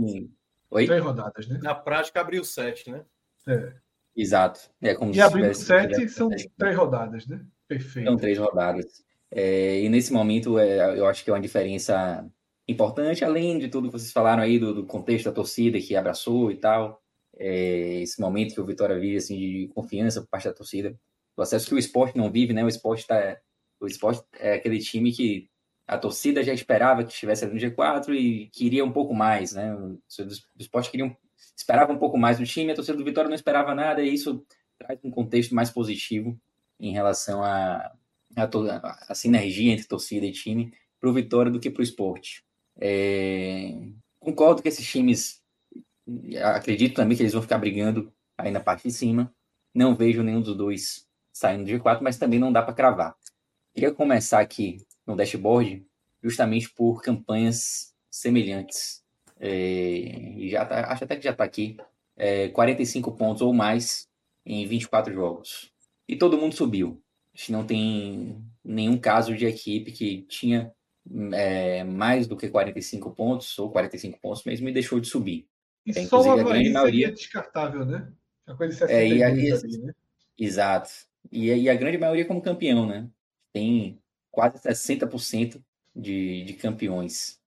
Oi? 0.71 0.87
Três 0.87 1.03
rodadas, 1.03 1.47
né? 1.47 1.61
Na 1.63 1.75
prática 1.75 2.21
abriu 2.21 2.45
sete, 2.45 2.91
né? 2.91 3.05
É. 3.47 3.75
Exato. 4.17 4.61
É 4.83 4.93
como 4.93 5.15
e 5.15 5.21
abriu 5.21 5.55
sete 5.55 6.09
são 6.09 6.29
três 6.59 6.77
rodadas, 6.77 7.29
né? 7.29 7.47
Perfeito. 7.69 8.09
São 8.09 8.17
três 8.17 8.39
rodadas. 8.39 9.05
É, 9.31 9.81
e 9.81 9.89
nesse 9.89 10.13
momento 10.13 10.59
é, 10.59 10.99
eu 10.99 11.07
acho 11.07 11.23
que 11.23 11.31
é 11.31 11.33
uma 11.33 11.41
diferença 11.41 12.29
importante, 12.67 13.25
além 13.25 13.59
de 13.59 13.69
tudo 13.69 13.89
que 13.89 13.99
vocês 13.99 14.13
falaram 14.13 14.43
aí 14.43 14.59
do, 14.59 14.75
do 14.75 14.87
contexto 14.87 15.27
da 15.27 15.33
torcida 15.33 15.81
que 15.81 15.97
abraçou 15.97 16.51
e 16.51 16.57
tal. 16.57 17.03
É, 17.37 18.03
esse 18.03 18.21
momento 18.21 18.55
que 18.55 18.61
o 18.61 18.67
Vitória 18.67 18.99
vive 18.99 19.17
assim, 19.17 19.39
de 19.39 19.69
confiança 19.75 20.21
por 20.21 20.29
parte 20.29 20.49
da 20.49 20.55
torcida. 20.55 20.99
O 21.37 21.43
acesso 21.43 21.67
que 21.67 21.75
o 21.75 21.79
esporte 21.79 22.19
não 22.19 22.31
vive, 22.31 22.53
né? 22.53 22.65
O 22.65 22.69
esporte 22.69 23.07
tá, 23.07 23.39
o 23.81 23.87
esporte 23.87 24.23
é 24.39 24.55
aquele 24.55 24.79
time 24.79 25.13
que 25.13 25.49
a 25.87 25.99
torcida 25.99 26.43
já 26.43 26.53
esperava 26.53 27.03
que 27.03 27.13
estivesse 27.13 27.47
no 27.47 27.55
G4 27.55 28.15
e 28.15 28.47
queria 28.53 28.85
um 28.85 28.93
pouco 28.93 29.15
mais, 29.15 29.55
né? 29.55 29.75
O 29.75 29.99
esporte 30.59 30.91
queria 30.91 31.07
um, 31.07 31.17
esperava 31.57 31.93
um 31.93 31.99
pouco 31.99 32.19
mais 32.19 32.39
do 32.39 32.45
time, 32.45 32.73
a 32.73 32.75
torcida 32.75 32.97
do 32.97 33.05
Vitória 33.05 33.29
não 33.29 33.35
esperava 33.35 33.75
nada, 33.75 34.03
e 34.03 34.13
isso 34.13 34.45
traz 34.79 34.99
um 35.03 35.11
contexto 35.11 35.55
mais 35.55 35.71
positivo 35.71 36.39
em 36.79 36.93
relação 36.93 37.43
a, 37.43 37.93
a, 38.37 38.99
a, 39.09 39.15
sinergia 39.15 39.73
entre 39.73 39.87
torcida 39.87 40.27
e 40.27 40.33
time 40.33 40.73
para 41.01 41.11
o 41.11 41.13
Vitória 41.13 41.51
do 41.51 41.61
que 41.61 41.71
para 41.71 41.81
o 41.81 41.85
esporte. 41.85 42.45
É, 42.81 43.75
concordo 44.19 44.63
que 44.63 44.69
esses 44.69 44.87
times, 44.87 45.43
acredito 46.55 46.95
também 46.95 47.17
que 47.17 47.23
eles 47.23 47.33
vão 47.33 47.43
ficar 47.43 47.59
brigando 47.59 48.13
aí 48.37 48.51
na 48.51 48.61
parte 48.61 48.85
de 48.85 48.93
cima. 48.93 49.35
Não 49.75 49.95
vejo 49.95 50.23
nenhum 50.23 50.41
dos 50.41 50.57
dois 50.57 51.07
saindo 51.33 51.65
de 51.65 51.75
G4, 51.75 52.01
mas 52.03 52.19
também 52.19 52.39
não 52.39 52.53
dá 52.53 52.63
para 52.63 52.75
cravar. 52.75 53.17
Queria 53.75 53.93
começar 53.93 54.41
aqui 54.41 54.85
no 55.07 55.17
dashboard 55.17 55.85
justamente 56.23 56.69
por 56.71 57.03
campanhas 57.03 57.95
semelhantes. 58.11 59.03
É, 59.39 60.35
já 60.49 60.67
tá, 60.67 60.93
acho 60.93 61.05
até 61.05 61.17
que 61.17 61.25
já 61.25 61.31
está 61.31 61.45
aqui. 61.45 61.77
É, 62.17 62.49
45 62.49 63.17
pontos 63.17 63.41
ou 63.41 63.55
mais 63.55 64.09
em 64.45 64.67
24 64.67 65.15
jogos. 65.15 65.73
E 66.07 66.17
todo 66.17 66.37
mundo 66.37 66.55
subiu. 66.55 67.03
A 67.35 67.39
gente 67.39 67.53
não 67.53 67.65
tem 67.67 68.45
nenhum 68.65 68.99
caso 68.99 69.37
de 69.37 69.47
equipe 69.47 69.93
que 69.93 70.23
tinha 70.23 70.73
é, 71.33 71.85
mais 71.85 72.27
do 72.27 72.37
que 72.37 72.49
45 72.49 73.11
pontos, 73.13 73.59
ou 73.59 73.71
45 73.71 74.21
pontos 74.21 74.45
mesmo, 74.45 74.69
e 74.69 74.73
deixou 74.73 75.01
de 75.01 75.09
subir. 75.09 75.47
E 75.87 75.91
é, 75.91 76.07
só 76.07 76.31
a 76.31 76.43
grande 76.43 76.71
maioria 76.71 77.11
descartável, 77.11 77.85
né? 77.85 78.13
A 78.47 78.55
coisa 78.55 78.87
de 78.87 78.93
é, 78.93 79.09
e 79.09 79.23
ali, 79.23 79.51
né? 79.51 79.93
Exato. 80.39 80.91
E, 81.31 81.47
e 81.47 81.69
a 81.69 81.75
grande 81.75 81.99
maioria 81.99 82.25
como 82.25 82.43
campeão, 82.43 82.87
né? 82.87 83.09
Tem 83.53 84.01
quase 84.31 84.59
60% 84.59 85.63
de, 85.95 86.45
de 86.45 86.55
campeões. 86.55 87.41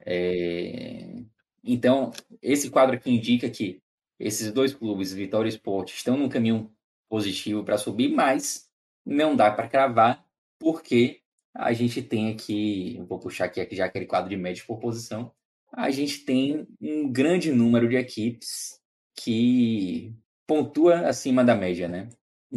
É... 0.00 1.22
Então, 1.62 2.12
esse 2.40 2.70
quadro 2.70 2.96
aqui 2.96 3.10
indica 3.10 3.48
que 3.50 3.82
esses 4.18 4.52
dois 4.52 4.74
clubes, 4.74 5.12
Vitória 5.12 5.48
e 5.48 5.52
Sport, 5.52 5.90
estão 5.90 6.16
num 6.16 6.28
caminho 6.28 6.70
positivo 7.08 7.64
para 7.64 7.78
subir, 7.78 8.08
mas 8.08 8.69
não 9.04 9.36
dá 9.36 9.50
para 9.50 9.68
cravar, 9.68 10.24
porque 10.58 11.20
a 11.54 11.72
gente 11.72 12.02
tem 12.02 12.30
aqui, 12.30 13.02
vou 13.08 13.18
puxar 13.18 13.46
aqui 13.46 13.74
já 13.74 13.86
aquele 13.86 14.06
quadro 14.06 14.30
de 14.30 14.36
média 14.36 14.62
por 14.66 14.78
posição, 14.78 15.32
a 15.72 15.90
gente 15.90 16.24
tem 16.24 16.66
um 16.80 17.10
grande 17.10 17.52
número 17.52 17.88
de 17.88 17.96
equipes 17.96 18.80
que 19.14 20.14
pontua 20.46 21.08
acima 21.08 21.44
da 21.44 21.54
média, 21.54 21.88
né? 21.88 22.08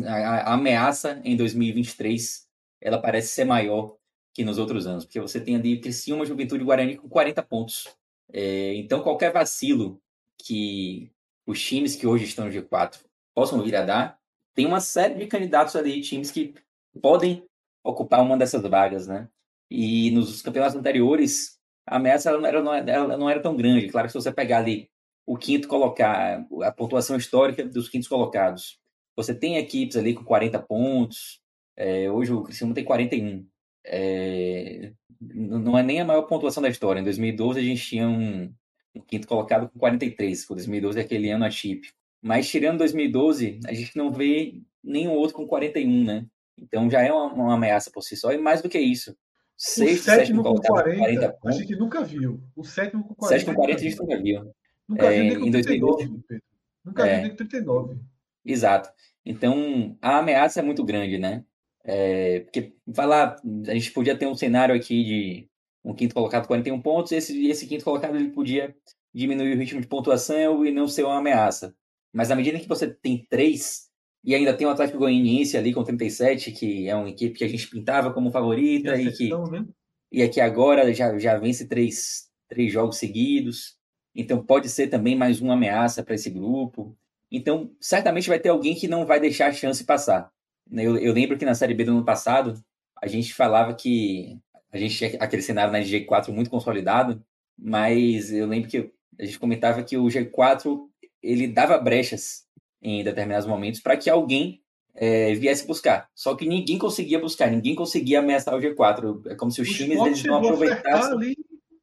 A, 0.06 0.52
a 0.52 0.54
ameaça 0.54 1.22
em 1.24 1.36
2023, 1.36 2.48
ela 2.82 3.00
parece 3.00 3.30
ser 3.30 3.46
maior 3.46 3.96
que 4.34 4.44
nos 4.44 4.58
outros 4.58 4.88
anos, 4.88 5.06
porque 5.06 5.20
você 5.20 5.40
tem 5.40 5.56
ali 5.56 5.80
Criciúma, 5.80 6.26
Juventude 6.26 6.64
Guarani 6.64 6.98
com 6.98 7.08
40 7.08 7.44
pontos. 7.44 7.88
É, 8.32 8.74
então, 8.76 9.04
qualquer 9.04 9.32
vacilo 9.32 10.02
que 10.40 11.12
os 11.46 11.62
times 11.62 11.96
que 11.96 12.08
hoje 12.08 12.26
estão 12.26 12.46
no 12.46 12.52
G4 12.52 13.00
possam 13.36 13.62
vir 13.62 13.76
a 13.76 13.84
dar, 13.84 14.20
tem 14.54 14.66
uma 14.66 14.80
série 14.80 15.16
de 15.16 15.28
candidatos 15.28 15.76
ali, 15.76 16.02
times 16.02 16.32
que 16.32 16.54
podem 17.02 17.44
ocupar 17.84 18.22
uma 18.22 18.38
dessas 18.38 18.62
vagas, 18.64 19.08
né? 19.08 19.28
E 19.70 20.12
nos 20.12 20.42
campeonatos 20.42 20.76
anteriores, 20.76 21.58
a 21.88 21.98
ameaça 21.98 22.30
ela 22.30 22.40
não, 22.40 22.74
era, 22.74 22.92
ela 22.92 23.18
não 23.18 23.30
era 23.30 23.42
tão 23.42 23.56
grande. 23.56 23.90
Claro 23.90 24.08
que 24.08 24.12
se 24.12 24.22
você 24.22 24.32
pegar 24.32 24.60
ali 24.60 24.90
o 25.26 25.38
quinto 25.38 25.68
colocar, 25.68 26.46
a 26.64 26.72
pontuação 26.72 27.18
histórica 27.18 27.66
dos 27.66 27.90
quintos 27.90 28.08
colocados, 28.08 28.80
você 29.16 29.34
tem 29.34 29.58
equipes 29.58 29.96
ali 29.96 30.14
com 30.14 30.24
40 30.24 30.60
pontos. 30.60 31.42
É, 31.76 32.10
hoje 32.12 32.32
o 32.34 32.44
Criciúma 32.44 32.74
tem 32.74 32.84
41. 32.84 33.46
É, 33.86 34.94
não 35.20 35.78
é 35.78 35.84
nem 35.84 36.02
a 36.02 36.06
maior 36.06 36.24
pontuação 36.24 36.62
da 36.62 36.70
história. 36.70 37.00
Em 37.00 37.04
2012 37.04 37.60
a 37.60 37.64
gente 37.64 37.86
tinha 37.86 38.08
um, 38.08 38.54
um 38.96 39.02
quinto 39.02 39.28
colocado 39.28 39.70
com 39.70 39.80
43. 39.80 40.50
O 40.50 40.56
2012 40.56 41.00
é 41.00 41.04
aquele 41.04 41.30
ano 41.32 41.46
atípico. 41.46 41.98
Mas 42.24 42.48
tirando 42.48 42.78
2012, 42.78 43.60
a 43.66 43.74
gente 43.74 43.98
não 43.98 44.10
vê 44.10 44.62
nenhum 44.82 45.12
outro 45.12 45.36
com 45.36 45.46
41, 45.46 46.06
né? 46.06 46.26
Então 46.58 46.90
já 46.90 47.02
é 47.02 47.12
uma, 47.12 47.34
uma, 47.34 47.54
ameaça 47.56 47.92
por 47.92 48.02
si 48.02 48.16
só, 48.16 48.32
e 48.32 48.38
mais 48.38 48.62
do 48.62 48.70
que 48.70 48.80
isso. 48.80 49.14
Sexto, 49.58 50.02
o 50.02 50.04
sétimo, 50.04 50.44
com 50.44 50.56
40, 50.56 51.00
40 51.00 51.30
pontos. 51.34 51.58
a 51.58 51.62
gente 51.62 51.76
nunca 51.76 52.04
viu. 52.04 52.42
O 52.56 52.64
sétimo 52.64 53.04
com 53.04 53.16
40. 53.16 53.40
Sétimo 53.40 53.56
com 53.56 53.62
40 53.62 53.80
a 53.80 53.84
gente 53.84 54.00
nunca 54.00 54.22
viu. 54.22 54.54
Nunca 54.88 55.06
é, 55.06 55.12
viu 55.12 55.24
nem 55.24 55.34
com 55.34 55.52
39, 55.52 55.80
2012, 55.80 56.24
Pedro. 56.28 56.44
Nunca 56.86 57.06
é, 57.06 57.14
viu 57.14 57.22
nem 57.22 57.30
com 57.32 57.36
39. 57.36 58.00
Exato. 58.46 58.90
Então, 59.26 59.98
a 60.02 60.20
ameaça 60.20 60.62
é 60.62 60.64
muito 60.64 60.84
grande, 60.84 61.18
né? 61.18 61.44
É, 61.84 62.40
porque, 62.42 62.74
falar, 62.94 63.36
a 63.68 63.74
gente 63.74 63.92
podia 63.92 64.18
ter 64.18 64.28
um 64.28 64.36
cenário 64.36 64.74
aqui 64.74 65.04
de 65.04 65.50
um 65.84 65.94
quinto 65.94 66.16
colocado 66.16 66.48
41 66.48 66.82
pontos, 66.82 67.12
e 67.12 67.16
esse, 67.16 67.48
esse 67.48 67.68
quinto 67.68 67.84
colocado 67.84 68.16
ele 68.16 68.30
podia 68.30 68.74
diminuir 69.14 69.54
o 69.54 69.60
ritmo 69.60 69.82
de 69.82 69.88
pontuação 69.88 70.66
e 70.66 70.72
não 70.72 70.88
ser 70.88 71.04
uma 71.04 71.18
ameaça. 71.18 71.76
Mas 72.14 72.30
à 72.30 72.36
medida 72.36 72.60
que 72.60 72.68
você 72.68 72.88
tem 72.88 73.26
três, 73.30 73.90
e 74.24 74.36
ainda 74.36 74.54
tem 74.54 74.68
o 74.68 74.70
Atlético 74.70 75.00
Goianiense 75.00 75.58
ali 75.58 75.74
com 75.74 75.84
37, 75.84 76.52
que 76.52 76.88
é 76.88 76.96
uma 76.96 77.10
equipe 77.10 77.38
que 77.38 77.44
a 77.44 77.48
gente 77.48 77.68
pintava 77.68 78.14
como 78.14 78.32
favorita 78.32 78.96
e, 78.96 79.08
e 79.08 79.12
que 79.12 79.30
né? 79.52 79.66
e 80.12 80.22
aqui 80.22 80.40
agora 80.40 80.94
já, 80.94 81.18
já 81.18 81.38
vence 81.38 81.68
três, 81.68 82.30
três 82.48 82.72
jogos 82.72 82.98
seguidos. 82.98 83.76
Então 84.16 84.44
pode 84.44 84.70
ser 84.70 84.88
também 84.88 85.16
mais 85.16 85.42
uma 85.42 85.56
ameaça 85.56 86.04
para 86.04 86.16
esse 86.16 86.30
grupo. 86.30 86.96
Então 87.32 87.72
certamente 87.82 88.30
vai 88.30 88.40
ter 88.40 88.50
alguém 88.50 88.76
que 88.76 88.88
não 88.88 89.06
vai 89.06 89.20
deixar 89.20 89.48
a 89.48 89.54
chance 89.54 89.84
passar. 89.84 90.32
Eu, 90.72 90.98
eu 90.98 91.14
lembro 91.14 91.38
que 91.38 91.46
na 91.46 91.56
Série 91.56 91.74
B 91.74 91.84
do 91.84 91.92
ano 91.92 92.06
passado 92.06 92.64
a 93.02 93.08
gente 93.08 93.34
falava 93.34 93.74
que 93.74 94.40
a 94.72 94.78
gente 94.78 94.96
tinha 94.96 95.10
aquele 95.20 95.42
cenário 95.42 95.74
na 95.74 95.80
G4 95.80 96.30
muito 96.30 96.50
consolidado, 96.50 97.22
mas 97.58 98.32
eu 98.32 98.48
lembro 98.48 98.70
que 98.70 98.92
a 99.20 99.26
gente 99.26 99.38
comentava 99.38 99.84
que 99.84 99.98
o 99.98 100.06
G4 100.06 100.88
ele 101.24 101.48
dava 101.48 101.78
brechas 101.78 102.46
em 102.82 103.04
determinados 103.04 103.48
momentos 103.48 103.80
para 103.80 103.96
que 103.98 104.10
alguém 104.10 104.62
é, 104.96 105.34
viesse 105.36 105.66
buscar. 105.66 106.10
Só 106.14 106.36
que 106.36 106.46
ninguém 106.48 106.78
conseguia 106.78 107.20
buscar, 107.20 107.50
ninguém 107.50 107.76
conseguia 107.76 108.20
ameaçar 108.20 108.54
o 108.56 108.60
G4. 108.60 109.26
É 109.32 109.36
como 109.36 109.52
se 109.52 109.62
os 109.62 109.70
O 109.70 109.74
times 109.74 110.00
eles 110.00 110.24
não 110.24 110.36
aproveitassem. 110.38 111.14
ali, 111.14 111.36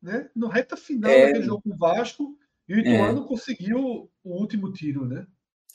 né? 0.03 0.29
No 0.37 0.49
reta 0.49 0.77
final 0.77 1.11
É. 1.11 1.27
daquele 1.27 1.45
jogo 1.45 1.63
com 1.63 1.71
o 1.71 1.77
Vasco, 1.77 2.37
e 2.69 2.75
o 2.75 2.79
Ituano 2.79 3.25
conseguiu 3.27 4.11
o 4.23 4.31
último 4.41 4.73
tiro, 4.73 5.05
né? 5.07 5.27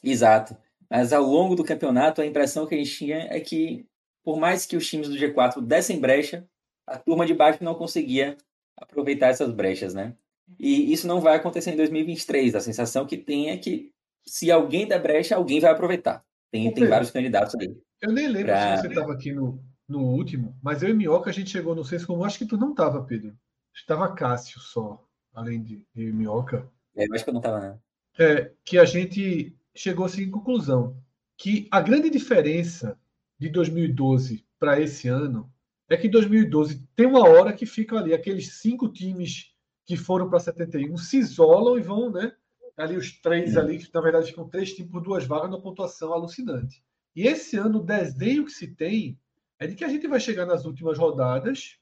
Exato. 0.04 0.56
Mas 0.90 1.12
ao 1.12 1.24
longo 1.24 1.56
do 1.56 1.64
campeonato, 1.64 2.22
a 2.22 2.26
impressão 2.26 2.66
que 2.68 2.76
a 2.76 2.78
gente 2.78 2.96
tinha 2.96 3.28
é 3.30 3.40
que, 3.40 3.86
por 4.24 4.40
mais 4.40 4.66
que 4.66 4.78
os 4.78 4.88
times 4.88 5.10
do 5.10 5.16
G4 5.18 5.62
dessem 5.62 6.00
brecha, 6.00 6.48
a 6.88 6.98
turma 6.98 7.26
de 7.26 7.34
baixo 7.34 7.64
não 7.64 7.76
conseguia 7.76 8.38
aproveitar 8.78 9.28
essas 9.30 9.52
brechas, 9.52 9.94
né? 9.94 10.16
E 10.60 10.92
isso 10.94 11.08
não 11.08 11.20
vai 11.22 11.36
acontecer 11.36 11.72
em 11.72 11.78
2023. 11.78 12.56
A 12.56 12.62
sensação 12.62 13.06
que 13.06 13.18
tem 13.18 13.50
é 13.50 13.58
que 13.58 13.92
se 14.26 14.52
alguém 14.52 14.88
der 14.88 15.02
brecha, 15.02 15.36
alguém 15.36 15.60
vai 15.60 15.72
aproveitar. 15.72 16.24
Tem, 16.52 16.72
tem 16.74 16.88
vários 16.88 17.12
candidatos 17.12 17.56
aí. 17.56 17.76
Eu 18.02 18.12
nem 18.12 18.28
lembro 18.28 18.48
Pra- 18.48 18.78
se 18.78 18.82
você 18.84 18.88
estava 18.88 19.14
aqui 19.14 19.32
no, 19.32 19.64
no 19.88 20.00
último, 20.02 20.56
mas 20.62 20.82
eu 20.84 20.90
e 20.90 20.94
Minhoca 20.94 21.30
a 21.30 21.34
gente 21.34 21.50
chegou, 21.50 21.76
não 21.76 21.84
sei 21.84 22.00
se 22.00 22.06
como, 22.06 22.24
acho 22.24 22.38
que 22.38 22.46
tu 22.46 22.58
não 22.58 22.72
estava, 22.72 23.04
Pedro. 23.04 23.36
Estava 23.74 24.14
Cássio 24.14 24.60
só, 24.60 25.04
além 25.34 25.62
de, 25.62 25.86
de 25.94 26.12
Minhoca. 26.12 26.70
É, 26.96 27.06
Eu 27.08 27.14
acho 27.14 27.24
que 27.24 27.30
eu 27.30 27.34
não 27.34 27.42
tava, 27.42 27.60
né? 27.60 27.78
é, 28.18 28.52
que 28.64 28.78
a 28.78 28.86
gente 28.86 29.54
chegou 29.76 30.06
à 30.06 30.10
seguinte 30.10 30.32
conclusão: 30.32 30.96
que 31.38 31.68
a 31.70 31.82
grande 31.82 32.10
diferença 32.10 32.98
de 33.38 33.50
2012 33.50 34.46
para 34.58 34.80
esse 34.80 35.08
ano 35.10 35.52
é 35.90 35.98
que 35.98 36.08
em 36.08 36.12
2012 36.12 36.88
tem 36.96 37.06
uma 37.06 37.28
hora 37.28 37.52
que 37.52 37.66
ficam 37.66 37.98
ali 37.98 38.14
aqueles 38.14 38.54
cinco 38.62 38.88
times 38.88 39.54
que 39.86 39.96
foram 39.98 40.30
para 40.30 40.40
71 40.40 40.98
se 40.98 41.18
isolam 41.18 41.78
e 41.78 41.82
vão, 41.82 42.12
né? 42.12 42.32
Ali 42.78 42.98
os 42.98 43.12
três 43.22 43.56
ali, 43.56 43.78
que 43.78 43.94
na 43.94 44.02
verdade 44.02 44.28
ficam 44.28 44.50
três 44.50 44.74
times 44.74 44.92
por 44.92 45.02
duas 45.02 45.26
vagas 45.26 45.50
numa 45.50 45.62
pontuação 45.62 46.12
alucinante. 46.14 46.84
E 47.16 47.28
esse 47.28 47.56
ano 47.58 47.80
o 47.80 47.84
desenho 47.84 48.46
que 48.46 48.52
se 48.52 48.68
tem 48.68 49.18
é 49.60 49.68
de 49.68 49.76
que 49.76 49.86
a 49.86 49.88
gente 49.90 50.08
vai 50.08 50.20
chegar 50.20 50.46
nas 50.46 50.66
últimas 50.66 50.98
rodadas, 50.98 51.78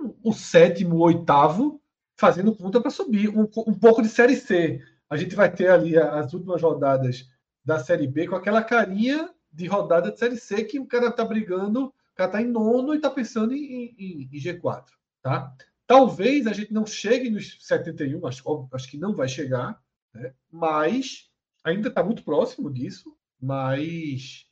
hum, 0.00 0.14
o 0.22 0.32
sétimo, 0.32 0.96
o 0.96 1.00
oitavo, 1.00 1.80
fazendo 2.16 2.54
conta 2.54 2.80
para 2.80 2.90
subir, 2.90 3.28
um, 3.30 3.42
um 3.66 3.74
pouco 3.78 4.02
de 4.02 4.08
série 4.08 4.36
C 4.36 4.80
a 5.10 5.16
gente 5.16 5.34
vai 5.34 5.50
ter 5.50 5.68
ali 5.70 5.96
as 5.96 6.34
últimas 6.34 6.60
rodadas 6.60 7.26
da 7.64 7.78
Série 7.78 8.06
B 8.06 8.26
com 8.28 8.36
aquela 8.36 8.62
carinha 8.62 9.30
de 9.50 9.66
rodada 9.66 10.10
de 10.12 10.18
Série 10.18 10.36
C 10.36 10.64
que 10.64 10.78
o 10.78 10.86
cara 10.86 11.10
tá 11.10 11.24
brigando, 11.24 11.86
o 11.86 11.92
cara 12.14 12.30
tá 12.30 12.42
em 12.42 12.46
nono 12.46 12.94
e 12.94 13.00
tá 13.00 13.08
pensando 13.10 13.54
em, 13.54 13.94
em- 13.98 14.28
em 14.30 14.38
G4, 14.38 14.92
tá? 15.22 15.54
Talvez 15.88 16.46
a 16.46 16.52
gente 16.52 16.72
não 16.72 16.84
chegue 16.84 17.30
nos 17.30 17.56
71, 17.66 18.24
acho, 18.26 18.68
acho 18.70 18.90
que 18.90 18.98
não 18.98 19.14
vai 19.14 19.26
chegar, 19.26 19.82
né? 20.14 20.34
mas 20.52 21.30
ainda 21.64 21.88
está 21.88 22.04
muito 22.04 22.22
próximo 22.22 22.70
disso, 22.70 23.16
mas 23.40 24.46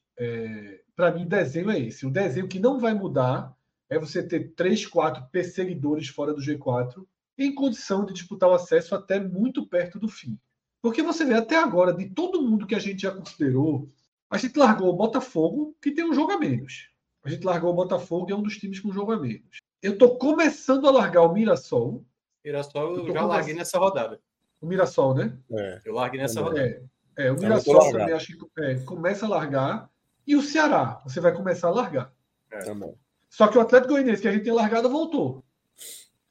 para 0.94 1.12
mim 1.12 1.24
o 1.24 1.28
desenho 1.28 1.70
é 1.70 1.78
esse. 1.78 2.06
O 2.06 2.10
desenho 2.10 2.48
que 2.48 2.58
não 2.58 2.80
vai 2.80 2.94
mudar 2.94 3.54
é 3.88 3.98
você 3.98 4.26
ter 4.26 4.54
três, 4.54 4.86
quatro 4.86 5.28
perseguidores 5.30 6.08
fora 6.08 6.32
do 6.32 6.40
G4 6.40 7.06
em 7.38 7.54
condição 7.54 8.04
de 8.06 8.14
disputar 8.14 8.48
o 8.48 8.54
acesso 8.54 8.94
até 8.94 9.20
muito 9.20 9.66
perto 9.66 9.98
do 9.98 10.08
fim. 10.08 10.38
Porque 10.80 11.02
você 11.02 11.22
vê 11.24 11.34
até 11.34 11.56
agora, 11.56 11.92
de 11.92 12.08
todo 12.08 12.40
mundo 12.40 12.66
que 12.66 12.74
a 12.74 12.78
gente 12.78 13.02
já 13.02 13.10
considerou, 13.10 13.92
a 14.30 14.38
gente 14.38 14.58
largou 14.58 14.88
o 14.88 14.96
Botafogo, 14.96 15.76
que 15.82 15.92
tem 15.92 16.08
um 16.08 16.14
jogo 16.14 16.32
a 16.32 16.38
menos. 16.38 16.88
A 17.22 17.28
gente 17.28 17.44
largou 17.44 17.70
o 17.70 17.76
Botafogo, 17.76 18.24
que 18.24 18.32
é 18.32 18.36
um 18.36 18.42
dos 18.42 18.56
times 18.56 18.80
com 18.80 18.90
jogo 18.90 19.12
a 19.12 19.20
menos. 19.20 19.58
Eu 19.82 19.92
estou 19.92 20.16
começando 20.18 20.86
a 20.86 20.90
largar 20.90 21.22
o 21.22 21.32
Mirassol. 21.32 22.04
Mirassol 22.44 22.96
Eu 22.96 23.06
eu 23.08 23.12
já 23.12 23.24
larguei 23.24 23.54
nessa 23.54 23.78
rodada. 23.78 24.20
O 24.60 24.66
Mirassol, 24.66 25.14
né? 25.14 25.36
É. 25.52 25.80
Eu 25.84 25.94
larguei 25.94 26.20
nessa 26.20 26.42
Também. 26.42 26.62
rodada. 26.62 26.84
É, 27.16 27.26
é 27.26 27.32
o 27.32 27.36
Mirassol 27.38 27.92
também 27.92 28.12
acho 28.12 28.36
que 28.36 28.62
é, 28.62 28.74
começa 28.80 29.26
a 29.26 29.28
largar. 29.28 29.90
E 30.26 30.34
o 30.34 30.42
Ceará, 30.42 31.00
você 31.04 31.20
vai 31.20 31.32
começar 31.32 31.68
a 31.68 31.72
largar. 31.72 32.12
Tá 32.50 32.74
bom. 32.74 32.96
Só 33.28 33.46
que 33.48 33.58
o 33.58 33.60
Atlético 33.60 33.92
Goianiense, 33.92 34.22
que 34.22 34.28
a 34.28 34.32
gente 34.32 34.44
tem 34.44 34.52
largado, 34.52 34.88
voltou. 34.88 35.44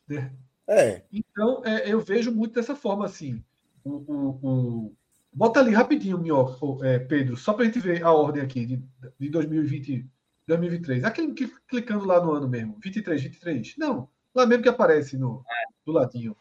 né? 0.07 0.31
É, 0.67 1.03
Então, 1.11 1.61
é, 1.63 1.87
eu 1.91 1.99
vejo 1.99 2.31
muito 2.31 2.53
dessa 2.55 2.75
forma, 2.75 3.05
assim. 3.05 3.43
O, 3.83 3.89
o, 3.91 4.39
o- 4.41 4.95
Bota 5.31 5.59
ali 5.59 5.71
rapidinho, 5.73 6.17
Minhoca, 6.17 6.55
é, 6.87 6.97
Pedro, 6.97 7.35
só 7.35 7.53
para 7.53 7.63
a 7.63 7.65
gente 7.65 7.77
ver 7.79 8.01
a 8.03 8.11
ordem 8.11 8.41
aqui 8.41 8.65
de, 8.65 8.81
de 9.19 9.29
2020, 9.29 10.05
2023. 10.47 11.03
Aquele 11.03 11.33
que 11.33 11.47
clicando 11.67 12.05
lá 12.05 12.23
no 12.23 12.31
ano 12.31 12.47
mesmo, 12.47 12.77
23, 12.83 13.21
23. 13.21 13.75
Não, 13.77 14.09
lá 14.33 14.45
mesmo 14.45 14.63
que 14.63 14.69
aparece 14.69 15.17
no, 15.17 15.43
do 15.85 15.91
ladinho. 15.91 16.35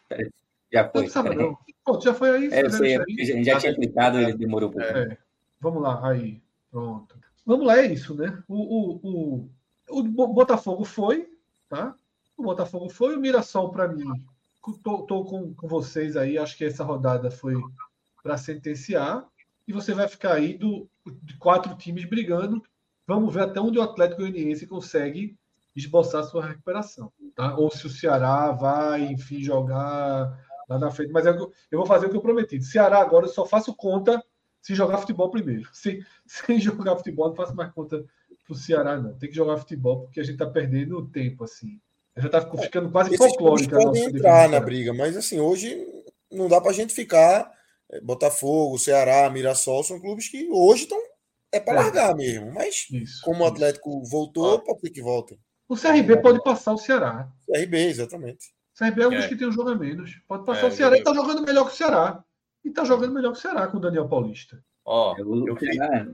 Já 0.72 0.82
Não 0.84 0.90
foi. 0.90 1.02
precisava, 1.02 1.34
não. 1.34 1.58
Pronto, 1.84 2.04
já 2.04 2.14
foi 2.14 2.30
aí. 2.30 2.46
É, 2.52 2.68
sei, 2.70 2.96
aí. 2.96 3.44
já 3.44 3.58
tinha 3.58 3.74
clicado, 3.74 4.18
ele 4.18 4.34
demorou 4.34 4.68
um 4.68 4.72
pouco. 4.72 4.86
É, 4.86 5.18
vamos 5.60 5.82
lá, 5.82 6.08
aí. 6.08 6.42
Pronto. 6.70 7.16
Vamos 7.46 7.66
lá, 7.66 7.78
é 7.78 7.86
isso, 7.92 8.14
né? 8.14 8.42
O, 8.48 8.54
o, 8.56 9.00
o, 9.02 9.50
o 10.00 10.02
Bo- 10.02 10.28
Botafogo 10.28 10.84
foi, 10.84 11.28
tá? 11.68 11.94
O 12.36 12.42
Botafogo 12.42 12.88
foi, 12.88 13.14
o 13.14 13.20
Mirassol, 13.20 13.70
para 13.70 13.86
mim, 13.86 14.04
tô, 14.82 15.02
tô 15.02 15.24
com, 15.24 15.54
com 15.54 15.68
vocês 15.68 16.16
aí, 16.16 16.38
acho 16.38 16.56
que 16.56 16.64
essa 16.64 16.82
rodada 16.82 17.30
foi 17.30 17.54
para 18.22 18.36
sentenciar, 18.38 19.24
e 19.68 19.72
você 19.72 19.94
vai 19.94 20.08
ficar 20.08 20.32
aí 20.34 20.56
do, 20.56 20.88
de 21.22 21.36
quatro 21.36 21.76
times 21.76 22.04
brigando. 22.06 22.62
Vamos 23.06 23.34
ver 23.34 23.42
até 23.42 23.60
onde 23.60 23.78
o 23.78 23.82
Atlético 23.82 24.22
Goianiense 24.22 24.66
consegue 24.66 25.36
esboçar 25.76 26.24
sua 26.24 26.46
recuperação, 26.46 27.12
tá? 27.34 27.56
Ou 27.56 27.70
se 27.70 27.86
o 27.86 27.90
Ceará 27.90 28.52
vai, 28.52 29.02
enfim, 29.02 29.42
jogar 29.42 30.38
lá 30.68 30.78
na 30.78 30.90
frente. 30.90 31.12
Mas 31.12 31.26
eu, 31.26 31.52
eu 31.70 31.78
vou 31.78 31.86
fazer 31.86 32.06
o 32.06 32.10
que 32.10 32.16
eu 32.16 32.22
prometi. 32.22 32.60
Ceará 32.62 32.98
agora 32.98 33.26
eu 33.26 33.30
só 33.30 33.44
faço 33.44 33.74
conta 33.74 34.22
se 34.62 34.74
jogar 34.74 34.98
futebol 34.98 35.30
primeiro. 35.30 35.68
Se, 35.72 36.04
sem 36.26 36.58
jogar 36.60 36.96
futebol, 36.96 37.28
não 37.28 37.36
faço 37.36 37.54
mais 37.54 37.72
conta 37.72 38.04
pro 38.46 38.54
Ceará, 38.54 38.96
não. 38.96 39.14
Tem 39.14 39.28
que 39.28 39.36
jogar 39.36 39.58
futebol 39.58 40.02
porque 40.02 40.20
a 40.20 40.24
gente 40.24 40.38
tá 40.38 40.46
perdendo 40.46 41.06
tempo, 41.08 41.44
assim. 41.44 41.80
Já 42.16 42.28
tá 42.28 42.40
ficando 42.56 42.90
quase 42.90 43.12
esses 43.12 43.18
folclórica 43.18 43.76
podem 43.76 44.04
entrar 44.04 44.48
na 44.48 44.60
briga, 44.60 44.94
mas 44.94 45.16
assim, 45.16 45.40
hoje 45.40 45.84
não 46.30 46.48
dá 46.48 46.60
pra 46.60 46.72
gente 46.72 46.94
ficar. 46.94 47.50
é, 47.90 48.00
Botafogo, 48.00 48.78
Ceará, 48.78 49.28
Mirassol 49.28 49.82
são 49.82 50.00
clubes 50.00 50.28
que 50.28 50.48
hoje 50.50 50.84
estão. 50.84 51.13
É 51.54 51.60
para 51.60 51.74
É. 51.74 51.76
largar 51.84 52.14
mesmo, 52.16 52.52
mas 52.52 52.86
Isso. 52.90 53.20
como 53.22 53.44
o 53.44 53.46
Atlético 53.46 54.02
voltou, 54.04 54.58
pode 54.60 54.80
ser 54.80 54.90
que 54.90 55.02
voltem. 55.02 55.38
O 55.68 55.76
CRB 55.76 56.16
pode 56.20 56.42
passar 56.42 56.72
o 56.72 56.78
Ceará. 56.78 57.28
CRB, 57.46 57.86
exatamente. 57.86 58.46
O 58.74 58.78
CRB 58.78 59.02
é 59.02 59.08
um 59.08 59.12
É. 59.12 59.16
dos 59.18 59.26
que 59.26 59.36
tem 59.36 59.46
um 59.48 59.52
jogo 59.52 59.70
a 59.70 59.74
menos. 59.76 60.10
Pode 60.28 60.44
passar 60.44 60.64
É, 60.66 60.68
o 60.68 60.72
Ceará 60.72 60.96
e 60.96 60.98
jogo- 60.98 61.10
tá 61.10 61.14
jogando 61.22 61.46
melhor 61.46 61.66
que 61.66 61.72
o 61.72 61.76
Ceará. 61.76 62.24
E 62.64 62.70
tá 62.70 62.84
jogando 62.84 63.12
melhor 63.14 63.32
que 63.32 63.38
o 63.38 63.40
Ceará 63.40 63.66
com 63.68 63.76
o 63.76 63.80
Daniel 63.80 64.08
Paulista. 64.08 64.62
Ó, 64.84 65.16
Eu- 65.16 65.46
eu 65.48 65.56
fiz, 65.56 65.74
Ceará- 65.76 66.06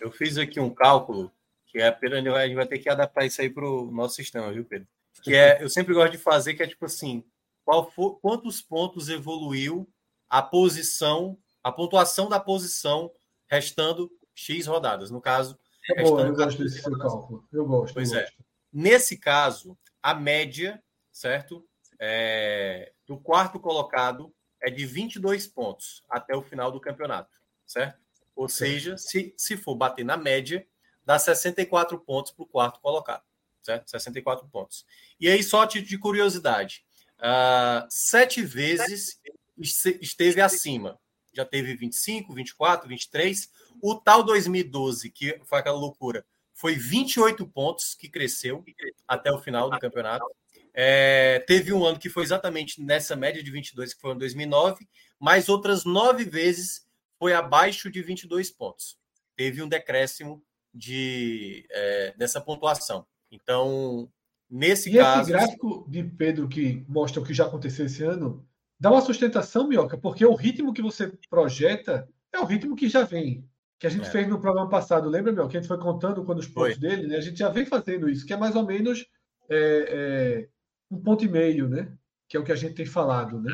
eu 0.00 0.10
fiz 0.10 0.38
aqui 0.38 0.58
um 0.60 0.70
cálculo 0.70 1.30
que 1.66 1.78
é 1.78 1.90
Pedro, 1.92 2.16
a 2.16 2.20
gente 2.20 2.30
vai- 2.30 2.44
a 2.44 2.46
gente 2.48 2.56
vai 2.56 2.66
ter 2.66 2.78
que 2.78 2.88
adaptar 2.88 3.24
isso 3.26 3.40
aí 3.40 3.48
para 3.50 3.64
o 3.68 3.90
nosso 3.92 4.16
sistema, 4.16 4.50
viu, 4.52 4.64
Pedro? 4.64 4.88
Que 5.22 5.34
é, 5.34 5.62
eu 5.62 5.68
sempre 5.68 5.94
gosto 5.94 6.12
de 6.12 6.18
fazer, 6.18 6.54
que 6.54 6.62
é 6.62 6.66
tipo 6.66 6.84
assim, 6.86 7.22
qual 7.64 7.88
for, 7.92 8.18
quantos 8.20 8.60
pontos 8.62 9.08
evoluiu 9.08 9.86
a 10.28 10.42
posição, 10.42 11.36
a 11.62 11.70
pontuação 11.70 12.28
da 12.28 12.40
posição 12.40 13.10
restando 13.48 14.10
X 14.40 14.66
rodadas. 14.66 15.10
No 15.10 15.20
caso, 15.20 15.58
É 15.90 16.02
boa, 16.02 16.22
eu 16.22 16.26
restando 16.28 16.44
gosto 16.44 16.62
desse 16.62 16.82
seu 16.82 16.98
cálculo. 16.98 17.48
Eu 17.52 17.66
gosto. 17.66 17.94
Pois 17.94 18.10
eu 18.12 18.18
é. 18.18 18.22
gosto. 18.22 18.44
Nesse 18.72 19.16
caso, 19.16 19.76
a 20.02 20.14
média, 20.14 20.82
certo? 21.12 21.66
É, 21.98 22.92
do 23.06 23.18
quarto 23.18 23.60
colocado 23.60 24.34
é 24.62 24.70
de 24.70 24.86
22 24.86 25.46
pontos 25.46 26.02
até 26.08 26.34
o 26.34 26.42
final 26.42 26.72
do 26.72 26.80
campeonato, 26.80 27.36
certo? 27.66 28.00
Ou 28.34 28.48
seja, 28.48 28.96
se, 28.96 29.34
se 29.36 29.56
for 29.56 29.74
bater 29.74 30.04
na 30.04 30.16
média, 30.16 30.66
dá 31.04 31.18
64 31.18 31.98
pontos 31.98 32.32
para 32.32 32.42
o 32.42 32.46
quarto 32.46 32.80
colocado, 32.80 33.22
certo? 33.62 33.90
64 33.90 34.48
pontos. 34.48 34.86
E 35.18 35.28
aí, 35.28 35.42
só 35.42 35.66
de 35.66 35.98
curiosidade, 35.98 36.84
ah, 37.18 37.86
sete 37.90 38.42
vezes 38.42 39.20
este- 39.58 39.98
esteve 40.00 40.40
acima. 40.40 40.98
Já 41.34 41.44
teve 41.44 41.76
25, 41.76 42.32
24, 42.32 42.88
23. 42.88 43.50
O 43.82 43.94
tal 43.94 44.22
2012, 44.22 45.10
que 45.10 45.40
foi 45.44 45.58
aquela 45.58 45.78
loucura, 45.78 46.24
foi 46.52 46.74
28 46.74 47.46
pontos 47.46 47.94
que 47.94 48.08
cresceu 48.08 48.64
até 49.08 49.32
o 49.32 49.38
final 49.38 49.70
do 49.70 49.78
campeonato. 49.78 50.26
É, 50.72 51.42
teve 51.46 51.72
um 51.72 51.84
ano 51.84 51.98
que 51.98 52.08
foi 52.08 52.22
exatamente 52.22 52.82
nessa 52.82 53.16
média 53.16 53.42
de 53.42 53.50
22, 53.50 53.94
que 53.94 54.00
foi 54.00 54.14
em 54.14 54.18
2009, 54.18 54.86
mas 55.18 55.48
outras 55.48 55.84
nove 55.84 56.24
vezes 56.24 56.86
foi 57.18 57.32
abaixo 57.32 57.90
de 57.90 58.02
22 58.02 58.50
pontos. 58.50 58.98
Teve 59.36 59.62
um 59.62 59.68
decréscimo 59.68 60.42
de, 60.72 61.66
é, 61.70 62.14
dessa 62.16 62.40
pontuação. 62.40 63.06
Então, 63.30 64.10
nesse 64.48 64.90
E 64.90 64.98
esse 64.98 65.02
caso. 65.02 65.28
gráfico 65.28 65.86
de 65.88 66.02
Pedro 66.04 66.48
que 66.48 66.84
mostra 66.88 67.20
o 67.20 67.24
que 67.24 67.34
já 67.34 67.46
aconteceu 67.46 67.86
esse 67.86 68.02
ano, 68.02 68.46
dá 68.78 68.90
uma 68.90 69.00
sustentação, 69.00 69.68
Mioca, 69.68 69.98
porque 69.98 70.24
o 70.24 70.34
ritmo 70.34 70.72
que 70.72 70.82
você 70.82 71.12
projeta 71.28 72.08
é 72.32 72.38
o 72.38 72.44
ritmo 72.44 72.76
que 72.76 72.88
já 72.88 73.02
vem. 73.02 73.44
Que 73.80 73.86
a 73.86 73.90
gente 73.90 74.06
É. 74.06 74.10
fez 74.10 74.28
no 74.28 74.40
programa 74.40 74.68
passado, 74.68 75.08
lembra, 75.08 75.32
Mioca? 75.32 75.48
Que 75.50 75.56
a 75.56 75.60
gente 75.60 75.68
foi 75.68 75.78
contando 75.78 76.22
quando 76.22 76.38
os 76.38 76.46
pontos 76.46 76.76
dele, 76.78 77.06
né? 77.06 77.16
A 77.16 77.20
gente 77.20 77.38
já 77.38 77.48
vem 77.48 77.64
fazendo 77.64 78.08
isso, 78.10 78.26
que 78.26 78.32
é 78.32 78.36
mais 78.36 78.54
ou 78.54 78.64
menos 78.64 79.06
é, 79.48 79.86
é, 79.88 80.48
um 80.90 81.00
ponto 81.02 81.24
e 81.24 81.28
meio, 81.28 81.66
né? 81.68 81.90
Que 82.28 82.36
é 82.36 82.40
o 82.40 82.44
que 82.44 82.52
a 82.52 82.56
gente 82.56 82.74
tem 82.74 82.84
falado, 82.86 83.40
né? 83.40 83.50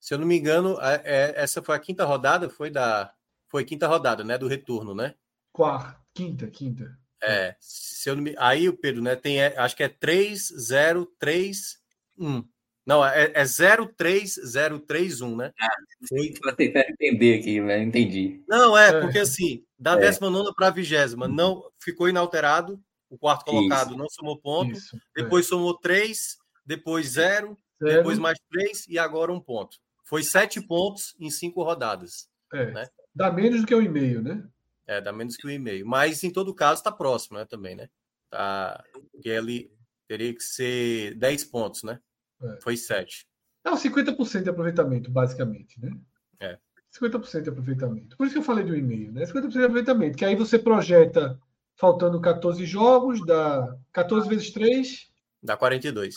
Se 0.00 0.12
eu 0.14 0.18
não 0.18 0.26
me 0.26 0.36
engano, 0.36 0.76
é- 0.80 1.32
essa 1.36 1.62
foi 1.62 1.76
a 1.76 1.78
quinta 1.78 2.04
rodada, 2.04 2.48
foi 2.50 2.70
da. 2.70 3.12
Foi 3.48 3.64
quinta 3.64 3.86
rodada, 3.86 4.24
né? 4.24 4.36
Do 4.36 4.48
retorno, 4.48 4.94
né? 4.94 5.14
Quarta. 5.52 5.96
Quinta, 6.14 6.46
quinta. 6.48 6.98
É, 7.22 7.54
se 7.60 8.08
eu 8.10 8.16
não 8.16 8.22
me... 8.22 8.34
aí 8.38 8.66
o 8.68 8.76
Pedro, 8.76 9.02
né, 9.02 9.14
tem, 9.14 9.40
é, 9.42 9.54
acho 9.58 9.76
que 9.76 9.82
é 9.82 9.88
3031. 9.88 12.48
Não, 12.90 13.06
é, 13.06 13.30
é 13.36 13.44
03031, 13.44 15.36
né? 15.36 15.52
Ah, 15.60 15.68
foi 16.08 16.34
para 16.40 16.52
tentar 16.56 16.80
entender 16.90 17.38
aqui, 17.38 17.60
né? 17.60 17.80
Entendi. 17.80 18.42
Não, 18.48 18.76
é, 18.76 19.00
porque 19.00 19.20
assim, 19.20 19.64
da 19.78 19.94
19 19.94 20.52
para 20.56 20.66
a 20.66 20.70
20 20.70 21.14
não 21.30 21.70
ficou 21.78 22.08
inalterado, 22.08 22.82
o 23.08 23.16
quarto 23.16 23.44
colocado 23.44 23.90
Isso. 23.90 23.96
não 23.96 24.08
somou 24.08 24.36
ponto, 24.36 24.72
Isso, 24.72 24.98
depois 25.14 25.46
é. 25.46 25.48
somou 25.50 25.78
3, 25.78 26.36
depois 26.66 27.10
0, 27.10 27.56
depois 27.80 28.18
mais 28.18 28.36
3 28.50 28.88
e 28.88 28.98
agora 28.98 29.32
um 29.32 29.40
ponto. 29.40 29.76
Foi 30.04 30.24
7 30.24 30.60
pontos 30.60 31.14
em 31.20 31.30
5 31.30 31.62
rodadas. 31.62 32.28
É. 32.52 32.72
Né? 32.72 32.88
Dá 33.14 33.30
menos 33.30 33.60
do 33.60 33.68
que 33.68 33.74
o 33.74 33.80
e-mail, 33.80 34.20
né? 34.20 34.42
É, 34.84 35.00
dá 35.00 35.12
menos 35.12 35.36
que 35.36 35.46
o 35.46 35.50
e-mail. 35.50 35.86
Mas 35.86 36.24
em 36.24 36.30
todo 36.32 36.52
caso 36.52 36.80
está 36.80 36.90
próximo, 36.90 37.38
né? 37.38 37.44
Também, 37.44 37.76
né? 37.76 37.88
Tá, 38.28 38.82
porque 39.12 39.28
ele 39.28 39.70
teria 40.08 40.34
que 40.34 40.42
ser 40.42 41.14
10 41.14 41.44
pontos, 41.44 41.84
né? 41.84 42.00
É. 42.42 42.58
Foi 42.62 42.76
7. 42.76 43.26
Não, 43.64 43.74
50% 43.74 44.42
de 44.42 44.50
aproveitamento, 44.50 45.10
basicamente, 45.10 45.80
né? 45.80 45.92
É. 46.40 46.58
50% 46.92 47.42
de 47.42 47.50
aproveitamento. 47.50 48.16
Por 48.16 48.26
isso 48.26 48.34
que 48.34 48.40
eu 48.40 48.44
falei 48.44 48.64
do 48.64 48.76
e-mail, 48.76 49.12
né? 49.12 49.24
50% 49.24 49.48
de 49.48 49.58
aproveitamento, 49.58 50.18
que 50.18 50.24
aí 50.24 50.34
você 50.34 50.58
projeta 50.58 51.38
faltando 51.76 52.20
14 52.20 52.64
jogos, 52.66 53.24
dá 53.24 53.76
14 53.92 54.28
vezes 54.28 54.50
3. 54.50 55.10
Dá 55.42 55.56
42. 55.56 56.14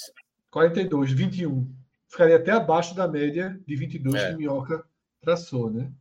42, 0.49 1.11
21. 1.11 1.69
Ficaria 2.07 2.35
até 2.35 2.51
abaixo 2.51 2.95
da 2.95 3.07
média 3.07 3.59
de 3.65 3.75
22 3.75 4.15
é. 4.15 4.31
que 4.31 4.37
Minhoca 4.37 4.83
traçou, 5.21 5.71
né? 5.71 5.91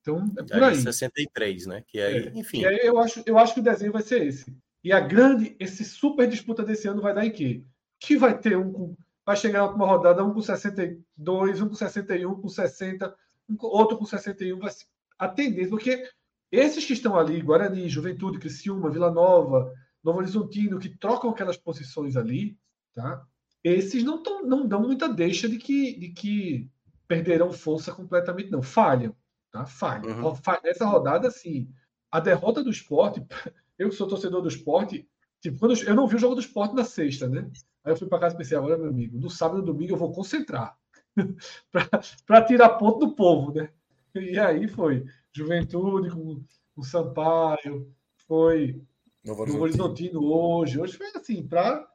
Então, 0.00 0.32
é 0.38 0.42
por 0.42 0.62
aí. 0.62 0.76
63, 0.76 1.66
né? 1.66 1.82
Que 1.88 2.00
aí, 2.00 2.28
é. 2.28 2.38
enfim. 2.38 2.64
aí 2.64 2.78
eu 2.82 2.98
acho, 2.98 3.22
eu 3.26 3.38
acho 3.38 3.54
que 3.54 3.60
o 3.60 3.62
desenho 3.62 3.92
vai 3.92 4.02
ser 4.02 4.24
esse. 4.24 4.56
E 4.84 4.92
a 4.92 5.00
grande, 5.00 5.56
esse 5.58 5.84
super 5.84 6.28
disputa 6.28 6.62
desse 6.62 6.86
ano 6.86 7.02
vai 7.02 7.12
dar 7.12 7.26
em 7.26 7.32
quê? 7.32 7.64
Que 7.98 8.16
vai 8.16 8.38
ter 8.38 8.56
um 8.56 8.72
com 8.72 8.96
vai 9.26 9.36
chegar 9.36 9.58
na 9.58 9.64
última 9.66 9.86
rodada, 9.86 10.24
um 10.24 10.32
com 10.32 10.40
62, 10.40 11.60
um 11.60 11.68
com 11.68 11.74
61, 11.74 12.30
um 12.30 12.40
com 12.40 12.48
60, 12.48 13.16
um 13.50 13.56
com, 13.56 13.66
outro 13.66 13.98
com 13.98 14.06
61. 14.06 14.60
Vai, 14.60 14.70
a 15.18 15.28
tendência, 15.28 15.68
porque 15.68 16.08
esses 16.52 16.84
que 16.84 16.92
estão 16.92 17.18
ali, 17.18 17.42
Guarani, 17.42 17.88
Juventude, 17.88 18.38
Criciúma, 18.38 18.88
Vila 18.88 19.10
Nova, 19.10 19.74
Novo 20.02 20.18
Horizontino, 20.18 20.78
que 20.78 20.96
trocam 20.96 21.30
aquelas 21.30 21.56
posições 21.56 22.16
ali, 22.16 22.56
tá? 22.94 23.26
esses 23.64 24.04
não, 24.04 24.22
tão, 24.22 24.46
não 24.46 24.66
dão 24.66 24.80
muita 24.80 25.08
deixa 25.08 25.48
de 25.48 25.58
que, 25.58 25.98
de 25.98 26.08
que 26.10 26.70
perderão 27.08 27.52
força 27.52 27.92
completamente, 27.92 28.50
não. 28.50 28.62
Falham. 28.62 29.14
Tá? 29.50 29.66
Falham. 29.66 30.22
Uhum. 30.22 30.34
Nessa 30.62 30.86
rodada, 30.86 31.30
sim. 31.32 31.68
A 32.10 32.20
derrota 32.20 32.62
do 32.62 32.70
esporte, 32.70 33.24
eu 33.76 33.88
que 33.88 33.96
sou 33.96 34.06
torcedor 34.06 34.40
do 34.40 34.48
esporte, 34.48 35.08
tipo, 35.40 35.58
quando 35.58 35.76
eu, 35.76 35.88
eu 35.88 35.94
não 35.96 36.06
vi 36.06 36.14
o 36.14 36.18
jogo 36.18 36.36
do 36.36 36.40
esporte 36.40 36.76
na 36.76 36.84
sexta, 36.84 37.28
né? 37.28 37.50
Aí 37.86 37.92
eu 37.92 37.96
fui 37.96 38.08
para 38.08 38.18
casa 38.18 38.34
e 38.34 38.38
pensei, 38.38 38.58
agora, 38.58 38.76
meu 38.76 38.88
amigo, 38.88 39.16
no 39.16 39.30
sábado 39.30 39.58
e 39.58 39.60
no 39.60 39.66
domingo 39.66 39.92
eu 39.92 39.96
vou 39.96 40.12
concentrar 40.12 40.76
para 42.26 42.42
tirar 42.42 42.70
ponto 42.70 43.06
do 43.06 43.14
povo, 43.14 43.52
né? 43.52 43.70
E 44.12 44.36
aí 44.40 44.66
foi 44.66 45.06
Juventude 45.32 46.10
com 46.10 46.42
o 46.74 46.82
Sampaio, 46.82 47.88
foi 48.26 48.82
Novo 49.24 49.42
Horizontino. 49.42 49.62
Horizontino 49.62 50.24
hoje. 50.24 50.80
Hoje 50.80 50.96
foi 50.96 51.06
assim, 51.14 51.46
para 51.46 51.86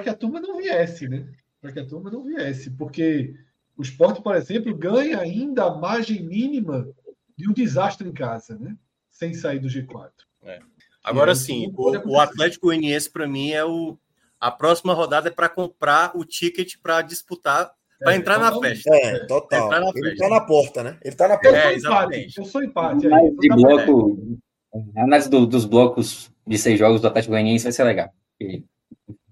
que 0.00 0.08
a 0.08 0.14
turma 0.14 0.40
não 0.40 0.56
viesse, 0.56 1.08
né? 1.08 1.28
Para 1.60 1.72
que 1.72 1.80
a 1.80 1.86
turma 1.86 2.12
não 2.12 2.22
viesse, 2.22 2.70
porque 2.70 3.34
o 3.76 3.82
esporte, 3.82 4.22
por 4.22 4.36
exemplo, 4.36 4.72
ganha 4.76 5.18
ainda 5.18 5.64
a 5.64 5.74
margem 5.76 6.22
mínima 6.22 6.88
de 7.36 7.50
um 7.50 7.52
desastre 7.52 8.08
em 8.08 8.12
casa, 8.12 8.56
né? 8.56 8.76
Sem 9.10 9.34
sair 9.34 9.58
do 9.58 9.66
G4. 9.66 10.12
É. 10.44 10.60
Agora 11.02 11.34
sim, 11.34 11.72
o, 11.76 12.12
o 12.12 12.20
Atlético 12.20 12.66
Goianiense, 12.66 13.10
para 13.10 13.26
mim, 13.26 13.50
é 13.50 13.64
o, 13.64 13.98
a 14.40 14.50
próxima 14.50 14.94
rodada 14.94 15.28
é 15.28 15.32
para 15.32 15.48
comprar 15.48 16.12
o 16.16 16.24
ticket 16.24 16.76
para 16.82 17.02
disputar, 17.02 17.70
para 17.98 18.14
é, 18.14 18.16
entrar 18.16 18.38
na 18.38 18.58
festa. 18.58 18.94
É, 18.94 19.26
total. 19.26 19.66
Entrar 19.66 19.80
na 19.80 19.90
ele 19.94 20.12
está 20.12 20.28
na 20.28 20.40
porta, 20.40 20.82
né? 20.82 20.98
Ele 21.02 21.14
está 21.14 21.28
na 21.28 21.36
porta. 21.36 21.58
É, 21.58 21.74
exatamente. 21.74 22.38
Eu 22.38 22.44
sou 22.46 22.62
empate. 22.62 23.06
Aí, 23.12 23.36
de 23.38 23.48
bloco, 23.48 24.38
a 24.96 25.02
análise 25.02 25.28
do, 25.28 25.46
dos 25.46 25.66
blocos 25.66 26.30
de 26.46 26.56
seis 26.56 26.78
jogos 26.78 27.02
do 27.02 27.08
Atlético 27.08 27.32
Goianiense 27.32 27.64
vai 27.64 27.72
ser 27.72 27.84
legal. 27.84 28.08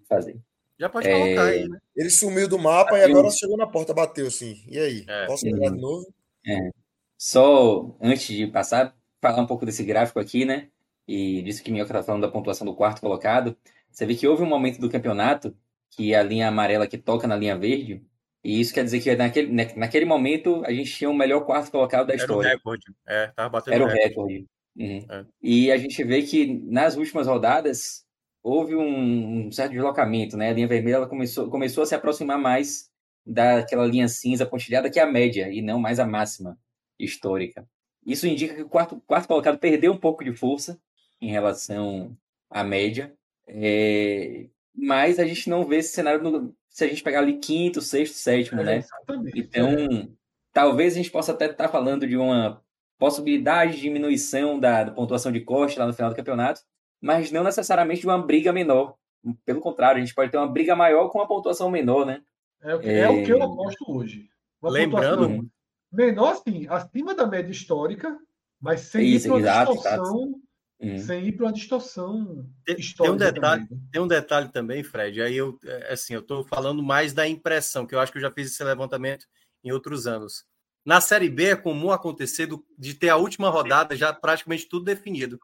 Fazer. 0.06 0.38
Já 0.78 0.88
pode 0.88 1.08
colocar 1.08 1.48
é... 1.48 1.50
aí, 1.50 1.68
né? 1.68 1.78
Ele 1.96 2.10
sumiu 2.10 2.46
do 2.46 2.58
mapa 2.58 2.92
bateu. 2.92 3.08
e 3.08 3.10
agora 3.10 3.30
chegou 3.30 3.56
na 3.56 3.66
porta, 3.66 3.94
bateu 3.94 4.30
sim. 4.30 4.62
E 4.68 4.78
aí? 4.78 5.04
É. 5.08 5.26
Posso 5.26 5.44
pegar 5.44 5.70
de 5.70 5.80
novo? 5.80 6.06
É. 6.46 6.70
Só 7.16 7.96
antes 8.00 8.26
de 8.28 8.46
passar, 8.46 8.94
falar 9.20 9.42
um 9.42 9.46
pouco 9.46 9.66
desse 9.66 9.82
gráfico 9.82 10.20
aqui, 10.20 10.44
né? 10.44 10.68
E 11.06 11.42
disso 11.42 11.62
que 11.62 11.70
o 11.70 11.72
Minhoca 11.72 11.90
está 11.90 12.04
falando 12.04 12.22
da 12.22 12.30
pontuação 12.30 12.66
do 12.66 12.74
quarto 12.74 13.00
colocado. 13.00 13.56
Você 13.90 14.06
vê 14.06 14.14
que 14.14 14.26
houve 14.26 14.42
um 14.42 14.46
momento 14.46 14.80
do 14.80 14.90
campeonato 14.90 15.56
que 15.90 16.14
a 16.14 16.22
linha 16.22 16.48
amarela 16.48 16.86
que 16.86 16.98
toca 16.98 17.26
na 17.26 17.36
linha 17.36 17.56
verde, 17.56 18.02
e 18.44 18.60
isso 18.60 18.72
quer 18.72 18.84
dizer 18.84 19.00
que 19.00 19.14
naquele, 19.16 19.52
naquele 19.76 20.04
momento 20.04 20.62
a 20.64 20.72
gente 20.72 20.92
tinha 20.94 21.10
o 21.10 21.14
melhor 21.14 21.44
quarto 21.44 21.70
colocado 21.70 22.06
da 22.06 22.14
história. 22.14 22.48
Era 22.48 22.54
o 22.54 22.58
recorde. 22.58 22.84
É, 23.06 23.26
tava 23.28 23.48
batendo 23.48 23.74
Era 23.74 23.84
o 23.84 23.88
recorde. 23.88 24.46
Uhum. 24.76 25.06
É. 25.10 25.26
E 25.42 25.72
a 25.72 25.76
gente 25.76 26.02
vê 26.04 26.22
que 26.22 26.46
nas 26.64 26.96
últimas 26.96 27.26
rodadas 27.26 28.06
houve 28.42 28.76
um, 28.76 29.46
um, 29.46 29.52
certo 29.52 29.72
deslocamento, 29.72 30.36
né? 30.36 30.50
A 30.50 30.52
linha 30.52 30.68
vermelha 30.68 30.96
ela 30.96 31.08
começou, 31.08 31.50
começou 31.50 31.82
a 31.82 31.86
se 31.86 31.94
aproximar 31.94 32.38
mais 32.38 32.88
daquela 33.26 33.84
linha 33.84 34.08
cinza 34.08 34.46
pontilhada 34.46 34.88
que 34.88 35.00
é 35.00 35.02
a 35.02 35.06
média 35.06 35.50
e 35.50 35.60
não 35.60 35.78
mais 35.78 35.98
a 35.98 36.06
máxima 36.06 36.56
histórica. 36.98 37.68
Isso 38.06 38.26
indica 38.26 38.54
que 38.54 38.62
o 38.62 38.68
quarto, 38.68 39.02
quarto 39.06 39.28
colocado 39.28 39.58
perdeu 39.58 39.92
um 39.92 39.98
pouco 39.98 40.24
de 40.24 40.32
força 40.32 40.80
em 41.20 41.30
relação 41.30 42.16
à 42.48 42.62
média 42.62 43.12
é, 43.48 44.46
mas 44.74 45.18
a 45.18 45.24
gente 45.24 45.48
não 45.48 45.64
vê 45.64 45.76
esse 45.78 45.92
cenário 45.92 46.22
no, 46.22 46.54
se 46.68 46.84
a 46.84 46.88
gente 46.88 47.02
pegar 47.02 47.20
ali 47.20 47.38
quinto, 47.38 47.80
sexto, 47.80 48.14
sétimo, 48.14 48.60
é, 48.60 48.64
né? 48.64 48.76
Exatamente. 48.78 49.38
Então, 49.38 49.68
é. 49.68 50.08
talvez 50.52 50.92
a 50.92 50.96
gente 50.96 51.10
possa 51.10 51.32
até 51.32 51.46
estar 51.46 51.68
falando 51.68 52.06
de 52.06 52.16
uma 52.16 52.62
possibilidade 52.98 53.76
de 53.76 53.80
diminuição 53.80 54.58
da, 54.58 54.84
da, 54.84 54.92
pontuação 54.92 55.32
de 55.32 55.40
corte 55.40 55.78
lá 55.78 55.86
no 55.86 55.92
final 55.92 56.10
do 56.10 56.16
campeonato, 56.16 56.60
mas 57.00 57.32
não 57.32 57.42
necessariamente 57.42 58.02
de 58.02 58.06
uma 58.06 58.20
briga 58.20 58.52
menor. 58.52 58.96
Pelo 59.44 59.60
contrário, 59.60 60.00
a 60.00 60.04
gente 60.04 60.14
pode 60.14 60.30
ter 60.30 60.36
uma 60.36 60.46
briga 60.46 60.76
maior 60.76 61.08
com 61.08 61.18
uma 61.18 61.26
pontuação 61.26 61.70
menor, 61.70 62.06
né? 62.06 62.22
É, 62.62 62.74
o 62.74 62.80
que, 62.80 62.88
é... 62.88 63.08
o 63.08 63.24
que 63.24 63.32
eu 63.32 63.42
aposto 63.42 63.84
hoje. 63.90 64.28
Uma 64.60 64.70
Lembrando. 64.70 65.48
Menor, 65.90 66.36
sim, 66.36 66.66
acima 66.68 67.14
da 67.14 67.26
média 67.26 67.50
histórica, 67.50 68.16
mas 68.60 68.82
sem 68.82 69.06
Isso, 69.06 69.28
para 69.28 69.64
distorção 69.64 70.34
Uhum. 70.80 70.98
Sem 70.98 71.26
ir 71.26 71.32
para 71.32 71.46
uma 71.46 71.52
distorção 71.52 72.48
tem, 72.64 72.76
tem 72.76 73.10
um 73.10 73.16
detalhe 73.16 73.66
também, 73.66 73.78
né? 73.78 73.88
Tem 73.92 74.02
um 74.02 74.06
detalhe 74.06 74.48
também, 74.48 74.84
Fred. 74.84 75.20
Aí 75.20 75.36
eu, 75.36 75.58
é, 75.64 75.92
assim, 75.92 76.14
eu 76.14 76.20
estou 76.20 76.44
falando 76.44 76.82
mais 76.82 77.12
da 77.12 77.26
impressão, 77.26 77.84
que 77.84 77.94
eu 77.94 78.00
acho 78.00 78.12
que 78.12 78.18
eu 78.18 78.22
já 78.22 78.30
fiz 78.30 78.52
esse 78.52 78.62
levantamento 78.62 79.26
em 79.64 79.72
outros 79.72 80.06
anos. 80.06 80.44
Na 80.84 81.00
Série 81.00 81.28
B 81.28 81.46
é 81.46 81.56
comum 81.56 81.90
acontecer 81.90 82.48
de 82.78 82.94
ter 82.94 83.08
a 83.08 83.16
última 83.16 83.50
rodada 83.50 83.96
já 83.96 84.12
praticamente 84.12 84.68
tudo 84.68 84.84
definido. 84.84 85.40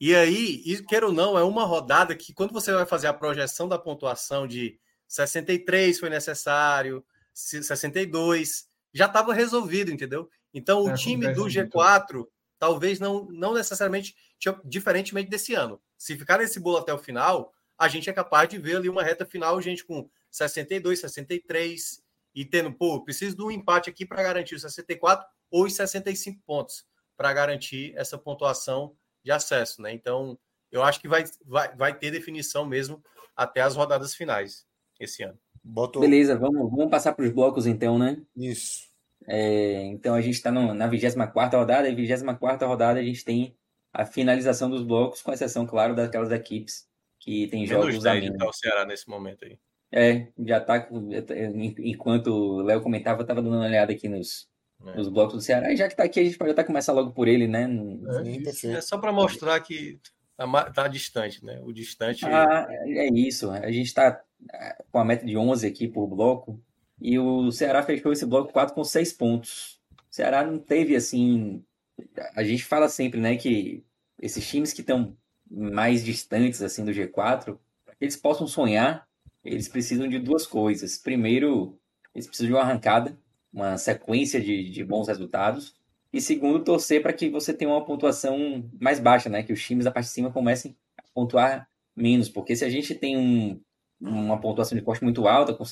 E 0.00 0.14
aí, 0.14 0.82
queira 0.88 1.06
ou 1.06 1.12
não, 1.12 1.38
é 1.38 1.44
uma 1.44 1.64
rodada 1.64 2.16
que, 2.16 2.32
quando 2.32 2.52
você 2.52 2.72
vai 2.72 2.86
fazer 2.86 3.06
a 3.06 3.12
projeção 3.12 3.68
da 3.68 3.78
pontuação 3.78 4.48
de 4.48 4.80
63 5.06 5.98
foi 6.00 6.08
necessário, 6.08 7.04
62, 7.34 8.66
já 8.94 9.04
estava 9.06 9.34
resolvido, 9.34 9.92
entendeu? 9.92 10.28
Então, 10.54 10.84
o 10.84 10.90
é, 10.90 10.94
time 10.94 11.32
do 11.34 11.44
G4 11.44 12.26
talvez 12.60 13.00
não, 13.00 13.24
não 13.30 13.54
necessariamente, 13.54 14.14
diferentemente 14.64 15.30
desse 15.30 15.54
ano. 15.54 15.80
Se 15.96 16.16
ficar 16.16 16.38
nesse 16.38 16.60
bolo 16.60 16.76
até 16.76 16.92
o 16.92 16.98
final, 16.98 17.52
a 17.76 17.88
gente 17.88 18.08
é 18.08 18.12
capaz 18.12 18.48
de 18.50 18.58
ver 18.58 18.76
ali 18.76 18.88
uma 18.88 19.02
reta 19.02 19.24
final, 19.24 19.60
gente 19.62 19.84
com 19.84 20.08
62, 20.30 21.00
63 21.00 22.02
e 22.34 22.44
tendo, 22.44 22.70
pô, 22.70 23.02
preciso 23.02 23.34
do 23.34 23.50
empate 23.50 23.88
aqui 23.88 24.04
para 24.04 24.22
garantir 24.22 24.54
os 24.54 24.62
64 24.62 25.26
ou 25.50 25.64
os 25.64 25.74
65 25.74 26.40
pontos 26.46 26.84
para 27.16 27.32
garantir 27.32 27.94
essa 27.96 28.18
pontuação 28.18 28.94
de 29.24 29.32
acesso, 29.32 29.80
né? 29.80 29.92
Então, 29.92 30.38
eu 30.70 30.82
acho 30.82 31.00
que 31.00 31.08
vai, 31.08 31.24
vai, 31.44 31.74
vai 31.74 31.98
ter 31.98 32.10
definição 32.10 32.66
mesmo 32.66 33.02
até 33.34 33.62
as 33.62 33.74
rodadas 33.74 34.14
finais 34.14 34.66
esse 34.98 35.22
ano. 35.22 35.38
Botou... 35.64 36.02
Beleza, 36.02 36.36
vamos, 36.36 36.70
vamos 36.70 36.90
passar 36.90 37.14
para 37.14 37.24
os 37.24 37.32
blocos 37.32 37.66
então, 37.66 37.98
né? 37.98 38.22
Isso. 38.36 38.89
É, 39.26 39.82
então 39.84 40.14
a 40.14 40.20
gente 40.20 40.34
está 40.34 40.50
na 40.50 40.86
24 40.86 41.58
rodada, 41.58 41.88
e 41.88 41.94
24 41.94 42.66
rodada 42.66 42.98
a 42.98 43.02
gente 43.02 43.24
tem 43.24 43.54
a 43.92 44.04
finalização 44.04 44.70
dos 44.70 44.82
blocos, 44.82 45.22
com 45.22 45.32
exceção, 45.32 45.66
claro, 45.66 45.94
daquelas 45.94 46.30
equipes 46.30 46.88
que 47.18 47.46
tem 47.48 47.66
jogos. 47.66 47.86
Menos 47.86 48.02
10 48.02 48.36
tá 48.36 48.46
o 48.46 48.52
Ceará 48.52 48.84
nesse 48.86 49.08
momento 49.08 49.44
aí. 49.44 49.58
É, 49.92 50.28
já 50.38 50.58
está 50.58 50.88
Enquanto 51.78 52.28
o 52.28 52.62
Léo 52.62 52.80
comentava, 52.80 53.22
estava 53.22 53.42
dando 53.42 53.56
uma 53.56 53.66
olhada 53.66 53.92
aqui 53.92 54.08
nos, 54.08 54.48
é. 54.86 54.96
nos 54.96 55.08
blocos 55.08 55.34
do 55.34 55.40
Ceará. 55.40 55.72
E 55.72 55.76
já 55.76 55.86
que 55.86 55.94
está 55.94 56.04
aqui, 56.04 56.20
a 56.20 56.24
gente 56.24 56.38
pode 56.38 56.52
até 56.52 56.62
começar 56.62 56.92
logo 56.92 57.10
por 57.10 57.26
ele, 57.26 57.48
né? 57.48 57.68
É, 58.64 58.68
é 58.68 58.80
só 58.80 58.98
para 58.98 59.12
mostrar 59.12 59.58
que 59.60 60.00
está 60.38 60.70
tá 60.70 60.88
distante, 60.88 61.44
né? 61.44 61.60
O 61.62 61.72
distante. 61.72 62.24
Ah, 62.24 62.66
é 62.70 63.08
isso. 63.12 63.50
A 63.50 63.70
gente 63.70 63.86
está 63.86 64.22
é, 64.52 64.76
com 64.90 64.98
a 64.98 65.04
meta 65.04 65.26
de 65.26 65.36
11 65.36 65.66
aqui 65.66 65.88
por 65.88 66.06
bloco. 66.06 66.62
E 67.00 67.18
o 67.18 67.50
Ceará 67.50 67.82
fechou 67.82 68.12
esse 68.12 68.26
bloco 68.26 68.52
4 68.52 68.74
com 68.74 68.84
6 68.84 69.12
pontos. 69.14 69.80
O 70.10 70.14
Ceará 70.14 70.44
não 70.44 70.58
teve 70.58 70.94
assim. 70.94 71.64
A 72.34 72.42
gente 72.42 72.64
fala 72.64 72.88
sempre, 72.88 73.20
né, 73.20 73.36
que 73.36 73.84
esses 74.20 74.46
times 74.46 74.72
que 74.72 74.80
estão 74.80 75.16
mais 75.50 76.04
distantes 76.04 76.62
assim 76.62 76.84
do 76.84 76.92
G4, 76.92 77.58
para 77.84 77.94
que 77.94 78.04
eles 78.04 78.16
possam 78.16 78.46
sonhar, 78.46 79.06
eles 79.44 79.68
precisam 79.68 80.06
de 80.08 80.18
duas 80.18 80.46
coisas. 80.46 80.98
Primeiro, 80.98 81.78
eles 82.14 82.26
precisam 82.26 82.48
de 82.48 82.54
uma 82.54 82.62
arrancada, 82.62 83.18
uma 83.52 83.78
sequência 83.78 84.40
de, 84.40 84.70
de 84.70 84.84
bons 84.84 85.08
resultados. 85.08 85.74
E 86.12 86.20
segundo, 86.20 86.64
torcer 86.64 87.02
para 87.02 87.12
que 87.12 87.30
você 87.30 87.54
tenha 87.54 87.70
uma 87.70 87.84
pontuação 87.84 88.68
mais 88.80 88.98
baixa, 89.00 89.28
né? 89.28 89.42
Que 89.42 89.52
os 89.52 89.64
times 89.64 89.84
da 89.84 89.90
parte 89.90 90.06
de 90.06 90.12
cima 90.12 90.30
comecem 90.30 90.76
a 90.98 91.02
pontuar 91.14 91.68
menos. 91.96 92.28
Porque 92.28 92.54
se 92.54 92.64
a 92.64 92.68
gente 92.68 92.94
tem 92.94 93.16
um, 93.16 93.60
uma 94.00 94.40
pontuação 94.40 94.76
de 94.76 94.84
corte 94.84 95.04
muito 95.04 95.26
alta, 95.26 95.54
com 95.54 95.64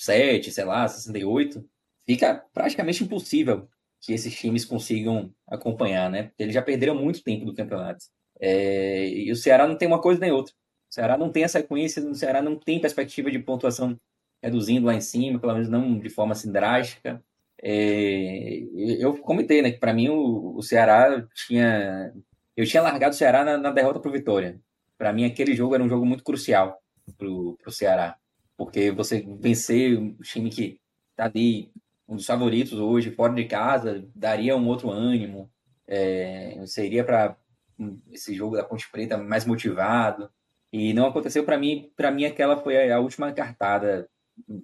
67, 0.00 0.50
sei 0.52 0.64
lá, 0.64 0.88
68, 0.88 1.64
fica 2.06 2.34
praticamente 2.52 3.04
impossível 3.04 3.68
que 4.00 4.12
esses 4.12 4.34
times 4.34 4.64
consigam 4.64 5.32
acompanhar, 5.46 6.10
né? 6.10 6.32
Eles 6.38 6.54
já 6.54 6.62
perderam 6.62 6.94
muito 6.94 7.22
tempo 7.22 7.44
do 7.44 7.54
campeonato. 7.54 8.06
É, 8.40 9.06
e 9.08 9.30
o 9.30 9.36
Ceará 9.36 9.66
não 9.66 9.76
tem 9.76 9.86
uma 9.86 10.00
coisa 10.00 10.20
nem 10.20 10.32
outra. 10.32 10.54
O 10.90 10.94
Ceará 10.94 11.18
não 11.18 11.30
tem 11.30 11.44
a 11.44 11.48
sequência, 11.48 12.02
o 12.02 12.14
Ceará 12.14 12.40
não 12.40 12.56
tem 12.56 12.80
perspectiva 12.80 13.30
de 13.30 13.38
pontuação 13.38 13.98
reduzindo 14.42 14.86
lá 14.86 14.94
em 14.94 15.00
cima, 15.00 15.38
pelo 15.38 15.52
menos 15.52 15.68
não 15.68 15.98
de 15.98 16.08
forma 16.08 16.32
assim 16.32 16.50
drástica. 16.50 17.22
É, 17.62 18.62
eu 18.98 19.18
comentei, 19.18 19.60
né, 19.60 19.70
que 19.70 19.78
para 19.78 19.92
mim 19.92 20.08
o, 20.08 20.56
o, 20.56 20.62
Ceará 20.62 21.26
tinha. 21.46 22.12
Eu 22.56 22.66
tinha 22.66 22.82
largado 22.82 23.14
o 23.14 23.18
Ceará 23.18 23.44
na, 23.44 23.58
na 23.58 23.70
derrota 23.70 24.00
para 24.00 24.08
o 24.08 24.12
Vitória. 24.12 24.60
Para 24.96 25.12
mim, 25.12 25.24
aquele 25.24 25.54
jogo 25.54 25.74
era 25.74 25.84
um 25.84 25.88
jogo 25.88 26.06
muito 26.06 26.24
crucial 26.24 26.78
para 27.16 27.28
o 27.28 27.70
Ceará. 27.70 28.16
Porque 28.60 28.90
você 28.90 29.26
vencer 29.40 29.98
um 29.98 30.14
time 30.16 30.50
que 30.50 30.78
está 31.12 31.24
ali, 31.24 31.72
um 32.06 32.16
dos 32.16 32.26
favoritos 32.26 32.74
hoje, 32.74 33.10
fora 33.10 33.32
de 33.32 33.46
casa, 33.46 34.06
daria 34.14 34.54
um 34.54 34.68
outro 34.68 34.90
ânimo. 34.90 35.50
É, 35.86 36.62
seria 36.66 37.02
para 37.02 37.38
esse 38.10 38.34
jogo 38.34 38.58
da 38.58 38.62
Ponte 38.62 38.86
Preta 38.92 39.16
mais 39.16 39.46
motivado. 39.46 40.30
E 40.70 40.92
não 40.92 41.06
aconteceu 41.06 41.42
para 41.42 41.56
mim. 41.56 41.90
Para 41.96 42.10
mim, 42.10 42.26
aquela 42.26 42.58
foi 42.58 42.92
a 42.92 43.00
última 43.00 43.32
cartada 43.32 44.06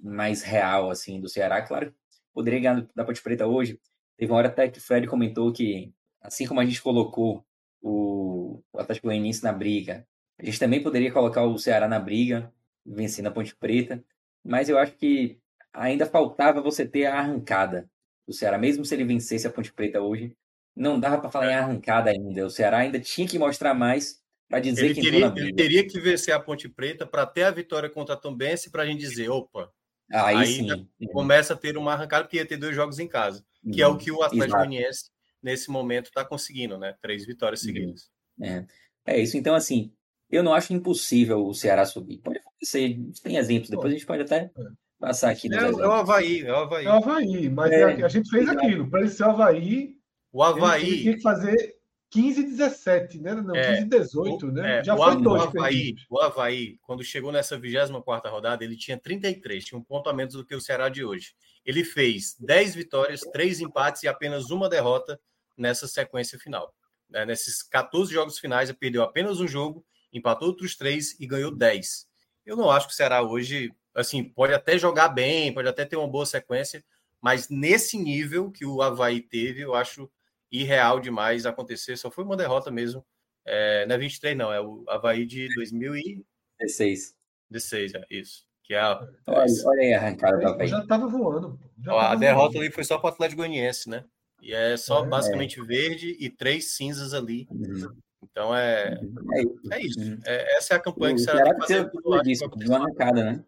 mais 0.02 0.42
real 0.42 0.90
assim 0.90 1.18
do 1.18 1.26
Ceará. 1.26 1.62
Claro, 1.62 1.90
poderia 2.34 2.60
ganhar 2.60 2.86
da 2.94 3.02
Ponte 3.02 3.22
Preta 3.22 3.46
hoje. 3.46 3.80
Teve 4.18 4.30
uma 4.30 4.36
hora 4.36 4.48
até 4.48 4.68
que 4.68 4.78
o 4.78 4.82
Fred 4.82 5.06
comentou 5.06 5.50
que, 5.54 5.90
assim 6.20 6.46
como 6.46 6.60
a 6.60 6.66
gente 6.66 6.82
colocou 6.82 7.46
o, 7.80 8.62
o 8.74 8.78
Atlético 8.78 9.06
Goianiense 9.06 9.42
na 9.42 9.54
briga, 9.54 10.06
a 10.38 10.44
gente 10.44 10.58
também 10.58 10.82
poderia 10.82 11.10
colocar 11.10 11.44
o 11.44 11.56
Ceará 11.56 11.88
na 11.88 11.98
briga, 11.98 12.52
vencendo 12.86 13.26
a 13.26 13.30
Ponte 13.30 13.54
Preta. 13.54 14.02
Mas 14.44 14.68
eu 14.68 14.78
acho 14.78 14.92
que 14.92 15.38
ainda 15.72 16.06
faltava 16.06 16.62
você 16.62 16.86
ter 16.86 17.06
a 17.06 17.18
arrancada 17.18 17.90
do 18.26 18.32
Ceará, 18.32 18.58
mesmo 18.58 18.84
se 18.84 18.94
ele 18.94 19.04
vencesse 19.04 19.46
a 19.46 19.50
Ponte 19.50 19.72
Preta 19.72 20.00
hoje, 20.00 20.36
não 20.74 20.98
dava 20.98 21.18
para 21.18 21.30
falar 21.30 21.52
em 21.52 21.54
arrancada 21.54 22.10
ainda. 22.10 22.46
O 22.46 22.50
Ceará 22.50 22.78
ainda 22.78 23.00
tinha 23.00 23.26
que 23.26 23.38
mostrar 23.38 23.74
mais 23.74 24.20
para 24.48 24.60
dizer 24.60 24.86
ele 24.86 24.94
que 24.94 25.00
teria, 25.00 25.32
ele 25.36 25.54
teria 25.54 25.86
que 25.86 25.98
vencer 25.98 26.34
a 26.34 26.40
Ponte 26.40 26.68
Preta 26.68 27.06
para 27.06 27.26
ter 27.26 27.44
a 27.44 27.50
vitória 27.50 27.90
contra 27.90 28.14
a 28.14 28.18
Tombense 28.18 28.70
para 28.70 28.82
a 28.82 28.86
gente 28.86 29.00
dizer, 29.00 29.28
opa, 29.28 29.72
aí, 30.12 30.36
aí 30.36 30.46
sim. 30.54 30.86
começa 31.12 31.54
a 31.54 31.56
ter 31.56 31.76
uma 31.76 31.92
arrancada 31.92 32.24
porque 32.24 32.36
ia 32.36 32.46
ter 32.46 32.56
dois 32.56 32.74
jogos 32.74 32.98
em 32.98 33.08
casa, 33.08 33.44
que 33.72 33.82
é 33.82 33.86
o 33.86 33.96
que 33.96 34.10
o 34.10 34.22
Atlético 34.22 34.58
Goianiense 34.58 35.10
nesse 35.42 35.70
momento 35.70 36.06
está 36.06 36.24
conseguindo, 36.24 36.78
né? 36.78 36.94
Três 37.00 37.24
vitórias 37.26 37.60
seguidas. 37.60 38.10
É. 38.40 38.64
é 39.06 39.20
isso. 39.20 39.36
Então, 39.36 39.54
assim, 39.54 39.92
eu 40.30 40.42
não 40.42 40.54
acho 40.54 40.72
impossível 40.72 41.44
o 41.44 41.54
Ceará 41.54 41.84
subir. 41.84 42.18
Pode 42.18 42.40
acontecer, 42.56 42.98
tem 43.22 43.36
exemplos. 43.36 43.70
Depois 43.70 43.92
a 43.92 43.96
gente 43.96 44.06
pode 44.06 44.22
até 44.22 44.36
é. 44.36 44.50
passar 44.98 45.30
aqui. 45.30 45.52
É, 45.52 45.58
é, 45.58 45.70
o 45.70 45.92
Havaí, 45.92 46.42
é 46.42 46.52
o 46.52 46.56
Havaí. 46.56 46.86
É 46.86 46.88
o 46.88 46.92
Havaí, 46.92 47.48
mas 47.50 47.72
é, 47.72 47.84
a 47.84 48.08
gente 48.08 48.28
fez 48.28 48.48
aquilo. 48.48 48.90
Para 48.90 49.00
ele 49.00 49.10
ser 49.10 49.24
o 49.24 49.30
Havaí, 49.30 49.96
o 50.32 50.42
Havaí. 50.42 51.02
Tinha 51.02 51.16
que 51.16 51.22
fazer 51.22 51.76
15 52.10 52.42
17, 52.44 53.20
né? 53.20 53.34
Não, 53.34 53.54
é, 53.54 53.76
15 53.76 53.88
18, 53.88 54.52
né? 54.52 54.78
É, 54.78 54.84
Já 54.84 54.96
foi 54.96 55.22
dois. 55.22 55.42
O 55.42 55.46
Havaí, 55.46 55.94
o 56.10 56.20
Havaí, 56.20 56.78
quando 56.82 57.04
chegou 57.04 57.32
nessa 57.32 57.58
24 57.58 58.30
rodada, 58.30 58.64
ele 58.64 58.76
tinha 58.76 58.98
33, 58.98 59.64
tinha 59.64 59.78
um 59.78 59.84
ponto 59.84 60.08
a 60.08 60.12
menos 60.12 60.34
do 60.34 60.44
que 60.44 60.54
o 60.54 60.60
Ceará 60.60 60.88
de 60.88 61.04
hoje. 61.04 61.34
Ele 61.64 61.82
fez 61.82 62.36
10 62.38 62.74
vitórias, 62.74 63.20
3 63.20 63.60
empates 63.60 64.02
e 64.04 64.08
apenas 64.08 64.50
uma 64.50 64.68
derrota 64.68 65.20
nessa 65.56 65.88
sequência 65.88 66.38
final. 66.38 66.72
Né? 67.10 67.24
Nesses 67.26 67.62
14 67.62 68.12
jogos 68.12 68.38
finais, 68.38 68.68
ele 68.68 68.78
perdeu 68.78 69.02
apenas 69.02 69.40
um 69.40 69.48
jogo, 69.48 69.84
empatou 70.12 70.48
outros 70.48 70.76
3 70.76 71.18
e 71.18 71.26
ganhou 71.26 71.50
10. 71.50 72.05
Eu 72.46 72.56
não 72.56 72.70
acho 72.70 72.86
que 72.86 72.92
o 72.92 72.96
Ceará 72.96 73.22
hoje, 73.22 73.74
assim, 73.94 74.22
pode 74.22 74.54
até 74.54 74.78
jogar 74.78 75.08
bem, 75.08 75.52
pode 75.52 75.68
até 75.68 75.84
ter 75.84 75.96
uma 75.96 76.06
boa 76.06 76.24
sequência, 76.24 76.82
mas 77.20 77.48
nesse 77.48 77.98
nível 77.98 78.50
que 78.52 78.64
o 78.64 78.80
Havaí 78.80 79.20
teve, 79.20 79.62
eu 79.62 79.74
acho 79.74 80.08
irreal 80.50 81.00
demais 81.00 81.44
acontecer. 81.44 81.96
Só 81.96 82.10
foi 82.10 82.24
uma 82.24 82.36
derrota 82.36 82.70
mesmo. 82.70 83.04
É, 83.44 83.84
não 83.86 83.96
é 83.96 83.98
23, 83.98 84.36
não, 84.36 84.52
é 84.52 84.60
o 84.60 84.84
Havaí 84.88 85.26
de 85.26 85.48
2016. 85.56 87.16
16, 87.50 87.94
é 87.94 88.04
isso. 88.10 88.46
Que 88.62 88.74
é 88.74 88.80
a, 88.80 89.00
olha, 89.26 89.46
olha 89.66 89.80
aí 89.80 89.94
a 89.94 89.98
arrancada 89.98 90.38
do 90.38 90.48
Havaí. 90.48 90.68
Já 90.68 90.80
estava 90.80 91.08
voando. 91.08 91.58
Já 91.82 91.92
a 91.92 92.02
tava 92.02 92.16
derrota 92.16 92.52
voando. 92.52 92.58
ali 92.58 92.70
foi 92.70 92.84
só 92.84 92.98
para 92.98 93.10
o 93.10 93.12
Atlético 93.12 93.42
Goianiense, 93.42 93.88
né? 93.88 94.04
E 94.40 94.52
é 94.52 94.76
só 94.76 95.04
é, 95.04 95.08
basicamente 95.08 95.60
é. 95.60 95.64
verde 95.64 96.16
e 96.18 96.30
três 96.30 96.76
cinzas 96.76 97.14
ali. 97.14 97.48
Uhum. 97.50 97.96
Então 98.36 98.54
é, 98.54 99.00
é 99.32 99.40
isso. 99.40 99.60
É 99.70 99.80
isso. 99.80 100.18
É, 100.26 100.58
essa 100.58 100.74
é 100.74 100.76
a 100.76 100.80
campanha 100.80 101.14
que 101.14 101.22
você 101.22 101.32
tem 101.32 101.54
que 101.54 101.58
fazer. 101.58 101.90
Disso, 102.22 102.46
de 102.54 102.68
uma 102.68 102.76
arrancada, 102.76 103.24
né? 103.24 103.44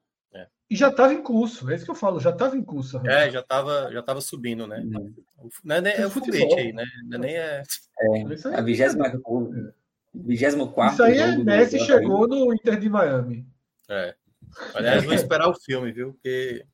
E 0.71 0.77
já 0.77 0.89
estava 0.89 1.15
em 1.15 1.23
curso, 1.23 1.71
é 1.71 1.75
isso 1.75 1.85
que 1.85 1.91
eu 1.91 1.95
falo, 1.95 2.21
já 2.21 2.29
estava 2.29 2.55
em 2.57 2.63
curso. 2.63 2.99
É, 3.07 3.31
já 3.31 3.41
estava 3.41 3.91
já 3.91 4.03
tava 4.03 4.21
subindo, 4.21 4.67
né? 4.67 4.81
Uhum. 4.81 5.15
Não 5.65 5.77
é, 5.77 5.89
é, 5.89 6.01
é 6.03 6.07
o 6.07 6.11
foguete 6.11 6.55
aí, 6.55 6.73
né? 6.73 6.85
Não 7.05 7.19
é 7.19 7.21
nem 7.21 7.37
é. 7.37 7.63
é 8.01 8.55
a 8.55 8.61
24 8.61 9.19
Isso 10.29 11.03
aí 11.03 11.19
é 11.19 11.37
Messi 11.39 11.79
chegou 11.81 12.29
no 12.29 12.53
Inter 12.53 12.79
de 12.79 12.89
Miami. 12.89 13.47
É. 13.89 14.15
Aliás, 14.75 15.05
vou 15.05 15.15
esperar 15.15 15.49
o 15.49 15.55
filme, 15.55 15.91
viu? 15.91 16.13
Porque 16.13 16.65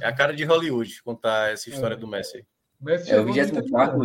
é 0.00 0.06
a 0.06 0.14
cara 0.14 0.32
de 0.32 0.44
Hollywood 0.44 1.02
contar 1.02 1.52
essa 1.52 1.68
história 1.68 1.94
é. 1.94 1.98
do 1.98 2.06
Messi. 2.06 2.44
Messi 2.80 3.10
é 3.10 3.20
o 3.20 3.32
24 3.32 3.98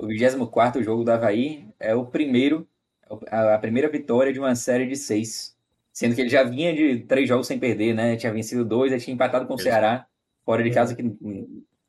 o 0.00 0.06
24 0.06 0.82
jogo 0.82 1.04
do 1.04 1.12
Havaí 1.12 1.68
é 1.78 1.94
o 1.94 2.06
primeiro 2.06 2.66
a 3.30 3.58
primeira 3.58 3.88
vitória 3.88 4.32
de 4.32 4.38
uma 4.38 4.54
série 4.54 4.86
de 4.86 4.96
seis 4.96 5.56
Sendo 5.92 6.14
que 6.14 6.20
ele 6.20 6.30
já 6.30 6.44
vinha 6.44 6.74
de 6.74 7.00
três 7.00 7.28
jogos 7.28 7.46
sem 7.46 7.58
perder, 7.58 7.94
né? 7.94 8.16
Tinha 8.16 8.32
vencido 8.32 8.64
dois, 8.64 8.92
aí 8.92 9.00
tinha 9.00 9.12
empatado 9.12 9.46
com 9.46 9.54
o 9.54 9.58
Ceará, 9.58 10.06
fora 10.44 10.62
de 10.62 10.70
casa, 10.70 10.94
que, 10.94 11.02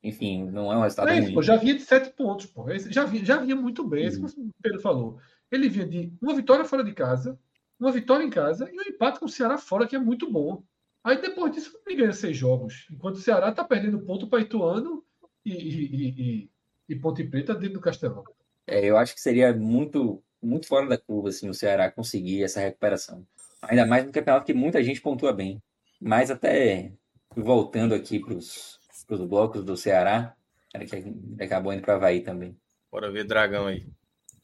enfim, 0.04 0.44
não 0.46 0.72
é 0.72 0.78
um 0.78 0.82
resultado 0.82 1.10
é 1.10 1.20
ruim. 1.20 1.34
Pô, 1.34 1.42
já 1.42 1.56
vinha 1.56 1.76
de 1.76 1.82
sete 1.82 2.10
pontos, 2.10 2.48
pô. 2.48 2.66
Já 2.90 3.06
vinha, 3.06 3.24
já 3.24 3.38
vinha 3.38 3.56
muito 3.56 3.88
bem, 3.88 4.06
isso 4.06 4.20
que 4.20 4.42
o 4.42 4.52
Pedro 4.62 4.82
falou. 4.82 5.20
Ele 5.52 5.70
vinha 5.70 5.86
de 5.86 6.12
uma 6.22 6.34
vitória 6.34 6.66
fora 6.66 6.84
de 6.84 6.94
casa, 6.94 7.40
uma 7.80 7.92
vitória 7.92 8.24
em 8.24 8.30
casa 8.30 8.70
e 8.72 8.78
um 8.78 8.82
empate 8.82 9.20
com 9.20 9.28
o 9.28 9.30
Ceará 9.30 9.58
fora, 9.58 9.88
que 9.88 9.96
é 9.96 10.00
muito 10.00 10.30
bom. 10.30 10.64
Aí 11.04 11.22
depois 11.22 11.52
disso 11.54 11.78
ele 11.86 11.96
ganha 11.96 12.14
seis 12.14 12.36
jogos. 12.36 12.88
Enquanto 12.92 13.16
o 13.16 13.22
Ceará 13.22 13.50
está 13.50 13.64
perdendo 13.64 14.02
ponto 14.02 14.28
para 14.28 14.42
Ituano 14.42 15.04
e, 15.46 15.52
e, 15.52 16.12
e, 16.22 16.50
e, 16.90 16.96
Ponte 16.96 17.24
Preta 17.24 17.54
dentro 17.54 17.76
do 17.76 17.82
Castelão. 17.82 18.24
É, 18.68 18.84
eu 18.86 18.98
acho 18.98 19.14
que 19.14 19.22
seria 19.22 19.54
muito, 19.54 20.24
muito 20.42 20.68
fora 20.68 20.88
da 20.88 20.98
curva 20.98 21.30
assim, 21.30 21.50
o 21.50 21.54
Ceará 21.54 21.92
conseguir 21.92 22.44
essa 22.44 22.60
recuperação. 22.60 23.26
Ainda 23.62 23.86
mais 23.86 24.06
no 24.06 24.12
campeonato 24.12 24.46
que 24.46 24.54
muita 24.54 24.84
gente 24.84 25.02
pontua 25.02 25.32
bem. 25.32 25.62
Mas 26.00 26.32
até 26.32 26.92
voltando 27.36 27.94
aqui 27.94 28.20
para 28.20 28.34
os 28.34 28.80
blocos 29.28 29.64
do 29.64 29.78
Ceará, 29.78 30.36
que 30.72 31.44
acabou 31.44 31.72
indo 31.72 31.82
para 31.82 31.96
Havaí 31.96 32.22
também. 32.22 32.58
Bora 32.92 33.12
ver 33.12 33.24
Dragão 33.24 33.68
aí. 33.68 33.86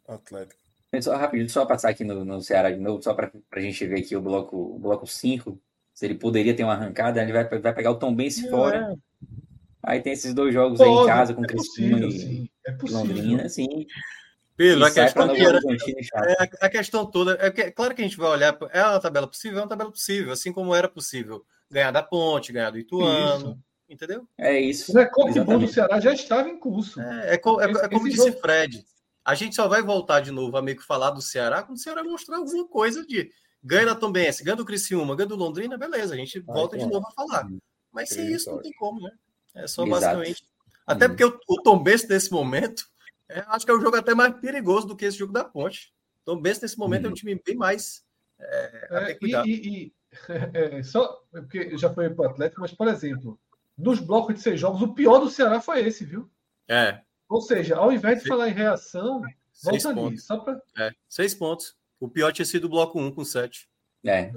Atlético. 0.07 0.59
Só 1.01 1.15
rapidinho, 1.15 1.49
só 1.49 1.65
passar 1.65 1.89
aqui 1.89 2.03
no, 2.03 2.23
no 2.23 2.41
Ceará 2.41 2.71
de 2.71 2.79
novo, 2.79 3.01
só 3.03 3.13
para 3.13 3.31
a 3.51 3.59
gente 3.59 3.85
ver 3.85 3.99
aqui 3.99 4.15
o 4.15 4.21
bloco, 4.21 4.55
o 4.55 4.79
bloco 4.79 5.05
5. 5.05 5.59
Se 5.93 6.05
ele 6.05 6.15
poderia 6.15 6.55
ter 6.55 6.63
uma 6.63 6.73
arrancada, 6.73 7.21
ele 7.21 7.33
vai, 7.33 7.43
vai 7.59 7.73
pegar 7.73 7.91
o 7.91 7.99
Tom 7.99 8.15
Bense 8.15 8.49
fora. 8.49 8.93
É. 8.93 8.95
Aí 9.83 10.01
tem 10.01 10.13
esses 10.13 10.33
dois 10.33 10.53
jogos 10.53 10.77
Pode, 10.77 10.89
aí 10.89 11.03
em 11.03 11.07
casa 11.07 11.33
com 11.33 11.43
é 11.43 11.47
Cristina 11.47 11.99
e 12.07 12.49
é 12.65 12.77
Londrina, 12.89 13.43
assim. 13.43 13.87
Pedro, 14.57 14.83
a 14.83 14.91
questão, 14.91 15.27
toda, 15.27 15.67
é, 16.25 16.49
a 16.65 16.69
questão 16.69 17.05
toda 17.05 17.37
é 17.39 17.51
que, 17.51 17.69
claro 17.69 17.93
que 17.93 18.01
a 18.01 18.03
gente 18.03 18.17
vai 18.17 18.27
olhar, 18.27 18.57
é 18.71 18.83
uma 18.83 18.99
tabela 18.99 19.27
possível, 19.27 19.59
é 19.59 19.61
uma 19.61 19.69
tabela 19.69 19.91
possível, 19.91 20.31
assim 20.31 20.51
como 20.51 20.73
era 20.73 20.89
possível 20.89 21.45
ganhar 21.69 21.91
da 21.91 22.01
Ponte, 22.01 22.51
ganhar 22.51 22.71
do 22.71 22.79
Ituano, 22.79 23.51
isso. 23.51 23.59
entendeu? 23.87 24.27
É 24.35 24.59
isso. 24.59 24.91
O 24.91 24.95
recorde 24.95 25.39
bom 25.41 25.59
do 25.59 25.67
Ceará 25.67 25.99
já 25.99 26.11
estava 26.11 26.49
em 26.49 26.59
curso. 26.59 26.99
É, 26.99 27.29
é, 27.29 27.35
é, 27.35 27.35
é 27.35 27.89
como 27.89 28.09
disse 28.09 28.29
jogo... 28.29 28.39
Fred, 28.39 28.83
a 29.23 29.35
gente 29.35 29.55
só 29.55 29.67
vai 29.67 29.83
voltar 29.83 30.21
de 30.21 30.31
novo 30.31 30.57
a 30.57 30.61
meio 30.61 30.77
que 30.77 30.83
falar 30.83 31.11
do 31.11 31.21
Ceará 31.21 31.61
quando 31.61 31.77
o 31.77 31.81
Ceará 31.81 32.03
mostrar 32.03 32.37
alguma 32.37 32.67
coisa 32.67 33.05
de 33.05 33.29
ganha 33.63 33.85
da 33.85 33.95
Tombense, 33.95 34.43
ganha 34.43 34.55
do 34.55 34.65
Criciúma, 34.65 35.15
ganha 35.15 35.29
do 35.29 35.35
Londrina, 35.35 35.77
beleza, 35.77 36.15
a 36.15 36.17
gente 36.17 36.39
volta 36.39 36.75
de 36.79 36.85
novo 36.87 37.05
a 37.05 37.11
falar. 37.11 37.47
Mas 37.91 38.09
sem 38.09 38.31
isso 38.31 38.49
não 38.49 38.59
tem 38.59 38.71
como, 38.73 39.01
né? 39.01 39.11
É 39.53 39.67
só 39.67 39.85
Exato. 39.85 40.01
basicamente. 40.01 40.43
Até 40.87 41.05
hum. 41.05 41.09
porque 41.09 41.25
o, 41.25 41.39
o 41.47 41.61
Tombense 41.61 42.09
nesse 42.09 42.31
momento 42.31 42.85
é, 43.29 43.43
acho 43.47 43.65
que 43.65 43.71
é 43.71 43.75
um 43.75 43.81
jogo 43.81 43.97
até 43.97 44.13
mais 44.13 44.33
perigoso 44.39 44.87
do 44.87 44.95
que 44.95 45.05
esse 45.05 45.17
jogo 45.17 45.33
da 45.33 45.43
Ponte. 45.43 45.93
Então, 46.21 46.39
Benz, 46.39 46.59
nesse 46.61 46.77
momento, 46.77 47.05
é 47.05 47.07
um 47.07 47.11
uhum. 47.11 47.15
time 47.15 47.41
bem 47.45 47.55
mais. 47.55 48.05
É, 48.39 48.87
é, 48.91 49.17
e, 49.21 49.47
e, 49.47 49.93
é, 50.53 50.83
só 50.83 51.23
porque 51.31 51.77
já 51.77 51.93
foi 51.93 52.09
para 52.09 52.27
o 52.27 52.29
Atlético, 52.31 52.61
mas, 52.61 52.73
por 52.73 52.87
exemplo, 52.87 53.39
nos 53.77 53.99
blocos 53.99 54.35
de 54.35 54.41
seis 54.41 54.59
jogos, 54.59 54.81
o 54.81 54.93
pior 54.93 55.19
do 55.19 55.29
Ceará 55.29 55.61
foi 55.61 55.85
esse, 55.85 56.05
viu? 56.05 56.29
É. 56.67 57.01
Ou 57.29 57.41
seja, 57.41 57.75
ao 57.75 57.91
invés 57.91 58.17
de 58.17 58.23
seis, 58.23 58.29
falar 58.29 58.49
em 58.49 58.53
reação, 58.53 59.21
volta 59.63 59.89
ali. 59.89 60.17
Só 60.17 60.37
pra... 60.37 60.61
é, 60.77 60.91
seis 61.07 61.33
pontos. 61.33 61.77
O 61.99 62.07
pior 62.07 62.31
tinha 62.31 62.45
sido 62.45 62.65
o 62.65 62.69
bloco 62.69 62.99
1 62.99 63.11
com 63.11 63.25
7. 63.25 63.67
É. 64.05 64.31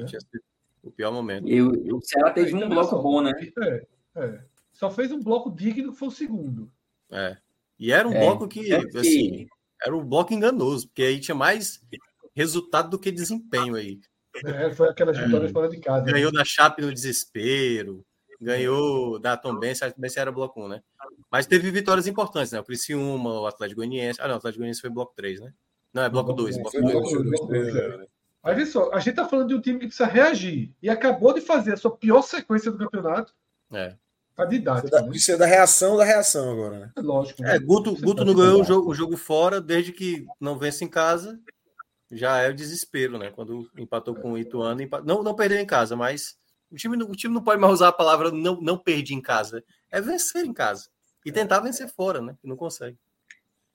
O 0.83 0.91
pior 0.91 1.13
momento. 1.13 1.47
E 1.47 1.61
o, 1.61 1.97
o 1.97 2.03
Ceará 2.03 2.31
teve 2.31 2.55
um 2.55 2.69
bloco 2.69 2.99
bom, 3.03 3.21
né? 3.21 3.33
É, 3.59 3.87
é. 4.17 4.41
Só 4.73 4.91
fez 4.91 5.13
um 5.13 5.23
bloco 5.23 5.51
digno 5.51 5.93
que 5.93 5.99
foi 5.99 6.09
o 6.09 6.13
segundo. 6.13 6.71
É. 7.11 7.37
E 7.81 7.91
era 7.91 8.07
um 8.07 8.13
É, 8.13 8.21
bloco 8.21 8.47
que, 8.47 8.73
é 8.73 8.85
que- 8.87 8.99
assim, 8.99 9.47
era 9.83 9.97
um 9.97 10.05
bloco 10.05 10.35
enganoso, 10.35 10.87
porque 10.89 11.03
aí 11.03 11.19
tinha 11.19 11.35
mais 11.35 11.81
resultado 12.37 12.91
do 12.91 12.99
que 12.99 13.11
desempenho 13.11 13.75
aí. 13.75 13.99
É, 14.45 14.71
foi 14.73 14.89
aquelas 14.91 15.19
vitórias 15.19 15.51
fora 15.51 15.69
de 15.69 15.81
casa. 15.81 16.05
Ganhou 16.13 16.31
da 16.31 16.45
Chape 16.45 16.83
no 16.83 16.93
desespero, 16.93 18.05
ganhou 18.41 19.19
da 19.19 19.37
Tombense, 19.37 19.83
a 19.85 19.91
Tombense 19.91 20.19
era 20.21 20.31
bloco 20.31 20.63
1, 20.63 20.69
né? 20.69 20.83
Mas 21.33 21.47
teve 21.47 21.71
vitórias 21.71 22.07
importantes, 22.07 22.53
né? 22.53 22.61
O 22.61 22.65
Criciúma, 22.65 23.41
o 23.41 23.47
Atlético 23.47 23.81
Goianiense. 23.81 24.21
Ah, 24.21 24.29
não, 24.29 24.35
o 24.35 24.39
Atlético 24.39 24.61
Goianiense 24.61 24.81
foi 24.83 24.91
bloco 24.91 25.13
3, 25.17 25.41
né? 25.41 25.53
Não, 25.93 26.03
é 26.03 26.09
bloco 26.09 26.33
2. 26.33 26.57
Bloco 26.57 26.71
Foi 26.71 26.83
2. 26.83 26.93
bloco 26.93 27.11
dois, 27.11 27.31
bloco 27.31 27.47
dois, 27.47 27.75
é. 27.75 28.07
Mas 28.43 28.57
vê 28.57 28.67
só, 28.67 28.93
a 28.93 29.01
gente 29.01 29.15
tá 29.17 29.27
falando 29.29 29.49
de 29.49 29.55
um 29.55 29.61
time 29.61 29.79
que 29.81 29.87
precisa 29.87 30.09
reagir 30.09 30.73
e 30.83 30.89
acabou 30.89 31.35
de 31.35 31.41
fazer 31.41 31.73
a 31.73 31.77
sua 31.77 31.95
pior 31.97 32.23
sequência 32.23 32.71
do 32.71 32.79
campeonato. 32.79 33.35
É. 33.73 33.97
Tá 34.37 34.45
didático, 34.45 34.91
Da- 34.91 35.03
né? 35.03 35.11
Isso 35.13 35.33
é 35.33 35.37
da 35.37 35.47
reação 35.47 35.97
da 35.97 36.05
reação 36.05 36.51
agora, 36.51 36.79
né? 36.79 36.93
É 36.97 37.01
lógico. 37.01 37.43
né? 37.43 37.57
É, 37.57 37.59
Guto, 37.59 37.95
Guto 38.01 38.25
não 38.25 38.35
ganhou 38.35 38.61
o 38.61 38.65
jogo, 38.65 38.91
o 38.91 38.95
jogo 38.95 39.17
fora 39.17 39.61
desde 39.61 39.93
que 39.93 40.27
não 40.41 40.59
vence 40.59 40.85
em 40.85 40.89
casa. 40.89 41.39
Já 42.11 42.39
é 42.39 42.49
o 42.51 42.55
desespero, 42.55 43.19
né? 43.19 43.31
Quando 43.31 43.71
empatou 43.77 44.15
com 44.15 44.33
o 44.33 44.39
Ituano. 44.39 44.81
empa- 44.83 45.01
Não, 45.03 45.23
não 45.23 45.35
perdeu 45.35 45.59
em 45.59 45.67
casa, 45.67 45.95
mas 45.95 46.37
o 46.71 46.77
time, 46.77 46.97
não- 46.97 47.07
o 47.09 47.15
time 47.15 47.33
não 47.35 47.43
pode 47.43 47.61
mais 47.61 47.75
usar 47.75 47.89
a 47.89 47.93
palavra 47.93 48.31
não, 48.33 48.61
não 48.61 48.79
perdi 48.79 49.15
em 49.15 49.21
casa. 49.21 49.63
É 49.91 50.01
vencer 50.01 50.45
em 50.45 50.53
casa. 50.53 50.89
E 51.25 51.31
tentar 51.31 51.61
vencer 51.61 51.89
fora, 51.89 52.21
né? 52.23 52.35
Que 52.41 52.49
não 52.49 52.57
consegue. 52.57 52.97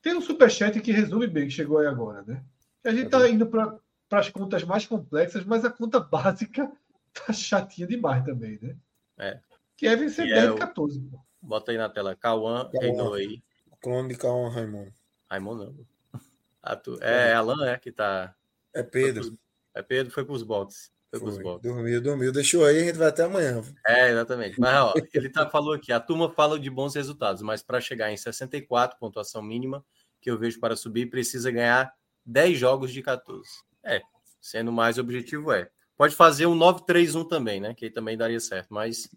Tem 0.02 0.16
um 0.16 0.22
superchat 0.22 0.80
que 0.82 0.92
resume 0.92 1.28
bem, 1.28 1.46
que 1.46 1.52
chegou 1.54 1.78
aí 1.78 1.88
agora, 1.88 2.24
né? 2.24 2.44
A 2.84 2.92
gente 2.92 3.10
tá 3.10 3.28
indo 3.30 3.46
para 3.48 3.80
as 4.12 4.30
contas 4.30 4.64
mais 4.64 4.86
complexas, 4.86 5.44
mas 5.46 5.64
a 5.64 5.70
conta 5.70 6.00
básica 6.00 6.72
tá 7.14 7.32
chatinha 7.34 7.88
demais 7.88 8.24
também, 8.26 8.60
né? 8.62 8.76
É. 9.18 9.40
Que 9.78 9.88
é 9.88 9.96
vencer 9.96 10.26
Que 10.28 10.34
10 10.34 10.44
é 10.44 10.48
de 10.48 10.54
o- 10.54 10.58
14. 10.58 11.00
pô. 11.02 11.20
Bota 11.42 11.72
aí 11.72 11.78
na 11.78 11.90
tela. 11.90 12.16
Cauã 12.16 12.70
reinou 12.82 13.14
aí. 13.14 13.42
O 13.72 13.78
clone 13.78 14.10
de 14.10 14.16
Cauã 14.18 14.50
Raimundo. 14.50 14.92
Raimundo 15.30 15.66
não. 15.66 16.22
Ah, 16.62 16.76
tu- 16.76 16.98
É, 17.02 17.34
Alan, 17.34 17.68
é, 17.70 17.78
que 17.78 17.92
tá. 17.92 18.34
É 18.74 18.82
Pedro. 18.82 19.38
É 19.74 19.82
Pedro, 19.84 20.12
foi 20.12 20.26
pros 20.26 20.42
boxes. 20.42 20.92
Foi 21.12 21.20
pros 21.20 21.36
Foi. 21.36 21.44
boxes. 21.44 21.62
Dormiu, 21.72 22.02
dormiu. 22.02 22.32
Deixou 22.32 22.66
aí, 22.66 22.80
a 22.82 22.86
gente 22.86 22.98
vai 22.98 23.10
até 23.10 23.24
amanhã. 23.24 23.62
É, 23.86 24.10
exatamente. 24.12 24.60
Mas 24.60 24.76
ó, 24.76 24.94
ele 25.14 25.30
tá, 25.30 25.48
falou 25.50 25.74
aqui, 25.74 25.92
a 25.92 26.00
turma 26.00 26.30
fala 26.32 26.60
de 26.60 26.70
bons 26.70 26.96
resultados, 26.96 27.42
mas 27.44 27.62
para 27.62 27.80
chegar 27.80 28.12
em 28.12 28.18
64, 28.18 28.98
pontuação 28.98 29.42
mínima, 29.44 29.86
que 30.20 30.32
eu 30.32 30.38
vejo 30.40 30.60
para 30.60 30.76
subir, 30.76 31.08
precisa 31.10 31.52
ganhar 31.52 31.94
10 32.26 32.58
jogos 32.58 32.92
de 32.92 33.04
14. 33.04 33.48
É, 33.84 34.02
sendo 34.42 34.72
mais 34.72 34.98
objetivo 34.98 35.52
é. 35.52 35.70
Pode 35.96 36.16
fazer 36.16 36.48
um 36.48 36.56
9-3-1 36.56 37.24
também, 37.28 37.62
né? 37.62 37.74
Que 37.76 37.86
aí 37.86 37.92
também 37.92 38.18
daria 38.18 38.40
certo, 38.40 38.74
mas 38.74 39.08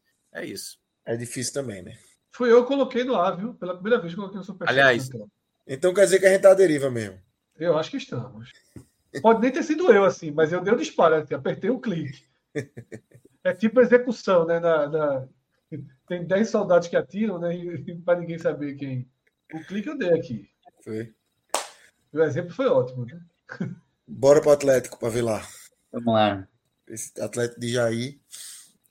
é 0.40 0.46
isso. 0.46 0.78
É 1.04 1.16
difícil 1.16 1.52
também, 1.54 1.82
né? 1.82 1.96
Foi 2.30 2.50
eu 2.52 2.62
que 2.62 2.68
coloquei 2.68 3.04
no 3.04 3.14
ar, 3.14 3.36
viu? 3.36 3.54
Pela 3.54 3.74
primeira 3.74 3.98
vez 4.00 4.12
que 4.12 4.16
coloquei 4.16 4.38
no 4.38 4.44
superchat. 4.44 4.72
Aliás- 4.78 5.08
tela. 5.08 5.26
Então 5.66 5.92
quer 5.92 6.04
dizer 6.04 6.18
que 6.20 6.26
a 6.26 6.30
gente 6.30 6.42
tá 6.42 6.50
à 6.50 6.54
deriva 6.54 6.90
mesmo. 6.90 7.18
Eu 7.56 7.76
acho 7.76 7.90
que 7.90 7.96
estamos. 7.96 8.50
Pode 9.20 9.40
nem 9.40 9.50
ter 9.50 9.62
sido 9.62 9.90
eu, 9.92 10.04
assim, 10.04 10.30
mas 10.30 10.52
eu 10.52 10.60
dei 10.60 10.72
o 10.72 10.76
disparo, 10.76 11.16
assim, 11.16 11.34
apertei 11.34 11.70
o 11.70 11.80
clique. 11.80 12.24
É 13.44 13.52
tipo 13.54 13.80
execução, 13.80 14.46
né? 14.46 14.60
Na, 14.60 14.88
na- 14.88 15.28
Tem 16.06 16.24
10 16.26 16.48
soldados 16.50 16.88
que 16.88 16.96
atiram, 16.96 17.38
né? 17.38 17.54
E 17.54 17.94
para 17.96 18.20
ninguém 18.20 18.38
saber 18.38 18.74
quem. 18.76 19.08
O 19.52 19.62
clique 19.64 19.88
eu 19.88 19.98
dei 19.98 20.12
aqui. 20.12 20.48
Foi. 20.82 21.14
O 22.12 22.22
exemplo 22.22 22.54
foi 22.54 22.66
ótimo, 22.66 23.04
né? 23.06 23.20
Bora 24.06 24.40
pro 24.40 24.50
Atlético 24.50 24.98
pra 24.98 25.08
ver 25.10 25.22
lá. 25.22 25.46
Vamos 25.92 26.14
lá. 26.14 26.48
Esse 26.86 27.20
Atlético 27.20 27.60
de 27.60 27.68
Jair, 27.72 28.18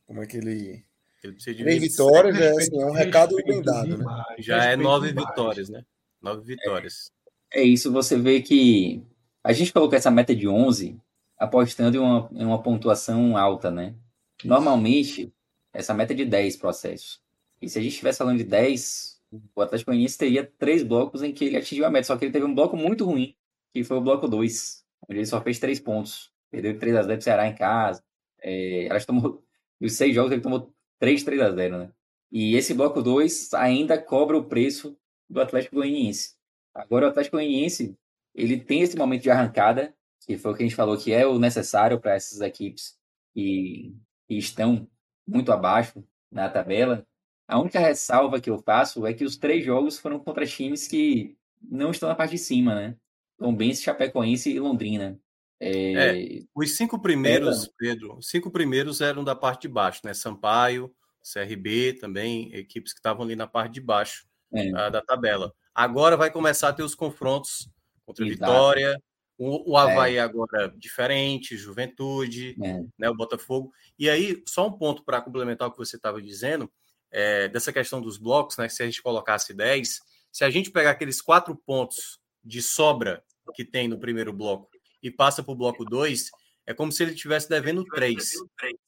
como 0.06 0.22
é 0.22 0.28
que 0.28 0.38
ele. 0.38 0.86
Ele 1.24 1.34
precisa 1.34 1.56
de 1.56 1.64
Três 1.64 1.82
26. 1.82 2.08
vitórias, 2.08 2.40
é, 2.40 2.50
assim, 2.52 2.82
é 2.82 2.86
um 2.86 2.92
recado 2.92 3.36
bem 3.44 3.62
dado, 3.62 3.98
né? 3.98 4.06
Já 4.40 4.66
é 4.66 4.76
nove 4.76 5.12
vitórias, 5.12 5.70
né? 5.70 5.84
Nove 6.22 6.44
vitórias. 6.44 7.12
É 7.52 7.64
isso, 7.64 7.92
você 7.92 8.18
vê 8.18 8.42
que 8.42 9.04
a 9.44 9.54
gente 9.54 9.74
colocou 9.74 9.98
essa 9.98 10.12
meta 10.12 10.36
de 10.36 10.48
11 10.48 11.00
apostando 11.38 11.98
em 11.98 12.00
uma, 12.00 12.30
em 12.34 12.46
uma 12.46 12.62
pontuação 12.62 13.38
alta, 13.38 13.72
né? 13.72 13.96
Normalmente, 14.44 15.34
essa 15.74 15.94
meta 15.94 16.14
é 16.14 16.16
de 16.16 16.26
10 16.26 16.58
processos. 16.58 17.22
E 17.62 17.70
se 17.70 17.80
a 17.80 17.82
gente 17.82 17.92
estivesse 17.92 18.20
falando 18.20 18.38
de 18.38 18.44
10, 18.44 19.22
o 19.56 19.62
Atlético 19.62 19.92
Goianiense 19.92 20.18
teria 20.18 20.52
três 20.58 20.84
blocos 20.84 21.24
em 21.24 21.32
que 21.32 21.46
ele 21.46 21.58
atingiu 21.58 21.86
a 21.86 21.90
meta, 21.90 22.08
só 22.08 22.18
que 22.18 22.26
ele 22.26 22.32
teve 22.32 22.46
um 22.46 22.54
bloco 22.54 22.78
muito 22.78 23.06
ruim, 23.06 23.36
que 23.74 23.84
foi 23.84 23.98
o 23.98 24.02
bloco 24.02 24.28
2, 24.28 24.84
onde 25.10 25.20
ele 25.20 25.26
só 25.26 25.42
fez 25.42 25.60
três 25.60 25.80
pontos. 25.80 26.32
Perdeu 26.50 26.74
de 26.74 26.80
3 26.80 26.96
a 26.96 27.02
0 27.04 27.14
pro 27.16 27.24
Ceará 27.24 27.48
em 27.48 27.56
casa. 27.56 28.04
É, 28.40 28.88
que 28.88 29.06
tomou, 29.06 29.44
dos 29.80 29.94
seis 29.94 30.14
jogos 30.14 30.32
ele 30.32 30.42
tomou 30.42 30.74
3 31.00 31.24
3 31.24 31.42
a 31.42 31.52
0 31.52 31.78
né? 31.78 31.92
E 32.32 32.56
esse 32.56 32.74
bloco 32.74 33.02
2 33.02 33.54
ainda 33.54 34.02
cobra 34.02 34.38
o 34.38 34.44
preço 34.44 34.98
do 35.30 35.42
Atlético 35.42 35.76
Goianiense. 35.76 36.36
Agora 36.74 37.08
o 37.08 37.10
Atlético 37.10 37.38
Goianiense, 37.38 37.98
ele 38.36 38.60
tem 38.60 38.82
esse 38.82 38.98
momento 38.98 39.24
de 39.24 39.32
arrancada, 39.32 39.94
que 40.26 40.38
foi 40.38 40.52
o 40.52 40.56
que 40.56 40.64
a 40.64 40.66
gente 40.66 40.76
falou 40.76 40.98
que 40.98 41.14
é 41.14 41.26
o 41.26 41.40
necessário 41.40 42.00
para 42.00 42.16
essas 42.16 42.42
equipes 42.42 42.98
que, 43.34 43.96
que 44.28 44.36
estão 44.38 44.88
muito 45.26 45.52
abaixo 45.52 46.04
na 46.32 46.50
tabela. 46.50 47.06
A 47.48 47.60
única 47.60 47.80
ressalva 47.80 48.42
que 48.42 48.50
eu 48.50 48.58
faço 48.58 49.06
é 49.06 49.14
que 49.14 49.24
os 49.24 49.38
três 49.38 49.64
jogos 49.64 49.98
foram 49.98 50.20
contra 50.20 50.46
times 50.46 50.88
que 50.88 51.38
não 51.62 51.92
estão 51.92 52.10
na 52.10 52.16
parte 52.16 52.32
de 52.32 52.38
cima, 52.38 52.76
né? 52.76 52.98
Tombense, 53.38 53.84
Chapecoense 53.84 54.52
e 54.52 54.60
Londrina. 54.60 55.20
É, 55.60 56.44
Os 56.54 56.76
cinco 56.76 57.00
primeiros, 57.02 57.68
Pedro, 57.78 58.18
os 58.18 58.30
cinco 58.30 58.52
primeiros 58.52 59.02
eram 59.02 59.24
da 59.24 59.36
parte 59.36 59.64
de 59.64 59.68
baixo, 59.68 60.02
né? 60.04 60.14
Sampaio, 60.14 60.94
CRB 61.22 61.94
também, 61.94 62.54
equipes 62.54 62.94
que 62.94 63.00
estavam 63.00 63.24
ali 63.24 63.36
na 63.36 63.48
parte 63.48 63.74
de 63.74 63.82
baixo 63.82 64.26
é, 64.54 64.72
ah, 64.76 64.90
da 64.90 65.02
tabela. 65.02 65.54
Agora 65.74 66.16
vai 66.16 66.32
começar 66.32 66.70
a 66.70 66.74
ter 66.74 66.84
os 66.84 66.96
confrontos 66.96 67.70
contra 68.06 68.26
Exato. 68.26 68.40
Vitória, 68.40 69.04
o, 69.38 69.72
o 69.72 69.78
Havaí 69.78 70.18
agora 70.18 70.74
diferente, 70.78 71.58
Juventude, 71.58 72.56
é. 72.64 72.84
né, 72.98 73.10
o 73.10 73.16
Botafogo. 73.16 73.72
E 73.98 74.10
aí, 74.10 74.44
só 74.48 74.68
um 74.68 74.72
ponto 74.72 75.04
para 75.04 75.22
complementar 75.22 75.68
o 75.68 75.72
que 75.72 75.78
você 75.78 75.96
estava 75.96 76.22
dizendo, 76.22 76.72
é, 77.12 77.48
dessa 77.48 77.74
questão 77.74 78.02
dos 78.02 78.18
blocos, 78.18 78.58
né? 78.58 78.70
Se 78.70 78.84
a 78.84 78.86
gente 78.86 79.02
colocasse 79.02 79.54
10, 79.54 80.00
se 80.32 80.44
a 80.44 80.50
gente 80.50 80.72
pegar 80.72 80.92
aqueles 80.92 81.22
quatro 81.22 81.56
pontos 81.56 82.20
de 82.44 82.62
sobra 82.62 83.24
que 83.54 83.66
tem 83.66 83.88
no 83.88 84.00
primeiro 84.00 84.34
bloco 84.34 84.70
e 85.08 85.12
passa 85.12 85.42
para 85.42 85.52
o 85.52 85.56
bloco 85.56 85.86
2, 85.86 86.30
é 86.66 86.74
como 86.74 86.92
se 86.92 87.02
ele 87.02 87.14
estivesse 87.14 87.50
devendo 87.50 87.84
3. 87.86 88.32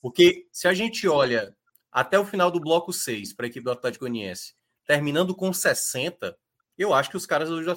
Porque 0.01 0.48
se 0.51 0.67
a 0.67 0.73
gente 0.73 1.07
olha 1.07 1.56
até 1.91 2.19
o 2.19 2.25
final 2.25 2.51
do 2.51 2.59
bloco 2.59 2.91
6 2.93 3.33
para 3.33 3.45
a 3.45 3.49
equipe 3.49 3.64
do 3.64 3.72
Atlético 3.72 4.06
Goianiense, 4.06 4.53
terminando 4.85 5.33
com 5.33 5.51
60, 5.51 6.38
eu 6.77 6.93
acho 6.93 7.09
que 7.09 7.17
os 7.17 7.25
caras 7.25 7.49
hoje 7.49 7.69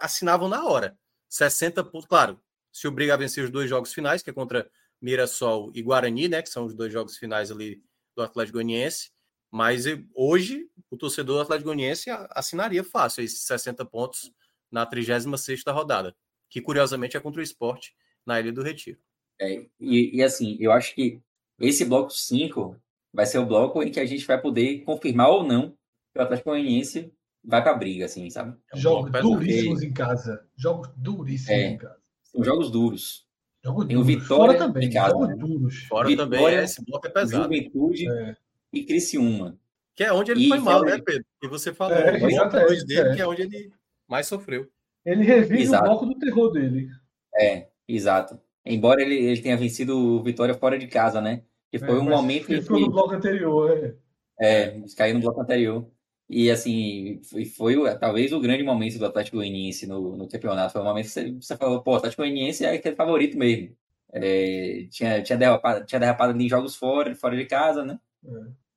assinavam 0.00 0.48
na 0.48 0.64
hora. 0.64 0.98
60 1.28 1.84
pontos, 1.84 2.08
claro, 2.08 2.40
se 2.72 2.88
obriga 2.88 3.14
a 3.14 3.16
vencer 3.16 3.44
os 3.44 3.50
dois 3.50 3.68
jogos 3.68 3.92
finais, 3.92 4.22
que 4.22 4.30
é 4.30 4.32
contra 4.32 4.70
Mirassol 5.00 5.70
e 5.74 5.82
Guarani, 5.82 6.28
né, 6.28 6.42
que 6.42 6.48
são 6.48 6.64
os 6.64 6.74
dois 6.74 6.92
jogos 6.92 7.16
finais 7.16 7.50
ali 7.50 7.82
do 8.16 8.22
Atlético 8.22 8.56
Goianiense, 8.56 9.10
mas 9.50 9.84
hoje 10.14 10.68
o 10.90 10.96
torcedor 10.96 11.36
do 11.36 11.42
Atlético 11.42 11.66
Goianiense 11.66 12.10
assinaria 12.30 12.82
fácil 12.82 13.22
esses 13.22 13.40
60 13.42 13.84
pontos 13.84 14.32
na 14.70 14.86
36ª 14.86 15.72
rodada, 15.72 16.14
que 16.48 16.60
curiosamente 16.60 17.16
é 17.16 17.20
contra 17.20 17.40
o 17.40 17.44
esporte 17.44 17.94
na 18.26 18.40
Ilha 18.40 18.52
do 18.52 18.62
Retiro. 18.62 18.98
É, 19.40 19.66
e, 19.80 20.16
e 20.16 20.22
assim, 20.22 20.56
eu 20.60 20.72
acho 20.72 20.94
que 20.94 21.20
esse 21.60 21.84
bloco 21.84 22.10
5 22.10 22.76
vai 23.12 23.26
ser 23.26 23.38
o 23.38 23.46
bloco 23.46 23.82
em 23.82 23.90
que 23.90 24.00
a 24.00 24.06
gente 24.06 24.26
vai 24.26 24.40
poder 24.40 24.82
confirmar 24.82 25.28
ou 25.30 25.42
não 25.44 25.70
que 26.12 26.18
o 26.18 26.22
Atlético 26.22 26.50
Goianiense 26.50 27.12
vai 27.44 27.62
pra 27.62 27.74
briga, 27.74 28.04
assim, 28.06 28.28
sabe? 28.30 28.56
É 28.72 28.76
um 28.76 28.80
Jogos 28.80 29.10
duríssimos 29.22 29.82
em 29.82 29.92
casa. 29.92 30.44
Jogos 30.56 30.90
duríssimos 30.96 31.50
É. 31.60 31.66
em 31.68 31.76
casa. 31.78 31.98
São 32.24 32.44
jogos 32.44 32.70
duros. 32.70 33.26
Jogos 33.64 33.86
Tem 33.86 33.96
o 33.96 34.02
duros. 34.04 34.22
Vitória 34.22 34.44
Fora 34.46 34.58
também. 34.58 34.88
em 34.88 34.92
casa, 34.92 35.10
jogos 35.10 35.28
né? 35.28 35.36
duros. 35.36 35.82
Fora 35.84 36.08
Vitória, 36.08 36.30
também, 36.38 36.56
é, 36.56 36.64
esse 36.64 36.84
bloco 36.84 37.06
é 37.06 37.10
pesado. 37.10 37.42
Juventude 37.44 38.08
É. 38.10 38.36
e 38.72 38.84
Criciúma. 38.84 39.58
Que 39.94 40.04
é 40.04 40.12
onde 40.12 40.30
ele 40.30 40.44
E 40.44 40.48
foi 40.48 40.58
mal, 40.58 40.78
fora- 40.80 40.96
né, 40.96 41.02
Pedro? 41.04 41.24
E 41.42 41.48
você 41.48 41.72
falou, 41.74 41.96
É, 41.96 42.16
exatamente, 42.22 42.68
2 42.68 42.84
dele, 42.84 43.08
é. 43.08 43.14
que 43.16 43.20
é 43.22 43.26
onde 43.26 43.42
ele 43.42 43.72
mais 44.06 44.26
sofreu. 44.26 44.68
Ele 45.10 45.24
revive 45.24 45.62
Exato. 45.62 45.84
o 45.84 45.88
bloco 45.88 46.06
do 46.06 46.18
terror 46.18 46.50
dele. 46.52 46.88
É, 47.34 47.68
exato. 47.86 48.40
Embora 48.64 49.00
ele, 49.02 49.14
ele 49.16 49.40
tenha 49.40 49.56
vencido 49.56 49.96
o 49.96 50.22
Vitória 50.22 50.54
fora 50.54 50.78
de 50.78 50.86
casa, 50.86 51.20
né? 51.20 51.42
Que 51.70 51.78
foi 51.78 51.90
É, 51.90 51.92
um 51.94 52.02
momento 52.04 52.52
em 52.52 52.60
ficou 52.62 52.76
que 52.78 52.82
no 52.84 52.90
bloco 52.90 53.14
anterior. 53.14 53.96
É. 54.40 54.70
é, 54.70 54.84
caiu 54.96 55.14
no 55.14 55.20
bloco 55.20 55.40
anterior. 55.40 55.90
E 56.28 56.50
assim, 56.50 57.20
foi, 57.30 57.44
foi 57.46 57.76
o- 57.76 57.98
talvez 57.98 58.32
o 58.32 58.40
grande 58.40 58.62
momento 58.62 58.98
do 58.98 59.06
Atlético 59.06 59.38
Goianiense 59.38 59.86
no, 59.86 60.16
no 60.16 60.28
campeonato. 60.28 60.72
Foi 60.72 60.82
um 60.82 60.84
momento 60.84 61.04
que 61.06 61.10
você, 61.10 61.32
você 61.32 61.56
falou, 61.56 61.82
pô, 61.82 61.92
o 61.92 61.96
Atlético 61.96 62.22
Goianiense 62.22 62.64
é 62.64 62.72
aquele 62.74 62.96
favorito 62.96 63.38
mesmo. 63.38 63.74
É, 64.12 64.86
tinha, 64.90 65.22
tinha, 65.22 65.38
derrapado, 65.38 65.84
tinha 65.86 65.98
derrapado 66.00 66.38
em 66.40 66.48
jogos 66.48 66.76
fora, 66.76 67.14
fora 67.14 67.36
de 67.36 67.46
casa, 67.46 67.84
né? 67.84 67.98
É. 68.24 68.28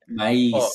Mas 0.08 0.52
Ó. 0.54 0.68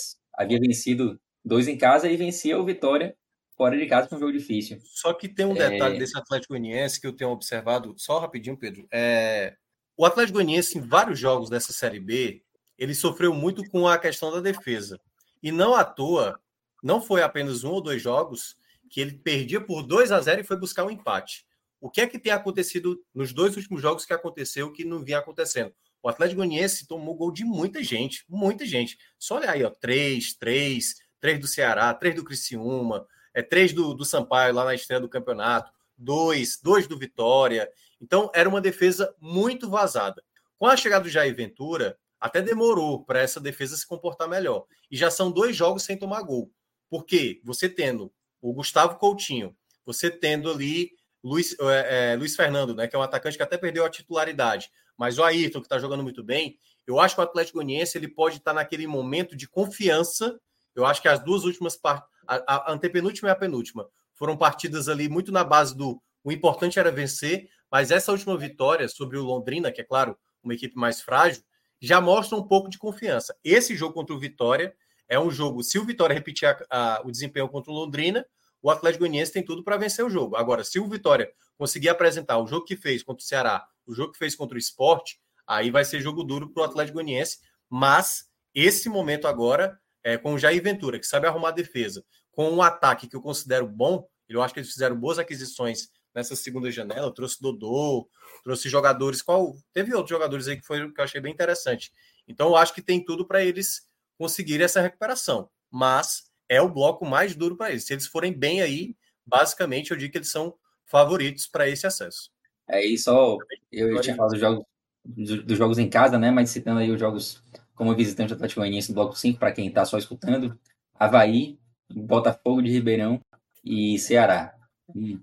havia 0.44 0.60
vencido 0.60 1.20
dois 1.44 1.68
em 1.68 1.78
casa 1.78 2.10
e 2.10 2.18
vencia 2.18 2.60
o 2.60 2.66
Vitória 2.66 3.16
fora 3.58 3.78
de 3.78 3.88
casa 3.88 4.08
foi 4.08 4.18
um 4.18 4.22
jogo 4.22 4.34
difícil. 4.34 4.80
Só 4.84 5.12
que 5.14 5.28
tem 5.28 5.46
um 5.46 5.56
detalhe 5.56 5.96
é... 5.96 6.00
desse 6.00 6.18
Atlético 6.18 6.54
Goianiense 6.54 7.02
que 7.02 7.08
eu 7.08 7.14
tenho 7.14 7.32
observado, 7.32 7.96
só 7.98 8.20
rapidinho, 8.20 8.56
Pedro. 8.56 8.88
É... 8.92 9.56
O 9.98 10.06
Atlético 10.06 10.36
Goianiense, 10.36 10.78
em 10.78 10.82
vários 10.82 11.18
jogos 11.20 11.50
dessa 11.50 11.74
Série 11.74 12.00
B, 12.00 12.44
ele 12.78 12.94
sofreu 12.94 13.34
muito 13.34 13.68
com 13.70 13.88
a 13.88 13.98
questão 13.98 14.32
da 14.32 14.40
defesa. 14.40 15.02
E 15.42 15.52
não 15.52 15.74
à 15.74 15.84
toa, 15.84 16.40
não 16.84 17.02
foi 17.02 17.24
apenas 17.24 17.64
um 17.64 17.72
ou 17.72 17.82
dois 17.82 18.02
jogos 18.02 18.56
que 18.90 19.02
ele 19.02 19.14
perdia 19.14 19.60
por 19.60 19.82
2 19.82 20.12
a 20.12 20.22
0 20.22 20.42
e 20.42 20.44
foi 20.44 20.56
buscar 20.56 20.86
um 20.86 20.92
empate. 20.92 21.46
O 21.82 21.90
que 21.90 22.02
é 22.02 22.08
que 22.08 22.20
tem 22.20 22.32
acontecido 22.32 23.04
nos 23.14 23.34
dois 23.34 23.56
últimos 23.58 23.82
jogos 23.82 24.06
que 24.06 24.14
aconteceu 24.14 24.72
que 24.72 24.86
não 24.86 25.04
vinha 25.04 25.18
acontecendo? 25.18 25.74
O 26.02 26.10
Atlético 26.10 26.38
Goianiense 26.38 26.88
tomou 26.88 27.16
gol 27.16 27.32
de 27.32 27.44
muita 27.44 27.84
gente, 27.84 28.24
muita 28.30 28.66
gente. 28.66 28.98
Só 29.18 29.36
olha 29.36 29.52
aí, 29.52 29.64
ó, 29.64 29.70
três, 29.70 30.34
três, 30.34 30.96
três 31.20 31.40
do 31.40 31.48
Ceará, 31.48 31.94
três 31.94 32.16
do 32.16 32.24
Criciúma, 32.24 33.06
é 33.38 33.44
três 33.44 33.72
do, 33.72 33.94
do 33.94 34.04
Sampaio 34.04 34.52
lá 34.52 34.66
na 34.66 34.74
estreia 34.74 35.00
do 35.00 35.08
campeonato, 35.08 35.72
dois, 35.96 36.60
dois 36.60 36.88
do 36.88 36.98
Vitória. 36.98 37.72
Então 38.02 38.32
era 38.34 38.50
uma 38.50 38.60
defesa 38.60 39.14
muito 39.22 39.70
vazada. 39.70 40.24
Com 40.58 40.66
a 40.66 40.76
chegada 40.76 41.04
do 41.04 41.10
Jair 41.10 41.36
Ventura, 41.36 42.00
até 42.20 42.42
demorou 42.42 43.04
para 43.04 43.20
essa 43.20 43.40
defesa 43.40 43.78
se 43.78 43.86
comportar 43.86 44.28
melhor. 44.28 44.66
E 44.90 44.98
já 44.98 45.12
são 45.12 45.32
dois 45.32 45.56
jogos 45.56 45.84
sem 45.84 45.96
tomar 45.96 46.24
gol. 46.24 46.52
Porque 46.90 47.40
você 47.44 47.70
tendo 47.70 48.12
o 48.42 48.52
Gustavo 48.54 48.96
Coutinho, 48.98 49.56
você 49.86 50.10
tendo 50.10 50.50
ali 50.50 50.94
Luiz, 51.24 51.56
é, 51.60 52.14
é, 52.14 52.16
Luiz 52.16 52.36
Fernando, 52.36 52.74
né, 52.74 52.88
que 52.88 52.96
é 52.96 53.00
um 53.00 53.04
atacante 53.04 53.38
que 53.38 53.44
até 53.44 53.56
perdeu 53.56 53.86
a 53.86 53.90
titularidade, 53.90 54.72
mas 54.98 55.20
o 55.20 55.24
Ayrton, 55.24 55.60
que 55.60 55.68
está 55.68 55.78
jogando 55.78 56.02
muito 56.02 56.24
bem, 56.24 56.58
eu 56.88 57.00
acho 57.00 57.14
que 57.14 57.22
o 57.22 57.24
Atlético 57.24 57.60
Goianiense 57.60 58.00
ele 58.00 58.08
pode 58.08 58.38
estar 58.38 58.52
tá 58.52 58.56
naquele 58.56 58.88
momento 58.88 59.36
de 59.36 59.48
confiança. 59.48 60.40
Eu 60.74 60.88
acho 60.88 61.04
que 61.04 61.08
as 61.08 61.24
duas 61.24 61.44
últimas 61.44 61.76
partes, 61.76 62.10
a, 62.28 62.70
a 62.70 62.74
antepenúltima 62.74 63.30
e 63.30 63.32
a 63.32 63.36
penúltima, 63.36 63.88
foram 64.14 64.36
partidas 64.36 64.90
ali 64.90 65.08
muito 65.08 65.32
na 65.32 65.44
base 65.44 65.76
do 65.76 66.02
o 66.24 66.32
importante 66.32 66.78
era 66.78 66.92
vencer, 66.92 67.48
mas 67.72 67.90
essa 67.90 68.12
última 68.12 68.38
vitória 68.38 68.88
sobre 68.90 69.18
o 69.18 69.24
Londrina, 69.24 69.72
que 69.72 69.80
é 69.80 69.84
claro, 69.84 70.18
uma 70.44 70.54
equipe 70.54 70.76
mais 70.76 71.02
frágil, 71.02 71.42
já 71.80 72.02
mostra 72.02 72.38
um 72.38 72.44
pouco 72.46 72.70
de 72.70 72.78
confiança. 72.78 73.36
Esse 73.44 73.76
jogo 73.76 73.94
contra 73.94 74.14
o 74.14 74.20
Vitória 74.20 74.76
é 75.08 75.20
um 75.20 75.30
jogo, 75.32 75.64
se 75.64 75.80
o 75.80 75.86
Vitória 75.86 76.14
repetir 76.14 76.48
a, 76.50 76.58
a, 76.70 77.02
o 77.06 77.12
desempenho 77.12 77.48
contra 77.48 77.72
o 77.72 77.76
Londrina, 77.76 78.26
o 78.62 78.70
Atlético 78.70 79.04
Goianiense 79.04 79.32
tem 79.32 79.44
tudo 79.44 79.64
para 79.64 79.78
vencer 79.78 80.04
o 80.04 80.10
jogo. 80.10 80.36
Agora, 80.36 80.64
se 80.64 80.80
o 80.80 80.88
Vitória 80.90 81.32
conseguir 81.58 81.90
apresentar 81.90 82.38
o 82.40 82.48
jogo 82.48 82.66
que 82.66 82.76
fez 82.76 83.04
contra 83.04 83.24
o 83.24 83.26
Ceará, 83.26 83.66
o 83.86 83.94
jogo 83.94 84.12
que 84.12 84.20
fez 84.20 84.36
contra 84.36 84.56
o 84.56 84.60
Esporte, 84.60 85.20
aí 85.46 85.72
vai 85.72 85.86
ser 85.86 86.02
jogo 86.02 86.24
duro 86.24 86.50
para 86.50 86.62
o 86.62 86.66
Atlético 86.66 86.96
Goianiense. 86.96 87.40
Mas 87.70 88.26
esse 88.54 88.90
momento 88.90 89.28
agora, 89.28 89.80
é, 90.08 90.18
com 90.18 90.34
o 90.34 90.40
Jair 90.40 90.64
Ventura, 90.64 90.98
que 90.98 91.06
sabe 91.06 91.28
arrumar 91.28 91.52
defesa, 91.52 92.02
com 92.32 92.50
um 92.50 92.62
ataque 92.62 93.10
que 93.10 93.16
eu 93.18 93.22
considero 93.22 93.68
bom, 93.68 94.08
eu 94.30 94.42
acho 94.42 94.54
que 94.54 94.62
eles 94.62 94.72
fizeram 94.72 94.98
boas 94.98 95.20
aquisições 95.20 95.90
nessa 96.16 96.34
segunda 96.34 96.72
janela. 96.72 97.14
Trouxe 97.14 97.42
Dodô, 97.42 98.10
trouxe 98.42 98.70
jogadores. 98.70 99.22
Qual 99.22 99.54
teve 99.74 99.94
outros 99.94 100.12
jogadores 100.12 100.48
aí 100.48 100.56
que 100.56 100.66
foi 100.66 100.90
que 100.94 101.02
eu 101.02 101.04
achei 101.04 101.20
bem 101.20 101.34
interessante. 101.34 101.92
Então 102.26 102.48
eu 102.48 102.56
acho 102.56 102.74
que 102.74 102.82
tem 102.82 103.04
tudo 103.04 103.28
para 103.28 103.44
eles 103.44 103.82
conseguirem 104.18 104.64
essa 104.64 104.80
recuperação. 104.80 105.50
Mas 105.70 106.32
é 106.48 106.62
o 106.62 106.70
bloco 106.70 107.06
mais 107.06 107.36
duro 107.36 107.58
para 107.58 107.72
eles. 107.72 107.86
Se 107.86 107.94
eles 107.94 108.08
forem 108.08 108.32
bem 108.32 108.62
aí, 108.62 108.96
basicamente 109.26 109.92
eu 109.92 109.98
digo 109.98 110.14
que 110.14 110.20
eles 110.20 110.32
são 110.32 110.56
favoritos 110.86 111.48
para 111.48 111.68
esse 111.68 111.86
acesso. 111.86 112.32
É 112.70 112.82
isso, 112.86 113.10
eu, 113.10 113.90
eu 113.90 114.00
tinha 114.00 114.16
falado 114.16 114.32
dos 114.32 114.40
jogos, 114.40 114.66
dos 115.06 115.58
jogos 115.58 115.78
em 115.78 115.90
casa, 115.90 116.18
né? 116.18 116.32
Mas 116.32 116.50
citando 116.50 116.80
aí 116.80 116.92
os 116.92 117.00
jogos 117.00 117.44
como 117.78 117.96
visitante 117.96 118.30
do 118.30 118.34
Atlético 118.36 118.60
Goianiense 118.60 118.90
no 118.90 118.96
bloco 118.96 119.18
5, 119.18 119.40
para 119.40 119.54
quem 119.54 119.68
está 119.68 119.86
só 119.86 119.98
escutando, 119.98 120.60
Havaí, 120.94 121.58
Botafogo 121.90 122.62
de 122.62 122.72
Ribeirão 122.72 123.22
e 123.64 123.98
Ceará. 124.00 124.54
Hum, 124.94 125.22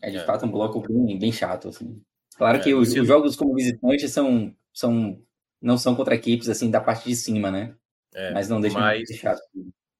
é 0.00 0.10
de 0.10 0.18
é. 0.18 0.24
fato 0.24 0.46
um 0.46 0.50
bloco 0.50 0.80
bem, 0.80 1.18
bem 1.18 1.32
chato, 1.32 1.68
assim. 1.68 2.00
Claro 2.36 2.58
é, 2.58 2.60
que 2.60 2.74
os, 2.74 2.92
os, 2.92 3.06
jogos 3.06 3.34
como 3.34 3.54
visitante 3.54 4.08
são, 4.08 4.54
são 4.72 5.20
não 5.60 5.78
são 5.78 5.96
contra 5.96 6.14
equipes 6.14 6.48
assim 6.48 6.70
da 6.70 6.80
parte 6.80 7.08
de 7.08 7.16
cima, 7.16 7.50
né? 7.50 7.74
É, 8.12 8.32
mas 8.32 8.48
não 8.48 8.60
deixa 8.60 8.78
mas, 8.78 9.08
de 9.08 9.14
chato 9.14 9.40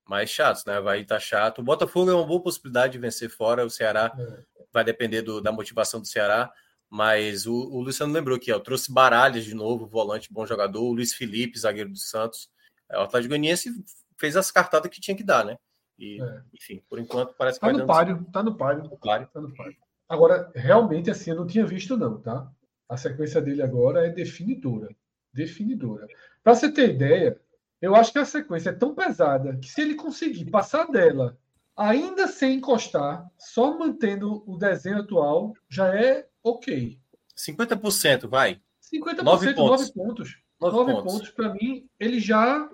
mais 0.06 0.30
chatos, 0.30 0.64
né? 0.64 0.80
Vai 0.80 1.00
estar 1.00 1.16
tá 1.16 1.20
chato. 1.20 1.60
O 1.60 1.64
Botafogo 1.64 2.10
é 2.10 2.14
uma 2.14 2.26
boa 2.26 2.42
possibilidade 2.42 2.92
de 2.92 2.98
vencer 2.98 3.30
fora. 3.30 3.64
O 3.64 3.70
Ceará 3.70 4.12
é. 4.16 4.42
vai 4.72 4.84
depender 4.84 5.22
do, 5.22 5.40
da 5.40 5.50
motivação 5.50 6.00
do 6.00 6.06
Ceará. 6.06 6.52
Mas 6.94 7.44
o, 7.44 7.52
o 7.52 7.80
Luciano 7.80 8.12
lembrou 8.12 8.36
aqui, 8.36 8.52
ó, 8.52 8.60
trouxe 8.60 8.92
Baralhas 8.92 9.44
de 9.44 9.52
novo, 9.52 9.84
volante, 9.84 10.32
bom 10.32 10.46
jogador. 10.46 10.80
O 10.80 10.92
Luiz 10.92 11.12
Felipe, 11.12 11.58
zagueiro 11.58 11.90
do 11.90 11.98
Santos. 11.98 12.48
É, 12.88 12.96
o 12.96 13.00
Atlético 13.00 13.30
Goianiense 13.30 13.68
fez 14.16 14.36
as 14.36 14.52
cartadas 14.52 14.88
que 14.88 15.00
tinha 15.00 15.16
que 15.16 15.24
dar, 15.24 15.44
né? 15.44 15.58
E, 15.98 16.22
é. 16.22 16.42
enfim, 16.52 16.80
por 16.88 17.00
enquanto 17.00 17.34
parece 17.34 17.58
que 17.58 17.66
tá 17.66 17.72
no 17.72 17.84
páreo, 17.84 18.24
tá 18.32 18.44
no 18.44 18.56
páreo, 18.56 18.96
páreo. 18.98 19.26
Tá 19.26 19.40
no 19.40 19.52
páreo. 19.52 19.76
Agora, 20.08 20.52
realmente 20.54 21.10
assim, 21.10 21.30
eu 21.30 21.36
não 21.36 21.48
tinha 21.48 21.66
visto 21.66 21.96
não, 21.96 22.20
tá? 22.20 22.48
A 22.88 22.96
sequência 22.96 23.42
dele 23.42 23.62
agora 23.62 24.06
é 24.06 24.10
definidora, 24.10 24.94
definidora. 25.32 26.06
Para 26.44 26.54
você 26.54 26.70
ter 26.70 26.90
ideia, 26.90 27.40
eu 27.82 27.96
acho 27.96 28.12
que 28.12 28.20
a 28.20 28.24
sequência 28.24 28.70
é 28.70 28.72
tão 28.72 28.94
pesada 28.94 29.56
que 29.56 29.68
se 29.68 29.80
ele 29.80 29.96
conseguir 29.96 30.48
passar 30.48 30.86
dela, 30.86 31.36
ainda 31.76 32.28
sem 32.28 32.56
encostar, 32.56 33.30
só 33.38 33.76
mantendo 33.76 34.42
o 34.46 34.56
desenho 34.56 34.98
atual, 34.98 35.54
já 35.68 35.94
é 35.94 36.26
ok. 36.42 36.98
50%, 37.36 38.28
vai. 38.28 38.60
50%, 38.82 39.22
9 39.22 39.54
pontos. 39.54 39.80
9 39.80 39.92
pontos. 39.92 40.36
9, 40.60 40.76
9 40.76 40.92
pontos, 40.92 41.12
pontos 41.12 41.30
para 41.30 41.52
mim, 41.52 41.88
ele 41.98 42.20
já, 42.20 42.70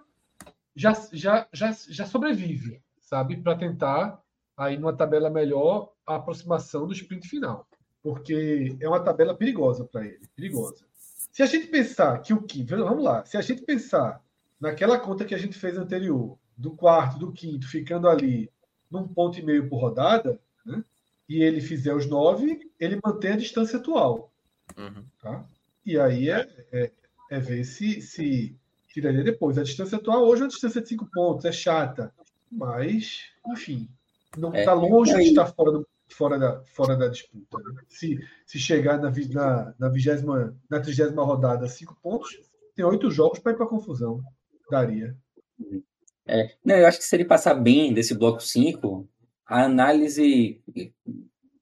já, 0.75 0.93
já, 1.13 1.49
já, 1.53 1.73
já 1.89 2.07
sobrevive, 2.07 2.83
sabe? 3.01 3.37
Para 3.37 3.57
tentar, 3.57 4.23
aí 4.57 4.77
numa 4.77 4.97
tabela 4.97 5.31
melhor, 5.31 5.93
a 6.07 6.17
aproximação 6.17 6.87
do 6.87 6.93
sprint 6.93 7.27
final. 7.29 7.67
Porque 8.03 8.77
é 8.81 8.89
uma 8.89 9.01
tabela 9.01 9.35
perigosa 9.35 9.85
para 9.85 10.05
ele. 10.07 10.27
Perigosa. 10.35 10.87
Se 11.33 11.43
a 11.43 11.47
gente 11.47 11.67
pensar 11.67 12.19
que 12.21 12.33
o 12.33 12.43
que. 12.43 12.63
Vamos 12.65 13.05
lá. 13.05 13.25
Se 13.25 13.37
a 13.37 13.43
gente 13.43 13.63
pensar 13.63 14.23
naquela 14.59 14.99
conta 14.99 15.25
que 15.25 15.35
a 15.35 15.39
gente 15.39 15.59
fez 15.59 15.77
anterior, 15.77 16.39
do 16.57 16.73
quarto, 16.73 17.19
do 17.19 17.33
quinto, 17.33 17.69
ficando 17.69 18.09
ali 18.09 18.51
num 18.91 19.07
ponto 19.07 19.39
e 19.39 19.43
meio 19.43 19.69
por 19.69 19.81
rodada, 19.81 20.39
né? 20.65 20.85
e 21.29 21.43
ele 21.43 21.61
fizer 21.61 21.95
os 21.95 22.07
nove, 22.07 22.71
ele 22.79 22.99
mantém 23.03 23.33
a 23.33 23.37
distância 23.37 23.79
atual. 23.79 24.33
Uhum. 24.77 25.05
Tá? 25.21 25.45
E 25.85 25.99
aí 25.99 26.29
é, 26.29 26.49
é, 26.73 26.91
é, 27.31 27.39
ver 27.39 27.65
se, 27.65 28.03
se 28.03 28.57
tiraria 28.89 29.23
depois. 29.23 29.57
A 29.57 29.63
distância 29.63 29.99
atual 29.99 30.25
hoje 30.27 30.43
é 30.43 30.45
uma 30.45 30.51
distância 30.51 30.83
de 30.83 30.89
cinco 30.89 31.07
pontos, 31.07 31.45
é 31.45 31.53
chata, 31.53 32.13
mas, 32.51 33.27
enfim, 33.49 33.89
não 34.37 34.49
está 34.49 34.61
é, 34.61 34.65
tá 34.65 34.73
longe 34.75 35.15
de 35.15 35.23
estar 35.23 35.47
fora, 35.47 35.73
do, 35.73 35.89
fora, 36.09 36.39
da, 36.39 36.63
fora 36.65 36.97
da 36.97 37.09
disputa. 37.09 37.59
Né? 37.59 37.83
Se, 37.89 38.19
se 38.45 38.59
chegar 38.59 38.99
na, 38.99 39.11
na, 39.11 39.75
na, 39.79 39.89
vigésima, 39.89 40.57
na 40.69 40.81
trigésima 40.81 41.25
rodada 41.25 41.69
cinco 41.69 41.97
pontos, 42.03 42.41
tem 42.75 42.85
oito 42.85 43.11
jogos 43.11 43.39
para 43.39 43.53
ir 43.53 43.57
para 43.57 43.67
confusão 43.67 44.23
daria. 44.71 45.17
É, 46.31 46.55
não, 46.65 46.77
eu 46.77 46.87
acho 46.87 46.99
que 46.99 47.05
se 47.05 47.17
ele 47.17 47.25
passar 47.25 47.55
bem 47.55 47.93
desse 47.93 48.15
bloco 48.15 48.41
5, 48.41 49.09
a 49.45 49.65
análise 49.65 50.63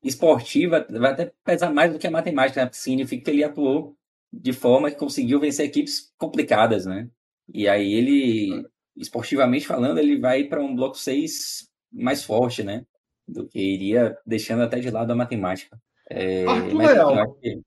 esportiva 0.05 0.87
vai 0.91 1.13
até 1.13 1.33
pesar 1.43 1.73
mais 1.73 1.91
do 1.91 1.99
que 1.99 2.07
a 2.07 2.11
matemática, 2.11 2.63
né? 2.63 2.71
significa 2.71 3.25
que 3.25 3.31
ele 3.31 3.43
atuou 3.43 3.97
de 4.31 4.53
forma 4.53 4.91
que 4.91 4.99
conseguiu 4.99 5.41
vencer 5.41 5.65
equipes 5.65 6.13
complicadas, 6.19 6.85
né? 6.85 7.09
E 7.53 7.67
aí 7.67 7.95
ele, 7.95 8.69
esportivamente 8.95 9.67
falando, 9.67 9.97
ele 9.97 10.21
vai 10.21 10.45
para 10.45 10.63
um 10.63 10.77
bloco 10.77 10.99
6 10.99 11.67
mais 11.91 12.23
forte, 12.23 12.63
né? 12.63 12.85
Do 13.27 13.49
que 13.49 13.59
iria 13.59 14.19
deixando 14.27 14.63
até 14.63 14.81
de 14.81 14.91
lado 14.91 15.11
a 15.11 15.17
matemática. 15.17 15.81
É, 16.11 16.45
Arthur 16.45 16.77
Leal. 16.77 17.35
Que... 17.37 17.63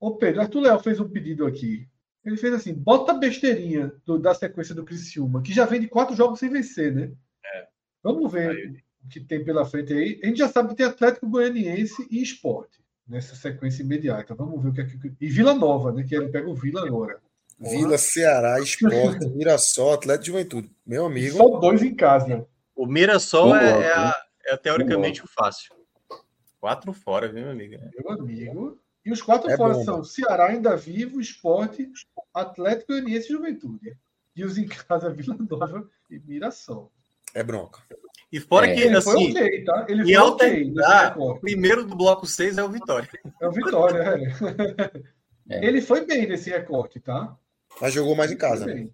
Ô 0.00 0.16
Pedro, 0.16 0.40
Arthur 0.40 0.60
Leal 0.60 0.82
fez 0.82 0.98
um 1.00 1.08
pedido 1.08 1.44
aqui 1.44 1.86
ele 2.28 2.36
fez 2.36 2.54
assim: 2.54 2.74
bota 2.74 3.12
a 3.12 3.18
besteirinha 3.18 3.92
do, 4.04 4.18
da 4.18 4.34
sequência 4.34 4.74
do 4.74 4.84
Criciúma, 4.84 5.42
que 5.42 5.52
já 5.52 5.64
vem 5.64 5.80
de 5.80 5.88
quatro 5.88 6.14
jogos 6.14 6.38
sem 6.38 6.50
vencer, 6.50 6.94
né? 6.94 7.12
É. 7.54 7.66
Vamos 8.02 8.30
ver 8.30 8.50
aí. 8.50 8.82
o 9.04 9.08
que 9.08 9.20
tem 9.20 9.44
pela 9.44 9.64
frente 9.64 9.92
aí. 9.92 10.20
A 10.22 10.26
gente 10.26 10.38
já 10.38 10.48
sabe 10.48 10.70
que 10.70 10.76
tem 10.76 10.86
Atlético 10.86 11.28
Goianiense 11.28 12.06
e 12.10 12.22
Esporte 12.22 12.78
nessa 13.06 13.34
sequência 13.34 13.82
imediata. 13.82 14.34
Vamos 14.34 14.62
ver 14.62 14.68
o 14.68 14.72
que 14.74 14.80
é 14.80 14.84
que. 14.84 15.12
E 15.20 15.28
Vila 15.28 15.54
Nova, 15.54 15.92
né? 15.92 16.04
Que 16.04 16.14
ele 16.14 16.28
pega 16.28 16.48
o 16.48 16.54
Vila 16.54 16.86
agora. 16.86 17.20
Vila, 17.58 17.98
Ceará, 17.98 18.60
Esporte, 18.60 19.26
Mirassol, 19.30 19.94
Atlético 19.94 20.24
de 20.24 20.30
Juventude. 20.30 20.70
Meu 20.86 21.06
amigo. 21.06 21.36
Só 21.36 21.58
dois 21.58 21.82
em 21.82 21.94
casa. 21.94 22.46
O 22.76 22.86
Mirassol 22.86 23.56
é, 23.56 23.86
é, 23.86 23.92
a, 23.92 24.14
é, 24.46 24.56
teoricamente 24.56 25.24
o 25.24 25.26
fácil. 25.26 25.74
Quatro 26.60 26.92
fora, 26.92 27.26
viu, 27.28 27.42
meu 27.42 27.50
amigo? 27.50 27.76
Meu 27.98 28.12
amigo. 28.12 28.78
E 29.08 29.10
os 29.10 29.22
quatro 29.22 29.50
é 29.50 29.56
fora 29.56 29.72
bom, 29.72 29.84
são 29.84 30.04
Ceará 30.04 30.48
ainda 30.48 30.76
vivo, 30.76 31.18
Esporte, 31.18 31.90
Atlético 32.34 32.92
Goianiense 32.92 33.28
e 33.28 33.32
Juventude. 33.32 33.96
E 34.36 34.44
os 34.44 34.58
em 34.58 34.68
casa 34.68 35.08
Vila 35.08 35.34
Nova 35.48 35.88
e 36.10 36.18
Mirassol. 36.18 36.92
É 37.32 37.42
bronca. 37.42 37.80
E 38.30 38.38
fora 38.38 38.66
é. 38.66 38.74
que 38.74 38.82
ele 38.82 38.98
assim, 38.98 39.10
foi 39.10 39.30
okay, 39.30 39.64
tá? 39.64 39.86
Ele 39.88 40.04
foi 40.04 40.16
ok. 40.18 40.74
o 41.16 41.40
primeiro 41.40 41.86
do 41.86 41.96
bloco 41.96 42.26
6 42.26 42.58
é 42.58 42.62
o 42.62 42.68
Vitória. 42.68 43.08
É 43.40 43.48
o 43.48 43.50
Vitória, 43.50 43.98
é. 45.48 45.56
é. 45.56 45.66
Ele 45.66 45.80
foi 45.80 46.04
bem 46.04 46.28
nesse 46.28 46.50
recorte, 46.50 47.00
tá? 47.00 47.34
Mas 47.80 47.94
jogou 47.94 48.14
mais 48.14 48.30
em 48.30 48.36
casa, 48.36 48.66
né? 48.66 48.90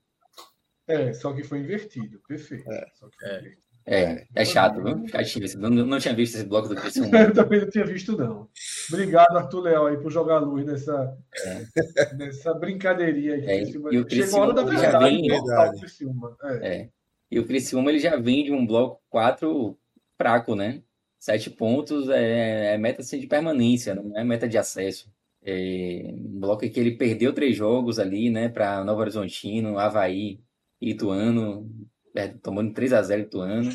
É, 0.86 1.12
só 1.12 1.33
que 1.33 1.43
foi 1.43 1.59
invertido. 1.59 2.20
Perfeito. 2.28 2.70
É. 2.70 2.86
É. 3.25 3.52
É, 3.87 4.27
é 4.35 4.45
chato, 4.47 4.83
viu? 4.83 5.07
Chatinho. 5.09 5.47
Não, 5.59 5.69
não 5.69 5.99
tinha 5.99 6.15
visto 6.15 6.37
esse 6.37 6.45
bloco 6.45 6.69
do 6.69 6.75
Criciúma. 6.75 7.11
Eu 7.21 7.35
também 7.35 7.61
não 7.61 7.69
tinha 7.69 7.85
visto, 7.85 8.17
não. 8.17 8.49
Obrigado, 8.89 9.37
Arthur 9.37 9.61
Leal, 9.61 9.87
aí, 9.87 9.97
por 9.99 10.11
jogar 10.11 10.39
luz 10.39 10.65
nessa, 10.65 11.17
é. 11.45 11.65
nessa 12.17 12.55
brincadeirinha 12.55 13.37
aqui. 13.37 13.51
É, 13.51 13.63
e 13.63 13.99
o 13.99 14.07
Criciúma, 14.07 14.09
Chegou 14.09 14.41
a 14.41 14.43
hora 14.43 14.53
da 14.55 14.65
verdade. 14.65 15.05
Vem, 15.05 15.29
verdade. 15.29 15.81
Criciúma. 15.81 16.37
É. 16.43 16.69
é. 16.69 16.89
E 17.31 17.39
o 17.39 17.47
Criciúma 17.47 17.91
ele 17.91 17.99
já 17.99 18.17
vem 18.17 18.45
de 18.45 18.53
um 18.53 18.67
bloco 18.67 19.03
4 19.11 19.79
fraco, 20.17 20.55
né? 20.55 20.83
Sete 21.19 21.51
pontos 21.51 22.09
é, 22.09 22.75
é 22.75 22.79
meta 22.79 23.03
assim, 23.03 23.19
de 23.19 23.27
permanência, 23.27 23.95
não 23.95 24.17
é 24.17 24.25
meta 24.25 24.49
de 24.49 24.57
acesso. 24.57 25.13
É 25.43 26.11
um 26.11 26.41
bloco 26.41 26.69
que 26.69 26.81
ele 26.81 26.97
perdeu 26.97 27.33
três 27.35 27.55
jogos 27.55 27.99
ali, 27.99 28.31
né? 28.31 28.49
Para 28.49 28.83
Novo 28.83 29.01
Horizontino, 29.01 29.79
Havaí 29.79 30.41
e 30.81 30.91
Ituano 30.91 31.69
é, 32.15 32.28
tomando 32.28 32.73
3 32.73 32.93
a 32.93 33.02
0 33.02 33.23
Ituano. 33.23 33.70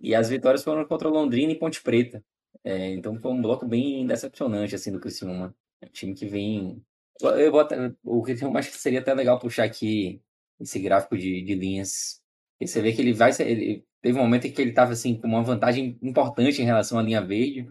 E 0.00 0.14
as 0.14 0.30
vitórias 0.30 0.64
foram 0.64 0.86
contra 0.86 1.08
Londrina 1.08 1.52
e 1.52 1.58
Ponte 1.58 1.82
Preta. 1.82 2.24
É, 2.64 2.90
então 2.90 3.18
foi 3.20 3.32
um 3.32 3.42
bloco 3.42 3.66
bem 3.66 4.06
decepcionante 4.06 4.74
assim 4.74 4.92
do 4.92 5.00
Criciúma. 5.00 5.54
É 5.80 5.86
um 5.86 5.90
time 5.90 6.14
que 6.14 6.26
vem. 6.26 6.82
Eu 7.22 7.52
boto, 7.52 7.74
o 8.02 8.22
Criciúma 8.22 8.60
acho 8.60 8.70
que 8.70 8.78
seria 8.78 9.00
até 9.00 9.12
legal 9.12 9.38
puxar 9.38 9.64
aqui 9.64 10.22
esse 10.58 10.78
gráfico 10.78 11.16
de, 11.16 11.42
de 11.42 11.54
linhas. 11.54 12.20
E 12.60 12.66
você 12.66 12.80
vê 12.80 12.92
que 12.92 13.00
ele 13.00 13.12
vai. 13.12 13.30
Ele, 13.40 13.84
teve 14.02 14.18
um 14.18 14.22
momento 14.22 14.46
em 14.46 14.52
que 14.52 14.60
ele 14.60 14.70
estava 14.70 14.92
assim, 14.92 15.14
com 15.14 15.26
uma 15.26 15.42
vantagem 15.42 15.98
importante 16.02 16.62
em 16.62 16.64
relação 16.64 16.98
à 16.98 17.02
linha 17.02 17.20
verde. 17.20 17.68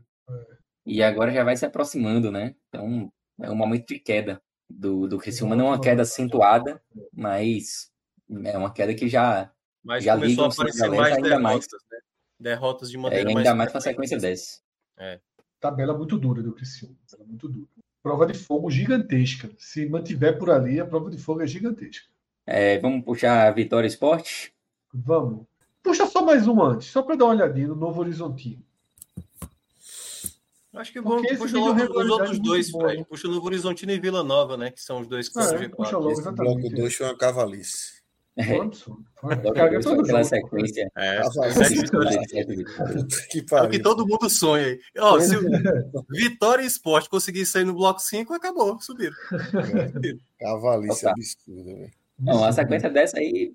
E 0.86 1.04
agora 1.04 1.32
já 1.32 1.44
vai 1.44 1.56
se 1.56 1.66
aproximando, 1.66 2.32
né? 2.32 2.56
Então 2.68 3.12
é 3.42 3.50
um 3.50 3.56
momento 3.56 3.88
de 3.88 4.00
queda 4.00 4.42
do, 4.70 5.08
do 5.08 5.18
Criciúma. 5.18 5.56
Não 5.56 5.68
é 5.68 5.70
uma 5.70 5.82
queda 5.82 6.04
acentuada, 6.04 6.82
mas 7.14 7.92
é 8.46 8.58
uma 8.58 8.72
queda 8.72 8.94
que 8.94 9.08
já 9.08 9.52
mas 9.84 10.04
já 10.04 10.16
começou 10.16 10.46
a 10.46 10.48
aparecer 10.48 10.90
mais 10.90 11.16
derrotas, 11.16 11.42
mais. 11.42 11.68
Né? 11.92 12.00
Derrotas 12.40 12.90
de 12.90 12.98
é, 12.98 13.00
maneira 13.00 13.30
é, 13.30 13.38
ainda 13.38 13.44
mais, 13.44 13.58
mais 13.58 13.72
com 13.72 13.78
a 13.78 13.82
sequência 13.82 14.18
dessa. 14.18 14.60
É. 14.98 15.20
Tabela 15.60 15.98
muito 15.98 16.18
dura 16.18 16.42
do 16.42 16.54
Criciúma. 16.54 16.96
Muito 17.26 17.50
dura. 17.50 17.68
Prova 18.02 18.26
de 18.26 18.34
fogo 18.34 18.72
gigantesca. 18.72 19.50
Se 19.58 19.86
mantiver 19.88 20.38
por 20.38 20.50
ali, 20.50 20.80
a 20.80 20.86
prova 20.86 21.10
de 21.10 21.18
fogo 21.18 21.42
é 21.42 21.48
gigantesca. 21.48 22.08
É, 22.46 22.80
vamos 22.80 23.04
puxar 23.04 23.48
a 23.48 23.52
Vitória 23.52 23.88
Esporte? 23.88 24.54
Vamos. 24.94 25.46
Puxa 25.84 26.08
só 26.08 26.24
mais 26.24 26.48
um 26.48 26.62
antes, 26.62 26.88
só 26.88 27.02
para 27.02 27.16
dar 27.16 27.26
uma 27.26 27.34
olhadinha 27.34 27.68
no 27.68 27.76
Novo 27.76 28.02
Horizontino. 28.02 28.64
Acho 30.74 30.94
que 30.94 31.02
vamos 31.02 31.28
puxa 31.38 31.58
logo 31.58 32.00
os 32.00 32.10
outros 32.10 32.40
dois, 32.40 32.70
Fred. 32.70 33.04
Puxa 33.06 33.28
Novo 33.28 33.46
Horizontino 33.46 33.92
e 33.92 34.00
Vila 34.00 34.24
Nova, 34.24 34.56
né? 34.56 34.72
Que 34.72 34.82
são 34.82 35.02
os 35.02 35.08
dois 35.08 35.28
que 35.28 35.38
ah, 35.40 35.44
são 35.44 35.58
é, 35.58 35.68
puxa 35.68 35.98
logo, 35.98 36.12
exatamente. 36.12 36.62
Bloco 36.62 36.76
2 36.76 36.96
foi 36.96 37.06
uma 37.08 37.18
cavalice. 37.18 37.99
Aquela 38.38 40.24
sequência. 40.24 40.90
É, 40.96 41.22
que 43.30 43.44
é 43.54 43.62
o 43.62 43.70
que 43.70 43.80
todo 43.80 44.08
mundo 44.08 44.30
sonha. 44.30 44.78
Ó, 44.98 45.20
se 45.20 45.36
o 45.36 45.42
Vitória 46.10 46.64
e 46.64 46.68
Esporte 46.68 47.10
conseguir 47.10 47.46
sair 47.46 47.66
no 47.66 47.74
bloco 47.74 48.00
5, 48.00 48.34
acabou, 48.34 48.80
subiram. 48.80 49.16
É. 50.40 50.46
Cavalice 50.46 51.06
absurdo, 51.06 51.66
velho. 51.66 51.92
Não, 52.18 52.44
a 52.44 52.52
sequência 52.52 52.90
dessa 52.90 53.18
aí, 53.18 53.54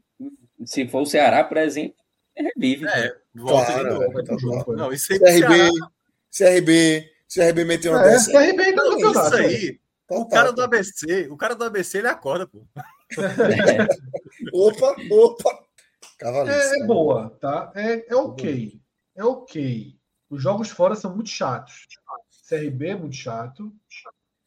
se 0.64 0.86
for 0.88 1.02
o 1.02 1.06
Ceará, 1.06 1.44
por 1.44 1.56
exemplo, 1.56 1.96
revive. 2.36 2.86
É, 2.86 3.14
volta 3.34 3.72
claro, 3.72 3.88
de 3.88 4.46
novo. 4.46 4.66
Tá 4.66 4.72
não, 4.72 4.92
isso 4.92 5.12
aí 5.12 5.18
CRB, 5.18 5.70
CRB, 6.30 7.10
CRB 7.32 7.64
meteu 7.64 7.92
uma 7.92 8.02
é, 8.02 8.10
dessa. 8.10 8.30
CRB 8.30 8.72
não, 8.72 8.98
isso 8.98 9.34
aí. 9.34 9.78
o 10.10 10.26
cara 10.26 10.52
do 10.52 10.62
ABC, 10.62 11.28
o 11.30 11.36
cara 11.36 11.54
do 11.54 11.64
ABC, 11.64 11.98
ele 11.98 12.08
acorda, 12.08 12.46
pô. 12.46 12.66
opa, 14.52 14.96
opa. 15.10 15.64
É, 16.22 16.80
é, 16.80 16.86
boa, 16.86 17.30
tá? 17.40 17.72
É, 17.74 18.12
é 18.12 18.16
ok. 18.16 18.80
É 19.14 19.24
ok. 19.24 19.98
Os 20.30 20.42
jogos 20.42 20.70
fora 20.70 20.94
são 20.94 21.14
muito 21.14 21.30
chatos. 21.30 21.86
CRB 22.48 22.88
é 22.88 22.96
muito 22.96 23.16
chato. 23.16 23.72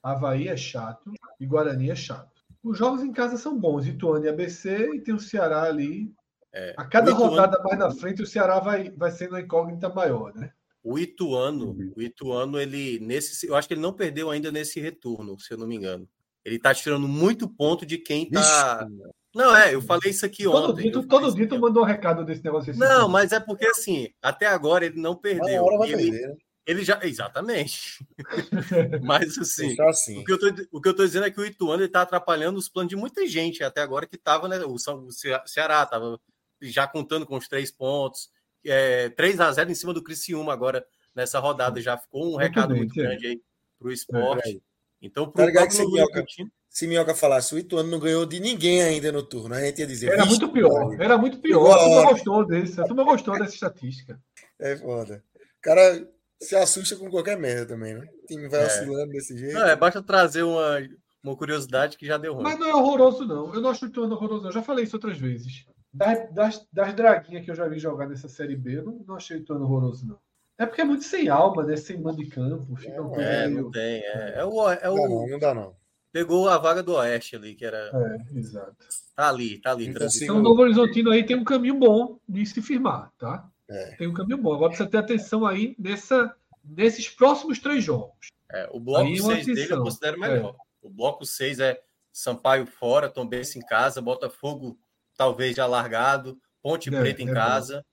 Havaí 0.02 0.48
é 0.48 0.58
chato. 0.58 1.12
E 1.40 1.46
Guarani 1.46 1.90
é 1.90 1.96
chato. 1.96 2.42
Os 2.64 2.78
jogos 2.78 3.04
em 3.04 3.12
casa 3.12 3.38
são 3.38 3.58
bons. 3.60 3.86
Ituano 3.86 4.26
e 4.26 4.30
ABC. 4.30 4.90
E 4.96 5.02
tem 5.02 5.14
o 5.14 5.20
Ceará 5.20 5.64
ali. 5.64 6.14
É, 6.54 6.74
a 6.78 6.86
cada 6.86 7.12
Ituano... 7.12 7.32
rodada 7.32 7.62
mais 7.64 7.78
na 7.78 7.92
frente, 7.92 8.22
o 8.22 8.28
Ceará 8.28 8.60
vai, 8.60 8.90
vai 8.92 9.12
sendo 9.12 9.32
uma 9.32 9.42
incógnita 9.42 9.90
maior, 9.90 10.34
né? 10.34 10.52
O 10.84 10.98
Ituano, 10.98 11.72
uhum. 11.72 11.94
o 11.98 12.02
Ituano, 12.02 12.58
ele 12.58 12.98
nesse, 13.00 13.46
eu 13.46 13.56
acho 13.56 13.68
que 13.68 13.74
ele 13.74 13.82
não 13.82 13.92
perdeu 13.92 14.32
ainda 14.32 14.52
nesse 14.52 14.80
retorno, 14.80 15.38
se 15.38 15.54
eu 15.54 15.58
não 15.58 15.68
me 15.68 15.76
engano. 15.76 16.08
Ele 16.48 16.58
tá 16.58 16.74
tirando 16.74 17.10
muito 17.10 17.46
ponto 17.46 17.86
de 17.86 17.98
quem 17.98 18.30
tá. 18.30 18.88
Não, 19.36 19.54
é, 19.54 19.76
eu 19.76 19.82
falei 19.82 20.12
isso 20.12 20.26
aqui 20.26 20.46
todo 20.46 20.72
ontem. 20.72 20.84
Dito, 20.84 21.06
todo 21.06 21.36
dia 21.36 21.46
tu 21.46 21.60
mandou 21.60 21.84
um 21.84 21.86
recado 21.86 22.24
desse 22.24 22.42
negócio. 22.42 22.72
Assim, 22.72 22.80
não, 22.80 23.10
mas 23.10 23.34
é 23.34 23.40
porque 23.42 23.66
assim, 23.66 24.08
até 24.22 24.46
agora 24.46 24.86
ele 24.86 24.98
não 24.98 25.14
perdeu. 25.14 25.62
Uma 25.62 25.74
hora 25.74 25.78
vai 25.80 25.92
ele, 25.92 26.10
perder, 26.10 26.28
né? 26.30 26.36
ele 26.66 26.86
já. 26.86 27.00
Exatamente. 27.04 28.02
mas 29.04 29.38
assim, 29.38 29.76
assim. 29.82 30.20
O, 30.22 30.24
que 30.24 30.32
eu 30.32 30.40
tô, 30.40 30.48
o 30.72 30.82
que 30.82 30.88
eu 30.88 30.96
tô 30.96 31.06
dizendo 31.06 31.26
é 31.26 31.32
que 31.32 31.42
o 31.42 31.46
Ituano 31.46 31.84
está 31.84 32.04
atrapalhando 32.04 32.58
os 32.58 32.70
planos 32.70 32.90
de 32.90 32.96
muita 32.96 33.28
gente 33.28 33.62
até 33.62 33.82
agora 33.82 34.08
que 34.08 34.16
estava, 34.16 34.48
né? 34.48 34.58
O, 34.60 34.80
São, 34.80 35.06
o 35.06 35.12
Ceará 35.12 35.84
estava 35.84 36.18
já 36.62 36.88
contando 36.88 37.26
com 37.26 37.36
os 37.36 37.50
três 37.50 37.70
pontos. 37.70 38.30
É, 38.66 39.10
3 39.10 39.42
a 39.42 39.52
0 39.52 39.70
em 39.70 39.76
cima 39.76 39.94
do 39.94 40.02
Criciúma 40.02 40.54
agora 40.54 40.86
nessa 41.14 41.40
rodada. 41.40 41.82
Já 41.82 41.98
ficou 41.98 42.22
um 42.22 42.26
muito 42.28 42.40
recado 42.40 42.70
bem, 42.70 42.78
muito 42.78 42.96
grande 42.96 43.28
aí 43.28 43.42
para 43.78 43.90
o 43.90 43.92
esporte. 43.92 44.62
Então, 45.02 45.30
pro 45.30 45.54
tá 45.54 45.70
se 45.70 45.86
Minhoca, 45.86 46.26
se 46.70 46.88
Minhoca 46.88 47.16
falasse, 47.16 47.54
o 47.54 47.60
Ituano 47.60 47.90
não 47.90 48.00
ganhou 48.00 48.26
de 48.26 48.40
ninguém 48.40 48.82
ainda 48.82 49.12
no 49.12 49.24
turno, 49.24 49.56
a 49.56 49.62
gente 49.62 49.80
ia 49.80 49.88
dizer. 49.88 50.12
Era 50.12 50.26
muito 50.26 50.50
pior, 50.52 50.90
cara. 50.90 51.04
era 51.04 51.18
muito 51.18 51.40
pior. 51.40 51.72
A 51.72 51.80
turma 51.80 52.12
gostou 52.12 52.46
desse, 52.46 52.82
a 52.82 52.84
turma 52.84 53.04
gostou 53.04 53.40
dessa 53.40 53.54
estatística. 53.54 54.20
É 54.60 54.76
foda. 54.76 55.24
O 55.36 55.62
cara 55.62 56.08
se 56.40 56.56
assusta 56.56 56.96
com 56.96 57.10
qualquer 57.10 57.38
merda 57.38 57.66
também, 57.66 57.94
né? 57.94 58.08
O 58.24 58.26
time 58.28 58.48
vai 58.48 58.64
é. 58.64 58.66
oscilando 58.66 59.12
desse 59.12 59.38
jeito. 59.38 59.54
Não, 59.54 59.66
é, 59.66 59.76
basta 59.76 60.02
trazer 60.02 60.44
uma, 60.44 60.78
uma 61.24 61.36
curiosidade 61.36 61.98
que 61.98 62.06
já 62.06 62.18
deu 62.18 62.34
ruim. 62.34 62.44
Mas 62.44 62.60
não 62.60 62.68
é 62.68 62.76
horroroso, 62.76 63.26
não. 63.26 63.54
Eu 63.54 63.62
não 63.62 63.70
acho 63.70 63.86
o 63.86 63.88
Ituano 63.88 64.16
horroroso, 64.16 64.42
não. 64.44 64.50
Eu 64.50 64.54
já 64.54 64.64
falei 64.64 64.84
isso 64.84 64.96
outras 64.96 65.18
vezes. 65.18 65.66
Das, 65.94 66.32
das, 66.34 66.68
das 66.72 66.94
draguinhas 66.94 67.44
que 67.44 67.52
eu 67.52 67.56
já 67.56 67.68
vi 67.68 67.80
jogar 67.80 68.08
nessa 68.08 68.28
Série 68.28 68.56
B, 68.56 68.78
eu 68.78 68.84
não, 68.84 69.04
não 69.08 69.16
achei 69.16 69.38
o 69.38 69.40
Ituano 69.40 69.66
horroroso, 69.66 70.06
não. 70.06 70.20
É 70.58 70.66
porque 70.66 70.82
é 70.82 70.86
muito 70.86 71.04
sem 71.04 71.30
alma, 71.30 71.64
né? 71.64 71.76
Sem 71.76 72.00
mando 72.00 72.18
de 72.18 72.30
campo. 72.30 72.76
Fica 72.76 72.96
é, 73.22 73.48
meio... 73.48 73.64
não 73.64 73.72
tem. 73.72 74.02
É, 74.02 74.34
é 74.38 74.46
o, 74.46 74.70
é 74.70 74.90
o... 74.90 74.96
Não, 74.96 75.10
não, 75.10 75.28
não 75.28 75.40
dá, 75.40 75.54
não. 75.54 75.76
Pegou 76.12 76.50
a 76.50 76.58
vaga 76.58 76.82
do 76.82 76.96
Oeste 76.96 77.36
ali, 77.36 77.54
que 77.54 77.66
era. 77.66 77.92
É, 77.94 78.38
exato. 78.40 78.76
Tá 79.16 79.30
ali, 79.30 79.60
tá 79.60 79.72
ali. 79.72 79.88
Então 80.22 80.38
o 80.38 80.42
Novo 80.42 80.62
Horizontino 80.62 81.12
aí 81.12 81.24
tem 81.24 81.36
um 81.36 81.44
caminho 81.44 81.76
bom 81.76 82.20
de 82.28 82.46
se 82.46 82.62
firmar, 82.62 83.12
tá? 83.18 83.48
É. 83.70 83.96
Tem 83.98 84.08
um 84.08 84.14
caminho 84.14 84.38
bom. 84.42 84.54
Agora 84.54 84.70
precisa 84.70 84.90
ter 84.90 84.98
atenção 84.98 85.46
aí 85.46 85.76
nessa, 85.78 86.34
nesses 86.64 87.10
próximos 87.10 87.60
três 87.60 87.84
jogos. 87.84 88.30
É, 88.52 88.68
o 88.72 88.80
bloco 88.80 89.16
6 89.16 89.46
dele 89.46 89.74
eu 89.74 89.84
considero 89.84 90.20
melhor. 90.20 90.56
É. 90.56 90.88
O 90.88 90.90
bloco 90.90 91.26
6 91.26 91.60
é 91.60 91.82
Sampaio 92.12 92.66
fora, 92.66 93.10
Tombense 93.10 93.60
em 93.60 93.62
casa, 93.62 94.02
Botafogo 94.02 94.80
talvez 95.16 95.56
já 95.56 95.66
largado, 95.66 96.40
Ponte 96.64 96.94
é, 96.94 97.00
Preta 97.00 97.22
em 97.22 97.30
é 97.30 97.34
casa. 97.34 97.86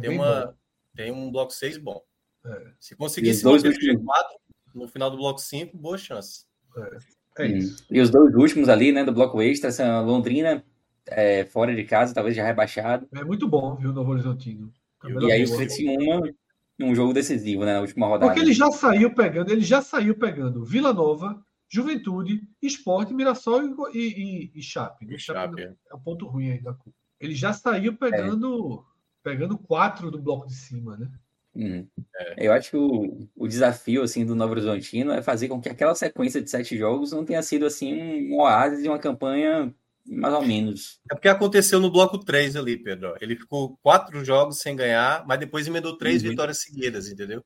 tem, 0.00 0.10
uma, 0.10 0.46
bom. 0.46 0.54
tem 0.96 1.12
um 1.12 1.30
bloco 1.30 1.52
6 1.52 1.76
bom. 1.76 2.02
É. 2.48 2.72
Se 2.80 2.96
conseguisse 2.96 3.46
o 3.46 3.50
G4 3.50 4.02
no 4.74 4.88
final 4.88 5.10
do 5.10 5.16
bloco 5.16 5.40
5, 5.40 5.76
boa 5.76 5.98
chance. 5.98 6.44
É. 7.38 7.44
é 7.44 7.46
isso. 7.46 7.84
E 7.90 8.00
os 8.00 8.10
dois 8.10 8.34
últimos 8.34 8.68
ali, 8.68 8.92
né, 8.92 9.04
do 9.04 9.12
bloco 9.12 9.40
extra, 9.42 9.70
são 9.70 10.04
Londrina 10.04 10.64
é, 11.06 11.44
fora 11.44 11.74
de 11.74 11.84
casa, 11.84 12.14
talvez 12.14 12.36
já 12.36 12.44
rebaixado. 12.44 13.08
É 13.14 13.24
muito 13.24 13.48
bom, 13.48 13.74
viu, 13.76 13.92
Novo 13.92 14.12
Horizontino. 14.12 14.72
E 15.04 15.32
aí 15.32 15.44
o 15.44 15.56
Criciúma 15.56 16.22
um 16.80 16.94
jogo 16.94 17.12
decisivo, 17.12 17.64
né, 17.64 17.74
na 17.74 17.80
última 17.80 18.06
rodada. 18.06 18.30
Porque 18.30 18.44
ele 18.44 18.52
já 18.52 18.70
saiu 18.70 19.12
pegando, 19.14 19.50
ele 19.50 19.62
já 19.62 19.82
saiu 19.82 20.16
pegando 20.16 20.64
Vila 20.64 20.92
Nova, 20.92 21.42
Juventude, 21.68 22.42
Esporte, 22.62 23.12
Mirassol 23.12 23.62
e, 23.92 23.98
e, 23.98 24.52
e 24.54 24.62
Chape. 24.62 25.04
Né? 25.04 25.14
E 25.14 25.18
Chape 25.18 25.62
é. 25.62 25.74
é 25.90 25.94
o 25.94 25.98
ponto 25.98 26.26
ruim 26.26 26.52
aí 26.52 26.62
da 26.62 26.76
Ele 27.20 27.34
já 27.34 27.52
saiu 27.52 27.96
pegando, 27.96 28.84
é. 29.26 29.30
pegando 29.30 29.58
quatro 29.58 30.10
do 30.10 30.20
bloco 30.20 30.46
de 30.46 30.54
cima, 30.54 30.96
né? 30.96 31.10
Uhum. 31.54 31.86
É. 32.16 32.46
Eu 32.46 32.52
acho 32.52 32.70
que 32.70 32.76
o, 32.76 33.28
o 33.36 33.48
desafio 33.48 34.02
assim 34.02 34.24
do 34.24 34.34
Novo 34.34 34.52
Horizontino 34.52 35.12
é 35.12 35.22
fazer 35.22 35.48
com 35.48 35.60
que 35.60 35.68
aquela 35.68 35.94
sequência 35.94 36.40
de 36.40 36.50
sete 36.50 36.76
jogos 36.76 37.12
não 37.12 37.24
tenha 37.24 37.42
sido 37.42 37.66
assim 37.66 38.30
um 38.30 38.40
oásis 38.40 38.82
de 38.82 38.88
uma 38.88 38.98
campanha 38.98 39.74
mais 40.08 40.34
ou 40.34 40.42
menos. 40.42 41.00
É 41.10 41.14
porque 41.14 41.28
aconteceu 41.28 41.78
no 41.78 41.90
bloco 41.90 42.18
3 42.18 42.56
ali, 42.56 42.76
Pedro. 42.76 43.14
Ele 43.20 43.36
ficou 43.36 43.78
quatro 43.82 44.24
jogos 44.24 44.58
sem 44.58 44.74
ganhar, 44.74 45.24
mas 45.26 45.38
depois 45.38 45.66
emendou 45.66 45.98
três 45.98 46.22
uhum. 46.22 46.30
vitórias 46.30 46.62
seguidas, 46.62 47.08
entendeu? 47.08 47.44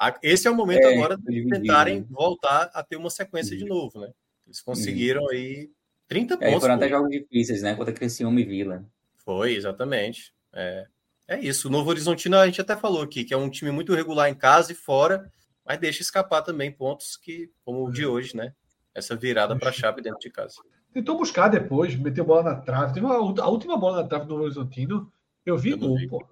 É. 0.00 0.14
Esse 0.22 0.46
é 0.46 0.50
o 0.50 0.54
momento 0.54 0.84
é, 0.84 0.94
agora 0.94 1.16
de 1.16 1.48
tentarem 1.48 2.00
né? 2.00 2.06
voltar 2.10 2.70
a 2.74 2.82
ter 2.82 2.96
uma 2.96 3.08
sequência 3.08 3.54
uhum. 3.54 3.62
de 3.62 3.64
novo, 3.64 4.00
né? 4.00 4.10
Eles 4.46 4.60
conseguiram 4.60 5.22
uhum. 5.22 5.30
aí 5.30 5.70
30 6.06 6.36
pontos. 6.36 6.54
É, 6.54 6.60
foram 6.60 6.74
até 6.74 6.88
jogos 6.88 7.10
difíceis, 7.10 7.62
né? 7.62 7.74
Contra 7.74 7.94
Criciúma 7.94 8.40
e 8.40 8.44
Vila. 8.44 8.84
Foi, 9.24 9.54
exatamente. 9.54 10.34
É. 10.52 10.86
É 11.26 11.38
isso. 11.40 11.68
O 11.68 11.70
Novo 11.70 11.90
Horizontino 11.90 12.36
a 12.36 12.46
gente 12.46 12.60
até 12.60 12.76
falou 12.76 13.02
aqui, 13.02 13.24
que 13.24 13.32
é 13.32 13.36
um 13.36 13.48
time 13.48 13.70
muito 13.70 13.94
regular 13.94 14.28
em 14.28 14.34
casa 14.34 14.72
e 14.72 14.74
fora, 14.74 15.30
mas 15.64 15.78
deixa 15.78 16.02
escapar 16.02 16.42
também 16.42 16.70
pontos 16.70 17.16
que, 17.16 17.50
como 17.64 17.86
o 17.86 17.90
de 17.90 18.06
hoje, 18.06 18.36
né? 18.36 18.52
Essa 18.94 19.16
virada 19.16 19.56
para 19.56 19.70
a 19.70 19.72
chave 19.72 20.02
dentro 20.02 20.20
de 20.20 20.30
casa. 20.30 20.56
Tentou 20.92 21.18
buscar 21.18 21.48
depois, 21.48 21.96
meteu 21.96 22.24
bola 22.24 22.42
na 22.42 22.56
trave. 22.56 22.94
Teve 22.94 23.06
uma, 23.06 23.16
a 23.16 23.48
última 23.48 23.76
bola 23.76 24.02
na 24.02 24.08
trave 24.08 24.26
do 24.26 24.34
Novo 24.34 24.44
Horizontino. 24.44 25.10
Eu 25.44 25.58
vi 25.58 25.70
eu 25.70 25.78
gol, 25.78 25.96
vi. 25.96 26.06
pô. 26.06 26.24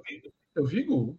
Eu 0.55 0.65
vi 0.65 0.85
gol. 0.85 1.19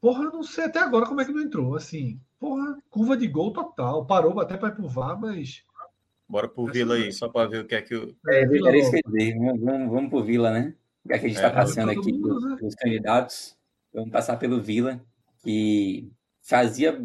Porra, 0.00 0.24
eu 0.24 0.32
não 0.32 0.42
sei 0.42 0.64
até 0.64 0.78
agora 0.78 1.06
como 1.06 1.20
é 1.20 1.24
que 1.24 1.32
não 1.32 1.42
entrou. 1.42 1.74
Assim, 1.74 2.20
porra, 2.38 2.78
curva 2.88 3.16
de 3.16 3.26
gol 3.26 3.52
total. 3.52 4.06
Parou 4.06 4.38
até 4.38 4.56
para 4.56 4.68
ir 4.68 4.76
pro 4.76 4.86
VAR, 4.88 5.18
mas. 5.20 5.64
Bora 6.28 6.48
pro 6.48 6.66
Vila 6.66 6.94
aí, 6.94 7.12
só 7.12 7.28
para 7.28 7.48
ver 7.48 7.64
o 7.64 7.66
que 7.66 7.74
é 7.74 7.82
que 7.82 7.94
o. 7.96 8.14
É, 8.28 8.42
era 8.42 8.76
isso 8.76 8.90
que 8.90 9.00
eu 9.04 9.12
dei. 9.12 9.34
Vamos, 9.34 9.90
vamos 9.90 10.10
pro 10.10 10.22
Vila, 10.22 10.50
né? 10.50 10.74
Já 11.08 11.18
que 11.18 11.26
a 11.26 11.28
gente 11.28 11.36
está 11.36 11.48
é, 11.48 11.52
passando 11.52 11.90
aqui 11.90 12.12
mundo, 12.12 12.40
né? 12.40 12.68
candidatos, 12.78 13.56
vamos 13.92 14.10
passar 14.10 14.36
pelo 14.36 14.60
Vila, 14.60 15.00
que 15.42 16.10
fazia 16.42 17.00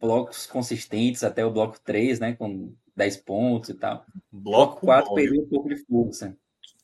blocos 0.00 0.46
consistentes 0.46 1.22
até 1.22 1.44
o 1.44 1.50
bloco 1.50 1.78
3, 1.80 2.20
né? 2.20 2.34
Com 2.34 2.74
10 2.96 3.16
pontos 3.18 3.70
e 3.70 3.74
tal. 3.74 4.04
Bloco 4.30 4.80
4 4.82 5.14
perdeu 5.14 5.42
um 5.42 5.48
pouco 5.48 5.68
de 5.68 5.76
força. 5.84 6.36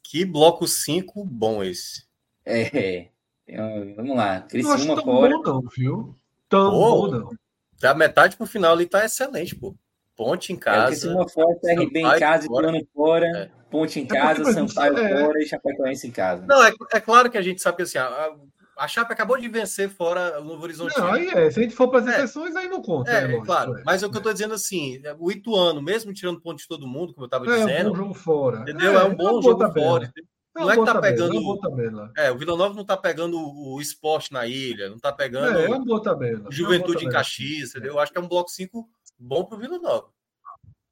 Que 0.03 0.25
bloco 0.25 0.67
5 0.67 1.25
bom 1.25 1.63
esse. 1.63 2.05
É, 2.45 3.09
então, 3.47 3.95
vamos 3.97 4.17
lá. 4.17 4.41
Criciúma 4.41 5.03
fora. 5.03 5.37
Bom 5.37 5.43
não, 5.43 5.63
viu? 5.77 6.17
Tão 6.49 6.71
bom 6.71 7.07
não. 7.09 7.31
Da 7.81 7.95
metade 7.95 8.37
pro 8.37 8.47
final 8.47 8.73
ali 8.73 8.87
tá 8.87 9.05
excelente, 9.05 9.55
pô. 9.55 9.75
Ponte 10.17 10.53
em 10.53 10.57
casa. 10.57 10.85
É, 10.85 10.87
Criciúma 10.89 11.29
fora, 11.29 11.59
CRB 11.61 12.01
em 12.01 12.19
casa 12.19 12.47
e 12.47 12.49
plano 12.49 12.87
fora. 12.93 13.27
É. 13.27 13.60
Ponte 13.71 14.01
em 14.01 14.05
é 14.05 14.07
casa, 14.07 14.43
é 14.43 14.53
Sampaio 14.53 14.99
é... 14.99 15.25
fora 15.25 15.43
e 15.43 15.47
Chapecoense 15.47 16.07
em 16.09 16.11
casa. 16.11 16.45
Não, 16.47 16.63
é, 16.65 16.73
é 16.93 17.01
claro 17.01 17.31
que 17.31 17.39
a 17.39 17.43
gente 17.43 17.63
sabe 17.63 17.77
que 17.77 17.83
assim, 17.83 17.99
a, 17.99 18.35
a 18.77 18.89
Chape 18.89 19.13
acabou 19.13 19.39
de 19.39 19.49
vencer 19.49 19.89
fora 19.91 20.41
o 20.41 20.45
Novo 20.45 20.63
Horizonte. 20.63 20.99
Não, 20.99 21.13
aí 21.13 21.29
é. 21.29 21.51
Se 21.51 21.61
a 21.61 21.63
gente 21.63 21.75
for 21.75 21.89
para 21.89 22.01
as 22.01 22.07
exceções, 22.07 22.57
aí 22.57 22.69
não 22.69 22.81
conta. 22.81 23.11
É, 23.11 23.29
né, 23.29 23.43
claro. 23.45 23.81
Mas 23.85 24.03
o 24.03 24.09
que 24.09 24.17
eu 24.17 24.21
estou 24.21 24.33
dizendo 24.33 24.55
assim, 24.55 25.01
o 25.19 25.31
Ituano, 25.31 25.83
mesmo 25.83 26.13
tirando 26.15 26.41
ponto 26.41 26.59
de 26.59 26.67
todo 26.67 26.89
mundo, 26.89 27.13
como 27.13 27.25
eu 27.25 27.27
estava 27.27 27.47
dizendo. 27.47 27.71
É 27.71 27.83
um 27.85 27.91
bom 27.91 27.97
jogo 27.97 28.15
fora. 28.15 28.61
Entendeu? 28.61 28.99
É, 28.99 29.05
um 29.05 29.15
bom 29.15 29.43
jogo 29.43 29.59
tabela. 29.59 29.87
fora. 29.87 30.13
Não, 30.55 30.63
não 30.63 30.73
é 30.73 30.77
que 30.77 30.85
tá 30.85 31.01
pegando. 31.01 32.11
É, 32.17 32.31
o 32.33 32.39
Vila 32.39 32.57
Nova 32.57 32.75
não 32.75 32.85
tá 32.85 32.97
pegando 32.97 33.39
o 33.39 33.81
esporte 33.81 34.33
na 34.33 34.47
ilha, 34.47 34.89
não 34.89 34.99
tá 34.99 35.13
pegando. 35.13 35.59
É, 35.59 35.67
é 35.67 35.69
uma 35.69 35.85
boa 35.85 36.03
tabela. 36.03 36.51
Juventude 36.51 37.05
em 37.05 37.09
Caxias, 37.09 37.71
entendeu? 37.71 37.93
Eu 37.93 37.99
acho 38.01 38.11
que 38.11 38.19
é 38.19 38.21
um 38.21 38.29
bloco 38.29 38.51
5 38.51 38.89
bom 39.19 39.45
pro 39.45 39.59
Vila 39.59 39.79
Nova. 39.79 40.09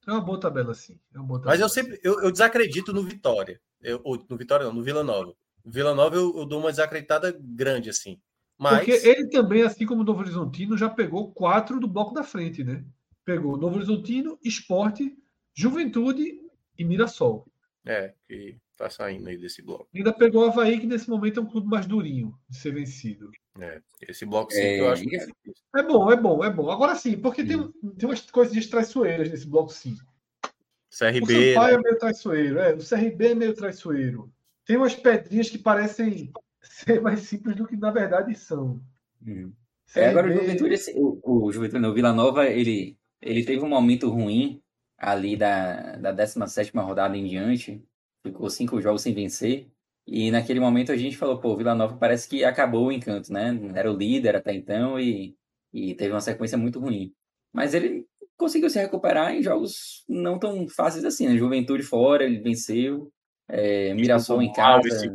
É 0.08 0.12
uma 0.12 0.22
boa 0.22 0.40
tabela, 0.40 0.72
sim. 0.72 0.98
É 1.14 1.18
boa 1.18 1.38
tabela. 1.38 1.52
Mas 1.52 1.60
eu 1.60 1.68
sempre 1.68 2.00
eu, 2.02 2.22
eu 2.22 2.32
desacredito 2.32 2.94
no 2.94 3.02
Vitória. 3.02 3.60
Eu, 3.82 4.02
no 4.26 4.38
Vitória 4.38 4.64
não, 4.64 4.72
no 4.72 4.82
Vila 4.82 5.04
Nova. 5.04 5.34
Vila 5.62 5.94
Nova 5.94 6.16
eu, 6.16 6.34
eu, 6.38 6.46
dou 6.46 6.60
uma 6.60 6.70
desacreditada 6.70 7.38
grande, 7.38 7.90
assim. 7.90 8.18
Mas... 8.56 8.78
Porque 8.78 9.06
ele 9.06 9.28
também, 9.28 9.62
assim 9.62 9.84
como 9.84 10.00
o 10.00 10.04
Novo 10.04 10.20
Horizontino, 10.20 10.78
já 10.78 10.88
pegou 10.88 11.30
quatro 11.32 11.78
do 11.78 11.86
bloco 11.86 12.14
da 12.14 12.24
frente, 12.24 12.64
né? 12.64 12.82
Pegou 13.22 13.58
Novo 13.58 13.76
Horizontino, 13.76 14.38
Esporte, 14.42 15.14
Juventude 15.54 16.40
e 16.78 16.84
Mirassol. 16.84 17.46
É, 17.84 18.14
que 18.26 18.56
tá 18.78 18.88
saindo 18.88 19.28
aí 19.28 19.36
desse 19.36 19.60
bloco. 19.60 19.88
Ainda 19.94 20.12
pegou 20.12 20.44
o 20.44 20.48
Havaí, 20.48 20.78
que 20.78 20.86
nesse 20.86 21.10
momento 21.10 21.40
é 21.40 21.42
um 21.42 21.46
clube 21.46 21.66
mais 21.66 21.84
durinho 21.84 22.38
de 22.48 22.56
ser 22.56 22.72
vencido. 22.72 23.30
É, 23.58 23.82
esse 24.08 24.24
bloco 24.24 24.52
sim, 24.52 24.60
é... 24.60 24.80
eu 24.80 24.88
acho 24.88 25.02
que 25.02 25.16
é, 25.16 25.26
é 25.76 25.82
bom, 25.82 26.10
é 26.10 26.16
bom, 26.16 26.44
é 26.44 26.50
bom. 26.50 26.70
Agora 26.70 26.94
sim, 26.94 27.18
porque 27.18 27.44
tem, 27.44 27.58
tem 27.98 28.08
umas 28.08 28.20
coisas 28.30 28.66
traiçoeiras 28.66 29.28
nesse 29.28 29.46
bloco 29.46 29.72
sim. 29.72 29.96
CRB. 30.96 31.50
O 31.50 31.54
Sampaio 31.54 31.74
né? 31.74 31.80
é 31.80 31.82
meio 31.82 31.98
traiçoeiro, 31.98 32.58
é. 32.60 32.74
O 32.74 32.78
CRB 32.78 33.26
é 33.26 33.34
meio 33.34 33.54
traiçoeiro. 33.54 34.32
Tem 34.64 34.76
umas 34.76 34.94
pedrinhas 34.94 35.50
que 35.50 35.58
parecem 35.58 36.32
ser 36.62 37.00
mais 37.02 37.20
simples 37.20 37.56
do 37.56 37.66
que 37.66 37.76
na 37.76 37.90
verdade 37.90 38.34
são. 38.36 38.80
Hum. 39.26 39.52
É, 39.96 40.08
agora 40.08 40.28
o 40.28 40.32
Juventude, 40.32 40.76
o, 40.94 41.46
o 41.46 41.52
Juventude, 41.52 41.80
no 41.80 41.94
Vila 41.94 42.12
Nova, 42.12 42.46
ele, 42.46 42.96
ele 43.20 43.44
teve 43.44 43.64
um 43.64 43.68
momento 43.68 44.08
ruim 44.08 44.62
ali 44.98 45.36
da, 45.36 45.96
da 45.96 46.12
17 46.12 46.72
rodada 46.76 47.16
em 47.16 47.26
diante. 47.26 47.82
Ficou 48.28 48.50
cinco 48.50 48.80
jogos 48.80 49.02
sem 49.02 49.14
vencer. 49.14 49.68
E 50.06 50.30
naquele 50.30 50.58
momento 50.58 50.90
a 50.90 50.96
gente 50.96 51.16
falou, 51.16 51.38
pô, 51.38 51.54
Vila 51.54 51.74
Nova 51.74 51.96
parece 51.96 52.28
que 52.28 52.42
acabou 52.42 52.86
o 52.86 52.92
encanto, 52.92 53.32
né? 53.32 53.58
Era 53.74 53.92
o 53.92 53.96
líder 53.96 54.36
até 54.36 54.54
então 54.54 54.98
e, 54.98 55.36
e 55.72 55.94
teve 55.94 56.12
uma 56.12 56.20
sequência 56.20 56.56
muito 56.56 56.80
ruim. 56.80 57.12
Mas 57.52 57.74
ele 57.74 58.06
conseguiu 58.36 58.70
se 58.70 58.78
recuperar 58.78 59.34
em 59.34 59.42
jogos 59.42 60.04
não 60.08 60.38
tão 60.38 60.66
fáceis 60.68 61.04
assim, 61.04 61.26
né? 61.28 61.36
Juventude 61.36 61.82
fora, 61.82 62.24
ele 62.24 62.40
venceu. 62.40 63.12
É, 63.48 63.92
Mirassol 63.94 64.42
em 64.42 64.52
casa. 64.52 64.88
Esse, 64.88 65.10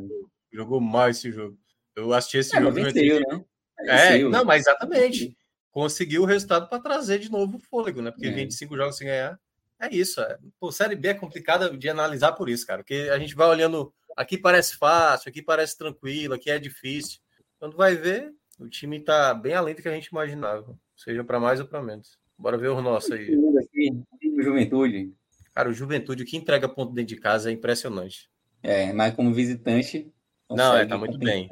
jogou 0.51 0.79
mal 0.79 1.09
esse 1.09 1.31
jogo. 1.31 1.57
Eu 1.95 2.13
assisti 2.13 2.37
esse 2.37 2.55
é, 2.55 2.61
jogo. 2.61 2.73
Venceu, 2.73 3.19
né? 3.19 3.45
É, 3.79 4.09
venceu. 4.11 4.29
não, 4.29 4.45
mas 4.45 4.61
exatamente. 4.61 5.35
Conseguiu 5.71 6.21
o 6.21 6.25
resultado 6.25 6.69
para 6.69 6.79
trazer 6.79 7.17
de 7.17 7.31
novo 7.31 7.57
o 7.57 7.59
fôlego, 7.59 8.01
né? 8.01 8.11
Porque 8.11 8.27
é. 8.27 8.31
25 8.31 8.77
jogos 8.77 8.95
sem 8.95 9.07
ganhar. 9.07 9.39
É 9.79 9.93
isso. 9.93 10.21
É. 10.21 10.37
Pô, 10.59 10.71
Série 10.71 10.95
B 10.95 11.09
é 11.09 11.13
complicada 11.13 11.75
de 11.75 11.89
analisar 11.89 12.33
por 12.33 12.49
isso, 12.49 12.65
cara. 12.65 12.81
Porque 12.81 13.09
a 13.11 13.19
gente 13.19 13.35
vai 13.35 13.47
olhando 13.47 13.93
Aqui 14.15 14.37
parece 14.37 14.77
fácil, 14.77 15.29
aqui 15.29 15.41
parece 15.41 15.77
tranquilo, 15.77 16.35
aqui 16.35 16.49
é 16.49 16.59
difícil. 16.59 17.19
Quando 17.59 17.75
vai 17.75 17.95
ver, 17.95 18.31
o 18.59 18.67
time 18.67 18.97
está 18.97 19.33
bem 19.33 19.53
além 19.53 19.73
do 19.73 19.81
que 19.81 19.87
a 19.87 19.93
gente 19.93 20.07
imaginava, 20.07 20.77
seja 20.95 21.23
para 21.23 21.39
mais 21.39 21.59
ou 21.59 21.65
para 21.65 21.81
menos. 21.81 22.17
Bora 22.37 22.57
ver 22.57 22.69
o 22.69 22.81
nosso 22.81 23.13
aí. 23.13 23.35
o 23.35 24.41
Juventude. 24.41 25.13
Cara, 25.53 25.69
o 25.69 25.73
Juventude, 25.73 26.25
que 26.25 26.37
entrega 26.37 26.69
ponto 26.69 26.93
dentro 26.93 27.15
de 27.15 27.21
casa 27.21 27.49
é 27.49 27.53
impressionante. 27.53 28.29
É, 28.61 28.91
mas 28.93 29.15
como 29.15 29.33
visitante. 29.33 30.11
Não, 30.49 30.75
é, 30.75 30.85
tá 30.85 30.97
muito 30.97 31.17
bem. 31.17 31.49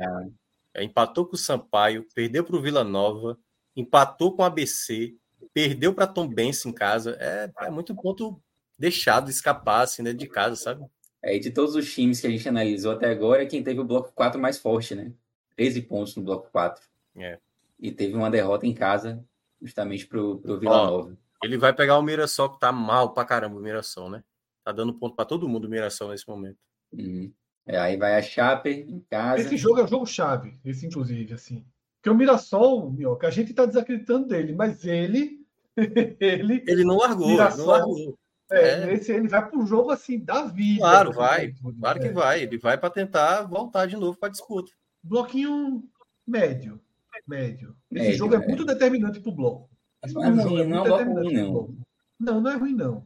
É, 0.73 0.83
empatou 0.83 1.25
com 1.25 1.35
o 1.35 1.39
Sampaio, 1.39 2.05
perdeu 2.13 2.43
para 2.43 2.55
o 2.55 2.61
Vila 2.61 2.83
Nova, 2.83 3.37
empatou 3.75 4.35
com 4.35 4.43
o 4.43 4.45
ABC, 4.45 5.15
perdeu 5.53 5.93
para 5.93 6.07
Tom 6.07 6.27
Benz 6.27 6.65
em 6.65 6.71
casa. 6.71 7.17
É, 7.19 7.51
é 7.65 7.69
muito 7.69 7.95
ponto 7.95 8.41
deixado 8.77 9.29
escapar 9.29 9.81
assim 9.81 10.03
dentro 10.03 10.19
de 10.19 10.27
casa, 10.27 10.55
sabe? 10.55 10.85
É, 11.23 11.37
de 11.37 11.51
todos 11.51 11.75
os 11.75 11.93
times 11.93 12.19
que 12.19 12.27
a 12.27 12.29
gente 12.29 12.47
analisou 12.49 12.93
até 12.93 13.09
agora, 13.09 13.45
quem 13.45 13.63
teve 13.63 13.79
o 13.79 13.85
bloco 13.85 14.11
4 14.13 14.41
mais 14.41 14.57
forte, 14.57 14.95
né? 14.95 15.11
13 15.55 15.83
pontos 15.83 16.15
no 16.15 16.23
bloco 16.23 16.49
4. 16.51 16.83
É. 17.17 17.37
E 17.79 17.91
teve 17.91 18.15
uma 18.15 18.31
derrota 18.31 18.65
em 18.65 18.73
casa, 18.73 19.23
justamente 19.61 20.07
pro, 20.07 20.39
pro 20.39 20.59
Vila 20.59 20.85
Nova. 20.85 21.17
Ele 21.43 21.57
vai 21.57 21.73
pegar 21.73 21.97
o 21.97 22.01
Mirassol, 22.01 22.49
que 22.49 22.59
tá 22.59 22.71
mal 22.71 23.13
pra 23.13 23.25
caramba 23.25 23.57
o 23.57 23.61
Mirassol, 23.61 24.09
né? 24.09 24.23
Tá 24.63 24.71
dando 24.71 24.93
ponto 24.93 25.15
para 25.15 25.25
todo 25.25 25.47
mundo 25.47 25.65
o 25.65 25.69
Mirassol 25.69 26.09
nesse 26.09 26.27
momento. 26.27 26.57
Uhum. 26.91 27.31
É, 27.65 27.77
aí 27.77 27.97
vai 27.97 28.15
a 28.15 28.21
Chape 28.21 28.69
em 28.69 28.99
casa. 29.09 29.41
Esse 29.41 29.57
jogo 29.57 29.79
é 29.79 29.83
o 29.83 29.87
jogo 29.87 30.05
chave, 30.05 30.59
esse 30.65 30.85
inclusive, 30.85 31.33
assim. 31.33 31.65
Porque 31.97 32.09
o 32.09 32.15
Mirassol, 32.15 32.91
meu, 32.91 33.15
que 33.15 33.25
a 33.25 33.29
gente 33.29 33.53
tá 33.53 33.65
desacreditando 33.65 34.27
dele, 34.27 34.53
mas 34.53 34.85
ele. 34.85 35.40
ele, 36.19 36.63
ele 36.67 36.83
não 36.83 36.97
largou, 36.97 37.29
não 37.29 37.65
largou. 37.65 38.17
É, 38.51 38.89
é. 38.89 38.93
Esse, 38.93 39.13
ele 39.13 39.27
vai 39.27 39.47
para 39.47 39.57
o 39.57 39.65
jogo 39.65 39.91
assim 39.91 40.19
da 40.19 40.43
vida. 40.43 40.81
Claro, 40.81 41.13
vai. 41.13 41.53
Claro 41.79 41.99
que 41.99 42.07
é. 42.07 42.11
vai. 42.11 42.43
Ele 42.43 42.57
vai 42.57 42.77
para 42.77 42.89
tentar 42.89 43.43
voltar 43.43 43.85
de 43.85 43.95
novo 43.95 44.17
para 44.17 44.27
a 44.27 44.31
disputa. 44.31 44.71
Bloquinho 45.01 45.83
médio. 46.27 46.79
Médio. 47.27 47.75
Esse 47.91 48.03
médio, 48.03 48.17
jogo 48.17 48.35
é, 48.35 48.43
é, 48.43 48.47
muito 48.47 48.65
determinante 48.65 49.19
para 49.19 49.31
o 49.31 49.35
bloco. 49.35 49.69
não, 50.11 50.23
é 50.23 50.29
ruim, 50.29 50.67
não 50.67 50.85
é 50.85 50.87
bloco 50.87 51.13
ruim, 51.13 51.33
não. 51.33 51.77
Não, 52.19 52.41
não 52.41 52.51
é 52.51 52.55
ruim, 52.55 52.73
não. 52.73 53.05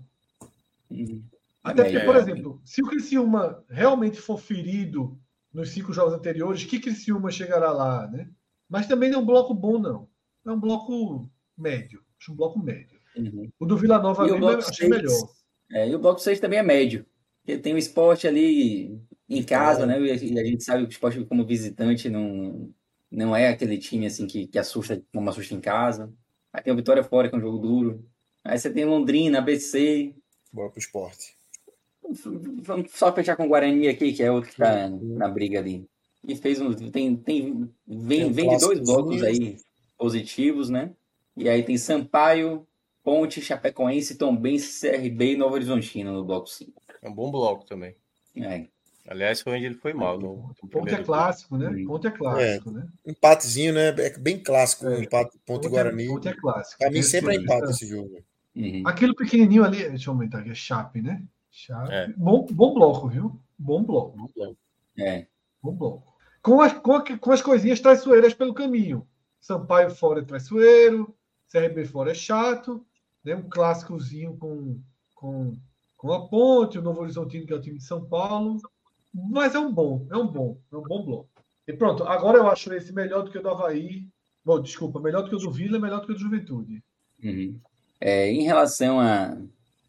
Hum. 0.90 1.24
Até 1.64 1.84
porque, 1.84 2.00
por 2.02 2.16
exemplo, 2.16 2.62
se 2.64 2.82
o 2.82 2.88
Criciúma 2.88 3.64
realmente 3.70 4.20
for 4.20 4.40
ferido 4.40 5.18
nos 5.52 5.70
cinco 5.70 5.94
jogos 5.94 6.14
anteriores, 6.14 6.64
que 6.64 6.80
Criciúma 6.80 7.32
chegará 7.32 7.72
lá, 7.72 8.08
né? 8.08 8.30
Mas 8.70 8.88
também 8.88 9.10
não 9.10 9.20
é 9.20 9.22
um 9.22 9.26
bloco 9.26 9.54
bom, 9.54 9.80
não. 9.80 10.08
É 10.45 10.52
um 10.52 10.60
bloco 10.60 11.30
médio. 11.58 12.05
Acho 12.26 12.32
um 12.32 12.36
bloco 12.36 12.58
médio. 12.58 13.00
Uhum. 13.16 13.52
O 13.60 13.66
do 13.68 13.78
Vila 13.78 14.02
Nova 14.02 14.28
eu 14.28 14.48
achei 14.48 14.90
melhor. 14.90 15.30
É, 15.72 15.88
e 15.88 15.95
o 15.95 16.00
bloco 16.00 16.20
6 16.20 16.40
também 16.40 16.58
é 16.58 16.64
médio. 16.64 17.06
Porque 17.44 17.60
tem 17.60 17.76
o 17.76 17.78
esporte 17.78 18.28
ali 18.28 19.00
em 19.30 19.44
casa, 19.44 19.84
é. 19.84 19.86
né? 19.86 20.02
E 20.02 20.40
a 20.40 20.44
gente 20.44 20.64
sabe 20.64 20.82
que 20.84 20.90
o 20.90 20.92
esporte 20.92 21.24
como 21.26 21.45
visitante 21.45 22.10
não, 22.10 22.74
não 23.12 23.36
é 23.36 23.50
aquele 23.50 23.78
time 23.78 24.08
assim 24.08 24.26
que, 24.26 24.48
que 24.48 24.58
assusta 24.58 25.00
como 25.14 25.30
assusta 25.30 25.54
em 25.54 25.62
casa. 25.62 26.12
Aí 26.52 26.64
tem 26.64 26.74
o 26.74 26.76
Vitória 26.76 27.04
fora, 27.04 27.30
que 27.30 27.36
é 27.36 27.38
um 27.38 27.42
jogo 27.42 27.60
duro. 27.60 28.04
Aí 28.44 28.58
você 28.58 28.72
tem 28.72 28.86
Londrina, 28.86 29.38
ABC. 29.38 30.16
Bora 30.52 30.72
pro 30.72 30.80
esporte. 30.80 31.36
Vamos 32.64 32.92
só 32.92 33.14
fechar 33.14 33.36
com 33.36 33.45
o 33.45 33.50
Guarani 33.50 33.88
aqui, 33.88 34.14
que 34.14 34.24
é 34.24 34.32
outro 34.32 34.50
que 34.50 34.58
tá 34.58 34.90
na 34.90 35.28
briga 35.28 35.60
ali. 35.60 35.88
E 36.28 36.36
fez 36.36 36.60
um. 36.60 36.74
Tem, 36.74 37.16
tem, 37.16 37.70
vem, 37.86 38.22
tem 38.22 38.32
vem 38.32 38.50
de 38.50 38.58
dois 38.58 38.80
blocos 38.80 39.22
aí 39.22 39.58
positivos, 39.95 40.70
né? 40.72 40.92
E 41.36 41.50
aí 41.50 41.64
tem 41.64 41.78
Sampaio, 41.78 42.66
Ponte, 43.04 43.42
Chapecoense, 43.42 44.16
Tombense, 44.16 44.82
CRB 44.82 45.34
e 45.34 45.38
Novo 45.38 45.56
Horizontino 45.56 46.14
no 46.14 46.24
bloco 46.24 46.48
5. 46.48 46.82
É 47.02 47.10
um 47.10 47.14
bom 47.14 47.30
bloco 47.30 47.66
também. 47.66 47.96
É. 48.36 48.68
Aliás, 49.08 49.42
foi 49.42 49.56
onde 49.56 49.66
ele 49.66 49.76
foi 49.76 49.94
mal. 49.94 50.20
No, 50.20 50.52
no 50.62 50.70
Ponte 50.70 50.94
é 50.94 51.04
clássico, 51.04 51.58
né? 51.58 51.70
Ponte 51.86 52.08
é 52.08 52.12
clássico, 52.12 52.70
é. 52.72 52.74
né? 52.74 52.88
Empatezinho, 53.06 53.74
né? 53.74 53.90
É 53.90 54.18
bem 54.18 54.40
clássico 54.40 54.88
é. 54.88 55.00
empate 55.02 55.32
Ponte, 55.34 55.44
Ponte 55.46 55.70
Guarani. 55.70 56.08
Ponte 56.08 56.28
é 56.28 56.34
clássico. 56.34 56.80
Pra 56.80 56.90
mim 56.90 57.04
sempre 57.04 57.36
é 57.36 57.38
empate 57.38 57.70
esse 57.70 57.86
jogo. 57.86 58.24
Uhum. 58.56 58.84
Aquilo 58.86 59.16
pequenininho 59.16 59.64
ali, 59.64 59.88
deixa 59.90 60.10
eu 60.10 60.14
aumentar 60.14 60.40
aqui, 60.40 60.50
é 60.50 60.56
Chape, 60.56 61.02
né? 61.02 61.22
Chape. 61.52 61.94
É. 61.94 62.08
Bom, 62.18 62.48
bom 62.50 62.74
bloco, 62.74 63.08
viu? 63.08 63.40
Bom 63.60 63.84
bloco. 63.84 64.18
Bom 64.18 64.30
bloco. 64.36 64.58
É. 64.98 65.28
Bom 65.62 65.74
bloco. 65.74 66.16
Com 66.42 66.62
as, 66.62 66.74
com, 66.74 67.04
com 67.20 67.32
as 67.32 67.42
coisinhas 67.42 67.80
traiçoeiras 67.80 68.34
pelo 68.34 68.54
caminho. 68.54 69.08
Sampaio 69.40 69.92
fora 69.92 70.22
é 70.22 70.24
traiçoeiro, 70.24 71.16
CRB 71.56 71.85
fora 71.85 72.11
é 72.11 72.16
chato, 72.16 72.85
né? 73.24 73.35
um 73.35 73.50
clássicozinho 73.50 74.35
com, 74.38 74.80
com, 75.16 75.56
com 75.95 76.14
a 76.14 76.27
Ponte, 76.27 76.77
o 76.77 76.82
Novo 76.82 77.01
Horizontino, 77.01 77.45
que 77.45 77.53
é 77.53 77.56
o 77.56 77.61
time 77.61 77.77
de 77.77 77.84
São 77.84 78.03
Paulo. 78.03 78.61
Mas 79.14 79.56
é 79.56 79.59
um 79.59 79.72
bom, 79.72 80.06
é 80.11 80.17
um 80.17 80.27
bom, 80.27 80.58
é 80.72 80.75
um 80.75 80.82
bom 80.82 81.03
bloco. 81.03 81.30
E 81.67 81.74
pronto, 81.74 82.03
agora 82.03 82.38
eu 82.38 82.48
acho 82.48 82.74
esse 82.74 82.93
melhor 82.93 83.24
do 83.24 83.32
que 83.32 83.38
o 83.38 83.42
do 83.42 83.50
Havaí. 83.50 84.08
Bom, 84.43 84.61
desculpa, 84.61 85.00
melhor 85.00 85.24
do 85.24 85.30
que 85.30 85.35
o 85.35 85.40
do 85.40 85.50
Vila, 85.50 85.80
melhor 85.80 86.01
do 86.01 86.08
que 86.08 86.11
o 86.11 86.16
do 86.16 86.22
Juventude. 86.22 86.84
Uhum. 87.24 87.59
É, 88.00 88.30
em 88.30 88.43
relação 88.43 89.00
a 89.00 89.38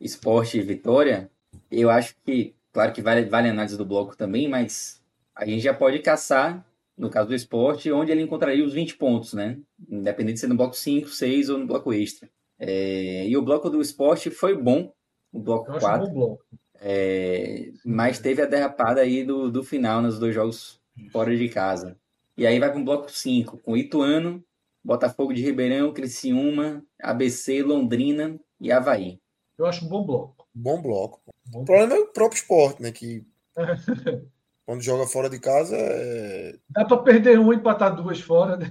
esporte 0.01 0.59
e 0.59 0.63
vitória, 0.63 1.29
eu 1.71 1.91
acho 1.91 2.15
que, 2.25 2.55
claro 2.73 2.93
que 2.93 3.03
vale, 3.03 3.25
vale 3.25 3.49
a 3.49 3.51
análise 3.51 3.77
do 3.77 3.85
bloco 3.85 4.17
também, 4.17 4.49
mas 4.49 5.03
a 5.35 5.45
gente 5.45 5.61
já 5.61 5.75
pode 5.75 5.99
caçar, 5.99 6.65
no 6.97 7.11
caso 7.11 7.29
do 7.29 7.35
esporte, 7.35 7.93
onde 7.93 8.11
ele 8.11 8.23
encontraria 8.23 8.65
os 8.65 8.73
20 8.73 8.97
pontos, 8.97 9.35
né? 9.35 9.59
Independente 9.89 10.35
de 10.35 10.41
ser 10.41 10.47
no 10.47 10.57
bloco 10.57 10.75
5, 10.75 11.09
6 11.09 11.51
ou 11.51 11.59
no 11.59 11.67
bloco 11.67 11.93
extra. 11.93 12.29
É, 12.59 13.27
e 13.29 13.37
o 13.37 13.43
bloco 13.43 13.69
do 13.69 13.83
esporte 13.83 14.31
foi 14.31 14.57
bom, 14.57 14.93
o 15.33 15.41
bloco 15.41 15.71
Eu 15.71 15.77
acho 15.77 15.87
um 15.87 15.89
4. 15.89 16.07
bom 16.07 16.15
bloco. 16.15 16.45
É, 16.81 17.71
mas 17.85 18.19
teve 18.19 18.43
a 18.43 18.47
derrapada 18.47 19.01
aí 19.01 19.25
do, 19.25 19.51
do 19.51 19.63
final 19.63 20.01
nos 20.01 20.19
dois 20.19 20.35
jogos 20.35 20.81
fora 21.11 21.37
de 21.37 21.49
casa. 21.49 21.99
E 22.37 22.47
aí 22.47 22.59
vai 22.59 22.71
para 22.71 22.79
um 22.79 22.85
bloco 22.85 23.11
5, 23.11 23.59
com 23.59 23.77
Ituano, 23.77 24.45
Botafogo 24.85 25.33
de 25.33 25.43
Ribeirão, 25.43 25.93
Criciúma, 25.93 26.85
ABC, 27.01 27.63
Londrina 27.63 28.39
e 28.61 28.71
Havaí. 28.71 29.19
Eu 29.59 29.67
acho 29.67 29.85
um 29.85 29.89
bom 29.89 30.05
bloco. 30.05 30.47
Bom 30.55 30.81
bloco. 30.81 31.21
Bom 31.51 31.63
O 31.63 31.65
problema 31.65 31.95
é 31.95 31.99
o 31.99 32.07
próprio 32.09 32.39
esporte, 32.39 32.83
né? 32.83 32.93
Que 32.93 33.27
quando 34.67 34.83
joga 34.83 35.07
fora 35.07 35.31
de 35.31 35.39
casa 35.39 35.77
é. 35.77 36.59
Dá 36.69 36.85
para 36.85 36.99
perder 36.99 37.39
um 37.39 37.53
e 37.53 37.57
empatar 37.57 37.95
duas 37.95 38.21
fora, 38.21 38.57
né? 38.57 38.67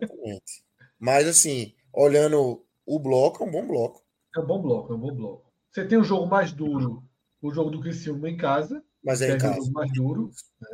Exatamente. 0.00 0.64
Mas 0.98 1.26
assim, 1.26 1.74
olhando 1.92 2.64
o 2.86 2.98
bloco, 3.00 3.42
é 3.42 3.46
um 3.46 3.50
bom 3.50 3.66
bloco. 3.66 4.02
É 4.36 4.40
um 4.40 4.46
bom 4.46 4.62
bloco, 4.62 4.92
é 4.92 4.96
um 4.96 5.00
bom 5.00 5.14
bloco. 5.14 5.52
Você 5.70 5.84
tem 5.84 5.98
o 5.98 6.04
jogo 6.04 6.26
mais 6.26 6.52
duro, 6.52 7.02
o 7.42 7.52
jogo 7.52 7.70
do 7.70 7.80
Criciúma 7.80 8.30
em 8.30 8.36
casa. 8.36 8.82
Mas 9.04 9.20
é 9.20 9.32
em 9.32 9.36
o 9.36 9.38
casa. 9.38 9.56
jogo 9.56 9.72
mais 9.72 9.92
duro. 9.92 10.30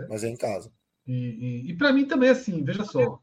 Mas 0.09 0.23
é 0.23 0.29
em 0.29 0.37
casa. 0.37 0.71
E, 1.07 1.13
e, 1.13 1.71
e 1.71 1.77
para 1.77 1.93
mim 1.93 2.05
também, 2.07 2.29
assim, 2.29 2.63
veja 2.63 2.85
só. 2.85 3.21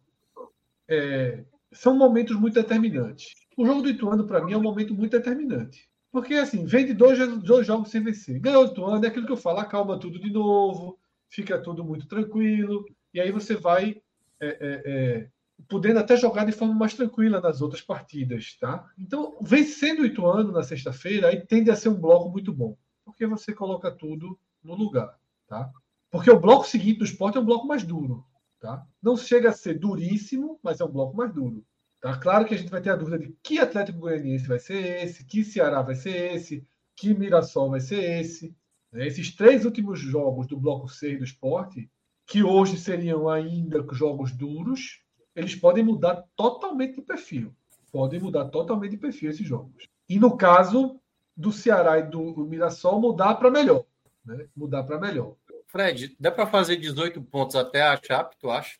é, 0.89 1.43
são 1.71 1.95
momentos 1.95 2.35
muito 2.35 2.55
determinantes. 2.55 3.27
O 3.55 3.65
jogo 3.65 3.83
do 3.83 3.89
Ituano, 3.89 4.25
para 4.25 4.43
mim, 4.43 4.53
é 4.53 4.57
um 4.57 4.63
momento 4.63 4.93
muito 4.95 5.11
determinante. 5.11 5.87
Porque, 6.11 6.33
assim, 6.33 6.65
vem 6.65 6.85
de 6.85 6.93
dois, 6.93 7.17
dois 7.43 7.65
jogos 7.65 7.89
sem 7.89 8.03
vencer. 8.03 8.39
Ganhou 8.39 8.65
o 8.65 8.67
Ituano, 8.67 9.03
é 9.05 9.07
aquilo 9.07 9.25
que 9.25 9.31
eu 9.31 9.37
falo, 9.37 9.59
acalma 9.59 9.99
tudo 9.99 10.19
de 10.19 10.31
novo, 10.31 10.99
fica 11.31 11.57
tudo 11.57 11.83
muito 11.83 12.07
tranquilo, 12.07 12.85
e 13.13 13.19
aí 13.19 13.31
você 13.31 13.55
vai 13.55 14.01
é, 14.39 14.47
é, 14.47 14.81
é, 14.85 15.29
podendo 15.67 15.99
até 15.99 16.15
jogar 16.17 16.45
de 16.45 16.51
forma 16.51 16.75
mais 16.75 16.93
tranquila 16.93 17.39
nas 17.39 17.61
outras 17.61 17.81
partidas, 17.81 18.55
tá? 18.59 18.87
Então, 18.99 19.37
vencendo 19.41 20.01
o 20.01 20.05
Ituano 20.05 20.51
na 20.51 20.61
sexta-feira, 20.61 21.29
aí 21.29 21.45
tende 21.45 21.71
a 21.71 21.75
ser 21.75 21.89
um 21.89 21.99
bloco 21.99 22.29
muito 22.29 22.53
bom, 22.53 22.77
porque 23.05 23.25
você 23.25 23.53
coloca 23.53 23.89
tudo 23.89 24.37
no 24.63 24.75
lugar, 24.75 25.17
tá? 25.47 25.71
Porque 26.09 26.29
o 26.29 26.39
bloco 26.39 26.67
seguinte 26.67 26.99
do 26.99 27.05
esporte 27.05 27.37
é 27.37 27.41
um 27.41 27.45
bloco 27.45 27.65
mais 27.65 27.83
duro, 27.83 28.25
tá? 28.59 28.85
Não 29.01 29.15
chega 29.15 29.49
a 29.49 29.53
ser 29.53 29.79
duríssimo, 29.79 30.59
mas 30.61 30.81
é 30.81 30.85
um 30.85 30.91
bloco 30.91 31.15
mais 31.15 31.33
duro. 31.33 31.65
Tá? 32.01 32.17
Claro 32.17 32.45
que 32.45 32.55
a 32.55 32.57
gente 32.57 32.71
vai 32.71 32.81
ter 32.81 32.89
a 32.89 32.95
dúvida 32.95 33.19
de 33.19 33.33
que 33.43 33.59
Atlético 33.59 33.99
Goianiense 33.99 34.47
vai 34.47 34.59
ser 34.59 35.03
esse, 35.03 35.23
que 35.23 35.45
Ceará 35.45 35.81
vai 35.83 35.95
ser 35.95 36.33
esse, 36.33 36.67
que 36.95 37.13
Mirassol 37.13 37.69
vai 37.69 37.79
ser 37.79 38.19
esse. 38.19 38.55
Né? 38.91 39.07
Esses 39.07 39.35
três 39.35 39.65
últimos 39.65 39.99
jogos 39.99 40.47
do 40.47 40.57
bloco 40.57 40.87
6 40.87 41.17
do 41.19 41.23
esporte, 41.23 41.89
que 42.25 42.43
hoje 42.43 42.77
seriam 42.77 43.27
ainda 43.29 43.85
jogos 43.91 44.31
duros, 44.31 45.01
eles 45.35 45.55
podem 45.55 45.83
mudar 45.83 46.23
totalmente 46.35 46.95
de 46.95 47.01
perfil. 47.01 47.53
Podem 47.91 48.19
mudar 48.19 48.45
totalmente 48.45 48.91
de 48.91 48.97
perfil 48.97 49.29
esses 49.31 49.45
jogos. 49.45 49.87
E 50.07 50.17
no 50.19 50.37
caso 50.37 50.99
do 51.35 51.51
Ceará 51.51 51.99
e 51.99 52.03
do 52.03 52.45
Mirassol, 52.45 52.99
mudar 52.99 53.35
para 53.35 53.49
melhor. 53.51 53.85
Né? 54.25 54.47
Mudar 54.55 54.83
para 54.83 54.99
melhor. 54.99 55.35
Fred, 55.67 56.15
dá 56.19 56.29
para 56.31 56.45
fazer 56.45 56.75
18 56.75 57.21
pontos 57.21 57.55
até 57.55 57.81
a 57.81 57.97
Chape, 58.01 58.35
tu 58.39 58.49
acha? 58.49 58.77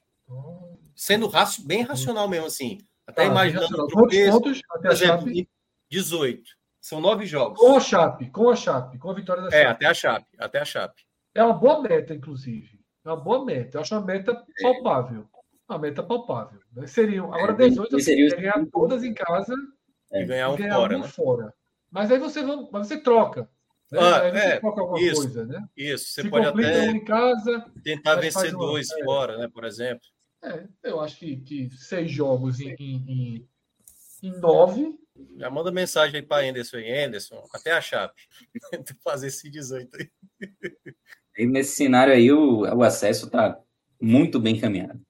Sendo 0.96 1.28
raci- 1.28 1.66
bem 1.66 1.84
racional 1.84 2.28
mesmo, 2.28 2.48
assim. 2.48 2.80
Até 3.08 3.24
Tá, 3.24 3.32
imaginando 3.32 3.88
Quantos 3.88 4.18
pontos 4.30 4.62
até 4.70 4.90
a 4.90 4.96
Chape? 4.96 5.50
18. 5.90 6.42
São 6.82 7.00
nove 7.00 7.26
jogos. 7.28 7.60
Com 7.60 7.76
a 7.78 7.80
Chape, 7.80 8.30
com 8.32 8.50
a 8.50 8.56
Chape, 8.56 8.98
com 8.98 9.12
a 9.12 9.14
vitória 9.14 9.44
da 9.44 9.50
É, 9.50 9.62
Chape. 9.64 9.72
até 9.72 9.86
a 9.86 9.94
Chape, 9.94 10.28
até 10.40 10.60
a 10.60 10.66
Chape. 10.66 11.04
É 11.36 11.44
uma 11.44 11.54
boa 11.54 11.82
meta, 11.82 12.14
inclusive. 12.14 12.80
É 13.06 13.10
uma 13.10 13.18
boa 13.18 13.46
meta. 13.46 13.78
Eu 13.78 13.82
acho 13.82 13.94
uma 13.96 14.06
meta 14.06 14.44
palpável. 14.62 15.28
Uma 15.70 15.78
meta 15.80 16.04
palpável. 16.04 16.60
Né? 16.74 16.88
Seriam, 16.88 17.34
agora, 17.34 17.54
É, 17.54 17.70
18 17.70 17.98
e 17.98 18.02
seria 18.02 18.30
você 18.30 18.36
quer 18.36 18.42
ganhar 18.42 18.66
todas 18.72 19.04
em 19.04 19.14
casa 19.14 19.54
E 20.12 20.26
ganhar 20.26 20.50
um 20.50 20.56
e 20.56 20.58
ganhar 20.58 20.76
fora, 20.76 20.96
uma 20.98 21.06
né? 21.06 21.12
fora. 21.12 21.54
Mas 21.90 22.12
aí 22.12 22.18
você, 22.20 22.42
mas 22.44 22.88
você 22.88 23.00
troca. 23.00 23.50
Né? 23.92 24.00
Ah, 24.00 24.22
aí 24.22 24.32
você 24.32 24.38
é, 24.40 24.60
troca 24.60 24.82
alguma 24.82 25.00
isso. 25.00 25.22
coisa, 25.22 25.46
né? 25.46 25.66
Isso, 25.78 26.06
você 26.10 26.22
Se 26.24 26.30
pode 26.30 26.46
complica 26.48 26.70
um 26.70 26.74
até 26.74 26.86
em 26.92 27.04
casa. 27.06 27.66
tentar 27.84 28.16
vencer 28.16 28.56
uma- 28.56 28.66
dois 28.66 28.90
é. 28.92 29.04
fora, 29.04 29.38
né? 29.38 29.48
Por 29.54 29.64
exemplo. 29.66 30.04
É, 30.44 30.66
eu 30.84 31.00
acho 31.00 31.18
que, 31.20 31.38
que 31.38 31.70
seis 31.72 32.10
jogos 32.12 32.60
em, 32.60 32.76
em, 32.80 32.96
em, 33.08 33.48
em 34.24 34.40
nove. 34.40 34.98
Já 35.38 35.50
manda 35.50 35.72
mensagem 35.72 36.20
aí 36.20 36.26
para 36.26 36.48
Anderson 36.48 36.78
e 36.78 37.06
Anderson, 37.06 37.44
até 37.54 37.72
a 37.72 37.82
Chape. 37.82 38.22
Tenta 38.72 38.96
fazer 39.04 39.28
esse 39.28 39.50
18 39.50 39.98
aí. 39.98 40.12
E 41.38 41.46
nesse 41.46 41.76
cenário 41.76 42.14
aí, 42.14 42.32
o, 42.32 42.62
o 42.62 42.84
acesso 42.84 43.26
está 43.26 43.60
muito 44.00 44.40
bem 44.40 44.58
encaminhado. 44.58 45.02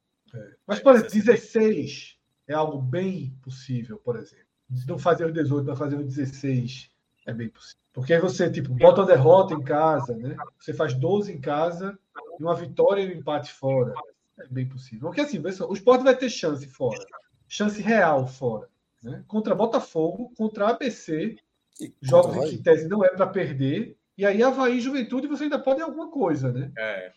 Mas, 0.66 0.80
por 0.80 0.96
exemplo, 0.96 1.12
16 1.14 2.18
é 2.48 2.54
algo 2.54 2.82
bem 2.82 3.36
possível, 3.42 3.98
por 3.98 4.16
exemplo. 4.16 4.46
Não 4.88 4.98
fazer 4.98 5.26
os 5.26 5.34
18, 5.34 5.66
mas 5.66 5.78
fazer 5.78 5.98
os 5.98 6.06
16 6.06 6.90
é 7.26 7.34
bem 7.34 7.50
possível. 7.50 7.82
Porque 7.94 8.14
aí 8.14 8.22
você, 8.22 8.50
tipo, 8.50 8.74
bota 8.74 9.02
uma 9.02 9.08
derrota 9.08 9.54
em 9.54 9.64
casa, 9.64 10.16
né? 10.16 10.36
Você 10.58 10.74
faz 10.74 10.94
12 10.94 11.34
em 11.34 11.42
casa 11.42 11.98
e 12.40 12.44
uma 12.44 12.56
vitória 12.56 13.02
e 13.02 13.14
um 13.14 13.20
empate 13.20 13.52
fora. 13.52 13.94
É 14.40 14.48
bem 14.48 14.68
possível. 14.68 15.10
Porque 15.10 15.22
assim, 15.22 15.40
o 15.40 15.74
Sport 15.74 16.04
vai 16.04 16.16
ter 16.16 16.30
chance 16.30 16.66
fora. 16.68 17.04
Chance 17.48 17.82
real 17.82 18.26
fora. 18.28 18.70
Né? 19.02 19.24
Contra 19.28 19.56
Botafogo, 19.56 20.32
contra 20.38 20.70
ABC, 20.70 21.38
E 21.80 21.94
jogos 22.02 22.36
contra 22.36 22.50
o 22.50 22.54
em 22.54 22.58
que 22.58 22.64
tese 22.64 22.88
não 22.88 23.04
é 23.04 23.10
para 23.10 23.28
perder. 23.28 23.98
E 24.18 24.26
aí 24.26 24.44
Havaí 24.44 24.78
e 24.78 24.82
Juventude 24.82 25.28
você 25.28 25.46
ainda 25.46 25.58
pode 25.58 25.82
alguma 25.82 26.10
coisa, 26.12 26.52
né? 26.52 26.72
É. 26.78 27.12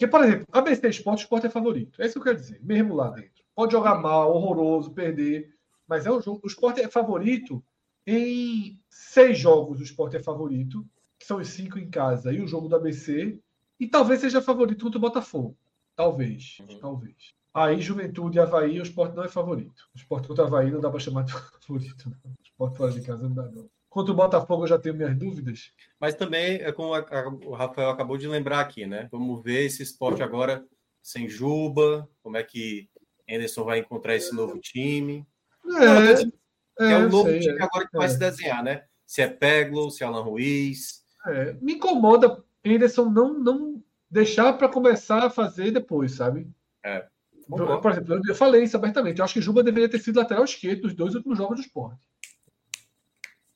Porque, 0.00 0.10
por 0.10 0.24
exemplo, 0.24 0.46
ABC 0.50 0.88
Sport, 0.88 1.18
o 1.18 1.20
Sport 1.20 1.44
é 1.44 1.50
favorito. 1.50 2.00
É 2.00 2.06
isso 2.06 2.14
que 2.14 2.20
eu 2.20 2.24
quero 2.24 2.38
dizer. 2.38 2.58
Mesmo 2.64 2.94
lá 2.94 3.10
dentro. 3.10 3.44
Pode 3.54 3.72
jogar 3.72 3.96
mal, 3.96 4.34
horroroso, 4.34 4.94
perder. 4.94 5.54
Mas 5.86 6.06
é 6.06 6.10
um 6.10 6.22
jogo. 6.22 6.40
O 6.42 6.46
Sport 6.46 6.78
é 6.78 6.88
favorito 6.88 7.62
em 8.06 8.80
seis 8.88 9.38
jogos. 9.38 9.78
O 9.78 9.82
Sport 9.82 10.14
é 10.14 10.22
favorito, 10.22 10.88
que 11.18 11.26
são 11.26 11.36
os 11.36 11.48
cinco 11.48 11.78
em 11.78 11.90
casa, 11.90 12.32
e 12.32 12.40
o 12.40 12.48
jogo 12.48 12.66
do 12.66 12.76
ABC. 12.76 13.38
E 13.78 13.86
talvez 13.86 14.22
seja 14.22 14.40
favorito 14.40 14.82
contra 14.82 14.96
o 14.96 15.02
Botafogo. 15.02 15.54
Talvez. 15.94 16.56
Talvez. 16.80 17.34
Aí, 17.52 17.80
Juventude 17.80 18.38
e 18.38 18.40
Havaí, 18.40 18.78
o 18.78 18.82
Sport 18.84 19.14
não 19.14 19.24
é 19.24 19.28
favorito. 19.28 19.82
O 19.94 19.98
Sport 19.98 20.26
contra 20.26 20.44
o 20.44 20.46
Havaí 20.46 20.70
não 20.70 20.80
dá 20.80 20.88
para 20.90 21.00
chamar 21.00 21.24
de 21.24 21.32
favorito. 21.66 22.08
Não. 22.24 22.30
O 22.32 22.42
Sport 22.44 22.76
fora 22.76 22.92
de 22.92 23.00
casa 23.02 23.28
não 23.28 23.34
dá, 23.34 23.42
não. 23.50 23.68
Contra 23.88 24.12
o 24.12 24.16
Botafogo, 24.16 24.62
eu 24.62 24.68
já 24.68 24.78
tenho 24.78 24.94
minhas 24.94 25.16
dúvidas. 25.18 25.72
Mas 25.98 26.14
também, 26.14 26.56
é 26.62 26.70
como 26.70 26.94
a- 26.94 27.00
a- 27.00 27.28
o 27.28 27.52
Rafael 27.52 27.90
acabou 27.90 28.16
de 28.16 28.28
lembrar 28.28 28.60
aqui, 28.60 28.86
né? 28.86 29.08
Vamos 29.10 29.42
ver 29.42 29.64
esse 29.64 29.82
esporte 29.82 30.22
agora 30.22 30.64
sem 31.02 31.28
Juba, 31.28 32.08
como 32.22 32.36
é 32.36 32.44
que 32.44 32.88
Anderson 33.28 33.64
vai 33.64 33.80
encontrar 33.80 34.14
esse 34.14 34.32
novo 34.34 34.58
time. 34.60 35.26
É, 36.78 36.84
É, 36.92 36.96
o 36.98 37.08
novo 37.10 37.28
sei, 37.28 37.40
time 37.40 37.58
é. 37.58 37.62
agora 37.64 37.86
que 37.88 37.96
vai 37.96 38.06
É. 38.06 38.10
se 38.10 38.18
desenhar, 38.18 38.62
né? 38.62 38.84
Se 39.06 39.22
é 39.22 39.26
Peglo, 39.28 39.90
se 39.90 40.04
é 40.04 40.06
Alan 40.06 40.22
Ruiz. 40.22 41.04
É, 41.26 41.52
me 41.54 41.74
incomoda 41.74 42.42
Henderson 42.64 43.06
não, 43.10 43.38
não 43.38 43.82
deixar 44.10 44.52
para 44.54 44.68
começar 44.68 45.24
a 45.24 45.30
fazer 45.30 45.72
depois, 45.72 46.12
sabe? 46.14 46.48
É. 46.84 47.06
Eu, 47.56 47.80
por 47.80 47.90
exemplo, 47.92 48.20
eu- 48.26 48.34
falei 48.34 48.62
isso 48.62 48.76
abertamente. 48.76 49.18
Eu 49.18 49.24
acho 49.24 49.34
que 49.34 49.40
Juba 49.42 49.62
deveria 49.62 49.88
ter 49.88 49.98
sido 49.98 50.18
lateral 50.18 50.44
esquerdo 50.44 50.84
nos 50.84 50.94
dois 50.94 51.14
últimos 51.14 51.38
jogos 51.38 51.56
do 51.56 51.62
esporte. 51.62 52.00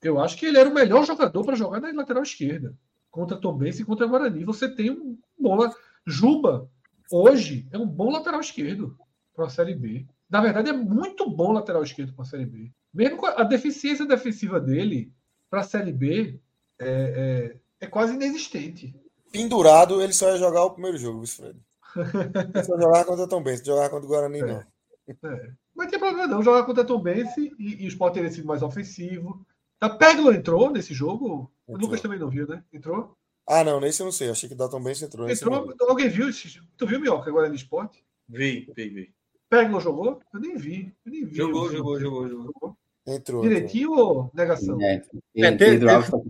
Eu 0.03 0.21
acho 0.21 0.37
que 0.37 0.47
ele 0.47 0.59
era 0.59 0.69
o 0.69 0.75
melhor 0.75 1.05
jogador 1.07 1.45
para 1.45 1.57
jogar 1.57 1.81
na 1.81 1.93
lateral 1.93 2.23
esquerda. 2.23 2.77
Contra 3.11 3.37
Tombense 3.37 3.83
e 3.83 3.85
contra 3.85 4.07
Guarani. 4.07 4.45
Você 4.45 4.69
tem 4.69 4.91
um 4.91 5.19
bom. 5.39 5.59
Juba, 6.07 6.69
hoje, 7.11 7.67
é 7.73 7.79
um 7.79 7.87
bom 7.87 8.11
lateral 8.11 8.41
esquerdo 8.41 8.99
para 9.35 9.47
a 9.47 9.51
Série 9.51 9.75
B. 9.75 10.07
Na 10.29 10.41
verdade, 10.41 10.69
é 10.69 10.73
muito 10.73 11.29
bom 11.31 11.53
lateral 11.53 11.83
esquerdo 11.83 12.13
para 12.13 12.25
a 12.25 12.29
Série 12.29 12.45
B. 12.45 12.71
Mesmo 12.93 13.17
com 13.17 13.27
a 13.27 13.43
deficiência 13.45 14.05
defensiva 14.05 14.61
dele 14.61 15.13
para 15.49 15.61
a 15.61 15.65
Série 15.65 15.93
B 15.93 16.39
é, 16.79 17.55
é, 17.81 17.87
é 17.87 17.87
quase 17.87 18.15
inexistente. 18.15 18.95
Pendurado, 19.33 20.03
ele 20.03 20.13
só 20.13 20.31
ia 20.31 20.39
jogar 20.39 20.65
o 20.65 20.71
primeiro 20.71 20.99
jogo, 20.99 21.21
viu, 21.21 21.29
Fred? 21.29 21.59
Só 22.65 22.79
jogava 22.79 23.05
contra 23.05 23.25
o 23.25 23.29
Tom 23.29 23.43
Benz, 23.43 23.65
jogava 23.65 23.91
contra 23.91 24.07
o 24.07 24.09
Guarani, 24.09 24.41
não. 24.41 24.65
É. 25.09 25.51
Mas 25.75 25.91
tem 25.91 25.99
problema 25.99 26.27
não. 26.27 26.43
Jogar 26.43 26.65
contra 26.65 26.85
Tom 26.85 27.01
Bense 27.01 27.53
e, 27.59 27.83
e 27.83 27.87
o 27.87 27.89
Sport 27.89 28.15
teria 28.15 28.31
sido 28.31 28.47
mais 28.47 28.63
ofensivo. 28.63 29.45
A 29.81 29.91
Peglo 29.91 30.33
entrou 30.33 30.71
nesse 30.71 30.95
jogo? 30.95 31.51
O 31.67 31.73
Entrou. 31.73 31.87
Lucas 31.87 32.01
também 32.01 32.19
não 32.19 32.31
viu, 32.31 32.47
né? 32.47 32.63
Entrou? 32.73 33.15
Ah, 33.47 33.63
não, 33.63 33.81
nesse 33.81 34.01
eu 34.01 34.07
não 34.07 34.13
sei. 34.13 34.31
Achei 34.31 34.49
que 34.49 34.55
o 34.55 34.69
Tom 34.69 34.83
Benz 34.83 35.03
entrou. 35.03 35.29
Entrou. 35.29 35.75
Alguém 35.89 36.09
viu? 36.09 36.29
Tu 36.77 36.87
viu, 36.87 37.01
Minhoca, 37.01 37.29
agora 37.29 37.49
no 37.49 37.55
Sport? 37.55 37.97
Vi, 38.29 38.71
vi, 38.75 38.89
vi. 38.89 39.15
Peglo 39.51 39.81
jogou? 39.81 40.21
Eu 40.33 40.41
nem 40.41 40.57
vi. 40.57 40.95
Eu 41.05 41.13
nem 41.13 41.25
vi. 41.27 41.37
Jogou, 41.37 41.71
jogou, 41.71 42.01
jogou, 42.01 42.29
jogou. 42.29 42.45
vi. 42.53 43.13
Entrou. 43.13 43.15
entrou. 43.15 43.43
Direitinho 43.43 43.93
ou 43.93 44.31
negação? 44.33 44.81
É, 44.81 45.03
É, 45.37 45.53
teve- 45.53 45.85
tá 45.85 45.99
então. 45.99 46.25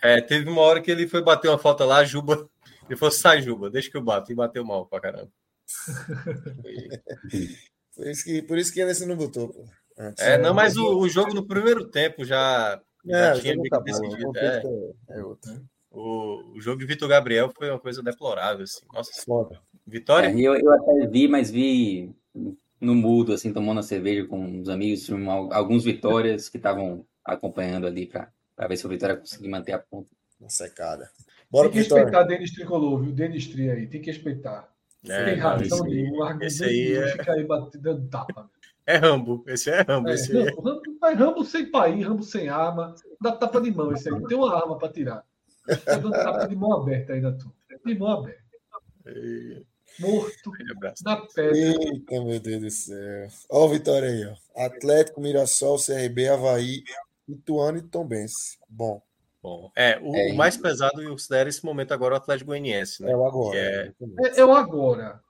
É, 0.00 0.20
teve 0.20 0.48
uma 0.48 0.60
hora 0.62 0.80
que 0.80 0.90
ele 0.90 1.08
foi 1.08 1.22
bater 1.22 1.48
uma 1.48 1.58
falta 1.58 1.84
lá, 1.84 2.04
Juba. 2.04 2.48
Ele 2.88 2.98
falou, 2.98 3.12
sai, 3.12 3.42
Juba, 3.42 3.70
deixa 3.70 3.90
que 3.90 3.96
eu 3.96 4.02
bato. 4.02 4.30
E 4.30 4.34
bateu 4.34 4.64
mal 4.64 4.86
pra 4.86 5.00
caramba. 5.00 5.30
Por 7.94 8.06
isso 8.06 8.24
que, 8.24 8.42
por 8.42 8.56
isso 8.58 8.72
que 8.72 8.80
Anderson 8.80 9.06
não 9.06 9.16
botou, 9.16 9.48
pô. 9.48 9.64
Antes. 9.98 10.24
É, 10.24 10.38
não, 10.38 10.54
mas 10.54 10.76
o, 10.76 10.98
o 10.98 11.08
jogo 11.08 11.34
no 11.34 11.46
primeiro 11.46 11.86
tempo 11.88 12.24
já, 12.24 12.80
já 13.04 13.16
É, 13.16 13.32
tinha 13.38 13.52
o 13.52 13.56
jogo 13.56 13.60
meio 13.60 13.70
tá 13.70 13.80
decidido. 13.80 14.30
o 14.30 14.36
É, 14.38 14.62
é, 15.10 15.22
outro. 15.22 15.62
o, 15.90 16.54
o 16.56 16.60
jogo 16.60 16.78
de 16.80 16.86
Vitor 16.86 17.06
Gabriel 17.08 17.52
foi 17.54 17.68
uma 17.68 17.78
coisa 17.78 18.02
deplorável. 18.02 18.64
Assim. 18.64 18.80
Nossa, 18.92 19.22
Foda. 19.22 19.60
Vitória? 19.86 20.28
É, 20.28 20.34
eu, 20.40 20.54
eu 20.54 20.72
até 20.72 21.06
vi, 21.06 21.28
mas 21.28 21.50
vi 21.50 22.14
no 22.80 22.94
mudo, 22.94 23.34
assim, 23.34 23.52
tomando 23.52 23.80
a 23.80 23.82
cerveja 23.82 24.26
com 24.26 24.60
os 24.60 24.68
amigos, 24.70 25.04
tinha 25.04 25.30
alguns 25.30 25.84
vitórias 25.84 26.48
que 26.48 26.56
estavam 26.56 27.04
acompanhando 27.22 27.86
ali 27.86 28.06
para 28.06 28.30
ver 28.66 28.76
se 28.78 28.86
o 28.86 28.88
Vitória 28.88 29.16
conseguir 29.16 29.48
manter 29.48 29.72
a 29.72 29.78
ponta. 29.78 30.08
Uma 30.40 30.48
secada. 30.48 31.10
Bora, 31.52 31.68
Tem 31.68 31.72
que 31.82 31.88
respeitar 31.88 32.22
Denis 32.22 32.50
Tricolor, 32.52 33.02
viu? 33.02 33.12
Denis 33.12 33.46
Tri 33.46 33.70
aí, 33.70 33.86
tem 33.86 34.00
que 34.00 34.10
respeitar. 34.10 34.72
É, 35.06 35.24
tem 35.26 35.36
não, 35.36 35.42
razão 35.42 35.78
esse 35.78 35.82
nenhuma, 35.96 36.26
argumento 36.28 36.46
esse 36.46 36.64
aí 36.64 36.92
é- 36.94 37.08
fica 37.12 37.32
aí 37.32 37.44
batendo, 37.44 37.82
dando 37.82 38.08
tapa. 38.08 38.50
É 38.86 38.96
Rambo. 38.96 39.44
Esse 39.46 39.70
é 39.70 39.82
Rambo. 39.82 40.08
É, 40.08 40.14
esse 40.14 40.32
não, 40.32 40.44
Rambo, 40.44 40.82
mas 41.00 41.18
Rambo 41.18 41.44
sem 41.44 41.70
país, 41.70 42.04
Rambo 42.06 42.22
sem 42.22 42.48
arma, 42.48 42.94
dá 43.20 43.32
tapa 43.32 43.60
de 43.60 43.70
mão 43.70 43.92
esse 43.92 44.08
aí, 44.08 44.18
não 44.18 44.26
tem 44.26 44.36
uma 44.36 44.56
arma 44.56 44.78
para 44.78 44.92
tirar. 44.92 45.24
Tá 45.84 45.96
dando 45.98 46.10
tapa 46.10 46.46
de 46.46 46.56
mão 46.56 46.72
aberta 46.72 47.12
aí 47.12 47.20
na 47.20 47.32
tua. 47.32 47.52
De 47.84 47.94
mão 47.94 48.08
aberta. 48.10 48.42
Morto 50.00 50.50
Grande 50.50 50.72
abraço. 50.72 51.04
na 51.04 51.16
pedra. 51.16 51.56
Eita, 51.56 52.24
meu 52.24 52.40
Deus 52.40 52.60
do 52.62 52.70
céu. 52.70 53.28
Ó, 53.50 53.66
o 53.66 53.68
Vitória 53.68 54.08
aí, 54.08 54.24
ó. 54.26 54.64
Atlético, 54.66 55.20
Mirassol, 55.20 55.76
CRB, 55.78 56.28
Havaí, 56.28 56.82
Ituano 57.28 57.78
e 57.78 57.82
Tombense. 57.82 58.58
Bom, 58.68 59.02
Bom, 59.42 59.72
é, 59.74 59.98
o, 60.00 60.14
É, 60.14 60.32
o 60.32 60.36
mais 60.36 60.56
pesado 60.56 61.02
eu 61.02 61.10
considero 61.10 61.48
esse 61.48 61.64
momento 61.64 61.92
agora 61.92 62.14
o 62.14 62.16
Atlético 62.16 62.48
Goianiense, 62.48 63.02
né? 63.02 63.10
é 63.10 63.16
o 63.16 63.26
agora. 63.26 63.58
É- 63.58 63.92
É, 64.18 64.40
é 64.40 64.44
o 64.44 64.52
agora. 64.54 65.20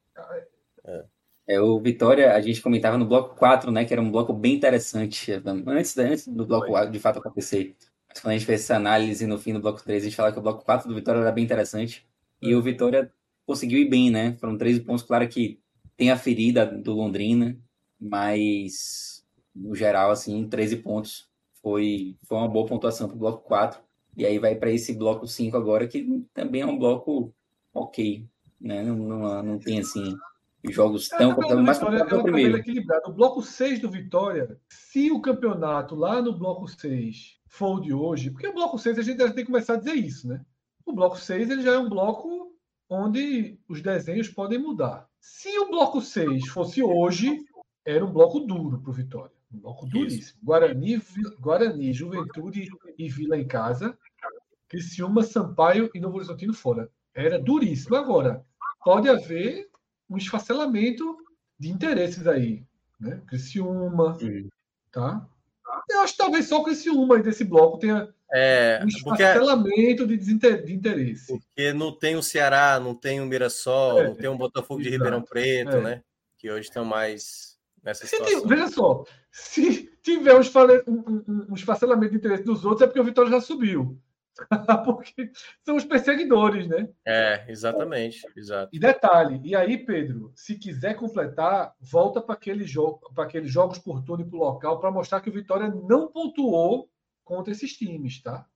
É, 1.47 1.61
o 1.61 1.81
Vitória, 1.81 2.35
a 2.35 2.41
gente 2.41 2.61
comentava 2.61 2.99
no 2.99 3.07
bloco 3.07 3.35
4, 3.37 3.71
né, 3.71 3.85
que 3.85 3.93
era 3.93 4.01
um 4.03 4.11
bloco 4.11 4.33
bem 4.33 4.55
interessante, 4.55 5.33
antes, 5.67 5.97
antes 5.99 6.29
do 6.29 6.47
bloco 6.47 6.77
A, 6.77 6.85
de 6.85 7.01
fato 7.01 7.19
acontecer. 7.19 7.75
Mas 8.09 8.21
quando 8.21 8.33
a 8.33 8.37
gente 8.37 8.47
fez 8.47 8.61
essa 8.61 8.77
análise 8.77 9.27
no 9.27 9.39
fim 9.39 9.55
do 9.55 9.61
bloco 9.61 9.83
3, 9.83 10.03
a 10.03 10.07
gente 10.07 10.17
falava 10.17 10.33
que 10.35 10.39
o 10.39 10.43
bloco 10.43 10.65
4 10.65 10.89
do 10.89 10.95
Vitória 10.95 11.19
era 11.21 11.33
bem 11.33 11.45
interessante. 11.45 12.07
E 12.41 12.55
o 12.55 12.63
Vitória 12.63 13.11
conseguiu 13.47 13.79
ir 13.79 13.89
bem, 13.89 14.11
né? 14.11 14.37
Foram 14.39 14.57
13 14.59 14.81
pontos, 14.81 15.03
claro 15.03 15.27
que 15.27 15.59
tem 15.97 16.11
a 16.11 16.17
ferida 16.17 16.67
do 16.67 16.93
Londrina, 16.93 17.57
mas 17.99 19.25
no 19.55 19.75
geral, 19.75 20.11
assim, 20.11 20.47
13 20.49 20.77
pontos 20.77 21.29
foi, 21.63 22.17
foi 22.25 22.37
uma 22.39 22.49
boa 22.49 22.67
pontuação 22.67 23.09
para 23.09 23.17
o 23.17 23.19
bloco 23.19 23.43
4. 23.45 23.81
E 24.17 24.27
aí 24.27 24.39
vai 24.39 24.55
para 24.57 24.71
esse 24.71 24.93
bloco 24.95 25.27
5 25.27 25.57
agora, 25.57 25.87
que 25.89 26.25
também 26.35 26.63
é 26.63 26.67
um 26.67 26.79
bloco 26.79 27.35
ok, 27.73 28.27
né? 28.61 28.83
Não, 28.83 28.97
não, 28.97 29.43
não 29.43 29.59
tem, 29.59 29.81
assim, 29.81 30.15
jogos 30.71 31.11
É, 31.13 31.17
tão 31.17 31.31
tabela 31.31 31.35
complicados, 31.35 31.57
do 31.57 31.65
mais 31.65 31.79
Vitória 31.79 31.99
complicado 32.01 32.09
que 32.09 32.15
é 32.15 32.17
o 32.17 32.19
uma 32.19 32.25
tabela 32.25 32.33
primeiro. 32.33 32.57
equilibrada. 32.59 33.09
O 33.09 33.13
bloco 33.15 33.43
6 33.43 33.81
do 33.81 33.91
Vitória, 33.91 34.61
se 34.69 35.11
o 35.11 35.21
campeonato 35.21 35.95
lá 35.95 36.21
no 36.21 36.37
bloco 36.39 36.69
6 36.69 37.39
for 37.49 37.79
o 37.79 37.81
de 37.81 37.93
hoje, 37.93 38.31
porque 38.31 38.47
o 38.47 38.55
bloco 38.55 38.79
6 38.79 38.99
a 38.99 39.03
gente 39.03 39.19
já 39.19 39.27
tem 39.27 39.45
que 39.45 39.51
começar 39.51 39.75
a 39.75 39.79
dizer 39.79 39.95
isso, 39.95 40.29
né? 40.29 40.45
O 40.85 40.93
bloco 40.93 41.19
6 41.19 41.51
ele 41.51 41.63
já 41.63 41.73
é 41.73 41.79
um 41.79 41.89
bloco 41.89 42.53
onde 42.89 43.59
os 43.69 43.81
desenhos 43.81 44.29
podem 44.29 44.59
mudar. 44.59 45.09
Se 45.21 45.49
o 45.59 45.71
bloco 45.71 46.01
6 46.01 46.49
fosse 46.49 46.83
hoje, 46.83 47.39
era 47.85 48.05
um 48.05 48.13
bloco 48.13 48.41
duro 48.41 48.81
para 48.81 48.91
o 48.91 48.95
Vitória. 48.95 49.32
Bloco 49.53 49.87
duríssimo. 49.87 50.39
Guarani, 50.43 51.01
Guarani, 51.39 51.93
Juventude 51.93 52.69
e 52.99 53.09
Vila 53.09 53.37
em 53.37 53.47
casa. 53.47 53.97
Criciúma, 54.69 55.23
Sampaio 55.23 55.91
e 55.95 56.01
Novo 56.01 56.17
Horizontino 56.17 56.55
fora. 56.55 56.89
Era 57.15 57.39
duríssimo. 57.39 57.95
Agora, 57.97 58.43
pode 58.83 59.09
haver 59.09 59.69
um 60.09 60.17
esfacelamento 60.17 61.17
de 61.59 61.71
interesses 61.71 62.27
aí. 62.27 62.65
Né? 62.99 63.21
Criciúma, 63.27 64.17
tá? 64.91 65.27
Eu 65.91 66.01
acho 66.01 66.13
que 66.13 66.19
talvez 66.19 66.47
só 66.49 66.61
o 66.61 66.65
Criciúma 66.65 67.17
aí 67.17 67.23
desse 67.23 67.45
bloco 67.45 67.79
tenha 67.79 68.09
É, 68.33 68.77
um 68.83 68.87
porque, 69.03 69.23
esfacelamento 69.23 70.07
de, 70.07 70.17
desinter- 70.17 70.65
de 70.65 70.73
interesse. 70.73 71.27
porque 71.27 71.73
não 71.75 71.93
tem 71.93 72.17
o 72.17 72.23
Ceará, 72.23 72.81
não 72.81 72.95
tem 72.95 73.21
o 73.21 73.27
Mirassol, 73.27 74.01
É, 74.01 74.09
não 74.09 74.15
tem 74.15 74.29
o 74.31 74.37
Botafogo 74.39 74.83
de. 74.83 74.89
Ribeirão 74.89 75.21
Preto, 75.23 75.77
É. 75.77 75.81
né? 75.83 76.03
Que 76.39 76.51
hoje 76.51 76.69
estão 76.69 76.85
mais 76.85 77.52
nessa 77.83 78.07
situação. 78.07 78.47
veja 78.47 78.69
só, 78.69 79.05
se 79.31 79.91
tiver 80.03 80.35
um, 80.35 80.41
esfale- 80.41 80.83
um- 80.87 81.23
um- 81.29 81.47
um 81.51 81.55
esfacelamento 81.55 82.13
de 82.13 82.19
interesse 82.19 82.45
dos 82.45 82.65
outros, 82.65 82.83
é 82.83 82.87
porque 82.87 83.01
o 83.01 83.05
Vitória 83.05 83.31
já 83.31 83.41
subiu. 83.41 83.99
porque 84.87 85.31
são 85.65 85.77
os 85.77 85.85
perseguidores, 85.85 86.67
né? 86.67 86.89
É, 87.07 87.45
exatamente, 87.49 88.23
exato. 88.35 88.71
E 88.75 88.79
detalhe, 88.79 89.41
e 89.45 89.55
aí, 89.55 89.77
Pedro, 89.77 90.33
se 90.35 90.55
quiser 90.55 90.95
completar, 90.95 91.75
volta 91.79 92.21
para 92.21 92.35
aquele 92.35 92.65
jogo, 92.65 93.01
para 93.15 93.25
aqueles 93.25 93.51
jogos 93.51 93.79
por 93.79 94.03
turno 94.03 94.27
e 94.27 94.37
local 94.37 94.81
para 94.81 94.91
mostrar 94.91 95.21
que 95.21 95.29
o 95.29 95.33
Vitória 95.33 95.69
não 95.69 96.09
pontuou 96.09 96.89
contra 97.23 97.53
esses 97.53 97.77
times, 97.77 98.23
tá? 98.23 98.47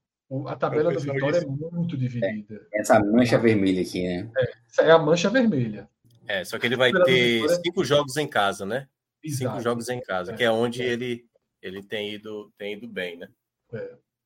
A 0.47 0.55
tabela 0.55 0.91
do 0.91 0.99
Vitória 0.99 1.37
é 1.37 1.39
disse. 1.39 1.47
muito 1.47 1.95
dividida. 1.95 2.67
Essa 2.73 2.99
mancha 2.99 3.37
vermelha 3.37 3.81
aqui, 3.81 4.03
né? 4.03 4.29
Essa 4.67 4.81
é 4.81 4.91
a 4.91 4.97
mancha 4.99 5.29
vermelha. 5.29 5.87
É, 6.27 6.43
só 6.43 6.59
que 6.59 6.65
ele 6.65 6.75
vai 6.75 6.91
ter 6.91 7.47
cinco 7.63 7.85
jogos 7.85 8.17
em 8.17 8.27
casa, 8.27 8.65
né? 8.65 8.87
Cinco 9.23 9.51
Exato. 9.51 9.63
jogos 9.63 9.89
em 9.89 10.01
casa, 10.01 10.33
que 10.33 10.43
é 10.43 10.51
onde 10.51 10.81
ele, 10.81 11.25
ele 11.61 11.83
tem, 11.83 12.13
ido, 12.13 12.51
tem 12.57 12.73
ido 12.73 12.87
bem, 12.87 13.17
né? 13.17 13.27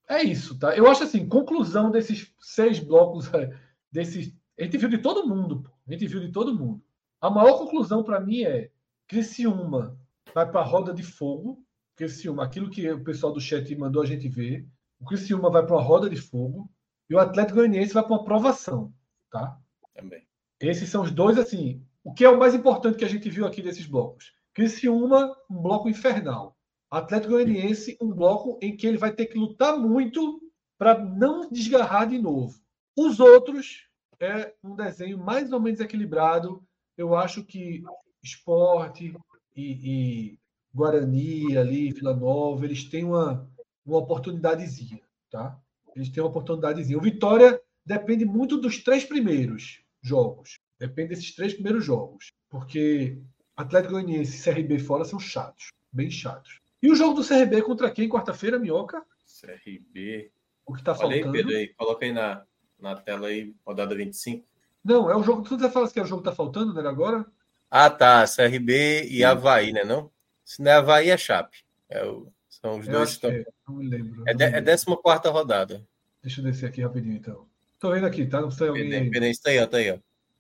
É 0.08 0.22
isso, 0.22 0.58
tá? 0.60 0.76
Eu 0.76 0.88
acho 0.88 1.04
assim, 1.04 1.28
conclusão 1.28 1.90
desses 1.90 2.34
seis 2.40 2.80
blocos, 2.80 3.34
é, 3.34 3.50
desses, 3.92 4.34
a 4.60 4.64
gente 4.64 4.78
viu 4.78 4.90
de 4.90 4.98
todo 4.98 5.28
mundo, 5.28 5.64
pô. 5.64 5.70
a 5.88 5.92
gente 5.92 6.08
viu 6.08 6.20
de 6.20 6.32
todo 6.32 6.54
mundo. 6.54 6.84
A 7.20 7.30
maior 7.30 7.58
conclusão 7.58 8.04
para 8.04 8.20
mim 8.20 8.44
é 8.44 8.72
Criciúma 9.08 9.98
vai 10.34 10.50
para 10.50 10.62
a 10.62 10.64
roda 10.64 10.94
de 10.94 11.04
fogo. 11.04 11.64
Criciúma, 11.96 12.44
aquilo 12.44 12.70
que 12.70 12.90
o 12.90 13.04
pessoal 13.04 13.34
do 13.34 13.40
chat 13.40 13.76
mandou 13.76 14.02
a 14.02 14.06
gente 14.06 14.28
ver. 14.28 14.68
O 15.00 15.06
Criciúma 15.06 15.50
vai 15.50 15.66
para 15.66 15.76
uma 15.76 15.84
roda 15.84 16.10
de 16.10 16.16
fogo 16.16 16.70
e 17.10 17.16
o 17.16 17.20
Atlético 17.20 17.58
Goianiense 17.58 17.94
vai 17.94 18.04
para 18.04 18.14
uma 18.14 18.24
provação, 18.24 18.94
tá? 19.30 19.60
Também. 19.94 20.26
Esses 20.60 20.90
são 20.90 21.04
os 21.04 21.12
dois, 21.12 21.38
assim. 21.38 21.84
O 22.04 22.14
que 22.14 22.24
é 22.24 22.30
o 22.30 22.40
mais 22.40 22.56
importante 22.56 22.98
que 22.98 23.06
a 23.06 23.10
gente 23.10 23.30
viu 23.30 23.46
aqui 23.46 23.62
desses 23.62 23.86
blocos? 23.86 24.34
Criciúma, 24.54 25.36
um 25.50 25.62
bloco 25.62 25.90
infernal. 25.90 26.58
Atlético 26.90 27.34
Goianiense, 27.34 27.98
um 28.02 28.12
bloco 28.12 28.60
em 28.62 28.76
que 28.76 28.86
ele 28.86 28.98
vai 28.98 29.14
ter 29.14 29.28
que 29.28 29.38
lutar 29.38 29.78
muito 29.78 30.42
para 30.78 31.00
não 31.00 31.50
desgarrar 31.50 32.10
de 32.10 32.18
novo. 32.18 32.60
Os 32.98 33.20
outros 33.20 33.88
é 34.20 34.54
um 34.64 34.76
desenho 34.76 35.18
mais 35.18 35.52
ou 35.52 35.60
menos 35.60 35.80
equilibrado. 35.80 36.64
Eu 36.98 37.16
acho 37.16 37.44
que 37.46 37.84
Esporte 38.22 39.16
e, 39.56 39.64
e 39.64 40.40
Guarani 40.74 41.58
ali, 41.58 41.92
Vila 41.92 42.16
Nova, 42.16 42.66
eles 42.66 42.84
têm 42.84 43.04
uma, 43.04 43.50
uma 43.86 43.98
oportunidadezinha, 43.98 45.02
tá? 45.30 45.60
Eles 45.96 46.10
têm 46.10 46.22
uma 46.22 46.30
oportunidadezinha. 46.30 46.98
O 46.98 47.02
Vitória 47.02 47.62
depende 47.86 48.26
muito 48.26 48.58
dos 48.58 48.84
três 48.84 49.04
primeiros 49.06 49.82
jogos. 50.02 50.60
Depende 50.80 51.10
desses 51.10 51.34
três 51.36 51.54
primeiros 51.54 51.86
jogos. 51.86 52.32
Porque 52.50 53.22
Atlético 53.56 53.94
Goianiense 53.94 54.38
e 54.38 54.44
CRB 54.54 54.80
fora 54.80 55.06
são 55.06 55.20
chatos. 55.20 55.70
Bem 55.92 56.10
chatos. 56.10 56.60
E 56.82 56.92
o 56.92 56.96
jogo 56.96 57.22
do 57.22 57.28
CRB 57.28 57.62
contra 57.62 57.92
quem? 57.92 58.10
Quarta-feira, 58.10 58.58
Minhoca? 58.58 59.04
CRB. 59.42 60.32
O 60.66 60.74
que 60.74 60.84
tá 60.84 60.94
Olha 61.00 61.16
aí, 61.16 61.24
faltando? 61.24 61.32
Pedro, 61.32 61.56
aí. 61.56 61.68
Coloca 61.76 62.06
aí 62.06 62.12
na, 62.12 62.44
na 62.80 62.96
tela 62.96 63.28
aí, 63.28 63.54
rodada 63.66 63.94
25. 63.96 64.46
Não, 64.84 65.10
é 65.12 65.16
o 65.16 65.24
jogo. 65.24 65.44
Tu 65.44 65.60
já 65.60 65.70
falas 65.70 65.92
que 65.92 66.00
é 66.00 66.04
o 66.04 66.06
jogo 66.06 66.24
que 66.24 66.30
tá 66.30 66.36
faltando, 66.36 66.74
né? 66.74 66.88
Agora? 66.90 67.26
Ah, 67.70 67.90
tá. 67.90 68.26
CRB 68.26 69.08
e 69.10 69.24
Havaí, 69.24 69.72
né? 69.72 69.84
Não? 69.84 70.10
Se 70.44 70.62
não 70.62 70.72
é 70.72 70.76
Havaí, 70.76 71.10
é 71.10 71.18
Chape. 71.18 71.60
É 71.90 72.04
o, 72.06 72.28
são 72.50 72.80
os 72.80 72.88
Eu 72.88 72.94
dois. 72.94 73.10
que 73.10 73.16
estão- 73.16 73.32
é. 73.32 73.46
Não 73.68 73.76
me 73.76 73.88
lembro. 73.88 74.24
É, 74.28 74.34
de, 74.34 74.44
é 74.44 74.60
lembro. 74.60 74.98
14 75.04 75.30
rodada. 75.30 75.86
Deixa 76.24 76.42
eu 76.42 76.46
descer 76.46 76.68
aqui 76.70 76.82
rapidinho, 76.82 77.16
então. 77.18 77.46
Tô 77.80 77.92
vendo 77.92 78.06
aqui, 78.06 78.26
tá? 78.26 78.42
Não 78.42 78.52
sei 78.52 78.68
alguém 78.70 78.94
aí. 78.94 79.10
Pedro, 79.10 79.30
Tá 79.42 79.50
aí, 79.50 79.60
ó, 79.60 79.68
tá 79.68 79.78
aí, 79.78 79.92
ó. 79.92 79.98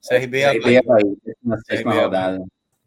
CRB 0.07 0.37
e 0.39 0.43
CRB 0.43 0.77
Havaí. 0.77 0.77
Havaí, 0.77 1.17
na 1.43 1.57
sétima 1.59 1.93
rodada. 1.93 2.43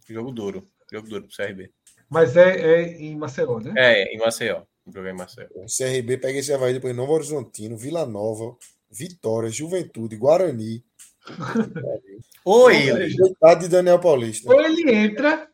Jogo 0.09 0.31
duro. 0.33 0.67
Jogo 0.93 1.09
duro 1.09 1.27
pro 1.27 1.37
CRB. 1.37 1.71
Mas 2.09 2.37
é, 2.37 2.61
é 2.61 2.83
em 3.03 3.17
Maceió, 3.17 3.59
né? 3.61 3.73
É, 3.77 4.15
em 4.15 4.19
Maceió. 4.19 4.63
Jogar 4.87 5.11
em 5.11 5.17
Maceió. 5.17 5.49
O 5.55 5.67
CRB 5.67 6.19
pega 6.19 6.39
esse 6.39 6.53
Havaí 6.53 6.75
depois 6.75 6.95
Novo 6.95 7.13
Horizontino, 7.13 7.77
Vila 7.77 8.05
Nova, 8.07 8.57
Vitória, 8.91 9.49
Juventude, 9.49 10.17
Guarani. 10.17 10.85
Ou 12.45 12.71
ele. 12.71 13.15
de 13.59 13.69
Daniel 13.69 13.99
Paulista. 13.99 14.53
Ou 14.53 14.61
ele 14.61 14.91
entra, 14.95 15.49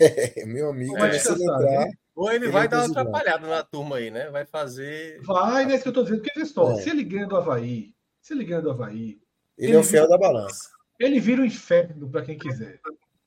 É, 0.00 0.44
meu 0.44 0.70
amigo, 0.70 0.92
Vai 0.98 1.18
se 1.18 1.30
ele 1.32 1.42
entrar, 1.42 1.58
né? 1.60 1.90
Ou 2.14 2.30
ele 2.30 2.44
Ele 2.46 2.52
vai 2.52 2.66
é 2.66 2.68
dar 2.68 2.78
uma 2.84 2.86
atrapalhada 3.00 3.46
na 3.46 3.62
turma 3.62 3.96
aí, 3.96 4.10
né? 4.10 4.28
Vai 4.30 4.44
fazer. 4.44 5.20
vai, 5.22 5.64
né? 5.64 5.74
Isso 5.74 5.84
que 5.84 5.88
eu 5.88 5.92
tô 5.92 6.02
dizendo. 6.02 6.20
Porque, 6.22 6.38
veja 6.38 6.52
só, 6.52 6.72
É. 6.72 6.82
se 6.82 6.90
ele 6.90 7.04
ganha 7.04 7.26
do 7.26 7.36
Havaí, 7.36 7.94
se 8.20 8.34
ele 8.34 8.44
ganha 8.44 8.60
do 8.60 8.70
Havaí, 8.70 9.18
ele 9.56 9.72
é 9.74 9.78
o 9.78 9.84
fiel 9.84 10.08
da 10.08 10.18
balança. 10.18 10.70
ele 10.98 11.20
vira 11.20 11.42
o 11.42 11.46
inferno 11.46 12.10
para 12.10 12.22
quem 12.24 12.36
quiser. 12.38 12.80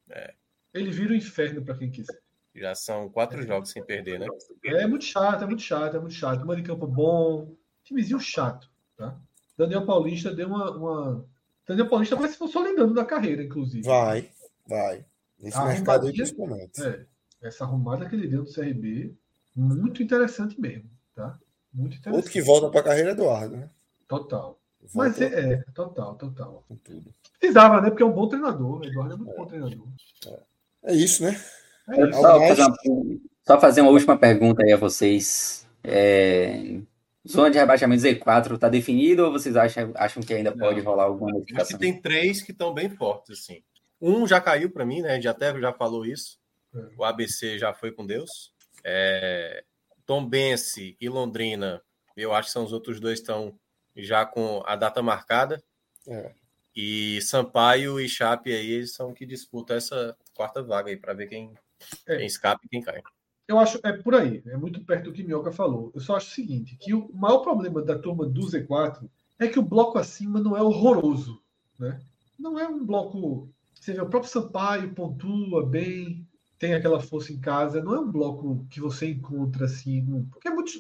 É. 0.10 0.34
Ele 0.76 0.92
vira 0.92 1.14
o 1.14 1.16
inferno 1.16 1.64
para 1.64 1.78
quem 1.78 1.90
quiser. 1.90 2.20
Já 2.54 2.76
são 2.76 3.10
quatro 3.10 3.42
jogos 3.44 3.70
sem 3.70 3.84
perder, 3.84 4.20
né? 4.20 4.28
É 4.66 4.86
muito 4.86 5.06
chato, 5.06 5.44
é 5.44 5.48
muito 5.48 5.62
chato, 5.62 5.96
é 5.96 6.00
muito 6.00 6.14
chato. 6.14 6.44
Uma 6.44 6.56
de 6.56 6.64
campo 6.64 6.86
bom, 6.86 7.56
timezinho 7.84 8.20
chato, 8.20 8.70
tá? 8.98 9.18
Daniel 9.58 9.86
Paulista 9.86 10.34
deu 10.34 10.48
uma, 10.48 10.72
uma... 10.72 11.26
Daniel 11.66 11.90
Paulista 11.90 12.16
vai 12.16 12.28
se 12.28 12.38
consolidando 12.38 12.94
na 12.94 13.06
carreira, 13.06 13.42
inclusive. 13.44 13.84
Vai. 13.86 14.30
Vai. 14.68 15.06
Nesse 15.40 15.58
A 15.58 15.66
mercado 15.66 16.08
aí, 16.08 16.14
principalmente. 16.14 16.82
É, 16.84 17.06
essa 17.42 17.64
arrumada 17.64 18.08
que 18.08 18.16
ele 18.16 18.28
deu 18.28 18.44
no 18.44 18.54
CRB, 18.54 19.14
muito 19.56 20.04
interessante 20.04 20.60
mesmo, 20.60 20.90
tá? 21.14 21.40
Muito 21.74 21.98
interessante. 21.98 22.16
Outro 22.16 22.32
que 22.32 22.42
volta 22.42 22.70
para 22.70 22.82
a 22.82 22.84
carreira 22.84 23.10
é 23.10 23.14
Eduardo, 23.14 23.58
né? 23.58 23.70
Total. 24.08 24.60
Volta 24.82 24.98
Mas 24.98 25.22
é, 25.22 25.54
é, 25.54 25.58
total, 25.74 26.16
total. 26.16 26.64
com 26.68 26.76
tudo. 26.76 27.14
Precisava, 27.40 27.82
né? 27.82 27.90
Porque 27.90 28.04
é 28.04 28.06
um 28.06 28.14
bom 28.14 28.28
treinador. 28.28 28.82
O 28.82 28.86
Eduardo 28.86 29.14
é 29.14 29.18
muito 29.18 29.36
bom 29.36 29.46
treinador. 29.46 29.88
É 30.28 30.55
isso, 30.94 31.24
né? 31.24 31.40
É 31.90 32.10
isso. 32.10 32.22
Só 32.22 32.40
fazer, 32.40 32.62
uma, 32.64 32.78
só 33.46 33.60
fazer 33.60 33.82
uma 33.82 33.92
última 33.92 34.18
pergunta 34.18 34.64
aí 34.64 34.72
a 34.72 34.78
vocês. 34.78 35.68
É, 35.84 36.80
zona 37.28 37.52
de 37.52 37.58
rebaixamento 37.58 38.04
Z4 38.04 38.56
está 38.56 38.70
definido 38.70 39.26
ou 39.26 39.32
vocês 39.32 39.56
acham, 39.56 39.92
acham 39.96 40.22
que 40.24 40.34
ainda 40.34 40.52
pode 40.52 40.80
rolar 40.82 41.04
alguma 41.04 41.32
Acho 41.32 41.46
que 41.46 41.54
modificação? 41.54 41.80
tem 41.80 42.02
três 42.02 42.42
que 42.42 42.52
estão 42.52 42.74
bem 42.74 42.90
fortes, 42.90 43.40
assim. 43.40 43.64
Um 44.02 44.28
já 44.28 44.42
caiu 44.42 44.70
para 44.72 44.86
mim, 44.86 45.02
né? 45.02 45.12
A 45.12 45.16
gente 45.16 45.28
até 45.28 45.58
já 45.60 45.74
falou 45.74 46.06
isso. 46.06 46.40
O 46.98 47.04
ABC 47.04 47.58
já 47.58 47.74
foi 47.74 47.92
com 47.92 48.06
Deus. 48.06 48.54
É... 48.84 49.64
Tombense 50.06 50.96
e 51.00 51.10
Londrina, 51.10 51.82
eu 52.16 52.34
acho 52.34 52.50
que 52.50 52.54
são 52.54 52.64
os 52.64 52.74
outros 52.74 53.00
dois 53.00 53.20
que 53.20 53.24
estão 53.24 53.58
já 53.96 54.26
com 54.26 54.62
a 54.66 54.76
data 54.76 55.02
marcada. 55.02 55.64
É. 56.08 56.32
E 56.76 57.22
Sampaio 57.22 58.00
e 58.00 58.10
Chape 58.10 58.52
aí 58.52 58.86
são 58.86 59.14
que 59.14 59.26
disputam 59.26 59.78
essa 59.78 60.16
quarta 60.34 60.62
vaga 60.62 60.90
aí 60.90 60.98
para 60.98 61.14
ver 61.14 61.28
quem, 61.28 61.54
É. 62.06 62.18
quem 62.18 62.26
escapa 62.26 62.62
e 62.66 62.70
quem 62.70 62.82
cai. 62.82 63.02
Eu 63.48 63.60
acho 63.60 63.80
é 63.84 63.94
por 63.94 64.16
aí, 64.16 64.42
é 64.48 64.58
muito 64.58 64.84
perto 64.84 65.06
do 65.06 65.14
que 65.14 65.24
Minhoca 65.24 65.52
falou. 65.52 65.92
Eu 65.94 66.02
só 66.02 66.16
acho 66.16 66.32
o 66.32 66.34
seguinte, 66.34 66.76
que 66.80 66.94
o 66.94 67.10
maior 67.14 67.40
problema 67.40 67.82
da 67.82 67.98
turma 67.98 68.26
do 68.26 68.42
Z4 68.42 69.08
é 69.40 69.48
que 69.48 69.60
o 69.60 69.64
bloco 69.64 69.98
acima 70.00 70.40
não 70.40 70.58
é 70.58 70.62
horroroso, 70.62 71.42
né? 71.80 72.02
Não 72.40 72.60
é 72.60 72.68
um 72.68 72.84
bloco, 72.84 73.50
você 73.74 73.94
vê, 73.94 74.02
o 74.02 74.10
próprio 74.10 74.32
Sampaio 74.32 74.94
pontua 74.94 75.66
bem, 75.66 76.28
tem 76.58 76.74
aquela 76.74 77.00
força 77.00 77.32
em 77.32 77.40
casa, 77.40 77.84
não 77.84 77.94
é 77.94 78.00
um 78.00 78.12
bloco 78.12 78.66
que 78.70 78.80
você 78.80 79.12
encontra 79.12 79.66
assim, 79.66 80.28
porque 80.32 80.48
é 80.48 80.52
muito 80.52 80.72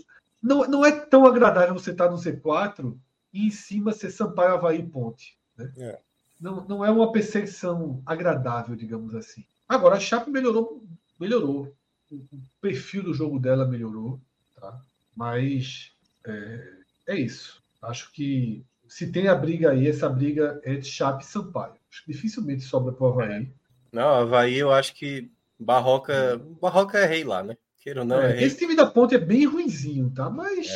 não, 0.41 0.67
não 0.67 0.85
é 0.85 0.91
tão 0.91 1.25
agradável 1.25 1.74
você 1.74 1.91
estar 1.91 2.09
no 2.09 2.17
Z4 2.17 2.98
e 3.33 3.48
em 3.48 3.51
cima 3.51 3.91
ser 3.93 4.09
Sampaio, 4.11 4.53
Havaí 4.56 4.80
e 4.80 4.88
Ponte, 4.88 5.38
né? 5.58 5.72
É. 5.77 6.00
Não, 6.40 6.66
não 6.67 6.85
é 6.85 6.92
uma 6.92 7.11
perseguição 7.11 8.01
agradável, 8.06 8.75
digamos 8.75 9.16
assim. 9.16 9.43
Agora, 9.67 9.95
a 9.95 10.00
Chape 10.00 10.30
melhorou, 10.30 10.84
melhorou 11.19 11.74
o 12.11 12.16
o 12.16 12.42
perfil 12.61 13.03
do 13.03 13.14
jogo 13.14 13.40
dela 13.40 13.67
melhorou, 13.67 14.19
tá? 14.56 14.80
Mas 15.16 15.92
é, 16.25 16.67
é 17.08 17.16
isso. 17.16 17.61
Acho 17.82 18.11
que 18.11 18.64
se 18.88 19.11
tem 19.11 19.27
a 19.27 19.35
briga 19.35 19.72
aí, 19.72 19.88
essa 19.88 20.09
briga 20.09 20.59
é 20.64 20.75
de 20.75 20.88
Chape 20.88 21.24
e 21.24 21.27
Sampaio. 21.27 21.75
Acho 21.90 22.03
que 22.06 22.11
dificilmente 22.11 22.64
sobra 22.64 22.93
para 22.93 23.06
o 23.06 23.09
Havaí. 23.09 23.50
Não, 23.92 24.09
Havaí 24.09 24.56
eu 24.56 24.72
acho 24.72 24.93
que 24.93 25.32
Barroca, 25.59 26.40
Barroca 26.61 27.00
é 27.00 27.06
rei 27.06 27.24
lá, 27.24 27.43
né? 27.43 27.58
Queira 27.82 28.01
ou 28.01 28.06
não, 28.06 28.22
é, 28.22 28.40
É, 28.40 28.43
esse 28.43 28.58
time 28.58 28.75
da 28.75 28.85
ponte 28.85 29.16
é 29.16 29.19
bem 29.19 29.45
ruinzinho, 29.45 30.11
tá? 30.11 30.30
Mas 30.30 30.67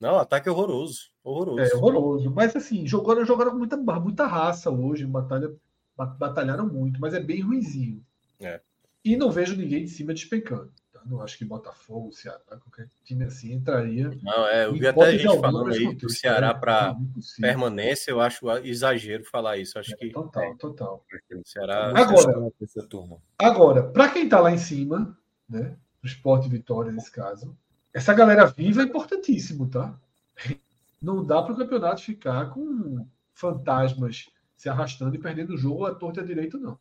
Não, 0.00 0.16
ataque 0.18 0.48
é 0.48 0.52
horroroso. 0.52 1.10
Horroroso. 1.24 1.60
é, 1.60 1.74
horroroso. 1.76 2.30
Mas 2.30 2.54
assim, 2.54 2.86
jogaram, 2.86 3.24
jogaram 3.24 3.52
com 3.52 3.58
muita, 3.58 3.76
muita 3.76 4.26
raça 4.26 4.70
hoje, 4.70 5.06
batalha, 5.06 5.52
ba- 5.96 6.06
batalharam 6.06 6.66
muito, 6.66 7.00
mas 7.00 7.14
é 7.14 7.20
bem 7.20 7.40
ruinzinho. 7.40 8.04
É. 8.40 8.60
E 9.04 9.16
não 9.16 9.30
vejo 9.30 9.56
ninguém 9.56 9.84
de 9.84 9.90
cima 9.90 10.12
despencando. 10.12 10.70
Tá? 10.92 11.00
Não 11.06 11.20
acho 11.22 11.38
que 11.38 11.44
Botafogo, 11.44 12.12
Ceará, 12.12 12.40
qualquer 12.48 12.88
time 13.04 13.24
assim 13.24 13.52
entraria. 13.52 14.10
Não, 14.22 14.46
é, 14.48 14.66
eu 14.66 14.72
vi 14.74 14.86
até 14.86 15.12
gente 15.12 15.26
alguma, 15.26 15.50
falando 15.50 15.72
aí 15.72 15.94
do. 15.94 16.10
Ceará 16.10 16.48
É, 16.48 16.54
para 16.54 16.96
é 17.38 17.40
permanência, 17.40 18.10
eu 18.10 18.20
acho 18.20 18.48
exagero 18.64 19.24
falar 19.24 19.56
isso. 19.56 19.78
Acho 19.78 19.96
que 19.96 20.10
Total, 20.10 20.56
total. 20.56 21.04
o 21.32 21.42
Ceará. 21.48 21.92
Agora, 21.96 22.52
turma. 22.88 23.18
Agora, 23.38 23.82
para 23.84 24.08
quem 24.10 24.24
está 24.24 24.40
lá 24.40 24.52
em 24.52 24.58
cima, 24.58 25.16
né, 25.48 25.76
o 26.02 26.06
Sport 26.06 26.48
Vitória 26.48 26.92
nesse 26.92 27.10
caso, 27.10 27.56
essa 27.96 28.12
galera 28.12 28.44
viva 28.46 28.82
é 28.82 28.84
importantíssimo, 28.84 29.68
tá? 29.70 29.98
Não 31.00 31.24
dá 31.24 31.42
para 31.42 31.54
o 31.54 31.56
campeonato 31.56 32.02
ficar 32.02 32.50
com 32.50 33.06
fantasmas 33.32 34.26
se 34.54 34.68
arrastando 34.68 35.14
e 35.16 35.18
perdendo 35.18 35.54
o 35.54 35.56
jogo 35.58 35.86
à 35.86 35.94
torta 35.94 36.20
à 36.20 36.24
direita, 36.24 36.58
não. 36.58 36.78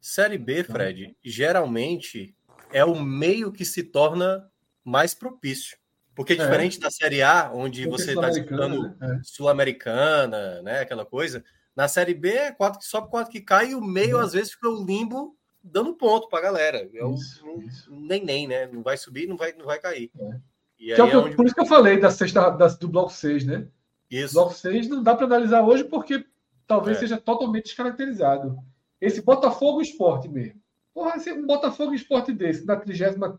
Série 0.00 0.38
B, 0.38 0.64
Fred, 0.64 1.16
geralmente 1.22 2.34
é 2.72 2.84
o 2.84 3.00
meio 3.00 3.52
que 3.52 3.64
se 3.64 3.82
torna 3.84 4.50
mais 4.84 5.14
propício. 5.14 5.78
Porque 6.14 6.32
É. 6.32 6.36
diferente 6.36 6.78
da 6.80 6.90
Série 6.90 7.22
A, 7.22 7.50
onde 7.52 7.84
Porque 7.84 8.02
você 8.02 8.12
está 8.12 8.28
disputando 8.28 8.94
né? 8.98 9.20
Sul-Americana, 9.22 10.62
né? 10.62 10.80
Aquela 10.80 11.06
coisa. 11.06 11.44
Na 11.76 11.86
Série 11.88 12.14
B 12.14 12.28
é 12.30 12.52
quatro 12.52 12.78
que 12.80 12.84
sobe, 12.84 13.08
quatro 13.08 13.30
que 13.32 13.40
cai, 13.40 13.70
e 13.70 13.74
o 13.74 13.80
meio, 13.80 14.16
Uhum. 14.16 14.22
às 14.24 14.32
vezes, 14.32 14.52
fica 14.52 14.68
o 14.68 14.84
limbo 14.84 15.36
dando 15.62 15.94
ponto 15.94 16.28
pra 16.28 16.40
galera. 16.40 16.88
É 16.92 17.04
um- 17.04 17.16
um 17.90 18.00
nem 18.00 18.24
nem, 18.24 18.46
né? 18.48 18.66
Não 18.66 18.82
vai 18.82 18.96
subir, 18.96 19.26
não 19.26 19.36
vai, 19.36 19.52
não 19.52 19.66
vai 19.66 19.78
cair. 19.78 20.10
É. 20.18 20.40
E 20.78 20.92
é 20.92 20.96
é 20.98 21.02
onde. 21.02 21.36
Por 21.36 21.44
isso 21.46 21.54
que 21.54 21.60
eu 21.60 21.66
falei 21.66 21.98
da 21.98 22.10
sexta, 22.10 22.50
da- 22.50 22.68
do 22.68 22.88
bloco 22.88 23.12
6, 23.12 23.44
né? 23.44 23.66
Isso. 24.10 24.34
Bloco 24.34 24.54
6 24.54 24.88
não 24.88 25.02
dá 25.02 25.14
para 25.14 25.26
analisar 25.26 25.62
hoje 25.62 25.84
porque 25.84 26.24
talvez 26.66 26.96
É. 26.96 27.00
seja 27.00 27.18
totalmente 27.18 27.64
descaracterizado. 27.64 28.58
Esse 29.00 29.22
Botafogo 29.22 29.80
Esporte 29.80 30.28
mesmo. 30.28 30.60
Porra, 30.92 31.14
um 31.32 31.46
Botafogo 31.46 31.94
Esporte 31.94 32.32
desse 32.32 32.64
na 32.66 32.76
35 32.76 33.38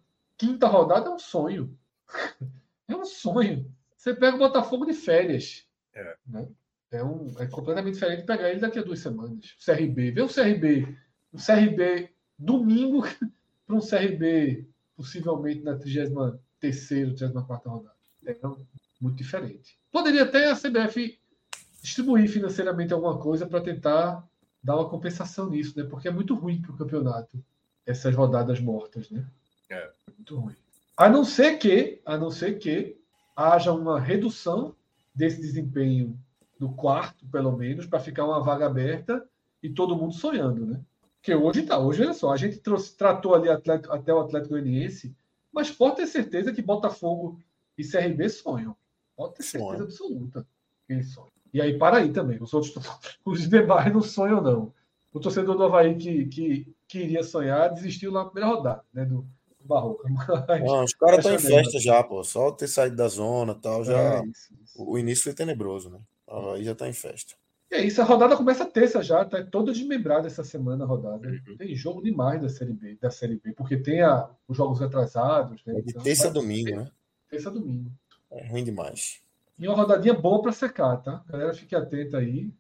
rodada 0.67 1.09
é 1.09 1.13
um 1.13 1.19
sonho. 1.19 1.77
É 2.87 2.95
um 2.95 3.05
sonho. 3.05 3.71
Você 3.95 4.13
pega 4.13 4.35
o 4.35 4.39
Botafogo 4.39 4.85
de 4.85 4.93
férias. 4.93 5.65
É. 5.93 6.15
Né? 6.27 6.45
É, 6.91 7.01
um, 7.01 7.31
é 7.39 7.45
completamente 7.45 7.93
diferente 7.93 8.19
de 8.21 8.25
pegar 8.25 8.49
ele 8.49 8.59
daqui 8.59 8.79
a 8.79 8.83
duas 8.83 8.99
semanas. 8.99 9.55
O 9.57 9.63
CRB. 9.65 10.11
Vê 10.11 10.21
o 10.21 10.27
CRB. 10.27 10.97
O 11.31 11.37
CRB 11.37 12.09
domingo 12.37 13.03
para 13.65 13.75
um 13.75 13.79
CRB 13.79 14.67
possivelmente 14.95 15.61
na 15.63 15.77
33ª, 15.77 16.39
34ª 16.61 17.61
rodada. 17.65 17.95
É 18.25 18.37
muito 18.99 19.17
diferente. 19.17 19.79
Poderia 19.91 20.23
até 20.23 20.51
a 20.51 20.55
CBF 20.55 21.19
distribuir 21.81 22.29
financeiramente 22.29 22.93
alguma 22.93 23.17
coisa 23.17 23.47
para 23.47 23.61
tentar 23.61 24.23
dar 24.63 24.75
uma 24.75 24.89
compensação 24.89 25.49
nisso, 25.49 25.77
né? 25.77 25.85
Porque 25.89 26.07
é 26.07 26.11
muito 26.11 26.35
ruim 26.35 26.61
para 26.61 26.71
o 26.71 26.77
campeonato 26.77 27.43
essas 27.85 28.15
rodadas 28.15 28.59
mortas, 28.59 29.09
né? 29.09 29.25
É. 29.69 29.89
Muito 30.15 30.37
ruim. 30.37 30.55
A 30.95 31.09
não 31.09 31.25
ser 31.25 31.57
que, 31.57 31.99
a 32.05 32.17
não 32.17 32.29
ser 32.29 32.59
que 32.59 32.95
haja 33.35 33.73
uma 33.73 33.99
redução 33.99 34.75
desse 35.15 35.41
desempenho 35.41 36.17
no 36.59 36.73
quarto, 36.75 37.25
pelo 37.27 37.51
menos, 37.57 37.87
para 37.87 37.99
ficar 37.99 38.25
uma 38.25 38.43
vaga 38.43 38.67
aberta 38.67 39.27
e 39.63 39.69
todo 39.69 39.95
mundo 39.95 40.13
sonhando, 40.13 40.65
né? 40.65 40.79
Porque 41.21 41.35
hoje 41.35 41.61
tá, 41.61 41.77
hoje 41.77 42.01
olha 42.01 42.15
só, 42.15 42.31
a 42.31 42.37
gente 42.37 42.57
trouxe, 42.57 42.97
tratou 42.97 43.35
ali 43.35 43.47
atleta, 43.47 43.93
até 43.93 44.11
o 44.11 44.21
Atlético 44.21 44.55
Goianiense, 44.55 45.15
mas 45.53 45.69
pode 45.69 45.97
ter 45.97 46.07
certeza 46.07 46.51
que 46.51 46.63
Botafogo 46.63 47.39
e 47.77 47.83
CRB 47.83 48.27
sonham. 48.27 48.75
Pode 49.15 49.35
ter 49.35 49.43
certeza 49.43 49.83
absoluta 49.83 50.47
que 50.87 50.93
eles 50.93 51.13
sonham. 51.13 51.29
E 51.53 51.61
aí 51.61 51.77
para 51.77 51.97
aí 51.97 52.11
também, 52.11 52.41
os 52.41 52.51
outros, 52.55 52.73
os 53.23 53.47
demais 53.47 53.93
não 53.93 54.01
sonham 54.01 54.41
não. 54.41 54.73
O 55.13 55.19
torcedor 55.19 55.55
do 55.55 55.63
Havaí 55.63 55.95
que, 55.95 56.25
que 56.25 56.75
queria 56.87 57.21
sonhar 57.21 57.71
desistiu 57.71 58.11
na 58.11 58.25
primeira 58.25 58.55
rodada, 58.55 58.83
né, 58.91 59.05
do, 59.05 59.17
do 59.59 59.67
Barroca. 59.67 60.07
Mas, 60.47 60.63
Não, 60.63 60.83
os 60.83 60.93
caras 60.95 61.19
estão 61.19 61.35
em 61.35 61.39
festa 61.39 61.79
já, 61.79 62.03
pô. 62.03 62.23
Só 62.23 62.49
ter 62.51 62.67
saído 62.67 62.95
da 62.95 63.07
zona 63.07 63.53
tal, 63.53 63.85
já. 63.85 64.15
É 64.15 64.25
isso, 64.25 64.53
isso. 64.63 64.83
O 64.83 64.97
início 64.97 65.25
foi 65.25 65.33
tenebroso, 65.33 65.91
né? 65.91 65.99
Aí 66.27 66.63
já 66.63 66.73
tá 66.73 66.87
em 66.87 66.93
festa. 66.93 67.35
E 67.71 67.75
é 67.75 67.85
isso, 67.85 68.01
a 68.01 68.03
rodada 68.03 68.35
começa 68.35 68.65
terça 68.65 69.01
já, 69.01 69.23
tá 69.23 69.41
toda 69.45 69.71
desmembrada 69.71 70.27
essa 70.27 70.43
semana 70.43 70.83
a 70.83 70.87
rodada. 70.87 71.25
Uhum. 71.25 71.55
Tem 71.57 71.73
jogo 71.73 72.03
demais 72.03 72.41
da 72.41 72.49
Série 72.49 72.73
B, 72.73 72.97
da 72.99 73.09
Série 73.09 73.37
B, 73.37 73.53
porque 73.53 73.77
tem 73.77 74.01
a, 74.01 74.29
os 74.45 74.57
jogos 74.57 74.81
atrasados, 74.81 75.63
né? 75.65 75.77
É 75.77 75.81
de 75.81 75.91
Então, 75.91 76.03
terça 76.03 76.27
a 76.27 76.31
domingo, 76.31 76.75
né? 76.75 76.91
Terça 77.29 77.47
a 77.47 77.51
domingo. 77.53 77.89
É 78.29 78.45
ruim 78.45 78.65
demais. 78.65 79.21
E 79.57 79.65
uma 79.65 79.77
rodadinha 79.77 80.13
boa 80.13 80.41
para 80.41 80.51
secar, 80.51 80.97
tá? 80.97 81.23
Galera, 81.27 81.53
fique 81.53 81.73
atenta 81.73 82.17
aí. 82.17 82.51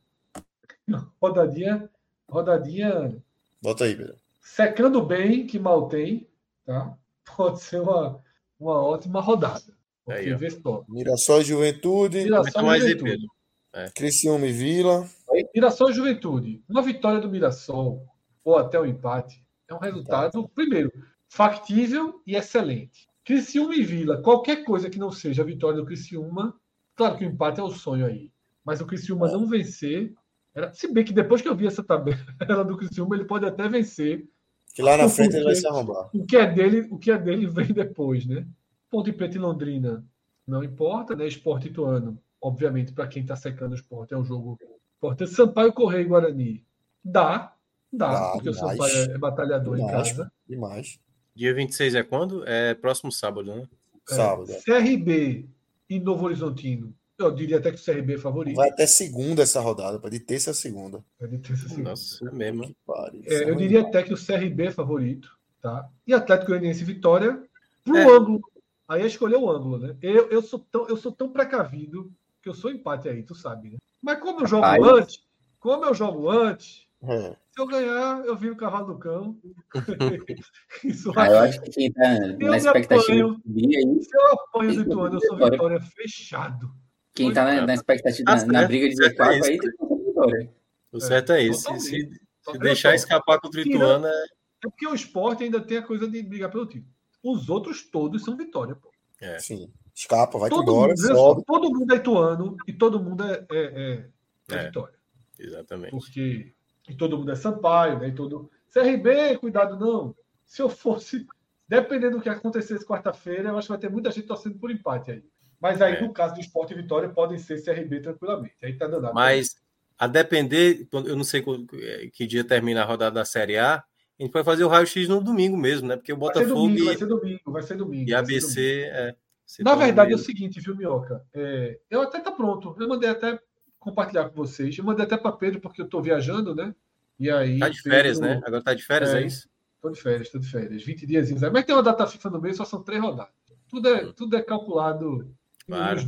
Rodadinha, 1.21 1.89
rodadinha 2.29 3.21
Bota 3.61 3.83
aí, 3.83 3.95
Pedro. 3.95 4.15
secando 4.41 5.05
bem, 5.05 5.45
que 5.45 5.59
mal 5.59 5.89
tem, 5.89 6.25
tá? 6.65 6.97
Pode 7.35 7.61
ser 7.61 7.81
uma, 7.81 8.23
uma 8.57 8.81
ótima 8.81 9.19
rodada. 9.19 9.73
Porque 10.05 10.19
Aí, 10.19 10.35
vê 10.35 10.49
só. 10.49 10.83
Mirassol 10.87 11.41
e 11.41 11.43
Juventude, 11.43 12.17
Comenta 12.23 12.37
Mirassol 12.37 12.61
e 12.61 12.65
mais 12.65 12.83
aí, 12.85 12.91
Juventude. 12.91 13.27
Pedro. 13.71 13.91
Criciúma 13.95 14.47
e 14.47 14.51
Vila. 14.51 15.07
Mirassol 15.55 15.89
e 15.89 15.93
Juventude. 15.93 16.63
Uma 16.69 16.81
vitória 16.81 17.19
do 17.21 17.29
Mirassol, 17.29 18.05
ou 18.43 18.57
até 18.57 18.79
o 18.79 18.85
empate, 18.85 19.43
é 19.67 19.73
um 19.73 19.77
resultado, 19.79 20.47
primeiro, 20.49 20.91
factível 21.27 22.21
e 22.27 22.35
excelente. 22.35 23.07
Criciúma 23.23 23.75
e 23.75 23.83
Vila, 23.83 24.21
qualquer 24.21 24.63
coisa 24.65 24.89
que 24.89 24.99
não 24.99 25.11
seja 25.11 25.41
a 25.41 25.45
vitória 25.45 25.77
do 25.77 25.85
Criciúma, 25.85 26.53
claro 26.95 27.17
que 27.17 27.25
o 27.25 27.27
empate 27.29 27.59
é 27.59 27.63
o 27.63 27.69
sonho 27.69 28.05
aí, 28.05 28.31
mas 28.65 28.81
o 28.81 28.85
Criciúma 28.85 29.31
não 29.31 29.47
vencer, 29.47 30.13
era- 30.53 30.73
se 30.73 30.91
bem 30.91 31.05
que 31.05 31.13
depois 31.13 31.41
que 31.41 31.47
eu 31.47 31.55
vi 31.55 31.65
essa 31.67 31.83
tabela 31.83 32.17
do 32.67 32.75
Criciúma, 32.77 33.15
ele 33.15 33.25
pode 33.25 33.45
até 33.45 33.69
vencer, 33.69 34.27
Que 34.73 34.81
lá 34.81 34.97
na 34.97 35.07
frente 35.07 35.35
ele 35.35 35.45
vai 35.45 35.55
se 35.55 35.65
arrombar. 35.67 36.09
o 36.13 36.25
que 36.25 36.35
é 36.35 36.45
dele, 36.51 36.87
o 36.91 36.97
que 36.97 37.11
é 37.11 37.17
dele 37.17 37.45
vem 37.47 37.67
depois, 37.67 38.25
né? 38.25 38.45
Ponte 38.89 39.13
Preta 39.13 39.37
e 39.37 39.39
Londrina 39.39 40.03
não 40.45 40.61
importa, 40.63 41.15
né? 41.15 41.25
Esporte 41.27 41.69
Ituano, 41.69 42.19
obviamente, 42.41 42.91
para 42.91 43.07
quem 43.07 43.21
está 43.21 43.35
secando 43.35 43.73
o 43.73 43.75
esporte, 43.75 44.13
é 44.13 44.17
um 44.17 44.25
jogo 44.25 44.57
importante. 44.97 45.31
Sampaio, 45.31 45.71
Correio 45.73 46.05
e 46.05 46.07
Guarani 46.09 46.65
dá, 47.03 47.53
Dá, 47.93 48.07
Dá, 48.13 48.31
porque 48.31 48.49
demais. 48.51 48.57
o 48.57 48.69
Sampaio 48.83 49.11
é 49.11 49.17
batalhador 49.17 49.77
em 49.77 49.85
Demais, 49.85 50.09
casa. 50.11 50.31
Demais. 50.47 50.99
Dia 51.35 51.53
26 51.53 51.95
é 51.95 52.03
quando? 52.03 52.47
É 52.47 52.73
próximo 52.73 53.11
sábado, 53.11 53.53
né? 53.53 53.67
É, 54.09 54.15
Sábado. 54.15 54.49
é. 54.49 54.61
CRB 54.61 55.45
e 55.89 55.99
Novo 55.99 56.25
Horizontino. 56.25 56.93
Eu 57.19 57.31
diria 57.31 57.57
até 57.57 57.69
que 57.71 57.77
o 57.77 57.83
CRB 57.83 58.13
é 58.15 58.17
favorito. 58.17 58.55
Vai 58.55 58.69
até 58.69 58.87
segunda 58.87 59.43
essa 59.43 59.59
rodada, 59.59 59.99
de 60.09 60.19
terça 60.21 60.51
a 60.51 60.53
segunda. 60.53 61.03
É 61.19 61.27
de 61.27 61.37
terça 61.39 61.65
a 61.65 61.69
segunda. 61.69 61.89
Nossa, 61.91 62.27
é 62.27 62.31
mesmo. 62.31 62.63
Que 62.67 62.75
pariu. 62.85 63.21
É, 63.25 63.49
eu 63.49 63.55
diria 63.55 63.81
até 63.81 64.01
que 64.03 64.13
o 64.13 64.17
CRB 64.17 64.67
é 64.67 64.71
favorito, 64.71 65.29
tá? 65.61 65.87
E 66.07 66.13
Atlético 66.13 66.51
Goianiense 66.51 66.83
Vitória 66.85 67.43
pro 67.83 67.97
É. 67.97 68.05
ângulo. 68.05 68.41
Aí 68.87 69.01
é 69.03 69.05
escolher 69.05 69.35
o 69.35 69.49
ângulo, 69.51 69.77
né? 69.79 69.95
Eu, 70.01 70.29
eu, 70.29 70.41
sou 70.41 70.59
tão, 70.59 70.87
eu 70.87 70.95
sou 70.97 71.11
tão 71.11 71.29
precavido 71.29 72.09
que 72.41 72.49
eu 72.49 72.53
sou 72.53 72.71
empate 72.71 73.07
aí, 73.09 73.23
tu 73.23 73.35
sabe, 73.35 73.69
né? 73.71 73.77
Mas 74.01 74.19
como 74.19 74.41
eu 74.41 74.47
jogo 74.47 74.63
Rapaz. 74.65 74.83
antes, 74.93 75.19
como 75.59 75.85
eu 75.85 75.93
jogo 75.93 76.29
antes, 76.29 76.87
É. 77.03 77.29
se 77.31 77.61
eu 77.61 77.67
ganhar, 77.67 78.25
eu 78.25 78.35
viro 78.35 78.53
o 78.53 78.57
cavalo 78.57 78.93
do 78.93 78.99
cão. 78.99 79.37
Isso 80.83 81.11
Ah, 81.15 81.27
eu 81.27 81.39
acho 81.39 81.61
que 81.61 81.69
quem 81.71 81.91
tá 81.91 82.15
Eu 82.39 82.49
na 82.49 82.57
expectativa 82.57 83.01
apanho. 83.29 83.41
de 83.45 83.77
aí, 83.77 84.03
Se 84.03 84.17
eu 84.17 84.33
apanho 84.33 84.75
do 84.75 84.81
Ituano, 84.81 85.15
eu 85.15 85.19
sou 85.21 85.35
Vitória. 85.35 85.51
vitória 85.51 85.81
fechado. 85.81 86.71
quem 87.13 87.33
tá 87.33 87.43
na, 87.45 87.65
na 87.67 87.73
expectativa, 87.73 88.25
Tá 88.25 88.45
na, 88.45 88.53
na 88.61 88.67
briga 88.67 88.89
de 88.89 88.95
certo 88.95 89.21
é 89.23 89.25
Z4 89.25 89.37
isso. 89.39 89.49
aí, 89.49 89.57
tem 89.59 89.69
que 89.71 89.77
ser 89.77 89.95
vitória. 90.05 90.53
O 90.91 90.99
certo 90.99 91.31
é 91.33 91.43
esse. 91.43 91.63
totalmente. 91.63 91.83
Se, 91.85 92.19
se 92.51 92.57
deixar 92.59 92.95
escapar 92.95 93.39
contra 93.39 93.59
o 93.59 93.63
Ituano, 93.63 94.07
é... 94.07 94.23
É 94.63 94.69
porque 94.69 94.87
o 94.87 94.93
esporte 94.93 95.43
ainda 95.43 95.59
tem 95.59 95.77
a 95.77 95.81
coisa 95.81 96.07
de 96.07 96.21
brigar 96.21 96.51
pelo 96.51 96.67
título. 96.67 96.91
Os 97.23 97.49
outros 97.49 97.83
todos 97.89 98.23
são 98.23 98.35
vitória, 98.37 98.75
pô. 98.75 98.91
é. 99.19 99.39
Sim. 99.39 99.71
Escapa, 100.01 100.37
vai 100.39 100.49
todo, 100.49 100.63
embora, 100.63 100.89
mundo, 100.89 101.07
sobe. 101.07 101.43
todo 101.45 101.69
mundo 101.73 101.93
é 101.93 101.97
ituano 101.97 102.57
e 102.67 102.73
todo 102.73 102.99
mundo 102.99 103.23
é, 103.23 103.45
é, 103.51 103.57
é- 103.59 104.05
é 104.51 104.55
É. 104.55 104.65
vitória. 104.65 104.95
Exatamente. 105.37 105.91
Porque 105.91 106.53
e 106.89 106.95
todo 106.95 107.17
mundo 107.17 107.31
é 107.31 107.35
Sampaio, 107.35 107.99
né? 107.99 108.07
E 108.09 108.11
todo... 108.11 108.49
CRB, 108.73 109.37
cuidado 109.37 109.77
não. 109.79 110.15
Se 110.45 110.61
eu 110.61 110.69
fosse, 110.69 111.25
dependendo 111.67 112.17
do 112.17 112.23
que 112.23 112.29
acontecesse 112.29 112.85
quarta-feira, 112.85 113.49
eu 113.49 113.57
acho 113.57 113.67
que 113.67 113.73
vai 113.73 113.79
ter 113.79 113.89
muita 113.89 114.09
gente 114.11 114.25
torcendo 114.27 114.57
por 114.57 114.71
empate 114.71 115.11
aí. 115.11 115.23
Mas 115.59 115.81
aí, 115.81 115.95
É. 115.95 116.01
no 116.01 116.11
caso 116.11 116.33
do 116.33 116.39
esporte 116.41 116.73
e 116.73 116.75
vitória, 116.77 117.07
podem 117.09 117.37
ser 117.37 117.61
CRB 117.61 118.01
tranquilamente. 118.01 118.55
Aí 118.63 118.73
tá 118.75 118.87
danado. 118.87 119.13
Mas 119.13 119.55
a 119.99 120.07
depender, 120.07 120.87
eu 120.91 121.15
não 121.15 121.23
sei 121.23 121.41
quando- 121.43 121.67
que 122.13 122.25
dia 122.25 122.43
termina 122.43 122.81
a 122.81 122.85
rodada 122.85 123.13
da 123.15 123.25
Série 123.25 123.57
A, 123.57 123.75
a 123.75 123.83
gente 124.23 124.31
vai 124.31 124.43
fazer 124.43 124.63
o 124.63 124.67
raio-x 124.67 125.07
no 125.07 125.21
domingo 125.23 125.55
mesmo, 125.55 125.87
né? 125.87 125.95
Porque 125.95 126.11
o 126.11 126.17
vai 126.17 126.33
ser 126.33 126.39
Botafogo 126.39 126.61
domingo, 126.67 126.85
vai 126.85 126.95
e, 126.95 126.97
ser 126.97 127.05
domingo, 127.05 127.51
vai 127.51 127.61
ser 127.63 127.75
domingo. 127.77 128.09
e 128.09 128.11
vai 128.11 128.25
ser 128.25 128.25
domingo. 128.25 128.43
ABC. 128.43 128.81
É, 128.91 129.15
Na 129.59 129.75
verdade 129.75 130.11
é 130.11 130.15
o 130.15 130.19
seguinte, 130.19 130.59
viu, 130.59 130.75
Minhoca? 130.75 131.23
É, 131.33 131.79
eu 131.89 132.01
até 132.01 132.19
tá 132.19 132.31
pronto. 132.31 132.75
Eu 132.79 132.87
mandei 132.87 133.09
até 133.09 133.39
compartilhar 133.79 134.29
com 134.29 134.35
vocês. 134.35 134.77
Eu 134.77 134.83
mandei 134.85 135.05
até 135.05 135.17
para 135.17 135.31
Pedro, 135.31 135.59
porque 135.59 135.81
eu 135.81 135.87
tô 135.87 136.01
viajando, 136.01 136.55
né? 136.55 136.73
E 137.19 137.29
aí. 137.29 137.59
Tá 137.59 137.69
de 137.69 137.81
férias, 137.81 138.19
Pedro- 138.19 138.35
né? 138.35 138.41
Agora 138.45 138.63
tá 138.63 138.73
de 138.73 138.83
férias, 138.83 139.13
é, 139.13 139.21
É. 139.21 139.25
isso? 139.25 139.49
Tô 139.81 139.89
de 139.89 139.99
férias, 140.01 140.29
tô 140.29 140.37
de 140.39 140.47
férias. 140.47 140.83
20 140.83 141.05
dias. 141.07 141.31
Mas 141.51 141.65
tem 141.65 141.75
uma 141.75 141.83
data 141.83 142.05
FIFA 142.07 142.29
no 142.29 142.41
meio, 142.41 142.53
só 142.55 142.63
são 142.65 142.83
três 142.83 143.01
rodadas. 143.01 143.33
Tudo 143.67 143.87
é, 143.89 144.13
tudo 144.13 144.35
é 144.37 144.41
calculado 144.41 145.33
Claro. 145.65 146.01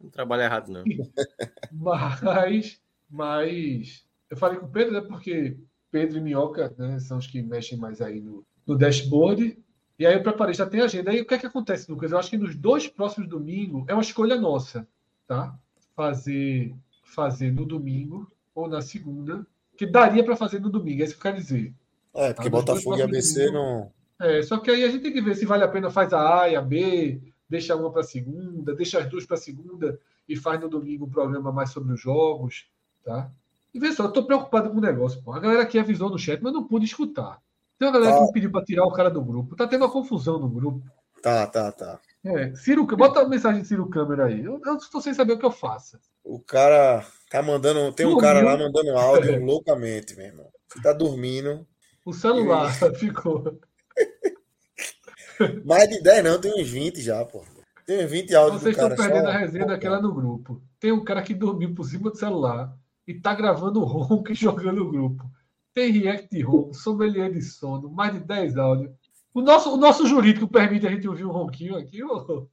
não 0.00 0.08
trabalha 0.10 0.44
errado, 0.44 0.70
não. 0.70 0.84
Mas, 1.72 2.80
mas 3.10 4.04
eu 4.30 4.36
falei 4.36 4.58
com 4.58 4.66
o 4.66 4.70
Pedro, 4.70 4.92
né? 4.94 5.00
Porque 5.00 5.56
Pedro 5.90 6.18
e 6.18 6.20
Minhoca 6.20 6.74
né, 6.78 6.98
são 7.00 7.18
os 7.18 7.26
que 7.26 7.42
mexem 7.42 7.78
mais 7.78 8.00
aí 8.00 8.20
no, 8.20 8.44
no 8.66 8.76
dashboard. 8.76 9.58
E 10.00 10.06
aí 10.06 10.14
eu 10.14 10.22
preparei, 10.22 10.54
já 10.54 10.64
tem 10.64 10.80
agenda. 10.80 11.10
Aí 11.10 11.20
o 11.20 11.26
que 11.26 11.34
é 11.34 11.38
que 11.38 11.44
acontece, 11.44 11.90
Lucas? 11.92 12.10
Eu 12.10 12.18
acho 12.18 12.30
que 12.30 12.38
nos 12.38 12.56
dois 12.56 12.88
próximos 12.88 13.28
domingos 13.28 13.84
é 13.86 13.92
uma 13.92 14.00
escolha 14.00 14.34
nossa, 14.40 14.88
tá? 15.26 15.54
Fazer, 15.94 16.74
fazer 17.04 17.52
no 17.52 17.66
domingo 17.66 18.26
ou 18.54 18.66
na 18.66 18.80
segunda, 18.80 19.46
que 19.76 19.84
daria 19.84 20.24
para 20.24 20.34
fazer 20.34 20.58
no 20.58 20.70
domingo, 20.70 21.02
é 21.02 21.04
isso 21.04 21.12
que 21.12 21.18
eu 21.18 21.30
quero 21.30 21.36
dizer. 21.36 21.74
É, 22.14 22.32
porque 22.32 22.48
dois 22.48 22.64
Botafogo 22.64 22.96
e 22.96 23.02
ABC 23.02 23.44
domingos. 23.44 23.52
não. 23.52 23.92
É, 24.18 24.42
só 24.42 24.56
que 24.56 24.70
aí 24.70 24.84
a 24.84 24.88
gente 24.88 25.02
tem 25.02 25.12
que 25.12 25.20
ver 25.20 25.34
se 25.34 25.44
vale 25.44 25.64
a 25.64 25.68
pena 25.68 25.90
faz 25.90 26.14
a 26.14 26.44
A 26.44 26.48
e 26.48 26.56
a 26.56 26.62
B, 26.62 27.20
deixa 27.46 27.76
uma 27.76 27.92
para 27.92 28.02
segunda, 28.02 28.74
deixa 28.74 29.00
as 29.00 29.06
duas 29.06 29.26
para 29.26 29.36
segunda 29.36 30.00
e 30.26 30.34
faz 30.34 30.58
no 30.58 30.68
domingo 30.70 31.04
um 31.04 31.10
programa 31.10 31.52
mais 31.52 31.72
sobre 31.72 31.92
os 31.92 32.00
jogos, 32.00 32.66
tá? 33.04 33.30
E 33.74 33.78
vê 33.78 33.92
só, 33.92 34.04
eu 34.04 34.12
tô 34.12 34.24
preocupado 34.24 34.70
com 34.70 34.78
o 34.78 34.80
negócio, 34.80 35.22
pô. 35.22 35.34
A 35.34 35.38
galera 35.38 35.62
aqui 35.62 35.78
avisou 35.78 36.08
no 36.08 36.18
chat, 36.18 36.42
mas 36.42 36.54
não 36.54 36.64
pude 36.64 36.86
escutar. 36.86 37.38
Tem 37.80 37.88
uma 37.88 37.92
galera 37.94 38.12
Tá. 38.12 38.18
que 38.20 38.26
me 38.26 38.32
pediu 38.34 38.52
para 38.52 38.62
tirar 38.64 38.84
o 38.84 38.92
cara 38.92 39.10
do 39.10 39.24
grupo. 39.24 39.56
Tá 39.56 39.66
tendo 39.66 39.82
uma 39.86 39.90
confusão 39.90 40.38
no 40.38 40.50
grupo. 40.50 40.82
Tá, 41.22 41.46
tá, 41.46 41.72
tá. 41.72 41.98
É, 42.22 42.54
Ciro, 42.54 42.84
bota 42.86 43.20
a 43.20 43.28
mensagem 43.28 43.62
de 43.62 43.68
Ciro 43.68 43.88
Câmera 43.88 44.26
aí. 44.26 44.44
Eu, 44.44 44.60
eu 44.64 44.76
estou 44.76 45.00
sem 45.00 45.14
saber 45.14 45.32
o 45.32 45.38
que 45.38 45.46
eu 45.46 45.50
faço. 45.50 45.98
O 46.22 46.38
cara 46.38 47.02
tá 47.30 47.42
mandando. 47.42 47.90
Tem 47.94 48.04
um 48.04 48.10
Dormiu. 48.10 48.28
cara 48.28 48.42
lá 48.44 48.56
mandando 48.58 48.90
áudio 48.98 49.32
É. 49.34 49.38
loucamente, 49.40 50.14
meu 50.14 50.26
irmão. 50.26 50.46
Você 50.68 50.82
tá 50.82 50.92
dormindo. 50.92 51.66
O 52.04 52.12
celular 52.12 52.70
ficou. 53.00 53.58
Mais 55.64 55.88
de 55.88 56.02
10 56.02 56.22
não, 56.24 56.38
tem 56.40 56.52
uns 56.60 56.68
20 56.68 57.00
já, 57.00 57.24
pô. 57.24 57.42
Tem 57.86 58.04
uns 58.04 58.10
20 58.10 58.34
áudios 58.34 58.62
Vocês 58.62 58.76
do 58.76 58.82
estão 58.82 58.96
cara. 58.96 59.08
perdendo 59.10 59.30
só- 59.30 59.36
a 59.36 59.38
resenha 59.38 59.66
daquela 59.66 60.00
no 60.02 60.12
grupo. 60.14 60.62
Tem 60.78 60.92
um 60.92 61.02
cara 61.02 61.22
que 61.22 61.32
dormiu 61.34 61.74
por 61.74 61.84
cima 61.84 62.10
do 62.10 62.16
celular 62.16 62.76
e 63.06 63.14
tá 63.14 63.34
gravando 63.34 63.80
ronco 63.82 64.30
e 64.30 64.34
jogando 64.34 64.84
no 64.84 64.90
grupo. 64.90 65.24
Tem 65.72 65.92
react 65.92 66.28
de 66.30 66.42
ronco, 66.42 66.74
sommelier 66.74 67.32
de 67.32 67.42
sono, 67.42 67.90
mais 67.90 68.12
de 68.12 68.20
10 68.20 68.56
áudios. 68.56 68.92
O 69.32 69.40
nosso, 69.40 69.72
o 69.72 69.76
nosso 69.76 70.06
jurídico 70.06 70.48
permite 70.48 70.86
a 70.86 70.90
gente 70.90 71.06
ouvir 71.06 71.24
um 71.24 71.30
ronquinho 71.30 71.76
aqui. 71.76 72.02
ô? 72.02 72.48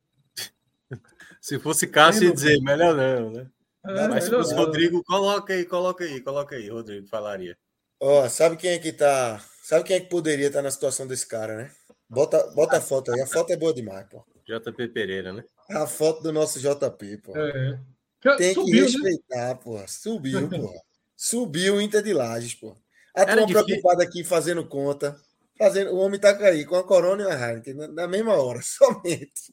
Se 1.41 1.57
fosse 1.59 1.87
Cássio, 1.87 2.25
ia 2.25 2.33
dizer, 2.33 2.61
melhor 2.61 2.95
não, 2.95 3.31
né? 3.31 3.49
É, 3.85 4.07
Mas 4.07 4.25
se 4.25 4.29
fosse 4.29 4.53
não. 4.53 4.65
Rodrigo, 4.65 5.03
coloca 5.03 5.53
aí, 5.53 5.65
coloca 5.65 6.03
aí, 6.03 6.21
coloca 6.21 6.55
aí, 6.55 6.69
Rodrigo, 6.69 7.07
falaria. 7.07 7.57
Ó, 7.99 8.27
sabe 8.29 8.57
quem 8.57 8.71
é 8.71 8.79
que 8.79 8.91
tá. 8.91 9.41
Sabe 9.63 9.85
quem 9.85 9.95
é 9.95 9.99
que 9.99 10.09
poderia 10.09 10.47
estar 10.47 10.61
na 10.61 10.71
situação 10.71 11.07
desse 11.07 11.27
cara, 11.27 11.55
né? 11.57 11.71
Bota, 12.09 12.45
bota 12.53 12.77
a 12.77 12.81
foto 12.81 13.11
aí. 13.11 13.21
A 13.21 13.27
foto 13.27 13.51
é 13.51 13.57
boa 13.57 13.73
demais, 13.73 14.05
pô. 14.07 14.23
JP 14.45 14.89
Pereira, 14.89 15.33
né? 15.33 15.43
A 15.69 15.87
foto 15.87 16.21
do 16.21 16.31
nosso 16.31 16.59
JP, 16.59 17.17
pô. 17.17 17.35
É. 17.35 17.79
Tem 18.37 18.53
que 18.53 18.61
Subiu, 18.61 18.85
né? 18.85 18.91
respeitar, 18.91 19.55
pô. 19.55 19.87
Subiu, 19.87 20.49
pô. 20.49 20.73
Subiu 21.15 21.75
o 21.75 21.81
Inter 21.81 22.03
de 22.03 22.13
Lages, 22.13 22.53
pô. 22.53 22.77
A 23.17 23.21
Era 23.21 23.31
turma 23.31 23.47
difícil. 23.47 23.65
preocupada 23.65 24.03
aqui 24.03 24.23
fazendo 24.23 24.65
conta. 24.67 25.19
Fazendo... 25.57 25.91
O 25.91 25.97
homem 25.97 26.19
tá 26.19 26.37
aí 26.45 26.63
com 26.65 26.75
a 26.75 26.83
Corona 26.83 27.23
e 27.23 27.27
a 27.31 27.49
Heineken 27.49 27.73
na- 27.89 28.07
mesma 28.07 28.33
hora, 28.35 28.59
somente. 28.63 29.51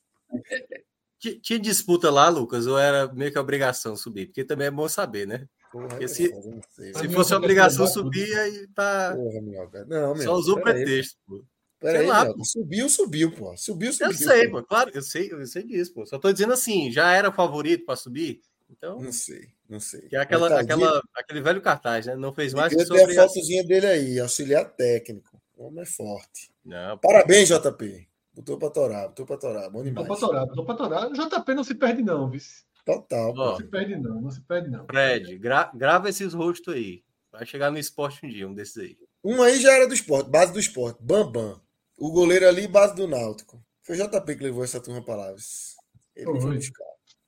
Ti- 1.18 1.40
Tinha 1.40 1.58
disputa 1.58 2.10
lá, 2.10 2.28
Lucas, 2.28 2.66
ou 2.66 2.78
era 2.78 3.10
meio 3.12 3.32
que 3.32 3.38
obrigação 3.38 3.96
subir? 3.96 4.26
Porque 4.26 4.44
também 4.44 4.66
é 4.66 4.70
bom 4.70 4.88
saber, 4.88 5.26
né? 5.26 5.46
Porra, 5.72 5.98
eu 6.00 6.08
se- 6.08 6.30
Se 6.94 7.08
fosse 7.08 7.34
obrigação 7.34 7.86
subir, 7.86 8.32
aí 8.38 8.66
tá. 8.74 9.14
Porra, 9.16 9.40
Minhoca. 9.40 9.84
Não, 9.86 10.14
meu. 10.14 10.22
Só 10.22 10.34
usou 10.34 10.56
pera 10.62 10.76
aí, 10.76 10.84
pretexto, 10.84 11.18
pô. 11.26 11.42
Pera 11.80 11.92
Sei 11.98 12.00
aí, 12.02 12.06
lá, 12.06 12.24
Minhoca. 12.24 12.44
Subiu, 12.44 12.88
subiu, 12.90 13.32
pô. 13.32 13.56
Subiu, 13.56 13.92
subiu. 13.92 14.08
Eu 14.08 14.12
sei, 14.14 14.48
pô, 14.50 14.62
claro, 14.62 14.90
eu 14.94 15.02
sei, 15.02 15.32
eu 15.32 15.44
sei 15.46 15.64
disso, 15.64 15.94
pô. 15.94 16.04
Só 16.06 16.18
tô 16.18 16.30
dizendo 16.32 16.52
assim, 16.52 16.92
já 16.92 17.10
era 17.12 17.32
favorito 17.32 17.84
para 17.86 17.96
subir? 17.96 18.40
Então, 18.70 19.00
Não 19.00 19.12
sei, 19.12 19.48
não 19.68 19.78
sei. 19.78 20.02
que 20.08 20.16
é 20.16 20.20
aquela, 20.20 20.48
tá, 20.48 20.60
aquela, 20.60 21.02
aquele 21.14 21.40
velho 21.40 21.60
cartaz, 21.60 22.06
né? 22.06 22.16
Não 22.16 22.32
fez 22.32 22.52
mais 22.54 22.74
que 22.74 22.84
ter 22.84 23.02
a 23.20 23.26
fotozinha 23.26 23.62
dele 23.64 23.86
aí, 23.86 24.18
auxiliar 24.20 24.64
técnico. 24.70 25.40
O 25.56 25.66
homem 25.66 25.82
é 25.82 25.86
forte. 25.86 26.50
Não. 26.64 26.98
Parabéns, 26.98 27.48
JP. 27.48 28.08
Botou 28.34 28.58
pra 28.58 28.70
torar, 28.70 29.08
botou 29.08 29.24
pra 29.26 29.36
torar. 29.36 29.70
Bom 29.70 29.78
Tô 29.78 29.84
demais. 29.84 30.06
pra 30.08 30.16
torar, 30.16 30.46
tô 30.48 30.64
pra 30.64 30.74
torar. 30.74 31.06
O 31.08 31.12
JP 31.12 31.54
não 31.54 31.62
se 31.62 31.74
perde, 31.74 32.02
não, 32.02 32.28
viu? 32.28 32.40
Total. 32.84 33.30
Ó, 33.30 33.50
Não 33.50 33.56
se 33.56 33.64
perde, 33.64 33.96
não. 33.96 34.20
Não 34.20 34.30
se 34.30 34.40
perde, 34.40 34.68
não. 34.70 34.84
Fred, 34.86 35.38
gra- 35.38 35.70
grava 35.74 36.08
esses 36.08 36.34
rostos 36.34 36.74
aí. 36.74 37.02
Vai 37.30 37.46
chegar 37.46 37.70
no 37.70 37.78
esporte 37.78 38.26
um 38.26 38.28
dia, 38.28 38.48
um 38.48 38.54
desses 38.54 38.76
aí. 38.78 38.98
Um 39.22 39.40
aí 39.42 39.60
já 39.60 39.72
era 39.72 39.86
do 39.86 39.94
esporte, 39.94 40.28
base 40.30 40.52
do 40.52 40.58
esporte. 40.58 40.98
Bambam. 41.00 41.60
O 41.96 42.10
goleiro 42.10 42.48
ali, 42.48 42.66
base 42.66 42.94
do 42.96 43.06
Náutico. 43.06 43.62
Foi 43.82 43.96
o 43.96 44.08
JP 44.08 44.36
que 44.36 44.42
levou 44.42 44.64
essa 44.64 44.80
turma 44.80 45.02
pra 45.04 45.14
lá. 45.14 45.30
Ele 46.16 46.26
Foi. 46.26 46.40
foi 46.40 46.54
buscar. 46.56 46.84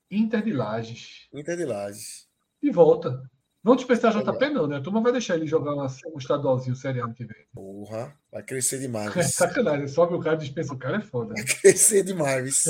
Inter 0.09 0.41
de 0.43 0.53
Lages. 0.53 1.27
Inter 1.33 1.57
de 1.57 1.65
Lages. 1.65 2.27
E 2.61 2.69
volta. 2.71 3.21
Não 3.63 3.75
dispensar 3.75 4.13
JP, 4.13 4.49
não, 4.49 4.65
né? 4.67 4.77
A 4.77 4.81
turma 4.81 5.01
vai 5.01 5.11
deixar 5.11 5.35
ele 5.35 5.45
jogar 5.45 5.73
uma- 5.73 5.87
um 6.13 6.17
estadualzinho 6.17 6.75
série 6.75 6.99
ano 6.99 7.13
que 7.13 7.25
vem. 7.25 7.45
Porra, 7.53 8.17
vai 8.31 8.41
crescer 8.43 8.79
demais. 8.79 9.15
É 9.17 9.23
sacanagem. 9.23 9.87
Sobe 9.87 10.13
o 10.15 10.19
cara, 10.19 10.37
dispensa 10.37 10.73
o 10.73 10.77
cara, 10.77 10.97
é 10.97 11.01
foda. 11.01 11.33
né? 11.33 11.43
Vai 11.45 11.55
crescer 11.61 12.03
demais. 12.03 12.63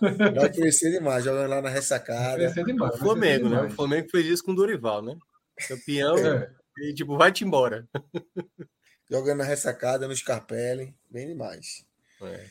Vai 0.00 0.52
crescer 0.52 0.92
demais, 0.92 1.24
jogando 1.24 1.48
lá 1.50 1.56
na 1.56 1.62
Vai 1.62 1.72
ressacada. 1.72 2.36
crescer 2.36 2.64
demais. 2.64 2.90
O 2.92 2.96
vai 2.98 3.02
Flamengo, 3.04 3.48
né? 3.48 3.62
O. 3.62 3.70
Flamengo 3.70 4.08
fez 4.10 4.26
isso 4.26 4.44
com 4.44 4.52
o 4.52 4.54
Dorival, 4.54 5.02
né? 5.02 5.16
Campeão 5.66 6.16
É. 6.18 6.48
e 6.78 6.94
tipo, 6.94 7.16
vai-te 7.18 7.42
embora. 7.44 7.88
Jogando 9.10 9.38
na 9.38 9.44
ressacada, 9.44 10.06
no 10.06 10.14
Scarpelli. 10.14 10.94
Bem 11.10 11.26
demais. 11.26 11.84
É, 12.22 12.46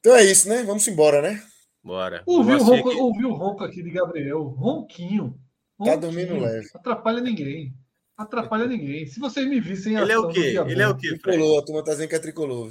Então 0.00 0.16
é 0.16 0.24
isso, 0.24 0.48
né? 0.48 0.64
Vamos 0.64 0.88
embora, 0.88 1.22
né? 1.22 1.40
Bora. 1.82 2.22
Ouviu 2.26 2.56
o 2.58 2.62
ronco, 2.62 2.90
aqui. 2.90 3.00
ouviu 3.00 3.28
o 3.30 3.34
ronco 3.34 3.64
aqui 3.64 3.82
de 3.82 3.90
Gabriel. 3.90 4.42
Ronquinho. 4.42 5.38
Tá 5.78 5.84
Ronquinho. 5.94 6.00
dormindo 6.00 6.38
leve. 6.38 6.68
Atrapalha 6.74 7.20
ninguém. 7.20 7.74
Atrapalha 8.16 8.66
ninguém. 8.66 9.06
Se 9.06 9.18
vocês 9.18 9.46
me 9.48 9.60
vissem 9.60 9.94
em 9.94 9.98
Ele 9.98 10.12
é 10.12 10.18
o 10.18 10.28
quê? 10.28 10.54
Ele 10.66 10.82
é 10.82 10.88
o 10.88 10.96
quê, 10.96 11.08
Fred? 11.08 11.22
Tricolor, 11.22 11.58
a 11.62 11.64
turma 11.64 11.84
tá 11.84 11.92
dizendo 11.92 12.08
que 12.08 12.14
é 12.14 12.18
tricolor. 12.18 12.68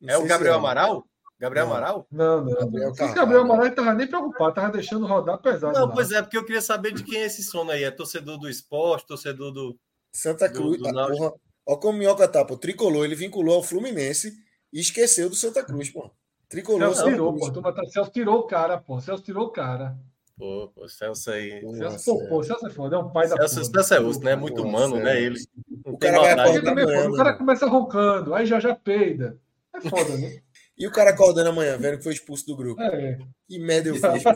Não 0.00 0.14
É 0.14 0.18
o 0.18 0.26
Gabriel 0.26 0.54
se 0.54 0.58
Amaral? 0.60 1.04
Gabriel 1.38 1.66
Não. 1.66 1.72
Amaral? 1.72 2.06
Não, 2.10 2.44
não. 2.44 2.54
Gabriel 2.54 2.92
Carvalho. 2.94 3.14
Gabriel 3.20 3.40
Amaral, 3.42 3.66
ele 3.66 3.74
tava 3.74 3.94
nem 3.94 4.06
preocupado, 4.06 4.54
tava 4.54 4.72
deixando 4.72 5.06
rodar 5.06 5.38
pesado. 5.42 5.72
Não, 5.78 5.86
lá. 5.86 5.92
pois 5.92 6.10
é, 6.12 6.22
porque 6.22 6.36
eu 6.38 6.44
queria 6.44 6.62
saber 6.62 6.92
de 6.94 7.02
quem 7.02 7.18
é 7.20 7.26
esse 7.26 7.42
sono 7.42 7.70
aí. 7.70 7.82
É 7.84 7.90
torcedor 7.90 8.38
do 8.38 8.48
esporte, 8.48 9.06
torcedor 9.06 9.50
do. 9.52 9.76
Santa 10.14 10.48
Do- 10.48 10.54
Cruz. 10.54 10.78
do 10.78 10.88
ah, 10.88 10.92
Náutico. 10.92 11.18
porra, 11.18 11.34
Ó 11.68 11.76
como 11.76 11.98
Minhoca 11.98 12.28
tá, 12.28 12.44
pô. 12.44 12.56
Tricolor, 12.56 13.04
ele 13.04 13.14
vinculou 13.16 13.56
ao 13.56 13.62
Fluminense 13.62 14.32
e 14.72 14.80
esqueceu 14.80 15.28
do 15.28 15.34
Santa 15.34 15.62
Cruz, 15.64 15.90
pô. 15.90 16.10
Tricolor. 16.48 16.94
Celso 16.94 17.04
tirou, 17.10 17.34
pô. 17.34 17.52
Turma, 17.52 17.74
Celso 17.88 18.10
tirou 18.10 18.38
o 18.40 18.46
cara, 18.46 18.78
pô. 18.78 19.00
Celso 19.00 19.22
tirou 19.22 19.46
o 19.46 19.50
cara. 19.50 19.96
Pô, 20.38 20.68
pô, 20.74 20.88
Celso 20.88 21.30
aí. 21.30 21.60
Celso, 21.76 22.04
pô, 22.18 22.28
pô, 22.28 22.42
Celso 22.42 22.66
é 22.66 22.70
foda, 22.70 22.96
é 22.96 22.98
um 22.98 23.10
pai 23.10 23.28
da 23.28 23.36
Celso, 23.48 23.70
porra. 23.72 23.84
Celso 23.84 23.94
é 23.94 24.00
osso, 24.00 24.20
né? 24.20 24.32
É 24.32 24.36
muito 24.36 24.62
Pô, 24.62 24.68
humano, 24.68 24.96
né? 24.98 25.14
Celso. 25.14 25.26
Ele. 25.26 25.38
O 25.84 25.96
tem 25.96 26.12
cara 26.12 26.34
vai 26.36 26.46
acordar 26.46 26.78
é 26.78 26.82
amanhã, 26.82 27.02
foda. 27.02 27.10
O 27.10 27.16
cara 27.16 27.34
começa 27.38 27.66
roncando, 27.66 28.34
aí 28.34 28.46
já 28.46 28.60
já 28.60 28.74
peida. 28.74 29.38
É 29.74 29.80
foda, 29.88 30.16
né? 30.18 30.40
E 30.78 30.86
o 30.86 30.92
cara 30.92 31.08
acordando 31.08 31.48
amanhã, 31.48 31.78
vendo 31.78 31.96
que 31.96 32.04
foi 32.04 32.12
expulso 32.12 32.44
do 32.46 32.54
grupo. 32.54 32.82
É. 32.82 33.16
Que 33.48 33.58
merda 33.58 33.88
eu 33.88 33.94
fiz, 33.96 34.22
pô. 34.22 34.30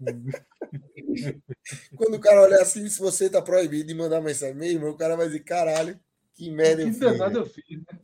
Quando 1.96 2.14
o 2.14 2.20
cara 2.20 2.42
olhar 2.42 2.60
assim, 2.60 2.88
se 2.88 2.98
você 2.98 3.30
tá 3.30 3.40
proibido 3.40 3.86
de 3.86 3.94
mandar 3.94 4.20
mensagem 4.20 4.56
mesmo, 4.56 4.88
o 4.88 4.96
cara 4.96 5.16
vai 5.16 5.26
dizer, 5.26 5.40
caralho, 5.44 6.00
que 6.34 6.50
merda 6.50 6.82
eu 6.82 6.86
Que 6.88 6.92
fiz. 6.94 7.00
danado 7.00 7.38
eu 7.38 7.46
fiz, 7.46 7.78
né? 7.78 7.98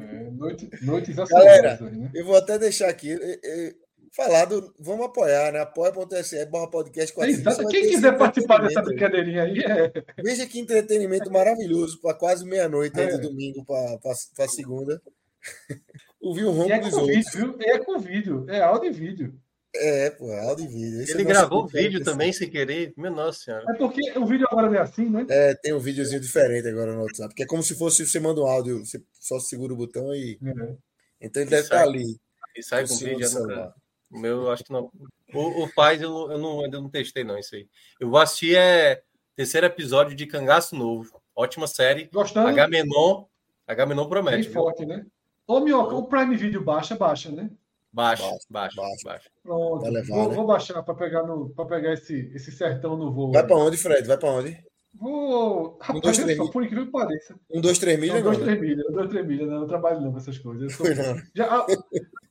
É, 0.00 0.30
noite, 0.30 0.68
noites 0.82 1.14
Galera, 1.16 1.72
assombrosas, 1.74 1.98
né? 1.98 2.10
Eu 2.14 2.24
vou 2.24 2.36
até 2.36 2.58
deixar 2.58 2.88
aqui, 2.88 3.12
eh, 3.12 3.40
eh, 3.44 3.74
falar 4.14 4.44
do, 4.46 4.72
vamos 4.78 5.06
apoiar, 5.06 5.52
né? 5.52 5.60
Apoia.se, 5.60 6.46
barra 6.46 6.68
podcast 6.68 7.12
É, 7.12 7.14
45. 7.14 7.50
exato. 7.50 7.62
Vai 7.64 7.72
Quem 7.72 7.88
quiser 7.90 8.16
participar 8.18 8.62
dessa 8.62 8.82
brincadeirinha 8.82 9.42
aí, 9.42 9.58
é. 9.58 9.92
Veja 10.22 10.46
que 10.46 10.58
entretenimento 10.60 11.30
maravilhoso 11.30 12.00
para 12.00 12.14
quase 12.14 12.44
meia-noite 12.44 12.98
É. 13.00 13.06
de 13.06 13.18
domingo 13.20 13.64
para 13.64 14.48
segunda. 14.48 15.02
Ouvir 16.20 16.44
o 16.44 16.70
é 16.70 16.78
dos 16.78 16.94
outros. 16.94 17.34
viu? 17.34 17.54
É 17.60 17.78
com 17.78 17.98
vídeo. 17.98 18.46
É 18.48 18.62
áudio 18.62 18.88
e 18.90 18.92
vídeo. 18.92 19.34
É, 19.76 20.10
pô, 20.10 20.32
áudio 20.32 20.66
e 20.66 20.68
vídeo. 20.68 21.00
Esse 21.02 21.12
Ele 21.12 21.22
é 21.22 21.24
gravou 21.24 21.66
vídeo 21.66 21.98
que 21.98 22.04
também 22.04 22.32
sem 22.32 22.48
querer. 22.48 22.92
Meu 22.96 23.10
nossa 23.10 23.40
senhora. 23.40 23.64
É 23.68 23.74
porque 23.74 24.16
o 24.18 24.24
vídeo 24.24 24.46
agora 24.50 24.74
é 24.76 24.80
assim, 24.80 25.10
né? 25.10 25.26
É, 25.28 25.54
tem 25.54 25.72
um 25.72 25.80
videozinho 25.80 26.20
diferente 26.20 26.68
agora 26.68 26.94
no 26.94 27.02
WhatsApp, 27.02 27.34
que 27.34 27.42
é 27.42 27.46
como 27.46 27.62
se 27.62 27.74
fosse 27.76 28.06
você 28.06 28.20
manda 28.20 28.40
um 28.40 28.46
áudio, 28.46 28.84
você 28.86 29.02
só 29.18 29.38
segura 29.40 29.72
o 29.72 29.76
botão 29.76 30.14
e. 30.14 30.38
É. 30.44 30.74
Então 31.20 31.42
ele 31.42 31.48
E 31.48 31.50
deve 31.50 31.62
sai. 31.66 31.78
estar 31.78 31.82
ali. 31.82 32.16
E 32.56 32.62
sai 32.62 32.82
no 32.82 32.88
com 32.88 32.96
vídeo. 32.96 33.30
nunca- 33.40 33.74
O 34.12 34.18
meu, 34.20 34.42
eu 34.42 34.50
acho 34.52 34.62
que 34.62 34.72
não. 34.72 34.90
O, 35.32 35.64
o 35.64 35.74
Paz, 35.74 36.00
eu, 36.00 36.08
não- 36.10 36.32
eu 36.32 36.38
não, 36.38 36.64
ainda 36.64 36.80
não 36.80 36.88
testei, 36.88 37.24
não, 37.24 37.36
isso 37.36 37.56
aí. 37.56 37.66
Eu 37.98 38.08
vou 38.10 38.20
assistir 38.20 38.56
é 38.56 39.02
terceiro 39.34 39.66
episódio 39.66 40.14
de 40.14 40.24
Cangaço 40.26 40.76
Novo. 40.76 41.20
Ótima 41.34 41.66
série. 41.66 42.08
Gostando? 42.12 42.46
Agamenon. 42.46 43.24
Agamenon 43.66 44.02
Bem 44.02 44.08
promete. 44.10 44.42
viu? 44.44 44.52
forte, 44.52 44.86
né? 44.86 45.04
Ô, 45.48 45.58
Minhoca, 45.58 45.96
o 45.96 46.06
Prime 46.06 46.36
Video 46.36 46.62
baixa, 46.62 46.94
baixa, 46.94 47.30
né? 47.32 47.50
Baixa, 47.94 48.24
Baixa, 48.24 48.46
baixa, 48.50 48.76
baixa. 48.76 49.04
baixa. 49.04 49.30
Pronto. 49.40 49.82
Vai 49.82 49.90
levar, 49.92 50.14
vou, 50.16 50.28
né? 50.28 50.34
vou 50.34 50.46
baixar 50.46 50.82
para 50.82 50.94
pegar, 50.94 51.22
no, 51.22 51.50
pra 51.50 51.64
pegar 51.64 51.92
esse, 51.92 52.28
esse 52.34 52.50
sertão 52.50 52.96
no 52.96 53.12
voo. 53.12 53.30
Vai 53.30 53.46
para 53.46 53.56
onde, 53.56 53.76
Fred? 53.76 54.08
Vai 54.08 54.18
para 54.18 54.30
onde? 54.30 54.64
Vou. 54.94 55.78
Rapaz, 55.80 56.00
dois, 56.02 56.18
olha 56.18 56.24
três 56.24 56.38
só, 56.38 56.42
mil. 56.42 56.52
por 56.52 56.64
incrível 56.64 56.86
que 56.86 56.92
pareça. 56.92 57.38
Um, 57.48 57.60
dois, 57.60 57.78
três 57.78 58.00
milhas, 58.00 58.20
dois, 58.20 58.36
não, 58.38 58.44
né? 58.44 58.52
três 58.52 58.68
milhas, 58.68 58.92
dois, 58.92 59.08
três 59.08 59.26
milhas, 59.26 59.48
não, 59.48 59.62
eu 59.62 59.68
trabalho 59.68 60.00
não 60.00 60.10
com 60.10 60.18
essas 60.18 60.38
coisas. 60.38 60.62
Eu 60.64 60.70
sou-. 60.70 61.22
Já, 61.36 61.46
a, 61.46 61.66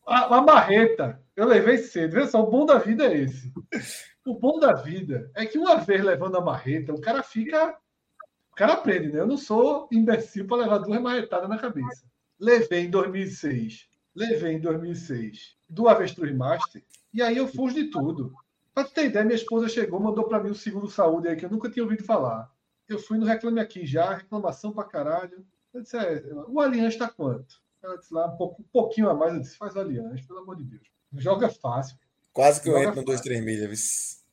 a, 0.06 0.38
a 0.38 0.42
marreta, 0.42 1.22
eu 1.34 1.48
levei 1.48 1.78
cedo. 1.78 2.12
Veja 2.12 2.28
só, 2.28 2.44
o 2.44 2.52
bom 2.52 2.66
da 2.66 2.78
vida 2.78 3.06
é 3.06 3.20
esse. 3.20 3.50
O 4.26 4.38
bom 4.38 4.60
da 4.60 4.74
vida 4.74 5.32
é 5.34 5.46
que 5.46 5.58
uma 5.58 5.78
vez 5.78 6.04
levando 6.04 6.36
a 6.38 6.42
marreta, 6.42 6.94
o 6.94 7.00
cara 7.00 7.24
fica. 7.24 7.78
O 8.52 8.56
cara 8.56 8.74
aprende, 8.74 9.14
né? 9.14 9.22
Eu 9.22 9.28
não 9.28 9.38
sou 9.38 9.88
imbecil 9.92 10.46
para 10.46 10.58
levar 10.58 10.78
duas 10.80 11.02
marretadas 11.02 11.48
na 11.50 11.58
cabeça. 11.58 12.06
Levei 12.38 12.82
em 12.82 12.90
2006. 12.90 13.93
Levei 14.16 14.54
em 14.54 14.60
2006 14.60 15.56
do 15.70 15.88
Avestruz 15.88 16.36
Master. 16.36 16.84
E 17.14 17.22
aí 17.22 17.38
eu 17.38 17.48
fujo 17.48 17.74
de 17.76 17.90
tudo. 17.90 18.34
Pra 18.74 18.84
tu 18.84 18.92
ter 18.94 19.06
ideia, 19.06 19.24
minha 19.26 19.36
esposa 19.36 19.68
chegou, 19.70 20.00
mandou 20.00 20.28
para 20.28 20.42
mim 20.42 20.50
o 20.50 20.56
seguro 20.56 20.90
saúde 20.90 21.28
aí 21.28 21.36
que 21.36 21.46
eu 21.46 21.50
nunca 21.50 21.70
tinha 21.70 21.84
ouvido 21.84 22.04
falar. 22.04 22.52
Eu 22.88 23.00
fui 23.00 23.18
no 23.18 23.26
Reclame 23.26 23.60
Aqui 23.60 23.86
já, 23.86 24.14
reclamação 24.16 24.72
pra 24.72 24.84
caralho. 24.84 25.46
Eu 25.74 25.82
disse, 25.82 25.98
é, 25.98 26.24
o 26.48 26.60
Aliança 26.60 27.00
tá 27.00 27.10
quanto? 27.10 27.62
Ela 27.84 27.98
disse 27.98 28.14
lá, 28.14 28.28
um, 28.28 28.38
pouco, 28.38 28.62
um 28.62 28.66
pouquinho 28.72 29.10
a 29.10 29.14
mais. 29.14 29.34
Eu 29.34 29.40
disse, 29.42 29.58
faz 29.58 29.76
o 29.76 29.80
Aliança, 29.80 30.24
pelo 30.28 30.40
amor 30.40 30.56
de 30.58 30.64
Deus. 30.64 30.88
Joga 31.14 31.50
fácil. 31.50 31.98
Quase 32.32 32.62
que 32.62 32.70
eu 32.70 32.78
entro 32.78 32.96
no 32.96 33.06
dois, 33.06 33.20
fácil. 33.20 33.32
três 33.32 33.44
milhas. 33.46 33.70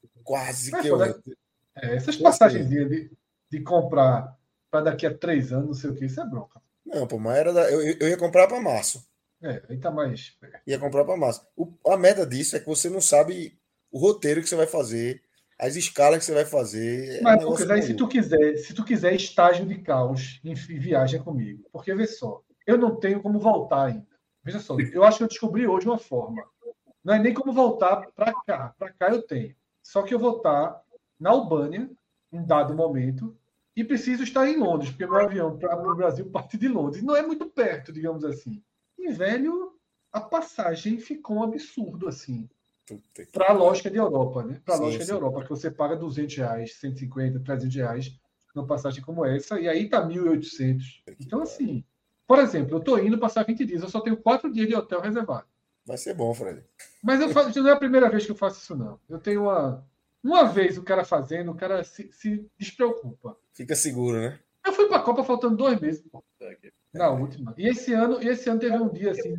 viu? 0.03 0.23
Quase 0.25 0.71
Mas 0.71 0.83
que 0.83 0.89
eu 0.89 0.99
foda- 0.99 1.11
entro. 1.11 1.37
É, 1.77 1.95
essas 1.97 2.17
Eu 2.17 2.23
passagens 2.23 2.69
de, 2.69 3.11
de 3.51 3.61
comprar 3.63 4.37
para 4.71 4.83
daqui 4.83 5.07
a 5.07 5.17
três 5.17 5.53
anos, 5.53 5.67
não 5.67 5.75
sei 5.75 5.91
o 5.91 5.95
que, 5.95 6.05
isso 6.07 6.21
é 6.21 6.25
bronca. 6.27 6.61
Não, 6.87 7.07
pô, 7.07 7.19
mas 7.19 7.37
era 7.37 7.53
da... 7.53 7.71
eu, 7.71 7.81
eu 8.01 8.09
ia 8.09 8.17
comprar 8.17 8.47
para 8.47 8.61
março. 8.61 9.05
É, 9.43 9.63
aí 9.69 9.79
tá 9.79 9.91
mais. 9.91 10.37
Ia 10.67 10.79
comprar 10.79 11.05
para 11.05 11.17
março. 11.17 11.47
O- 11.57 11.73
a 11.89 11.97
merda 11.97 12.27
disso 12.27 12.57
é 12.57 12.61
que 12.61 12.67
você 12.67 12.91
não 12.91 13.01
sabe 13.01 13.59
o 13.91 13.99
roteiro 13.99 14.43
que 14.43 14.49
você 14.49 14.57
vai 14.57 14.67
fazer, 14.67 15.23
as 15.59 15.77
escalas 15.77 16.19
que 16.19 16.25
você 16.25 16.35
vai 16.35 16.45
fazer. 16.45 17.17
É 17.17 17.21
um 17.21 17.23
Mas, 17.25 17.45
Lucas, 17.45 17.71
aí 17.71 17.83
se 17.83 17.95
tu 17.95 18.07
quiser, 18.07 18.57
se 18.59 18.75
tu 18.75 18.85
quiser 18.85 19.15
estágio 19.15 19.67
de 19.67 19.79
caos 19.79 20.41
em 20.45 20.55
viagem 20.55 21.23
comigo, 21.23 21.65
porque 21.73 21.95
vê 21.95 22.07
só, 22.07 22.43
eu 22.67 22.77
não 22.77 22.97
tenho 22.97 23.21
como 23.21 23.39
voltar 23.39 23.87
ainda. 23.87 24.07
Veja 24.45 24.59
só, 24.59 24.77
eu 24.79 25.05
acho 25.05 25.19
que 25.19 25.25
eu 25.25 25.29
descobri 25.29 25.67
hoje 25.67 25.87
uma 25.87 25.99
forma. 25.99 26.43
Não 27.05 27.15
é 27.15 27.19
nem 27.19 27.35
como 27.35 27.53
voltar 27.53 28.07
para 28.15 28.33
cá. 28.47 28.75
Para 28.79 28.93
cá 28.93 29.09
eu 29.11 29.23
tenho. 29.23 29.55
Só 29.83 30.03
que 30.03 30.15
eu 30.15 30.19
vou 30.19 30.37
estar 30.37 30.83
na 31.19 31.31
Albânia, 31.31 31.91
em 32.33 32.45
dado 32.45 32.75
momento, 32.75 33.37
e 33.75 33.85
preciso 33.85 34.23
estar 34.23 34.47
em 34.49 34.57
Londres, 34.57 34.91
porque 34.91 35.07
meu 35.07 35.19
avião 35.19 35.59
para 35.59 35.77
o 35.77 35.97
Brasil 35.97 36.29
parte 36.31 36.57
de 36.57 36.69
Londres. 36.69 37.03
Não 37.03 37.17
é 37.17 37.23
muito 37.23 37.47
perto, 37.47 37.93
digamos 37.93 38.25
assim. 38.25 38.63
E, 39.01 39.13
velho, 39.13 39.73
a 40.13 40.21
passagem 40.21 40.99
ficou 40.99 41.39
um 41.39 41.43
absurdo, 41.43 42.09
assim 42.09 42.49
para 43.33 43.51
a 43.51 43.53
lógica 43.53 43.91
de 43.91 43.97
Europa, 43.97 44.43
né? 44.43 44.61
Para 44.65 44.75
a 44.75 44.79
Sim, 44.79 44.85
lógica 44.85 45.05
de 45.05 45.11
sim. 45.11 45.17
Europa, 45.17 45.43
que 45.43 45.51
você 45.51 45.71
paga 45.71 45.97
200 45.97 46.37
reais, 46.37 46.75
150, 46.75 47.41
300 47.41 47.75
reais 47.77 48.21
numa 48.55 48.67
passagem 48.67 49.03
como 49.03 49.25
essa, 49.25 49.61
e 49.61 49.69
aí 49.69 49.89
tá 49.89 50.05
1.800. 50.05 51.03
Então, 51.21 51.43
assim, 51.43 51.85
por 52.27 52.39
exemplo, 52.39 52.77
eu 52.77 52.81
tô 52.81 52.99
indo 52.99 53.19
passar 53.19 53.45
20 53.45 53.65
dias, 53.65 53.83
eu 53.83 53.89
só 53.89 54.01
tenho 54.01 54.17
quatro 54.17 54.53
dias 54.53 54.67
de 54.67 54.75
hotel 54.75 55.01
reservado. 55.01 55.47
Vai 55.87 55.97
ser 55.97 56.15
bom, 56.15 56.35
Fred. 56.35 56.65
Mas 57.03 57.21
eu 57.21 57.29
faço, 57.31 57.51
não 57.63 57.71
é 57.71 57.73
a 57.73 57.79
primeira 57.79 58.11
vez 58.11 58.25
que 58.25 58.33
eu 58.33 58.37
faço 58.37 58.61
isso, 58.61 58.77
não. 58.77 58.99
Eu 59.09 59.19
tenho 59.19 59.43
uma. 59.43 59.87
Uma 60.23 60.45
vez 60.45 60.77
o 60.77 60.83
cara 60.83 61.03
fazendo, 61.03 61.51
o 61.51 61.55
cara 61.55 61.83
se, 61.83 62.13
se 62.13 62.47
despreocupa. 62.59 63.39
Fica 63.55 63.75
seguro, 63.75 64.21
né? 64.21 64.39
Eu 64.65 64.73
fui 64.73 64.89
para 64.89 64.99
a 64.99 65.03
Copa 65.03 65.25
faltando 65.25 65.57
dois 65.57 65.81
meses, 65.81 66.03
pô, 66.11 66.23
na 66.93 67.11
última. 67.11 67.55
E 67.57 67.69
esse 67.69 67.93
ano, 67.93 68.23
e 68.23 68.29
esse 68.29 68.49
ano 68.49 68.61
teve 68.61 68.77
um 68.77 68.89
dia 68.89 69.13
assim, 69.13 69.35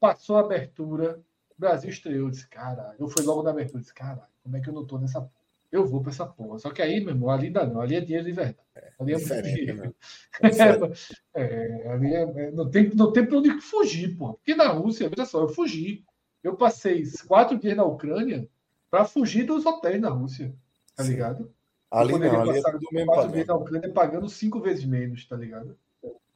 passou 0.00 0.36
a 0.36 0.40
abertura, 0.40 1.20
o 1.50 1.60
Brasil 1.60 1.90
estreou, 1.90 2.26
eu 2.26 2.30
disse, 2.30 2.48
caralho. 2.48 2.96
Eu 2.98 3.08
fui 3.08 3.24
logo 3.24 3.42
na 3.42 3.50
abertura, 3.50 3.80
disse, 3.80 3.94
caralho, 3.94 4.28
como 4.42 4.56
é 4.56 4.60
que 4.60 4.68
eu 4.68 4.74
não 4.74 4.86
tô 4.86 4.98
nessa 4.98 5.20
porra? 5.20 5.44
Eu 5.70 5.84
vou 5.84 6.00
para 6.00 6.12
essa 6.12 6.24
porra. 6.24 6.58
Só 6.60 6.70
que 6.70 6.80
aí, 6.80 7.00
meu 7.00 7.14
irmão, 7.14 7.30
ali 7.30 7.46
ainda 7.48 7.66
não, 7.66 7.80
ali 7.80 7.96
é 7.96 8.00
dinheiro 8.00 8.24
de 8.24 8.32
verdade. 8.32 8.58
Ali 8.98 9.12
é 9.12 9.16
muito 9.16 9.42
dinheiro. 9.42 9.94
É. 10.40 10.44
É, 11.36 11.88
ali 11.90 12.14
é, 12.14 12.22
é- 12.22 12.50
não 12.52 12.70
tem, 12.70 12.90
não 12.94 13.12
tem 13.12 13.26
para 13.26 13.38
onde 13.38 13.60
fugir, 13.60 14.16
pô. 14.16 14.34
Porque 14.34 14.54
na 14.54 14.68
Rússia, 14.68 15.08
veja 15.08 15.24
só, 15.24 15.40
eu 15.42 15.48
fugi. 15.48 16.04
Eu 16.44 16.56
passei 16.56 17.02
quatro 17.26 17.58
dias 17.58 17.76
na 17.76 17.84
Ucrânia 17.84 18.48
para 18.88 19.04
fugir 19.04 19.44
dos 19.44 19.66
hotéis 19.66 20.00
na 20.00 20.10
Rússia, 20.10 20.54
tá 20.94 21.02
Sim. 21.02 21.10
ligado? 21.10 21.53
Ali 21.94 22.10
eu 22.10 22.16
poderia 22.18 22.38
não, 22.38 22.50
ali 22.50 22.58
é 22.58 22.62
tudo 22.62 22.88
mesmo 22.92 23.12
quatro 23.12 23.46
na 23.46 23.54
Ucrânia 23.54 23.92
pagando 23.92 24.28
cinco 24.28 24.60
vezes 24.60 24.84
menos, 24.84 25.24
tá 25.26 25.36
ligado? 25.36 25.76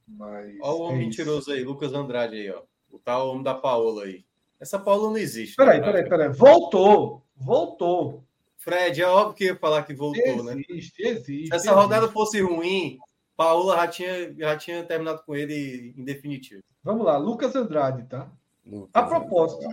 Mas 0.07 0.57
Olha 0.61 0.73
o 0.73 0.83
é 0.83 0.87
homem 0.87 1.09
isso. 1.09 1.21
mentiroso 1.21 1.51
aí, 1.51 1.65
Lucas 1.65 1.93
Andrade 1.93 2.37
aí, 2.37 2.51
ó. 2.51 2.63
O 2.91 2.99
tal 2.99 3.29
homem 3.31 3.43
da 3.43 3.55
Paola 3.55 4.05
aí. 4.05 4.25
Essa 4.61 4.79
Paola 4.79 5.11
não 5.11 5.19
existe. 5.19 5.57
Peraí, 5.57 5.81
né, 5.81 5.87
peraí, 5.87 6.09
cara? 6.09 6.25
peraí. 6.25 6.37
Voltou! 6.37 7.23
Voltou! 7.37 8.25
Fred, 8.57 9.01
é 9.03 9.07
óbvio 9.07 9.35
que 9.35 9.45
ia 9.45 9.57
falar 9.57 9.83
que 9.85 9.95
voltou, 9.95 10.43
né? 10.45 10.63
Existe, 10.69 11.03
existe. 11.03 11.47
Se 11.49 11.55
essa 11.55 11.57
existe. 11.57 11.71
rodada 11.75 12.09
fosse 12.09 12.41
ruim, 12.41 12.99
Paola 13.37 13.77
já 13.77 13.89
tinha, 13.89 14.35
já 14.37 14.57
tinha 14.57 14.85
terminado 14.85 15.23
com 15.25 15.35
ele 15.35 15.95
em 15.97 16.05
definitivo. 16.05 16.63
Vamos 16.83 17.05
lá, 17.05 17.17
Lucas 17.17 17.55
Andrade, 17.55 18.05
tá? 18.09 18.31
Lucas, 18.67 18.91
A 18.95 19.03
propósito, 19.05 19.69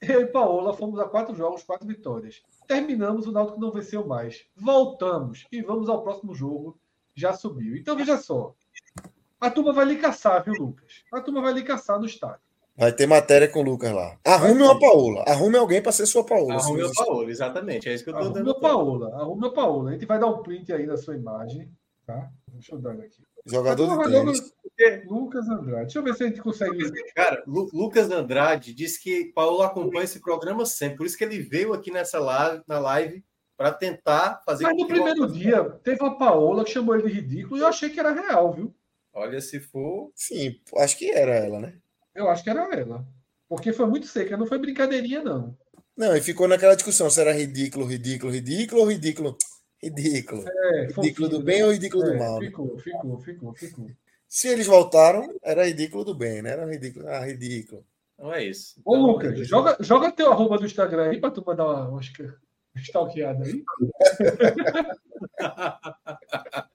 eu 0.00 0.20
e 0.20 0.26
Paola 0.26 0.72
fomos 0.72 0.98
a 1.00 1.04
quatro 1.08 1.34
jogos, 1.34 1.62
quatro 1.62 1.86
vitórias. 1.86 2.42
Terminamos, 2.68 3.26
o 3.26 3.32
Náutico 3.32 3.58
não 3.58 3.72
venceu 3.72 4.06
mais. 4.06 4.44
Voltamos 4.54 5.46
e 5.50 5.62
vamos 5.62 5.88
ao 5.88 6.02
próximo 6.02 6.34
jogo. 6.34 6.78
Já 7.14 7.32
subiu. 7.32 7.74
Então 7.76 7.96
veja 7.96 8.18
só. 8.18 8.54
A 9.40 9.50
turma 9.50 9.72
vai 9.72 9.86
lhe 9.86 9.96
caçar, 9.96 10.44
viu, 10.44 10.52
Lucas? 10.52 11.02
A 11.12 11.20
turma 11.20 11.40
vai 11.40 11.54
lhe 11.54 11.62
caçar 11.62 11.98
no 11.98 12.04
estádio. 12.04 12.40
Vai 12.76 12.92
ter 12.92 13.06
matéria 13.06 13.48
com 13.48 13.60
o 13.60 13.62
Lucas 13.62 13.92
lá. 13.92 14.18
Arrume 14.24 14.62
uma 14.62 14.78
Paola. 14.78 15.24
Arrume 15.26 15.56
alguém 15.56 15.82
para 15.82 15.90
ser 15.90 16.06
sua 16.06 16.24
Paola. 16.24 16.54
Arrume 16.54 16.82
a 16.82 16.90
Paola, 16.92 17.30
exatamente. 17.30 17.88
É 17.88 17.94
isso 17.94 18.04
que 18.04 18.10
eu 18.10 18.14
tô 18.14 18.20
Arrume 18.20 18.34
dando. 18.34 18.50
a 18.50 18.60
Paola. 18.60 19.16
Arrume 19.16 19.46
a 19.46 19.50
Paola. 19.50 19.90
A 19.90 19.92
gente 19.94 20.06
vai 20.06 20.20
dar 20.20 20.26
um 20.26 20.42
print 20.42 20.72
aí 20.72 20.86
na 20.86 20.96
sua 20.96 21.16
imagem. 21.16 21.68
Tá? 22.08 22.30
Deixa 22.54 22.74
eu 22.74 22.78
dar 22.78 22.92
aqui. 22.92 23.22
Jogador 23.44 23.86
de 24.00 24.08
tênis. 24.08 24.40
Lucas 25.06 25.46
Andrade. 25.46 25.82
Deixa 25.82 25.98
eu 25.98 26.02
ver 26.02 26.14
se 26.14 26.24
a 26.24 26.26
gente 26.26 26.40
consegue. 26.40 27.12
Cara, 27.14 27.42
Lu- 27.46 27.68
Lucas 27.70 28.10
Andrade 28.10 28.72
disse 28.72 28.98
que 28.98 29.26
Paulo 29.26 29.60
acompanha 29.60 30.04
esse 30.04 30.18
programa 30.18 30.64
sempre. 30.64 30.96
Por 30.96 31.04
isso 31.06 31.18
que 31.18 31.24
ele 31.24 31.38
veio 31.38 31.74
aqui 31.74 31.90
nessa 31.90 32.18
live, 32.18 32.62
na 32.66 32.78
live 32.78 33.22
para 33.58 33.72
tentar 33.72 34.40
fazer. 34.46 34.64
Mas 34.64 34.76
no 34.78 34.86
primeiro 34.86 35.30
dia, 35.30 35.62
teve 35.84 36.00
uma 36.00 36.16
Paola 36.16 36.64
que 36.64 36.70
chamou 36.70 36.94
ele 36.94 37.08
de 37.08 37.12
ridículo 37.12 37.58
e 37.58 37.60
eu 37.60 37.66
achei 37.66 37.90
que 37.90 38.00
era 38.00 38.10
real, 38.12 38.54
viu? 38.54 38.74
Olha, 39.12 39.38
se 39.42 39.60
for. 39.60 40.10
Sim, 40.14 40.58
acho 40.78 40.96
que 40.96 41.10
era 41.10 41.34
ela, 41.34 41.60
né? 41.60 41.74
Eu 42.14 42.30
acho 42.30 42.42
que 42.42 42.48
era 42.48 42.74
ela. 42.74 43.06
Porque 43.50 43.70
foi 43.70 43.84
muito 43.86 44.06
seca, 44.06 44.34
não 44.34 44.46
foi 44.46 44.58
brincadeirinha, 44.58 45.22
não. 45.22 45.54
Não, 45.94 46.16
e 46.16 46.22
ficou 46.22 46.48
naquela 46.48 46.74
discussão 46.74 47.10
se 47.10 47.20
era 47.20 47.32
ridículo, 47.32 47.84
ridículo, 47.84 48.32
ridículo 48.32 48.80
ou 48.80 48.86
ridículo. 48.90 49.36
Ridículo. 49.82 50.44
É, 50.48 50.86
Ridículo 50.86 51.28
do 51.28 51.36
fofinho, 51.36 51.42
bem 51.44 51.58
né? 51.60 51.64
ou 51.66 51.72
ridículo 51.72 52.02
do 52.04 52.12
É, 52.12 52.18
mal? 52.18 52.40
né? 52.40 52.46
Ficou, 52.46 52.78
ficou, 52.78 53.18
ficou, 53.20 53.54
ficou. 53.54 53.90
Se 54.26 54.48
eles 54.48 54.66
voltaram, 54.66 55.34
era 55.42 55.66
ridículo 55.66 56.04
do 56.04 56.14
bem, 56.14 56.42
né? 56.42 56.50
Era 56.50 56.66
ridículo. 56.70 57.08
Ah, 57.08 57.24
ridículo. 57.24 57.84
Não 58.18 58.34
é 58.34 58.44
isso. 58.44 58.80
Ô, 58.84 58.96
Então, 58.96 59.06
Lucas, 59.06 59.48
joga, 59.48 59.76
joga 59.80 60.12
teu 60.12 60.30
arroba 60.32 60.58
do 60.58 60.66
Instagram 60.66 61.10
aí 61.10 61.20
pra 61.20 61.30
tu 61.30 61.42
mandar 61.46 61.64
uma, 61.64 61.88
uma 61.88 62.00
stalkeada 62.76 63.44
aí. 63.44 63.64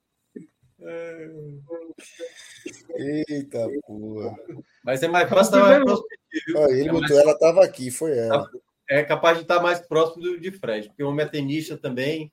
Eita 2.96 3.68
porra. 3.86 4.36
Mas 4.84 5.04
é 5.04 5.08
mais 5.08 5.28
próximo, 5.28 5.58
tá 5.58 5.64
mais 5.68 5.84
próximo 5.84 6.08
de 6.10 6.18
ti, 6.40 6.44
viu? 6.48 6.58
Olha, 6.60 6.72
ele 6.74 6.90
É 6.90 6.92
mais- 6.92 7.02
botou, 7.02 7.20
ela 7.20 7.38
tava 7.40 7.64
aqui, 7.64 7.92
foi 7.92 8.18
ela. 8.18 8.50
É 8.90 9.04
capaz 9.04 9.38
de 9.38 9.44
estar 9.44 9.62
mais 9.62 9.80
próximo 9.80 10.22
do, 10.24 10.40
de 10.40 10.52
Fred, 10.52 10.90
porque 10.90 11.04
o 11.04 11.10
homem 11.10 11.26
é 11.26 11.30
tenista 11.30 11.78
também. 11.78 12.32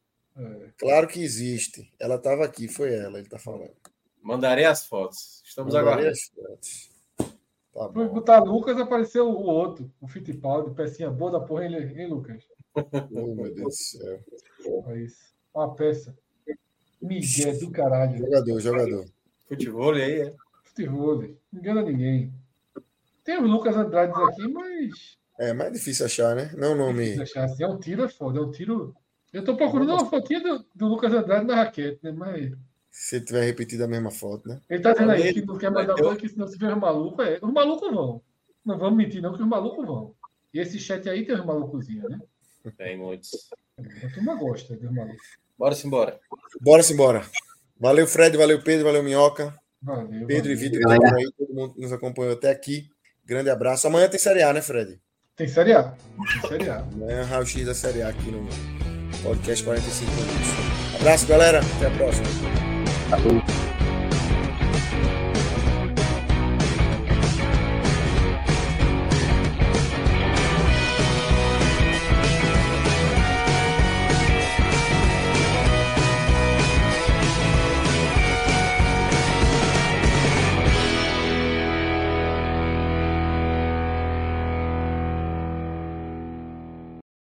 Claro 0.79 1.07
que 1.09 1.23
existe. 1.23 1.93
Ela 1.99 2.19
tava 2.19 2.45
aqui, 2.45 2.69
foi 2.69 2.95
ela, 2.95 3.19
ele 3.19 3.29
tá 3.29 3.39
falando. 3.39 3.73
Mandarei 4.23 4.65
as 4.65 4.87
fotos. 4.87 5.43
Estamos 5.45 5.75
Mandarei 5.75 6.09
aguardando. 6.09 6.13
as 6.13 6.23
fotos. 6.25 6.91
Tá 7.73 7.89
bom. 7.89 8.09
botar 8.09 8.41
Lucas, 8.41 8.79
apareceu 8.79 9.29
o 9.29 9.43
outro, 9.43 9.91
o 10.01 10.09
Fittipaldi, 10.09 10.75
pecinha 10.75 11.11
boa 11.11 11.31
da 11.31 11.41
porra, 11.41 11.65
ele, 11.65 11.77
hein, 11.79 12.09
Lucas? 12.09 12.45
Oh, 12.75 13.35
meu 13.35 13.55
Deus 13.55 13.57
do 13.57 13.71
céu. 13.73 14.21
Olha 14.67 14.99
isso. 14.99 15.35
Uma 15.55 15.75
peça. 15.75 16.17
Miguel 17.01 17.59
do 17.59 17.71
caralho. 17.71 18.19
Jogador, 18.19 18.61
jogador. 18.61 19.07
Futebol 19.49 19.93
aí, 19.95 20.21
é. 20.21 20.35
Futebol, 20.65 21.23
não 21.53 21.61
engana 21.61 21.83
ninguém. 21.83 22.33
Tem 23.25 23.39
o 23.39 23.47
Lucas 23.47 23.77
Andrade 23.77 24.13
aqui, 24.13 24.49
mas 24.49 25.19
É 25.39 25.53
mais 25.53 25.73
difícil 25.73 26.07
achar, 26.07 26.35
né? 26.35 26.53
Não 26.57 26.73
o 26.73 26.77
nome. 26.77 27.17
deixar 27.17 27.45
assim, 27.45 27.65
é 27.65 27.69
um 27.69 27.79
tiro 27.79 28.05
é 28.05 28.09
foda, 28.09 28.39
é 28.39 28.43
um 28.43 28.51
tiro. 28.51 28.95
Eu 29.33 29.45
tô 29.45 29.57
procurando 29.57 29.93
uma 29.93 30.07
fotinha 30.07 30.41
do, 30.41 30.65
do 30.75 30.87
Lucas 30.89 31.13
Andrade 31.13 31.47
na 31.47 31.57
raquete, 31.57 32.01
né? 32.03 32.11
Mas 32.11 32.53
Se 32.91 33.17
ele 33.17 33.25
tiver 33.25 33.45
repetido 33.45 33.85
a 33.85 33.89
mesma 33.89 34.11
foto, 34.11 34.49
né? 34.49 34.61
ele 34.69 34.83
tá 34.83 34.93
dizendo 34.93 35.13
aí 35.13 35.33
que 35.33 35.45
não 35.45 35.57
quer 35.57 35.71
mandar 35.71 35.95
coisa, 35.95 36.17
que 36.17 36.29
senão 36.29 36.49
se 36.49 36.59
tiver 36.59 36.73
os 36.73 36.81
malucos, 36.81 37.27
é. 37.27 37.39
Os 37.41 37.53
malucos 37.53 37.91
vão. 37.93 38.23
Não 38.65 38.79
vamos 38.79 38.97
mentir, 38.97 39.23
não, 39.23 39.33
que 39.33 39.43
os 39.43 39.49
malucos 39.49 39.87
vão. 39.87 40.15
E 40.53 40.59
esse 40.59 40.79
chat 40.79 41.09
aí 41.09 41.25
tem 41.25 41.37
os 41.37 41.45
malucozinhos, 41.45 42.11
né? 42.11 42.19
Tem 42.77 42.99
muitos. 42.99 43.31
A 43.79 44.11
turma 44.13 44.35
gosta 44.35 44.77
dos 44.77 44.91
malucos. 44.93 45.39
Bora-se 45.57 45.87
embora. 45.87 46.19
Bora 46.61 46.83
embora. 46.91 47.23
Valeu, 47.79 48.07
Fred, 48.07 48.37
valeu, 48.37 48.63
Pedro, 48.63 48.85
valeu, 48.85 49.03
Minhoca. 49.03 49.55
Valeu. 49.81 50.27
Pedro 50.27 50.53
e 50.53 50.57
valeu. 50.57 50.71
Vitor 50.71 50.81
que 50.81 50.93
estão 50.93 51.19
aí, 51.19 51.33
todo 51.39 51.55
mundo 51.55 51.75
que 51.75 51.81
nos 51.81 51.93
acompanhou 51.93 52.35
até 52.35 52.51
aqui. 52.51 52.91
Grande 53.25 53.49
abraço. 53.49 53.87
Amanhã 53.87 54.09
tem 54.09 54.19
Série 54.19 54.43
A, 54.43 54.53
né, 54.53 54.61
Fred? 54.61 55.01
Tem 55.37 55.49
Série 55.49 55.73
A. 55.73 55.95
Tem 56.33 56.51
Série 56.51 56.69
A. 56.69 56.81
Amanhã 56.81 57.23
Raio 57.25 57.47
X 57.47 57.65
da 57.65 57.75
Série 57.75 58.03
A 58.03 58.09
aqui 58.09 58.31
no 58.31 58.90
podcast 59.23 59.65
45 59.65 60.11
minutos. 60.13 60.49
Abraço, 61.01 61.27
galera. 61.27 61.61
Até 61.77 61.87
a 61.87 61.91
próxima. 61.91 62.27
Falou. 63.09 63.70